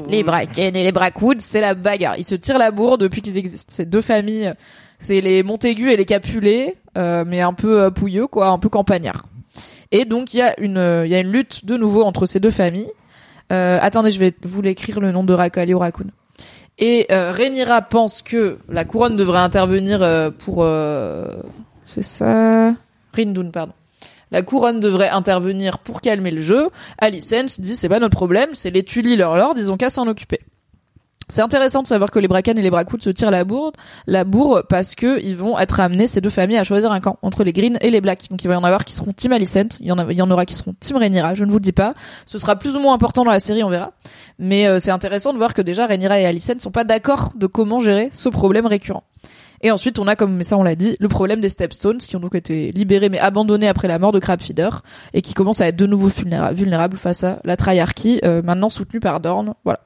les 0.09 0.23
Bracken 0.23 0.77
et 0.77 0.83
les 0.83 0.93
Brackwood, 0.93 1.41
c'est 1.41 1.61
la 1.61 1.75
bagarre. 1.75 2.17
Ils 2.19 2.25
se 2.25 2.35
tirent 2.35 2.59
la 2.59 2.71
bourre 2.71 2.99
depuis 2.99 3.23
qu'ils 3.23 3.39
existent. 3.39 3.73
C'est 3.75 3.89
deux 3.89 4.01
familles, 4.01 4.55
c'est 4.99 5.21
les 5.21 5.43
Montaigu 5.43 5.91
et 5.91 5.97
les 5.97 6.05
Capulet, 6.05 6.77
euh, 6.97 7.25
mais 7.27 7.41
un 7.41 7.53
peu 7.53 7.83
euh, 7.83 7.91
pouilleux, 7.91 8.27
quoi, 8.27 8.49
un 8.49 8.59
peu 8.59 8.69
campagnards. 8.69 9.25
Et 9.93 10.05
donc 10.05 10.35
il 10.35 10.39
y 10.39 10.43
a 10.43 10.59
une, 10.61 10.79
euh, 10.79 11.07
il 11.07 11.13
y 11.13 11.15
a 11.15 11.21
une 11.21 11.31
lutte 11.31 11.65
de 11.65 11.77
nouveau 11.77 12.03
entre 12.03 12.27
ces 12.27 12.41
deux 12.41 12.51
familles. 12.51 12.91
Euh, 13.53 13.79
attendez, 13.81 14.11
je 14.11 14.19
vais 14.19 14.35
vous 14.43 14.63
l'écrire 14.63 15.01
le 15.01 15.13
nom 15.13 15.23
de 15.25 15.35
Rakalio 15.35 15.79
Raccoon. 15.79 16.07
Et 16.79 17.07
euh, 17.13 17.31
Rhaenyra 17.31 17.83
pense 17.83 18.23
que 18.23 18.59
la 18.69 18.85
couronne 18.85 19.17
devrait 19.17 19.39
intervenir 19.39 20.03
euh, 20.03 20.31
pour, 20.31 20.65
euh, 20.65 21.27
c'est 21.85 22.03
ça, 22.03 22.75
Rindun, 23.15 23.51
pardon. 23.53 23.73
La 24.35 24.43
couronne 24.43 24.81
devrait 24.81 25.11
intervenir 25.11 25.79
pour 25.79 26.01
calmer 26.01 26.33
le 26.33 26.43
jeu. 26.43 26.69
Alicent 26.99 27.61
dit 27.61 27.77
c'est 27.77 27.89
pas 27.89 28.01
notre 28.01 28.17
problème, 28.17 28.51
c'est 28.55 28.73
les 28.73 28.83
Tully 28.83 29.15
leur 29.15 29.37
lord, 29.37 29.55
ils 29.57 29.71
ont 29.71 29.77
qu'à 29.77 29.91
s'en 29.91 30.09
occuper. 30.09 30.41
C'est 31.29 31.41
intéressant 31.41 31.83
de 31.83 31.87
savoir 31.87 32.11
que 32.11 32.19
les 32.19 32.27
Bracken 32.27 32.59
et 32.59 32.63
les 32.63 32.71
Brackwood 32.71 33.01
se 33.01 33.11
tirent 33.11 33.31
la 33.31 33.45
bourre, 33.45 33.71
la 34.09 34.25
bourre 34.25 34.65
parce 34.69 34.97
que 34.97 35.23
ils 35.23 35.37
vont 35.37 35.57
être 35.57 35.79
amenés 35.79 36.09
ces 36.09 36.21
deux 36.21 36.31
familles 36.31 36.57
à 36.57 36.65
choisir 36.65 36.91
un 36.91 36.99
camp 36.99 37.17
entre 37.23 37.45
les 37.45 37.53
Green 37.53 37.79
et 37.81 37.91
les 37.91 38.01
Black. 38.01 38.29
Donc 38.29 38.43
il 38.43 38.49
va 38.49 38.55
y 38.55 38.57
en 38.57 38.65
avoir 38.65 38.85
qui 38.85 38.93
seront 38.93 39.13
Team 39.13 39.31
Alicent, 39.31 39.79
il 39.79 39.87
y 39.87 39.93
en, 39.93 39.99
a, 39.99 40.11
il 40.11 40.19
y 40.19 40.23
en 40.23 40.31
aura 40.33 40.47
qui 40.47 40.55
seront 40.55 40.75
Team 40.81 40.97
Rhaenyra. 40.97 41.35
Je 41.35 41.45
ne 41.45 41.51
vous 41.51 41.59
le 41.59 41.63
dis 41.63 41.71
pas. 41.71 41.95
Ce 42.27 42.37
sera 42.37 42.57
plus 42.57 42.75
ou 42.75 42.81
moins 42.81 42.93
important 42.93 43.23
dans 43.23 43.31
la 43.31 43.39
série, 43.39 43.63
on 43.63 43.71
verra. 43.71 43.93
Mais 44.41 44.67
euh, 44.67 44.81
c'est 44.81 44.91
intéressant 44.91 45.33
de 45.33 45.39
voir 45.39 45.55
que 45.55 45.63
déjà 45.63 45.87
Rhaenyra 45.87 46.19
et 46.19 46.27
Alicent 46.27 46.59
sont 46.59 46.73
pas 46.73 46.83
d'accord 46.83 47.35
de 47.37 47.47
comment 47.47 47.79
gérer 47.79 48.11
ce 48.13 48.29
problème 48.29 48.67
récurrent. 48.67 49.05
Et 49.65 49.71
ensuite, 49.71 49.99
on 49.99 50.07
a, 50.07 50.15
comme 50.15 50.43
ça 50.45 50.57
on 50.59 50.63
l'a 50.63 50.77
dit, 50.77 50.97
le 51.01 51.09
problème 51.09 51.41
des 51.41 51.49
Stepstones 51.49 51.97
qui 51.97 52.15
ont 52.15 52.21
donc 52.21 52.35
été 52.35 52.71
libérés 52.73 53.09
mais 53.09 53.19
abandonnés 53.19 53.67
après 53.67 53.89
la 53.89 53.99
mort 53.99 54.13
de 54.13 54.19
Crabfeeder 54.19 54.69
et 55.15 55.23
qui 55.23 55.33
commencent 55.33 55.63
à 55.63 55.69
être 55.69 55.77
de 55.77 55.87
nouveau 55.87 56.09
vulnéra- 56.09 56.53
vulnérables 56.53 56.99
face 56.99 57.25
à 57.25 57.41
la 57.45 57.57
Triarchie, 57.57 58.21
euh, 58.25 58.43
maintenant 58.43 58.69
soutenue 58.69 59.01
par 59.01 59.21
Dorne. 59.21 59.55
Voilà. 59.65 59.81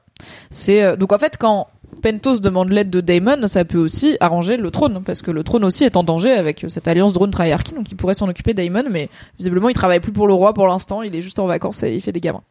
C'est 0.51 0.83
euh, 0.83 0.95
donc 0.97 1.13
en 1.13 1.17
fait 1.17 1.37
quand 1.37 1.67
Pentos 2.03 2.39
demande 2.39 2.69
l'aide 2.69 2.89
de 2.89 2.99
Daemon, 2.99 3.47
ça 3.47 3.63
peut 3.63 3.77
aussi 3.77 4.17
arranger 4.19 4.57
le 4.57 4.69
trône 4.69 5.01
parce 5.05 5.21
que 5.21 5.31
le 5.31 5.43
trône 5.43 5.63
aussi 5.63 5.85
est 5.85 5.95
en 5.95 6.03
danger 6.03 6.33
avec 6.33 6.65
euh, 6.65 6.67
cette 6.67 6.89
alliance 6.89 7.13
drone 7.13 7.31
Triarchie, 7.31 7.73
donc 7.73 7.89
il 7.89 7.95
pourrait 7.95 8.13
s'en 8.13 8.27
occuper 8.27 8.53
Daemon, 8.53 8.83
mais 8.91 9.09
visiblement 9.37 9.69
il 9.69 9.75
travaille 9.75 10.01
plus 10.01 10.11
pour 10.11 10.27
le 10.27 10.33
roi 10.33 10.53
pour 10.53 10.67
l'instant, 10.67 11.03
il 11.03 11.15
est 11.15 11.21
juste 11.21 11.39
en 11.39 11.45
vacances 11.47 11.83
et 11.83 11.95
il 11.95 12.01
fait 12.01 12.11
des 12.11 12.19
gamins. 12.19 12.43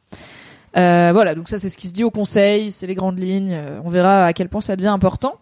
Euh, 0.77 1.11
voilà, 1.13 1.35
donc 1.35 1.49
ça 1.51 1.59
c'est 1.59 1.69
ce 1.69 1.77
qui 1.79 1.89
se 1.89 1.93
dit 1.93 2.05
au 2.05 2.11
conseil, 2.11 2.73
c'est 2.73 2.87
les 2.87 2.95
grandes 2.95 3.19
lignes, 3.19 3.53
euh, 3.53 3.81
on 3.85 3.91
verra 3.91 4.25
à 4.25 4.33
quel 4.33 4.49
point 4.49 4.63
ça 4.63 4.77
devient 4.77 4.89
important. 4.89 5.35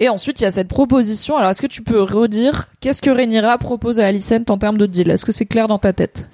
Et 0.00 0.08
ensuite, 0.08 0.40
il 0.40 0.44
y 0.44 0.46
a 0.46 0.50
cette 0.50 0.68
proposition. 0.68 1.36
Alors, 1.36 1.50
est-ce 1.50 1.62
que 1.62 1.66
tu 1.66 1.82
peux 1.82 2.02
redire 2.02 2.66
qu'est-ce 2.80 3.00
que 3.00 3.10
Rhaenyra 3.10 3.58
propose 3.58 4.00
à 4.00 4.06
Alicent 4.06 4.50
en 4.50 4.58
termes 4.58 4.78
de 4.78 4.86
deal? 4.86 5.10
Est-ce 5.10 5.24
que 5.24 5.32
c'est 5.32 5.46
clair 5.46 5.68
dans 5.68 5.78
ta 5.78 5.92
tête? 5.92 6.28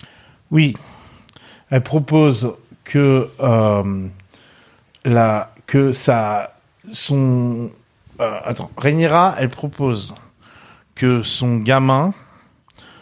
Oui. 0.51 0.75
Elle 1.71 1.83
propose 1.83 2.55
que 2.85 3.29
euh, 3.41 4.09
que 5.67 5.93
son 6.93 7.71
euh, 8.21 8.39
attends 8.45 8.71
elle 8.83 9.51
propose 9.51 10.15
que 10.95 11.23
son 11.23 11.59
gamin 11.59 12.15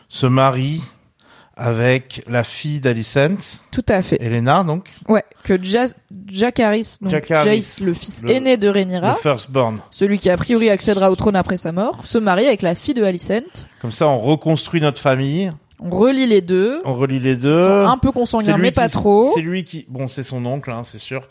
se 0.09 0.27
marie 0.27 0.83
avec 1.57 2.23
la 2.29 2.45
fille 2.45 2.81
d'Alicent, 2.81 3.61
Tout 3.73 3.85
à 3.89 4.03
fait. 4.03 4.19
Elena 4.21 4.63
donc, 4.63 4.91
Ouais, 5.09 5.25
que 5.43 5.63
Jas- 5.63 5.95
Jacaris, 6.31 6.99
donc 7.01 7.11
Jacaris, 7.11 7.57
Jace, 7.63 7.81
le 7.81 7.95
fils 7.95 8.23
le- 8.23 8.31
aîné 8.31 8.57
de 8.59 8.67
le 8.67 8.73
Rhaenyra, 8.73 9.15
firstborn. 9.15 9.81
celui 9.91 10.19
qui 10.19 10.29
a 10.29 10.37
priori 10.37 10.69
accédera 10.69 11.11
au 11.11 11.17
trône 11.17 11.35
après 11.37 11.57
sa 11.57 11.73
mort, 11.73 12.01
se 12.05 12.19
marie 12.19 12.47
avec 12.47 12.61
la 12.63 12.75
fille 12.75 12.93
de 12.95 13.03
Alicent. 13.05 13.67
Comme 13.81 13.93
ça 13.93 14.07
on 14.09 14.19
reconstruit 14.19 14.81
notre 14.83 15.01
famille 15.01 15.51
On 15.81 15.91
relie 15.91 16.27
les 16.27 16.41
deux. 16.43 16.81
On 16.85 16.95
relie 16.95 17.21
les 17.21 17.33
Ils 17.33 17.39
deux. 17.39 17.55
sont 17.67 17.89
un 17.89 17.99
peu 17.99 18.13
consanguins, 18.13 18.57
mais 18.59 18.69
qui- 18.69 18.75
pas 18.75 18.89
trop. 18.89 19.31
C'est 19.35 19.43
lui 19.43 19.65
qui, 19.65 19.87
bon, 19.89 20.09
c'est 20.09 20.23
son 20.23 20.45
oncle, 20.47 20.71
hein, 20.71 20.83
c'est 20.87 20.99
sûr. 20.99 21.27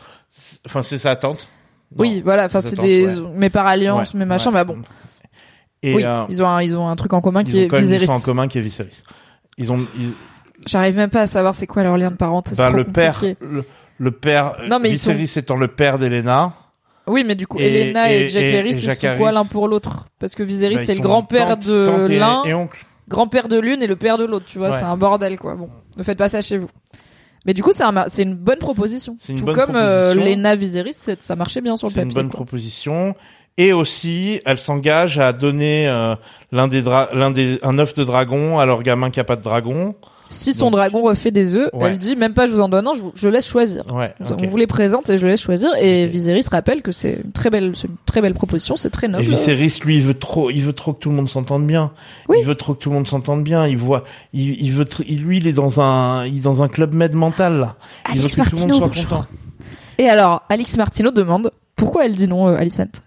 Enfin, 0.65 0.83
c'est 0.83 0.97
sa 0.99 1.15
tante. 1.15 1.47
Non. 1.95 2.01
Oui, 2.01 2.21
voilà. 2.23 2.45
Enfin, 2.45 2.61
c'est 2.61 2.79
des, 2.79 3.05
ouais. 3.07 3.27
mais 3.35 3.49
par 3.51 3.65
alliance, 3.67 4.13
Ouais, 4.13 4.19
mais 4.19 4.25
machin. 4.25 4.49
ouais. 4.49 4.55
Bah 4.55 4.63
bon. 4.63 4.77
Et 5.83 5.93
oui, 5.95 6.03
euh, 6.03 6.25
ils 6.29 6.41
ont 6.43 6.47
un, 6.47 6.61
ils 6.63 6.75
ont 6.75 6.87
un 6.87 6.95
truc 6.95 7.13
en 7.13 7.21
commun 7.21 7.41
ils 7.45 7.51
qui 7.51 7.57
ont 7.71 7.75
est 7.75 7.79
Viserys. 7.79 8.07
sang 8.07 8.15
en 8.15 8.19
commun 8.21 8.47
qui 8.47 8.57
est 8.57 8.61
Viserys. 8.61 9.01
Ils 9.57 9.71
ont, 9.71 9.85
ils- 9.97 10.13
J'arrive 10.65 10.95
même 10.95 11.09
pas 11.09 11.21
à 11.21 11.27
savoir 11.27 11.53
c'est 11.53 11.67
quoi 11.67 11.83
leur 11.83 11.97
lien 11.97 12.11
de 12.11 12.15
parenté. 12.15 12.55
bah, 12.55 12.69
le 12.69 12.83
père, 12.85 13.21
le, 13.41 13.63
le 13.97 14.11
père, 14.11 14.55
Non, 14.69 14.79
mais 14.79 14.89
ils 14.89 14.93
Viserys 14.93 15.31
étant 15.37 15.57
le 15.57 15.67
père 15.67 15.99
d'Elena. 15.99 16.53
Oui, 17.07 17.23
mais 17.25 17.35
du 17.35 17.45
coup, 17.45 17.59
Et- 17.59 17.65
Elena 17.65 18.11
et, 18.11 18.21
et- 18.21 18.29
Jack 18.29 18.43
Harris, 18.45 18.69
et 18.69 18.85
ils 18.85 18.95
sont 18.95 19.17
quoi 19.17 19.31
l'un 19.31 19.45
pour 19.45 19.67
l'autre 19.67 20.07
Parce 20.19 20.33
que 20.33 20.41
Viserys, 20.43 20.75
Bah, 20.75 20.81
c'est 20.85 20.93
le 20.93 20.97
sont 20.97 21.03
grand-père 21.03 21.57
de 21.57 22.07
l'un, 22.17 22.43
et 22.45 22.53
oncle. 22.53 22.83
grand-père 23.07 23.47
de 23.47 23.59
l'une 23.59 23.83
et 23.83 23.87
le 23.87 23.95
père 23.95 24.17
de 24.17 24.25
l'autre, 24.25 24.45
tu 24.47 24.57
vois, 24.57 24.69
Ouais. 24.71 24.77
c'est 24.77 24.83
un 24.85 24.97
bordel, 24.97 25.37
quoi. 25.37 25.55
Bon, 25.55 25.69
ne 25.97 26.03
faites 26.03 26.17
pas 26.17 26.29
ça 26.29 26.41
chez 26.41 26.57
vous. 26.57 26.69
Mais 27.45 27.53
du 27.53 27.61
coup, 27.61 27.71
c'est 27.73 27.83
un, 27.83 28.07
une 28.17 28.33
bonne 28.33 28.57
proposition. 28.57 29.17
Une 29.29 29.37
Tout 29.39 29.45
bonne 29.45 29.55
comme 29.55 29.75
euh. 29.75 30.15
Lena 30.15 30.55
Viserys, 30.55 30.93
ça 31.19 31.35
marchait 31.35 31.61
bien 31.61 31.75
sur 31.75 31.89
le 31.89 31.93
C'est 31.93 31.99
une 32.01 32.07
papier. 32.07 32.15
bonne 32.23 32.31
quoi. 32.31 32.37
proposition. 32.37 33.13
Et 33.57 33.71
aussi, 33.71 34.41
elle 34.45 34.59
s'engage 34.59 35.17
à 35.17 35.31
donner 35.31 35.87
euh, 35.87 36.15
l'un 36.51 36.67
des 36.67 36.81
l'un 36.81 37.31
des 37.31 37.59
un 37.63 37.79
œuf 37.79 37.93
de 37.93 38.03
dragon 38.03 38.59
à 38.59 38.65
leur 38.65 38.83
gamin 38.83 39.09
qui 39.11 39.19
a 39.21 39.23
pas 39.23 39.37
de 39.37 39.41
dragon. 39.43 39.95
Si 40.29 40.53
son 40.53 40.65
Donc- 40.65 40.73
dragon 40.73 41.03
refait 41.03 41.31
des 41.31 41.55
œufs, 41.55 41.69
Ouais. 41.71 41.91
elle 41.91 41.99
dit 41.99 42.15
même 42.17 42.33
pas 42.33 42.47
je 42.47 42.51
vous 42.51 42.59
en 42.59 42.67
donne 42.67 42.85
un, 42.87 42.93
je, 42.95 42.99
vous- 43.01 43.13
je 43.15 43.29
laisse 43.29 43.47
choisir. 43.47 43.83
Ouais. 43.93 44.13
ok. 44.29 44.39
On 44.43 44.47
vous 44.47 44.57
les 44.57 44.67
présente 44.67 45.09
et 45.09 45.17
je 45.17 45.25
laisse 45.27 45.39
choisir. 45.41 45.69
Et 45.79 46.03
Ok. 46.03 46.09
Viserys 46.11 46.41
rappelle 46.51 46.81
que 46.81 46.91
c'est 46.91 47.21
une 47.23 47.31
très 47.31 47.49
belle, 47.49 47.67
une 47.67 47.95
très 48.05 48.21
belle 48.21 48.33
proposition, 48.33 48.75
c'est 48.75 48.89
très 48.89 49.05
Et 49.07 49.11
noble. 49.11 49.23
Viserys, 49.23 49.79
lui, 49.85 49.97
il 49.97 50.01
veut 50.01 50.15
trop, 50.15 50.49
il 50.49 50.61
veut 50.61 50.73
trop 50.73 50.91
que 50.93 50.99
tout 50.99 51.09
le 51.09 51.15
monde 51.15 51.29
s'entende 51.29 51.65
bien. 51.65 51.91
Oui. 52.27 52.37
Il 52.41 52.45
veut 52.45 52.55
trop 52.55 52.73
que 52.73 52.79
tout 52.79 52.89
le 52.89 52.95
monde 52.95 53.07
s'entende 53.07 53.43
bien. 53.43 53.67
Il 53.67 53.77
voit, 53.77 54.03
il, 54.33 54.61
il 54.61 54.73
veut, 54.73 54.85
lui, 55.07 55.37
il 55.37 55.47
est 55.47 55.53
dans 55.53 55.79
un, 55.79 56.25
il 56.25 56.37
est 56.39 56.41
dans 56.41 56.61
un 56.63 56.67
club 56.67 56.93
med 56.93 57.13
mental 57.13 57.59
là. 57.59 57.75
Il 58.13 58.19
Alex 58.19 58.35
veut 58.35 58.43
que 58.43 58.49
tout 58.49 58.55
le 58.57 58.61
monde 58.73 58.91
soit 58.93 59.03
content. 59.03 59.25
Et 59.97 60.09
alors, 60.09 60.41
Alix 60.49 60.75
Martineau 60.75 61.11
demande 61.11 61.51
pourquoi 61.77 62.05
elle 62.05 62.15
dit 62.15 62.27
non, 62.27 62.49
euh, 62.49 62.57
Alicent? 62.57 63.01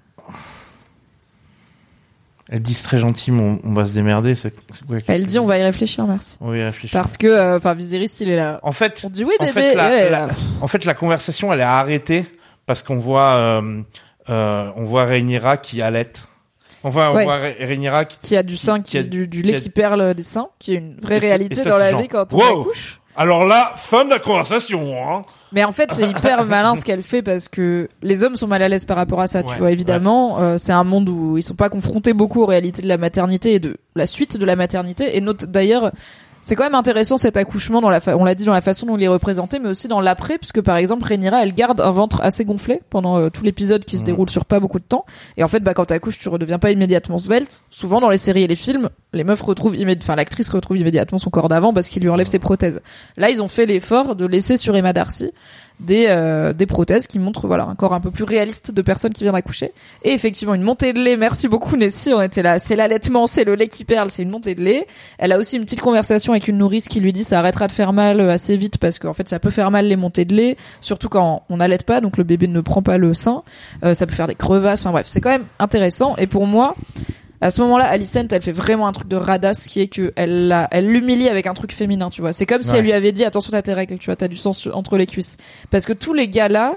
Elle 2.51 2.63
dit 2.63 2.73
c'est 2.75 2.83
très 2.85 2.99
gentil, 2.99 3.31
mais 3.31 3.43
on, 3.43 3.61
on 3.63 3.75
va 3.75 3.85
se 3.85 3.93
démerder. 3.93 4.35
C'est, 4.35 4.55
c'est 4.73 4.87
quoi 4.87 5.01
qu'elle 5.01 5.17
Elle 5.17 5.27
dit 5.27 5.39
on 5.39 5.47
va 5.47 5.59
y 5.59 5.63
réfléchir, 5.63 6.07
merci. 6.07 6.37
On 6.41 6.51
va 6.51 6.57
y 6.57 6.63
réfléchir. 6.65 6.99
Parce 6.99 7.17
que, 7.19 7.27
euh, 7.27 7.57
enfin, 7.59 7.75
Viserys, 7.75 8.11
il 8.21 8.31
est 8.31 8.37
là. 8.37 8.59
En 8.63 8.73
fait, 8.73 9.03
On 9.07 9.11
dit 9.11 9.25
oui, 9.25 9.35
en 9.39 9.45
bébé. 9.45 9.53
fait, 9.61 9.73
et 9.73 9.77
la- 9.77 9.89
elle 9.91 10.07
est 10.07 10.11
la- 10.11 10.27
là. 10.27 10.33
en 10.63 10.67
fait, 10.69 10.85
la 10.87 10.95
conversation, 10.95 11.53
elle 11.53 11.61
est 11.61 11.65
arrêtée 11.65 12.25
parce 12.65 12.83
qu'on 12.83 12.99
voit, 12.99 13.33
euh, 13.37 13.83
euh, 14.31 14.71
on 14.77 14.87
voit 14.87 15.05
Rhaenyra 15.05 15.57
qui 15.59 15.83
allait. 15.83 16.11
On 16.85 16.91
voit, 16.91 17.11
on 17.11 17.17
Ouais. 17.17 17.25
voit 17.25 17.39
Rha- 17.39 17.55
Rhaenyra 17.67 18.05
qui, 18.07 18.17
Qui 18.23 18.37
a 18.37 18.43
du 18.43 18.57
sein, 18.57 18.81
qui, 18.81 18.93
qui 18.93 18.99
a- 18.99 19.03
du, 19.03 19.27
du 19.27 19.43
qui 19.43 19.49
lait 19.49 19.57
a- 19.57 19.61
qui 19.61 19.69
perle 19.71 20.15
des 20.15 20.23
seins, 20.23 20.49
qui 20.59 20.73
est 20.75 20.77
une 20.77 20.97
vraie 21.01 21.19
réalité 21.19 21.61
et 21.61 21.65
ça, 21.65 21.71
dans 21.71 21.79
la 21.79 21.91
genre, 21.91 22.01
vie 22.01 22.09
quand 22.09 22.33
on 22.33 22.37
wow. 22.39 22.61
accouche. 22.63 23.01
Alors 23.17 23.45
là, 23.45 23.73
fin 23.77 24.05
de 24.05 24.11
la 24.11 24.21
conversation, 24.21 24.95
hein. 25.03 25.23
Mais 25.53 25.65
en 25.65 25.73
fait, 25.73 25.91
c'est 25.93 26.09
hyper 26.09 26.45
malin 26.47 26.75
ce 26.75 26.85
qu'elle 26.85 27.03
fait 27.03 27.23
parce 27.23 27.49
que 27.49 27.89
les 28.03 28.25
hommes 28.25 28.37
sont 28.37 28.47
mal 28.47 28.63
à 28.63 28.69
l'aise 28.69 28.85
par 28.85 28.97
rapport 28.97 29.21
à 29.21 29.27
ça, 29.27 29.43
tu 29.43 29.57
vois. 29.57 29.73
Évidemment, 29.73 30.41
euh, 30.41 30.59
c'est 30.59 30.73
un 30.73 30.85
monde 30.85 31.09
où 31.09 31.37
ils 31.39 31.43
sont 31.43 31.55
pas 31.55 31.71
confrontés 31.71 32.13
beaucoup 32.13 32.43
aux 32.43 32.47
réalités 32.47 32.83
de 32.83 32.89
la 32.89 32.99
maternité 32.99 33.55
et 33.55 33.59
de 33.59 33.77
la 33.95 34.07
suite 34.07 34.37
de 34.37 34.45
la 34.45 34.57
maternité. 34.57 35.17
Et 35.17 35.21
note 35.21 35.45
d'ailleurs, 35.45 35.93
c'est 36.43 36.57
quand 36.57 36.65
même 36.65 36.75
intéressant 36.75 37.17
cet 37.17 37.37
accouchement 37.37 37.81
dans 37.81 37.91
la, 37.91 38.01
fa- 38.01 38.17
on 38.17 38.25
l'a 38.25 38.35
dit 38.35 38.45
dans 38.45 38.53
la 38.53 38.61
façon 38.61 38.87
dont 38.87 38.97
il 38.97 39.03
est 39.03 39.09
représenté, 39.09 39.59
mais 39.59 39.69
aussi 39.69 39.89
dans 39.89 40.01
l'après, 40.01 40.39
puisque 40.39 40.61
par 40.61 40.77
exemple, 40.77 41.05
Rhaenyra, 41.05 41.43
elle 41.43 41.55
garde 41.55 41.81
un 41.81 41.91
ventre 41.91 42.21
assez 42.23 42.45
gonflé 42.45 42.81
pendant 42.91 43.19
euh, 43.19 43.29
tout 43.31 43.43
l'épisode 43.45 43.85
qui 43.85 43.97
se 43.97 44.03
Mhm. 44.03 44.07
déroule 44.07 44.31
sur 44.31 44.45
pas 44.45 44.61
beaucoup 44.61 44.79
de 44.79 44.85
temps. 44.85 45.05
Et 45.37 45.45
en 45.45 45.49
fait, 45.49 45.61
bah 45.61 45.75
quand 45.75 45.87
t'accouches, 45.87 46.19
tu 46.19 46.29
redeviens 46.29 46.59
pas 46.59 46.71
immédiatement 46.71 47.19
svelte. 47.19 47.63
Souvent 47.71 48.01
dans 48.01 48.11
les 48.11 48.19
séries 48.19 48.43
et 48.43 48.47
les 48.47 48.57
films, 48.57 48.89
les 49.13 49.25
meufs 49.25 49.41
retrouvent 49.43 49.75
immédiatement, 49.77 50.05
enfin 50.13 50.17
l'actrice 50.17 50.49
retrouve 50.51 50.79
immédiatement 50.79 51.19
son 51.19 51.31
corps 51.31 51.49
d'avant 51.49 51.73
parce 51.73 51.89
qu'il 51.89 52.03
lui 52.03 52.09
enlève 52.11 52.27
ses 52.27 52.39
prothèses. 52.39 52.81
Là, 53.17 53.31
ils 53.31 53.43
ont 53.43 53.49
fait 53.49 53.67
l'effort 53.67 54.15
de 54.17 54.27
laisser 54.27 54.57
sur 54.57 54.77
Emma 54.77 54.93
Darcy 54.93 55.33
des 55.81 56.07
euh, 56.09 56.53
des 56.53 56.67
prothèses 56.67 57.07
qui 57.07 57.19
montrent 57.19 57.47
voilà 57.47 57.65
un 57.65 57.75
corps 57.75 57.95
un 57.95 58.01
peu 58.01 58.11
plus 58.11 58.25
réaliste 58.25 58.73
de 58.73 58.83
personnes 58.83 59.13
qui 59.13 59.23
viennent 59.25 59.35
d'accoucher 59.35 59.73
et 60.03 60.13
effectivement 60.13 60.55
une 60.55 60.63
montée 60.63 60.93
de 60.93 60.99
lait. 60.99 61.17
Merci 61.17 61.49
beaucoup 61.49 61.77
Nessie. 61.77 62.13
On 62.13 62.21
était 62.21 62.43
là. 62.43 62.59
C'est 62.59 62.77
l'allaitement 62.77 63.27
c'est 63.27 63.45
le 63.45 63.55
lait 63.55 63.69
qui 63.69 63.85
perle 63.85 64.11
c'est 64.11 64.23
une 64.23 64.31
montée 64.31 64.55
de 64.55 64.63
lait. 64.63 64.87
Elle 65.19 65.33
a 65.33 65.39
aussi 65.39 65.57
une 65.57 65.65
petite 65.65 65.81
conversation 65.81 66.33
avec 66.33 66.49
une 66.49 66.59
nourrice 66.59 66.89
qui 66.89 67.01
lui 67.01 67.13
dit 67.13 67.25
ça 67.25 67.39
arrêtera 67.39 67.67
de 67.67 67.73
faire 67.73 67.93
mal 67.93 68.21
euh, 68.21 68.31
assez 68.31 68.57
vite 68.57 68.79
parce 68.79 68.99
qu'en 68.99 69.13
fait 69.13 69.29
ça 69.29 69.39
peut 69.39 69.51
faire 69.51 69.71
mal 69.71 69.87
les 69.87 69.97
montées 69.97 70.25
de 70.25 70.35
lait. 70.35 70.57
Surtout 70.81 71.09
quand 71.09 71.45
on 71.49 71.59
n'allaite 71.59 71.85
pas 71.85 72.01
donc 72.01 72.17
le 72.17 72.25
bébé 72.25 72.49
ne 72.49 72.61
prend 72.61 72.83
pas 72.83 72.99
le 72.99 73.15
sein. 73.15 73.43
Euh, 73.85 73.95
ça 73.95 74.07
peut 74.07 74.15
faire 74.15 74.27
des 74.29 74.35
crevasses. 74.35 74.81
Enfin 74.81 74.93
bref 74.93 75.07
c'est 75.09 75.21
quand 75.21 75.31
même 75.31 75.47
intéressant. 75.59 76.17
Et 76.17 76.27
pour 76.27 76.47
moi 76.47 76.75
à 77.41 77.51
ce 77.51 77.61
moment-là, 77.63 77.87
Alicent, 77.87 78.27
elle 78.33 78.43
fait 78.43 78.53
vraiment 78.53 78.87
un 78.89 78.93
truc 78.93 79.09
de 79.09 79.17
radasse 79.17 79.67
qui 79.67 79.81
est 79.81 79.89
que 79.89 80.13
elle 80.17 80.49
la- 80.49 80.69
elle 80.71 80.87
l'humilie 80.87 81.29
avec 81.29 81.47
un 81.47 81.55
truc 81.55 81.73
féminin, 81.73 82.11
tu 82.11 82.21
vois. 82.21 82.33
C'est 82.33 82.47
comme 82.47 82.63
si 82.63 82.73
Ouais. 82.73 82.79
elle 82.79 82.85
lui 82.85 82.93
avait 82.93 83.13
dit 83.13 83.25
attention 83.25 83.51
t'as 83.53 83.63
tes 83.63 83.73
règles, 83.75 83.99
tu 83.99 84.07
vois, 84.07 84.17
t'as 84.17 84.29
du 84.29 84.37
sang 84.37 84.53
entre 84.73 84.97
les 84.97 85.07
cuisses. 85.07 85.37
Parce 85.71 85.87
que 85.87 85.93
tous 85.93 86.15
les 86.15 86.29
gars 86.29 86.49
là, 86.49 86.75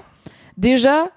déjà, 0.56 1.08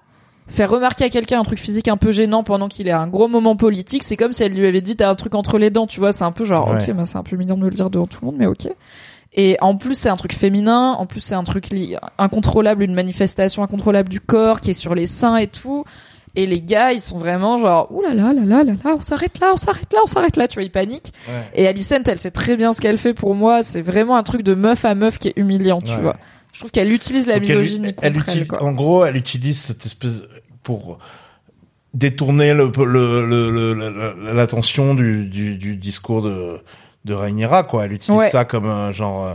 faire 0.48 0.70
remarquer 0.70 1.04
à 1.04 1.08
quelqu'un 1.10 1.40
un 1.40 1.44
truc 1.44 1.58
physique 1.58 1.88
un 1.88 1.96
peu 1.96 2.12
gênant 2.12 2.42
pendant 2.44 2.68
qu'il 2.68 2.86
est 2.88 2.92
à 2.92 3.00
un 3.00 3.08
gros 3.08 3.28
moment 3.28 3.56
politique, 3.56 4.04
c'est 4.04 4.16
comme 4.16 4.32
si 4.32 4.42
elle 4.42 4.54
lui 4.54 4.66
avait 4.66 4.80
dit 4.80 4.96
t'as 4.96 5.10
un 5.10 5.14
truc 5.14 5.34
entre 5.34 5.58
les 5.58 5.70
dents, 5.70 5.86
tu 5.86 6.00
vois. 6.00 6.12
C'est 6.12 6.24
un 6.24 6.32
peu 6.32 6.44
genre 6.44 6.68
Ouais. 6.70 6.82
ok, 6.88 6.94
bah, 6.94 7.04
c'est 7.04 7.16
un 7.18 7.22
peu 7.22 7.36
mignon 7.36 7.56
de 7.56 7.62
me 7.62 7.68
le 7.68 7.74
dire 7.74 7.90
devant 7.90 8.06
tout 8.06 8.18
le 8.22 8.26
monde, 8.26 8.36
mais 8.38 8.46
ok. 8.46 8.68
Et 9.38 9.56
en 9.60 9.76
plus, 9.76 9.94
c'est 9.94 10.08
un 10.08 10.16
truc 10.16 10.32
féminin. 10.32 10.92
En 10.98 11.04
plus, 11.06 11.20
c'est 11.20 11.34
un 11.34 11.44
truc 11.44 11.68
incontrôlable, 12.18 12.82
une 12.84 12.94
manifestation 12.94 13.62
incontrôlable 13.62 14.08
du 14.08 14.20
corps 14.20 14.60
qui 14.60 14.70
est 14.70 14.74
sur 14.74 14.94
les 14.94 15.06
seins 15.06 15.36
et 15.36 15.46
tout. 15.46 15.84
Et 16.38 16.46
les 16.46 16.60
gars, 16.60 16.92
ils 16.92 17.00
sont 17.00 17.16
vraiment 17.18 17.58
genre, 17.58 17.88
ouh 17.90 18.02
là 18.02 18.12
là 18.14 18.32
là 18.34 18.44
là 18.44 18.62
là 18.62 18.74
on 18.84 19.00
s'arrête 19.02 19.40
là, 19.40 19.50
on 19.54 19.56
s'arrête 19.56 19.90
là, 19.92 20.00
on 20.04 20.06
s'arrête 20.06 20.36
là, 20.36 20.46
tu 20.46 20.54
vois, 20.56 20.62
ils 20.64 20.70
paniquent. 20.70 21.12
Ouais. 21.28 21.34
Et 21.54 21.66
Alicent, 21.66 22.02
elle 22.06 22.18
sait 22.18 22.30
très 22.30 22.56
bien 22.56 22.72
ce 22.74 22.80
qu'elle 22.80 22.98
fait 22.98 23.14
pour 23.14 23.34
moi. 23.34 23.62
C'est 23.62 23.80
vraiment 23.82 24.16
un 24.16 24.22
truc 24.22 24.42
de 24.42 24.54
meuf 24.54 24.84
à 24.84 24.94
meuf 24.94 25.18
qui 25.18 25.28
est 25.28 25.32
humiliant, 25.36 25.80
tu 25.80 25.90
Ouais. 25.92 26.00
vois. 26.00 26.16
Je 26.52 26.60
trouve 26.60 26.70
qu'elle 26.70 26.92
utilise 26.92 27.26
la 27.26 27.34
elle- 27.36 27.40
misogynie 27.40 27.88
elle 28.02 28.12
contre 28.12 28.28
elle, 28.28 28.34
utilise- 28.34 28.48
quoi. 28.48 28.62
En 28.62 28.72
gros, 28.72 29.04
elle 29.04 29.16
utilise 29.16 29.58
cette 29.60 29.84
espèce 29.86 30.16
pour 30.62 30.98
détourner 31.94 32.52
le, 32.54 32.70
le, 32.76 33.26
le- 33.26 33.50
le- 33.50 33.74
le- 33.74 34.32
l'attention 34.34 34.94
du, 34.94 35.26
du, 35.26 35.56
du 35.56 35.76
discours 35.76 36.22
de 36.22 36.58
de 37.04 37.14
Rhaenyra, 37.14 37.62
quoi. 37.62 37.84
Elle 37.84 37.92
utilise 37.92 38.18
Ouais. 38.18 38.30
ça 38.30 38.44
comme 38.44 38.66
un 38.66 38.90
genre 38.90 39.24
euh, 39.26 39.34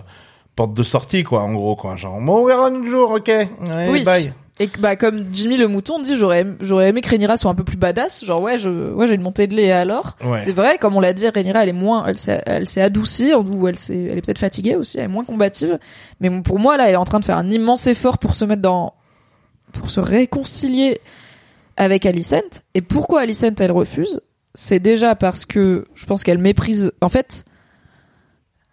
porte 0.57 0.73
de 0.73 0.83
sortie, 0.83 1.23
quoi. 1.23 1.41
En 1.41 1.53
gros, 1.53 1.77
quoi. 1.77 1.95
Genre, 1.95 2.19
bon, 2.19 2.43
on 2.43 2.45
verra 2.45 2.67
un 2.67 2.85
jour, 2.85 3.11
ok. 3.11 3.29
Allez, 3.29 3.89
Oui. 3.89 4.03
bye. 4.03 4.33
Et 4.61 4.69
bah, 4.77 4.95
comme 4.95 5.25
Jimmy 5.31 5.57
le 5.57 5.67
mouton 5.67 5.99
dit, 5.99 6.15
j'aurais, 6.15 6.45
j'aurais 6.59 6.89
aimé 6.89 7.01
que 7.01 7.09
Rhaenyra 7.09 7.35
soit 7.35 7.49
un 7.49 7.55
peu 7.55 7.63
plus 7.63 7.77
badass. 7.77 8.23
Genre, 8.23 8.39
ouais, 8.39 8.59
je, 8.59 8.69
ouais, 8.69 9.07
j'ai 9.07 9.15
une 9.15 9.23
montée 9.23 9.47
de 9.47 9.55
lait 9.55 9.65
et 9.65 9.71
alors? 9.71 10.17
Ouais. 10.23 10.39
C'est 10.39 10.51
vrai, 10.51 10.77
comme 10.77 10.95
on 10.95 10.99
l'a 10.99 11.13
dit, 11.13 11.27
Rhaenyra, 11.27 11.63
elle 11.63 11.69
est 11.69 11.73
moins, 11.73 12.05
elle 12.05 12.15
s'est, 12.15 12.43
elle 12.45 12.69
s'est 12.69 12.81
adoucie, 12.83 13.33
ou 13.33 13.67
elle 13.67 13.79
s'est, 13.79 14.09
elle 14.11 14.19
est 14.19 14.21
peut-être 14.21 14.37
fatiguée 14.37 14.75
aussi, 14.75 14.99
elle 14.99 15.05
est 15.05 15.07
moins 15.07 15.23
combative. 15.23 15.79
Mais 16.19 16.29
pour 16.41 16.59
moi, 16.59 16.77
là, 16.77 16.89
elle 16.89 16.93
est 16.93 16.97
en 16.97 17.05
train 17.05 17.19
de 17.19 17.25
faire 17.25 17.37
un 17.37 17.49
immense 17.49 17.87
effort 17.87 18.19
pour 18.19 18.35
se 18.35 18.45
mettre 18.45 18.61
dans, 18.61 18.93
pour 19.73 19.89
se 19.89 19.99
réconcilier 19.99 21.01
avec 21.75 22.05
Alicent. 22.05 22.61
Et 22.75 22.81
pourquoi 22.81 23.21
Alicent, 23.21 23.59
elle 23.59 23.71
refuse? 23.71 24.21
C'est 24.53 24.79
déjà 24.79 25.15
parce 25.15 25.47
que 25.47 25.87
je 25.95 26.05
pense 26.05 26.23
qu'elle 26.23 26.37
méprise, 26.37 26.91
en 27.01 27.09
fait, 27.09 27.45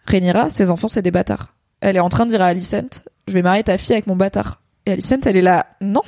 Rhaenyra, 0.05 0.51
ses 0.51 0.71
enfants, 0.71 0.89
c'est 0.89 1.01
des 1.01 1.11
bâtards. 1.11 1.55
Elle 1.81 1.97
est 1.97 2.01
en 2.01 2.11
train 2.11 2.27
de 2.27 2.31
dire 2.31 2.43
à 2.43 2.47
Alicent, 2.47 3.05
je 3.27 3.33
vais 3.33 3.41
marier 3.41 3.63
ta 3.63 3.79
fille 3.79 3.95
avec 3.95 4.07
mon 4.07 4.17
bâtard. 4.17 4.61
Et 4.89 4.93
Alicent, 4.93 5.19
elle 5.27 5.37
est 5.37 5.43
là, 5.43 5.67
non, 5.83 6.01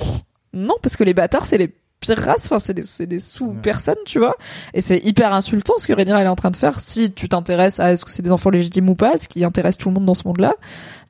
non, 0.53 0.73
parce 0.81 0.97
que 0.97 1.03
les 1.03 1.13
bâtards, 1.13 1.45
c'est 1.45 1.59
les 1.59 1.71
pires 1.99 2.17
races, 2.17 2.45
enfin, 2.45 2.57
c'est 2.57 2.73
des, 2.73 2.81
c'est 2.81 3.05
des 3.05 3.19
sous-personnes, 3.19 3.93
tu 4.07 4.17
vois. 4.17 4.35
Et 4.73 4.81
c'est 4.81 4.97
hyper 4.97 5.31
insultant 5.33 5.75
ce 5.77 5.85
que 5.85 5.93
Rhaenyra, 5.93 6.19
elle 6.19 6.25
est 6.25 6.29
en 6.29 6.35
train 6.35 6.49
de 6.49 6.55
faire 6.55 6.79
si 6.79 7.11
tu 7.11 7.29
t'intéresses 7.29 7.79
à 7.79 7.91
est-ce 7.91 8.03
que 8.03 8.11
c'est 8.11 8.23
des 8.23 8.31
enfants 8.31 8.49
légitimes 8.49 8.89
ou 8.89 8.95
pas, 8.95 9.19
ce 9.19 9.27
qui 9.27 9.43
intéresse 9.43 9.77
tout 9.77 9.89
le 9.89 9.93
monde 9.93 10.05
dans 10.05 10.15
ce 10.15 10.27
monde-là. 10.27 10.55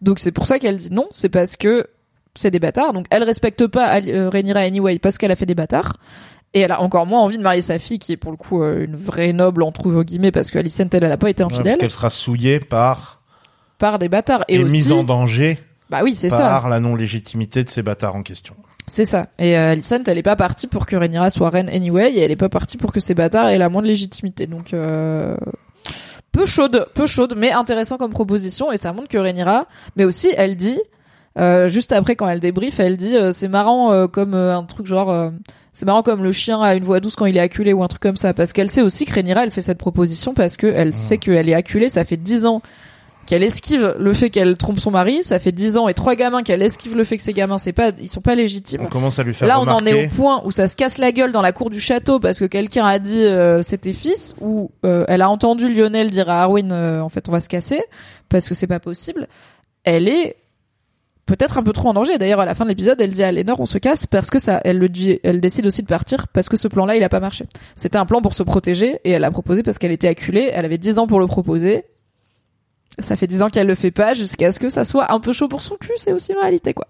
Donc 0.02 0.20
c'est 0.20 0.34
pour 0.34 0.48
ça 0.48 0.60
qu'elle 0.60 0.76
dit 0.76 0.90
non, 0.92 1.08
c'est 1.12 1.30
parce 1.30 1.56
que 1.56 1.88
c'est 2.36 2.52
des 2.52 2.60
bâtards. 2.60 2.92
Donc 2.92 3.06
elle 3.10 3.24
respecte 3.24 3.66
pas 3.68 4.02
euh, 4.02 4.30
Rhaenyra 4.30 4.60
anyway 4.60 5.00
parce 5.00 5.18
qu'elle 5.18 5.32
a 5.32 5.38
fait 5.38 5.46
des 5.46 5.56
bâtards. 5.56 5.96
Et 6.54 6.60
elle 6.60 6.74
a 6.74 6.82
encore 6.82 7.06
moins 7.06 7.22
envie 7.22 7.38
de 7.38 7.44
marier 7.44 7.62
sa 7.62 7.80
fille, 7.80 7.98
qui 8.00 8.12
est 8.12 8.18
pour 8.18 8.32
le 8.32 8.36
coup 8.38 8.62
euh, 8.62 8.84
une 8.86 8.98
vraie 8.98 9.32
noble, 9.32 9.64
entre 9.64 10.04
guillemets, 10.04 10.32
parce 10.34 10.52
que 10.52 10.60
Alicent, 10.60 10.90
elle, 10.92 11.06
elle 11.06 11.12
a 11.14 11.16
pas 11.16 11.30
été 11.30 11.44
Ouais, 11.44 11.48
parce 11.48 11.62
infidèle, 11.62 11.78
qu'elle 11.78 11.92
sera 11.92 12.10
souillée 12.10 12.60
par 12.60 13.22
par 13.78 13.98
des 13.98 14.10
bâtards. 14.10 14.44
et, 14.50 14.56
Et, 14.56 14.64
aussi, 14.64 14.74
mise 14.74 14.92
en 14.92 15.06
danger 15.06 15.58
bah 15.92 16.02
oui, 16.04 16.16
c'est 16.16 16.30
ça. 16.30 16.38
par 16.38 16.70
la 16.70 16.80
non-légitimité 16.80 17.64
de 17.64 17.70
ces 17.70 17.84
bâtards 17.84 18.16
en 18.16 18.24
question. 18.24 18.56
C'est 18.88 19.06
ça. 19.06 19.28
Et 19.38 19.58
euh, 19.58 19.74
Alicent, 19.74 20.02
elle 20.08 20.18
est 20.18 20.24
pas 20.24 20.36
partie 20.36 20.68
pour 20.68 20.86
que 20.86 20.96
Rhaenyra 20.96 21.30
soit 21.30 21.50
reine 21.50 21.70
anyway, 21.70 22.12
et 22.14 22.20
elle 22.22 22.32
est 22.32 22.36
pas 22.38 22.50
partie 22.50 22.78
pour 22.78 22.92
que 22.94 23.00
ces 23.00 23.14
bâtards 23.14 23.50
aient 23.50 23.58
la 23.58 23.70
moindre 23.70 23.88
légitimité. 23.88 24.48
Donc, 24.48 24.74
euh, 24.74 25.36
peu 26.32 26.46
chaude, 26.46 26.88
peu 26.94 27.06
chaude, 27.06 27.36
mais 27.38 27.52
intéressant 27.52 27.98
comme 27.98 28.12
proposition, 28.12 28.72
et 28.72 28.78
ça 28.78 28.94
montre 28.94 29.10
que 29.10 29.18
Rhaenyra, 29.18 29.66
mais 29.98 30.06
aussi, 30.06 30.30
elle 30.36 30.56
dit, 30.56 30.80
euh, 31.38 31.68
juste 31.68 31.92
après 31.92 32.16
quand 32.16 32.28
elle 32.28 32.40
débrief, 32.40 32.80
elle 32.80 32.98
dit, 32.98 33.16
euh, 33.16 33.32
c'est 33.32 33.48
marrant 33.48 33.92
euh, 33.92 34.08
comme 34.08 34.34
euh, 34.34 34.56
un 34.58 34.64
truc 34.64 34.88
genre, 34.88 35.10
euh, 35.10 35.30
c'est 35.74 35.86
marrant 35.86 36.04
comme 36.04 36.24
le 36.24 36.32
chien 36.32 36.62
a 36.62 36.76
une 36.76 36.84
voix 36.84 37.00
douce 37.00 37.16
quand 37.16 37.26
il 37.26 37.38
est 37.38 37.42
acculé 37.42 37.72
ou 37.72 37.84
un 37.84 37.88
truc 37.88 38.02
comme 38.02 38.18
ça, 38.18 38.34
parce 38.34 38.52
qu'elle 38.52 38.70
sait 38.70 38.82
aussi 38.82 39.06
que 39.06 39.14
Rhaenyra, 39.14 39.44
elle 39.44 39.52
fait 39.52 39.62
cette 39.62 39.78
proposition 39.78 40.34
parce 40.34 40.58
que 40.58 40.68
elle 40.68 40.96
sait 40.96 41.18
qu'elle 41.18 41.48
est 41.50 41.54
acculée, 41.54 41.88
ça 41.90 42.04
fait 42.06 42.18
dix 42.18 42.46
ans 42.46 42.62
qu'elle 43.26 43.44
esquive 43.44 43.96
le 44.00 44.14
fait 44.14 44.30
qu'elle 44.30 44.58
trompe 44.58 44.80
son 44.80 44.92
mari. 44.92 45.24
Ça 45.24 45.40
fait 45.40 45.52
10 45.52 45.78
ans 45.78 45.88
et 45.88 45.94
trois 45.94 46.16
gamins 46.16 46.44
qu'elle 46.44 46.62
esquive 46.62 46.96
le 46.96 47.04
fait 47.04 47.18
que 47.18 47.24
ces 47.24 47.34
gamins, 47.34 47.58
c'est 47.58 47.74
pas, 47.74 47.92
ils 48.00 48.10
sont 48.10 48.22
pas 48.22 48.36
légitimes. 48.36 48.82
On 48.84 48.88
commence 48.88 49.20
à 49.20 49.24
lui 49.24 49.34
faire 49.34 49.48
Là, 49.48 49.60
on 49.60 49.68
en 49.68 49.86
est 49.86 50.06
au 50.06 50.10
point 50.10 50.42
où 50.46 50.52
ça 50.52 50.68
se 50.68 50.76
casse 50.76 50.98
la 50.98 51.12
gueule 51.12 51.32
dans 51.32 51.42
la 51.42 51.52
cour 51.52 51.70
du 51.70 51.80
château 51.80 52.20
parce 52.20 52.40
que 52.40 52.46
quelqu'un 52.46 52.86
a 52.86 53.00
dit 53.00 53.24
euh, 53.24 53.62
c'était 53.62 53.94
fils 53.94 54.36
ou 54.42 54.72
euh, 54.86 55.06
elle 55.08 55.22
a 55.22 55.30
entendu 55.30 55.74
Lionel 55.74 56.10
dire 56.12 56.30
à 56.30 56.42
Arwen 56.42 56.72
euh, 56.72 57.02
en 57.02 57.10
fait 57.10 57.30
on 57.30 57.32
va 57.32 57.42
se 57.42 57.50
casser 57.50 57.82
parce 58.30 58.48
que 58.48 58.56
c'est 58.56 58.68
pas 58.68 58.80
possible. 58.80 59.28
Elle 59.84 60.08
est 60.08 60.38
peut-être 61.26 61.58
un 61.58 61.64
peu 61.64 61.72
trop 61.72 61.90
en 61.90 61.94
danger. 61.94 62.18
D'ailleurs, 62.18 62.40
à 62.40 62.46
la 62.46 62.56
fin 62.56 62.66
de 62.66 62.70
l'épisode, 62.70 63.00
elle 63.00 63.12
dit 63.12 63.24
à 63.24 63.32
Lénore 63.32 63.60
on 63.60 63.66
se 63.66 63.78
casse 63.78 64.06
parce 64.06 64.30
que 64.30 64.40
ça, 64.40 64.60
elle 64.66 64.78
le 64.78 64.90
dit, 64.90 65.20
elle 65.24 65.40
décide 65.40 65.66
aussi 65.66 65.82
de 65.82 65.88
partir 65.88 66.28
parce 66.28 66.50
que 66.50 66.58
ce 66.58 66.68
plan-là 66.68 66.96
il 66.96 67.04
a 67.04 67.10
pas 67.10 67.20
marché. 67.20 67.46
C'était 67.76 67.98
un 67.98 68.06
plan 68.06 68.22
pour 68.22 68.34
se 68.34 68.44
protéger 68.44 69.00
et 69.04 69.12
elle 69.12 69.22
l'a 69.22 69.32
proposé 69.32 69.64
parce 69.64 69.78
qu'elle 69.78 69.92
était 69.92 70.10
acculée. 70.10 70.50
Elle 70.54 70.66
avait 70.66 70.78
10 70.78 71.00
ans 71.00 71.08
pour 71.08 71.20
le 71.20 71.28
proposer. 71.28 71.86
Ça 73.00 73.16
fait 73.16 73.28
10 73.28 73.42
ans 73.42 73.50
qu'elle 73.50 73.68
le 73.68 73.76
fait 73.76 73.92
pas 73.92 74.14
jusqu'à 74.14 74.52
ce 74.52 74.60
que 74.60 74.70
ça 74.70 74.84
soit 74.84 75.12
un 75.12 75.20
peu 75.20 75.32
chaud 75.34 75.48
pour 75.48 75.62
son 75.62 75.76
cul. 75.76 75.92
C'est 75.98 76.14
aussi 76.14 76.34
une 76.34 76.40
réalité 76.40 76.74
quoi. 76.74 76.88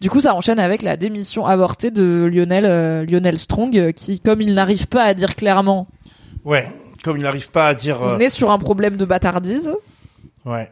Du 0.00 0.10
coup, 0.10 0.20
ça 0.20 0.34
enchaîne 0.34 0.58
avec 0.58 0.82
la 0.82 0.96
démission 0.98 1.46
avortée 1.46 1.90
de 1.90 2.28
Lionel, 2.30 2.66
euh, 2.66 3.06
Lionel 3.06 3.38
Strong, 3.38 3.76
euh, 3.78 3.92
qui, 3.92 4.20
comme 4.20 4.42
il 4.42 4.52
n'arrive 4.52 4.88
pas 4.88 5.02
à 5.04 5.14
dire 5.14 5.34
clairement, 5.36 5.88
Ouais, 6.44 6.68
comme 7.02 7.16
il 7.16 7.22
n'arrive 7.22 7.50
pas 7.50 7.68
à 7.68 7.74
dire. 7.74 8.02
euh, 8.02 8.16
on 8.16 8.20
est 8.20 8.28
sur 8.28 8.50
un 8.50 8.58
problème 8.58 8.96
de 8.98 9.04
bâtardise, 9.06 9.72
Ouais. 10.44 10.70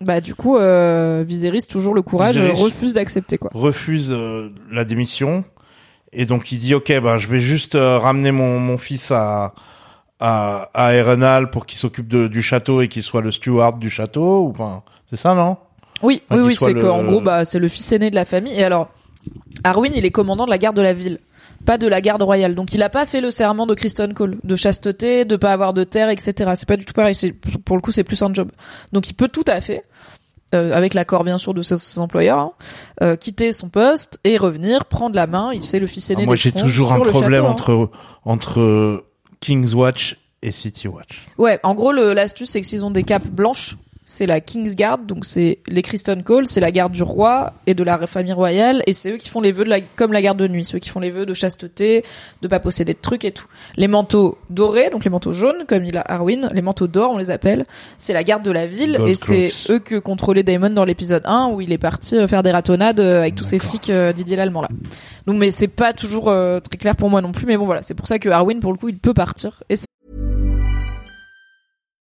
bah 0.00 0.20
du 0.20 0.34
coup, 0.34 0.56
euh, 0.56 1.22
Viserys 1.24 1.66
toujours 1.68 1.94
le 1.94 2.02
courage 2.02 2.34
Viserys- 2.40 2.62
refuse 2.64 2.94
d'accepter 2.94 3.38
quoi. 3.38 3.50
refuse 3.54 4.08
euh, 4.10 4.50
la 4.72 4.84
démission 4.84 5.44
et 6.12 6.26
donc 6.26 6.50
il 6.52 6.58
dit 6.58 6.74
ok 6.74 7.00
bah 7.00 7.16
je 7.16 7.28
vais 7.28 7.40
juste 7.40 7.74
ramener 7.78 8.32
mon, 8.32 8.58
mon 8.58 8.76
fils 8.76 9.10
à 9.12 9.54
à, 10.20 10.68
à 10.74 10.92
Erenal 10.94 11.50
pour 11.50 11.66
qu'il 11.66 11.78
s'occupe 11.78 12.08
du 12.08 12.42
château 12.42 12.80
et 12.80 12.88
qu'il 12.88 13.02
soit 13.02 13.20
le 13.22 13.30
steward 13.32 13.78
du 13.78 13.90
château 13.90 14.42
ou 14.44 14.50
enfin 14.50 14.82
c'est 15.10 15.16
ça 15.16 15.34
non? 15.34 15.56
Oui, 16.02 16.22
Enfin, 16.28 16.40
oui, 16.40 16.46
oui, 16.48 16.56
c'est 16.58 16.72
le- 16.72 16.82
qu'en 16.82 17.02
gros, 17.04 17.20
bah 17.20 17.44
c'est 17.44 17.58
le 17.58 17.68
fils 17.68 17.90
aîné 17.92 18.10
de 18.10 18.14
la 18.14 18.24
famille. 18.24 18.52
Et 18.58 18.64
alors, 18.64 18.88
Arwen, 19.62 19.92
il 19.94 20.04
est 20.04 20.10
commandant 20.10 20.44
de 20.44 20.50
la 20.50 20.58
garde 20.58 20.76
de 20.76 20.82
la 20.82 20.92
ville, 20.92 21.18
pas 21.64 21.78
de 21.78 21.86
la 21.86 22.00
garde 22.02 22.20
royale. 22.22 22.54
Donc, 22.54 22.74
il 22.74 22.82
a 22.82 22.90
pas 22.90 23.06
fait 23.06 23.20
le 23.22 23.30
serment 23.30 23.66
de 23.66 23.74
Kristen 23.74 24.12
Cole, 24.12 24.36
de 24.42 24.56
chasteté, 24.56 25.24
de 25.24 25.36
pas 25.36 25.52
avoir 25.52 25.72
de 25.72 25.82
terre, 25.84 26.10
etc. 26.10 26.52
C'est 26.56 26.68
pas 26.68 26.76
du 26.76 26.84
tout 26.84 26.92
pareil. 26.92 27.14
Pour 27.64 27.76
le 27.76 27.80
coup, 27.80 27.90
c'est 27.92 28.04
plus 28.04 28.20
un 28.22 28.34
job. 28.34 28.50
Donc, 28.92 29.08
il 29.08 29.14
peut 29.14 29.28
tout 29.28 29.44
à 29.46 29.60
fait. 29.62 29.84
euh, 30.54 30.72
avec 30.72 30.94
l'accord 30.94 31.24
bien 31.24 31.38
sûr 31.38 31.54
de 31.54 31.62
ses, 31.62 31.76
ses 31.76 31.98
employeurs, 32.00 32.38
hein, 32.38 32.52
euh, 33.02 33.16
quitter 33.16 33.52
son 33.52 33.68
poste 33.70 34.18
et 34.24 34.36
revenir, 34.36 34.84
prendre 34.84 35.14
la 35.16 35.26
main. 35.26 35.52
Il 35.54 35.62
c'est 35.62 35.80
le 35.80 35.86
fils 35.86 36.10
aîné. 36.10 36.22
Alors 36.22 36.26
Moi 36.26 36.36
j'ai 36.36 36.52
toujours 36.52 36.92
un 36.92 37.00
problème 37.00 37.44
château, 37.44 37.46
hein. 37.46 37.50
entre 37.50 37.90
entre 38.24 39.04
King's 39.44 39.74
Watch 39.74 40.16
et 40.40 40.52
City 40.52 40.88
Watch. 40.88 41.20
Ouais, 41.36 41.60
en 41.62 41.74
gros, 41.74 41.92
l'astuce, 41.92 42.48
c'est 42.48 42.62
que 42.62 42.66
s'ils 42.66 42.82
ont 42.82 42.90
des 42.90 43.02
capes 43.02 43.26
blanches, 43.26 43.76
c'est 44.04 44.26
la 44.26 44.40
King's 44.40 44.76
Guard, 44.76 44.98
donc 44.98 45.24
c'est 45.24 45.58
les 45.66 45.82
Kristen 45.82 46.22
Cole, 46.22 46.46
c'est 46.46 46.60
la 46.60 46.70
garde 46.70 46.92
du 46.92 47.02
roi 47.02 47.54
et 47.66 47.74
de 47.74 47.82
la 47.82 48.06
famille 48.06 48.32
royale, 48.32 48.82
et 48.86 48.92
c'est 48.92 49.12
eux 49.12 49.16
qui 49.16 49.28
font 49.28 49.40
les 49.40 49.52
vœux 49.52 49.64
de 49.64 49.70
la, 49.70 49.80
comme 49.80 50.12
la 50.12 50.20
garde 50.20 50.38
de 50.38 50.46
nuit, 50.46 50.64
ceux 50.64 50.78
qui 50.78 50.90
font 50.90 51.00
les 51.00 51.10
vœux 51.10 51.24
de 51.24 51.32
chasteté, 51.32 52.04
de 52.42 52.48
pas 52.48 52.60
posséder 52.60 52.92
de 52.92 52.98
trucs 53.00 53.24
et 53.24 53.32
tout. 53.32 53.46
Les 53.76 53.88
manteaux 53.88 54.36
dorés, 54.50 54.90
donc 54.90 55.04
les 55.04 55.10
manteaux 55.10 55.32
jaunes, 55.32 55.64
comme 55.66 55.84
il 55.84 55.96
a 55.96 56.02
Arwen, 56.02 56.48
les 56.52 56.62
manteaux 56.62 56.86
d'or, 56.86 57.12
on 57.12 57.18
les 57.18 57.30
appelle, 57.30 57.64
c'est 57.96 58.12
la 58.12 58.24
garde 58.24 58.44
de 58.44 58.50
la 58.50 58.66
ville, 58.66 58.96
Gold 58.96 59.08
et 59.08 59.14
c'est 59.14 59.50
eux 59.70 59.78
que 59.78 59.96
contrôlait 59.96 60.42
Damon 60.42 60.70
dans 60.70 60.84
l'épisode 60.84 61.22
1, 61.24 61.48
où 61.48 61.60
il 61.60 61.72
est 61.72 61.78
parti 61.78 62.16
euh, 62.16 62.28
faire 62.28 62.42
des 62.42 62.52
ratonnades 62.52 63.00
euh, 63.00 63.20
avec 63.20 63.34
tous 63.34 63.44
ces 63.44 63.58
flics 63.58 63.90
euh, 63.90 64.12
Didier 64.12 64.36
l'allemand 64.36 64.62
là. 64.62 64.68
Donc, 65.26 65.36
mais 65.36 65.50
c'est 65.50 65.68
pas 65.68 65.94
toujours 65.94 66.28
euh, 66.28 66.60
très 66.60 66.76
clair 66.76 66.96
pour 66.96 67.08
moi 67.08 67.22
non 67.22 67.32
plus, 67.32 67.46
mais 67.46 67.56
bon 67.56 67.64
voilà, 67.64 67.82
c'est 67.82 67.94
pour 67.94 68.06
ça 68.06 68.18
que 68.18 68.28
Arwen, 68.28 68.60
pour 68.60 68.72
le 68.72 68.78
coup, 68.78 68.88
il 68.88 68.98
peut 68.98 69.14
partir, 69.14 69.62
et 69.70 69.76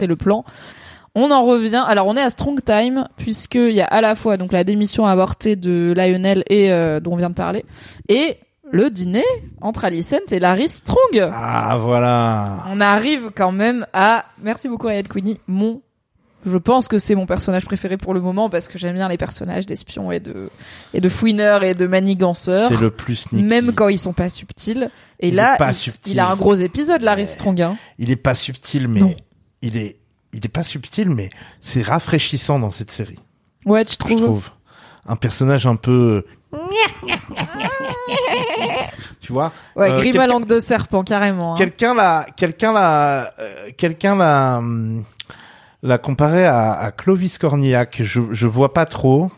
C'est 0.00 0.06
le 0.06 0.16
plan. 0.16 0.44
On 1.14 1.30
en 1.30 1.44
revient. 1.46 1.82
Alors, 1.86 2.06
on 2.06 2.16
est 2.16 2.20
à 2.22 2.28
Strong 2.28 2.62
Time 2.62 3.08
puisqu'il 3.16 3.72
y 3.72 3.80
a 3.80 3.86
à 3.86 4.00
la 4.02 4.14
fois 4.14 4.36
donc 4.36 4.52
la 4.52 4.64
démission 4.64 5.06
avortée 5.06 5.56
de 5.56 5.94
Lionel 5.96 6.44
et 6.50 6.70
euh, 6.70 7.00
dont 7.00 7.12
on 7.14 7.16
vient 7.16 7.30
de 7.30 7.34
parler 7.34 7.64
et 8.08 8.36
le 8.70 8.90
dîner 8.90 9.24
entre 9.62 9.84
Alicent 9.86 10.30
et 10.30 10.38
Larry 10.40 10.68
Strong. 10.68 11.26
Ah 11.32 11.78
voilà. 11.80 12.64
On 12.70 12.80
arrive 12.80 13.30
quand 13.34 13.52
même 13.52 13.86
à 13.94 14.26
merci 14.42 14.68
beaucoup 14.68 14.88
Ryan 14.88 15.02
Queenie, 15.04 15.40
mon 15.46 15.80
je 16.44 16.58
pense 16.58 16.86
que 16.86 16.98
c'est 16.98 17.16
mon 17.16 17.26
personnage 17.26 17.64
préféré 17.64 17.96
pour 17.96 18.14
le 18.14 18.20
moment 18.20 18.48
parce 18.48 18.68
que 18.68 18.78
j'aime 18.78 18.94
bien 18.94 19.08
les 19.08 19.16
personnages 19.16 19.66
d'espions 19.66 20.12
et 20.12 20.20
de 20.20 20.48
et 20.94 21.00
de 21.00 21.08
fouineurs 21.08 21.64
et 21.64 21.74
de 21.74 21.86
maniganceurs. 21.88 22.68
C'est 22.68 22.80
le 22.80 22.90
plus 22.92 23.16
sneaky. 23.16 23.42
Même 23.44 23.72
quand 23.72 23.88
ils 23.88 23.98
sont 23.98 24.12
pas 24.12 24.28
subtils. 24.28 24.88
Et 25.18 25.28
Il 25.28 25.34
là, 25.36 25.54
est 25.54 25.58
pas 25.58 25.72
il, 25.72 25.74
subtil. 25.74 26.12
il 26.12 26.20
a 26.20 26.28
un 26.28 26.36
gros 26.36 26.54
épisode, 26.54 27.02
Larry 27.02 27.26
Strong. 27.26 27.60
Hein. 27.62 27.76
Il 27.98 28.10
est 28.12 28.16
pas 28.16 28.34
subtil 28.36 28.86
mais 28.86 29.00
Non. 29.00 29.14
Il 29.66 29.76
est 29.76 29.96
il 30.32 30.44
est 30.44 30.48
pas 30.50 30.62
subtil 30.64 31.08
mais 31.10 31.30
c'est 31.60 31.82
rafraîchissant 31.82 32.58
dans 32.58 32.70
cette 32.70 32.90
série. 32.90 33.18
Ouais, 33.64 33.84
tu 33.84 33.92
Je 33.92 33.98
trouves 33.98 34.20
trouve 34.22 34.50
un 35.06 35.16
personnage 35.16 35.66
un 35.66 35.76
peu 35.76 36.24
tu 39.20 39.32
vois 39.32 39.52
Ouais, 39.74 39.90
Euh, 39.90 39.98
grime 39.98 40.20
à 40.20 40.26
langue 40.26 40.46
de 40.46 40.58
serpent, 40.60 41.02
carrément. 41.02 41.54
hein. 41.54 41.58
Quelqu'un 41.58 41.94
l'a, 41.94 42.26
quelqu'un 42.36 42.72
l'a, 42.72 43.32
euh, 43.38 43.70
quelqu'un 43.76 44.14
l'a, 44.16 44.58
hum, 44.58 45.04
l'a 45.82 45.98
comparé 45.98 46.44
à, 46.44 46.72
à 46.72 46.90
Clovis 46.92 47.38
Cornillac. 47.38 48.02
Je, 48.02 48.20
je 48.30 48.46
vois 48.46 48.72
pas 48.72 48.86
trop. 48.86 49.30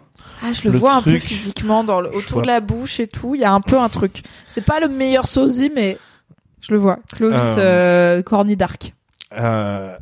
Ah, 0.42 0.52
je 0.52 0.62
le, 0.68 0.72
le 0.72 0.78
vois 0.78 0.94
un 0.94 1.02
peu 1.02 1.18
physiquement 1.18 1.82
dans 1.84 2.00
le, 2.00 2.10
je 2.12 2.18
autour 2.18 2.42
de 2.42 2.46
la 2.46 2.60
bouche 2.60 3.00
et 3.00 3.06
tout. 3.06 3.34
Il 3.34 3.40
y 3.40 3.44
a 3.44 3.52
un 3.52 3.60
peu 3.60 3.78
un 3.78 3.88
truc. 3.88 4.22
C'est 4.46 4.64
pas 4.64 4.78
le 4.80 4.88
meilleur 4.88 5.26
sosie, 5.26 5.70
mais 5.74 5.98
je 6.60 6.72
le 6.72 6.78
vois. 6.78 6.98
Clovis 7.14 7.40
Euh, 7.59 8.22
Corny 8.22 8.56
Dark. 8.56 8.94
Euh, 9.36 9.96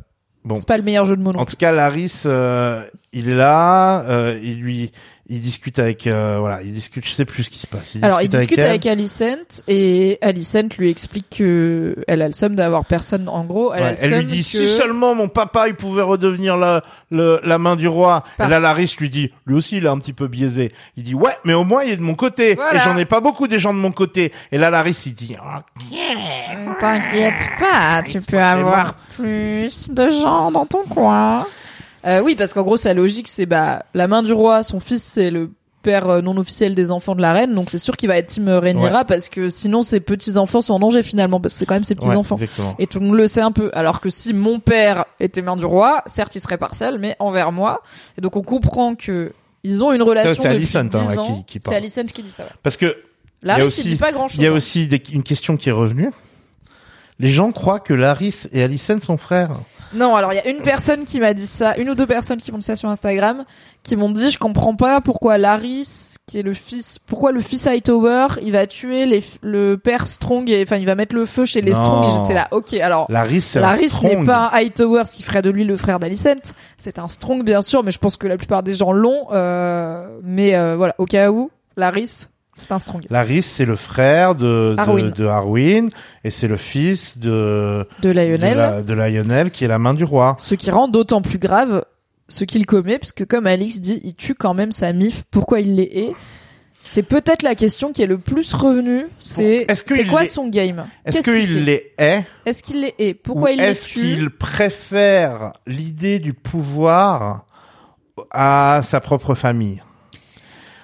bon. 0.47 0.55
C'est 0.57 0.67
pas 0.67 0.77
le 0.77 0.83
meilleur 0.83 1.05
jeu 1.05 1.15
de 1.15 1.21
mots 1.21 1.33
non 1.33 1.39
En 1.39 1.45
tout 1.45 1.55
cas, 1.57 1.71
Laris, 1.71 2.23
euh, 2.25 2.83
il 3.13 3.29
est 3.29 3.35
là. 3.35 4.01
euh, 4.09 4.39
il 4.41 4.59
lui, 4.61 4.91
il 5.29 5.41
discute 5.41 5.77
avec, 5.79 6.07
euh, 6.07 6.37
voilà, 6.39 6.61
il 6.63 6.73
discute. 6.73 7.05
Je 7.05 7.11
sais 7.11 7.25
plus 7.25 7.43
ce 7.43 7.49
qui 7.49 7.59
se 7.59 7.67
passe. 7.67 7.95
Il 7.95 8.03
Alors, 8.05 8.21
il 8.21 8.29
discute 8.29 8.59
elle. 8.59 8.65
avec 8.67 8.85
Alicent 8.85 9.61
et 9.67 10.17
Alicent 10.21 10.69
lui 10.77 10.89
explique 10.89 11.25
que 11.37 11.95
elle 12.07 12.21
a 12.21 12.27
le 12.27 12.33
somme 12.33 12.55
d'avoir 12.55 12.85
personne. 12.85 13.27
En 13.27 13.43
gros, 13.43 13.73
elle 13.73 13.83
a 13.83 13.85
Ouais, 13.87 13.91
le 13.95 14.03
elle 14.03 14.19
lui 14.19 14.25
dit 14.25 14.37
que- 14.39 14.43
si 14.47 14.69
seulement 14.69 15.15
mon 15.15 15.27
papa 15.27 15.67
il 15.67 15.75
pouvait 15.75 16.01
redevenir 16.01 16.55
la 16.57 16.81
le, 17.09 17.39
la 17.43 17.57
main 17.57 17.75
du 17.77 17.87
roi. 17.87 18.23
Parce- 18.37 18.49
Et 18.49 18.51
là 18.51 18.59
Laris 18.59 18.95
lui 18.99 19.09
dit 19.09 19.31
lui 19.45 19.55
aussi 19.55 19.77
il 19.77 19.85
est 19.85 19.89
un 19.89 19.97
petit 19.97 20.13
peu 20.13 20.27
biaisé. 20.27 20.73
Il 20.97 21.03
dit 21.03 21.13
ouais 21.15 21.31
mais 21.45 21.53
au 21.53 21.63
moins 21.63 21.83
il 21.83 21.91
est 21.91 21.97
de 21.97 22.01
mon 22.01 22.15
côté 22.15 22.55
Voilà. 22.55 22.79
et 22.79 22.83
j'en 22.83 22.97
ai 22.97 23.05
pas 23.05 23.19
beaucoup 23.21 23.47
des 23.47 23.59
gens 23.59 23.73
de 23.73 23.79
mon 23.79 23.91
côté. 23.93 24.31
Et 24.51 24.57
là 24.57 24.69
Laris 24.69 25.03
il 25.07 25.13
dit 25.13 25.35
ok. 25.39 26.77
T'inquiète 26.79 27.47
pas, 27.59 28.03
tu 28.03 28.21
peux 28.21 28.39
avoir 28.41 28.95
plus 29.15 29.89
de 29.91 30.09
gens 30.09 30.51
dans 30.51 30.65
ton 30.65 30.83
coin. 30.83 31.45
Euh, 32.05 32.21
oui, 32.21 32.35
parce 32.35 32.53
qu'en 32.53 32.63
gros, 32.63 32.77
sa 32.77 32.93
logique, 32.93 33.27
c'est 33.27 33.45
bah 33.45 33.83
la 33.93 34.07
main 34.07 34.23
du 34.23 34.33
roi, 34.33 34.63
son 34.63 34.79
fils, 34.79 35.03
c'est 35.03 35.29
le 35.31 35.51
père 35.83 36.09
euh, 36.09 36.21
non 36.21 36.35
officiel 36.37 36.75
des 36.75 36.91
enfants 36.91 37.15
de 37.15 37.21
la 37.21 37.31
reine, 37.33 37.53
donc 37.53 37.69
c'est 37.69 37.77
sûr 37.77 37.95
qu'il 37.95 38.09
va 38.09 38.17
être 38.17 38.27
Team 38.27 38.49
Rhaenyra 38.49 39.05
parce 39.05 39.29
que 39.29 39.49
sinon 39.49 39.83
ses 39.83 39.99
petits 40.01 40.37
enfants 40.37 40.59
sont 40.59 40.73
en 40.73 40.79
danger 40.79 41.01
finalement, 41.03 41.39
parce 41.39 41.53
que 41.53 41.59
c'est 41.59 41.65
quand 41.65 41.75
même 41.75 41.83
ses 41.85 41.95
petits 41.95 42.09
Ouais, 42.09 42.15
enfants. 42.15 42.35
exactement. 42.35 42.75
Et 42.79 42.87
tout 42.87 42.99
le 42.99 43.05
monde 43.05 43.15
le 43.15 43.27
sait 43.27 43.41
un 43.41 43.51
peu. 43.51 43.69
Alors 43.73 44.01
que 44.01 44.09
si 44.09 44.33
mon 44.33 44.59
père 44.59 45.05
était 45.19 45.41
main 45.41 45.55
du 45.55 45.65
roi, 45.65 46.01
certes, 46.05 46.35
il 46.35 46.41
serait 46.41 46.57
partial, 46.57 46.97
mais 46.99 47.15
envers 47.19 47.51
moi. 47.51 47.81
Et 48.17 48.21
donc 48.21 48.35
on 48.35 48.41
comprend 48.41 48.95
que 48.95 49.31
ils 49.63 49.83
ont 49.83 49.91
une 49.93 50.01
relation 50.01 50.41
c'est 50.43 50.49
Alicent, 50.49 50.75
hein, 50.77 50.83
10 50.85 51.15
là, 51.15 51.21
ans. 51.21 51.37
qui- 51.37 51.53
qui 51.53 51.59
parle. 51.59 51.73
c'est 51.73 51.77
Alicent 51.77 52.11
qui 52.13 52.23
dit 52.23 52.29
ça. 52.29 52.43
Ouais. 52.43 52.49
Parce 52.63 52.75
que 52.77 52.97
Là, 53.43 53.53
il 53.55 53.57
y 53.59 53.61
a 53.61 53.63
il 53.63 53.67
aussi 53.67 53.83
dit 53.87 53.95
pas 53.95 54.11
grand 54.11 54.27
chose. 54.27 54.37
il 54.37 54.43
y 54.43 54.47
a 54.47 54.51
aussi 54.51 54.87
des- 54.87 55.01
une 55.13 55.23
question 55.23 55.55
qui 55.57 55.69
est 55.69 55.73
revenue. 55.73 56.11
Les 57.19 57.29
gens 57.29 57.51
croient 57.51 57.79
que 57.79 57.93
Laris 57.93 58.47
et 58.51 58.61
Alicent 58.61 58.99
sont 59.01 59.17
frères. 59.17 59.51
Non, 59.93 60.15
alors 60.15 60.33
il 60.33 60.35
y 60.35 60.39
a 60.39 60.47
une 60.49 60.61
personne 60.61 61.05
qui 61.05 61.19
m'a 61.19 61.33
dit 61.33 61.45
ça, 61.45 61.77
une 61.77 61.89
ou 61.89 61.95
deux 61.95 62.05
personnes 62.07 62.37
qui 62.37 62.51
m'ont 62.51 62.57
dit 62.57 62.65
ça 62.65 62.75
sur 62.75 62.89
Instagram, 62.89 63.45
qui 63.83 63.95
m'ont 63.95 64.09
dit 64.09 64.31
je 64.31 64.37
comprends 64.37 64.75
pas 64.75 65.01
pourquoi 65.01 65.37
Laris, 65.37 66.15
qui 66.27 66.39
est 66.39 66.43
le 66.43 66.53
fils, 66.53 66.99
pourquoi 66.99 67.31
le 67.31 67.39
fils 67.39 67.67
Hightower, 67.67 68.27
il 68.41 68.51
va 68.51 68.67
tuer 68.67 69.05
les, 69.05 69.23
le 69.41 69.77
père 69.77 70.07
Strong 70.07 70.49
et 70.49 70.63
enfin 70.63 70.77
il 70.77 70.85
va 70.85 70.95
mettre 70.95 71.15
le 71.15 71.25
feu 71.25 71.45
chez 71.45 71.61
les 71.61 71.71
Non. 71.71 71.83
Strong 71.83 72.05
et 72.05 72.11
j'étais 72.17 72.33
là. 72.33 72.47
OK, 72.51 72.73
alors 72.73 73.05
Laris, 73.09 73.41
c'est 73.41 73.59
un 73.59 73.61
Laris 73.61 73.91
n'est 74.03 74.25
pas 74.25 74.49
un 74.51 74.57
Hightower, 74.57 75.05
ce 75.05 75.15
qui 75.15 75.23
ferait 75.23 75.41
de 75.41 75.49
lui 75.49 75.63
le 75.63 75.77
frère 75.77 75.99
d'Alicent. 75.99 76.53
C'est 76.77 76.99
un 76.99 77.07
Strong 77.07 77.43
bien 77.43 77.61
sûr, 77.61 77.83
mais 77.83 77.91
je 77.91 77.99
pense 77.99 78.17
que 78.17 78.27
la 78.27 78.37
plupart 78.37 78.63
des 78.63 78.73
gens 78.73 78.91
l'ont 78.91 79.27
euh, 79.31 80.07
mais 80.23 80.55
euh, 80.55 80.75
voilà, 80.75 80.95
au 80.97 81.05
cas 81.05 81.31
où, 81.31 81.49
Laris, 81.75 82.27
c'est 82.57 82.71
un 82.71 82.79
Strong 82.79 83.05
Laris, 83.09 83.43
c'est 83.43 83.65
le 83.65 83.75
frère 83.75 84.35
de, 84.35 84.73
de, 84.75 84.79
Arwen. 84.79 85.09
de 85.11 85.25
Arwen 85.25 85.89
et 86.23 86.31
c'est 86.31 86.47
le 86.47 86.57
fils 86.57 87.17
de, 87.17 87.87
de 88.01 88.09
Lionel. 88.09 88.39
de, 88.53 88.57
la- 88.57 88.81
de 88.81 88.93
Lionel 88.93 89.51
qui 89.51 89.63
est 89.63 89.67
la 89.67 89.79
main 89.79 89.93
du 89.93 90.03
roi. 90.03 90.35
Ce 90.39 90.55
qui 90.55 90.71
rend 90.71 90.87
d'autant 90.87 91.21
plus 91.21 91.37
grave 91.39 91.85
ce 92.29 92.43
qu'il 92.43 92.65
commet, 92.65 92.99
puisque 92.99 93.25
comme 93.25 93.47
Alix 93.47 93.79
dit, 93.79 94.01
il 94.03 94.13
tue 94.15 94.35
quand 94.35 94.53
même 94.53 94.71
sa 94.73 94.91
mif. 94.91 95.23
Pourquoi 95.31 95.61
il 95.61 95.75
les 95.75 95.83
hait 95.93 96.11
C'est 96.79 97.03
peut-être 97.03 97.41
la 97.43 97.55
question 97.55 97.93
qui 97.93 98.01
est 98.01 98.07
le 98.07 98.17
plus 98.17 98.53
revenue. 98.53 99.05
C'est 99.19 99.65
Est-ce 99.69 99.83
que 99.83 99.95
c'est 99.95 100.01
il 100.01 100.09
quoi 100.09 100.23
les- 100.23 100.27
son 100.29 100.47
game? 100.49 100.87
Est-ce 101.05 101.21
qu'il 101.21 101.63
les 101.63 101.93
hait 101.97 102.25
Est-ce 102.45 102.63
qu'il 102.63 102.81
les 102.81 102.93
hait 102.99 103.13
Pourquoi 103.13 103.49
ou 103.51 103.53
il 103.53 103.59
les 103.59 103.65
est-ce 103.65 103.89
tue? 103.89 103.99
qu'il 104.01 104.29
préfère 104.31 105.53
l'idée 105.65 106.19
du 106.19 106.33
pouvoir 106.33 107.45
à 108.31 108.81
sa 108.83 108.99
propre 108.99 109.33
famille? 109.35 109.81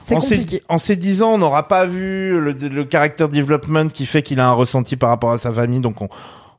C'est 0.04 0.16
en 0.16 0.20
ces-. 0.20 0.62
En 0.70 0.78
ces 0.78 0.96
dix 0.96 1.22
ans, 1.24 1.34
on 1.34 1.38
n'aura 1.38 1.68
pas 1.68 1.86
vu 1.86 2.40
le, 2.40 2.52
le 2.52 2.88
character 2.92 3.28
development 3.28 3.88
qui 3.88 4.06
fait 4.06 4.22
qu'il 4.22 4.40
a 4.40 4.48
un 4.48 4.54
ressenti 4.54 4.96
par 4.98 5.10
rapport 5.10 5.32
à 5.32 5.38
sa 5.38 5.52
famille, 5.54 5.80
donc 5.80 6.02
on, 6.02 6.10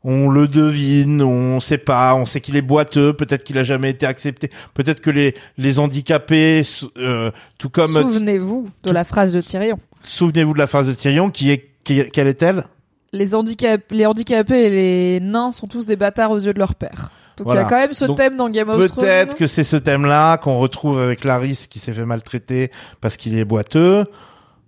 on 0.03 0.29
le 0.29 0.49
devine, 0.49 1.23
on 1.23 1.61
sait 1.61 1.79
pas, 1.79 2.15
on 2.15 2.27
sait 2.27 2.41
qu'il 2.41 2.57
est 2.57 2.63
boiteux, 2.63 3.13
peut-être 3.15 3.45
qu'il 3.45 3.59
a 3.59 3.63
jamais 3.63 3.91
été 3.91 4.07
accepté, 4.07 4.51
peut-être 4.75 5.01
que 5.01 5.11
les 5.11 5.35
les 5.59 5.79
handicapés, 5.79 6.63
euh, 6.99 7.31
tout 7.59 7.71
comme 7.71 8.01
Souvenez-vous 8.01 8.67
de 8.83 8.91
la 8.91 9.05
phrase 9.05 9.33
de 9.33 9.41
Tyrion. 9.41 9.79
souvenez-vous 10.05 10.53
de 10.55 10.59
la 10.59 10.67
phrase 10.67 10.87
de 10.87 10.93
Tyrion, 10.93 11.31
qui 11.31 11.51
est 11.51 11.71
qui, 11.85 12.03
quelle 12.11 12.29
est-elle? 12.29 12.65
Les, 13.13 13.35
handicap... 13.35 13.83
les 13.91 14.07
handicapés 14.07 14.65
et 14.65 14.71
les 14.71 15.21
nains 15.21 15.53
sont 15.53 15.67
tous 15.67 15.87
des 15.87 15.97
bâtards 15.97 16.31
aux 16.31 16.41
yeux 16.41 16.53
de 16.55 16.59
leur 16.59 16.75
père. 16.75 17.11
Donc 17.37 17.47
il 17.47 17.51
Voilà. 17.53 17.63
y 17.63 17.65
a 17.65 17.69
quand 17.69 17.77
même 17.79 17.93
ce 17.95 18.05
Donc, 18.05 18.17
thème 18.17 18.37
dans 18.37 18.49
Game 18.49 18.69
of 18.69 18.77
Thrones. 18.89 19.05
Peut-être 19.07 19.37
que 19.37 19.47
c'est 19.47 19.65
ce 19.65 19.77
thème-là 19.77 20.37
qu'on 20.39 20.59
retrouve 20.59 21.01
avec 21.01 21.25
Laris 21.25 21.67
qui 21.69 21.79
s'est 21.79 21.93
fait 21.93 22.05
maltraiter 22.07 22.71
parce 23.01 23.17
qu'il 23.17 23.37
est 23.39 23.45
boiteux. 23.45 24.07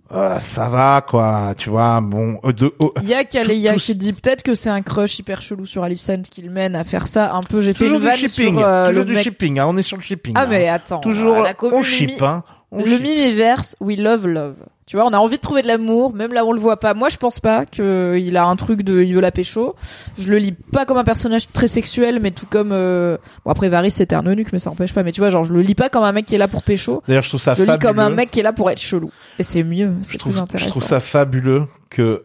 Ah, 0.09 0.39
ça 0.39 0.69
va 0.69 1.01
quoi, 1.05 1.53
tu 1.57 1.69
vois. 1.69 1.99
Bon, 2.01 2.39
euh, 2.45 2.53
de, 2.53 2.73
oh, 2.79 2.93
Il 3.01 3.09
y 3.09 3.13
a 3.13 3.25
Kaleya 3.25 3.73
Tout- 3.73 3.79
qui 3.79 3.93
dit 3.95 4.13
peut-être 4.13 4.41
que 4.41 4.53
c'est 4.55 4.69
un 4.69 4.81
crush 4.81 5.19
hyper 5.19 5.41
chelou 5.41 5.65
sur 5.65 5.83
Alicent 5.83 6.21
qui 6.31 6.41
le 6.41 6.49
mène 6.49 6.75
à 6.77 6.85
faire 6.85 7.07
ça 7.07 7.33
un 7.33 7.41
peu. 7.41 7.59
J'ai 7.59 7.73
fait 7.73 7.85
toujours 7.85 7.99
une 7.99 8.05
vanne 8.05 8.15
shipping, 8.15 8.57
sur 8.57 8.65
euh, 8.67 8.87
toujours 8.87 8.99
le 9.03 9.05
du 9.09 9.13
mec 9.15 9.23
shipping. 9.23 9.59
hein, 9.59 9.65
on 9.67 9.75
est 9.75 9.83
sur 9.83 9.97
le 9.97 10.03
shipping. 10.03 10.33
Ah 10.37 10.45
mais 10.45 10.69
attends, 10.69 10.99
toujours 10.99 11.45
euh, 11.45 11.51
on 11.73 11.83
ship, 11.83 12.21
hein. 12.21 12.43
On 12.71 12.83
le 12.85 12.91
ship. 12.91 13.01
Mimiverse, 13.01 13.75
we 13.81 13.97
love 13.97 14.25
love. 14.27 14.55
Tu 14.87 14.95
vois, 14.95 15.05
on 15.05 15.11
a 15.11 15.17
envie 15.17 15.35
de 15.35 15.41
trouver 15.41 15.61
de 15.61 15.67
l'amour, 15.67 16.13
même 16.13 16.31
là 16.33 16.45
où 16.45 16.49
on 16.49 16.51
le 16.53 16.61
voit 16.61 16.79
pas. 16.79 16.93
Moi, 16.93 17.09
je 17.09 17.17
pense 17.17 17.41
pas 17.41 17.65
que 17.65 18.17
il 18.19 18.37
a 18.37 18.45
un 18.47 18.55
truc 18.55 18.83
de 18.83 19.01
il 19.03 19.13
veut 19.13 19.19
la 19.19 19.31
pécho. 19.31 19.75
Je 20.17 20.29
le 20.29 20.37
lis 20.37 20.53
pas 20.53 20.85
comme 20.85 20.97
un 20.97 21.03
personnage 21.03 21.49
très 21.51 21.67
sexuel, 21.67 22.19
mais 22.21 22.31
tout 22.31 22.45
comme 22.49 22.71
euh... 22.71 23.17
bon 23.43 23.51
après 23.51 23.67
Varys 23.67 23.91
c'était 23.91 24.15
un 24.15 24.23
eunuque, 24.25 24.53
mais 24.53 24.59
ça 24.59 24.69
empêche 24.71 24.93
pas. 24.93 25.03
Mais 25.03 25.11
tu 25.11 25.19
vois, 25.19 25.29
genre 25.29 25.43
je 25.43 25.51
le 25.51 25.61
lis 25.61 25.75
pas 25.75 25.89
comme 25.89 26.03
un 26.03 26.13
mec 26.13 26.25
qui 26.25 26.35
est 26.35 26.37
là 26.37 26.47
pour 26.47 26.63
pécho. 26.63 27.03
D'ailleurs, 27.05 27.23
je 27.23 27.27
trouve 27.29 27.41
ça 27.41 27.53
Je 27.53 27.59
le 27.59 27.65
lis 27.65 27.71
fabuleux. 27.73 27.89
comme 27.89 27.99
un 27.99 28.09
mec 28.09 28.31
qui 28.31 28.39
est 28.39 28.43
là 28.43 28.53
pour 28.53 28.71
être 28.71 28.79
chelou. 28.79 29.11
Et 29.39 29.43
c'est 29.43 29.63
mieux, 29.63 29.93
je 30.01 30.07
c'est 30.07 30.21
plus 30.21 30.31
je 30.31 30.39
intéressant. 30.39 30.69
trouve 30.69 30.83
ça 30.83 31.01
fabuleux 31.01 31.65
que 31.89 32.23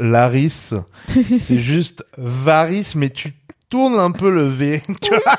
Laris, 0.00 0.72
c'est 1.38 1.58
juste 1.58 2.04
Varys, 2.18 2.94
mais 2.96 3.10
tu 3.10 3.32
tournes 3.70 4.00
un 4.00 4.10
peu 4.10 4.28
le 4.28 4.48
V. 4.48 4.82
tu 5.00 5.10
vois. 5.10 5.36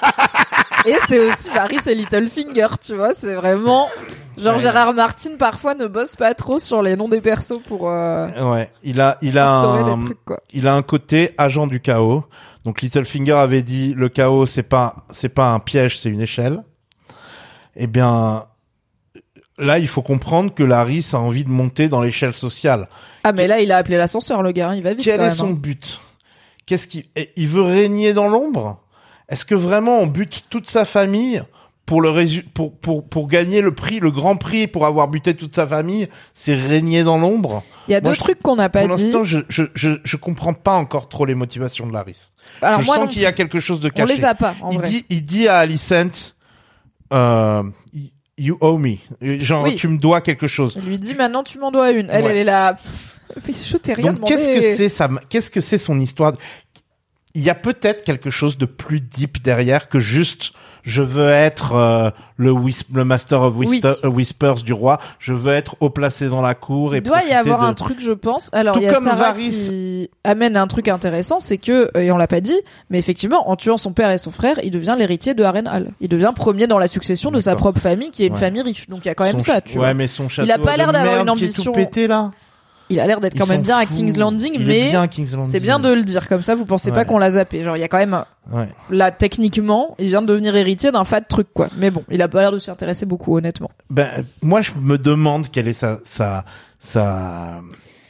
Et 0.85 0.95
c'est 1.07 1.19
aussi 1.19 1.49
Varys 1.49 1.87
et 1.87 1.95
Littlefinger, 1.95 2.67
tu 2.85 2.95
vois, 2.95 3.13
c'est 3.13 3.35
vraiment 3.35 3.87
genre 4.37 4.55
Ouais. 4.55 4.61
Gérard 4.61 4.93
Martin 4.93 5.35
parfois 5.37 5.75
ne 5.75 5.87
bosse 5.87 6.15
pas 6.15 6.33
trop 6.33 6.57
sur 6.59 6.81
les 6.81 6.95
noms 6.95 7.07
des 7.07 7.21
persos 7.21 7.59
pour 7.67 7.89
euh, 7.89 8.27
Ouais, 8.51 8.69
il 8.83 8.99
a, 8.99 9.17
il 9.21 9.37
a 9.37 9.49
un, 9.49 9.99
trucs 9.99 10.17
il 10.51 10.67
a 10.67 10.75
un 10.75 10.81
côté 10.81 11.31
agent 11.37 11.67
du 11.67 11.79
chaos. 11.79 12.23
Donc 12.65 12.81
Littlefinger 12.81 13.33
avait 13.33 13.61
dit 13.61 13.93
le 13.93 14.09
chaos 14.09 14.45
c'est 14.45 14.63
pas 14.63 14.95
c'est 15.11 15.29
pas 15.29 15.53
un 15.53 15.59
piège, 15.59 15.99
c'est 15.99 16.09
une 16.09 16.21
échelle. 16.21 16.63
Eh 17.75 17.87
bien 17.87 18.45
là, 19.59 19.77
il 19.79 19.87
faut 19.87 20.01
comprendre 20.01 20.53
que 20.53 20.63
Laris 20.63 21.11
a 21.13 21.19
envie 21.19 21.45
de 21.45 21.49
monter 21.51 21.87
dans 21.87 22.01
l'échelle 22.01 22.33
sociale. 22.35 22.89
Ah 23.23 23.31
mais 23.31 23.47
là 23.47 23.61
il 23.61 23.71
a 23.71 23.77
appelé 23.77 23.97
l'ascenseur 23.97 24.41
le 24.43 24.51
gars, 24.51 24.73
il 24.75 24.83
va 24.83 24.93
vite 24.93 25.05
Quel 25.05 25.17
quand 25.17 25.23
est 25.23 25.27
même, 25.27 25.35
son 25.35 25.49
hein. 25.51 25.57
but? 25.59 26.01
Qu'est-ce 26.65 26.87
qu'il 26.87 27.05
il 27.35 27.47
veut 27.47 27.61
régner 27.63 28.13
dans 28.13 28.27
l'ombre? 28.27 28.79
Est-ce 29.29 29.45
que 29.45 29.55
vraiment 29.55 29.99
on 29.99 30.07
bute 30.07 30.43
toute 30.49 30.69
sa 30.69 30.85
famille 30.85 31.41
pour 31.85 32.01
le 32.01 32.09
résu- 32.09 32.43
pour 32.53 32.73
pour 32.77 33.03
pour 33.07 33.27
gagner 33.27 33.59
le 33.61 33.73
prix, 33.73 33.99
le 33.99 34.09
grand 34.11 34.35
prix 34.37 34.67
pour 34.67 34.85
avoir 34.85 35.07
buté 35.09 35.33
toute 35.33 35.55
sa 35.55 35.67
famille, 35.67 36.07
c'est 36.33 36.53
régner 36.55 37.03
dans 37.03 37.17
l'ombre? 37.17 37.63
Il 37.87 37.91
y 37.91 37.95
a 37.95 38.01
Moi, 38.01 38.11
deux 38.11 38.15
je- 38.15 38.19
trucs 38.21 38.41
qu'on 38.41 38.55
n'a 38.55 38.69
pas 38.69 38.85
Pour 38.87 38.95
dit. 38.95 39.03
l'instant, 39.03 39.23
je, 39.23 39.39
je 39.49 39.63
je 39.75 39.89
je 40.03 40.17
comprends 40.17 40.53
pas 40.53 40.75
encore 40.75 41.09
trop 41.09 41.25
les 41.25 41.35
motivations 41.35 41.85
de 41.87 41.91
Laris. 41.93 42.31
Alors 42.61 42.81
je 42.81 42.85
moi 42.85 42.95
sens 42.95 43.09
qu'il 43.11 43.21
y 43.21 43.25
a 43.25 43.33
quelque 43.33 43.59
chose 43.59 43.79
de 43.81 43.87
on 43.87 43.91
caché. 43.91 44.15
les 44.15 44.23
a 44.25 44.33
pas 44.35 44.55
en 44.61 44.71
il 44.71 44.77
vrai. 44.77 44.87
dit, 44.87 45.05
il 45.09 45.25
dit 45.25 45.47
à 45.49 45.57
Alicent, 45.57 46.35
euh, 47.11 47.63
you 48.37 48.57
owe 48.61 48.77
me. 48.77 48.95
Genre, 49.21 49.63
Oui. 49.63 49.75
tu 49.75 49.87
me 49.87 49.97
dois 49.97 50.21
quelque 50.21 50.47
chose. 50.47 50.77
Il 50.81 50.89
lui 50.89 50.99
dit 50.99 51.13
maintenant 51.15 51.43
tu 51.43 51.59
m'en 51.59 51.71
dois 51.71 51.91
une. 51.91 52.09
Elle 52.09 52.23
Ouais. 52.25 52.31
elle 52.31 52.37
est 52.37 52.43
là. 52.43 52.75
Mais 53.47 53.53
je 53.53 53.77
t'ai 53.77 53.93
rien 53.93 54.13
qu'est-ce 54.13 54.45
que 54.47 54.61
c'est 54.61 54.89
ça 54.89 55.09
Qu'est-ce 55.29 55.49
que 55.49 55.59
c'est 55.61 55.77
son 55.79 55.99
histoire? 55.99 56.33
Il 57.35 57.43
y 57.43 57.49
a 57.49 57.55
peut-être 57.55 58.03
quelque 58.03 58.29
chose 58.29 58.59
de 58.59 58.65
plus 58.67 59.01
deep 59.01 59.41
derrière 59.41 59.89
que 59.89 59.99
juste 59.99 60.53
je 60.83 61.01
veux 61.01 61.29
être 61.31 61.73
euh, 61.73 62.11
le 62.37 62.51
whis- 62.51 62.83
le 62.93 63.05
master 63.05 63.41
of. 63.41 63.55
Whister- 63.55 63.93
euh, 64.03 64.07
whispers 64.07 64.55
du 64.55 64.71
roi. 64.73 64.99
Je 65.17 65.33
veux 65.33 65.51
être 65.53 65.75
haut 65.79 65.89
placé 65.89 66.29
dans 66.29 66.41
la 66.41 66.53
cour 66.53 66.93
et 66.93 66.97
Il 66.99 67.03
doit 67.03 67.23
y 67.23 67.31
avoir 67.31 67.61
de- 67.61 67.65
un 67.65 67.73
truc, 67.73 67.99
je 67.99 68.11
pense. 68.11 68.49
Alors, 68.53 68.77
il 68.77 68.83
y 68.83 68.87
a 68.87 68.93
comme 68.93 69.05
Sarah 69.05 69.31
Varys. 69.31 69.49
qui 69.49 70.09
amène 70.23 70.55
un 70.57 70.67
truc 70.67 70.87
intéressant, 70.89 71.39
c'est 71.39 71.57
que, 71.57 71.89
et 71.97 72.11
on 72.11 72.17
l'a 72.17 72.27
pas 72.27 72.39
dit, 72.41 72.59
mais 72.91 72.99
effectivement, 72.99 73.49
en 73.49 73.55
tuant 73.55 73.77
son 73.77 73.93
père 73.93 74.11
et 74.11 74.19
son 74.19 74.29
frère, 74.31 74.59
il 74.63 74.69
devient 74.69 74.95
l'héritier 74.99 75.33
de 75.33 75.43
Harrenhal. 75.43 75.91
Il 76.01 76.09
devient 76.09 76.33
premier 76.35 76.67
dans 76.67 76.77
la 76.77 76.87
succession 76.87 77.31
de 77.31 77.39
sa 77.39 77.55
propre 77.55 77.79
famille, 77.79 78.11
qui 78.11 78.23
est 78.25 78.27
une 78.27 78.33
Ouais. 78.33 78.39
famille 78.39 78.61
riche. 78.61 78.87
Donc, 78.89 79.05
il 79.05 79.07
y 79.07 79.11
a 79.11 79.15
quand 79.15 79.23
même 79.23 79.39
son 79.39 79.53
ça, 79.53 79.61
tu 79.61 79.73
ouais, 79.79 79.85
vois. 79.85 79.93
mais 79.95 80.07
son 80.07 80.29
château 80.29 80.47
Il 80.47 80.51
a 80.51 80.59
pas 80.59 80.77
l'air 80.77 80.91
d'avoir 80.91 81.15
une 81.25 81.33
qui 81.35 81.45
est 81.45 81.47
tout 81.47 81.61
ambition. 81.61 81.71
pété 81.71 82.05
là. 82.07 82.29
Il 82.89 82.99
a 82.99 83.07
l'air 83.07 83.19
d'être 83.19 83.33
Ils 83.35 83.39
quand 83.39 83.47
même 83.47 83.61
bien 83.61 83.77
à. 83.77 83.85
King's 83.85 84.17
Landing, 84.17 84.51
Il 84.55 84.65
mais 84.67 84.91
c'est 85.45 85.59
bien 85.59 85.79
de 85.79 85.89
le 85.89 86.03
dire. 86.03 86.27
Comme 86.27 86.41
ça, 86.41 86.53
vous 86.55 86.65
pensez 86.65 86.91
pas 86.91 87.05
qu'on 87.05 87.17
l'a 87.17 87.31
zappé. 87.31 87.63
Genre, 87.63 87.77
il 87.77 87.79
y 87.79 87.83
a 87.83 87.87
quand 87.87 87.97
même, 87.97 88.23
Ouais. 88.51 88.67
là, 88.89 89.09
techniquement, 89.11 89.95
il 89.99 90.09
vient 90.09 90.21
de 90.21 90.27
devenir 90.27 90.55
héritier 90.55 90.91
d'un 90.91 91.05
fat 91.05 91.21
truc, 91.21 91.47
quoi. 91.53 91.67
Mais 91.77 91.89
bon, 91.91 92.03
il 92.11 92.21
a 92.21 92.27
pas 92.27 92.41
l'air 92.41 92.51
de 92.51 92.59
s'y 92.59 92.69
intéresser 92.69 93.05
beaucoup, 93.05 93.37
honnêtement. 93.37 93.71
Ben, 93.89 94.09
moi, 94.41 94.61
je 94.61 94.71
me 94.79 94.97
demande 94.97 95.49
quelle 95.49 95.67
est 95.69 95.73
sa, 95.73 95.99
sa, 96.03 96.43
sa, 96.77 97.61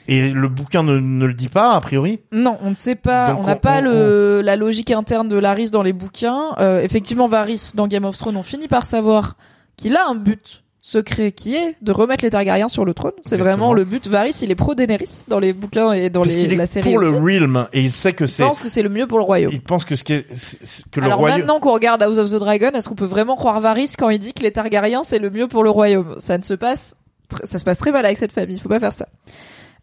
et 0.07 0.31
le 0.31 0.47
bouquin 0.49 0.83
ne, 0.83 0.99
ne 0.99 1.25
le 1.25 1.33
dit 1.33 1.49
pas, 1.49 1.73
a 1.73 1.79
priori. 1.81 2.19
Non, 2.31 2.57
on 2.61 2.71
ne 2.71 2.75
sait 2.75 2.95
pas. 2.95 3.29
Donc 3.31 3.41
on 3.41 3.43
n'a 3.47 3.55
pas 3.55 3.77
on- 3.79 3.83
le 3.83 4.41
la 4.43 4.55
logique 4.55 4.91
interne 4.91 5.27
de 5.29 5.37
Laris 5.37 5.69
dans 5.71 5.83
les 5.83 5.93
bouquins. 5.93 6.55
Euh, 6.59 6.81
effectivement, 6.81 7.27
Varys 7.27 7.71
dans 7.75 7.87
Game 7.87 8.03
of 8.05 8.17
Thrones, 8.17 8.35
on 8.35 8.43
finit 8.43 8.67
par 8.67 8.85
savoir 8.85 9.37
qu'il 9.77 9.95
a 9.95 10.07
un 10.09 10.15
but 10.15 10.62
secret 10.85 11.31
qui 11.31 11.55
est 11.55 11.77
de 11.81 11.93
remettre 11.93 12.26
les 12.26 12.30
Targaryens 12.30 12.68
sur 12.68 12.84
le 12.84 12.93
trône. 12.93 13.14
C'est 13.26 13.38
vraiment 13.38 13.73
le 13.73 13.85
but. 13.85 14.05
Varys, 14.07 14.38
il 14.41 14.51
est 14.51 14.55
pro 14.55 14.76
Daenerys 14.76 15.23
dans 15.30 15.39
les 15.39 15.53
bouquins 15.53 15.93
et 15.93 16.10
dans 16.10 16.22
Parce 16.22 16.35
les, 16.35 16.43
est 16.43 16.55
la 16.55 16.65
série 16.65 16.93
pour 16.93 17.01
aussi. 17.01 17.14
le 17.14 17.18
realm, 17.19 17.68
et 17.72 17.81
il 17.81 17.93
sait 17.93 18.11
que 18.11 18.27
c'est, 18.27 18.43
pense 18.43 18.61
que 18.61 18.68
c'est 18.68 18.84
le 18.84 18.89
mieux 18.89 19.07
pour 19.07 19.18
le 19.18 19.23
royaume. 19.23 19.51
il 19.53 19.61
pense 19.61 19.85
que 19.85 19.95
ce 19.95 20.03
qui 20.03 20.11
est, 20.11 20.27
que 20.91 20.99
le 20.99 21.05
Alors 21.05 21.19
royaume, 21.19 21.39
maintenant 21.39 21.61
qu'on 21.61 21.72
regarde 21.72 22.03
House 22.03 22.18
of 22.18 22.30
the 22.30 22.35
Dragon, 22.35 22.72
est-ce 22.73 22.89
qu'on 22.89 22.95
peut 22.95 23.05
vraiment 23.05 23.38
croire 23.38 23.61
Varys 23.61 23.93
quand 23.97 24.10
il 24.10 24.19
dit 24.19 24.34
que 24.34 24.43
les 24.43 24.51
Targaryens 24.51 25.03
c'est 25.03 25.19
le 25.19 25.30
mieux 25.30 25.47
pour 25.47 25.64
le 25.64 25.69
royaume? 25.69 26.15
Ça 26.19 26.38
ne 26.38 26.43
se 26.43 26.53
passe, 26.53 26.95
ça 27.45 27.60
se 27.60 27.64
passe 27.64 27.77
très 27.77 27.93
mal 27.93 28.05
avec 28.05 28.18
cette 28.18 28.34
famille. 28.34 28.57
Il 28.57 28.61
faut 28.61 28.69
pas 28.69 28.81
faire 28.81 28.93
ça. 28.93 29.07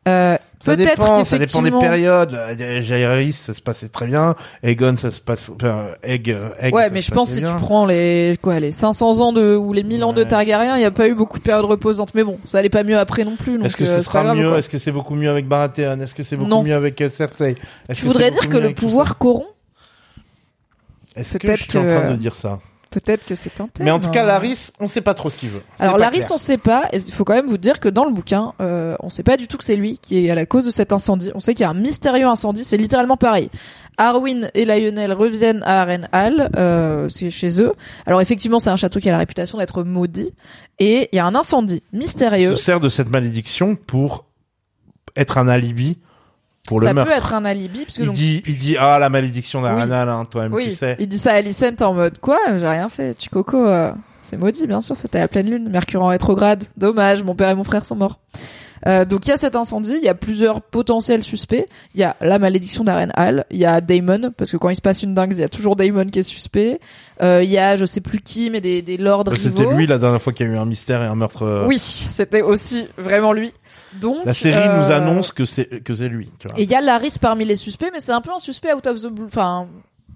Euh, 0.09 0.37
ça 0.65 0.77
peut-être 0.77 0.99
dépend, 0.99 1.25
ça 1.25 1.39
dépend 1.39 1.61
des 1.61 1.71
périodes. 1.71 2.33
Euh, 2.35 2.81
Jaehaerys, 2.83 3.35
ça 3.35 3.53
se 3.53 3.61
passait 3.61 3.89
très 3.91 4.07
bien. 4.07 4.35
Aegon, 4.63 4.97
ça 4.97 5.11
se 5.11 5.21
passe, 5.21 5.51
euh, 5.63 5.93
Egg, 6.03 6.31
euh, 6.31 6.49
Egg, 6.59 6.75
Ouais, 6.75 6.89
mais 6.91 7.03
je 7.03 7.11
pense 7.11 7.31
si 7.31 7.41
tu 7.43 7.47
prends 7.61 7.85
les 7.85 8.39
quoi 8.41 8.59
les 8.61 8.73
500 8.73 9.21
ans 9.21 9.33
de 9.35 9.55
ou 9.57 9.75
les 9.75 9.83
1000 9.83 10.03
ans 10.05 10.13
de. 10.15 10.25
Targaryen, 10.25 10.77
il 10.77 10.81
n'y 10.81 10.87
a 10.87 10.91
pas 10.91 11.07
eu 11.07 11.15
beaucoup 11.15 11.39
de 11.39 11.43
périodes 11.43 11.67
reposantes. 11.67 12.15
Mais 12.15 12.25
bon, 12.25 12.39
ça 12.47 12.59
allait 12.59 12.71
pas 12.71 12.83
mieux 12.83 12.99
après 12.99 13.25
non 13.25 13.37
plus. 13.37 13.63
Est-ce 13.63 13.77
que 13.77 13.85
euh, 13.85 13.87
ce 13.87 13.97
pas 13.97 14.03
sera 14.23 14.35
mieux. 14.35 14.55
Est-ce 14.57 14.71
que 14.71 14.79
c'est 14.79 14.93
beaucoup 14.93 15.15
mieux 15.15 15.29
avec 15.31 15.47
Baratheon? 15.47 16.01
Est-ce 16.01 16.15
que 16.15 16.23
c'est 16.23 16.37
beaucoup 16.37 16.49
Non. 16.51 16.63
mieux 16.63 16.75
avec 16.75 16.99
euh, 17.03 17.11
Cersei? 17.11 17.57
Tu 17.95 18.07
voudrais 18.07 18.31
dire 18.31 18.49
que 18.49 18.57
le 18.57 18.73
pouvoir 18.73 19.19
corrompt 19.19 19.49
Est-ce 21.15 21.37
que 21.37 21.57
je 21.57 21.63
suis 21.63 21.79
en 21.79 21.83
que- 21.83 21.89
train 21.89 22.11
de 22.13 22.17
dire 22.17 22.35
ça? 22.35 22.59
Peut-être 22.91 23.25
que 23.25 23.37
c'est 23.37 23.61
un 23.61 23.69
thème. 23.69 23.85
Mais 23.85 23.91
en 23.93 24.01
tout 24.01 24.11
cas, 24.11 24.25
hein. 24.25 24.27
Laris, 24.27 24.73
on 24.81 24.89
sait 24.89 25.01
pas 25.01 25.15
trop 25.15 25.31
ce 25.31 25.37
qu'il 25.37 25.49
veut. 25.51 25.63
Alors 25.79 25.97
Laris, 25.97 26.19
clair. 26.19 26.33
on 26.33 26.37
sait 26.37 26.59
pas. 26.59 26.89
Il 26.93 27.01
faut 27.13 27.25
quand 27.25 27.35
même 27.35 27.47
vous 27.47 27.57
dire 27.59 27.79
que 27.79 27.89
dans 27.89 28.05
le 28.05 28.11
bouquin, 28.11 28.53
euh, 28.61 28.97
on 29.01 29.11
sait 29.11 29.23
pas 29.23 29.37
du 29.37 29.47
tout 29.47 29.57
que 29.57 29.65
c'est 29.65 29.77
lui 29.77 29.99
qui 29.99 30.27
est 30.27 30.31
à 30.31 30.35
la 30.35 30.45
cause 30.45 30.65
de 30.67 30.71
cet 30.73 30.93
incendie. 30.93 31.31
On 31.35 31.41
sait 31.41 31.55
qu'il 31.55 31.63
y 31.63 31.67
a 31.67 31.71
un 31.71 31.75
mystérieux 31.75 32.27
incendie. 32.27 32.65
C'est 32.65 32.77
littéralement 32.77 33.17
pareil. 33.17 33.49
Arwyn 33.97 34.49
et 34.55 34.65
Lionel 34.65 35.13
reviennent 35.13 35.63
à 35.63 35.83
Harrenhal, 35.83 36.51
euh, 36.57 37.09
c'est 37.09 37.31
chez 37.31 37.63
eux. 37.63 37.73
Alors 38.07 38.21
effectivement, 38.21 38.59
c'est 38.59 38.71
un 38.71 38.77
château 38.77 38.99
qui 38.99 39.09
a 39.09 39.13
la 39.13 39.19
réputation 39.19 39.59
d'être 39.59 39.83
maudit. 39.85 40.35
Et 40.79 41.09
il 41.13 41.17
y 41.17 41.19
a 41.19 41.27
un 41.27 41.35
incendie 41.35 41.83
Il 41.93 41.99
mystérieux. 41.99 42.57
se 42.57 42.63
sert 42.63 42.81
de 42.81 42.89
cette 42.89 43.11
malédiction 43.11 43.77
pour 43.77 44.25
être 45.17 45.39
un 45.39 45.49
alibi 45.49 45.99
pour 46.71 46.81
le 46.81 46.87
ça 46.87 46.95
meurtre. 46.95 47.11
peut 47.11 47.17
être 47.19 47.35
un 47.35 47.45
alibi 47.45 47.85
parce 47.85 47.99
que 47.99 48.03
il 48.03 48.07
donc- 48.07 48.15
dit, 48.15 48.43
il 48.47 48.57
dit, 48.57 48.77
ah, 48.79 48.99
la 48.99 49.11
malédiction 49.11 49.61
d'Arenal, 49.61 50.09
hein, 50.09 50.25
toi-même, 50.31 50.55
oui, 50.55 50.71
tu 50.71 50.75
sais. 50.77 50.97
il 50.99 51.09
dit 51.09 51.19
ça 51.19 51.33
à 51.33 51.35
Alicent 51.35 51.83
en 51.83 51.93
mode 51.95 52.19
quoi 52.19 52.39
J'ai 52.59 52.67
rien 52.69 52.89
fait. 52.89 53.13
Tu 53.15 53.29
coco, 53.29 53.67
euh, 53.67 53.91
c'est 54.23 54.37
maudit, 54.39 54.67
bien 54.67 54.81
sûr. 54.81 54.97
C'était 54.97 55.19
à 55.21 55.29
pleine 55.29 55.51
lune, 55.51 55.69
Mercure 55.69 56.03
en 56.03 56.07
rétrograde. 56.07 56.65
Dommage, 56.77 57.23
mon 57.25 57.35
père 57.35 57.51
et 57.51 57.55
mon 57.55 57.65
frère 57.65 57.85
sont 57.85 57.97
morts. 57.97 58.19
Euh, 58.87 59.05
donc 59.05 59.27
il 59.27 59.29
y 59.29 59.33
a 59.33 59.37
cet 59.37 59.57
incendie, 59.57 59.93
il 59.99 60.03
y 60.03 60.09
a 60.09 60.15
plusieurs 60.15 60.63
potentiels 60.63 61.23
suspects. 61.23 61.67
Il 61.95 62.01
y 62.01 62.03
a 62.03 62.17
la 62.23 62.39
malédiction 62.39 62.83
d'Aren 62.83 63.13
Hall, 63.15 63.45
il 63.51 63.59
y 63.59 63.67
a 63.67 63.83
Damon 63.83 64.33
parce 64.35 64.51
que 64.51 64.57
quand 64.57 64.71
il 64.71 64.77
se 64.77 64.81
passe 64.81 65.03
une 65.03 65.13
dingue, 65.13 65.35
il 65.35 65.41
y 65.41 65.43
a 65.45 65.51
toujours 65.51 65.77
Damon 65.77 66.07
qui 66.07 66.21
est 66.21 66.23
suspect. 66.23 66.81
Euh, 67.23 67.43
il 67.45 67.51
y 67.51 67.59
a 67.59 67.77
je 67.77 67.85
sais 67.85 68.01
plus 68.01 68.21
qui, 68.23 68.49
mais 68.49 68.63
des, 68.63 68.81
des 68.81 68.97
lords 68.97 69.25
Bah. 69.25 69.33
C'était 69.39 69.67
lui 69.67 69.87
la 69.87 69.99
dernière 69.99 70.23
fois 70.23 70.33
qu'il 70.33 70.47
y 70.47 70.49
a 70.49 70.53
eu 70.53 70.57
un 70.57 70.65
mystère 70.65 71.03
et 71.03 71.07
un 71.07 71.15
meurtre. 71.15 71.43
euh, 71.43 71.67
Oui, 71.67 71.79
c'était 71.79 72.41
aussi 72.41 72.87
vraiment 72.97 73.35
lui. 73.35 73.53
Donc 74.01 74.25
La 74.25 74.35
série 74.35 74.57
euh, 74.69 74.79
nous 74.81 74.91
annonce 74.91 75.33
que 75.33 75.45
c'est 75.45 75.83
que 75.83 75.95
c'est 75.95 76.09
lui. 76.09 76.29
Tu 76.39 76.49
vois. 76.49 76.59
Et 76.59 76.65
il 76.65 76.71
y 76.71 76.75
a 76.75 76.81
Laris 76.81 77.19
parmi 77.21 77.45
les 77.45 77.57
suspects, 77.57 77.91
mais 77.93 78.01
c'est 78.01 78.13
un 78.13 78.21
peu 78.21 78.31
un 78.33 78.39
suspect 78.39 78.73
out 78.73 78.87
of 78.87 79.01
the 79.03 79.07
blue. 79.09 79.27
Enfin, 79.27 79.67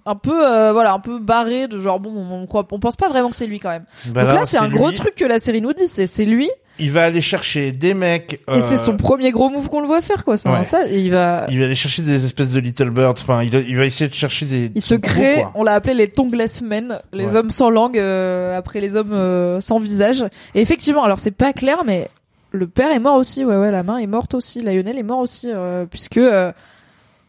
un 0.05 0.15
peu, 0.15 0.47
euh, 0.47 0.71
voilà, 0.71 0.93
un 0.93 0.99
peu 0.99 1.17
barré 1.19 1.67
de 1.67 1.79
genre, 1.79 1.99
bon, 1.99 2.11
on, 2.15 2.45
croit, 2.45 2.65
on 2.71 2.79
pense 2.79 2.95
pas 2.95 3.09
vraiment 3.09 3.29
que 3.31 3.35
c'est 3.35 3.47
lui 3.47 3.59
quand 3.59 3.69
même. 3.71 3.85
Bah 4.09 4.23
Donc 4.23 4.33
là, 4.33 4.45
c'est 4.45 4.57
un 4.57 4.69
gros 4.69 4.91
truc 4.91 5.15
que 5.15 5.25
la 5.25 5.39
série 5.39 5.61
nous 5.61 5.73
dit, 5.73 5.87
c'est, 5.87 6.05
c'est 6.05 6.25
lui, 6.25 6.47
Il 6.77 6.91
va 6.91 7.05
aller 7.05 7.21
chercher 7.21 7.71
des 7.71 7.95
mecs. 7.95 8.39
et 8.53 8.61
c'est 8.61 8.75
euh, 8.75 8.77
son 8.77 8.97
premier 8.97 9.31
gros 9.31 9.49
move 9.49 9.67
qu'on 9.67 9.79
le 9.81 9.87
voit 9.87 10.01
faire, 10.01 10.23
quoi. 10.23 10.37
C'est 10.37 10.47
ouais. 10.47 10.63
ça, 10.63 10.87
et 10.87 10.99
il 10.99 11.09
va, 11.09 11.47
Il 11.49 11.57
va 11.57 11.65
aller 11.65 11.75
chercher 11.75 12.03
des 12.03 12.23
espèces 12.23 12.49
de 12.49 12.59
little 12.59 12.91
birds. 12.91 13.15
Enfin, 13.19 13.41
il, 13.41 13.51
il 13.67 13.75
va 13.77 13.85
essayer 13.85 14.07
de 14.07 14.13
chercher 14.13 14.45
des. 14.45 14.71
il 14.75 14.81
se 14.81 14.93
gros, 14.93 15.01
crée, 15.11 15.43
on 15.55 15.63
l'a 15.63 15.73
appelé 15.73 15.95
les 15.95 16.07
tongueless 16.07 16.61
men, 16.61 16.99
les 17.11 17.25
Ouais. 17.25 17.35
hommes 17.37 17.49
sans 17.49 17.71
langue, 17.71 17.97
euh, 17.97 18.55
après 18.55 18.81
les 18.81 18.95
hommes 18.95 19.11
euh, 19.13 19.59
sans 19.59 19.79
visage. 19.79 20.23
Et 20.53 20.61
effectivement, 20.61 21.03
alors 21.03 21.17
c'est 21.17 21.31
pas 21.31 21.51
clair, 21.51 21.79
mais 21.83 22.09
le 22.55 22.67
père 22.67 22.91
est 22.91 22.99
mort 22.99 23.15
aussi, 23.15 23.45
ouais, 23.45 23.55
ouais, 23.57 23.71
la 23.71 23.83
main 23.83 23.97
est 23.97 24.07
morte 24.07 24.33
aussi, 24.33 24.61
Lionel 24.61 24.97
est 24.97 25.03
mort 25.03 25.19
aussi, 25.19 25.51
euh, 25.53 25.85
puisque, 25.85 26.17
euh, 26.17 26.51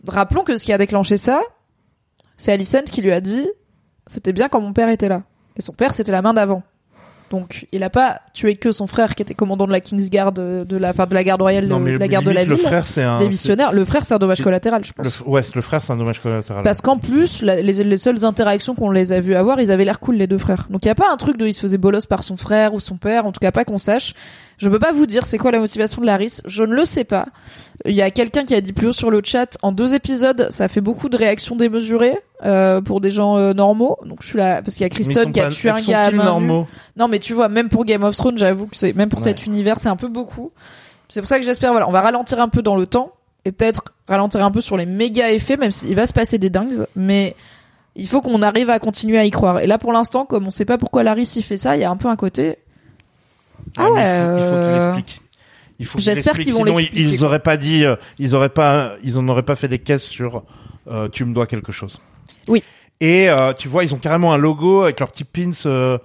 rappelons 0.08 0.42
que 0.44 0.56
ce 0.56 0.64
qui 0.64 0.72
a 0.72 0.78
déclenché 0.78 1.16
ça, 1.16 1.40
c'est 2.36 2.52
Alicent 2.52 2.82
qui 2.90 3.02
lui 3.02 3.12
a 3.12 3.20
dit, 3.20 3.48
c'était 4.06 4.32
bien 4.32 4.48
quand 4.48 4.60
mon 4.60 4.72
père 4.72 4.88
était 4.88 5.08
là. 5.08 5.22
Et 5.56 5.62
son 5.62 5.72
père, 5.72 5.94
c'était 5.94 6.12
la 6.12 6.22
main 6.22 6.34
d'avant. 6.34 6.62
Donc, 7.30 7.66
il 7.72 7.82
a 7.82 7.90
pas 7.90 8.20
tué 8.34 8.54
que 8.54 8.70
son 8.70 8.86
frère 8.86 9.16
qui 9.16 9.22
était 9.22 9.34
commandant 9.34 9.66
de 9.66 9.72
la 9.72 9.80
Kingsguard, 9.80 10.34
euh, 10.38 10.64
de 10.64 10.76
la, 10.76 10.90
enfin, 10.90 11.06
de 11.06 11.14
la 11.14 11.24
garde 11.24 11.42
royale, 11.42 11.66
Non, 11.66 11.80
de, 11.80 11.84
mais 11.84 11.98
la 11.98 12.06
garde 12.06 12.24
de 12.24 12.30
la 12.30 12.42
ville. 12.42 12.50
Le 12.50 12.56
frère, 12.56 12.86
c'est 12.86 13.02
un. 13.02 13.18
des 13.18 13.26
missionnaires. 13.26 13.72
Le 13.72 13.84
frère, 13.84 14.04
c'est 14.04 14.14
un 14.14 14.18
dommage 14.18 14.42
collatéral, 14.42 14.84
je 14.84 14.92
pense. 14.92 15.20
Le, 15.24 15.28
ouais, 15.28 15.42
le 15.52 15.60
frère, 15.60 15.82
c'est 15.82 15.92
un 15.92 15.96
dommage 15.96 16.20
collatéral. 16.22 16.62
Parce 16.62 16.80
qu'en 16.82 16.98
plus, 16.98 17.42
la- 17.42 17.60
les, 17.62 17.82
les 17.82 17.96
seules 17.96 18.24
interactions 18.24 18.76
qu'on 18.76 18.92
les 18.92 19.12
a 19.12 19.18
vus 19.18 19.34
avoir, 19.34 19.58
ils 19.60 19.72
avaient 19.72 19.84
l'air 19.84 19.98
cool 19.98 20.14
les 20.14 20.28
deux 20.28 20.38
frères. 20.38 20.68
Donc 20.70 20.84
il 20.84 20.88
y 20.88 20.90
a 20.90 20.94
pas 20.94 21.10
un 21.10 21.16
truc 21.16 21.36
de 21.36 21.46
il 21.48 21.52
se 21.52 21.60
faisait 21.62 21.78
bolos 21.78 22.06
par 22.06 22.22
son 22.22 22.36
frère 22.36 22.74
ou 22.74 22.78
son 22.80 22.96
père, 22.96 23.26
en 23.26 23.32
tout 23.32 23.40
cas 23.40 23.50
pas 23.50 23.64
qu'on 23.64 23.78
sache. 23.78 24.14
Je 24.58 24.70
peux 24.70 24.78
pas 24.78 24.92
vous 24.92 25.04
dire 25.06 25.26
c'est 25.26 25.36
quoi 25.38 25.50
la 25.50 25.58
motivation 25.58 26.00
de 26.00 26.06
Laris, 26.06 26.40
je 26.46 26.62
ne 26.64 26.74
le 26.74 26.84
sais 26.84 27.04
pas. 27.04 27.26
Il 27.84 27.94
y 27.94 28.00
a 28.02 28.10
quelqu'un 28.10 28.44
qui 28.44 28.54
a 28.54 28.60
dit 28.62 28.72
plus 28.72 28.88
haut 28.88 28.92
sur 28.92 29.10
le 29.10 29.20
chat 29.22 29.58
en 29.62 29.70
deux 29.70 29.94
épisodes, 29.94 30.46
ça 30.50 30.68
fait 30.68 30.80
beaucoup 30.80 31.08
de 31.10 31.16
réactions 31.16 31.56
démesurées 31.56 32.18
euh, 32.44 32.80
pour 32.80 33.00
des 33.02 33.10
gens 33.10 33.36
euh, 33.36 33.52
normaux. 33.52 33.98
Donc 34.06 34.22
je 34.22 34.28
suis 34.28 34.38
là 34.38 34.62
parce 34.62 34.74
qu'il 34.76 34.82
y 34.82 34.86
a 34.86 34.88
Kristen 34.88 35.30
qui 35.30 35.40
a 35.40 35.50
tué 35.50 35.68
un 35.68 35.80
gars 35.82 36.10
normaux 36.10 36.66
Non 36.96 37.06
mais 37.08 37.18
tu 37.18 37.34
vois, 37.34 37.48
même 37.48 37.68
pour 37.68 37.84
Game 37.84 38.02
of 38.02 38.16
Thrones, 38.16 38.38
j'avoue 38.38 38.66
que 38.66 38.76
c'est 38.76 38.94
même 38.94 39.10
pour 39.10 39.18
Ouais. 39.20 39.24
cet 39.24 39.44
univers, 39.46 39.78
c'est 39.78 39.88
un 39.90 39.96
peu 39.96 40.08
beaucoup. 40.08 40.52
C'est 41.08 41.20
pour 41.20 41.28
ça 41.28 41.38
que 41.38 41.44
j'espère 41.44 41.72
voilà, 41.72 41.86
on 41.88 41.92
va 41.92 42.00
ralentir 42.00 42.40
un 42.40 42.48
peu 42.48 42.62
dans 42.62 42.76
le 42.76 42.86
temps 42.86 43.12
et 43.44 43.52
peut-être 43.52 43.84
ralentir 44.08 44.42
un 44.44 44.50
peu 44.50 44.60
sur 44.62 44.76
les 44.76 44.86
méga 44.86 45.30
effets, 45.32 45.56
même 45.56 45.70
s'il 45.70 45.94
va 45.94 46.06
se 46.06 46.12
passer 46.12 46.38
des 46.38 46.50
dingues, 46.50 46.86
mais 46.96 47.36
il 47.94 48.08
faut 48.08 48.20
qu'on 48.22 48.42
arrive 48.42 48.70
à 48.70 48.78
continuer 48.78 49.18
à 49.18 49.24
y 49.24 49.30
croire. 49.30 49.60
Et 49.60 49.66
là, 49.66 49.78
pour 49.78 49.92
l'instant, 49.92 50.24
comme 50.24 50.46
on 50.46 50.50
sait 50.50 50.64
pas 50.64 50.78
pourquoi 50.78 51.02
Larry 51.02 51.24
s'y 51.26 51.42
fait 51.42 51.56
ça, 51.56 51.76
il 51.76 51.80
y 51.80 51.84
a 51.84 51.90
un 51.90 51.96
peu 51.96 52.08
un 52.08 52.16
côté. 52.16 52.58
Ah 53.76 53.88
mais 53.94 54.00
ouais. 54.00 54.38
il 54.38 54.44
faut-. 54.44 55.02
Il 55.78 55.84
faut 55.86 55.98
qu'il 55.98 56.04
J'espère 56.06 56.38
qu'ils 56.38 56.52
vont 56.54 56.64
sinon 56.64 56.76
l'expliquer, 56.76 57.02
Ils 57.02 57.24
auraient 57.24 57.38
pas 57.38 57.56
dit, 57.58 57.84
euh, 57.84 57.96
ils 58.18 58.34
auraient 58.34 58.48
pas, 58.48 58.94
ils 59.02 59.18
en 59.18 59.28
auraient 59.28 59.42
pas 59.42 59.56
fait 59.56 59.68
des 59.68 59.78
caisses 59.78 60.04
sur 60.04 60.42
euh, 60.88 61.08
tu 61.08 61.24
me 61.26 61.34
dois 61.34 61.46
quelque 61.46 61.70
chose. 61.72 62.00
Oui. 62.48 62.62
Et 63.00 63.28
euh, 63.28 63.52
tu 63.52 63.68
vois, 63.68 63.84
ils 63.84 63.94
ont 63.94 63.98
carrément 63.98 64.32
un 64.32 64.38
logo 64.38 64.82
avec 64.84 65.00
leur 65.00 65.10
petit 65.10 65.24
pins 65.24 65.50
euh, 65.66 65.98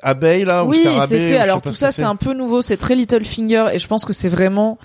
abeille 0.00 0.44
là. 0.44 0.64
ou 0.64 0.68
Oui, 0.68 0.82
scarabée, 0.82 1.06
c'est 1.08 1.16
ou 1.16 1.20
je 1.20 1.26
fait. 1.26 1.32
sais 1.34 1.38
Alors 1.38 1.60
pas 1.60 1.70
tout 1.70 1.74
ce 1.74 1.80
ça, 1.80 1.88
que 1.88 1.94
c'est 1.94 2.02
un 2.04 2.14
peu 2.16 2.34
nouveau. 2.34 2.62
C'est 2.62 2.76
très 2.76 2.94
Littlefinger 2.94 3.66
et 3.72 3.78
je 3.80 3.86
pense 3.88 4.04
que 4.04 4.12
c'est 4.12 4.28
vraiment. 4.28 4.78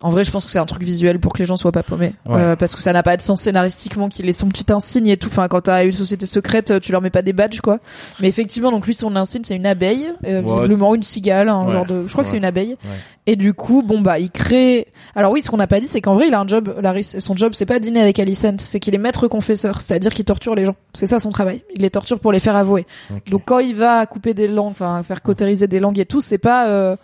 En 0.00 0.10
vrai, 0.10 0.22
je 0.24 0.30
pense 0.30 0.44
que 0.44 0.50
c'est 0.50 0.58
un 0.58 0.66
truc 0.66 0.82
visuel 0.82 1.18
pour 1.18 1.32
que 1.32 1.38
les 1.38 1.46
gens 1.46 1.56
soient 1.56 1.72
pas 1.72 1.82
paumés, 1.82 2.12
Ouais. 2.26 2.38
Euh, 2.38 2.56
parce 2.56 2.74
que 2.74 2.82
ça 2.82 2.92
n'a 2.92 3.02
pas 3.02 3.16
de 3.16 3.22
sens 3.22 3.40
scénaristiquement 3.40 4.10
qu'il 4.10 4.28
ait 4.28 4.34
son 4.34 4.48
petit 4.48 4.70
insigne 4.70 5.06
et 5.06 5.16
tout. 5.16 5.28
Enfin, 5.28 5.48
quand 5.48 5.62
t'as 5.62 5.84
une 5.84 5.92
société 5.92 6.26
secrète, 6.26 6.78
tu 6.80 6.92
leur 6.92 7.00
mets 7.00 7.08
pas 7.10 7.22
des 7.22 7.32
badges, 7.32 7.60
quoi. 7.62 7.78
Mais 8.20 8.28
effectivement, 8.28 8.70
donc 8.70 8.86
lui, 8.86 8.92
son 8.92 9.16
insigne, 9.16 9.44
c'est 9.44 9.56
une 9.56 9.64
abeille, 9.64 10.12
euh, 10.26 10.42
visiblement 10.44 10.94
une 10.94 11.02
cigale, 11.02 11.48
un 11.48 11.64
Ouais. 11.64 11.72
genre 11.72 11.86
de. 11.86 12.06
Je 12.06 12.12
crois 12.12 12.22
que 12.24 12.28
c'est 12.28 12.36
une 12.36 12.44
abeille. 12.44 12.76
Ouais. 12.84 12.90
Et 13.26 13.36
du 13.36 13.54
coup, 13.54 13.82
bon 13.82 14.02
bah, 14.02 14.18
il 14.18 14.30
crée. 14.30 14.88
Alors 15.14 15.32
oui, 15.32 15.40
ce 15.40 15.48
qu'on 15.50 15.56
n'a 15.56 15.66
pas 15.66 15.80
dit, 15.80 15.86
c'est 15.86 16.02
qu'en 16.02 16.12
vrai, 16.12 16.28
il 16.28 16.34
a 16.34 16.40
un 16.40 16.46
job. 16.46 16.74
Et 16.96 17.02
son 17.02 17.34
job, 17.34 17.52
c'est 17.54 17.64
pas 17.64 17.78
dîner 17.78 18.02
avec 18.02 18.18
Alicent, 18.18 18.56
c'est 18.58 18.80
qu'il 18.80 18.94
est 18.94 18.98
maître 18.98 19.26
confesseur, 19.28 19.80
c'est-à-dire 19.80 20.12
qu'il 20.12 20.26
torture 20.26 20.54
les 20.54 20.66
gens. 20.66 20.76
C'est 20.92 21.06
ça 21.06 21.18
son 21.18 21.30
travail. 21.30 21.62
Il 21.74 21.80
les 21.80 21.88
torture 21.88 22.20
pour 22.20 22.32
les 22.32 22.40
faire 22.40 22.56
avouer. 22.56 22.86
Donc 23.30 23.44
quand 23.46 23.60
il 23.60 23.74
va 23.74 24.04
couper 24.04 24.34
des 24.34 24.48
langues, 24.48 24.72
enfin 24.72 25.02
faire 25.02 25.22
cautériser 25.22 25.66
des 25.66 25.80
langues 25.80 25.98
et 25.98 26.04
tout, 26.04 26.20
c'est 26.20 26.36
pas 26.36 26.68
euh, 26.68 26.96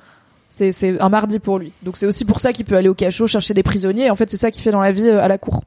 c'est 0.51 0.72
c'est 0.72 1.01
un 1.01 1.09
mardi 1.09 1.39
pour 1.39 1.59
lui. 1.59 1.72
Donc 1.82 1.97
c'est 1.97 2.05
aussi 2.06 2.27
pour 2.27 2.40
ça 2.40 2.52
qu'il 2.52 2.66
peut 2.66 2.77
aller 2.77 2.90
au 2.90 2.94
cachot 2.94 3.27
chercher 3.27 3.55
des 3.55 3.62
prisonniers. 3.62 4.06
Et 4.06 4.10
en 4.10 4.16
fait, 4.16 4.28
c'est 4.31 4.36
ça 4.36 4.51
qu'il 4.51 4.62
fait 4.62 4.72
dans 4.72 4.81
la 4.81 4.93
vie 4.93 5.06
euh, 5.06 5.22
à 5.22 5.28
la 5.28 5.39
cour. 5.39 5.62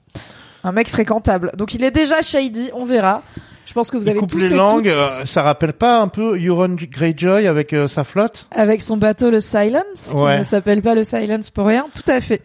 Un 0.63 0.71
mec 0.71 0.87
fréquentable. 0.87 1.51
Donc 1.57 1.73
il 1.73 1.83
est 1.83 1.91
déjà 1.91 2.21
shady, 2.21 2.69
on 2.75 2.85
verra. 2.85 3.23
Je 3.65 3.71
pense 3.73 3.89
que 3.89 3.95
vous 3.97 4.03
il 4.03 4.09
avez 4.09 4.19
coupe 4.19 4.29
tous 4.29 4.37
les 4.39 4.51
et 4.53 4.55
langues. 4.55 4.83
toutes 4.89 4.93
euh, 4.97 5.25
ça 5.25 5.41
rappelle 5.41 5.71
pas 5.73 6.01
un 6.01 6.09
peu 6.09 6.37
Euron 6.37 6.75
Greyjoy 6.75 7.47
avec 7.47 7.71
euh, 7.73 7.87
sa 7.87 8.03
flotte? 8.03 8.45
Avec 8.51 8.81
son 8.81 8.97
bateau 8.97 9.29
le 9.31 9.39
Silence, 9.39 10.09
qui 10.09 10.15
Ouais. 10.21 10.39
ne 10.39 10.43
s'appelle 10.43 10.81
pas 10.81 10.95
le 10.95 11.03
Silence 11.05 11.49
pour 11.49 11.65
rien. 11.67 11.85
Tout 11.95 12.09
à 12.11 12.19
fait. 12.19 12.41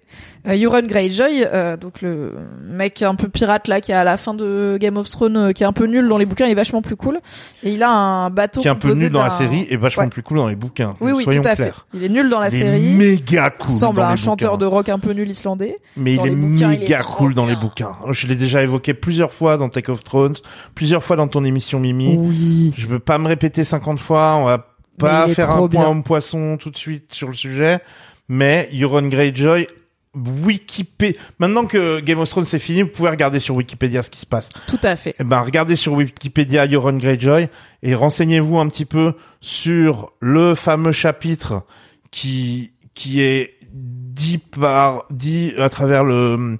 Euh, 0.46 0.56
Euron 0.56 0.82
Greyjoy, 0.86 1.44
euh, 1.44 1.76
donc 1.76 2.00
le 2.00 2.32
mec 2.62 3.02
un 3.02 3.14
peu 3.16 3.28
pirate 3.28 3.66
là, 3.66 3.80
qui 3.80 3.90
est 3.92 3.94
à 3.94 4.04
la 4.04 4.16
fin 4.16 4.34
de 4.34 4.78
Game 4.80 4.96
of 4.96 5.08
Thrones, 5.08 5.36
euh, 5.36 5.52
qui 5.52 5.62
est 5.64 5.66
un 5.66 5.72
peu 5.72 5.86
nul 5.86 6.08
dans 6.08 6.16
les 6.18 6.26
bouquins, 6.26 6.46
il 6.46 6.52
est 6.52 6.54
vachement 6.54 6.80
plus 6.80 6.96
cool. 6.96 7.18
Et 7.64 7.72
il 7.72 7.82
a 7.82 7.90
un 7.90 8.30
bateau 8.30 8.60
qui 8.60 8.68
est 8.68 8.70
un 8.70 8.76
peu 8.76 8.92
nul 8.94 9.10
dans 9.10 9.22
la 9.22 9.30
série 9.30 9.66
et 9.68 9.76
vachement 9.76 10.04
Ouais. 10.04 10.08
plus 10.10 10.22
cool 10.22 10.38
dans 10.38 10.48
les 10.48 10.54
bouquins. 10.56 10.94
Oui, 11.00 11.12
oui, 11.12 11.24
Soyons 11.24 11.42
tout 11.42 11.48
à 11.48 11.56
clairs. 11.56 11.86
fait. 11.92 11.98
Il 11.98 12.04
est 12.04 12.08
nul 12.08 12.30
dans 12.30 12.38
la 12.40 12.48
Il 12.48 12.54
est 12.54 12.58
série. 12.58 12.92
méga 12.94 13.50
cool. 13.50 13.66
ressemble 13.72 13.96
dans 14.00 14.06
à 14.06 14.10
un 14.12 14.16
chanteur 14.16 14.58
de 14.58 14.66
rock 14.66 14.88
un 14.88 14.98
peu 15.00 15.12
nul 15.12 15.28
islandais. 15.28 15.74
Mais 15.96 16.16
Dans 16.16 16.24
il 16.26 16.28
est 16.30 16.34
il 16.34 16.62
est 16.62 16.68
méga 16.78 16.98
cool 17.02 17.34
dans 17.34 17.46
les 17.46 17.56
bouquins. 17.56 17.96
Je 18.10 18.26
l'ai 18.28 18.36
déjà 18.36 18.62
évoqué 18.62 18.94
plusieurs 18.94 19.32
fois 19.32 19.56
dans 19.56 19.68
Take 19.68 19.90
of 19.90 20.04
Thrones, 20.04 20.36
plusieurs 20.74 21.02
fois 21.02 21.16
dans 21.16 21.26
ton 21.28 21.44
émission 21.44 21.80
Mimi. 21.80 22.16
Oui. 22.18 22.74
Je 22.76 22.86
veux 22.86 23.00
pas 23.00 23.18
me 23.18 23.26
répéter 23.26 23.64
50 23.64 23.98
fois, 23.98 24.36
on 24.36 24.44
va 24.44 24.66
pas 24.98 25.24
il 25.26 25.32
est 25.32 25.34
faire 25.34 25.50
un 25.50 25.66
point 25.68 25.88
homme 25.88 26.02
poisson 26.04 26.56
tout 26.58 26.70
de 26.70 26.76
suite 26.76 27.12
sur 27.14 27.28
le 27.28 27.34
sujet, 27.34 27.80
mais 28.28 28.68
Euron 28.74 29.02
Greyjoy 29.08 29.66
Wikipédia. 30.14 31.18
Maintenant 31.38 31.64
que 31.66 32.00
Game 32.00 32.18
of 32.18 32.28
Thrones 32.28 32.46
c'est 32.46 32.58
fini, 32.58 32.82
vous 32.82 32.88
pouvez 32.88 33.10
regarder 33.10 33.40
sur 33.40 33.54
Wikipédia 33.54 34.02
ce 34.02 34.10
qui 34.10 34.20
se 34.20 34.26
passe. 34.26 34.48
Tout 34.66 34.80
à 34.82 34.96
fait. 34.96 35.14
Eh 35.20 35.24
ben, 35.24 35.40
regardez 35.40 35.76
sur 35.76 35.92
Wikipédia 35.92 36.66
Euron 36.66 36.94
Greyjoy 36.94 37.48
et 37.82 37.94
renseignez-vous 37.94 38.58
un 38.58 38.68
petit 38.68 38.84
peu 38.86 39.14
sur 39.40 40.12
le 40.20 40.54
fameux 40.54 40.92
chapitre 40.92 41.62
qui 42.10 42.72
qui 42.94 43.20
est 43.20 43.54
dit 43.72 44.38
par 44.38 45.04
dit 45.10 45.52
à 45.58 45.68
travers 45.68 46.04
le 46.04 46.58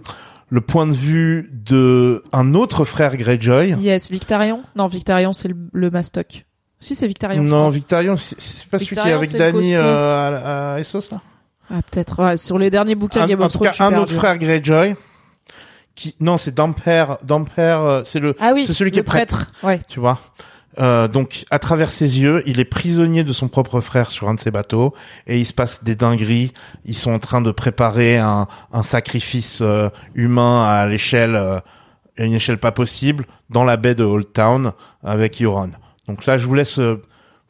le 0.50 0.60
point 0.60 0.86
de 0.86 0.92
vue 0.92 1.50
de 1.52 2.22
un 2.32 2.54
autre 2.54 2.84
frère 2.84 3.16
Greyjoy. 3.16 3.74
Yes, 3.80 4.10
Victarion? 4.10 4.62
Non, 4.76 4.86
Victarion, 4.86 5.32
c'est 5.34 5.48
le, 5.48 5.56
le 5.72 5.90
mastoc. 5.90 6.46
Si, 6.80 6.94
c'est 6.94 7.06
Victarion. 7.08 7.42
Non. 7.42 7.68
Victarion, 7.70 8.16
c'est 8.16 8.66
pas 8.70 8.78
celui 8.78 8.96
qui 8.96 9.08
est 9.08 9.12
avec 9.12 9.30
Dany 9.32 9.52
costaud. 9.52 9.74
euh, 9.84 10.38
à, 10.38 10.74
à 10.74 10.80
Essos 10.80 11.10
là? 11.10 11.20
Ah, 11.70 11.80
peut-être. 11.90 12.22
Ouais, 12.22 12.36
sur 12.36 12.58
les 12.58 12.70
derniers 12.70 12.94
bouquins 12.94 13.22
Un, 13.22 13.26
Game 13.26 13.40
of 13.40 13.52
Thrones, 13.52 13.70
un 13.80 13.96
autre 13.98 14.12
frère 14.12 14.38
Greyjoy 14.38 14.94
qui 15.94 16.14
non, 16.20 16.38
c'est 16.38 16.54
Damper, 16.54 17.16
Damper, 17.24 17.60
euh, 17.82 18.02
c'est 18.04 18.20
le 18.20 18.36
Ah 18.38 18.52
oui, 18.54 18.64
c'est 18.66 18.72
celui 18.72 18.92
qui 18.92 19.00
est 19.00 19.02
prêtre. 19.02 19.50
Ouais. 19.64 19.80
tu 19.88 19.98
vois. 19.98 20.20
Euh, 20.78 21.08
donc, 21.08 21.44
à 21.50 21.58
travers 21.58 21.90
ses 21.90 22.20
yeux, 22.20 22.42
il 22.46 22.60
est 22.60 22.64
prisonnier 22.64 23.24
de 23.24 23.32
son 23.32 23.48
propre 23.48 23.80
frère 23.80 24.10
sur 24.10 24.28
un 24.28 24.34
de 24.34 24.40
ses 24.40 24.52
bateaux, 24.52 24.94
et 25.26 25.38
il 25.40 25.44
se 25.46 25.52
passe 25.52 25.82
des 25.82 25.96
dingueries. 25.96 26.52
Ils 26.84 26.96
sont 26.96 27.10
en 27.10 27.18
train 27.18 27.40
de 27.40 27.50
préparer 27.50 28.18
un, 28.18 28.46
un 28.72 28.82
sacrifice 28.82 29.58
euh, 29.60 29.88
humain 30.14 30.64
à 30.64 30.86
l'échelle, 30.86 31.34
euh, 31.34 31.58
à 32.16 32.24
une 32.24 32.34
échelle 32.34 32.58
pas 32.58 32.70
possible, 32.72 33.26
dans 33.50 33.64
la 33.64 33.76
baie 33.76 33.96
de 33.96 34.04
Old 34.04 34.32
Town 34.32 34.72
avec 35.02 35.42
Euron. 35.42 35.70
Donc 36.06 36.26
là, 36.26 36.38
je 36.38 36.46
vous 36.46 36.54
laisse 36.54 36.78
euh, 36.78 37.02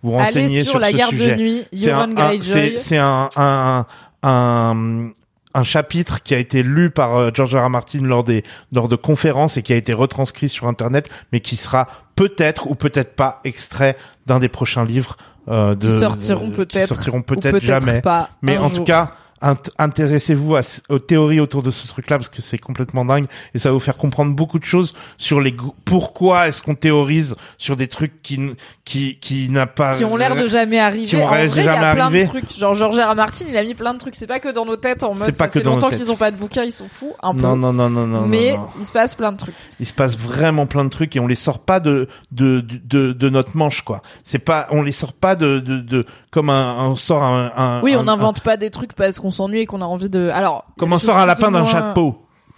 vous 0.02 0.12
renseigner 0.12 0.60
Allez 0.60 0.64
sur, 0.64 0.72
sur, 0.72 0.80
la 0.80 0.90
ce 0.90 0.96
garde 0.96 1.10
sujet. 1.10 1.36
de 1.36 1.40
nuit, 1.42 1.66
Euron 1.86 2.14
Greyjoy. 2.14 2.78
c'est 2.78 2.98
un, 2.98 3.28
un, 3.36 3.84
un, 4.22 5.10
un 5.54 5.64
chapitre 5.64 6.22
qui 6.22 6.34
a 6.34 6.38
été 6.38 6.62
lu 6.62 6.90
par 6.90 7.16
euh, 7.16 7.30
George 7.32 7.54
R. 7.54 7.64
R. 7.64 7.70
Martin 7.70 8.00
lors 8.02 8.24
des 8.24 8.44
lors 8.72 8.88
de 8.88 8.96
conférences 8.96 9.56
et 9.56 9.62
qui 9.62 9.72
a 9.72 9.76
été 9.76 9.92
retranscrit 9.92 10.48
sur 10.48 10.66
internet, 10.66 11.08
mais 11.32 11.40
qui 11.40 11.56
sera 11.56 11.88
peut-être 12.16 12.70
ou 12.70 12.74
peut-être 12.74 13.14
pas 13.14 13.40
extrait 13.44 13.96
d'un 14.26 14.38
des 14.38 14.48
prochains 14.48 14.84
livres 14.84 15.16
euh, 15.48 15.74
de 15.74 15.86
Qui 15.86 15.98
sortiront 15.98 16.50
peut-être, 16.50 16.94
peut-être 17.24 17.64
jamais. 17.64 18.02
pas. 18.02 18.30
Mais 18.42 18.58
en 18.58 18.70
tout 18.70 18.84
cas, 18.84 19.12
intéressez-vous 19.40 20.56
aux 20.88 20.98
théories 20.98 21.40
autour 21.40 21.62
de 21.62 21.70
ce 21.70 21.86
truc-là 21.86 22.18
parce 22.18 22.28
que 22.28 22.42
c'est 22.42 22.58
complètement 22.58 23.04
dingue 23.04 23.26
et 23.54 23.58
ça 23.58 23.68
va 23.70 23.74
vous 23.74 23.80
faire 23.80 23.96
comprendre 23.96 24.34
beaucoup 24.34 24.58
de 24.58 24.64
choses 24.64 24.94
sur 25.16 25.40
les 25.40 25.54
pourquoi 25.84 26.48
est-ce 26.48 26.62
qu'on 26.62 26.74
théorise 26.74 27.36
sur 27.56 27.76
des 27.76 27.88
trucs 27.88 28.22
qui 28.22 28.38
qui 28.84 29.18
qui 29.18 29.48
n'a 29.48 29.66
pas 29.66 29.96
qui 29.96 30.04
ont 30.04 30.16
l'air 30.16 30.34
de 30.36 30.48
jamais 30.48 30.78
arriver. 30.78 31.06
qui 31.06 31.16
ont 31.16 31.24
en 31.24 31.28
vrai, 31.28 31.46
l'air 31.46 31.54
de 31.54 31.60
il 31.60 31.64
y 31.64 31.68
a 31.68 31.72
jamais 31.72 31.94
plein 31.94 32.04
arriver. 32.04 32.22
de 32.24 32.28
trucs. 32.28 32.58
Genre 32.58 32.74
George 32.74 32.96
R. 32.96 33.10
R. 33.10 33.14
Martin, 33.14 33.44
il 33.48 33.56
a 33.56 33.62
mis 33.62 33.74
plein 33.74 33.94
de 33.94 33.98
trucs. 33.98 34.16
C'est 34.16 34.26
pas 34.26 34.40
que 34.40 34.48
dans 34.48 34.64
nos 34.64 34.76
têtes 34.76 35.02
en 35.02 35.14
mode 35.14 35.24
C'est 35.24 35.32
pas 35.32 35.44
ça 35.44 35.48
que 35.48 35.58
fait 35.58 35.64
dans 35.64 35.70
nos 35.70 35.76
longtemps 35.76 35.90
têtes. 35.90 35.98
qu'ils 35.98 36.10
ont 36.10 36.16
pas 36.16 36.30
de 36.30 36.36
bouquins, 36.36 36.64
ils 36.64 36.72
sont 36.72 36.88
fous 36.88 37.12
un 37.22 37.34
peu. 37.34 37.40
non 37.40 37.56
non 37.56 37.72
non 37.72 37.90
non 37.90 38.06
non 38.06 38.26
mais 38.26 38.52
non, 38.52 38.58
non. 38.58 38.68
il 38.80 38.86
se 38.86 38.92
passe 38.92 39.14
plein 39.14 39.32
de 39.32 39.36
trucs. 39.36 39.54
il 39.80 39.86
se 39.86 39.92
passe 39.92 40.16
vraiment 40.16 40.66
plein 40.66 40.84
de 40.84 40.90
trucs 40.90 41.14
et 41.16 41.20
on 41.20 41.26
les 41.26 41.34
sort 41.34 41.58
pas 41.60 41.80
de 41.80 42.08
de 42.32 42.60
de, 42.60 43.12
de, 43.12 43.28
notre 43.28 43.56
manche 43.56 43.82
quoi 43.82 44.02
c'est 44.24 44.38
pas 44.38 44.66
on 44.70 44.82
les 44.82 44.92
sort 44.92 45.12
pas 45.12 45.34
de 45.36 45.60
de, 45.60 45.80
de 45.80 46.04
comme 46.30 46.50
un 46.50 46.88
on 46.88 46.96
sort 46.96 47.22
un, 47.22 47.50
un 47.56 47.80
Oui, 47.82 47.96
on 47.96 48.04
n'invente 48.04 48.40
pas 48.40 48.56
des 48.56 48.70
trucs 48.70 48.92
parce 48.94 49.20
qu'on 49.20 49.27
s'ennuie 49.30 49.60
et 49.60 49.66
qu'on 49.66 49.80
a 49.82 49.86
envie 49.86 50.08
de. 50.10 50.28
Alors. 50.32 50.64
il 50.66 50.70
y 50.70 50.72
a 50.72 50.80
comme 50.80 50.88
des 50.90 50.94
on 50.96 50.98
sort 50.98 51.16
un 51.18 51.26
lapin 51.26 51.50
d'un 51.50 51.60
moins- 51.62 51.70
chapeau 51.70 52.16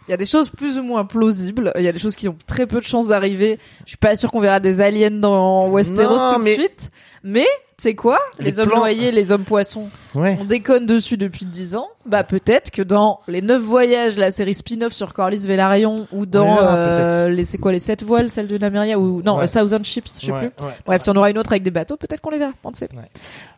Il 0.08 0.10
y 0.10 0.14
a 0.14 0.16
des 0.16 0.26
choses 0.26 0.48
plus 0.50 0.78
ou 0.78 0.82
moins 0.82 1.04
plausibles. 1.04 1.72
Il 1.76 1.82
y 1.82 1.88
a 1.88 1.92
des 1.92 1.98
choses 2.00 2.16
qui 2.16 2.28
ont 2.28 2.36
très 2.46 2.66
peu 2.66 2.80
de 2.80 2.84
chances 2.84 3.08
d'arriver. 3.08 3.58
Je 3.84 3.90
suis 3.90 3.96
pas 3.96 4.16
sûr 4.16 4.30
qu'on 4.30 4.40
verra 4.40 4.58
des 4.60 4.80
aliens 4.80 5.10
dans 5.10 5.68
Westeros 5.70 6.16
Non, 6.16 6.34
tout 6.34 6.40
mais- 6.42 6.56
de 6.56 6.60
suite. 6.62 6.90
Mais, 7.22 7.46
c'est 7.76 7.94
quoi? 7.94 8.18
Les, 8.38 8.46
Les 8.46 8.60
hommes 8.60 8.68
plans- 8.70 8.78
noyés, 8.78 9.10
les 9.12 9.30
hommes 9.32 9.44
poissons. 9.44 9.88
ouais 10.14 10.38
On 10.40 10.44
déconne 10.44 10.86
dessus 10.86 11.16
depuis 11.18 11.44
10 11.44 11.76
ans. 11.76 11.88
Bah, 12.06 12.24
peut-être 12.24 12.70
que 12.70 12.80
dans 12.82 13.20
les 13.28 13.42
9 13.42 13.60
voyages, 13.60 14.16
la 14.16 14.30
série 14.30 14.54
spin-off 14.54 14.92
sur 14.94 15.12
Corlys 15.12 15.46
Velaryon, 15.46 16.06
ou 16.12 16.24
dans, 16.26 16.58
euh, 16.62 17.28
les, 17.28 17.44
c'est 17.44 17.58
quoi, 17.58 17.72
les 17.72 17.78
7 17.78 18.02
voiles, 18.02 18.30
celle 18.30 18.46
de 18.46 18.56
Nameria, 18.56 18.98
ou, 18.98 19.20
non, 19.22 19.36
Ouais. 19.36 19.46
Thousand 19.48 19.82
Ships, 19.84 20.06
je 20.20 20.26
sais 20.26 20.32
plus. 20.32 20.46
ouais. 20.64 20.72
Bref, 20.86 21.02
t'en 21.02 21.14
auras 21.16 21.30
une 21.30 21.36
autre 21.38 21.52
avec 21.52 21.62
des 21.62 21.70
bateaux, 21.70 21.96
peut-être 21.96 22.20
qu'on 22.22 22.30
les 22.30 22.38
verra, 22.38 22.52
on 22.64 22.70
ne 22.70 22.74
sait. 22.76 22.88
Ouais. 22.94 23.10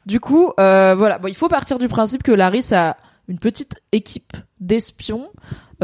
Du 0.06 0.18
coup, 0.18 0.52
euh, 0.58 0.94
voilà, 0.96 1.18
bon, 1.18 1.28
il 1.28 1.36
faut 1.36 1.48
partir 1.48 1.78
du 1.78 1.86
principe 1.88 2.22
que 2.24 2.32
Laris 2.32 2.72
a 2.72 2.96
une 3.28 3.38
petite 3.38 3.76
équipe 3.92 4.32
d'espions, 4.60 5.28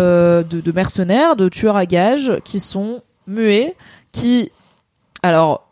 euh, 0.00 0.42
de, 0.42 0.60
de 0.60 0.72
mercenaires, 0.72 1.36
de 1.36 1.48
tueurs 1.48 1.76
à 1.76 1.86
gages, 1.86 2.32
qui 2.44 2.59
sont 2.59 3.02
muets, 3.28 3.76
qui, 4.10 4.50
alors, 5.22 5.68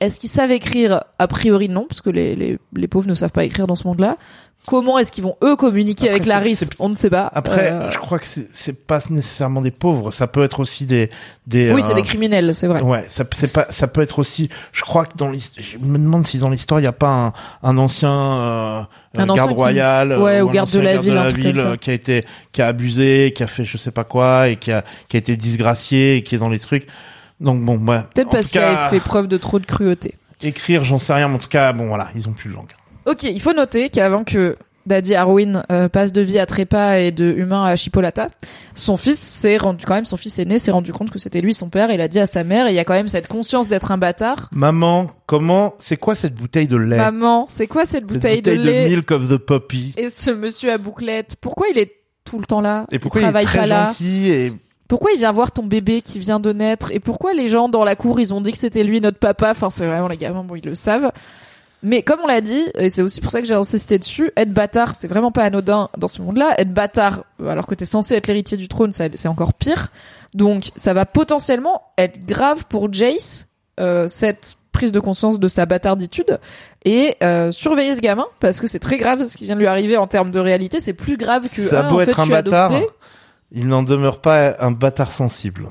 est-ce 0.00 0.20
qu'ils 0.20 0.30
savent 0.30 0.50
écrire 0.52 1.02
A 1.18 1.26
priori 1.28 1.68
non, 1.68 1.86
parce 1.88 2.00
que 2.00 2.10
les, 2.10 2.36
les, 2.36 2.58
les 2.74 2.88
pauvres 2.88 3.08
ne 3.08 3.14
savent 3.14 3.32
pas 3.32 3.44
écrire 3.44 3.66
dans 3.66 3.74
ce 3.76 3.86
monde-là. 3.86 4.16
Comment 4.66 4.98
est-ce 4.98 5.12
qu'ils 5.12 5.24
vont 5.24 5.36
eux 5.42 5.56
communiquer 5.56 6.08
Après, 6.10 6.16
avec 6.16 6.26
Laris 6.26 6.60
On 6.78 6.90
ne 6.90 6.94
sait 6.96 7.08
pas. 7.08 7.30
après 7.32 7.70
Euh, 7.72 7.90
je 7.90 7.96
crois 7.96 8.18
que 8.18 8.26
c'est 8.26 8.86
pas 8.86 9.00
nécessairement 9.08 9.62
des 9.62 9.70
pauvres 9.70 10.10
ça 10.10 10.26
peut 10.26 10.42
être 10.42 10.60
aussi 10.60 10.84
des 10.84 11.08
des 11.46 11.72
oui, 11.72 11.80
euh, 11.80 11.84
c'est 11.86 11.94
des 11.94 12.02
criminels, 12.02 12.54
c'est 12.54 12.66
vrai. 12.66 12.82
Ouais, 12.82 13.04
ça 13.08 13.24
c'est 13.34 13.50
pas 13.50 13.66
ça 13.70 13.86
peut 13.86 14.02
être 14.02 14.18
aussi. 14.18 14.50
Je 14.72 14.82
crois 14.82 15.06
que 15.06 15.16
dans 15.16 15.30
l'histoire, 15.30 15.64
je 15.66 15.78
me 15.78 15.96
demande 15.96 16.26
si 16.26 16.36
dans 16.38 16.50
l'histoire 16.50 16.80
il 16.80 16.84
y 16.84 16.88
a 16.88 16.92
pas 16.92 17.08
un, 17.08 17.32
un 17.62 17.78
ancien 17.78 18.10
euh, 18.12 18.80
Un 19.16 19.26
garde 19.32 19.48
qui- 19.50 19.54
royal, 19.54 20.12
euh, 20.12 20.20
ouais, 20.22 20.40
ou 20.42 20.50
garde 20.50 20.70
de 20.70 20.80
la 20.80 20.94
garde 20.98 21.34
ville, 21.34 21.54
comme 21.54 21.62
ça. 21.62 21.68
euh, 21.70 21.76
qui 21.76 21.90
a 21.90 21.94
été 21.94 22.24
qui 22.52 22.60
a 22.60 22.66
abusé, 22.66 23.32
qui 23.34 23.42
a 23.44 23.46
fait 23.46 23.64
je 23.64 23.78
sais 23.78 23.92
pas 23.92 24.04
quoi 24.04 24.48
et 24.48 24.56
qui 24.56 24.70
a 24.70 24.84
qui 25.08 25.16
a 25.16 25.18
été 25.20 25.36
disgracié 25.36 26.16
et 26.16 26.22
qui 26.22 26.34
est 26.34 26.38
dans 26.38 26.50
les 26.50 26.58
trucs. 26.58 26.86
Donc 27.40 27.62
bon, 27.62 27.78
ouais. 27.78 28.00
Peut-être 28.14 28.30
parce 28.30 28.54
a 28.56 28.88
fait 28.88 29.00
preuve 29.00 29.28
de 29.28 29.36
trop 29.36 29.58
de 29.58 29.66
cruauté. 29.66 30.14
écrire, 30.42 30.84
j'en 30.84 30.98
sais 30.98 31.14
rien, 31.14 31.28
mais 31.28 31.36
en 31.36 31.38
tout 31.38 31.48
cas, 31.48 31.72
bon 31.72 31.88
voilà, 31.88 32.08
ils 32.14 32.28
ont 32.28 32.32
plus 32.32 32.50
de 32.50 32.54
langue. 32.54 32.72
Ok, 33.06 33.22
il 33.24 33.40
faut 33.40 33.54
noter 33.54 33.88
qu'avant 33.88 34.24
que 34.24 34.56
Daddy 34.88 35.14
Arwin 35.14 35.64
euh, 35.70 35.88
passe 35.88 36.12
de 36.12 36.20
vie 36.20 36.38
à 36.38 36.46
trépas 36.46 36.98
et 36.98 37.12
de 37.12 37.26
humain 37.26 37.64
à 37.64 37.76
Chipolata, 37.76 38.30
son 38.74 38.96
fils 38.96 39.18
s'est 39.18 39.58
rendu 39.58 39.84
quand 39.84 39.94
même 39.94 40.04
son 40.04 40.16
fils 40.16 40.38
aîné 40.38 40.58
s'est 40.58 40.70
rendu 40.70 40.92
compte 40.92 41.10
que 41.10 41.18
c'était 41.18 41.40
lui 41.40 41.54
son 41.54 41.68
père. 41.68 41.90
Il 41.90 42.00
a 42.00 42.08
dit 42.08 42.18
à 42.18 42.26
sa 42.26 42.42
mère 42.42 42.66
et 42.66 42.70
il 42.70 42.74
y 42.74 42.78
a 42.78 42.84
quand 42.84 42.94
même 42.94 43.08
cette 43.08 43.28
conscience 43.28 43.68
d'être 43.68 43.92
un 43.92 43.98
bâtard. 43.98 44.48
Maman, 44.52 45.10
comment, 45.26 45.74
c'est 45.78 45.98
quoi 45.98 46.14
cette 46.14 46.34
bouteille 46.34 46.66
de 46.66 46.76
lait? 46.76 46.96
Maman, 46.96 47.46
c'est 47.48 47.66
quoi 47.66 47.84
cette 47.84 48.00
Cette 48.00 48.06
bouteille, 48.06 48.42
de 48.42 48.52
lait? 48.52 48.88
milk 48.88 49.10
of 49.10 49.28
the 49.28 49.36
poppy. 49.36 49.94
Et 49.96 50.08
ce 50.08 50.30
monsieur 50.30 50.72
à 50.72 50.78
bouclette, 50.78 51.36
pourquoi 51.40 51.68
il 51.68 51.78
est 51.78 51.92
tout 52.24 52.38
le 52.38 52.46
temps 52.46 52.60
là? 52.60 52.86
Et 52.90 52.98
pourquoi 52.98 53.20
il, 53.20 53.24
est 53.24 53.26
travaille 53.26 53.46
très 53.46 53.58
pas 53.60 53.66
là 53.66 53.86
gentil 53.88 54.30
et 54.30 54.52
Pourquoi 54.88 55.12
il 55.12 55.18
vient 55.18 55.32
voir 55.32 55.52
ton 55.52 55.64
bébé 55.64 56.00
qui 56.00 56.18
vient 56.18 56.40
de 56.40 56.52
naître 56.52 56.90
Et 56.92 56.98
pourquoi 56.98 57.34
les 57.34 57.48
gens 57.48 57.68
dans 57.68 57.84
la 57.84 57.94
cour 57.94 58.18
ils 58.20 58.32
ont 58.32 58.40
dit 58.40 58.52
que 58.52 58.58
c'était 58.58 58.82
lui 58.82 59.00
notre 59.00 59.18
papa 59.18 59.50
Enfin 59.50 59.68
c'est 59.68 59.86
vraiment 59.86 60.08
les 60.08 60.16
gamins 60.16 60.42
bon 60.42 60.56
ils 60.56 60.64
le 60.64 60.74
savent. 60.74 61.12
Mais 61.82 62.02
comme 62.02 62.18
on 62.24 62.26
l'a 62.26 62.40
dit, 62.40 62.64
et 62.74 62.90
c'est 62.90 63.02
aussi 63.02 63.20
pour 63.20 63.30
ça 63.30 63.40
que 63.40 63.46
j'ai 63.46 63.54
insisté 63.54 64.00
dessus, 64.00 64.32
être 64.36 64.52
bâtard 64.52 64.96
c'est 64.96 65.06
vraiment 65.06 65.30
pas 65.30 65.44
anodin 65.44 65.90
dans 65.96 66.08
ce 66.08 66.22
monde-là. 66.22 66.54
Être 66.58 66.72
bâtard 66.72 67.24
alors 67.46 67.66
que 67.66 67.74
t'es 67.74 67.84
censé 67.84 68.14
être 68.14 68.26
l'héritier 68.26 68.56
du 68.56 68.66
trône 68.66 68.90
c'est 68.92 69.28
encore 69.28 69.52
pire. 69.52 69.88
Donc 70.34 70.70
ça 70.74 70.94
va 70.94 71.04
potentiellement 71.04 71.82
être 71.98 72.24
grave 72.24 72.64
pour 72.68 72.92
Jace 72.92 73.46
euh, 73.78 74.08
cette 74.08 74.56
prise 74.72 74.92
de 74.92 75.00
conscience 75.00 75.40
de 75.40 75.48
sa 75.48 75.66
bâtarditude 75.66 76.38
et 76.84 77.16
euh, 77.22 77.50
surveiller 77.50 77.96
ce 77.96 78.00
gamin 78.00 78.26
parce 78.38 78.60
que 78.60 78.66
c'est 78.68 78.78
très 78.78 78.96
grave 78.96 79.26
ce 79.26 79.36
qui 79.36 79.44
vient 79.44 79.56
de 79.56 79.60
lui 79.60 79.66
arriver 79.66 79.96
en 79.96 80.06
termes 80.06 80.30
de 80.30 80.38
réalité. 80.38 80.80
C'est 80.80 80.92
plus 80.92 81.16
grave 81.16 81.48
que 81.48 81.62
ça 81.62 81.84
ah, 81.84 81.92
en 81.92 81.98
fait, 81.98 82.10
être 82.10 82.20
un 82.20 82.22
je 82.22 82.26
suis 82.26 82.30
bâtard, 82.30 82.72
adopté. 82.72 82.88
Il 83.52 83.66
n'en 83.66 83.82
demeure 83.82 84.20
pas 84.20 84.56
un 84.60 84.70
bâtard 84.70 85.10
sensible. 85.10 85.70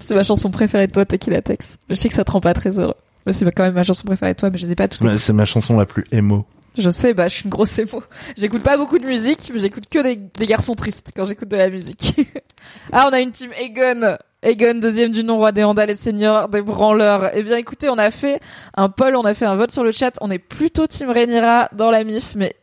C'est 0.00 0.14
ma 0.14 0.24
chanson 0.24 0.50
préférée 0.50 0.86
de 0.86 0.92
toi, 0.92 1.04
Tequila 1.04 1.42
Tex. 1.42 1.78
Je 1.88 1.94
sais 1.94 2.08
que 2.08 2.14
ça 2.14 2.24
te 2.24 2.30
rend 2.30 2.40
pas 2.40 2.54
très 2.54 2.78
heureux. 2.78 2.96
Mais 3.26 3.32
c'est 3.32 3.50
quand 3.52 3.62
même 3.62 3.74
ma 3.74 3.84
chanson 3.84 4.06
préférée 4.06 4.34
de 4.34 4.38
toi, 4.38 4.50
mais 4.50 4.58
je 4.58 4.66
les 4.66 4.72
ai 4.72 4.74
pas 4.74 4.88
toutes. 4.88 5.16
C'est 5.16 5.32
ma 5.32 5.46
chanson 5.46 5.78
la 5.78 5.86
plus 5.86 6.04
émo. 6.12 6.44
Je 6.76 6.90
sais, 6.90 7.14
bah, 7.14 7.28
je 7.28 7.34
suis 7.34 7.44
une 7.44 7.50
grosse 7.50 7.78
émo. 7.78 8.02
J'écoute 8.36 8.62
pas 8.62 8.76
beaucoup 8.76 8.98
de 8.98 9.06
musique, 9.06 9.50
mais 9.52 9.60
j'écoute 9.60 9.84
que 9.88 10.02
des, 10.02 10.16
des 10.16 10.46
garçons 10.46 10.74
tristes 10.74 11.12
quand 11.14 11.24
j'écoute 11.24 11.48
de 11.48 11.56
la 11.56 11.70
musique. 11.70 12.20
ah, 12.92 13.06
on 13.08 13.12
a 13.12 13.20
une 13.20 13.30
team 13.30 13.50
Egon. 13.58 14.16
Egon, 14.42 14.74
deuxième 14.80 15.10
du 15.10 15.24
nom, 15.24 15.36
roi 15.36 15.52
des 15.52 15.64
Andals 15.64 15.90
et 15.90 15.94
seigneur 15.94 16.48
des 16.48 16.60
branleurs. 16.60 17.30
Eh 17.32 17.42
bien, 17.42 17.56
écoutez, 17.56 17.88
on 17.88 17.96
a 17.96 18.10
fait 18.10 18.40
un 18.76 18.88
poll, 18.88 19.16
on 19.16 19.24
a 19.24 19.32
fait 19.32 19.46
un 19.46 19.56
vote 19.56 19.70
sur 19.70 19.84
le 19.84 19.92
chat. 19.92 20.12
On 20.20 20.30
est 20.30 20.38
plutôt 20.38 20.86
team 20.86 21.10
Rhaenyra 21.10 21.68
dans 21.72 21.90
la 21.90 22.02
mif, 22.02 22.34
mais 22.36 22.56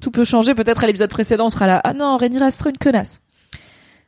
tout 0.00 0.10
peut 0.10 0.24
changer. 0.24 0.54
Peut-être 0.54 0.84
à 0.84 0.86
l'épisode 0.86 1.10
précédent, 1.10 1.46
on 1.46 1.50
sera 1.50 1.66
là. 1.66 1.80
Ah 1.84 1.92
non, 1.94 2.18
c'est 2.20 2.58
trop 2.58 2.70
une 2.70 2.78
connasse. 2.78 3.20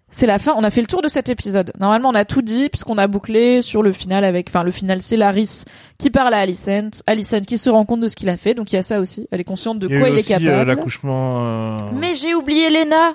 C'est 0.08 0.26
la 0.26 0.38
fin. 0.38 0.54
On 0.56 0.62
a 0.62 0.70
fait 0.70 0.80
le 0.80 0.86
tour 0.86 1.02
de 1.02 1.08
cet 1.08 1.28
épisode. 1.28 1.72
Normalement, 1.80 2.10
on 2.10 2.14
a 2.14 2.24
tout 2.24 2.40
dit 2.40 2.68
puisqu'on 2.68 2.96
a 2.96 3.06
bouclé 3.08 3.60
sur 3.60 3.82
le 3.82 3.92
final 3.92 4.24
avec, 4.24 4.48
enfin, 4.48 4.62
le 4.62 4.70
final, 4.70 5.02
c'est 5.02 5.16
Laris 5.16 5.64
qui 5.98 6.10
parle 6.10 6.32
à 6.32 6.38
Alicent. 6.38 7.02
Alicent 7.08 7.40
qui 7.46 7.58
se 7.58 7.68
rend 7.68 7.84
compte 7.84 8.00
de 8.00 8.08
ce 8.08 8.14
qu'il 8.14 8.28
a 8.28 8.36
fait. 8.36 8.54
Donc, 8.54 8.72
il 8.72 8.76
y 8.76 8.78
a 8.78 8.82
ça 8.82 9.00
aussi. 9.00 9.26
Elle 9.32 9.40
est 9.40 9.44
consciente 9.44 9.78
de 9.80 9.88
Il 9.88 9.94
y 9.94 9.96
a 9.96 10.00
quoi 10.00 10.08
il 10.10 10.18
est 10.18 10.30
euh, 10.32 10.38
capable. 10.38 10.68
l'accouchement. 10.68 11.38
euh, 11.40 11.78
mais 11.98 12.14
j'ai 12.14 12.34
oublié 12.36 12.70
Lena. 12.70 13.14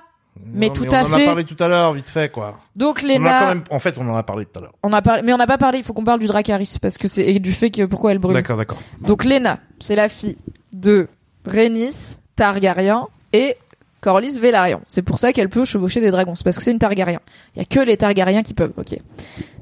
mais 0.53 0.67
non, 0.67 0.73
tout 0.73 0.85
on 0.85 0.91
à 0.93 1.03
en 1.03 1.05
fait. 1.05 1.23
a 1.23 1.25
parlé 1.25 1.43
tout 1.45 1.55
à 1.63 1.67
l'heure, 1.69 1.93
vite 1.93 2.09
fait, 2.09 2.29
quoi. 2.29 2.59
Donc, 2.75 2.99
On 3.03 3.07
en 3.07 3.09
a 3.09 3.13
Lena. 3.17 3.39
quand 3.39 3.47
même, 3.47 3.63
en 3.71 3.79
fait, 3.79 3.95
on 3.97 4.09
en 4.09 4.15
a 4.17 4.23
parlé 4.23 4.45
tout 4.45 4.59
à 4.59 4.61
l'heure. 4.61 4.73
On 4.83 4.91
a 4.91 5.01
parlé, 5.01 5.21
mais 5.23 5.31
on 5.33 5.37
n'a 5.37 5.47
pas 5.47 5.57
parlé. 5.57 5.77
Il 5.79 5.85
faut 5.85 5.93
qu'on 5.93 6.03
parle 6.03 6.19
du 6.19 6.27
Dracarys 6.27 6.75
parce 6.81 6.97
que 6.97 7.07
c'est 7.07 7.25
et 7.25 7.39
du 7.39 7.53
fait 7.53 7.71
que 7.71 7.85
pourquoi 7.85 8.11
elle 8.11 8.19
brûle. 8.19 8.33
D'accord, 8.35 8.57
d'accord. 8.57 8.81
Donc 8.99 9.23
Lena, 9.23 9.59
c'est 9.79 9.95
la 9.95 10.09
fille 10.09 10.35
de 10.73 11.07
Rhaenys 11.45 12.17
Targaryen 12.35 13.07
et 13.33 13.57
Corlys 14.01 14.39
Velaryon. 14.39 14.81
C'est 14.87 15.03
pour 15.03 15.19
ça 15.19 15.31
qu'elle 15.31 15.49
peut 15.49 15.63
chevaucher 15.63 16.01
des 16.01 16.11
dragons. 16.11 16.35
C'est 16.35 16.43
parce 16.43 16.57
que 16.57 16.63
c'est 16.63 16.71
une 16.71 16.79
Targaryen. 16.79 17.19
Il 17.55 17.59
y 17.59 17.61
a 17.61 17.65
que 17.65 17.79
les 17.79 17.97
Targaryens 17.97 18.43
qui 18.43 18.53
peuvent. 18.53 18.73
Ok. 18.77 18.97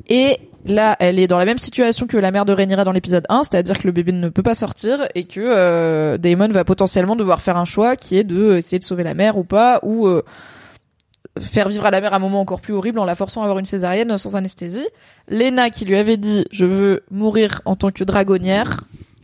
Et 0.08 0.40
là, 0.66 0.96
elle 1.00 1.20
est 1.20 1.28
dans 1.28 1.38
la 1.38 1.46
même 1.46 1.60
situation 1.60 2.08
que 2.08 2.18
la 2.18 2.32
mère 2.32 2.46
de 2.46 2.54
Rhaenyra 2.54 2.84
dans 2.84 2.92
l'épisode 2.92 3.26
1, 3.30 3.44
c'est-à-dire 3.44 3.78
que 3.78 3.86
le 3.86 3.92
bébé 3.92 4.12
ne 4.12 4.30
peut 4.30 4.44
pas 4.44 4.56
sortir 4.56 5.08
et 5.14 5.26
que 5.26 5.42
euh, 5.42 6.18
Daemon 6.18 6.48
va 6.50 6.64
potentiellement 6.64 7.16
devoir 7.16 7.42
faire 7.42 7.58
un 7.58 7.66
choix 7.66 7.96
qui 7.96 8.18
est 8.18 8.24
de 8.24 8.58
essayer 8.58 8.80
de 8.80 8.84
sauver 8.84 9.04
la 9.04 9.14
mère 9.14 9.38
ou 9.38 9.44
pas 9.44 9.80
ou 9.84 10.08
euh, 10.08 10.24
faire 11.38 11.70
vivre 11.70 11.86
à 11.86 11.92
la 11.92 12.02
mère 12.02 12.14
un 12.14 12.20
moment 12.20 12.42
encore 12.42 12.62
plus 12.62 12.74
horrible 12.74 13.00
en 13.00 13.06
la 13.06 13.16
forçant 13.16 13.42
à 13.42 13.44
avoir 13.44 13.60
une 13.60 13.66
césarienne 13.66 14.18
sans 14.18 14.36
anesthésie. 14.36 14.88
Lena 15.28 15.70
qui 15.70 15.86
lui 15.86 15.96
avait 15.96 16.18
dit 16.18 16.46
je 16.52 16.66
veux 16.66 17.04
mourir 17.12 17.62
en 17.66 17.76
tant 17.76 17.92
que 17.92 18.04
dragonnière, 18.04 18.82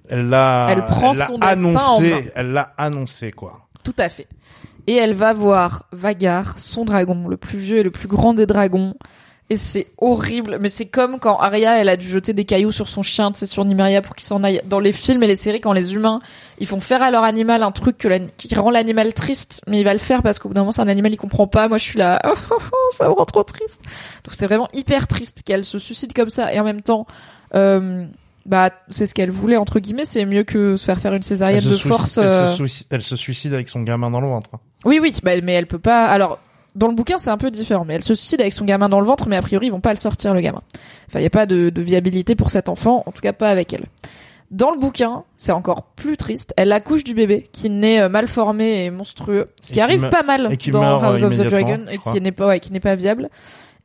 Elle 0.10 0.30
l'a, 0.30 0.68
Elle 0.70 0.86
prend 0.86 1.14
l'a 1.14 1.26
son 1.28 1.38
destin 1.38 1.58
en 1.58 1.62
main. 1.72 1.78
annoncé, 2.08 2.32
elle 2.36 2.52
l'a 2.52 2.74
annoncé, 2.78 3.32
quoi. 3.32 3.68
Tout 3.84 3.96
à 3.98 4.10
fait. 4.10 4.28
Et 4.88 4.96
elle 4.96 5.14
va 5.14 5.34
voir 5.34 5.86
Vagar, 5.92 6.58
son 6.60 6.86
dragon, 6.86 7.28
le 7.28 7.38
plus 7.38 7.58
vieux 7.58 7.78
et 7.80 7.84
le 7.84 7.92
plus 7.92 8.08
grand 8.08 8.34
des 8.34 8.46
dragons. 8.46 8.94
Et 9.52 9.58
c'est 9.58 9.86
horrible, 10.00 10.58
mais 10.60 10.70
c'est 10.70 10.88
comme 10.88 11.20
quand 11.20 11.38
Arya, 11.38 11.78
elle 11.80 11.90
a 11.90 11.98
dû 11.98 12.08
jeter 12.08 12.34
des 12.34 12.46
cailloux 12.46 12.72
sur 12.72 12.88
son 12.88 13.04
chien, 13.04 13.32
tu 13.32 13.38
sais, 13.38 13.46
sur 13.46 13.64
Nymeria 13.64 14.02
pour 14.02 14.16
qu'il 14.16 14.26
s'en 14.26 14.44
aille. 14.44 14.60
Dans 14.66 14.80
les 14.80 14.92
films 14.92 15.22
et 15.22 15.28
les 15.28 15.36
séries, 15.36 15.62
quand 15.62 15.72
les 15.74 15.94
humains, 15.94 16.20
ils 16.58 16.66
font 16.66 16.80
faire 16.80 17.04
à 17.04 17.12
leur 17.12 17.24
animal 17.24 17.62
un 17.62 17.70
truc 17.70 17.96
que 18.00 18.08
la- 18.08 18.20
qui 18.22 18.56
rend 18.56 18.72
l'animal 18.72 19.14
triste, 19.14 19.62
mais 19.68 19.80
il 19.80 19.84
va 19.84 19.94
le 19.94 20.00
faire 20.00 20.24
parce 20.24 20.40
qu'au 20.40 20.50
bout 20.50 20.56
d'un 20.56 20.62
moment, 20.62 20.72
c'est 20.72 20.82
un 20.82 20.88
animal, 20.88 21.14
il 21.14 21.18
comprend 21.18 21.46
pas. 21.46 21.68
Moi, 21.68 21.78
je 21.78 21.84
suis 21.84 22.00
là, 22.00 22.20
ça 22.98 23.08
me 23.08 23.14
rend 23.14 23.26
trop 23.26 23.44
triste. 23.44 23.80
Donc 24.24 24.32
c'était 24.34 24.48
vraiment 24.48 24.68
hyper 24.74 25.08
triste 25.08 25.44
qu'elle 25.46 25.64
se 25.64 25.78
suicide 25.78 26.14
comme 26.14 26.32
ça. 26.32 26.52
Et 26.52 26.60
en 26.60 26.64
même 26.64 26.82
temps, 26.82 27.06
euh, 27.54 28.04
bah, 28.46 28.70
c'est 28.90 29.06
ce 29.06 29.14
qu'elle 29.16 29.32
voulait, 29.32 29.58
entre 29.58 29.80
guillemets, 29.80 30.06
c'est 30.06 30.26
mieux 30.26 30.44
que 30.44 30.78
se 30.78 30.86
faire 30.86 31.00
faire 31.00 31.14
une 31.14 31.24
césarienne 31.24 31.64
de 31.64 31.70
suicide- 31.70 31.88
force. 31.88 32.18
elle, 32.18 32.26
euh, 32.28 32.50
se 32.50 32.56
suicide, 32.58 32.88
elle 32.92 33.02
se 33.02 33.16
suicide 33.16 33.54
avec 33.54 33.68
son 33.70 33.82
gamin 33.82 34.12
dans 34.12 34.22
le 34.22 34.28
ventre. 34.28 34.50
oui, 34.86 35.00
oui, 35.02 35.16
bah, 35.24 35.32
mais 35.44 35.54
elle 35.54 35.68
peut 35.68 35.80
pas. 35.80 36.06
Alors, 36.08 36.40
dans 36.76 36.88
le 36.88 36.94
bouquin, 36.94 37.18
c'est 37.18 37.30
un 37.30 37.38
peu 37.38 37.52
différent. 37.52 37.86
Mais 37.86 37.96
elle 37.96 38.04
se 38.04 38.14
suicide 38.14 38.42
avec 38.42 38.54
son 38.54 38.66
gamin 38.66 38.90
dans 38.90 39.00
le 39.00 39.06
ventre, 39.08 39.28
mais 39.30 39.38
a 39.38 39.42
priori, 39.42 39.68
ils 39.68 39.72
vont 39.72 39.80
pas 39.82 39.94
le 39.94 39.98
sortir, 39.98 40.34
le 40.34 40.42
gamin. 40.42 40.62
Enfin, 41.08 41.20
il 41.20 41.24
y 41.24 41.28
a 41.28 41.30
pas 41.32 41.46
de, 41.46 41.70
de 41.70 41.82
viabilité 41.82 42.36
pour 42.36 42.50
cet 42.50 42.70
enfant, 42.70 43.04
en 43.06 43.12
tout 43.12 43.22
cas 43.22 43.34
pas 43.34 43.50
avec 43.50 43.74
elle. 43.74 43.86
Dans 44.52 44.70
le 44.72 44.78
bouquin, 44.78 45.24
c'est 45.38 45.52
encore 45.52 45.84
plus 45.96 46.18
triste. 46.18 46.54
Elle 46.56 46.72
accouche 46.72 47.04
du 47.04 47.16
bébé, 47.16 47.48
qui 47.52 47.70
naît 47.72 48.02
euh, 48.02 48.10
mal 48.10 48.28
formé 48.28 48.86
et 48.86 48.92
monstrueux, 48.92 49.50
ce 49.60 49.74
qui 49.74 49.82
arrive 49.82 50.08
pas 50.10 50.22
mal 50.22 50.50
et 50.52 50.58
qui 50.58 50.70
dans 50.70 50.82
meurt, 50.82 51.04
euh, 51.04 51.08
House 51.14 51.24
of 51.24 51.38
the 51.38 51.50
Dragon 51.50 51.86
et 51.90 51.98
qui 51.98 52.22
n'est 52.22 52.32
pas, 52.32 52.48
ouais, 52.48 52.60
qui 52.60 52.72
n'est 52.72 52.80
pas 52.80 52.94
viable. 52.96 53.30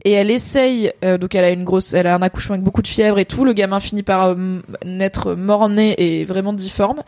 Et 0.04 0.12
elle 0.12 0.30
essaye, 0.30 0.92
euh, 1.04 1.18
donc 1.18 1.34
elle 1.34 1.44
a 1.44 1.50
une 1.50 1.64
grosse, 1.64 1.92
elle 1.92 2.06
a 2.06 2.14
un 2.14 2.22
accouchement 2.22 2.54
avec 2.54 2.64
beaucoup 2.64 2.82
de 2.82 2.88
fièvre 2.88 3.18
et 3.18 3.26
tout. 3.26 3.44
Le 3.44 3.52
gamin 3.52 3.80
finit 3.80 4.02
par 4.02 4.28
euh, 4.28 4.60
naître 4.84 5.34
mort-né 5.34 5.94
et 5.98 6.24
vraiment 6.24 6.52
difforme. 6.52 7.02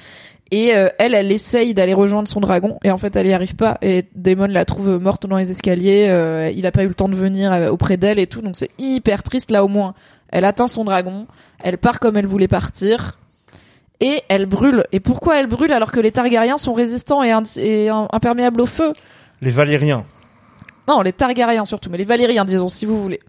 Et 0.51 0.77
euh, 0.77 0.91
elle, 0.99 1.15
elle 1.15 1.33
essaye 1.33 1.73
d'aller 1.73 1.95
rejoindre 1.95 2.29
son 2.29 2.41
dragon 2.41 2.79
et 2.85 2.91
en 2.91 2.99
fait 2.99 3.17
elle 3.17 3.27
y 3.27 3.33
arrive 3.33 3.57
pas 3.57 3.79
et 3.81 4.05
Daemon 4.15 4.49
la 4.49 4.67
trouve 4.67 4.99
morte 5.01 5.27
dans 5.27 5.39
les 5.39 5.51
escaliers. 5.51 6.09
euh, 6.11 6.53
il 6.55 6.67
a 6.67 6.73
pas 6.73 6.85
eu 6.85 6.89
le 6.89 6.95
temps 6.95 7.09
de 7.09 7.17
venir 7.17 7.51
euh, 7.51 7.71
auprès 7.71 7.97
d'elle 7.97 8.19
et 8.19 8.27
tout 8.27 8.43
donc 8.43 8.57
c'est 8.57 8.69
hyper 8.79 9.23
triste 9.23 9.51
là 9.51 9.65
au 9.65 9.69
moins. 9.69 9.95
Elle 10.29 10.45
atteint 10.45 10.67
son 10.67 10.85
dragon, 10.85 11.27
elle 11.63 11.79
part 11.79 12.01
comme 12.01 12.19
elle 12.19 12.27
voulait 12.27 12.49
partir 12.49 13.19
et 14.01 14.21
elle 14.29 14.45
brûle. 14.45 14.85
Et 14.93 15.01
pourquoi 15.01 15.41
elle 15.41 15.47
brûle 15.47 15.73
alors 15.73 15.91
que 15.91 16.01
les 16.01 16.13
Targaryens 16.13 16.59
sont 16.59 16.75
résistants 16.75 17.23
et, 17.23 17.33
et 17.57 17.89
im- 17.89 18.09
imperméables 18.13 18.61
au 18.61 18.67
feu? 18.67 18.93
Les 19.41 19.51
Valériens, 19.51 20.05
Non, 20.89 21.01
les 21.03 21.13
Targaryens 21.13 21.65
surtout, 21.65 21.91
mais 21.91 21.99
les 21.99 22.05
Valériens 22.05 22.45
disons 22.45 22.69
si 22.69 22.87
vous 22.87 23.01
voulez. 23.01 23.21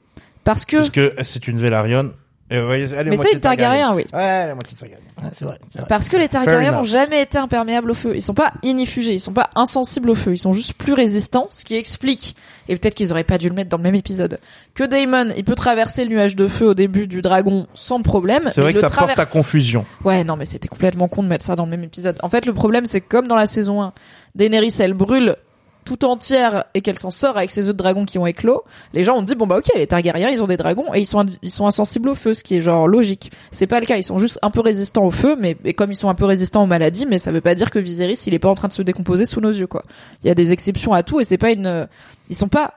Parce 0.44 0.66
que 0.66 0.78
parce 0.78 0.90
que 0.90 1.14
c'est 1.24 1.48
une 1.48 1.60
Vélarion. 1.60 2.12
Et 2.52 2.60
vous 2.60 2.68
voyez, 2.68 2.86
elle 2.96 3.08
est 3.08 3.10
mais 3.10 3.18
c'est 3.18 3.32
une 3.32 3.40
Targaryen, 3.40 3.96
oui. 3.96 4.06
Ouais, 4.14 4.22
elle 4.22 4.50
est 4.50 4.54
moitié 4.54 4.78
Targaryen. 4.78 5.04
Ouais, 5.18 5.30
c'est 5.34 5.46
vrai, 5.46 5.60
c'est 5.72 5.80
vrai. 5.80 5.88
Parce 5.88 6.10
que 6.10 6.18
les 6.18 6.28
Targaryens 6.28 6.74
n'ont 6.74 6.84
jamais 6.84 7.22
été 7.22 7.38
imperméables 7.38 7.90
au 7.90 7.94
feu. 7.96 8.12
Ils 8.16 8.22
sont 8.22 8.34
pas 8.36 8.52
inifugés, 8.62 9.14
ils 9.14 9.20
sont 9.20 9.34
pas 9.34 9.50
insensibles 9.56 10.10
au 10.10 10.16
feu. 10.16 10.34
Ils 10.34 10.38
sont 10.38 10.54
juste 10.54 10.74
plus 10.74 10.94
résistants, 10.94 11.48
ce 11.50 11.64
qui 11.66 11.76
explique, 11.76 12.36
et 12.68 12.76
peut-être 12.76 12.94
qu'ils 12.94 13.12
auraient 13.12 13.24
pas 13.24 13.40
dû 13.40 13.48
le 13.50 13.56
mettre 13.56 13.70
dans 13.70 13.78
le 13.78 13.84
même 13.84 13.96
épisode, 13.96 14.40
que 14.76 14.84
Daemon, 14.84 15.30
il 15.36 15.46
peut 15.46 15.56
traverser 15.56 16.04
le 16.04 16.12
nuage 16.12 16.36
de 16.36 16.48
feu 16.48 16.68
au 16.68 16.74
début 16.74 17.08
du 17.08 17.24
dragon 17.24 17.66
sans 17.74 18.02
problème. 18.02 18.50
C'est 18.54 18.62
vrai 18.62 18.74
que 18.74 18.80
ça 18.80 18.90
porte 18.90 19.18
à 19.18 19.26
confusion. 19.26 19.86
Ouais, 20.04 20.24
non, 20.24 20.36
mais 20.36 20.46
c'était 20.46 20.68
complètement 20.68 21.08
con 21.08 21.24
de 21.24 21.30
mettre 21.30 21.46
ça 21.46 21.56
dans 21.56 21.66
le 21.66 21.72
même 21.72 21.84
épisode. 21.84 22.20
En 22.22 22.30
fait, 22.30 22.46
le 22.46 22.54
problème, 22.54 22.86
c'est 22.86 23.02
que 23.02 23.08
comme 23.08 23.28
dans 23.28 23.38
la 23.38 23.48
saison 23.48 23.82
1, 23.82 23.94
Daenerys, 24.36 24.76
elle 24.80 24.94
brûle 24.94 25.38
tout 25.84 26.05
entière 26.05 26.65
et 26.73 26.81
qu'elle 26.81 26.97
s'en 26.97 27.11
sort 27.11 27.38
avec 27.38 27.51
ses 27.51 27.68
œufs 27.68 27.73
de 27.73 27.77
dragon 27.77 28.05
qui 28.05 28.18
ont 28.18 28.26
éclos, 28.26 28.64
les 28.93 29.03
gens 29.03 29.15
ont 29.15 29.22
dit 29.22 29.35
bon 29.35 29.47
bah 29.47 29.57
ok 29.57 29.68
les 29.76 29.88
Targaryens 29.88 30.30
ils 30.30 30.41
ont 30.41 30.47
des 30.47 30.57
dragons 30.57 30.93
et 30.93 30.99
ils 30.99 31.05
sont 31.05 31.26
ils 31.41 31.51
sont 31.51 31.68
insensibles 31.68 32.10
au 32.10 32.15
feu 32.15 32.34
ce 32.34 32.43
qui 32.43 32.55
est 32.55 32.61
genre 32.61 32.88
logique. 32.88 33.31
C'est 33.51 33.68
pas 33.68 33.80
le 33.80 33.85
cas, 33.85 33.97
ils 33.97 34.03
sont 34.03 34.19
juste 34.19 34.39
un 34.41 34.49
peu 34.49 34.61
résistants 34.61 35.05
au 35.05 35.11
feu 35.11 35.35
mais 35.39 35.57
et 35.65 35.73
comme 35.73 35.91
ils 35.91 35.95
sont 35.95 36.10
un 36.10 36.15
peu 36.15 36.26
résistants 36.26 36.64
aux 36.64 36.68
maladies 36.68 37.05
mais 37.05 37.18
ça 37.18 37.31
veut 37.31 37.41
pas 37.41 37.55
dire 37.55 37.72
que 37.72 37.80
Viserys 37.80 38.19
il 38.27 38.34
est 38.34 38.39
pas 38.39 38.49
en 38.49 38.55
train 38.55 38.68
de 38.68 38.73
se 38.73 38.81
décomposer 38.81 39.26
sous 39.26 39.41
nos 39.41 39.51
yeux 39.51 39.68
quoi. 39.68 39.84
Il 40.23 40.27
y 40.27 40.31
a 40.31 40.35
des 40.35 40.51
exceptions 40.51 40.93
à 40.93 41.03
tout 41.03 41.19
et 41.19 41.23
c'est 41.23 41.38
pas 41.38 41.51
une 41.51 41.88
ils 42.30 42.35
sont 42.35 42.47
pas 42.47 42.76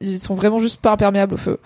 ils 0.00 0.20
sont 0.20 0.34
vraiment 0.34 0.58
juste 0.58 0.80
pas 0.80 0.92
imperméables 0.92 1.34
au 1.34 1.38
feu. 1.38 1.58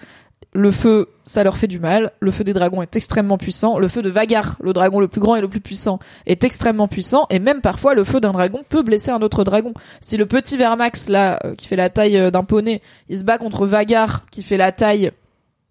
Le 0.53 0.73
feu, 0.73 1.09
ça 1.23 1.45
leur 1.45 1.57
fait 1.57 1.69
du 1.69 1.79
mal. 1.79 2.11
Le 2.19 2.33
feu 2.33 2.43
des 2.43 2.53
dragons 2.53 2.83
est 2.83 2.97
extrêmement 2.97 3.39
puissant. 3.39 3.79
Le 3.79 3.87
feu 3.87 4.03
de 4.03 4.11
Vagar, 4.11 4.57
le 4.61 4.73
dragon 4.73 4.99
le 4.99 5.07
plus 5.07 5.21
grand 5.21 5.37
et 5.37 5.41
le 5.41 5.49
plus 5.49 5.61
puissant, 5.61 6.01
est 6.27 6.43
extrêmement 6.43 6.89
puissant. 6.89 7.27
Et 7.31 7.39
même 7.39 7.61
parfois, 7.61 7.95
le 7.95 8.03
feu 8.03 8.21
d'un 8.21 8.33
dragon 8.33 8.63
peut 8.69 8.83
blesser 8.83 9.13
un 9.13 9.23
autre 9.23 9.45
dragon. 9.45 9.73
Si 10.01 10.17
le 10.17 10.27
petit 10.27 10.57
Vermax, 10.57 11.09
là, 11.09 11.39
euh, 11.45 11.55
qui 11.55 11.69
fait 11.69 11.77
la 11.77 11.89
taille 11.89 12.17
euh, 12.17 12.31
d'un 12.33 12.43
poney, 12.43 12.83
il 13.09 13.19
se 13.19 13.23
bat 13.23 13.39
contre 13.39 13.65
Vagar, 13.65 14.27
qui 14.31 14.43
fait 14.43 14.57
la 14.57 14.73
taille 14.73 15.13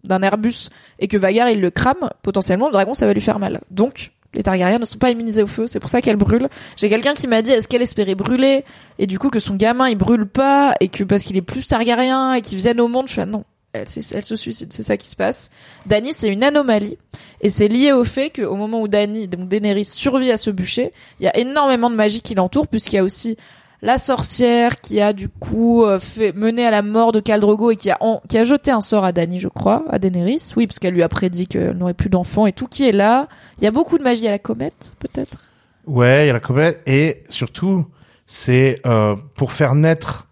d'un 0.02 0.22
Airbus, 0.22 0.70
et 0.98 1.08
que 1.08 1.18
Vagar, 1.18 1.50
il 1.50 1.60
le 1.60 1.70
crame, 1.70 2.08
potentiellement, 2.22 2.66
le 2.66 2.72
dragon, 2.72 2.94
ça 2.94 3.04
va 3.04 3.12
lui 3.12 3.20
faire 3.20 3.38
mal. 3.38 3.60
Donc, 3.70 4.12
les 4.32 4.42
Targaryens 4.42 4.78
ne 4.78 4.84
sont 4.84 4.98
pas 4.98 5.10
immunisés 5.10 5.42
au 5.42 5.46
feu, 5.46 5.66
c'est 5.66 5.80
pour 5.80 5.90
ça 5.90 6.00
qu'elle 6.00 6.16
brûle. 6.16 6.48
J'ai 6.76 6.88
quelqu'un 6.88 7.14
qui 7.14 7.26
m'a 7.26 7.42
dit 7.42 7.50
est-ce 7.50 7.66
qu'elle 7.66 7.82
espérait 7.82 8.14
brûler? 8.14 8.64
Et 8.98 9.08
du 9.08 9.18
coup 9.18 9.28
que 9.28 9.40
son 9.40 9.56
gamin 9.56 9.88
il 9.88 9.96
brûle 9.96 10.24
pas 10.26 10.74
et 10.78 10.88
que 10.88 11.02
parce 11.02 11.24
qu'il 11.24 11.36
est 11.36 11.42
plus 11.42 11.66
Targaryen 11.66 12.34
et 12.34 12.40
qu'il 12.40 12.58
vienne 12.58 12.80
au 12.80 12.86
monde, 12.86 13.08
je 13.08 13.12
suis 13.12 13.20
ah 13.20 13.26
non, 13.26 13.44
elle, 13.72 13.88
se 13.88 14.36
suicide, 14.36 14.72
c'est 14.72 14.82
ça 14.82 14.96
qui 14.96 15.08
se 15.08 15.16
passe. 15.16 15.50
Dany 15.86 16.12
c'est 16.12 16.28
une 16.28 16.42
anomalie 16.42 16.98
et 17.40 17.50
c'est 17.50 17.68
lié 17.68 17.92
au 17.92 18.04
fait 18.04 18.30
qu'au 18.30 18.56
moment 18.56 18.82
où 18.82 18.88
Dany, 18.88 19.28
donc 19.28 19.48
Daenerys 19.48 19.84
survit 19.84 20.30
à 20.30 20.36
ce 20.36 20.50
bûcher, 20.50 20.92
il 21.20 21.24
y 21.24 21.28
a 21.28 21.36
énormément 21.36 21.90
de 21.90 21.94
magie 21.94 22.20
qui 22.20 22.34
l'entoure 22.34 22.66
puisqu'il 22.66 22.96
y 22.96 22.98
a 22.98 23.04
aussi 23.04 23.36
la 23.82 23.96
sorcière 23.96 24.80
qui 24.80 25.00
a 25.00 25.12
du 25.12 25.28
coup 25.28 25.84
euh, 25.84 25.98
fait 25.98 26.32
mené 26.32 26.66
à 26.66 26.70
la 26.70 26.82
mort 26.82 27.12
de 27.12 27.20
Khal 27.20 27.40
Drogo 27.40 27.70
et 27.70 27.76
qui 27.76 27.90
a 27.90 27.98
qui 28.28 28.36
a 28.36 28.44
jeté 28.44 28.70
un 28.70 28.80
sort 28.80 29.04
à 29.04 29.12
Dany, 29.12 29.38
je 29.38 29.48
crois, 29.48 29.84
à 29.88 29.98
Daenerys. 29.98 30.52
Oui, 30.56 30.66
parce 30.66 30.78
qu'elle 30.78 30.94
lui 30.94 31.02
a 31.02 31.08
prédit 31.08 31.46
qu'elle 31.46 31.76
n'aurait 31.76 31.94
plus 31.94 32.10
d'enfants 32.10 32.46
et 32.46 32.52
tout 32.52 32.66
qui 32.66 32.86
est 32.86 32.92
là. 32.92 33.28
Il 33.58 33.64
y 33.64 33.66
a 33.66 33.70
beaucoup 33.70 33.96
de 33.96 34.02
magie 34.02 34.26
à 34.28 34.32
la 34.32 34.38
comète, 34.38 34.94
peut-être? 34.98 35.38
Ouais, 35.86 36.24
il 36.24 36.26
y 36.26 36.30
a 36.30 36.34
la 36.34 36.40
comète 36.40 36.82
et 36.86 37.22
surtout 37.30 37.86
c'est 38.26 38.80
euh, 38.86 39.16
pour 39.34 39.52
faire 39.52 39.74
naître 39.74 40.28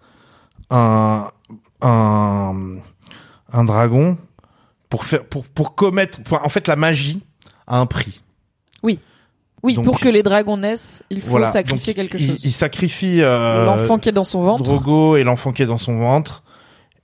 un 0.70 1.28
un 1.81 2.78
un 3.53 3.65
dragon 3.65 4.16
pour 4.89 5.05
faire 5.05 5.25
pour 5.25 5.45
pour 5.45 5.75
commettre 5.75 6.23
pour- 6.23 6.45
en 6.45 6.49
fait 6.49 6.66
la 6.69 6.77
magie 6.77 7.20
a 7.66 7.79
un 7.79 7.87
prix. 7.87 8.23
Oui, 9.65 9.75
Donc- 9.75 9.87
pour 9.87 9.99
que 9.99 10.09
les 10.09 10.23
dragons 10.23 10.57
naissent, 10.57 11.03
il 11.11 11.20
faut 11.20 11.31
Voilà. 11.31 11.51
sacrifier 11.51 11.93
Donc, 11.93 12.07
quelque 12.11 12.23
il, 12.23 12.29
chose. 12.29 12.45
Il 12.45 12.53
sacrifie 12.53 13.23
euh, 13.23 13.65
L'enfant 13.65 13.99
qui 13.99 14.09
est 14.09 14.12
dans 14.12 14.23
son 14.23 14.45
ventre. 14.45 14.62
Drogo 14.62 15.16
et 15.16 15.25
l'enfant 15.25 15.51
qui 15.51 15.62
est 15.62 15.66
dans 15.66 15.79
son 15.79 15.99
ventre 15.99 16.45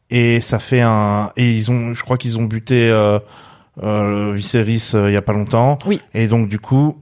et 0.08 0.40
ça 0.40 0.60
fait 0.60 0.80
un 0.80 1.32
et 1.36 1.50
ils 1.52 1.72
ont 1.72 1.94
je 1.94 2.02
crois 2.04 2.16
qu'ils 2.16 2.38
ont 2.38 2.44
buté 2.44 2.88
euh, 2.88 3.18
euh, 3.82 4.34
Viserys 4.34 4.90
euh, 4.94 5.10
il 5.10 5.14
y 5.14 5.16
a 5.16 5.22
pas 5.22 5.32
longtemps. 5.32 5.80
Oui. 5.84 6.00
Et 6.14 6.28
donc 6.28 6.48
du 6.48 6.60
coup 6.60 6.96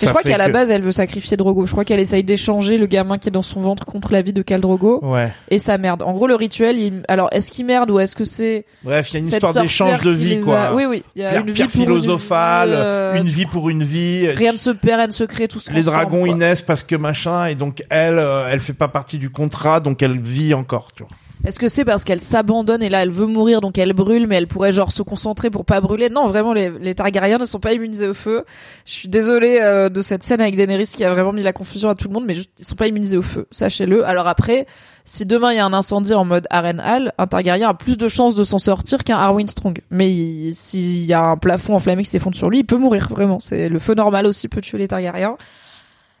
je 0.00 0.06
crois 0.06 0.22
qu'à 0.22 0.38
la 0.38 0.48
base, 0.48 0.70
elle 0.70 0.82
veut 0.82 0.92
sacrifier 0.92 1.36
Drogo. 1.36 1.66
Je 1.66 1.72
crois 1.72 1.84
qu'elle 1.84 2.00
essaye 2.00 2.24
d'échanger 2.24 2.78
le 2.78 2.86
gamin 2.86 3.18
qui 3.18 3.28
est 3.28 3.32
dans 3.32 3.42
son 3.42 3.60
ventre 3.60 3.84
contre 3.84 4.12
la 4.12 4.22
vie 4.22 4.32
de 4.32 4.42
Khal 4.42 4.60
Drogo 4.60 5.00
Ouais. 5.02 5.32
et 5.50 5.58
sa 5.58 5.76
merde. 5.78 6.02
En 6.02 6.12
gros, 6.14 6.26
le 6.26 6.34
rituel, 6.34 6.78
il... 6.78 7.02
alors 7.08 7.28
est-ce 7.32 7.50
qu'il 7.50 7.66
merde 7.66 7.90
ou 7.90 7.98
est-ce 8.00 8.16
que 8.16 8.24
c'est 8.24 8.64
Bref, 8.82 9.10
il 9.10 9.14
y 9.14 9.16
a 9.16 9.20
une 9.20 9.26
histoire 9.26 9.52
d'échange 9.54 10.00
de 10.00 10.10
vie 10.10 10.38
quoi. 10.40 10.58
a- 10.60 10.74
Oui, 10.74 10.84
oui. 10.88 11.04
Il 11.14 11.22
y 11.22 11.24
a 11.24 11.30
Pierre, 11.30 11.42
une 11.46 11.50
vie 11.50 11.62
une 11.62 11.68
philosophale, 11.68 12.70
vie, 12.70 12.76
euh, 12.78 13.14
une 13.20 13.28
vie 13.28 13.46
pour 13.46 13.68
une 13.68 13.82
vie. 13.82 14.28
Rien 14.28 14.52
ne 14.52 14.56
se 14.58 14.70
perd, 14.70 14.98
rien 14.98 15.06
ne 15.06 15.12
se 15.12 15.24
crée, 15.24 15.48
tout 15.48 15.60
se 15.60 15.70
les 15.72 15.82
dragons 15.82 16.20
quoi. 16.20 16.28
ils 16.28 16.36
naissent 16.36 16.62
parce 16.62 16.82
que 16.82 16.96
machin 16.96 17.46
et 17.46 17.54
donc 17.54 17.82
elle 17.90 18.18
euh, 18.18 18.48
elle 18.50 18.60
fait 18.60 18.72
pas 18.72 18.88
partie 18.88 19.18
du 19.18 19.30
contrat 19.30 19.80
donc 19.80 20.02
elle 20.02 20.20
vit 20.20 20.54
encore 20.54 20.88
tu 20.94 21.02
vois. 21.02 21.10
Est-ce 21.46 21.60
que 21.60 21.68
c'est 21.68 21.84
parce 21.84 22.02
qu'elle 22.02 22.18
s'abandonne 22.18 22.82
et 22.82 22.88
là 22.88 23.02
elle 23.02 23.10
veut 23.12 23.26
mourir 23.26 23.60
donc 23.60 23.78
elle 23.78 23.92
brûle 23.92 24.26
mais 24.26 24.34
elle 24.36 24.48
pourrait 24.48 24.72
genre 24.72 24.90
se 24.90 25.02
concentrer 25.02 25.50
pour 25.50 25.64
pas 25.64 25.80
brûler? 25.80 26.08
Non, 26.10 26.26
vraiment 26.26 26.52
les, 26.52 26.68
les 26.80 26.96
Targaryens 26.96 27.38
ne 27.38 27.44
sont 27.44 27.60
pas 27.60 27.72
immunisés 27.74 28.08
au 28.08 28.14
feu. 28.14 28.44
Je 28.84 28.92
suis 28.92 29.08
désolée 29.08 29.57
euh, 29.62 29.88
de 29.88 30.02
cette 30.02 30.22
scène 30.22 30.40
avec 30.40 30.56
Daenerys 30.56 30.86
qui 30.96 31.04
a 31.04 31.10
vraiment 31.12 31.32
mis 31.32 31.42
la 31.42 31.52
confusion 31.52 31.88
à 31.90 31.94
tout 31.94 32.08
le 32.08 32.14
monde 32.14 32.24
mais 32.26 32.34
juste, 32.34 32.50
ils 32.58 32.64
sont 32.66 32.74
pas 32.74 32.86
immunisés 32.86 33.16
au 33.16 33.22
feu, 33.22 33.46
sachez-le. 33.50 34.04
Alors 34.06 34.26
après, 34.26 34.66
si 35.04 35.24
demain 35.26 35.52
il 35.52 35.56
y 35.56 35.58
a 35.58 35.64
un 35.66 35.72
incendie 35.72 36.14
en 36.14 36.24
mode 36.24 36.46
Harrenhal, 36.50 37.12
un 37.18 37.26
Targaryen 37.26 37.68
a 37.68 37.74
plus 37.74 37.96
de 37.98 38.08
chances 38.08 38.34
de 38.34 38.44
s'en 38.44 38.58
sortir 38.58 39.04
qu'un 39.04 39.16
Arwen 39.16 39.46
Strong. 39.46 39.80
Mais 39.90 40.10
il- 40.10 40.54
s'il 40.54 41.04
y 41.04 41.12
a 41.12 41.22
un 41.24 41.36
plafond 41.36 41.74
enflammé 41.74 42.02
qui 42.02 42.10
s'effondre 42.10 42.36
sur 42.36 42.50
lui, 42.50 42.58
il 42.60 42.64
peut 42.66 42.76
mourir 42.78 43.08
vraiment. 43.08 43.40
C'est 43.40 43.68
le 43.68 43.78
feu 43.78 43.94
normal 43.94 44.26
aussi 44.26 44.48
peut 44.48 44.60
tuer 44.60 44.78
les 44.78 44.88
Targaryens. 44.88 45.36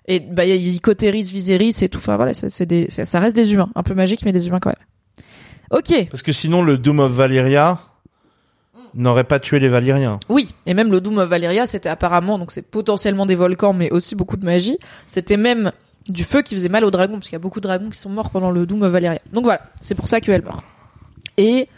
Et 0.06 0.20
bah 0.20 0.46
il 0.46 0.80
cautérise 0.80 1.30
Viserys 1.32 1.76
et 1.82 1.88
tout. 1.90 1.98
Enfin 1.98 2.16
voilà, 2.16 2.32
c'est 2.32 2.64
des, 2.66 2.88
ça 2.88 3.20
reste 3.20 3.36
des 3.36 3.52
humains, 3.52 3.68
un 3.74 3.82
peu 3.82 3.92
magique 3.94 4.20
mais 4.24 4.32
des 4.32 4.48
humains 4.48 4.58
quand 4.60 4.70
même. 4.70 5.78
Ok. 5.78 6.08
Parce 6.10 6.22
que 6.22 6.32
sinon 6.32 6.62
le 6.62 6.78
Doom 6.78 7.00
of 7.00 7.12
Valyria 7.12 7.78
n'aurait 8.94 9.24
pas 9.24 9.38
tué 9.38 9.58
les 9.58 9.68
Valyriens. 9.68 10.18
Oui, 10.28 10.54
et 10.66 10.74
même 10.74 10.90
le 10.90 11.00
Doom 11.00 11.18
of 11.18 11.28
Valyria, 11.28 11.66
c'était 11.66 11.88
apparemment, 11.88 12.38
donc 12.38 12.50
c'est 12.50 12.62
potentiellement 12.62 13.26
des 13.26 13.34
volcans, 13.34 13.72
mais 13.72 13.90
aussi 13.90 14.14
beaucoup 14.14 14.36
de 14.36 14.44
magie. 14.44 14.78
C'était 15.06 15.36
même 15.36 15.72
du 16.08 16.24
feu 16.24 16.42
qui 16.42 16.54
faisait 16.54 16.68
mal 16.68 16.84
aux 16.84 16.90
dragons, 16.90 17.14
parce 17.14 17.26
qu'il 17.26 17.34
y 17.34 17.36
a 17.36 17.40
beaucoup 17.40 17.60
de 17.60 17.66
dragons 17.66 17.90
qui 17.90 17.98
sont 17.98 18.10
morts 18.10 18.30
pendant 18.30 18.50
le 18.50 18.66
Doom 18.66 18.82
of 18.82 18.92
Valyria. 18.92 19.20
Donc 19.32 19.44
voilà, 19.44 19.60
c'est 19.80 19.94
pour 19.94 20.08
ça 20.08 20.20
qu'elle 20.20 20.42
meurt. 20.42 20.64
Et 21.36 21.68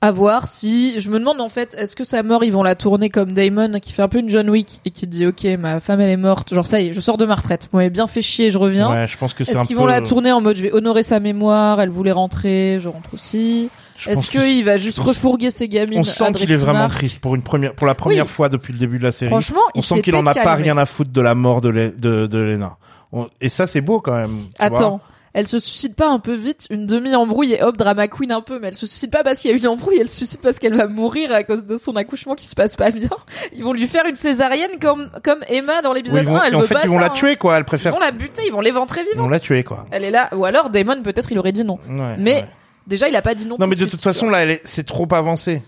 à 0.00 0.12
voir 0.12 0.46
si, 0.46 1.00
je 1.00 1.10
me 1.10 1.18
demande 1.18 1.40
en 1.40 1.48
fait, 1.48 1.74
est-ce 1.76 1.96
que 1.96 2.04
sa 2.04 2.22
mort, 2.22 2.44
ils 2.44 2.52
vont 2.52 2.62
la 2.62 2.76
tourner 2.76 3.10
comme 3.10 3.32
Damon, 3.32 3.80
qui 3.80 3.92
fait 3.92 4.02
un 4.02 4.08
peu 4.08 4.18
une 4.18 4.28
John 4.28 4.48
Wick, 4.48 4.80
et 4.84 4.90
qui 4.90 5.06
dit, 5.06 5.26
ok, 5.26 5.44
ma 5.58 5.80
femme 5.80 6.00
elle 6.00 6.10
est 6.10 6.16
morte, 6.16 6.54
genre 6.54 6.66
ça 6.66 6.80
y 6.80 6.88
est, 6.88 6.92
je 6.92 7.00
sors 7.00 7.16
de 7.16 7.26
ma 7.26 7.34
retraite, 7.34 7.68
vous 7.72 7.78
m'avez 7.78 7.90
bien 7.90 8.06
fait 8.06 8.22
chier, 8.22 8.50
je 8.50 8.58
reviens. 8.58 8.90
Ouais, 8.90 9.08
je 9.08 9.18
pense 9.18 9.34
que 9.34 9.44
c'est 9.44 9.52
Est-ce 9.52 9.64
qu'ils 9.64 9.74
peu 9.74 9.82
vont 9.82 9.86
la 9.86 10.00
tourner 10.00 10.30
en 10.30 10.40
mode 10.40 10.56
je 10.56 10.62
vais 10.62 10.72
honorer 10.72 11.02
sa 11.02 11.18
mémoire, 11.18 11.80
elle 11.80 11.90
voulait 11.90 12.12
rentrer, 12.12 12.78
je 12.80 12.88
rentre 12.88 13.12
aussi. 13.12 13.70
Est-ce 14.06 14.30
qu'il 14.30 14.64
va 14.64 14.76
juste 14.76 14.98
refourguer 14.98 15.50
ses 15.50 15.68
gamines 15.68 16.00
On 16.00 16.04
sent 16.04 16.32
qu'il 16.34 16.50
est 16.52 16.56
vraiment 16.56 16.88
triste 16.88 17.18
pour 17.18 17.34
une 17.34 17.42
première 17.42 17.74
pour 17.74 17.86
la 17.86 17.94
première 17.94 18.24
Oui. 18.26 18.30
fois 18.30 18.48
depuis 18.48 18.72
le 18.72 18.78
début 18.78 18.98
de 18.98 19.04
la 19.04 19.12
série. 19.12 19.30
Franchement, 19.30 19.60
on 19.74 19.78
il 19.78 19.82
sent 19.82 20.00
qu'il 20.02 20.14
en 20.16 20.26
a 20.26 20.34
pas 20.34 20.54
rien 20.54 20.76
à 20.78 20.86
foutre 20.86 21.10
de 21.12 21.20
la 21.20 21.34
mort 21.34 21.60
de 21.60 21.68
Lé- 21.70 21.90
de, 21.96 22.26
de 22.26 22.38
Lena. 22.38 22.76
On- 23.12 23.28
Et 23.40 23.48
ça 23.48 23.66
c'est 23.66 23.80
beau 23.80 24.00
quand 24.00 24.12
même. 24.14 24.36
Attends, 24.58 25.00
elle 25.34 25.46
se 25.46 25.58
suicide 25.58 25.94
pas 25.94 26.08
un 26.08 26.18
peu 26.18 26.34
vite, 26.34 26.66
une 26.70 26.86
demi-embrouille 26.86 27.52
et 27.54 27.62
hop, 27.62 27.76
drama 27.76 28.08
queen 28.08 28.32
un 28.32 28.40
peu, 28.40 28.58
mais 28.60 28.68
elle 28.68 28.74
se 28.74 28.86
suicide 28.86 29.10
pas 29.10 29.22
parce 29.22 29.38
qu'il 29.40 29.50
y 29.50 29.54
a 29.54 29.56
eu 29.56 29.60
une 29.60 29.68
embrouille, 29.68 29.98
elle 30.00 30.08
se 30.08 30.16
suicide 30.16 30.40
parce 30.42 30.58
qu'elle 30.58 30.74
va 30.76 30.86
mourir 30.88 31.32
à 31.32 31.42
cause 31.44 31.64
de 31.64 31.76
son 31.76 31.94
accouchement 31.96 32.34
qui 32.34 32.46
se 32.46 32.54
passe 32.54 32.76
pas 32.76 32.90
bien. 32.90 33.10
Ils 33.56 33.62
vont 33.62 33.72
lui 33.72 33.86
faire 33.86 34.04
une 34.06 34.14
césaréenne 34.16 34.78
comme, 34.80 35.10
comme 35.22 35.38
Emma 35.48 35.80
dans 35.82 35.90
Oui, 35.90 35.96
l'épisode 35.98 36.22
ils 36.24 36.28
vont- 36.28 36.36
1, 36.36 36.44
elle 36.44 36.56
en 36.56 36.60
veut 36.60 36.66
fait 36.66 36.74
pas 36.74 36.80
ils 36.84 36.88
vont 36.88 36.94
ça, 36.94 37.00
la 37.00 37.06
hein. 37.06 37.10
tuer 37.10 37.36
quoi. 37.36 37.54
Elle 37.56 37.62
Ils 37.62 37.64
préfère. 37.66 37.92
vont 37.92 37.98
la 38.00 38.10
buter, 38.10 38.42
ils 38.46 38.52
vont 38.52 38.60
l'éventrer 38.60 39.02
Ils 39.02 39.16
vont 39.16 39.24
vivante. 39.24 39.30
la 39.30 39.40
tuer 39.40 39.64
quoi. 39.64 39.86
Elle 39.90 40.04
est 40.04 40.10
là, 40.10 40.28
ou 40.34 40.44
alors 40.44 40.70
Damon 40.70 41.02
peut-être 41.02 41.30
il 41.30 41.38
aurait 41.38 41.52
dit 41.52 41.64
non. 41.64 41.78
Ouais, 41.88 42.16
Mais 42.18 42.34
ouais. 42.34 42.44
Déjà 42.88 43.08
il 43.08 43.14
a 43.14 43.22
pas 43.22 43.34
dit 43.34 43.46
non. 43.46 43.56
non 43.58 43.66
mais 43.68 43.76
de 43.76 43.84
toute 43.84 44.02
façon 44.02 44.28
là 44.28 44.56
c'est 44.64 44.84
trop 44.86 45.06
avancé. 45.12 45.62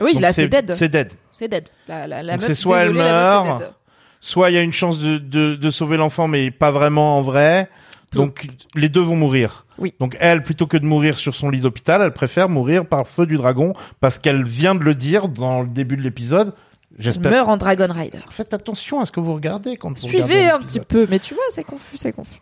Oui, 0.00 0.14
là 0.18 0.32
c'est 0.32 0.48
dead. 0.48 0.74
C'est 0.74 0.88
dead. 0.88 1.12
C'est 1.32 1.48
dead. 1.48 1.68
La, 1.88 2.06
la, 2.06 2.22
la 2.22 2.32
Donc 2.32 2.42
meuf, 2.42 2.50
c'est 2.50 2.54
soit 2.54 2.80
elle 2.80 2.92
désolée, 2.92 3.08
meurt, 3.08 3.74
soit 4.20 4.50
il 4.50 4.54
y 4.54 4.58
a 4.58 4.62
une 4.62 4.72
chance 4.72 4.98
de, 4.98 5.18
de, 5.18 5.54
de 5.54 5.70
sauver 5.70 5.96
l'enfant, 5.96 6.28
mais 6.28 6.50
pas 6.50 6.70
vraiment 6.70 7.16
en 7.18 7.22
vrai. 7.22 7.70
Donc 8.12 8.46
les 8.74 8.88
deux 8.88 9.00
vont 9.00 9.16
mourir. 9.16 9.66
Oui. 9.78 9.94
Donc 9.98 10.16
elle, 10.20 10.42
plutôt 10.42 10.66
que 10.66 10.76
de 10.76 10.84
mourir 10.84 11.18
sur 11.18 11.34
son 11.34 11.50
lit 11.50 11.60
d'hôpital, 11.60 12.00
elle 12.02 12.12
préfère 12.12 12.48
mourir 12.48 12.86
par 12.86 13.08
feu 13.08 13.26
du 13.26 13.36
dragon 13.36 13.72
parce 14.00 14.18
qu'elle 14.18 14.44
vient 14.44 14.74
de 14.74 14.84
le 14.84 14.94
dire 14.94 15.28
dans 15.28 15.62
le 15.62 15.68
début 15.68 15.96
de 15.96 16.02
l'épisode. 16.02 16.54
J'espère. 16.96 17.32
meurt 17.32 17.48
en 17.48 17.56
Dragon 17.56 17.88
Rider. 17.92 18.20
Faites 18.30 18.54
attention 18.54 19.00
à 19.00 19.06
ce 19.06 19.10
que 19.10 19.18
vous 19.18 19.34
regardez 19.34 19.76
quand 19.76 19.98
vous 19.98 20.06
regardez 20.06 20.32
Suivez 20.32 20.48
un 20.50 20.60
petit 20.60 20.78
peu, 20.78 21.08
mais 21.10 21.18
tu 21.18 21.34
vois, 21.34 21.42
c'est 21.50 21.64
confus, 21.64 21.96
c'est 21.96 22.12
confus. 22.12 22.40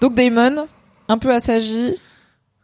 Donc 0.00 0.14
Damon, 0.14 0.68
un 1.08 1.18
peu 1.18 1.34
assagi, 1.34 1.96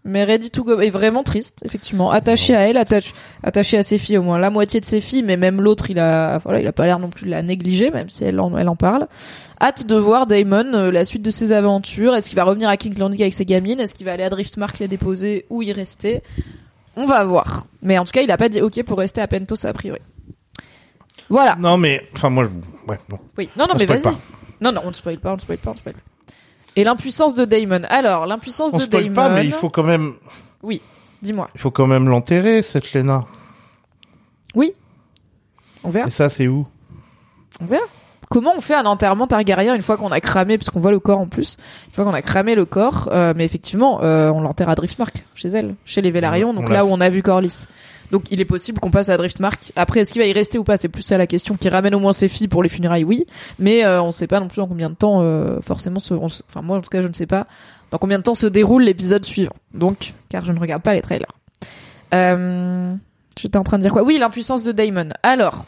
mais 0.04 0.24
ready 0.24 0.50
to 0.50 0.64
go 0.64 0.80
est 0.80 0.90
vraiment 0.90 1.22
triste, 1.22 1.60
effectivement. 1.64 2.10
Attaché 2.10 2.54
à 2.56 2.68
elle, 2.68 2.76
attaché, 2.78 3.12
attaché 3.42 3.76
à 3.78 3.82
ses 3.82 3.98
filles 3.98 4.16
au 4.18 4.22
moins 4.22 4.38
la 4.38 4.48
moitié 4.50 4.80
de 4.80 4.84
ses 4.86 5.00
filles, 5.00 5.22
mais 5.22 5.36
même 5.36 5.60
l'autre, 5.60 5.90
il 5.90 5.98
a, 5.98 6.38
voilà, 6.38 6.60
il 6.60 6.66
a 6.66 6.72
pas 6.72 6.86
l'air 6.86 6.98
non 6.98 7.08
plus 7.10 7.26
de 7.26 7.30
la 7.30 7.42
négliger, 7.42 7.90
même 7.90 8.08
si 8.08 8.24
elle 8.24 8.40
en, 8.40 8.56
elle 8.56 8.68
en 8.68 8.76
parle. 8.76 9.08
Hâte 9.60 9.86
de 9.86 9.96
voir 9.96 10.26
Damon 10.26 10.72
euh, 10.72 10.90
la 10.90 11.04
suite 11.04 11.22
de 11.22 11.30
ses 11.30 11.52
aventures. 11.52 12.14
Est-ce 12.14 12.28
qu'il 12.30 12.36
va 12.36 12.44
revenir 12.44 12.68
à 12.70 12.76
King's 12.78 12.98
Landing 12.98 13.20
avec 13.20 13.34
ses 13.34 13.44
gamines? 13.44 13.78
Est-ce 13.78 13.94
qu'il 13.94 14.06
va 14.06 14.12
aller 14.12 14.24
à 14.24 14.30
Driftmark 14.30 14.78
les 14.78 14.88
déposer 14.88 15.44
ou 15.50 15.60
y 15.62 15.72
rester? 15.72 16.22
On 16.96 17.04
va 17.04 17.22
voir. 17.24 17.66
Mais 17.82 17.98
en 17.98 18.04
tout 18.06 18.12
cas, 18.12 18.22
il 18.22 18.30
a 18.30 18.36
pas 18.38 18.48
dit 18.48 18.62
OK 18.62 18.82
pour 18.84 18.98
rester 18.98 19.20
à 19.20 19.28
Pentos 19.28 19.66
a 19.66 19.72
priori. 19.74 20.00
Voilà. 21.28 21.56
Non, 21.60 21.76
mais, 21.76 22.00
enfin, 22.14 22.30
moi, 22.30 22.44
je- 22.44 22.90
ouais, 22.90 22.98
non. 23.10 23.18
Oui. 23.38 23.48
Non, 23.56 23.66
non, 23.66 23.74
On 23.74 23.78
mais 23.78 23.84
vas-y. 23.84 24.14
Non, 24.60 24.72
non, 24.72 24.80
on 24.84 24.88
ne 24.88 24.94
spoil 24.94 25.18
pas, 25.18 25.30
on 25.32 25.36
ne 25.36 25.40
spoil 25.40 25.58
pas, 25.58 25.70
on 25.70 25.74
ne 25.74 25.78
spoil 25.78 25.94
pas. 25.94 26.00
Et 26.76 26.84
l'impuissance 26.84 27.34
de 27.34 27.44
Damon. 27.44 27.82
Alors, 27.88 28.26
l'impuissance 28.26 28.72
de 28.72 28.84
Damon. 28.84 29.12
pas, 29.14 29.28
mais 29.30 29.44
il 29.44 29.52
faut 29.52 29.70
quand 29.70 29.82
même, 29.84 30.14
Oui. 30.62 30.80
Dis-moi. 31.22 31.48
il 31.54 31.60
faut 31.60 31.70
quand 31.70 31.86
même 31.86 32.08
l'enterrer, 32.08 32.62
cette 32.62 32.92
Lena. 32.92 33.24
Oui. 34.54 34.72
On 35.84 35.90
verra. 35.90 36.08
Et 36.08 36.10
ça, 36.10 36.28
c'est 36.28 36.48
où? 36.48 36.66
On 37.60 37.64
verra. 37.66 37.84
Comment 38.30 38.52
on 38.56 38.60
fait 38.60 38.74
un 38.76 38.86
enterrement 38.86 39.26
Targaryen 39.26 39.74
une 39.74 39.82
fois 39.82 39.96
qu'on 39.96 40.12
a 40.12 40.20
cramé, 40.20 40.56
puisqu'on 40.56 40.78
voit 40.78 40.92
le 40.92 41.00
corps 41.00 41.18
en 41.18 41.26
plus, 41.26 41.56
une 41.88 41.92
fois 41.94 42.04
qu'on 42.04 42.14
a 42.14 42.22
cramé 42.22 42.54
le 42.54 42.64
corps, 42.64 43.08
euh, 43.10 43.32
mais 43.36 43.44
effectivement, 43.44 44.00
euh, 44.04 44.30
on 44.30 44.40
l'enterre 44.40 44.68
à 44.68 44.76
Driftmark, 44.76 45.24
chez 45.34 45.48
elle, 45.48 45.74
chez 45.84 46.00
les 46.00 46.12
Velaryon, 46.12 46.50
On- 46.50 46.54
donc 46.54 46.66
on 46.66 46.68
là 46.68 46.84
où 46.84 46.90
on 46.90 47.00
a 47.00 47.08
vu 47.08 47.22
Corlys. 47.24 47.66
Donc 48.10 48.24
il 48.30 48.40
est 48.40 48.44
possible 48.44 48.80
qu'on 48.80 48.90
passe 48.90 49.08
à 49.08 49.16
Driftmark. 49.16 49.72
Après, 49.76 50.00
est-ce 50.00 50.12
qu'il 50.12 50.20
va 50.20 50.26
y 50.26 50.32
rester 50.32 50.58
ou 50.58 50.64
pas 50.64 50.76
C'est 50.76 50.88
plus 50.88 51.02
ça 51.02 51.18
la 51.18 51.26
question. 51.26 51.56
Qui 51.56 51.68
ramène 51.68 51.94
au 51.94 52.00
moins 52.00 52.12
ses 52.12 52.28
filles 52.28 52.48
pour 52.48 52.62
les 52.62 52.68
funérailles, 52.68 53.04
oui. 53.04 53.26
Mais 53.58 53.84
euh, 53.84 54.02
on 54.02 54.10
sait 54.10 54.26
pas 54.26 54.40
non 54.40 54.48
plus 54.48 54.56
dans 54.56 54.66
combien 54.68 54.90
de 54.90 54.94
temps, 54.94 55.22
euh, 55.22 55.60
forcément, 55.60 56.00
ce, 56.00 56.14
on 56.14 56.26
enfin 56.26 56.62
moi 56.62 56.78
en 56.78 56.80
tout 56.80 56.90
cas 56.90 57.02
je 57.02 57.08
ne 57.08 57.12
sais 57.12 57.26
pas 57.26 57.46
dans 57.90 57.98
combien 57.98 58.18
de 58.18 58.22
temps 58.22 58.34
se 58.34 58.46
déroule 58.46 58.84
l'épisode 58.84 59.24
suivant. 59.24 59.54
Donc, 59.74 60.14
car 60.28 60.44
je 60.44 60.52
ne 60.52 60.58
regarde 60.60 60.82
pas 60.82 60.94
les 60.94 61.02
trailers. 61.02 61.32
Euh, 62.14 62.94
J'étais 63.38 63.56
en 63.56 63.64
train 63.64 63.78
de 63.78 63.82
dire 63.82 63.92
quoi? 63.92 64.02
Oui, 64.02 64.18
l'impuissance 64.18 64.64
de 64.64 64.72
Daemon. 64.72 65.08
Alors, 65.22 65.64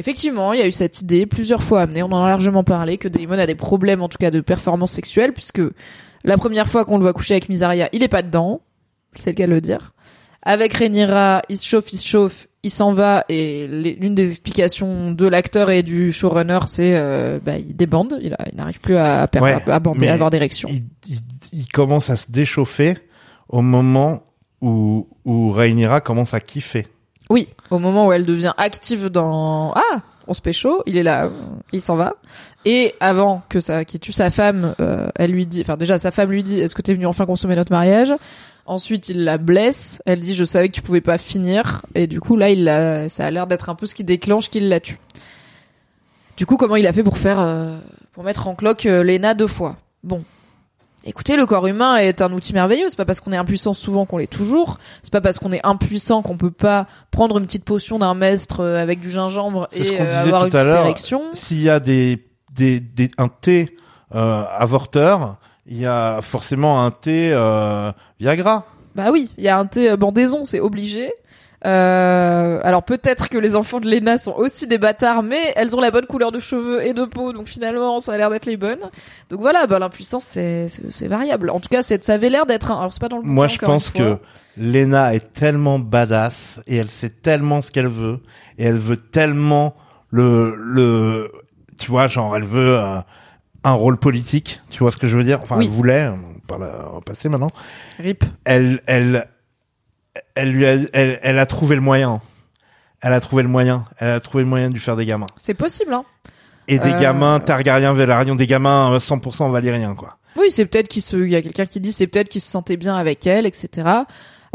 Effectivement, 0.00 0.54
il 0.54 0.60
y 0.60 0.62
a 0.62 0.66
eu 0.66 0.72
cette 0.72 1.02
idée 1.02 1.26
plusieurs 1.26 1.62
fois 1.62 1.82
amenée, 1.82 2.02
on 2.02 2.10
en 2.10 2.24
a 2.24 2.28
largement 2.28 2.64
parlé, 2.64 2.96
que 2.96 3.06
Damon 3.06 3.38
a 3.38 3.46
des 3.46 3.54
problèmes 3.54 4.00
en 4.00 4.08
tout 4.08 4.16
cas 4.16 4.30
de 4.30 4.40
performance 4.40 4.92
sexuelle, 4.92 5.34
puisque 5.34 5.60
la 6.24 6.38
première 6.38 6.70
fois 6.70 6.86
qu'on 6.86 6.96
le 6.96 7.02
voit 7.02 7.12
coucher 7.12 7.34
avec 7.34 7.50
Misaria, 7.50 7.90
il 7.92 8.02
est 8.02 8.08
pas 8.08 8.22
dedans, 8.22 8.62
c'est 9.14 9.28
le 9.28 9.36
cas 9.36 9.46
de 9.46 9.52
le 9.52 9.60
dire. 9.60 9.92
Avec 10.42 10.74
Rhaenyra, 10.74 11.42
il 11.48 11.58
se 11.58 11.66
chauffe, 11.66 11.92
il 11.92 11.98
se 11.98 12.06
chauffe, 12.06 12.46
il 12.62 12.70
s'en 12.70 12.92
va, 12.92 13.24
et 13.28 13.66
l'une 13.66 14.14
des 14.14 14.30
explications 14.30 15.12
de 15.12 15.26
l'acteur 15.26 15.70
et 15.70 15.82
du 15.82 16.12
showrunner, 16.12 16.60
c'est 16.66 16.96
euh, 16.96 17.38
bah, 17.42 17.58
il 17.58 17.76
débande, 17.76 18.18
il, 18.22 18.34
n'arrive 18.54 18.80
plus 18.80 18.96
à, 18.96 19.26
per- 19.26 19.40
Ouais, 19.40 19.62
à, 19.66 19.80
bander, 19.80 19.98
mais 20.00 20.08
à 20.08 20.14
avoir 20.14 20.30
d'érection. 20.30 20.68
Il, 20.70 20.82
il, 21.08 21.18
il 21.52 21.68
commence 21.68 22.08
à 22.10 22.16
se 22.16 22.30
déchauffer 22.30 22.96
au 23.48 23.60
moment 23.62 24.22
où, 24.62 25.08
où 25.24 25.50
Rhaenyra 25.52 26.00
commence 26.00 26.32
à 26.34 26.40
kiffer. 26.40 26.86
Oui, 27.28 27.48
au 27.70 27.78
moment 27.78 28.06
où 28.06 28.12
elle 28.12 28.26
devient 28.26 28.52
active 28.56 29.08
dans 29.08 29.72
ah, 29.74 30.00
on 30.26 30.34
se 30.34 30.40
pécho, 30.40 30.82
il 30.86 30.96
est 30.96 31.02
là, 31.02 31.30
il 31.72 31.80
s'en 31.80 31.96
va. 31.96 32.14
Et 32.64 32.94
avant 33.00 33.42
que 33.48 33.60
ça, 33.60 33.84
qu'il 33.84 34.00
tue 34.00 34.12
sa 34.12 34.30
femme, 34.30 34.74
euh, 34.80 35.08
elle 35.16 35.32
lui 35.32 35.46
dit, 35.46 35.60
enfin 35.60 35.76
déjà 35.76 35.98
sa 35.98 36.10
femme 36.10 36.30
lui 36.30 36.42
dit, 36.42 36.60
est-ce 36.60 36.74
que 36.74 36.82
t'es 36.82 36.94
venu 36.94 37.06
enfin 37.06 37.26
consommer 37.26 37.56
notre 37.56 37.72
mariage? 37.72 38.12
Ensuite, 38.66 39.08
il 39.08 39.24
la 39.24 39.38
blesse. 39.38 40.00
Elle 40.06 40.20
dit, 40.20 40.34
je 40.34 40.44
savais 40.44 40.68
que 40.68 40.74
tu 40.74 40.82
pouvais 40.82 41.00
pas 41.00 41.18
finir. 41.18 41.82
Et 41.94 42.06
du 42.06 42.20
coup, 42.20 42.36
là, 42.36 42.50
il 42.50 42.64
l'a, 42.64 43.08
ça 43.08 43.26
a 43.26 43.30
l'air 43.30 43.46
d'être 43.46 43.68
un 43.68 43.74
peu 43.74 43.86
ce 43.86 43.94
qui 43.94 44.04
déclenche 44.04 44.48
qu'il 44.50 44.68
la 44.68 44.80
tue. 44.80 44.98
Du 46.36 46.46
coup, 46.46 46.56
comment 46.56 46.76
il 46.76 46.86
a 46.86 46.92
fait 46.92 47.02
pour 47.02 47.18
faire, 47.18 47.40
euh, 47.40 47.78
pour 48.12 48.24
mettre 48.24 48.48
en 48.48 48.54
cloque 48.54 48.86
euh, 48.86 49.02
Lena 49.02 49.34
deux 49.34 49.48
fois? 49.48 49.76
Bon. 50.04 50.22
Écoutez, 51.02 51.36
le 51.36 51.46
corps 51.46 51.66
humain 51.66 51.96
est 51.96 52.20
un 52.20 52.30
outil 52.32 52.52
merveilleux. 52.52 52.86
C'est 52.90 52.96
pas 52.96 53.06
parce 53.06 53.20
qu'on 53.20 53.32
est 53.32 53.36
impuissant 53.36 53.72
souvent 53.72 54.04
qu'on 54.04 54.18
l'est 54.18 54.26
toujours. 54.26 54.78
C'est 55.02 55.12
pas 55.12 55.22
parce 55.22 55.38
qu'on 55.38 55.52
est 55.52 55.66
impuissant 55.66 56.20
qu'on 56.20 56.36
peut 56.36 56.50
pas 56.50 56.86
prendre 57.10 57.38
une 57.38 57.46
petite 57.46 57.64
potion 57.64 57.98
d'un 57.98 58.14
mestre 58.14 58.60
euh, 58.60 58.82
avec 58.82 59.00
du 59.00 59.10
gingembre 59.10 59.66
ce 59.72 59.78
et 59.78 59.82
disait 59.82 59.98
avoir 59.98 60.44
une 60.44 60.50
petite 60.50 60.66
érection. 60.66 61.22
S'il 61.32 61.62
y 61.62 61.70
a 61.70 61.80
des, 61.80 62.26
des, 62.52 62.80
des, 62.80 63.10
un 63.16 63.28
thé 63.28 63.76
euh, 64.14 64.44
avorteur, 64.56 65.38
il 65.70 65.78
y 65.78 65.86
a 65.86 66.20
forcément 66.20 66.84
un 66.84 66.90
thé 66.90 67.30
euh, 67.32 67.92
Viagra. 68.18 68.66
Bah 68.96 69.10
oui, 69.12 69.30
il 69.38 69.44
y 69.44 69.48
a 69.48 69.56
un 69.56 69.66
thé 69.66 69.90
euh, 69.90 69.96
bandaison, 69.96 70.44
c'est 70.44 70.60
obligé. 70.60 71.12
Euh, 71.64 72.58
alors 72.64 72.82
peut-être 72.82 73.28
que 73.28 73.36
les 73.36 73.54
enfants 73.54 73.80
de 73.80 73.88
Lena 73.88 74.16
sont 74.18 74.32
aussi 74.32 74.66
des 74.66 74.78
bâtards, 74.78 75.22
mais 75.22 75.52
elles 75.56 75.76
ont 75.76 75.80
la 75.80 75.90
bonne 75.90 76.06
couleur 76.06 76.32
de 76.32 76.38
cheveux 76.38 76.82
et 76.84 76.94
de 76.94 77.04
peau, 77.04 77.32
donc 77.32 77.48
finalement 77.48 78.00
ça 78.00 78.14
a 78.14 78.16
l'air 78.16 78.30
d'être 78.30 78.46
les 78.46 78.56
bonnes. 78.56 78.80
Donc 79.28 79.40
voilà, 79.40 79.66
bah 79.66 79.78
l'impuissance 79.78 80.24
c'est 80.24 80.68
c'est 80.68 80.90
c'est 80.90 81.06
variable. 81.06 81.50
En 81.50 81.60
tout 81.60 81.68
cas, 81.68 81.82
c'est 81.82 82.02
ça 82.02 82.14
avait 82.14 82.30
l'air 82.30 82.46
d'être 82.46 82.70
un. 82.70 82.78
Alors 82.78 82.92
c'est 82.92 83.00
pas 83.00 83.08
dans 83.08 83.18
le. 83.18 83.24
Moi, 83.24 83.46
je 83.46 83.58
pense 83.58 83.90
que. 83.90 84.18
Lena 84.56 85.14
est 85.14 85.32
tellement 85.32 85.78
badass 85.78 86.60
et 86.66 86.76
elle 86.76 86.90
sait 86.90 87.08
tellement 87.08 87.62
ce 87.62 87.70
qu'elle 87.70 87.86
veut 87.86 88.18
et 88.58 88.64
elle 88.64 88.76
veut 88.76 88.96
tellement 88.96 89.74
le 90.10 90.54
le 90.56 91.30
tu 91.78 91.90
vois 91.90 92.08
genre 92.08 92.36
elle 92.36 92.44
veut 92.44 92.76
euh, 92.78 92.98
un 93.64 93.72
rôle 93.72 93.96
politique, 93.98 94.60
tu 94.70 94.78
vois 94.80 94.90
ce 94.90 94.96
que 94.96 95.08
je 95.08 95.16
veux 95.16 95.24
dire? 95.24 95.40
Enfin, 95.42 95.56
Oui. 95.58 95.66
elle 95.66 95.70
voulait, 95.70 96.08
on 96.08 96.56
va 96.58 96.66
la 96.66 96.82
repasser 96.84 97.28
maintenant. 97.28 97.50
Rip. 97.98 98.24
Elle 98.44 98.80
elle 98.86 99.26
elle 100.34 100.50
lui 100.52 100.66
a 100.66 100.74
elle, 100.92 101.18
elle 101.22 101.38
a 101.38 101.46
trouvé 101.46 101.74
le 101.74 101.80
moyen. 101.82 102.20
Elle 103.02 103.12
a 103.12 103.20
trouvé 103.20 103.42
le 103.42 103.48
moyen. 103.48 103.86
Elle 103.98 104.08
a 104.10 104.20
trouvé 104.20 104.42
le 104.44 104.48
moyen 104.50 104.68
de 104.68 104.74
lui 104.74 104.80
faire 104.80 104.96
des 104.96 105.06
gamins. 105.06 105.26
C'est 105.36 105.54
possible, 105.54 105.94
hein. 105.94 106.04
Et 106.68 106.78
des 106.78 106.90
Euh, 106.92 107.00
gamins 107.00 107.40
Targaryen, 107.40 107.92
Velaryon, 107.94 108.34
des 108.36 108.46
gamins 108.46 108.92
euh, 108.92 108.98
100% 108.98 109.50
valériens 109.50 109.94
quoi. 109.94 110.18
Oui, 110.36 110.46
c'est 110.50 110.64
peut-être 110.66 110.86
qu'il 110.88 111.02
se, 111.02 111.16
il 111.16 111.30
y 111.30 111.36
a 111.36 111.42
quelqu'un 111.42 111.66
qui 111.66 111.80
dit 111.80 111.92
c'est 111.92 112.06
peut-être 112.06 112.28
qu'il 112.28 112.40
se 112.40 112.48
sentait 112.48 112.76
bien 112.76 112.94
avec 112.96 113.26
elle, 113.26 113.46
etc. 113.46 113.88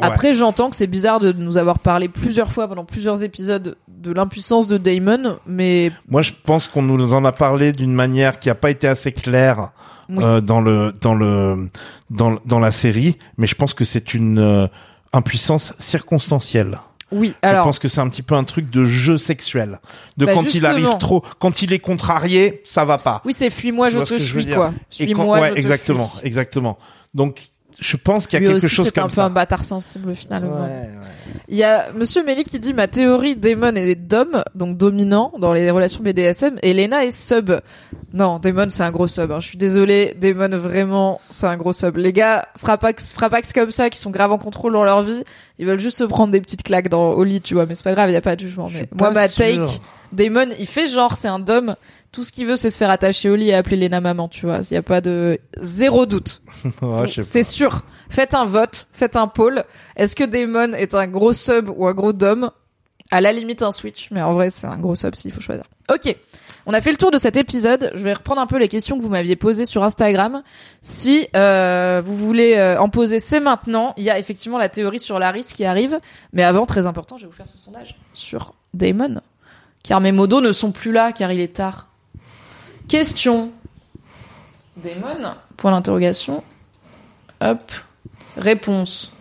Après, 0.01 0.33
j'entends 0.33 0.69
que 0.69 0.75
c'est 0.75 0.87
bizarre 0.87 1.19
de 1.21 1.31
nous 1.31 1.55
avoir 1.57 1.79
parlé 1.79 2.09
plusieurs 2.09 2.51
fois 2.51 2.67
pendant 2.67 2.83
plusieurs 2.85 3.23
épisodes 3.23 3.77
de 3.87 4.11
l'impuissance 4.11 4.67
de 4.67 4.77
Damon, 4.77 5.37
mais 5.47 5.91
Moi, 6.09 6.21
je 6.21 6.31
pense 6.43 6.67
qu'on 6.67 6.81
nous 6.81 7.13
en 7.13 7.23
a 7.23 7.31
parlé 7.31 7.71
d'une 7.71 7.93
manière 7.93 8.39
qui 8.39 8.49
a 8.49 8.55
pas 8.55 8.71
été 8.71 8.87
assez 8.87 9.11
claire 9.13 9.71
Oui. 10.09 10.23
euh, 10.23 10.41
dans 10.41 10.59
le 10.61 10.91
dans 11.01 11.15
le 11.15 11.69
dans 12.09 12.37
dans 12.45 12.59
la 12.59 12.71
série, 12.73 13.17
mais 13.37 13.47
je 13.47 13.55
pense 13.55 13.73
que 13.73 13.85
c'est 13.85 14.13
une 14.13 14.37
euh, 14.39 14.67
impuissance 15.13 15.73
circonstancielle. 15.79 16.77
oui. 17.11 17.33
je 17.41 17.47
Alors, 17.49 17.63
pense 17.65 17.79
que 17.79 17.87
c'est 17.87 18.01
un 18.01 18.09
petit 18.09 18.21
peu 18.21 18.35
un 18.35 18.43
truc 18.43 18.69
de 18.69 18.83
jeu 18.85 19.15
sexuel. 19.17 19.79
De 20.17 20.25
Bah, 20.25 20.33
quand 20.33 20.53
il 20.53 20.65
arrive 20.65 20.97
trop, 20.99 21.23
quand 21.39 21.61
il 21.61 21.71
est 21.71 21.79
contrarié, 21.79 22.61
ça 22.65 22.83
va 22.85 22.97
pas. 22.97 23.21
oui, 23.25 23.33
c'est 23.33 23.49
fuis-moi, 23.49 23.89
je 23.89 23.99
ce 23.99 24.03
te 24.03 24.09
que 24.09 24.17
je 24.17 24.23
veux 24.33 24.41
suis, 24.41 24.45
dire 24.45 24.57
quoi. 24.57 24.73
Suis-moi, 24.89 25.39
ouais, 25.39 25.47
je 25.49 25.53
te 25.53 25.59
exactement, 25.59 26.05
fuis. 26.07 26.19
exactement. 26.27 26.77
Donc, 27.13 27.41
je 27.79 27.97
pense 27.97 28.27
qu'il 28.27 28.35
y 28.35 28.37
a 28.37 28.39
Lui 28.45 28.53
quelque 28.53 28.65
aussi, 28.65 28.75
chose 28.75 28.85
c'est 28.87 28.97
un 28.99 29.01
comme 29.03 29.11
peu 29.11 29.15
ça. 29.17 29.25
un 29.25 29.29
bâtard 29.29 29.63
sensible 29.63 30.15
finalement. 30.15 30.63
Ouais, 30.63 30.69
ouais. 30.69 30.89
Il 31.47 31.57
y 31.57 31.63
a 31.63 31.91
Monsieur 31.93 32.23
Melly 32.23 32.43
qui 32.43 32.59
dit 32.59 32.73
ma 32.73 32.87
théorie 32.87 33.35
Damon 33.35 33.75
est 33.75 33.95
Dom, 33.95 34.43
donc 34.55 34.77
dominant 34.77 35.31
dans 35.39 35.53
les 35.53 35.69
relations 35.71 36.01
BDSM, 36.03 36.57
et 36.63 36.73
Lena 36.73 37.05
est 37.05 37.11
sub. 37.11 37.51
Non, 38.13 38.39
Damon 38.39 38.67
c'est 38.69 38.83
un 38.83 38.91
gros 38.91 39.07
sub. 39.07 39.31
hein. 39.31 39.39
Je 39.39 39.47
suis 39.47 39.57
désolée, 39.57 40.15
Damon 40.19 40.57
vraiment 40.57 41.19
c'est 41.29 41.47
un 41.47 41.57
gros 41.57 41.73
sub. 41.73 41.97
Les 41.97 42.13
gars, 42.13 42.47
frappax, 42.57 43.13
frappax 43.13 43.53
comme 43.53 43.71
ça 43.71 43.89
qui 43.89 43.99
sont 43.99 44.11
grave 44.11 44.31
en 44.31 44.37
contrôle 44.37 44.73
dans 44.73 44.83
leur 44.83 45.03
vie, 45.03 45.23
ils 45.59 45.65
veulent 45.65 45.79
juste 45.79 45.97
se 45.97 46.03
prendre 46.05 46.31
des 46.31 46.41
petites 46.41 46.63
claques 46.63 46.89
dans 46.89 47.11
au 47.11 47.23
lit, 47.23 47.41
tu 47.41 47.53
vois. 47.55 47.65
Mais 47.65 47.75
c'est 47.75 47.83
pas 47.83 47.93
grave, 47.93 48.09
il 48.09 48.13
y 48.13 48.17
a 48.17 48.21
pas 48.21 48.35
de 48.35 48.41
jugement. 48.41 48.69
Mais 48.73 48.87
moi 48.97 49.11
ma 49.11 49.27
sûr. 49.27 49.45
take, 49.45 49.79
Damon 50.13 50.47
il 50.57 50.67
fait 50.67 50.87
genre 50.87 51.17
c'est 51.17 51.27
un 51.27 51.39
Dom. 51.39 51.75
Tout 52.15 52.23
ce 52.23 52.31
qu'il 52.31 52.47
veut, 52.47 52.55
c'est 52.55 52.69
se 52.69 52.77
faire 52.77 52.91
attacher 52.91 53.29
au 53.29 53.35
lit 53.35 53.49
et 53.49 53.53
appeler 53.53 53.75
Lena 53.75 53.99
maman, 53.99 54.29
tu 54.29 54.45
vois. 54.45 54.59
Il 54.71 54.73
y 54.73 54.77
a 54.77 54.81
pas 54.81 55.01
de 55.01 55.37
zéro 55.57 56.05
doute. 56.05 56.41
C'est 57.21 57.43
sûr. 57.43 57.81
Faites 58.09 58.33
un 58.33 58.45
vote, 58.45 58.87
faites 58.93 59.17
un 59.17 59.27
poll. 59.27 59.65
Est-ce 59.97 60.15
que 60.15 60.23
Damon 60.23 60.71
est 60.71 60.93
un 60.93 61.07
gros 61.07 61.33
sub 61.33 61.69
ou 61.75 61.85
un 61.85 61.93
gros 61.93 62.13
dom? 62.13 62.51
À 63.11 63.19
la 63.19 63.33
limite 63.33 63.61
un 63.63 63.73
switch, 63.73 64.11
mais 64.11 64.21
en 64.21 64.31
vrai 64.31 64.49
c'est 64.49 64.65
un 64.65 64.77
gros 64.77 64.95
sub 64.95 65.13
s'il 65.13 65.33
faut 65.33 65.41
choisir. 65.41 65.65
Ok. 65.93 66.15
On 66.65 66.73
a 66.73 66.79
fait 66.79 66.91
le 66.91 66.97
tour 66.97 67.11
de 67.11 67.17
cet 67.17 67.35
épisode. 67.35 67.91
Je 67.95 68.03
vais 68.05 68.13
reprendre 68.13 68.39
un 68.39 68.47
peu 68.47 68.59
les 68.59 68.69
questions 68.69 68.97
que 68.97 69.03
vous 69.03 69.09
m'aviez 69.09 69.35
posées 69.35 69.65
sur 69.65 69.83
Instagram. 69.83 70.41
Si 70.79 71.27
euh, 71.35 72.01
vous 72.03 72.15
voulez 72.15 72.55
euh, 72.55 72.79
en 72.79 72.87
poser, 72.87 73.19
c'est 73.19 73.41
maintenant. 73.41 73.93
Il 73.97 74.05
y 74.05 74.09
a 74.09 74.17
effectivement 74.17 74.57
la 74.57 74.69
théorie 74.69 74.99
sur 74.99 75.19
Laris 75.19 75.51
qui 75.53 75.65
arrive. 75.65 75.99
Mais 76.31 76.43
avant, 76.43 76.65
très 76.65 76.85
important, 76.85 77.17
je 77.17 77.23
vais 77.23 77.27
vous 77.27 77.35
faire 77.35 77.49
ce 77.49 77.57
sondage 77.57 77.97
sur 78.13 78.53
Damon. 78.73 79.19
Car 79.83 79.99
mes 79.99 80.13
modos 80.13 80.39
ne 80.39 80.53
sont 80.53 80.71
plus 80.71 80.93
là, 80.93 81.11
car 81.11 81.33
il 81.33 81.41
est 81.41 81.57
tard. 81.57 81.89
Question. 82.87 83.51
Damon 84.77 85.33
Point 85.57 85.71
d'interrogation. 85.71 86.43
Hop. 87.41 87.71
Réponse. 88.37 89.11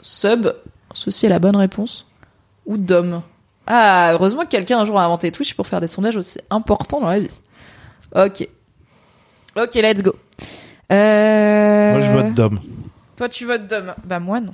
Sub. 0.00 0.48
Ceci 0.92 1.26
est 1.26 1.30
la 1.30 1.38
bonne 1.38 1.56
réponse. 1.56 2.06
Ou 2.66 2.76
Dom. 2.76 3.22
Ah, 3.66 4.10
heureusement 4.12 4.42
que 4.42 4.48
quelqu'un 4.48 4.80
un 4.80 4.84
jour 4.84 4.98
a 4.98 5.04
inventé 5.04 5.32
Twitch 5.32 5.54
pour 5.54 5.66
faire 5.66 5.80
des 5.80 5.86
sondages 5.86 6.16
aussi 6.16 6.38
importants 6.50 7.00
dans 7.00 7.08
la 7.08 7.20
vie. 7.20 7.30
Ok. 8.14 8.46
Ok, 9.56 9.74
let's 9.74 10.02
go. 10.02 10.14
Euh... 10.92 11.92
Moi, 11.92 12.00
je 12.00 12.10
vote 12.10 12.34
Dom. 12.34 12.60
Toi, 13.16 13.28
tu 13.28 13.46
votes 13.46 13.66
Dom. 13.66 13.94
Bah, 14.04 14.20
moi, 14.20 14.40
non. 14.40 14.52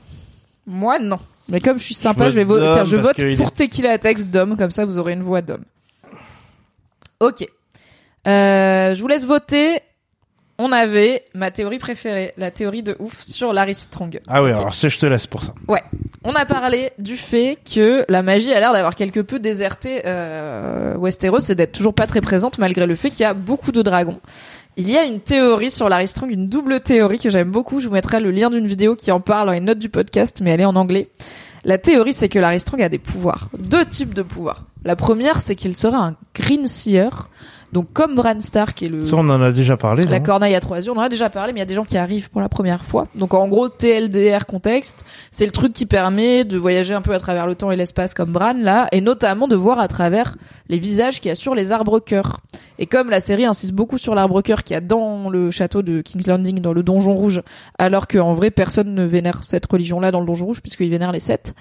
Moi, 0.66 0.98
non. 0.98 1.18
Mais 1.48 1.60
comme 1.60 1.78
je 1.78 1.84
suis 1.84 1.94
sympa, 1.94 2.30
je, 2.30 2.36
vais 2.36 2.44
voter. 2.44 2.84
Je 2.84 2.97
vote 2.97 3.16
pour 3.16 3.48
est- 3.48 3.56
Tequila 3.56 3.98
Tex 3.98 4.26
Dom. 4.26 4.56
Comme 4.56 4.70
ça, 4.70 4.84
vous 4.84 4.98
aurez 4.98 5.14
une 5.14 5.22
voix 5.22 5.42
Dom. 5.42 5.62
Ok. 7.18 7.47
Euh, 8.26 8.94
je 8.94 9.01
vous 9.01 9.09
laisse 9.09 9.26
voter. 9.26 9.80
on 10.59 10.72
avait 10.72 11.24
ma 11.34 11.51
théorie 11.51 11.78
préférée, 11.78 12.34
la 12.36 12.51
théorie 12.51 12.82
de 12.82 12.97
ouf 12.98 13.22
sur 13.22 13.52
Larry 13.52 13.74
Strong. 13.74 14.20
Ah 14.28 14.42
oui, 14.42 14.51
alors 14.51 14.74
ça, 14.74 14.88
je 14.88 14.98
te 14.98 15.06
laisse 15.06 15.26
pour 15.26 15.42
ça. 15.42 15.55
Ouais. 15.68 15.82
On 16.22 16.34
a 16.34 16.44
parlé 16.44 16.92
du 16.98 17.16
fait 17.16 17.56
que 17.74 18.05
la 18.09 18.22
magie 18.22 18.52
a 18.52 18.60
l'air 18.60 18.74
d'avoir 18.74 18.94
quelque 18.94 19.20
peu 19.20 19.38
déserté 19.38 20.02
euh, 20.05 20.94
Westeros 20.98 21.51
et 21.51 21.55
d'être 21.55 21.72
toujours 21.72 21.94
pas 21.94 22.06
très 22.06 22.20
présente 22.20 22.59
malgré 22.59 22.86
le 22.86 22.94
fait 22.94 23.10
qu'il 23.10 23.20
y 23.20 23.24
a 23.24 23.32
beaucoup 23.32 23.72
de 23.72 23.80
dragons. 23.80 24.20
Il 24.76 24.88
y 24.90 24.98
a 24.98 25.05
une 25.05 25.20
théorie 25.20 25.70
sur 25.70 25.88
Larry 25.88 26.06
Strong, 26.06 26.30
une 26.30 26.48
double 26.48 26.80
théorie 26.80 27.18
que 27.18 27.30
j'aime 27.30 27.51
beaucoup. 27.51 27.80
Je 27.80 27.88
vous 27.88 27.94
mettrai 27.94 28.20
le 28.20 28.30
lien 28.30 28.51
d'une 28.51 28.66
vidéo 28.66 28.97
qui 28.97 29.10
en 29.12 29.20
parle 29.20 29.47
dans 29.47 29.52
les 29.52 29.60
notes 29.60 29.78
du 29.78 29.88
podcast, 29.88 30.40
mais 30.42 30.51
elle 30.51 30.60
est 30.60 30.66
en 30.66 30.76
anglais. 30.76 31.09
La 31.64 31.76
théorie, 31.78 32.12
c'est 32.12 32.28
que 32.28 32.39
Larry 32.39 32.60
Strong 32.60 32.82
a 32.82 32.89
des 32.89 32.99
pouvoirs. 32.99 33.49
Deux 33.58 33.84
types 33.84 34.15
de 34.15 34.23
pouvoirs. 34.23 34.65
La 34.84 34.97
première, 34.97 35.40
c'est 35.40 35.57
qu'il 35.57 35.74
serait 35.76 35.97
un 35.97 36.16
Green 36.34 36.66
Seer. 36.66 37.28
Donc, 37.73 37.92
comme 37.92 38.16
Bran 38.16 38.40
Stark, 38.40 38.76
qui 38.76 38.86
est 38.86 38.89
le, 38.89 39.07
Ça, 39.07 39.16
on 39.16 39.28
en 39.28 39.40
a 39.40 39.52
déjà 39.52 39.76
parlé, 39.76 40.05
la 40.05 40.20
corneille 40.20 40.55
à 40.55 40.60
trois 40.60 40.78
yeux, 40.78 40.90
on 40.90 40.97
en 40.97 41.02
a 41.02 41.08
déjà 41.08 41.31
parlé, 41.31 41.52
mais 41.52 41.58
il 41.58 41.62
y 41.62 41.62
a 41.62 41.66
des 41.66 41.74
gens 41.74 41.84
qui 41.84 41.97
arrivent 41.97 42.31
pour 42.31 42.40
la 42.40 42.49
première 42.49 42.84
fois. 42.84 43.07
Donc 43.15 43.34
en 43.34 43.47
gros, 43.49 43.68
TLDR 43.68 44.47
contexte, 44.47 45.05
c'est 45.31 45.47
le 45.47 45.52
truc 45.52 45.73
qui 45.73 45.86
permet 45.86 46.44
de 46.44 46.58
voyager 46.58 46.94
un 46.94 47.02
peu 47.02 47.15
à 47.15 47.18
travers 47.18 47.47
le 47.47 47.55
temps 47.55 47.70
et 47.70 47.76
l'espace 47.76 48.15
comme 48.15 48.32
Bran 48.32 48.55
là, 48.55 48.89
et 48.92 49.00
notamment 49.00 49.47
de 49.47 49.57
voir 49.57 49.78
à 49.78 49.89
travers 49.89 50.36
les 50.68 50.78
visages 50.78 51.20
qu'il 51.20 51.28
y 51.28 51.32
a 51.32 51.36
sur 51.36 51.55
les 51.55 51.73
arbres 51.73 52.00
cœurs. 52.00 52.40
Et 52.78 52.86
comme 52.86 53.10
la 53.10 53.20
série 53.20 53.44
insiste 53.44 53.73
beaucoup 53.73 53.99
sur 53.99 54.15
l'arbre 54.15 54.42
cœur 54.42 54.65
qu'il 54.65 54.74
y 54.74 54.76
a 54.76 54.81
dans 54.81 55.31
le 55.31 55.50
château 55.50 55.82
de 55.82 56.00
King's 56.00 56.26
Landing, 56.26 56.60
dans 56.60 56.73
le 56.73 56.82
donjon 56.82 57.15
rouge, 57.15 57.42
alors 57.78 58.08
qu'en 58.08 58.34
vrai 58.34 58.50
personne 58.50 58.94
ne 58.94 59.05
vénère 59.05 59.44
cette 59.44 59.70
religion-là 59.70 60.10
dans 60.10 60.20
le 60.20 60.26
donjon 60.26 60.47
rouge 60.47 60.60
puisqu'ils 60.60 60.90
vénèrent 60.90 61.12
les 61.12 61.20
sept. 61.20 61.55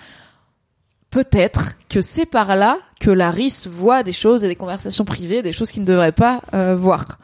Peut-être 1.11 1.73
que 1.89 2.01
c'est 2.01 2.25
par 2.25 2.55
là 2.55 2.77
que 2.99 3.09
Laris 3.09 3.67
voit 3.69 4.03
des 4.03 4.11
choses 4.11 4.43
et 4.43 4.47
des 4.47 4.55
conversations 4.55 5.05
privées, 5.05 5.41
des 5.41 5.51
choses 5.51 5.71
qu'il 5.71 5.81
ne 5.81 5.87
devrait 5.87 6.11
pas 6.11 6.41
euh, 6.53 6.75
voir. 6.75 7.17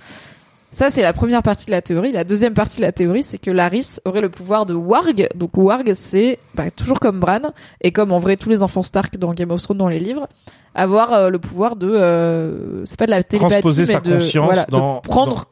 Ça, 0.71 0.89
c'est 0.89 1.03
la 1.03 1.13
première 1.13 1.41
partie 1.41 1.67
de 1.67 1.71
la 1.71 1.81
théorie. 1.81 2.11
La 2.11 2.23
deuxième 2.25 2.53
partie 2.53 2.77
de 2.77 2.81
la 2.81 2.91
théorie, 2.91 3.23
c'est 3.23 3.37
que 3.37 3.51
Laris 3.51 3.99
aurait 4.03 4.19
le 4.21 4.29
pouvoir 4.29 4.65
de 4.65 4.73
Warg. 4.73 5.29
Donc 5.35 5.55
Warg, 5.55 5.93
c'est 5.93 6.39
bah, 6.53 6.69
toujours 6.71 6.99
comme 6.99 7.19
Bran, 7.19 7.53
et 7.79 7.91
comme 7.91 8.11
en 8.11 8.19
vrai 8.19 8.35
tous 8.35 8.49
les 8.49 8.61
enfants 8.63 8.83
Stark 8.83 9.17
dans 9.17 9.33
Game 9.33 9.51
of 9.51 9.61
Thrones 9.61 9.77
dans 9.77 9.87
les 9.87 9.99
livres, 9.99 10.27
avoir 10.73 11.13
euh, 11.13 11.29
le 11.29 11.39
pouvoir 11.39 11.77
de... 11.77 11.89
euh, 11.89 12.83
c'est 12.85 12.97
pas 12.97 13.05
de 13.05 13.11
la 13.11 13.23
télépathie, 13.23 13.61
mais 13.77 13.85
sa 13.85 13.99
de, 14.01 14.13
conscience 14.15 14.45
voilà, 14.45 14.65
de 14.65 14.71
dans- 14.71 14.99
prendre 14.99 15.45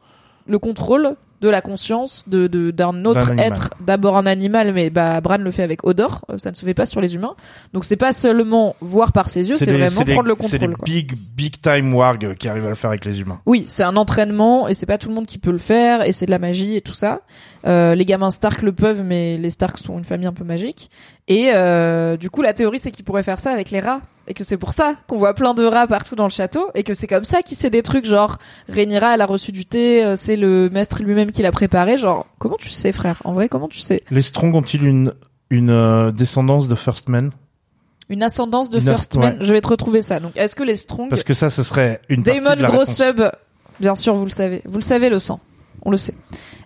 le 0.46 0.58
contrôle 0.58 1.16
de 1.40 1.48
la 1.48 1.60
conscience 1.60 2.24
de 2.28 2.46
de- 2.46 2.70
d'un 2.70 3.04
autre 3.04 3.32
être 3.38 3.70
d'abord 3.80 4.16
un 4.16 4.26
animal 4.26 4.72
mais 4.72 4.88
bah 4.90 5.20
Bran 5.20 5.36
le 5.38 5.50
fait 5.50 5.62
avec 5.62 5.84
Odor 5.84 6.24
euh, 6.30 6.38
ça 6.38 6.50
ne 6.50 6.54
se 6.56 6.64
fait 6.64 6.74
pas 6.74 6.86
sur 6.86 7.00
les 7.00 7.14
humains 7.14 7.34
donc 7.72 7.84
c'est 7.84 7.96
pas 7.96 8.12
seulement 8.12 8.76
voir 8.80 9.12
par 9.12 9.28
ses 9.28 9.48
yeux 9.50 9.56
c'est 9.56 9.70
vraiment 9.70 10.02
les- 10.06 10.12
prendre 10.14 10.28
le 10.28 10.36
C'est 10.40 10.52
les 10.58 10.66
contrôle 10.66 10.76
quoi. 10.76 10.84
big, 10.86 11.12
big 11.36 11.60
time 11.60 11.92
warg 11.94 12.34
qui 12.36 12.48
arrivent 12.48 12.66
à 12.66 12.70
le 12.70 12.74
faire 12.76 12.90
avec 12.90 13.04
les 13.04 13.20
humains. 13.20 13.40
Oui, 13.46 13.64
c'est 13.68 13.82
un 13.82 13.96
entraînement 13.96 14.68
et 14.68 14.74
c'est 14.74 14.86
pas 14.86 14.98
tout 14.98 15.08
le 15.08 15.14
monde 15.14 15.26
qui 15.26 15.38
peut 15.38 15.50
le 15.52 15.58
faire 15.58 16.02
et 16.02 16.12
c'est 16.12 16.26
de 16.26 16.30
la 16.30 16.38
magie 16.38 16.76
et 16.76 16.80
tout 16.80 16.92
ça. 16.94 17.20
Euh, 17.66 17.94
les 17.94 18.04
gamins 18.04 18.30
Stark 18.30 18.62
le 18.62 18.72
peuvent, 18.72 19.02
mais 19.02 19.36
les 19.38 19.50
Stark 19.50 19.78
sont 19.78 19.96
une 19.98 20.04
famille 20.04 20.26
un 20.26 20.32
peu 20.32 20.44
magique. 20.44 20.90
Et 21.28 21.50
euh, 21.54 22.16
du 22.18 22.28
coup, 22.30 22.42
la 22.42 22.52
théorie 22.52 22.78
c'est 22.78 22.90
qu'il 22.90 23.04
pourrait 23.04 23.22
faire 23.22 23.40
ça 23.40 23.50
avec 23.50 23.70
les 23.70 23.80
rats 23.80 24.00
et 24.26 24.34
que 24.34 24.44
c'est 24.44 24.56
pour 24.58 24.72
ça 24.72 24.94
qu'on 25.06 25.16
voit 25.18 25.34
plein 25.34 25.54
de 25.54 25.64
rats 25.64 25.86
partout 25.86 26.16
dans 26.16 26.24
le 26.24 26.30
château 26.30 26.70
et 26.74 26.82
que 26.82 26.92
c'est 26.94 27.06
comme 27.06 27.24
ça 27.24 27.42
qu'il 27.42 27.56
sait 27.56 27.70
des 27.70 27.82
trucs 27.82 28.04
genre 28.04 28.38
Rhaenyra 28.68 29.14
elle 29.14 29.20
a 29.22 29.26
reçu 29.26 29.50
du 29.52 29.64
thé, 29.66 30.04
euh, 30.04 30.16
c'est 30.16 30.36
le 30.36 30.68
maître 30.70 31.02
lui-même 31.02 31.30
qui 31.30 31.42
l'a 31.42 31.50
préparé. 31.50 31.96
Genre 31.98 32.26
comment 32.38 32.56
tu 32.58 32.68
sais 32.70 32.92
frère? 32.92 33.20
En 33.24 33.32
vrai 33.32 33.48
comment 33.48 33.68
tu 33.68 33.78
sais? 33.78 34.02
Les 34.10 34.22
Strong 34.22 34.54
ont-ils 34.54 34.84
une, 34.84 35.12
une 35.50 35.70
euh, 35.70 36.10
descendance 36.10 36.68
de 36.68 36.74
First 36.74 37.08
Men? 37.08 37.30
Une 38.10 38.22
ascendance 38.22 38.68
de 38.68 38.78
Une 38.80 38.88
as- 38.88 38.92
First 38.96 39.14
ouais. 39.16 39.36
Je 39.40 39.50
vais 39.52 39.62
te 39.62 39.68
retrouver 39.68 40.02
ça. 40.02 40.20
Donc 40.20 40.32
est-ce 40.36 40.54
que 40.54 40.62
les 40.62 40.76
Strong 40.76 41.08
Parce 41.08 41.22
que 41.22 41.32
ça, 41.32 41.48
ce 41.48 41.62
serait 41.62 42.02
une 42.10 42.22
Damon 42.22 42.54
gros 42.56 42.70
réponse. 42.80 42.96
sub, 42.96 43.22
bien 43.80 43.94
sûr, 43.94 44.14
vous 44.14 44.24
le 44.26 44.30
savez. 44.30 44.60
Vous 44.66 44.76
le 44.76 44.82
savez, 44.84 45.08
le 45.08 45.18
sang. 45.18 45.40
On 45.86 45.90
le 45.90 45.96
sait. 45.96 46.14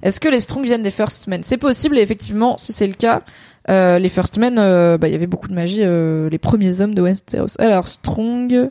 Est-ce 0.02 0.20
que 0.20 0.28
les 0.28 0.40
Strong 0.40 0.64
viennent 0.64 0.82
des 0.82 0.90
First 0.90 1.26
Men? 1.28 1.42
C'est 1.44 1.56
possible, 1.56 1.96
et 1.98 2.02
effectivement, 2.02 2.56
si 2.58 2.72
c'est 2.72 2.86
le 2.88 2.92
cas, 2.94 3.22
euh, 3.68 3.98
les 3.98 4.08
First 4.08 4.38
Men, 4.38 4.58
euh, 4.58 4.98
bah, 4.98 5.08
il 5.08 5.12
y 5.12 5.14
avait 5.14 5.26
beaucoup 5.26 5.48
de 5.48 5.54
magie, 5.54 5.82
euh, 5.82 6.28
les 6.30 6.38
premiers 6.38 6.80
hommes 6.80 6.94
de 6.94 7.02
Westeros. 7.02 7.58
Alors, 7.58 7.88
Strong, 7.88 8.70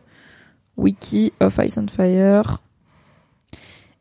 Wiki 0.77 1.34
of 1.40 1.59
Ice 1.64 1.77
and 1.77 1.88
Fire. 1.95 2.59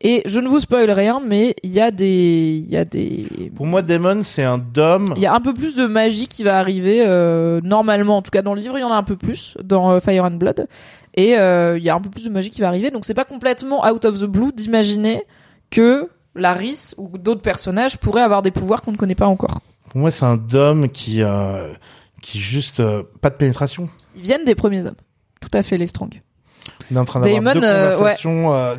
Et 0.02 0.22
je 0.26 0.40
ne 0.40 0.48
vous 0.48 0.60
spoil 0.60 0.90
rien, 0.90 1.20
mais 1.24 1.56
il 1.62 1.72
y 1.72 1.80
a 1.80 1.90
des, 1.90 2.62
il 2.64 2.70
y 2.70 2.76
a 2.76 2.84
des, 2.84 3.50
Pour 3.54 3.66
moi, 3.66 3.80
Damon, 3.80 4.20
c'est 4.22 4.44
un 4.44 4.58
dôme. 4.58 5.14
il 5.16 5.22
y 5.22 5.26
a 5.26 5.34
un 5.34 5.40
peu 5.40 5.54
plus 5.54 5.74
de 5.74 5.86
magie 5.86 6.28
qui 6.28 6.44
va 6.44 6.58
arriver 6.58 7.02
euh, 7.06 7.60
normalement. 7.62 8.18
En 8.18 8.22
tout 8.22 8.30
cas, 8.30 8.42
dans 8.42 8.52
le 8.52 8.60
livre, 8.60 8.76
il 8.76 8.82
y 8.82 8.84
en 8.84 8.92
a 8.92 8.96
un 8.96 9.02
peu 9.02 9.16
plus 9.16 9.56
dans 9.64 9.92
euh, 9.92 10.00
Fire 10.00 10.24
and 10.24 10.32
Blood, 10.32 10.68
et 11.14 11.38
euh, 11.38 11.78
il 11.78 11.84
y 11.84 11.88
a 11.88 11.94
un 11.94 12.00
peu 12.00 12.10
plus 12.10 12.24
de 12.24 12.30
magie 12.30 12.50
qui 12.50 12.60
va 12.60 12.68
arriver. 12.68 12.90
Donc, 12.90 13.06
c'est 13.06 13.14
pas 13.14 13.24
complètement 13.24 13.86
out 13.86 14.04
of 14.04 14.20
the 14.20 14.26
blue 14.26 14.52
d'imaginer 14.52 15.22
que 15.70 16.10
Laris 16.34 16.94
ou 16.98 17.16
d'autres 17.16 17.40
personnages 17.40 17.96
pourraient 17.96 18.22
avoir 18.22 18.42
des 18.42 18.50
pouvoirs 18.50 18.82
qu'on 18.82 18.92
ne 18.92 18.98
connaît 18.98 19.14
pas 19.14 19.26
encore. 19.26 19.60
Pour 19.96 20.02
moi, 20.02 20.10
c'est 20.10 20.26
un 20.26 20.36
dôme 20.36 20.90
qui, 20.90 21.22
euh, 21.22 21.72
qui 22.20 22.38
juste 22.38 22.80
euh, 22.80 23.02
pas 23.22 23.30
de 23.30 23.36
pénétration. 23.36 23.88
Ils 24.14 24.20
viennent 24.20 24.44
des 24.44 24.54
premiers 24.54 24.84
hommes. 24.84 24.94
Tout 25.40 25.48
à 25.54 25.62
fait, 25.62 25.78
les 25.78 25.86
Strong. 25.86 26.20
Il 26.90 26.98
est 26.98 27.00
en 27.00 27.06
train 27.06 27.20
d'avoir 27.22 27.40
Damon, 27.42 27.58
deux 27.58 27.66
euh, 27.66 27.96
conversations 27.96 28.52
euh, 28.52 28.74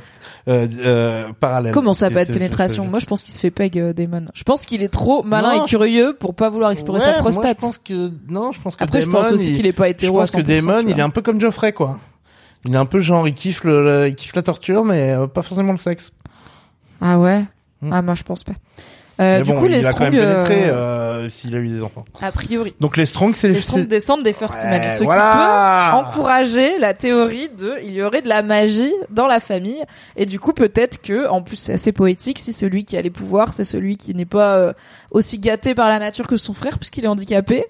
euh, 0.47 0.67
euh, 0.85 1.33
parallèles. 1.39 1.73
Comment 1.73 1.95
ça, 1.95 2.11
pas 2.11 2.23
de 2.23 2.31
pénétration 2.31 2.85
Moi, 2.85 2.99
je 2.99 3.07
pense 3.07 3.23
qu'il 3.23 3.33
se 3.33 3.39
fait 3.39 3.49
peg, 3.49 3.79
euh, 3.79 3.93
Damon. 3.93 4.25
Je 4.35 4.43
pense 4.43 4.67
qu'il 4.67 4.83
est 4.83 4.89
trop 4.89 5.23
malin 5.23 5.55
Non, 5.57 5.65
et 5.65 5.67
curieux 5.67 6.15
pour 6.19 6.35
pas 6.35 6.51
vouloir 6.51 6.69
explorer 6.69 6.99
Ouais, 6.99 7.05
sa 7.05 7.13
moi, 7.13 7.21
prostate. 7.31 7.57
je 7.61 7.65
pense 7.65 7.77
que 7.79 8.11
non, 8.29 8.51
je 8.51 8.61
pense 8.61 8.75
que 8.75 8.83
Après, 8.83 9.01
je 9.01 9.09
pense 9.09 9.31
aussi 9.31 9.49
il- 9.49 9.55
qu'il 9.55 9.65
est 9.65 9.73
pas 9.73 9.85
Je 9.85 9.89
hétéro 9.93 10.17
à 10.19 10.21
pense 10.21 10.31
que 10.33 10.41
100%, 10.41 10.43
Damon, 10.45 10.83
il 10.87 10.99
est 10.99 11.01
un 11.01 11.09
peu 11.09 11.23
comme 11.23 11.41
Geoffrey, 11.41 11.73
quoi. 11.73 11.97
Il 12.63 12.75
est 12.75 12.77
un 12.77 12.85
peu 12.85 12.99
genre, 12.99 13.27
il 13.27 13.33
kiffe 13.33 13.63
le, 13.63 13.83
le- 13.83 14.07
il 14.09 14.13
kiffe 14.13 14.35
la 14.35 14.43
torture, 14.43 14.85
mais 14.85 15.13
euh, 15.13 15.25
pas 15.25 15.41
forcément 15.41 15.71
le 15.71 15.79
sexe. 15.79 16.11
Ah 17.01 17.17
ouais? 17.17 17.43
Hmm. 17.81 17.91
Ah, 17.91 18.03
moi, 18.03 18.13
je 18.13 18.21
pense 18.21 18.43
pas. 18.43 18.53
Euh, 19.19 19.37
mais 19.39 19.43
du 19.43 19.51
bon, 19.51 19.59
coup, 19.59 19.65
il 19.65 19.71
les 19.71 19.79
a 19.85 19.89
quand 19.89 19.97
Strong, 19.97 20.13
même 20.13 20.21
pénétré 20.29 20.69
euh, 20.69 20.73
euh, 21.25 21.29
s'il 21.29 21.55
a 21.55 21.57
eu 21.57 21.67
des 21.67 21.81
enfants. 21.81 22.03
a 22.21 22.31
priori. 22.31 22.75
Donc 22.79 22.97
les 22.97 23.05
Strong, 23.07 23.33
c'est 23.35 23.47
Les 23.47 23.55
les, 23.55 23.61
Strong 23.61 23.87
descendent 23.87 24.23
des 24.23 24.33
First 24.33 24.63
Men, 24.63 24.79
Ouais, 24.81 24.91
ce 24.91 25.03
voilà. 25.03 25.89
qui 25.89 25.91
peut 25.91 25.97
encourager 26.07 26.77
la 26.77 26.93
théorie 26.93 27.49
de 27.49 27.75
il 27.83 27.93
y 27.93 28.03
aurait 28.03 28.21
de 28.21 28.27
la 28.29 28.43
magie 28.43 28.93
dans 29.09 29.25
la 29.25 29.39
famille 29.39 29.83
et 30.15 30.25
du 30.27 30.39
coup 30.39 30.53
peut-être 30.53 31.01
que 31.01 31.27
en 31.27 31.41
plus 31.41 31.55
c'est 31.57 31.73
assez 31.73 31.91
poétique 31.91 32.37
si 32.37 32.53
celui 32.53 32.85
qui 32.85 32.95
a 32.95 33.01
les 33.01 33.09
pouvoirs 33.09 33.53
c'est 33.53 33.63
celui 33.63 33.97
qui 33.97 34.13
n'est 34.13 34.25
pas 34.25 34.55
euh, 34.55 34.73
aussi 35.11 35.39
gâté 35.39 35.73
par 35.73 35.89
la 35.89 35.97
nature 35.99 36.27
que 36.27 36.37
son 36.37 36.53
frère 36.53 36.77
puisqu'il 36.77 37.05
est 37.05 37.07
handicapé 37.09 37.65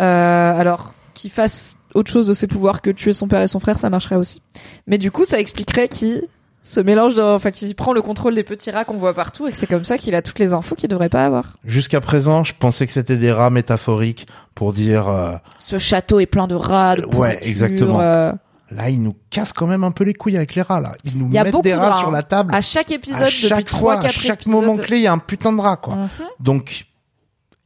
euh, 0.00 0.58
alors 0.58 0.94
qu'il 1.14 1.30
fasse 1.30 1.76
autre 1.94 2.10
chose 2.10 2.26
de 2.26 2.34
ses 2.34 2.46
pouvoirs 2.46 2.82
que 2.82 2.90
tuer 2.90 3.12
son 3.12 3.28
père 3.28 3.42
et 3.42 3.48
son 3.48 3.60
frère 3.60 3.78
ça 3.78 3.88
marcherait 3.90 4.16
aussi 4.16 4.42
mais 4.86 4.98
du 4.98 5.10
coup 5.10 5.24
ça 5.24 5.38
expliquerait 5.38 5.88
qui 5.88 6.22
se 6.68 6.80
mélange 6.80 7.14
dans, 7.14 7.34
enfin 7.34 7.50
qui 7.50 7.72
prend 7.74 7.92
le 7.92 8.02
contrôle 8.02 8.34
des 8.34 8.42
petits 8.44 8.70
rats 8.70 8.84
qu'on 8.84 8.96
voit 8.98 9.14
partout 9.14 9.46
et 9.46 9.52
que 9.52 9.56
c'est 9.56 9.66
comme 9.66 9.84
ça 9.84 9.96
qu'il 9.98 10.14
a 10.14 10.22
toutes 10.22 10.38
les 10.38 10.52
infos 10.52 10.74
qu'il 10.74 10.88
devrait 10.88 11.08
pas 11.08 11.24
avoir 11.24 11.54
Jusqu'à 11.64 12.00
présent, 12.00 12.44
je 12.44 12.52
pensais 12.58 12.86
que 12.86 12.92
c'était 12.92 13.16
des 13.16 13.32
rats 13.32 13.50
métaphoriques 13.50 14.26
pour 14.54 14.72
dire. 14.72 15.08
euh, 15.08 15.32
ce 15.58 15.78
château 15.78 16.20
est 16.20 16.26
plein 16.26 16.46
de 16.46 16.54
rats 16.54 16.96
de 16.96 17.04
Ouais, 17.16 17.38
exactement. 17.42 18.00
euh, 18.00 18.32
là, 18.70 18.90
ils 18.90 19.00
nous 19.02 19.14
cassent 19.30 19.52
quand 19.54 19.66
même 19.66 19.82
un 19.84 19.90
peu 19.92 20.04
les 20.04 20.12
couilles 20.14 20.36
avec 20.36 20.54
les 20.54 20.62
rats. 20.62 20.80
Là, 20.80 20.92
ils 21.04 21.16
nous 21.16 21.26
Il 21.28 21.32
y 21.34 21.38
a 21.38 21.44
mettent 21.44 21.52
beaucoup 21.52 21.62
des 21.62 21.72
de 21.72 21.76
rats 21.78 21.90
rats, 21.92 21.98
sur 22.00 22.08
hein. 22.08 22.12
la 22.12 22.22
table. 22.22 22.54
À 22.54 22.60
chaque 22.60 22.90
épisode, 22.90 23.22
à 23.22 23.26
depuis 23.26 23.48
chaque 23.48 23.64
3 23.64 23.80
fois, 23.80 23.94
à 24.00 24.02
4 24.02 24.12
chaque 24.12 24.40
épisodes. 24.42 24.52
moment 24.62 24.76
clé, 24.76 24.98
il 24.98 25.02
y 25.02 25.06
a 25.06 25.12
un 25.12 25.18
putain 25.18 25.52
de 25.52 25.60
rat, 25.60 25.76
quoi. 25.78 25.94
Mhm. 25.96 26.08
Donc, 26.40 26.86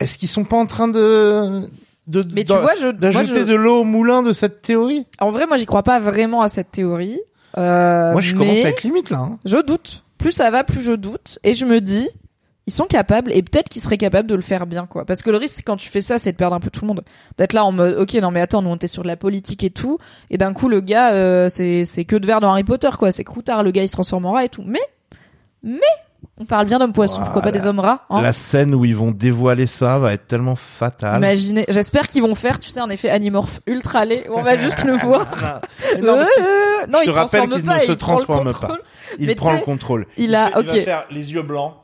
est-ce 0.00 0.16
qu'ils 0.18 0.28
sont 0.28 0.44
pas 0.44 0.56
en 0.56 0.66
train 0.66 0.88
de 0.88 1.62
de 2.08 2.24
Mais 2.32 2.44
tu 2.44 2.52
de- 2.52 2.58
vois, 2.58 2.74
je, 2.76 2.84
moi, 2.86 2.92
d'ajouter 2.92 3.40
je- 3.40 3.44
de 3.44 3.54
l'eau 3.54 3.80
au 3.80 3.84
moulin 3.84 4.22
de 4.22 4.32
cette 4.32 4.62
théorie? 4.62 5.06
En 5.20 5.30
vrai, 5.30 5.46
moi, 5.46 5.56
j'y 5.56 5.66
crois 5.66 5.82
pas 5.82 5.98
vraiment 6.00 6.42
à 6.42 6.48
cette 6.48 6.70
théorie. 6.72 7.18
Euh, 7.58 8.12
Moi, 8.12 8.20
je 8.20 8.34
commence 8.34 8.64
à 8.64 8.68
être 8.68 8.82
limite 8.82 9.10
là. 9.10 9.18
hein. 9.18 9.38
je 9.44 9.58
doute. 9.58 10.04
Plus 10.18 10.32
ça 10.32 10.50
va, 10.50 10.64
plus 10.64 10.80
je 10.80 10.92
doute. 10.92 11.38
Et 11.42 11.54
je 11.54 11.64
me 11.66 11.80
dis, 11.80 12.08
ils 12.68 12.72
sont 12.72 12.84
capables, 12.86 13.32
et 13.32 13.42
peut-être 13.42 13.68
qu'ils 13.68 13.82
seraient 13.82 13.98
capables 13.98 14.28
de 14.28 14.36
le 14.36 14.40
faire 14.40 14.66
bien, 14.66 14.86
quoi. 14.86 15.04
Parce 15.04 15.22
que 15.22 15.30
le 15.30 15.36
risque, 15.36 15.62
quand 15.66 15.76
tu 15.76 15.88
fais 15.88 16.00
ça, 16.00 16.18
c'est 16.18 16.30
de 16.32 16.36
perdre 16.36 16.54
un 16.54 16.60
peu 16.60 16.70
tout 16.70 16.82
le 16.82 16.86
monde. 16.86 17.02
D'être 17.36 17.52
là 17.54 17.64
en 17.64 17.72
mode, 17.72 17.96
ok, 17.98 18.14
non 18.14 18.30
mais 18.30 18.40
attends, 18.40 18.62
nous 18.62 18.70
on 18.70 18.76
était 18.76 18.86
sur 18.86 19.02
de 19.02 19.08
la 19.08 19.16
politique 19.16 19.64
et 19.64 19.70
tout, 19.70 19.98
et 20.30 20.38
d'un 20.38 20.52
coup 20.52 20.68
le 20.68 20.80
gars, 20.80 21.12
euh, 21.12 21.48
c'est 21.48 21.84
c'est 21.84 22.04
que 22.04 22.14
de 22.14 22.24
verre 22.26 22.40
dans 22.40 22.50
Harry 22.50 22.62
Potter, 22.62 22.90
quoi. 22.98 23.10
C'est 23.10 23.24
croutard, 23.24 23.64
le 23.64 23.72
gars 23.72 23.82
il 23.82 23.88
se 23.88 23.94
transforme 23.94 24.26
en 24.26 24.32
rat 24.32 24.44
et 24.44 24.48
tout. 24.48 24.62
Mais, 24.64 24.78
mais, 25.64 25.80
on 26.38 26.44
parle 26.44 26.66
bien 26.66 26.78
d'hommes 26.78 26.92
poissons, 26.92 27.20
pourquoi 27.22 27.42
pas 27.42 27.52
des 27.52 27.66
hommes 27.66 27.78
rats 27.80 28.04
hein 28.10 28.20
La 28.22 28.32
scène 28.32 28.74
où 28.74 28.84
ils 28.84 28.96
vont 28.96 29.10
dévoiler 29.10 29.66
ça 29.66 29.98
va 29.98 30.12
être 30.12 30.26
tellement 30.26 30.56
fatale. 30.56 31.18
Imaginez, 31.18 31.64
j'espère 31.68 32.08
qu'ils 32.08 32.22
vont 32.22 32.34
faire, 32.34 32.58
tu 32.58 32.70
sais, 32.70 32.80
un 32.80 32.88
effet 32.88 33.10
animorphe 33.10 33.60
ultra 33.66 34.04
laid 34.04 34.28
où 34.28 34.34
on 34.34 34.42
va 34.42 34.56
juste 34.56 34.82
le 34.84 34.96
voir. 34.96 35.26
Non, 36.00 36.18
Euh, 36.18 36.24
non, 36.88 36.98
je 37.04 37.04
il 37.04 37.06
te 37.06 37.10
rappelle 37.10 37.48
transforme 37.48 37.50
qu'il 37.52 37.64
pas, 37.64 37.76
ne 37.76 37.80
se 37.82 37.92
transforme 37.92 38.52
pas. 38.52 38.76
il 39.18 39.26
mais 39.26 39.34
prend 39.34 39.52
le 39.52 39.60
contrôle. 39.60 40.06
il 40.16 40.34
a- 40.34 40.50
fait- 40.50 40.62
va 40.62 40.72
faire 40.84 41.04
les 41.10 41.32
yeux 41.32 41.42
blancs. 41.42 41.74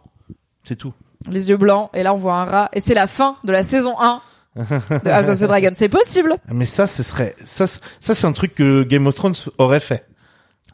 C'est 0.65 0.77
tout. 0.77 0.93
Les 1.31 1.49
yeux 1.51 1.57
blancs, 1.57 1.91
et 1.95 2.03
là 2.03 2.15
on 2.15 2.17
voit 2.17 2.35
un 2.37 2.45
rat, 2.45 2.69
et 2.73 2.81
c'est 2.81 2.95
la 2.95 3.07
fin 3.07 3.37
de 3.45 3.53
la 3.53 3.63
saison 3.65 3.95
1 4.01 4.21
de 4.57 5.11
House 5.11 5.29
of 5.29 5.39
the 5.41 5.45
Dragon. 5.45 5.71
C'est 5.75 5.89
possible. 5.89 6.37
Mais 6.53 6.65
ça, 6.67 6.87
ce 6.87 7.03
serait 7.03 7.35
ça, 7.45 7.67
c'est- 7.67 7.81
ça 8.01 8.15
c'est 8.15 8.27
un 8.27 8.33
truc 8.33 8.55
que 8.55 8.83
Game 8.83 9.07
of 9.07 9.15
Thrones 9.15 9.35
aurait 9.59 9.81
fait. 9.81 10.07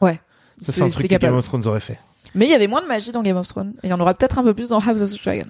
Ouais. 0.01 0.19
Ça 0.61 0.71
c'est 0.71 0.81
un 0.81 0.89
truc 0.89 1.07
que. 1.09 1.15
Game 1.15 1.35
of 1.35 1.45
Thrones 1.45 1.65
aurait 1.67 1.79
fait. 1.81 1.99
Mais 2.35 2.45
il 2.45 2.51
y 2.51 2.53
avait 2.53 2.67
moins 2.67 2.81
de 2.81 2.87
magie 2.87 3.11
dans 3.11 3.23
Game 3.23 3.37
of 3.37 3.47
Thrones, 3.47 3.73
et 3.81 3.87
il 3.87 3.89
y 3.89 3.93
en 3.93 3.99
aura 3.99 4.13
peut-être 4.13 4.37
un 4.37 4.43
peu 4.43 4.53
plus 4.53 4.69
dans 4.69 4.79
House 4.79 5.01
of 5.01 5.11
the 5.11 5.23
Dragon. 5.23 5.45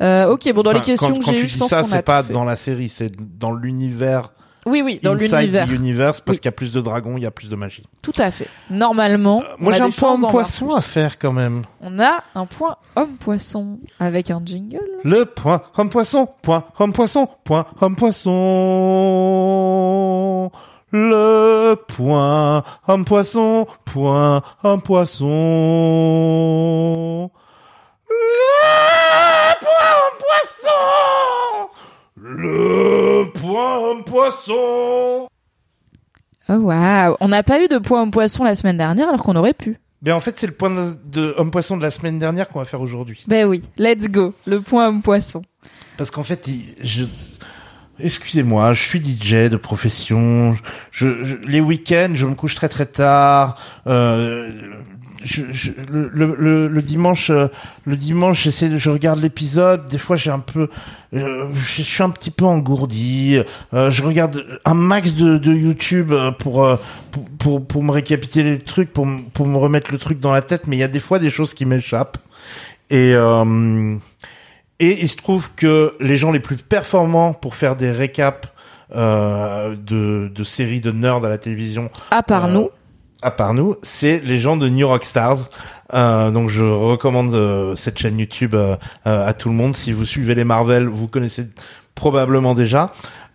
Euh, 0.00 0.28
ok, 0.30 0.52
bon, 0.54 0.62
dans 0.62 0.70
Enfin, 0.70 0.78
les 0.80 0.84
questions 0.84 1.08
quand, 1.10 1.18
que 1.20 1.24
quand 1.24 1.30
j'ai 1.32 1.38
tu 1.38 1.44
eues, 1.44 1.48
je 1.48 1.52
dis 1.54 1.58
pense 1.60 1.70
ça, 1.70 1.82
qu'on 1.82 1.88
a 1.88 1.96
c'est 1.96 2.02
pas 2.02 2.22
tout 2.22 2.28
fait. 2.28 2.32
dans 2.34 2.44
la 2.44 2.56
série, 2.56 2.88
c'est 2.88 3.12
dans 3.38 3.52
l'univers 3.52 4.30
Oui, 4.66 4.82
oui, 4.84 4.98
dans 5.02 5.12
inside 5.14 5.30
l'univers. 5.32 5.68
the 5.68 5.72
universe 5.72 6.20
parce 6.20 6.36
Oui. 6.36 6.40
qu'il 6.40 6.46
y 6.46 6.48
a 6.48 6.52
plus 6.52 6.72
de 6.72 6.80
dragons, 6.80 7.16
il 7.16 7.22
y 7.22 7.26
a 7.26 7.30
plus 7.30 7.48
de 7.48 7.54
magie. 7.54 7.84
Tout 8.02 8.12
à 8.18 8.30
fait. 8.32 8.48
Normalement, 8.70 9.40
Euh, 9.42 9.54
Moi 9.58 9.72
a 9.72 9.76
j'ai 9.76 9.82
un 9.82 9.88
des 9.88 9.94
point 9.94 10.08
chances 10.10 10.20
d'en 10.20 10.30
voir 10.30 10.44
poisson 10.44 10.66
plus. 10.66 10.74
à 10.76 10.80
faire 10.80 11.18
quand 11.18 11.32
même. 11.32 11.62
On 11.80 12.00
a 12.00 12.24
un 12.34 12.46
point 12.46 12.76
homme-poisson 12.96 13.78
avec 14.00 14.30
un 14.32 14.42
jingle. 14.44 14.80
Le 15.04 15.24
point 15.26 15.62
homme 15.76 15.90
poisson, 15.90 16.28
point 16.42 16.64
homme 16.78 16.92
poisson, 16.92 17.28
point 17.44 17.64
homme 17.80 17.94
poisson. 17.94 18.30
Le 20.96 21.74
point 21.74 22.62
homme 22.86 23.04
poisson, 23.04 23.66
point 23.84 24.42
homme 24.62 24.80
poisson. 24.80 25.28
Le 28.08 29.58
point 29.60 29.90
homme 29.98 30.18
poisson. 30.20 31.68
Le 32.16 33.24
point 33.32 33.78
homme 33.78 34.04
poisson. 34.04 35.26
Oh 36.48 36.52
waouh, 36.52 37.16
on 37.18 37.26
n'a 37.26 37.42
pas 37.42 37.60
eu 37.60 37.66
de 37.66 37.78
point 37.78 38.00
homme-poisson 38.02 38.44
la 38.44 38.54
semaine 38.54 38.76
dernière 38.76 39.08
alors 39.08 39.24
qu'on 39.24 39.34
aurait 39.34 39.52
pu. 39.54 39.80
Mais 40.02 40.12
en 40.12 40.20
fait, 40.20 40.38
c'est 40.38 40.46
le 40.46 40.52
point 40.52 40.70
de, 40.70 40.96
de 41.06 41.34
homme 41.36 41.50
poisson 41.50 41.76
de 41.76 41.82
la 41.82 41.90
semaine 41.90 42.20
dernière 42.20 42.48
qu'on 42.48 42.60
va 42.60 42.66
faire 42.66 42.80
aujourd'hui. 42.80 43.24
Ben 43.26 43.48
oui, 43.48 43.62
let's 43.78 44.08
go, 44.08 44.32
le 44.46 44.60
point 44.60 44.86
homme-poisson. 44.86 45.42
Parce 45.96 46.12
qu'en 46.12 46.22
fait, 46.22 46.46
il- 46.46 46.76
je, 46.86 47.04
excusez-moi, 47.98 48.72
je 48.72 48.82
suis 48.82 49.00
DJ 49.00 49.48
de 49.50 49.56
profession. 49.56 50.56
Je, 50.90 51.24
je- 51.24 51.36
les 51.46 51.60
week-ends, 51.60 52.12
je 52.14 52.26
me 52.26 52.34
couche 52.34 52.54
très 52.54 52.68
très 52.68 52.86
tard. 52.86 53.56
Euh, 53.86 54.50
je, 55.22 55.42
je- 55.52 55.70
le, 55.90 56.10
le, 56.38 56.68
le, 56.68 56.82
dimanche, 56.82 57.30
euh, 57.30 57.48
le 57.86 57.96
dimanche, 57.96 58.42
j'essaie, 58.44 58.68
de- 58.68 58.76
je 58.78 58.90
regarde 58.90 59.20
l'épisode. 59.20 59.86
Des 59.88 59.96
fois, 59.98 60.16
j'ai 60.16 60.30
un 60.30 60.38
peu, 60.38 60.68
euh, 61.14 61.46
je 61.54 61.82
suis 61.82 62.02
un 62.02 62.10
petit 62.10 62.30
peu 62.30 62.44
engourdi. 62.44 63.38
Euh, 63.72 63.90
je 63.90 64.02
regarde 64.02 64.44
un 64.66 64.74
max 64.74 65.14
de, 65.14 65.38
de 65.38 65.52
YouTube 65.54 66.12
euh, 66.12 66.30
pour, 66.30 66.68
pour 67.10 67.24
pour 67.38 67.66
pour 67.66 67.82
me 67.82 67.90
récapituler 67.92 68.52
le 68.56 68.62
truc, 68.62 68.92
pour 68.92 69.06
pour 69.32 69.46
me 69.46 69.56
remettre 69.56 69.92
le 69.92 69.98
truc 69.98 70.20
dans 70.20 70.32
la 70.32 70.42
tête. 70.42 70.66
Mais 70.66 70.76
il 70.76 70.80
y 70.80 70.84
a 70.84 70.88
des 70.88 71.00
fois 71.00 71.18
des 71.18 71.30
choses 71.30 71.54
qui 71.54 71.64
m'échappent. 71.64 72.18
Et 72.90 73.12
euh, 73.14 73.96
et 74.80 75.00
il 75.00 75.08
se 75.08 75.16
trouve 75.16 75.54
que 75.54 75.94
les 76.00 76.16
gens 76.16 76.32
les 76.32 76.40
plus 76.40 76.56
performants 76.56 77.32
pour 77.32 77.54
faire 77.54 77.76
des 77.76 77.90
récaps 77.92 78.48
euh, 78.94 79.76
de, 79.76 80.30
de 80.34 80.44
séries 80.44 80.80
de 80.80 80.90
nerds 80.92 81.24
à 81.24 81.28
la 81.28 81.38
télévision, 81.38 81.90
À 82.10 82.22
part 82.22 82.46
Euh, 82.46 82.52
nous, 82.52 82.70
à 83.22 83.30
part 83.30 83.54
nous, 83.54 83.76
c'est 83.82 84.20
les 84.20 84.38
gens 84.38 84.56
de 84.56 84.68
New 84.68 84.86
Rock 84.86 85.04
Stars. 85.04 85.48
Euh, 85.92 86.30
donc 86.30 86.50
je 86.50 86.64
recommande 86.64 87.34
euh, 87.34 87.74
cette 87.76 87.98
chaîne 87.98 88.18
YouTube 88.18 88.54
euh, 88.54 88.76
à 89.04 89.32
tout 89.34 89.48
le 89.48 89.54
monde. 89.54 89.76
Si 89.76 89.92
vous 89.92 90.04
suivez 90.04 90.34
les 90.34 90.44
Marvel, 90.44 90.86
vous 90.86 91.08
connaissez 91.08 91.48
probablement 91.94 92.54
déjà. 92.54 92.92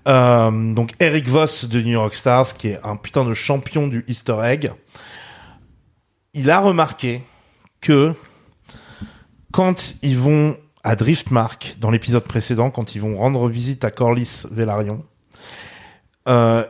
Euh, 0.08 0.74
donc 0.74 0.93
Eric 1.00 1.27
Voss 1.27 1.66
de 1.66 1.82
New 1.82 1.93
York 1.93 2.14
Stars, 2.16 2.53
qui 2.56 2.69
est 2.69 2.80
un 2.84 2.95
putain 2.95 3.26
de 3.26 3.34
champion 3.34 3.88
du 3.88 4.03
Easter 4.08 4.38
egg, 4.43 4.72
il 6.34 6.50
a 6.50 6.59
remarqué 6.59 7.22
que 7.82 8.14
quand 9.51 9.95
ils 10.01 10.18
vont 10.18 10.58
à 10.83 10.95
Driftmark, 10.95 11.75
dans 11.80 11.91
l'épisode 11.91 12.24
précédent, 12.24 12.72
quand 12.72 12.95
ils 12.95 13.01
vont 13.01 13.17
rendre 13.17 13.49
visite 13.49 13.83
à 13.83 13.91
Corlys 13.91 14.45
Velaryon, 14.49 15.03
euh, 16.27 16.64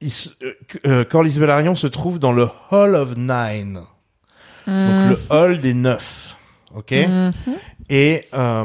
il 0.00 0.12
euh, 0.42 0.52
euh, 0.86 1.04
Corlys 1.04 1.38
Velaryon 1.38 1.74
se 1.74 1.86
trouve 1.86 2.18
dans 2.18 2.32
le 2.32 2.48
Hall 2.70 2.94
of 2.94 3.16
Nine, 3.16 3.82
donc 4.66 5.10
le 5.10 5.18
hall 5.30 5.60
des 5.60 5.74
neuf, 5.74 6.36
ok? 6.74 6.92
Mhm. 6.92 7.32
Et 7.88 8.26
euh, 8.34 8.64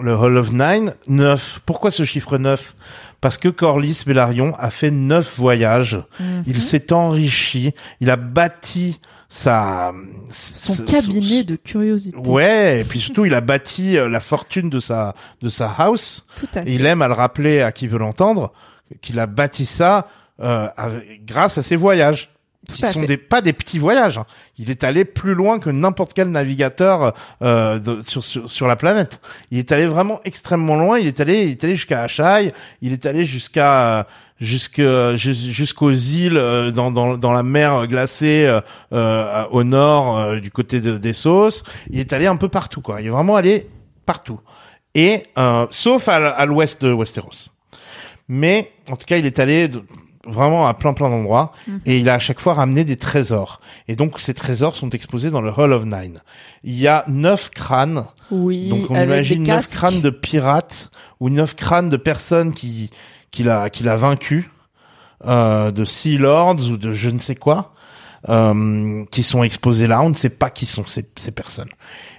le 0.00 0.14
Hall 0.14 0.36
of 0.36 0.52
Nine, 0.52 0.94
neuf. 1.06 1.60
Pourquoi 1.66 1.90
ce 1.90 2.04
chiffre 2.04 2.38
neuf? 2.38 2.74
Parce 3.20 3.36
que 3.36 3.48
Corlys 3.48 4.02
Velaryon 4.06 4.54
a 4.58 4.70
fait 4.70 4.90
neuf 4.90 5.38
voyages. 5.38 5.98
Mhm. 6.18 6.42
Il 6.46 6.62
s'est 6.62 6.92
enrichi. 6.92 7.74
Il 8.00 8.10
a 8.10 8.16
bâti 8.16 9.00
sa 9.34 9.92
son 10.30 10.84
cabinet 10.84 11.42
de 11.42 11.56
curiosité. 11.56 12.18
Ouais, 12.28 12.82
et 12.82 12.84
puis 12.84 13.00
surtout 13.00 13.24
il 13.24 13.32
a 13.32 13.40
bâti 13.40 13.96
euh, 13.96 14.06
la 14.10 14.20
fortune 14.20 14.68
de 14.68 14.78
sa 14.78 15.14
de 15.40 15.48
sa 15.48 15.70
house. 15.78 16.26
Tout 16.36 16.46
à 16.54 16.62
fait. 16.64 16.70
il 16.70 16.84
aime 16.84 17.00
à 17.00 17.08
le 17.08 17.14
rappeler 17.14 17.62
à 17.62 17.72
qui 17.72 17.86
veut 17.88 17.98
l'entendre 17.98 18.52
qu'il 19.00 19.18
a 19.18 19.26
bâti 19.26 19.64
ça 19.64 20.06
euh, 20.42 20.68
avec- 20.76 21.24
grâce 21.24 21.56
à 21.56 21.62
ses 21.62 21.76
voyages. 21.76 22.28
Qui 22.72 22.82
sont 22.82 23.00
fait. 23.00 23.06
des 23.06 23.16
pas 23.16 23.40
des 23.40 23.52
petits 23.54 23.78
voyages. 23.80 24.18
hein. 24.18 24.26
Il 24.58 24.70
est 24.70 24.84
allé 24.84 25.04
plus 25.04 25.34
loin 25.34 25.58
que 25.58 25.68
n'importe 25.70 26.12
quel 26.12 26.28
navigateur 26.30 27.12
euh, 27.42 27.78
de- 27.80 28.02
sur, 28.06 28.22
sur 28.22 28.48
sur 28.48 28.66
la 28.68 28.76
planète. 28.76 29.20
Il 29.50 29.58
est 29.58 29.72
allé 29.72 29.86
vraiment 29.86 30.20
extrêmement 30.24 30.76
loin. 30.76 30.98
Il 30.98 31.06
est 31.08 31.18
allé 31.20 31.44
il 31.46 31.50
est 31.52 31.64
allé 31.64 31.74
jusqu'à 31.74 32.02
Achai. 32.02 32.52
Il 32.82 32.92
est 32.92 33.04
allé 33.06 33.24
jusqu'à 33.26 34.06
jusqu'aux 34.44 35.90
îles 35.90 36.36
euh, 36.36 36.70
dans, 36.70 36.90
dans 36.90 37.16
dans 37.16 37.32
la 37.32 37.42
mer 37.42 37.86
glacée 37.86 38.44
euh, 38.46 38.60
euh, 38.92 39.44
au 39.50 39.64
nord 39.64 40.18
euh, 40.18 40.40
du 40.40 40.50
côté 40.50 40.80
de, 40.80 40.98
des 40.98 41.12
Sauces. 41.12 41.62
Il 41.90 41.98
est 42.00 42.12
allé 42.12 42.26
un 42.26 42.36
peu 42.36 42.48
partout 42.48 42.80
quoi. 42.80 43.00
Il 43.00 43.06
est 43.06 43.10
vraiment 43.10 43.36
allé 43.36 43.68
partout. 44.06 44.40
Et 44.94 45.24
euh, 45.38 45.66
sauf 45.70 46.08
à, 46.08 46.16
à 46.30 46.44
l'ouest 46.46 46.82
de 46.82 46.92
Westeros. 46.92 47.48
Mais 48.28 48.70
en 48.90 48.96
tout 48.96 49.06
cas, 49.06 49.16
il 49.18 49.26
est 49.26 49.38
allé 49.38 49.68
de- 49.68 49.82
vraiment 50.26 50.68
à 50.68 50.74
plein 50.74 50.92
plein 50.92 51.08
d'endroits 51.10 51.50
et 51.84 51.98
il 51.98 52.08
a 52.08 52.14
à 52.14 52.18
chaque 52.20 52.38
fois 52.40 52.54
ramené 52.54 52.84
des 52.84 52.96
trésors. 52.96 53.60
Et 53.88 53.96
donc 53.96 54.20
ces 54.20 54.34
trésors 54.34 54.76
sont 54.76 54.90
exposés 54.90 55.30
dans 55.30 55.40
le 55.40 55.50
Hall 55.56 55.72
of 55.72 55.84
Nine. 55.84 56.20
Il 56.62 56.78
y 56.78 56.86
a 56.86 57.04
neuf 57.08 57.50
crânes 57.50 58.04
Oui, 58.30 58.68
donc 58.68 58.90
on 58.90 58.94
imagine 59.04 59.42
neuf 59.42 59.66
crânes 59.76 60.00
de 60.00 60.10
pirates 60.10 60.90
ou 61.20 61.28
neuf 61.28 61.56
crânes 61.56 61.88
de 61.88 61.96
personnes 61.96 62.52
qui 62.52 62.90
qu'il 63.32 63.50
a 63.50 63.68
qu'il 63.70 63.88
a 63.88 63.96
vaincu, 63.96 64.50
euh, 65.26 65.72
de 65.72 65.84
Sea 65.84 66.18
Lords 66.18 66.70
ou 66.70 66.76
de 66.76 66.94
je 66.94 67.10
ne 67.10 67.18
sais 67.18 67.34
quoi, 67.34 67.74
euh, 68.28 69.04
qui 69.10 69.24
sont 69.24 69.42
exposés 69.42 69.88
là. 69.88 70.00
On 70.02 70.10
ne 70.10 70.14
sait 70.14 70.30
pas 70.30 70.50
qui 70.50 70.66
sont 70.66 70.84
ces, 70.86 71.08
ces 71.16 71.32
personnes. 71.32 71.70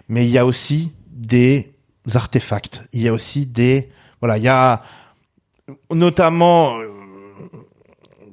Mais 0.10 0.26
il 0.26 0.32
y 0.32 0.38
a 0.38 0.46
aussi 0.46 0.92
des 1.08 1.74
artefacts. 2.14 2.82
Il 2.92 3.02
y 3.02 3.08
a 3.08 3.14
aussi 3.14 3.46
des 3.46 3.90
voilà. 4.20 4.38
Il 4.38 4.44
y 4.44 4.50
a 4.50 4.82
notamment. 5.92 6.78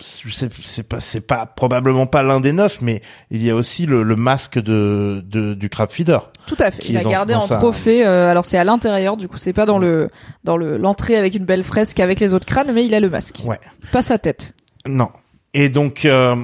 C'est 0.03 0.89
pas, 0.89 1.01
c'est 1.01 1.20
pas 1.20 1.47
probablement 1.47 2.07
pas 2.07 2.23
l'un 2.23 2.41
des 2.41 2.53
neuf, 2.53 2.81
mais 2.81 3.03
il 3.31 3.43
y 3.43 3.51
a 3.51 3.55
aussi 3.55 3.87
le, 3.87 4.03
le 4.03 4.17
masque 4.17 4.59
de, 4.59 5.23
de 5.27 5.55
du 5.55 5.69
crab 5.69 5.91
feeder. 5.91 6.31
Tout 6.47 6.57
à 6.59 6.70
fait. 6.70 6.83
Il 6.89 6.97
a 6.97 7.03
dans- 7.03 7.11
gardé 7.11 7.33
dans 7.35 7.41
en 7.41 7.47
sa- 7.47 7.57
trophée. 7.59 8.07
euh, 8.07 8.31
alors 8.31 8.45
c'est 8.45 8.59
à 8.59 8.65
l'intérieur, 8.65 9.17
du 9.17 9.29
coup 9.29 9.39
c'est 9.39 9.53
pas 9.53 9.67
dans 9.67 9.79
le 9.79 10.11
dans 10.45 10.57
le 10.57 10.77
l'entrée 10.79 11.17
avec 11.17 11.35
une 11.35 11.45
belle 11.45 11.65
fresque 11.65 12.01
avec 12.01 12.20
les 12.20 12.35
autres 12.35 12.47
crânes, 12.47 12.70
mais 12.73 12.85
il 12.85 12.95
a 12.95 13.01
le 13.01 13.11
masque, 13.11 13.43
Ouais. 13.45 13.61
pas 13.93 14.03
sa 14.03 14.19
tête. 14.19 14.55
Non. 14.87 15.11
Et 15.55 15.69
donc, 15.69 16.05
euh, 16.05 16.37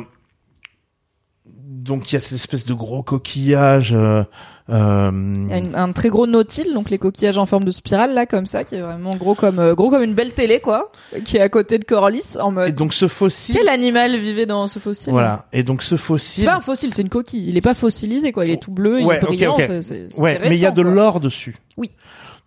donc 1.86 2.10
il 2.10 2.14
y 2.14 2.16
a 2.16 2.20
cette 2.20 2.32
espèce 2.34 2.64
de 2.64 2.74
gros 2.74 3.02
coquillage. 3.02 3.92
Euh, 3.94 4.24
euh, 4.70 5.10
Il 5.46 5.50
y 5.50 5.52
a 5.52 5.58
une- 5.58 5.76
un 5.76 5.92
très 5.92 6.08
gros 6.08 6.26
nautile, 6.26 6.74
donc 6.74 6.90
les 6.90 6.98
coquillages 6.98 7.38
en 7.38 7.46
forme 7.46 7.64
de 7.64 7.70
spirale 7.70 8.14
là 8.14 8.26
comme 8.26 8.46
ça, 8.46 8.64
qui 8.64 8.74
est 8.74 8.80
vraiment 8.80 9.10
gros 9.10 9.34
comme 9.34 9.58
euh, 9.60 9.74
gros 9.74 9.90
comme 9.90 10.02
une 10.02 10.14
belle 10.14 10.32
télé 10.32 10.60
quoi, 10.60 10.90
qui 11.24 11.36
est 11.36 11.40
à 11.40 11.48
côté 11.48 11.78
de 11.78 11.84
Corlys 11.84 12.36
en 12.40 12.50
et 12.50 12.54
mode. 12.54 12.74
donc 12.74 12.92
ce 12.92 13.06
fossile. 13.08 13.54
Quel 13.56 13.68
animal 13.68 14.16
vivait 14.16 14.46
dans 14.46 14.66
ce 14.66 14.78
fossile? 14.78 15.12
Voilà. 15.12 15.46
Et 15.52 15.62
donc 15.62 15.82
ce 15.82 15.90
C'est 15.96 16.02
fossile. 16.02 16.44
pas 16.46 16.56
un 16.56 16.60
fossile, 16.60 16.92
c'est 16.92 17.02
une 17.02 17.08
coquille. 17.08 17.48
Il 17.48 17.56
est 17.56 17.60
pas 17.60 17.74
fossilisé 17.74 18.32
quoi. 18.32 18.44
Il 18.44 18.50
est 18.50 18.60
tout 18.62 18.72
bleu, 18.72 19.00
il 19.00 19.06
Ouais, 19.06 19.18
est 19.18 19.20
brillant. 19.20 19.56
c'est- 19.58 19.82
c'est- 19.82 20.08
c'est 20.10 20.20
Ouais, 20.20 20.38
mais 20.42 20.56
il 20.56 20.60
y 20.60 20.66
a 20.66 20.72
de 20.72 20.82
l'or 20.82 21.20
dessus. 21.20 21.56
Oui. 21.76 21.90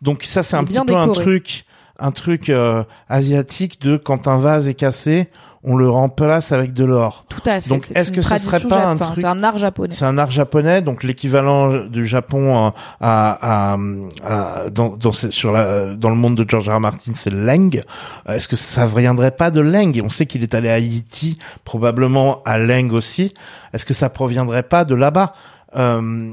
Donc 0.02 0.24
ça 0.24 0.44
c'est 0.44 0.58
un 0.58 0.64
petit 0.66 0.80
peu 0.86 0.96
un 0.96 1.08
truc, 1.10 1.66
un 2.00 2.12
truc 2.12 2.50
euh, 2.50 2.84
asiatique 3.08 3.82
de 3.82 3.98
quand 3.98 4.28
un 4.28 4.38
vase 4.40 4.68
est 4.68 4.74
cassé, 4.74 5.28
on 5.64 5.76
le 5.76 5.90
remplace 5.90 6.52
avec 6.54 6.74
de 6.74 6.86
l'or. 6.86 7.26
Tout 7.28 7.42
à 7.46 7.60
fait. 7.60 7.70
Donc, 7.70 7.84
est-ce 7.94 8.12
que 8.12 8.22
ce 8.22 8.38
serait 8.38 8.60
pas 8.62 8.88
un 8.88 8.96
truc- 8.96 9.10
C'est 9.18 9.26
un 9.26 9.44
art 9.44 9.58
japonais. 9.58 9.94
C'est 9.94 10.06
un 10.06 10.18
art 10.18 10.32
japonais, 10.32 10.82
donc 10.82 11.04
l'équivalent 11.04 11.86
du 11.88 12.08
Japon 12.08 12.72
à, 13.02 13.74
à, 13.74 13.78
à- 14.24 14.70
dans, 14.70 14.96
dans, 14.96 15.12
sur 15.12 15.52
la, 15.52 15.94
dans 15.96 16.10
le 16.10 16.16
monde 16.16 16.36
de 16.38 16.50
George 16.50 16.70
R. 16.70 16.76
R. 16.78 16.80
Martin, 16.80 17.12
c'est 17.16 17.30
Leng. 17.34 17.82
Euh, 18.28 18.34
Est-ce 18.34 18.48
que 18.48 18.56
ça 18.56 18.86
viendrait 18.88 19.32
pas 19.32 19.52
de 19.52 19.60
Leng? 19.60 20.02
On 20.04 20.10
sait 20.10 20.26
qu'il 20.26 20.44
est 20.44 20.54
allé 20.54 20.70
à 20.70 20.76
Haïti, 20.76 21.38
probablement 21.66 22.42
à 22.46 22.58
Leng 22.58 22.92
aussi. 22.94 23.34
Est-ce 23.74 23.86
que 23.86 23.94
ça 23.94 24.10
proviendrait 24.10 24.64
pas 24.64 24.86
de 24.86 24.96
là-bas? 24.96 25.34
Euh, 25.76 26.32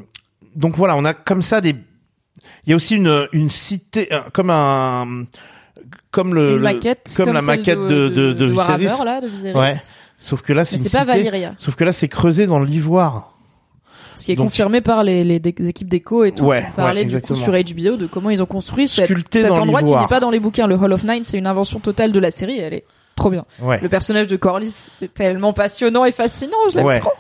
Donc 0.55 0.77
voilà, 0.77 0.95
on 0.97 1.05
a 1.05 1.15
comme 1.15 1.43
ça 1.43 1.61
des. 1.61 1.75
Il 2.65 2.71
y 2.71 2.73
a 2.73 2.77
aussi 2.77 2.97
une 2.97 3.29
une 3.33 3.51
cité, 3.51 4.09
euh, 4.13 4.21
comme 4.33 4.51
un 4.51 5.25
comme 6.17 6.35
le, 6.35 6.51
Une 6.53 6.57
le- 6.57 6.63
maquette, 6.63 7.13
comme, 7.15 7.33
la 7.33 7.43
maquette 7.43 7.79
de 7.79 8.09
de, 8.09 8.33
de, 8.33 8.53
Warhammer 8.53 8.87
Viserys. 8.87 9.05
là, 9.05 9.21
de 9.21 9.27
Viserys. 9.29 9.55
Ouais. 9.55 9.75
Sauf 10.17 10.41
que 10.41 10.55
là, 10.55 10.65
c'est 10.65 10.77
une 10.77 10.83
pas 10.85 10.89
cité. 10.89 11.05
Valyria. 11.05 11.55
Sauf 11.59 11.75
que 11.75 11.85
là, 11.85 11.93
c'est 11.93 12.09
creusé 12.09 12.47
dans 12.47 12.59
l'ivoire. 12.59 13.35
Ce 14.15 14.25
qui 14.25 14.33
est 14.33 14.37
Donc- 14.37 14.47
confirmé 14.47 14.81
par 14.81 15.05
les, 15.05 15.37
équipes 15.37 15.89
d'écho 15.89 16.25
et 16.25 16.33
tout. 16.33 16.45
Ouais, 16.45 16.65
On 16.73 16.77
parlait 16.77 17.03
ouais, 17.03 17.07
du 17.07 17.21
coup 17.21 17.35
sur 17.35 17.53
HBO 17.53 17.97
de 17.99 18.07
comment 18.07 18.31
ils 18.31 18.43
ont 18.43 18.47
construit 18.47 18.89
cette, 18.89 19.13
cet 19.31 19.51
endroit 19.53 19.83
qui 19.83 19.95
n'est 19.95 20.07
pas 20.09 20.21
dans 20.21 20.31
les 20.31 20.41
bouquins. 20.41 20.67
Le 20.67 20.75
Hall 20.77 20.93
of 20.95 21.05
Nine, 21.05 21.23
c'est 21.23 21.37
une 21.37 21.47
invention 21.47 21.81
totale 21.81 22.13
de 22.13 22.19
la 22.19 22.31
série. 22.31 22.59
Elle 22.59 22.73
est 22.73 22.85
trop 23.15 23.29
bien. 23.29 23.45
Ouais. 23.61 23.79
Le 23.83 23.91
personnage 23.91 24.27
de 24.27 24.37
Corlys 24.37 24.91
est 25.03 25.13
tellement 25.13 25.53
passionnant 25.53 26.07
et 26.07 26.13
fascinant. 26.13 26.57
Je 26.73 26.79
l'aime 26.79 26.99
trop. 26.99 27.13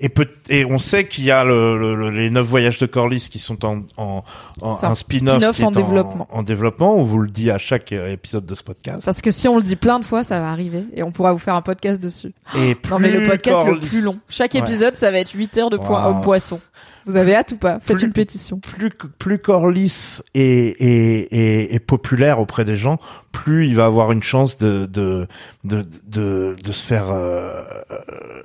Et, 0.00 0.08
peut, 0.08 0.28
et 0.48 0.64
on 0.64 0.78
sait 0.78 1.06
qu'il 1.06 1.24
y 1.24 1.30
a 1.30 1.44
le, 1.44 1.78
le- 1.78 1.94
le- 1.94 2.10
les 2.10 2.30
neuf 2.30 2.46
voyages 2.46 2.78
de 2.78 2.86
Corlys 2.86 3.28
qui 3.30 3.38
sont 3.38 3.64
en, 3.64 3.82
en, 3.96 4.24
en 4.60 4.84
un 4.84 4.94
spin-off 4.94 5.56
qui 5.56 5.62
est 5.62 5.64
en 5.64 5.70
développement. 5.70 6.26
en 6.30 6.42
développement. 6.42 6.96
On 6.96 7.04
vous 7.04 7.18
le 7.18 7.28
dit 7.30 7.50
à 7.50 7.58
chaque 7.58 7.92
euh, 7.92 8.10
épisode 8.12 8.46
de 8.46 8.54
ce 8.54 8.62
podcast. 8.62 9.02
Parce 9.04 9.22
que 9.22 9.30
si 9.30 9.46
on 9.48 9.56
le 9.56 9.62
dit 9.62 9.76
plein 9.76 9.98
de 10.00 10.04
fois, 10.04 10.22
ça 10.22 10.40
va 10.40 10.50
arriver 10.50 10.84
et 10.94 11.02
on 11.02 11.10
pourra 11.12 11.32
vous 11.32 11.38
faire 11.38 11.54
un 11.54 11.62
podcast 11.62 12.00
dessus. 12.02 12.32
Et 12.58 12.74
plus 12.74 12.90
Non 12.90 12.98
mais 12.98 13.10
le 13.10 13.28
podcast 13.28 13.64
le 13.66 13.72
Corlys- 13.74 13.86
plus 13.88 14.00
long. 14.00 14.18
Chaque 14.28 14.54
Ouais. 14.54 14.60
épisode, 14.60 14.96
ça 14.96 15.10
va 15.10 15.18
être 15.18 15.32
8 15.32 15.56
heures 15.58 15.70
de 15.70 15.76
point 15.76 16.04
Wow. 16.10 16.18
au 16.18 16.20
poisson. 16.20 16.60
Vous 17.06 17.16
avez 17.16 17.34
hâte 17.34 17.52
ou 17.52 17.56
pas? 17.56 17.80
Faites 17.80 17.96
Plus- 17.96 18.06
une 18.06 18.12
pétition. 18.12 18.58
plus 18.58 18.90
plus 19.18 19.38
Corlys 19.38 20.22
est, 20.34 20.40
est, 20.80 21.28
est, 21.32 21.74
est 21.74 21.78
populaire 21.80 22.38
auprès 22.40 22.64
des 22.64 22.76
gens, 22.76 22.98
plus 23.32 23.66
il 23.66 23.76
va 23.76 23.86
avoir 23.86 24.12
une 24.12 24.22
chance 24.22 24.56
de 24.58 24.86
de 24.86 25.26
de 25.64 25.84
de, 26.06 26.56
de 26.62 26.72
se 26.72 26.84
faire 26.84 27.10
euh, 27.10 27.62
euh, 27.90 27.96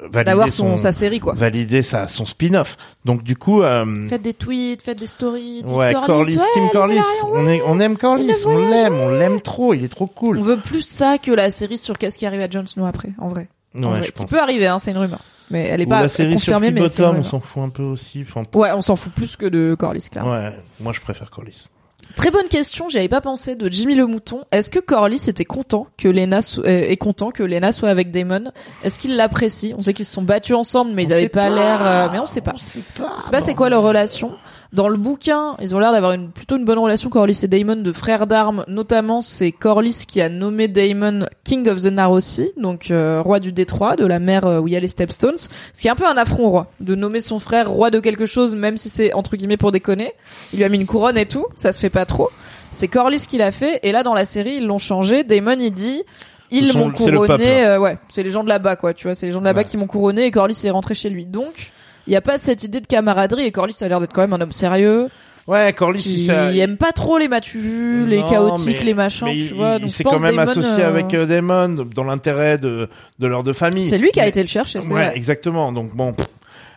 valider 0.10 0.24
D'avoir 0.32 0.52
son, 0.52 0.72
son 0.72 0.78
sa 0.78 0.92
série 0.92 1.20
quoi. 1.20 1.34
valider 1.36 1.82
sa 1.84 2.08
son 2.08 2.26
spin-off. 2.26 2.78
Donc 3.06 3.24
du 3.24 3.36
coup, 3.36 3.62
euh, 3.62 4.08
Faites 4.10 4.22
des 4.22 4.34
tweets, 4.34 4.82
faites 4.82 5.00
des 5.00 5.08
stories. 5.08 5.64
Dites 5.64 5.76
ouais, 5.78 5.94
Corlys, 6.06 6.38
ouais, 6.38 6.44
Team 6.54 6.70
Valérian, 6.74 7.04
on 7.34 7.48
est 7.48 7.62
on 7.66 7.80
aime 7.80 7.98
Corlys, 7.98 8.28
le 8.28 8.48
on 8.48 8.58
l'aime, 8.70 8.94
on 8.96 9.10
l'aime 9.10 9.42
trop, 9.42 9.74
il 9.74 9.84
est 9.84 9.90
trop 9.90 10.08
cool. 10.08 10.38
On 10.40 10.42
veut 10.42 10.58
plus 10.58 10.82
ça 10.82 11.18
que 11.18 11.32
la 11.32 11.52
série 11.52 11.78
sur 11.78 11.98
qu'est-ce 11.98 12.18
qui 12.18 12.26
arrive 12.26 12.42
à 12.42 12.50
Jon 12.50 12.66
Snow 12.66 12.86
après, 12.86 13.10
en 13.20 13.30
vrai. 13.30 13.48
En 13.76 13.80
Ouais, 13.84 13.88
vrai. 13.90 14.00
je 14.04 14.06
Qui 14.08 14.22
pense. 14.24 14.30
peut 14.32 14.40
arriver, 14.40 14.66
hein, 14.68 14.80
c'est 14.80 14.92
une 14.92 14.98
rumeur. 14.98 15.20
Mais 15.50 15.64
elle 15.68 15.82
est 15.82 15.86
Ou 15.86 15.90
pas 15.90 16.02
la 16.02 16.10
série 16.10 16.32
sur 16.40 16.54
confirmée, 16.54 16.72
mais 16.72 16.82
Bottom, 16.82 17.18
on 17.20 17.24
s'en 17.24 17.40
fout 17.40 17.64
un 17.64 17.70
peu 17.70 17.84
aussi. 17.84 18.24
Enfin, 18.28 18.44
Ouais, 18.54 18.72
on 18.74 18.82
s'en 18.82 18.96
fout 18.96 19.14
plus 19.14 19.36
que 19.38 19.46
de 19.46 19.76
Corlys, 19.80 20.10
clairement. 20.12 20.32
ouais, 20.32 20.52
moi 20.80 20.92
je 20.94 21.00
préfère 21.02 21.30
Corlys. 21.32 21.68
Très 22.16 22.32
bonne 22.32 22.48
question, 22.48 22.88
j'y 22.90 22.98
avais 23.00 23.10
pas 23.10 23.22
pensé, 23.22 23.56
de 23.56 23.70
Jimmy 23.70 23.96
le 23.96 24.06
Mouton. 24.08 24.42
Est-ce 24.52 24.70
que 24.70 24.80
Corlys 24.80 25.28
était 25.30 25.46
content 25.46 25.88
que 25.98 26.08
Lena 26.08 26.42
so- 26.42 26.62
euh, 26.64 26.66
est 26.66 26.96
content 26.98 27.32
que 27.32 27.44
Lena 27.44 27.72
soit 27.72 27.90
avec 27.90 28.12
Damon? 28.12 28.52
Est-ce 28.84 28.98
qu'il 28.98 29.16
l'apprécie 29.18 29.74
On 29.78 29.82
sait 29.82 29.94
qu'ils 29.94 30.06
se 30.06 30.14
sont 30.14 30.22
battus 30.22 30.56
ensemble, 30.56 30.92
mais 30.94 31.04
ils 31.04 31.14
avaient 31.14 31.28
pas, 31.30 31.50
pas. 31.50 31.56
l'air. 31.56 31.86
euh, 31.86 32.08
mais 32.12 32.20
on 32.20 32.26
sait 32.26 32.42
pas. 32.42 32.54
On 32.56 32.58
sait 32.58 32.84
pas. 32.98 33.16
Je 33.20 33.26
sais 33.26 33.32
pas 33.32 33.42
c'est 33.42 33.56
quoi 33.56 33.70
leur 33.70 33.84
relation? 33.84 34.32
Dans 34.74 34.90
le 34.90 34.98
bouquin, 34.98 35.56
ils 35.62 35.74
ont 35.76 35.80
l'air 35.80 35.92
d'avoir 35.94 36.12
une 36.12 36.30
plutôt 36.30 36.58
une 36.58 36.66
bonne 36.66 36.78
relation 36.80 37.10
Corlys 37.10 37.40
et 37.44 37.48
Daemon 37.48 37.78
de 37.78 37.92
frères 37.94 38.28
d'armes. 38.28 38.66
Notamment, 38.68 39.22
c'est 39.22 39.52
Corlys 39.52 40.06
qui 40.08 40.20
a 40.22 40.28
nommé 40.30 40.68
Daemon 40.68 41.28
King 41.46 41.70
of 41.70 41.82
the 41.82 41.86
Narrow 41.88 42.20
Sea, 42.20 42.52
donc 42.58 42.92
euh, 42.92 43.22
roi 43.24 43.40
du 43.40 43.54
détroit, 43.54 43.96
de 43.96 44.06
la 44.06 44.20
mer 44.20 44.46
euh, 44.46 44.60
où 44.60 44.68
il 44.68 44.74
y 44.74 44.78
a 44.78 44.80
les 44.80 44.88
Stepstones. 44.88 45.38
Ce 45.38 45.82
qui 45.82 45.88
est 45.88 45.92
un 45.92 45.96
peu 45.96 46.06
un 46.06 46.18
affront 46.18 46.48
au 46.48 46.50
roi, 46.50 46.68
de 46.82 46.96
nommer 46.96 47.20
son 47.22 47.40
frère 47.40 47.70
roi 47.70 47.92
de 47.92 48.00
quelque 48.00 48.26
chose, 48.26 48.56
même 48.56 48.78
si 48.78 48.90
c'est 48.90 49.14
entre 49.14 49.38
guillemets 49.38 49.58
pour 49.58 49.72
déconner. 49.72 50.12
Il 50.54 50.58
lui 50.58 50.66
a 50.66 50.70
mis 50.70 50.78
une 50.78 50.86
couronne 50.86 51.18
et 51.18 51.26
tout, 51.26 51.46
ça 51.56 51.72
se 51.72 51.80
fait 51.80 51.90
pas 51.90 52.06
trop. 52.06 52.30
C'est 52.72 52.90
Corlys 52.90 53.26
qui 53.28 53.38
l'a 53.38 53.52
fait, 53.54 53.80
et 53.84 53.92
là 53.94 54.04
dans 54.04 54.14
la 54.14 54.26
série 54.26 54.56
ils 54.58 54.66
l'ont 54.68 54.78
changé. 54.78 55.24
Daemon 55.24 55.58
il 55.60 55.72
dit 55.72 56.04
ils 56.52 56.78
m'ont 56.78 56.92
couronné, 56.92 57.66
euh, 57.66 57.80
ouais, 57.80 57.98
c'est 58.10 58.24
les 58.24 58.32
gens 58.32 58.44
de 58.44 58.50
là-bas 58.50 58.76
quoi, 58.76 58.94
tu 58.94 59.06
vois, 59.08 59.16
c'est 59.16 59.26
les 59.26 59.32
gens 59.32 59.40
de 59.40 59.46
là-bas 59.46 59.62
Ouais. 59.62 59.66
qui 59.66 59.78
m'ont 59.78 59.88
couronné 59.88 60.26
et 60.26 60.32
Corlys 60.32 60.60
il 60.64 60.68
est 60.68 60.72
rentré 60.72 60.94
chez 60.94 61.10
lui. 61.10 61.26
Donc 61.26 61.72
il 62.08 62.14
y 62.14 62.16
a 62.16 62.22
pas 62.22 62.38
cette 62.38 62.64
idée 62.64 62.80
de 62.82 62.88
camaraderie 62.88 63.44
et 63.44 63.52
Corlys 63.52 63.76
a 63.82 63.88
l'air 63.88 64.00
d'être 64.00 64.14
quand 64.14 64.22
même 64.22 64.34
un 64.34 64.42
homme 64.42 64.52
sérieux 64.52 65.08
Ouais, 65.48 65.72
Corlys, 65.72 66.02
qui 66.02 66.14
il, 66.16 66.26
s'est- 66.26 66.58
aime 66.58 66.76
pas 66.76 66.92
trop 66.92 67.18
les 67.18 67.30
m'as-tu 67.30 67.60
vu, 67.60 68.06
les 68.06 68.22
chaotiques, 68.24 68.80
mais- 68.80 68.86
les 68.86 68.94
machins, 68.94 69.28
mais 69.28 69.32
tu 69.34 69.38
il, 69.40 69.54
vois. 69.54 69.78
il 69.80 69.90
s'est 69.92 70.04
quand 70.04 70.20
même 70.20 70.38
associé 70.40 70.84
euh, 70.84 70.88
avec 70.90 71.14
euh, 71.14 71.26
Damon 71.26 71.86
dans 71.96 72.04
l'intérêt 72.04 72.58
de 72.58 72.90
de 73.20 73.28
leurs 73.28 73.44
deux 73.44 73.54
familles. 73.54 73.88
C'est 73.88 73.98
lui 73.98 74.12
qui 74.12 74.20
a 74.20 74.24
Mais- 74.24 74.30
été 74.30 74.42
le 74.42 74.50
chercher, 74.50 74.82
c'est 74.82 74.90
Ouais, 74.94 75.06
vrai. 75.08 75.16
exactement. 75.16 75.72
Donc 75.72 75.96
bon. 75.96 76.14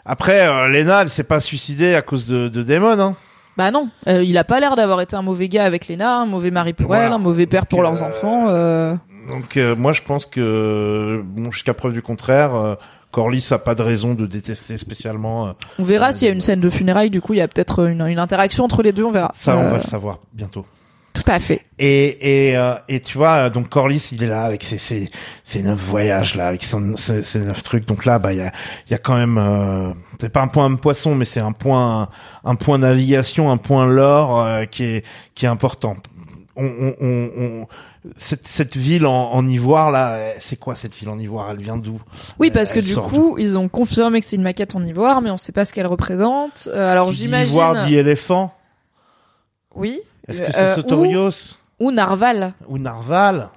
Après, 0.05 0.47
euh, 0.47 0.69
Lena, 0.69 1.03
elle 1.03 1.11
s'est 1.11 1.25
pas 1.25 1.41
suicidée 1.41 1.97
à 1.97 2.03
cause 2.03 2.27
de, 2.27 2.49
de 2.49 2.63
Damon, 2.63 2.99
hein. 3.01 3.15
Bah 3.57 3.73
non, 3.73 3.89
euh, 4.07 4.23
il 4.23 4.39
a 4.39 4.45
pas 4.45 4.61
l'air 4.61 4.77
d'avoir 4.77 5.01
été 5.01 5.17
un 5.17 5.23
mauvais 5.23 5.49
gars 5.49 5.65
avec 5.65 5.89
Lena, 5.89 6.19
un 6.19 6.27
mauvais 6.27 6.53
mari 6.53 6.73
pour 6.73 6.87
Voilà. 6.87 7.07
elle, 7.07 7.13
un 7.13 7.19
mauvais 7.19 7.47
père 7.47 7.67
pour 7.67 7.83
leurs 7.83 8.03
enfants. 8.05 8.47
Donc 9.29 9.57
moi, 9.77 9.93
je 9.93 10.03
pense 10.03 10.27
que 10.27 11.21
bon, 11.25 11.51
jusqu'à 11.51 11.75
preuve 11.75 11.93
du 11.93 12.03
contraire, 12.03 12.77
Corlys 13.11 13.49
a 13.53 13.59
pas 13.59 13.75
de 13.75 13.83
raison 13.83 14.15
de 14.15 14.27
détester 14.27 14.77
spécialement. 14.79 15.49
euh, 15.49 15.53
On 15.79 15.83
verra 15.85 16.13
s'il 16.13 16.29
y 16.29 16.31
a 16.31 16.35
une 16.35 16.41
scène 16.41 16.61
de 16.61 16.71
funérailles, 16.71 17.11
du 17.11 17.21
coup 17.21 17.33
il 17.35 17.39
y 17.39 17.43
a 17.43 17.49
peut-être 17.49 17.87
une, 17.89 18.03
une 18.07 18.19
interaction 18.19 18.65
entre 18.65 18.83
les 18.83 18.93
deux, 18.93 19.05
on 19.05 19.11
verra. 19.11 19.31
ça, 19.35 19.57
on 19.57 19.63
Euh, 19.63 19.71
va 19.71 19.77
le 19.79 19.83
savoir 19.85 20.19
bientôt. 20.33 20.65
Tout 21.13 21.25
à 21.27 21.41
fait. 21.41 21.63
Et 21.79 22.51
et 22.51 22.57
euh, 22.57 22.75
et 22.89 23.01
tu 23.01 23.19
vois, 23.19 23.33
euh, 23.47 23.51
donc 23.51 23.69
Corlys, 23.69 24.11
il 24.13 24.23
est 24.23 24.29
là 24.29 24.45
avec 24.45 24.63
ses 24.63 24.79
ses 24.79 25.11
ses 25.45 25.63
neuf 25.63 25.77
voyages 25.79 26.35
là, 26.37 26.47
avec 26.47 26.63
son 26.63 26.97
ses, 26.97 27.23
ses 27.23 27.41
neuf 27.41 27.63
trucs. 27.65 27.85
Donc 27.87 28.05
là, 28.05 28.19
bah 28.21 28.33
il 28.33 28.39
y 28.39 28.43
a 28.43 28.53
il 28.87 28.93
y 28.93 28.95
a 28.95 28.99
quand 28.99 29.17
même 29.17 29.37
euh, 29.37 29.91
c'est 30.21 30.31
pas 30.33 30.41
un 30.41 30.47
point 30.49 30.73
poisson, 30.77 31.17
mais 31.17 31.25
c'est 31.25 31.41
un 31.41 31.51
point 31.53 32.09
un 32.45 32.55
point 32.55 32.79
navigation, 32.79 33.51
un 33.51 33.57
point 33.57 33.87
lore 33.87 34.41
euh, 34.41 34.65
qui 34.67 34.85
est 34.85 35.05
qui 35.35 35.47
est 35.47 35.49
important. 35.49 35.97
On, 36.57 36.65
on, 36.67 36.95
on, 37.01 37.31
on- 37.39 37.67
cette 38.17 38.47
cette 38.49 38.77
ville 38.77 39.07
en, 39.07 39.33
en 39.33 39.47
ivoire 39.47 39.91
là, 39.91 40.33
c'est 40.39 40.57
quoi 40.57 40.75
cette 40.75 40.95
ville 40.95 41.09
en 41.11 41.19
ivoire? 41.19 41.51
Elle 41.51 41.59
vient 41.61 41.77
d'où? 41.77 42.01
Oui, 42.39 42.51
parce 42.51 42.73
que 42.73 42.79
Elle 42.79 42.87
du 42.87 42.97
coup, 42.97 43.37
ils 43.39 43.59
ont 43.59 43.69
confirmé 43.69 44.21
que 44.21 44.27
c'est 44.27 44.37
une 44.37 44.43
maquette 44.43 44.75
en 44.75 44.83
ivoire, 44.85 45.21
mais 45.21 45.31
on 45.31 45.37
sait 45.37 45.53
pas 45.53 45.65
ce 45.65 45.73
qu'elle 45.73 45.87
représente. 45.87 46.69
Euh, 46.73 46.91
alors 46.91 47.13
j'imagine. 47.13 47.51
Ivoire 47.53 47.85
dit 47.87 47.97
éléphant? 47.97 48.55
Oui. 49.75 50.01
Est-ce 50.29 50.41
que 50.43 50.47
Euh, 50.47 50.51
c'est 50.53 50.75
Sotorios? 50.77 51.31
ou, 51.79 51.89
ou 51.89 51.91
Narval, 51.93 52.55
ou 52.69 52.79
Narval? 52.79 53.49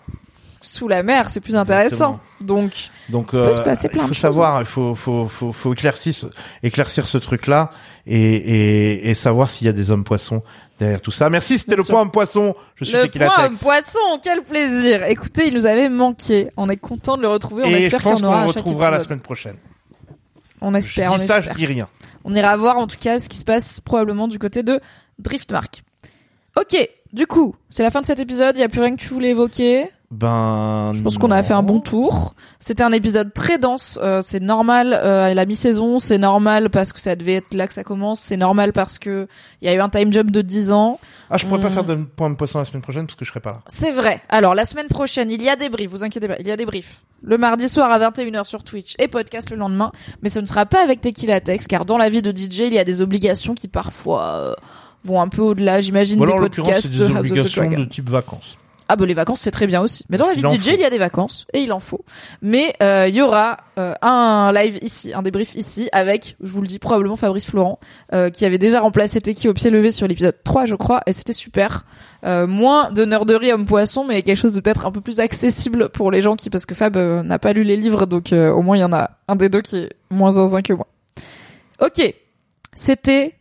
Sous 0.64 0.88
la 0.88 1.03
mer, 1.03 1.30
c'est 1.30 1.42
plus 1.42 1.56
intéressant. 1.56 2.19
Donc, 2.42 2.90
Donc, 3.09 3.32
peut 3.32 3.38
euh, 3.38 3.53
se 3.53 3.61
passer 3.61 3.90
plein 3.90 4.00
il 4.00 4.01
faut 4.03 4.09
de 4.09 4.14
choses. 4.14 4.22
savoir, 4.22 4.61
il 4.61 4.66
faut, 4.66 4.95
faut, 4.95 5.25
faut, 5.27 5.51
faut 5.51 5.74
éclaircir, 5.74 6.14
ce, 6.14 6.25
éclaircir 6.64 7.08
ce 7.08 7.17
truc-là 7.17 7.72
et, 8.08 8.17
et, 8.17 9.09
et 9.09 9.14
savoir 9.14 9.50
s'il 9.50 9.67
y 9.67 9.69
a 9.69 9.74
des 9.74 9.92
hommes 9.92 10.03
poissons 10.03 10.42
derrière 10.80 11.01
tout 11.01 11.11
ça. 11.11 11.30
Merci, 11.30 11.59
c'était 11.59 11.75
le 11.75 11.83
sûr. 11.83 11.93
point 11.93 12.08
poisson. 12.08 12.56
Je 12.75 12.85
suis 12.85 12.95
le 12.95 13.08
point 13.08 13.50
poisson, 13.51 14.00
quel 14.24 14.42
plaisir. 14.43 15.03
Écoutez, 15.03 15.48
il 15.48 15.53
nous 15.53 15.66
avait 15.66 15.90
manqué. 15.90 16.50
On 16.58 16.69
est 16.69 16.77
content 16.77 17.17
de 17.17 17.22
le 17.22 17.27
retrouver. 17.27 17.64
On 17.66 17.67
Et 17.67 17.72
je 17.72 17.77
espère 17.85 18.01
qu'il 18.01 18.09
y 18.09 18.11
pense 18.14 18.24
en 18.24 18.25
qu'on 18.25 18.32
aura 18.32 18.42
le 18.42 18.48
retrouvera 18.48 18.92
la 18.92 19.00
semaine 19.01 19.22
prochaine. 19.22 19.56
On 20.61 20.72
Je 20.72 20.77
espère, 20.77 21.11
on 21.11 21.17
dis 21.17 21.27
ça, 21.27 21.42
je 21.42 21.50
dis 21.51 21.66
rien. 21.66 21.88
On 22.24 22.33
ira 22.33 22.56
voir 22.56 22.77
en 22.77 22.88
tout 22.88 22.98
cas 22.98 23.19
ce 23.19 23.27
qui 23.27 23.38
se 23.38 23.43
passe 23.43 23.82
probablement 23.82 24.30
du 24.30 24.40
côté 24.40 24.64
de 24.64 24.80
Driftmark. 25.19 25.83
Ok, 26.56 26.77
du 27.11 27.27
coup, 27.27 27.56
c'est 27.69 27.83
la 27.83 27.92
fin 27.92 28.00
de 28.01 28.06
cet 28.06 28.19
épisode. 28.19 28.56
Il 28.58 28.61
y 28.61 28.64
a 28.64 28.69
plus 28.69 28.82
rien 28.82 28.95
que 28.95 29.01
tu 29.01 29.09
voulais 29.09 29.30
évoquer. 29.30 29.90
Ben, 30.14 30.92
Je 30.95 31.01
pense 31.01 31.17
qu'on 31.17 31.32
a 31.32 31.42
fait 31.42 31.53
un 31.56 31.64
bon 31.64 31.80
tour. 31.80 32.35
C'était 32.59 32.83
un 32.83 32.92
épisode 32.92 33.33
très 33.33 33.58
dense. 33.58 33.98
euh, 34.01 34.22
c'est 34.22 34.40
normal 34.40 34.93
euh, 34.93 35.32
à 35.32 35.33
la 35.33 35.45
mi-saison. 35.45 35.98
C'est 35.98 36.19
normal 36.19 36.69
parce 36.69 36.93
que 36.93 37.00
ça 37.00 37.16
devait 37.16 37.33
être 37.35 37.53
là 37.56 37.67
que 37.67 37.74
ça 37.74 37.83
commence. 37.83 38.19
C'est 38.19 38.38
normal 38.38 38.74
parce 38.74 39.00
que 39.00 39.27
il 39.61 39.67
y 39.67 39.69
a 39.69 39.74
eu 39.74 39.80
un 39.82 39.90
time 39.90 40.14
jump 40.14 40.30
de 40.30 40.42
10 40.42 40.72
ans. 40.72 41.00
Ah, 41.30 41.38
je 41.38 41.48
pourrais 41.48 41.59
pas 41.59 41.69
Hmm. 41.69 41.74
faire 41.74 41.83
de 41.83 41.95
point 41.95 42.27
homme 42.27 42.38
poisson 42.38 42.59
la 42.59 42.66
semaine 42.66 42.83
prochaine 42.83 43.08
parce 43.08 43.16
que 43.16 43.25
je 43.25 43.30
serai 43.32 43.40
pas 43.40 43.51
là. 43.53 43.61
C'est 43.67 43.92
vrai. 43.92 44.22
Alors, 44.30 44.53
la 44.53 44.66
semaine 44.66 44.88
prochaine, 44.88 45.32
il 45.32 45.42
y 45.42 45.50
a 45.50 45.56
des 45.56 45.69
briefs, 45.69 45.90
vous 45.90 46.03
inquiétez 46.03 46.27
pas, 46.27 46.35
il 46.40 46.48
y 46.48 46.51
a 46.51 46.58
des 46.58 46.66
briefs. 46.66 47.01
Le 47.24 47.38
mardi 47.40 47.67
soir 47.69 47.90
à 47.92 47.98
21h 47.98 48.45
sur 48.45 48.64
Twitch 48.64 48.93
et 49.00 49.08
podcast 49.08 49.50
le 49.50 49.56
lendemain. 49.56 49.92
Mais 50.22 50.30
ce 50.30 50.40
ne 50.40 50.45
sera 50.45 50.66
pas 50.67 50.83
avec 50.83 51.01
Tequila 51.01 51.40
Tex, 51.42 51.66
car 51.67 51.85
dans 51.85 51.98
la 51.98 52.09
vie 52.09 52.22
de 52.22 52.32
DJ, 52.32 52.59
il 52.67 52.74
y 52.74 52.80
a 52.80 52.83
des 52.83 53.01
obligations 53.01 53.56
qui 53.56 53.67
parfois 53.67 54.24
euh, 54.25 54.53
vont 55.06 55.19
un 55.22 55.27
peu 55.30 55.42
au-delà, 55.42 55.82
j'imagine, 55.82 56.19
des 56.19 56.25
podcasts 56.25 56.93
c'est 56.93 57.08
des 57.08 57.09
obligations 57.16 57.69
de 57.69 57.85
type 57.85 58.09
vacances. 58.09 58.58
Ah 58.94 58.96
bah 58.96 59.08
les 59.08 59.16
vacances 59.16 59.42
c'est 59.42 59.50
très 59.50 59.66
bien 59.66 59.82
aussi. 59.82 60.06
Mais 60.10 60.20
dans 60.20 60.28
la 60.28 60.36
vie 60.36 60.44
de 60.44 60.48
DJ 60.48 60.58
faut. 60.58 60.72
il 60.72 60.80
y 60.80 60.86
a 60.86 60.92
des 60.92 61.00
vacances 61.00 61.48
et 61.52 61.62
il 61.62 61.74
en 61.74 61.80
faut. 61.80 62.06
Mais 62.44 62.76
euh, 62.84 63.08
il 63.10 63.16
y 63.16 63.24
aura 63.24 63.58
euh, 63.80 63.96
un 64.04 64.52
live 64.54 64.78
ici, 64.84 65.16
un 65.16 65.24
débrief 65.24 65.56
ici 65.56 65.90
avec, 65.92 66.36
je 66.44 66.52
vous 66.52 66.62
le 66.62 66.68
dis 66.68 66.78
probablement 66.78 67.16
Fabrice 67.16 67.48
Florent, 67.48 67.80
euh, 68.14 68.30
qui 68.30 68.46
avait 68.46 68.60
déjà 68.60 68.82
remplacé 68.82 69.20
Teki 69.20 69.50
au 69.50 69.56
pied 69.56 69.72
levé 69.72 69.90
sur 69.90 70.08
l'épisode 70.08 70.36
3 70.44 70.66
je 70.66 70.76
crois 70.76 71.02
et 71.08 71.12
c'était 71.12 71.34
super. 71.34 71.86
Euh, 72.24 72.46
moins 72.46 72.92
de 72.92 73.04
nerderie 73.04 73.52
homme 73.52 73.66
poisson 73.66 74.06
mais 74.06 74.22
quelque 74.22 74.38
chose 74.38 74.54
de 74.54 74.62
peut-être 74.62 74.86
un 74.86 74.92
peu 74.92 75.02
plus 75.02 75.20
accessible 75.20 75.90
pour 75.90 76.12
les 76.12 76.22
gens 76.22 76.36
qui 76.36 76.52
parce 76.52 76.68
que 76.68 76.76
Fab 76.76 76.96
euh, 76.96 77.24
n'a 77.24 77.40
pas 77.40 77.52
lu 77.52 77.64
les 77.64 77.78
livres 77.78 78.06
donc 78.06 78.32
euh, 78.32 78.52
au 78.52 78.62
moins 78.62 78.78
il 78.78 78.82
y 78.82 78.84
en 78.84 78.94
a 78.94 79.10
un 79.28 79.36
des 79.36 79.50
deux 79.50 79.62
qui 79.62 79.78
est 79.78 79.90
moins 80.12 80.34
zinzin 80.34 80.62
que 80.62 80.74
moi. 80.74 80.86
Ok, 81.82 82.14
c'était 82.74 83.34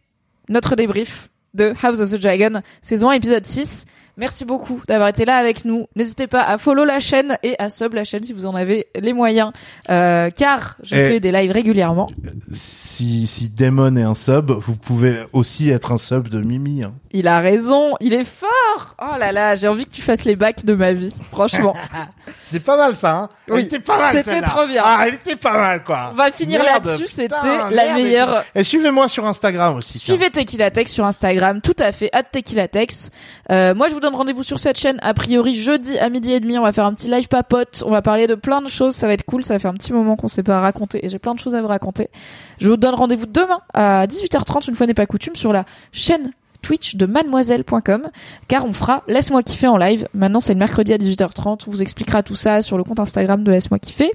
notre 0.48 0.76
débrief 0.76 1.28
de 1.52 1.74
House 1.82 2.00
of 2.00 2.10
the 2.10 2.20
Dragon, 2.20 2.62
saison 2.80 3.10
1, 3.10 3.12
épisode 3.12 3.44
6. 3.44 3.84
Merci 4.18 4.44
beaucoup 4.44 4.82
d'avoir 4.86 5.08
été 5.08 5.24
là 5.24 5.36
avec 5.36 5.64
nous. 5.64 5.86
N'hésitez 5.96 6.26
pas 6.26 6.42
à 6.42 6.58
follow 6.58 6.84
la 6.84 7.00
chaîne 7.00 7.38
et 7.42 7.56
à 7.58 7.70
sub 7.70 7.94
la 7.94 8.04
chaîne 8.04 8.22
si 8.22 8.32
vous 8.34 8.44
en 8.46 8.54
avez 8.54 8.88
les 8.94 9.12
moyens, 9.14 9.52
euh, 9.88 10.28
car 10.30 10.76
je 10.82 10.96
Et- 10.96 11.08
fais 11.08 11.20
des 11.20 11.32
lives 11.32 11.50
régulièrement. 11.50 12.10
Si, 12.52 13.26
si 13.26 13.48
Damon 13.48 13.96
est 13.96 14.02
un 14.02 14.14
sub, 14.14 14.50
vous 14.50 14.76
pouvez 14.76 15.16
aussi 15.32 15.70
être 15.70 15.92
un 15.92 15.98
sub 15.98 16.28
de 16.28 16.40
Mimi. 16.40 16.82
Hein. 16.82 16.92
Il 17.12 17.26
a 17.26 17.40
raison, 17.40 17.94
il 18.00 18.12
est 18.12 18.24
fort. 18.24 18.96
Oh 19.00 19.16
là 19.18 19.32
là, 19.32 19.54
j'ai 19.54 19.68
envie 19.68 19.86
que 19.86 19.92
tu 19.92 20.02
fasses 20.02 20.24
les 20.24 20.36
bacs 20.36 20.64
de 20.64 20.74
ma 20.74 20.92
vie, 20.92 21.14
franchement. 21.30 21.74
C'était 22.44 22.64
pas 22.64 22.76
mal 22.76 22.94
ça, 22.94 23.12
hein 23.16 23.28
Oui. 23.48 23.60
Elle 23.60 23.64
était 23.64 23.80
pas 23.80 23.98
mal 23.98 24.14
C'était 24.16 24.42
trop 24.42 24.66
bien. 24.66 24.82
Ah, 24.84 25.04
elle 25.06 25.14
était 25.14 25.36
pas 25.36 25.56
mal 25.56 25.82
quoi. 25.84 26.10
On 26.12 26.16
va 26.16 26.30
finir 26.30 26.62
là-dessus, 26.62 27.06
c'était 27.06 27.34
la 27.70 27.94
meilleure. 27.94 28.44
Et 28.54 28.62
suivez-moi 28.62 29.08
sur 29.08 29.26
Instagram 29.26 29.76
aussi. 29.76 29.98
Suivez 29.98 30.30
Tequila 30.30 30.70
Tex 30.70 30.92
sur 30.92 31.04
Instagram, 31.06 31.60
tout 31.62 31.76
à 31.78 31.92
fait, 31.92 32.10
at 32.12 32.24
Tequila 32.24 32.68
Tex. 32.68 33.10
Euh, 33.50 33.74
moi, 33.74 33.88
je 33.88 33.94
vous 33.94 34.00
donne 34.00 34.14
rendez-vous 34.14 34.42
sur 34.42 34.58
cette 34.58 34.78
chaîne, 34.78 34.98
a 35.02 35.14
priori, 35.14 35.54
jeudi 35.54 35.98
à 35.98 36.08
midi 36.08 36.32
et 36.32 36.40
demi. 36.40 36.58
On 36.58 36.62
va 36.62 36.72
faire 36.72 36.84
un 36.84 36.94
petit 36.94 37.10
live 37.10 37.28
papote. 37.28 37.82
On 37.86 37.90
va 37.90 38.02
parler 38.02 38.26
de 38.26 38.34
plein 38.34 38.62
de 38.62 38.68
choses. 38.68 38.94
Ça 38.94 39.06
va 39.06 39.14
être 39.14 39.24
cool. 39.24 39.42
Ça 39.42 39.58
faire 39.58 39.70
un 39.70 39.74
petit 39.74 39.92
moment 39.92 40.16
qu'on 40.16 40.28
s'est 40.28 40.42
pas 40.42 40.60
raconté 40.60 41.04
et 41.04 41.08
j'ai 41.08 41.18
plein 41.18 41.34
de 41.34 41.40
choses 41.40 41.54
à 41.54 41.60
vous 41.60 41.68
raconter. 41.68 42.08
Je 42.60 42.68
vous 42.68 42.76
donne 42.76 42.94
rendez-vous 42.94 43.26
demain 43.26 43.60
à 43.74 44.06
18h30, 44.06 44.68
une 44.68 44.74
fois 44.74 44.86
n'est 44.86 44.94
pas 44.94 45.06
coutume, 45.06 45.36
sur 45.36 45.52
la 45.52 45.64
chaîne 45.92 46.32
Twitch 46.62 46.94
de 46.94 47.06
mademoiselle.com 47.06 48.08
car 48.48 48.64
on 48.64 48.72
fera 48.72 49.02
Laisse-moi 49.08 49.42
kiffer 49.42 49.66
en 49.66 49.76
live. 49.76 50.06
Maintenant, 50.14 50.40
c'est 50.40 50.54
le 50.54 50.58
mercredi 50.58 50.92
à 50.92 50.98
18h30. 50.98 51.64
On 51.66 51.70
vous 51.70 51.82
expliquera 51.82 52.22
tout 52.22 52.36
ça 52.36 52.62
sur 52.62 52.78
le 52.78 52.84
compte 52.84 53.00
Instagram 53.00 53.42
de 53.42 53.50
Laisse-moi 53.50 53.78
kiffer. 53.78 54.12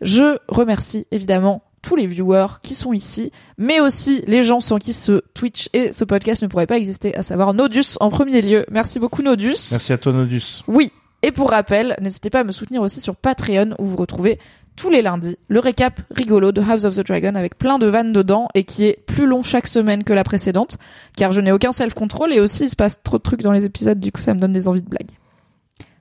Je 0.00 0.38
remercie 0.48 1.06
évidemment 1.12 1.62
tous 1.82 1.96
les 1.96 2.06
viewers 2.06 2.60
qui 2.62 2.74
sont 2.74 2.92
ici, 2.92 3.32
mais 3.58 3.80
aussi 3.80 4.22
les 4.26 4.42
gens 4.42 4.60
sans 4.60 4.78
qui 4.78 4.92
ce 4.92 5.22
Twitch 5.34 5.68
et 5.72 5.92
ce 5.92 6.04
podcast 6.04 6.42
ne 6.42 6.46
pourraient 6.46 6.66
pas 6.66 6.78
exister, 6.78 7.14
à 7.16 7.22
savoir 7.22 7.54
Nodus 7.54 7.96
en 8.00 8.10
premier 8.10 8.40
lieu. 8.40 8.64
Merci 8.70 8.98
beaucoup 8.98 9.22
Nodus. 9.22 9.56
Merci 9.72 9.92
à 9.92 9.98
toi, 9.98 10.12
Nodus. 10.12 10.62
Oui. 10.68 10.92
Et 11.22 11.30
pour 11.30 11.50
rappel, 11.50 11.96
n'hésitez 12.00 12.30
pas 12.30 12.40
à 12.40 12.44
me 12.44 12.52
soutenir 12.52 12.82
aussi 12.82 13.00
sur 13.00 13.14
Patreon 13.14 13.74
où 13.78 13.84
vous 13.84 13.96
retrouvez 13.96 14.38
tous 14.76 14.90
les 14.90 15.02
lundis 15.02 15.36
le 15.48 15.60
récap 15.60 16.00
rigolo 16.10 16.50
de 16.50 16.62
House 16.62 16.84
of 16.84 16.96
the 16.96 17.06
Dragon 17.06 17.34
avec 17.34 17.58
plein 17.58 17.78
de 17.78 17.86
vannes 17.86 18.12
dedans 18.12 18.48
et 18.54 18.64
qui 18.64 18.84
est 18.86 19.04
plus 19.06 19.26
long 19.26 19.42
chaque 19.42 19.66
semaine 19.66 20.02
que 20.02 20.12
la 20.12 20.24
précédente 20.24 20.78
car 21.14 21.30
je 21.30 21.40
n'ai 21.40 21.52
aucun 21.52 21.72
self-control 21.72 22.32
et 22.32 22.40
aussi 22.40 22.64
il 22.64 22.70
se 22.70 22.76
passe 22.76 23.02
trop 23.02 23.18
de 23.18 23.22
trucs 23.22 23.42
dans 23.42 23.52
les 23.52 23.66
épisodes 23.66 24.00
du 24.00 24.10
coup 24.10 24.22
ça 24.22 24.34
me 24.34 24.40
donne 24.40 24.52
des 24.52 24.68
envies 24.68 24.82
de 24.82 24.88
blagues. 24.88 25.10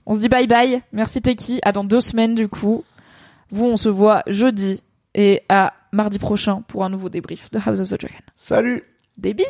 On 0.06 0.14
se 0.14 0.19
dit 0.19 0.30
bye 0.30 0.48
bye. 0.48 0.82
Merci 0.92 1.22
Teki. 1.22 1.60
À 1.64 1.72
dans 1.72 1.84
deux 1.84 2.01
semaines 2.01 2.35
du 2.35 2.48
coup. 2.48 2.84
Vous 3.51 3.66
on 3.66 3.77
se 3.77 3.90
voit 3.90 4.24
jeudi 4.27 4.82
et 5.16 5.42
à 5.50 5.74
mardi 5.92 6.20
prochain 6.20 6.64
pour 6.68 6.84
un 6.84 6.90
nouveau 6.90 7.10
débrief 7.10 7.52
de 7.52 7.60
House 7.66 7.80
of 7.80 7.90
the 7.90 8.00
Dragon. 8.00 8.24
Salut 8.36 8.84
Des 9.18 9.34
bisous 9.34 9.48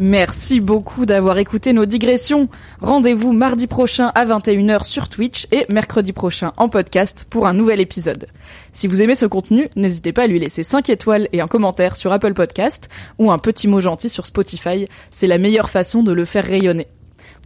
Merci 0.00 0.58
beaucoup 0.58 1.06
d'avoir 1.06 1.38
écouté 1.38 1.72
nos 1.72 1.86
digressions. 1.86 2.48
Rendez-vous 2.80 3.32
mardi 3.32 3.68
prochain 3.68 4.10
à 4.16 4.26
21h 4.26 4.82
sur 4.82 5.08
Twitch 5.08 5.46
et 5.52 5.66
mercredi 5.72 6.12
prochain 6.12 6.52
en 6.56 6.68
podcast 6.68 7.24
pour 7.30 7.46
un 7.46 7.52
nouvel 7.52 7.80
épisode. 7.80 8.26
Si 8.72 8.88
vous 8.88 9.02
aimez 9.02 9.14
ce 9.14 9.26
contenu, 9.26 9.68
n'hésitez 9.76 10.12
pas 10.12 10.24
à 10.24 10.26
lui 10.26 10.40
laisser 10.40 10.64
5 10.64 10.90
étoiles 10.90 11.28
et 11.32 11.40
un 11.40 11.46
commentaire 11.46 11.94
sur 11.94 12.10
Apple 12.10 12.34
Podcast 12.34 12.88
ou 13.20 13.30
un 13.30 13.38
petit 13.38 13.68
mot 13.68 13.80
gentil 13.80 14.08
sur 14.08 14.26
Spotify. 14.26 14.88
C'est 15.12 15.28
la 15.28 15.38
meilleure 15.38 15.70
façon 15.70 16.02
de 16.02 16.12
le 16.12 16.24
faire 16.24 16.44
rayonner. 16.44 16.88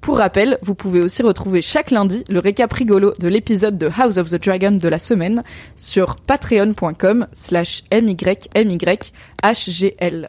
Pour 0.00 0.18
rappel, 0.18 0.58
vous 0.62 0.74
pouvez 0.74 1.00
aussi 1.00 1.22
retrouver 1.22 1.62
chaque 1.62 1.90
lundi 1.90 2.24
le 2.28 2.38
récap 2.38 2.72
rigolo 2.72 3.14
de 3.18 3.28
l'épisode 3.28 3.78
de 3.78 3.88
House 3.88 4.16
of 4.16 4.30
the 4.30 4.42
Dragon 4.42 4.72
de 4.72 4.88
la 4.88 4.98
semaine 4.98 5.42
sur 5.76 6.16
patreon.com 6.16 7.26
slash 7.32 7.82
mymyhgl. 7.92 10.28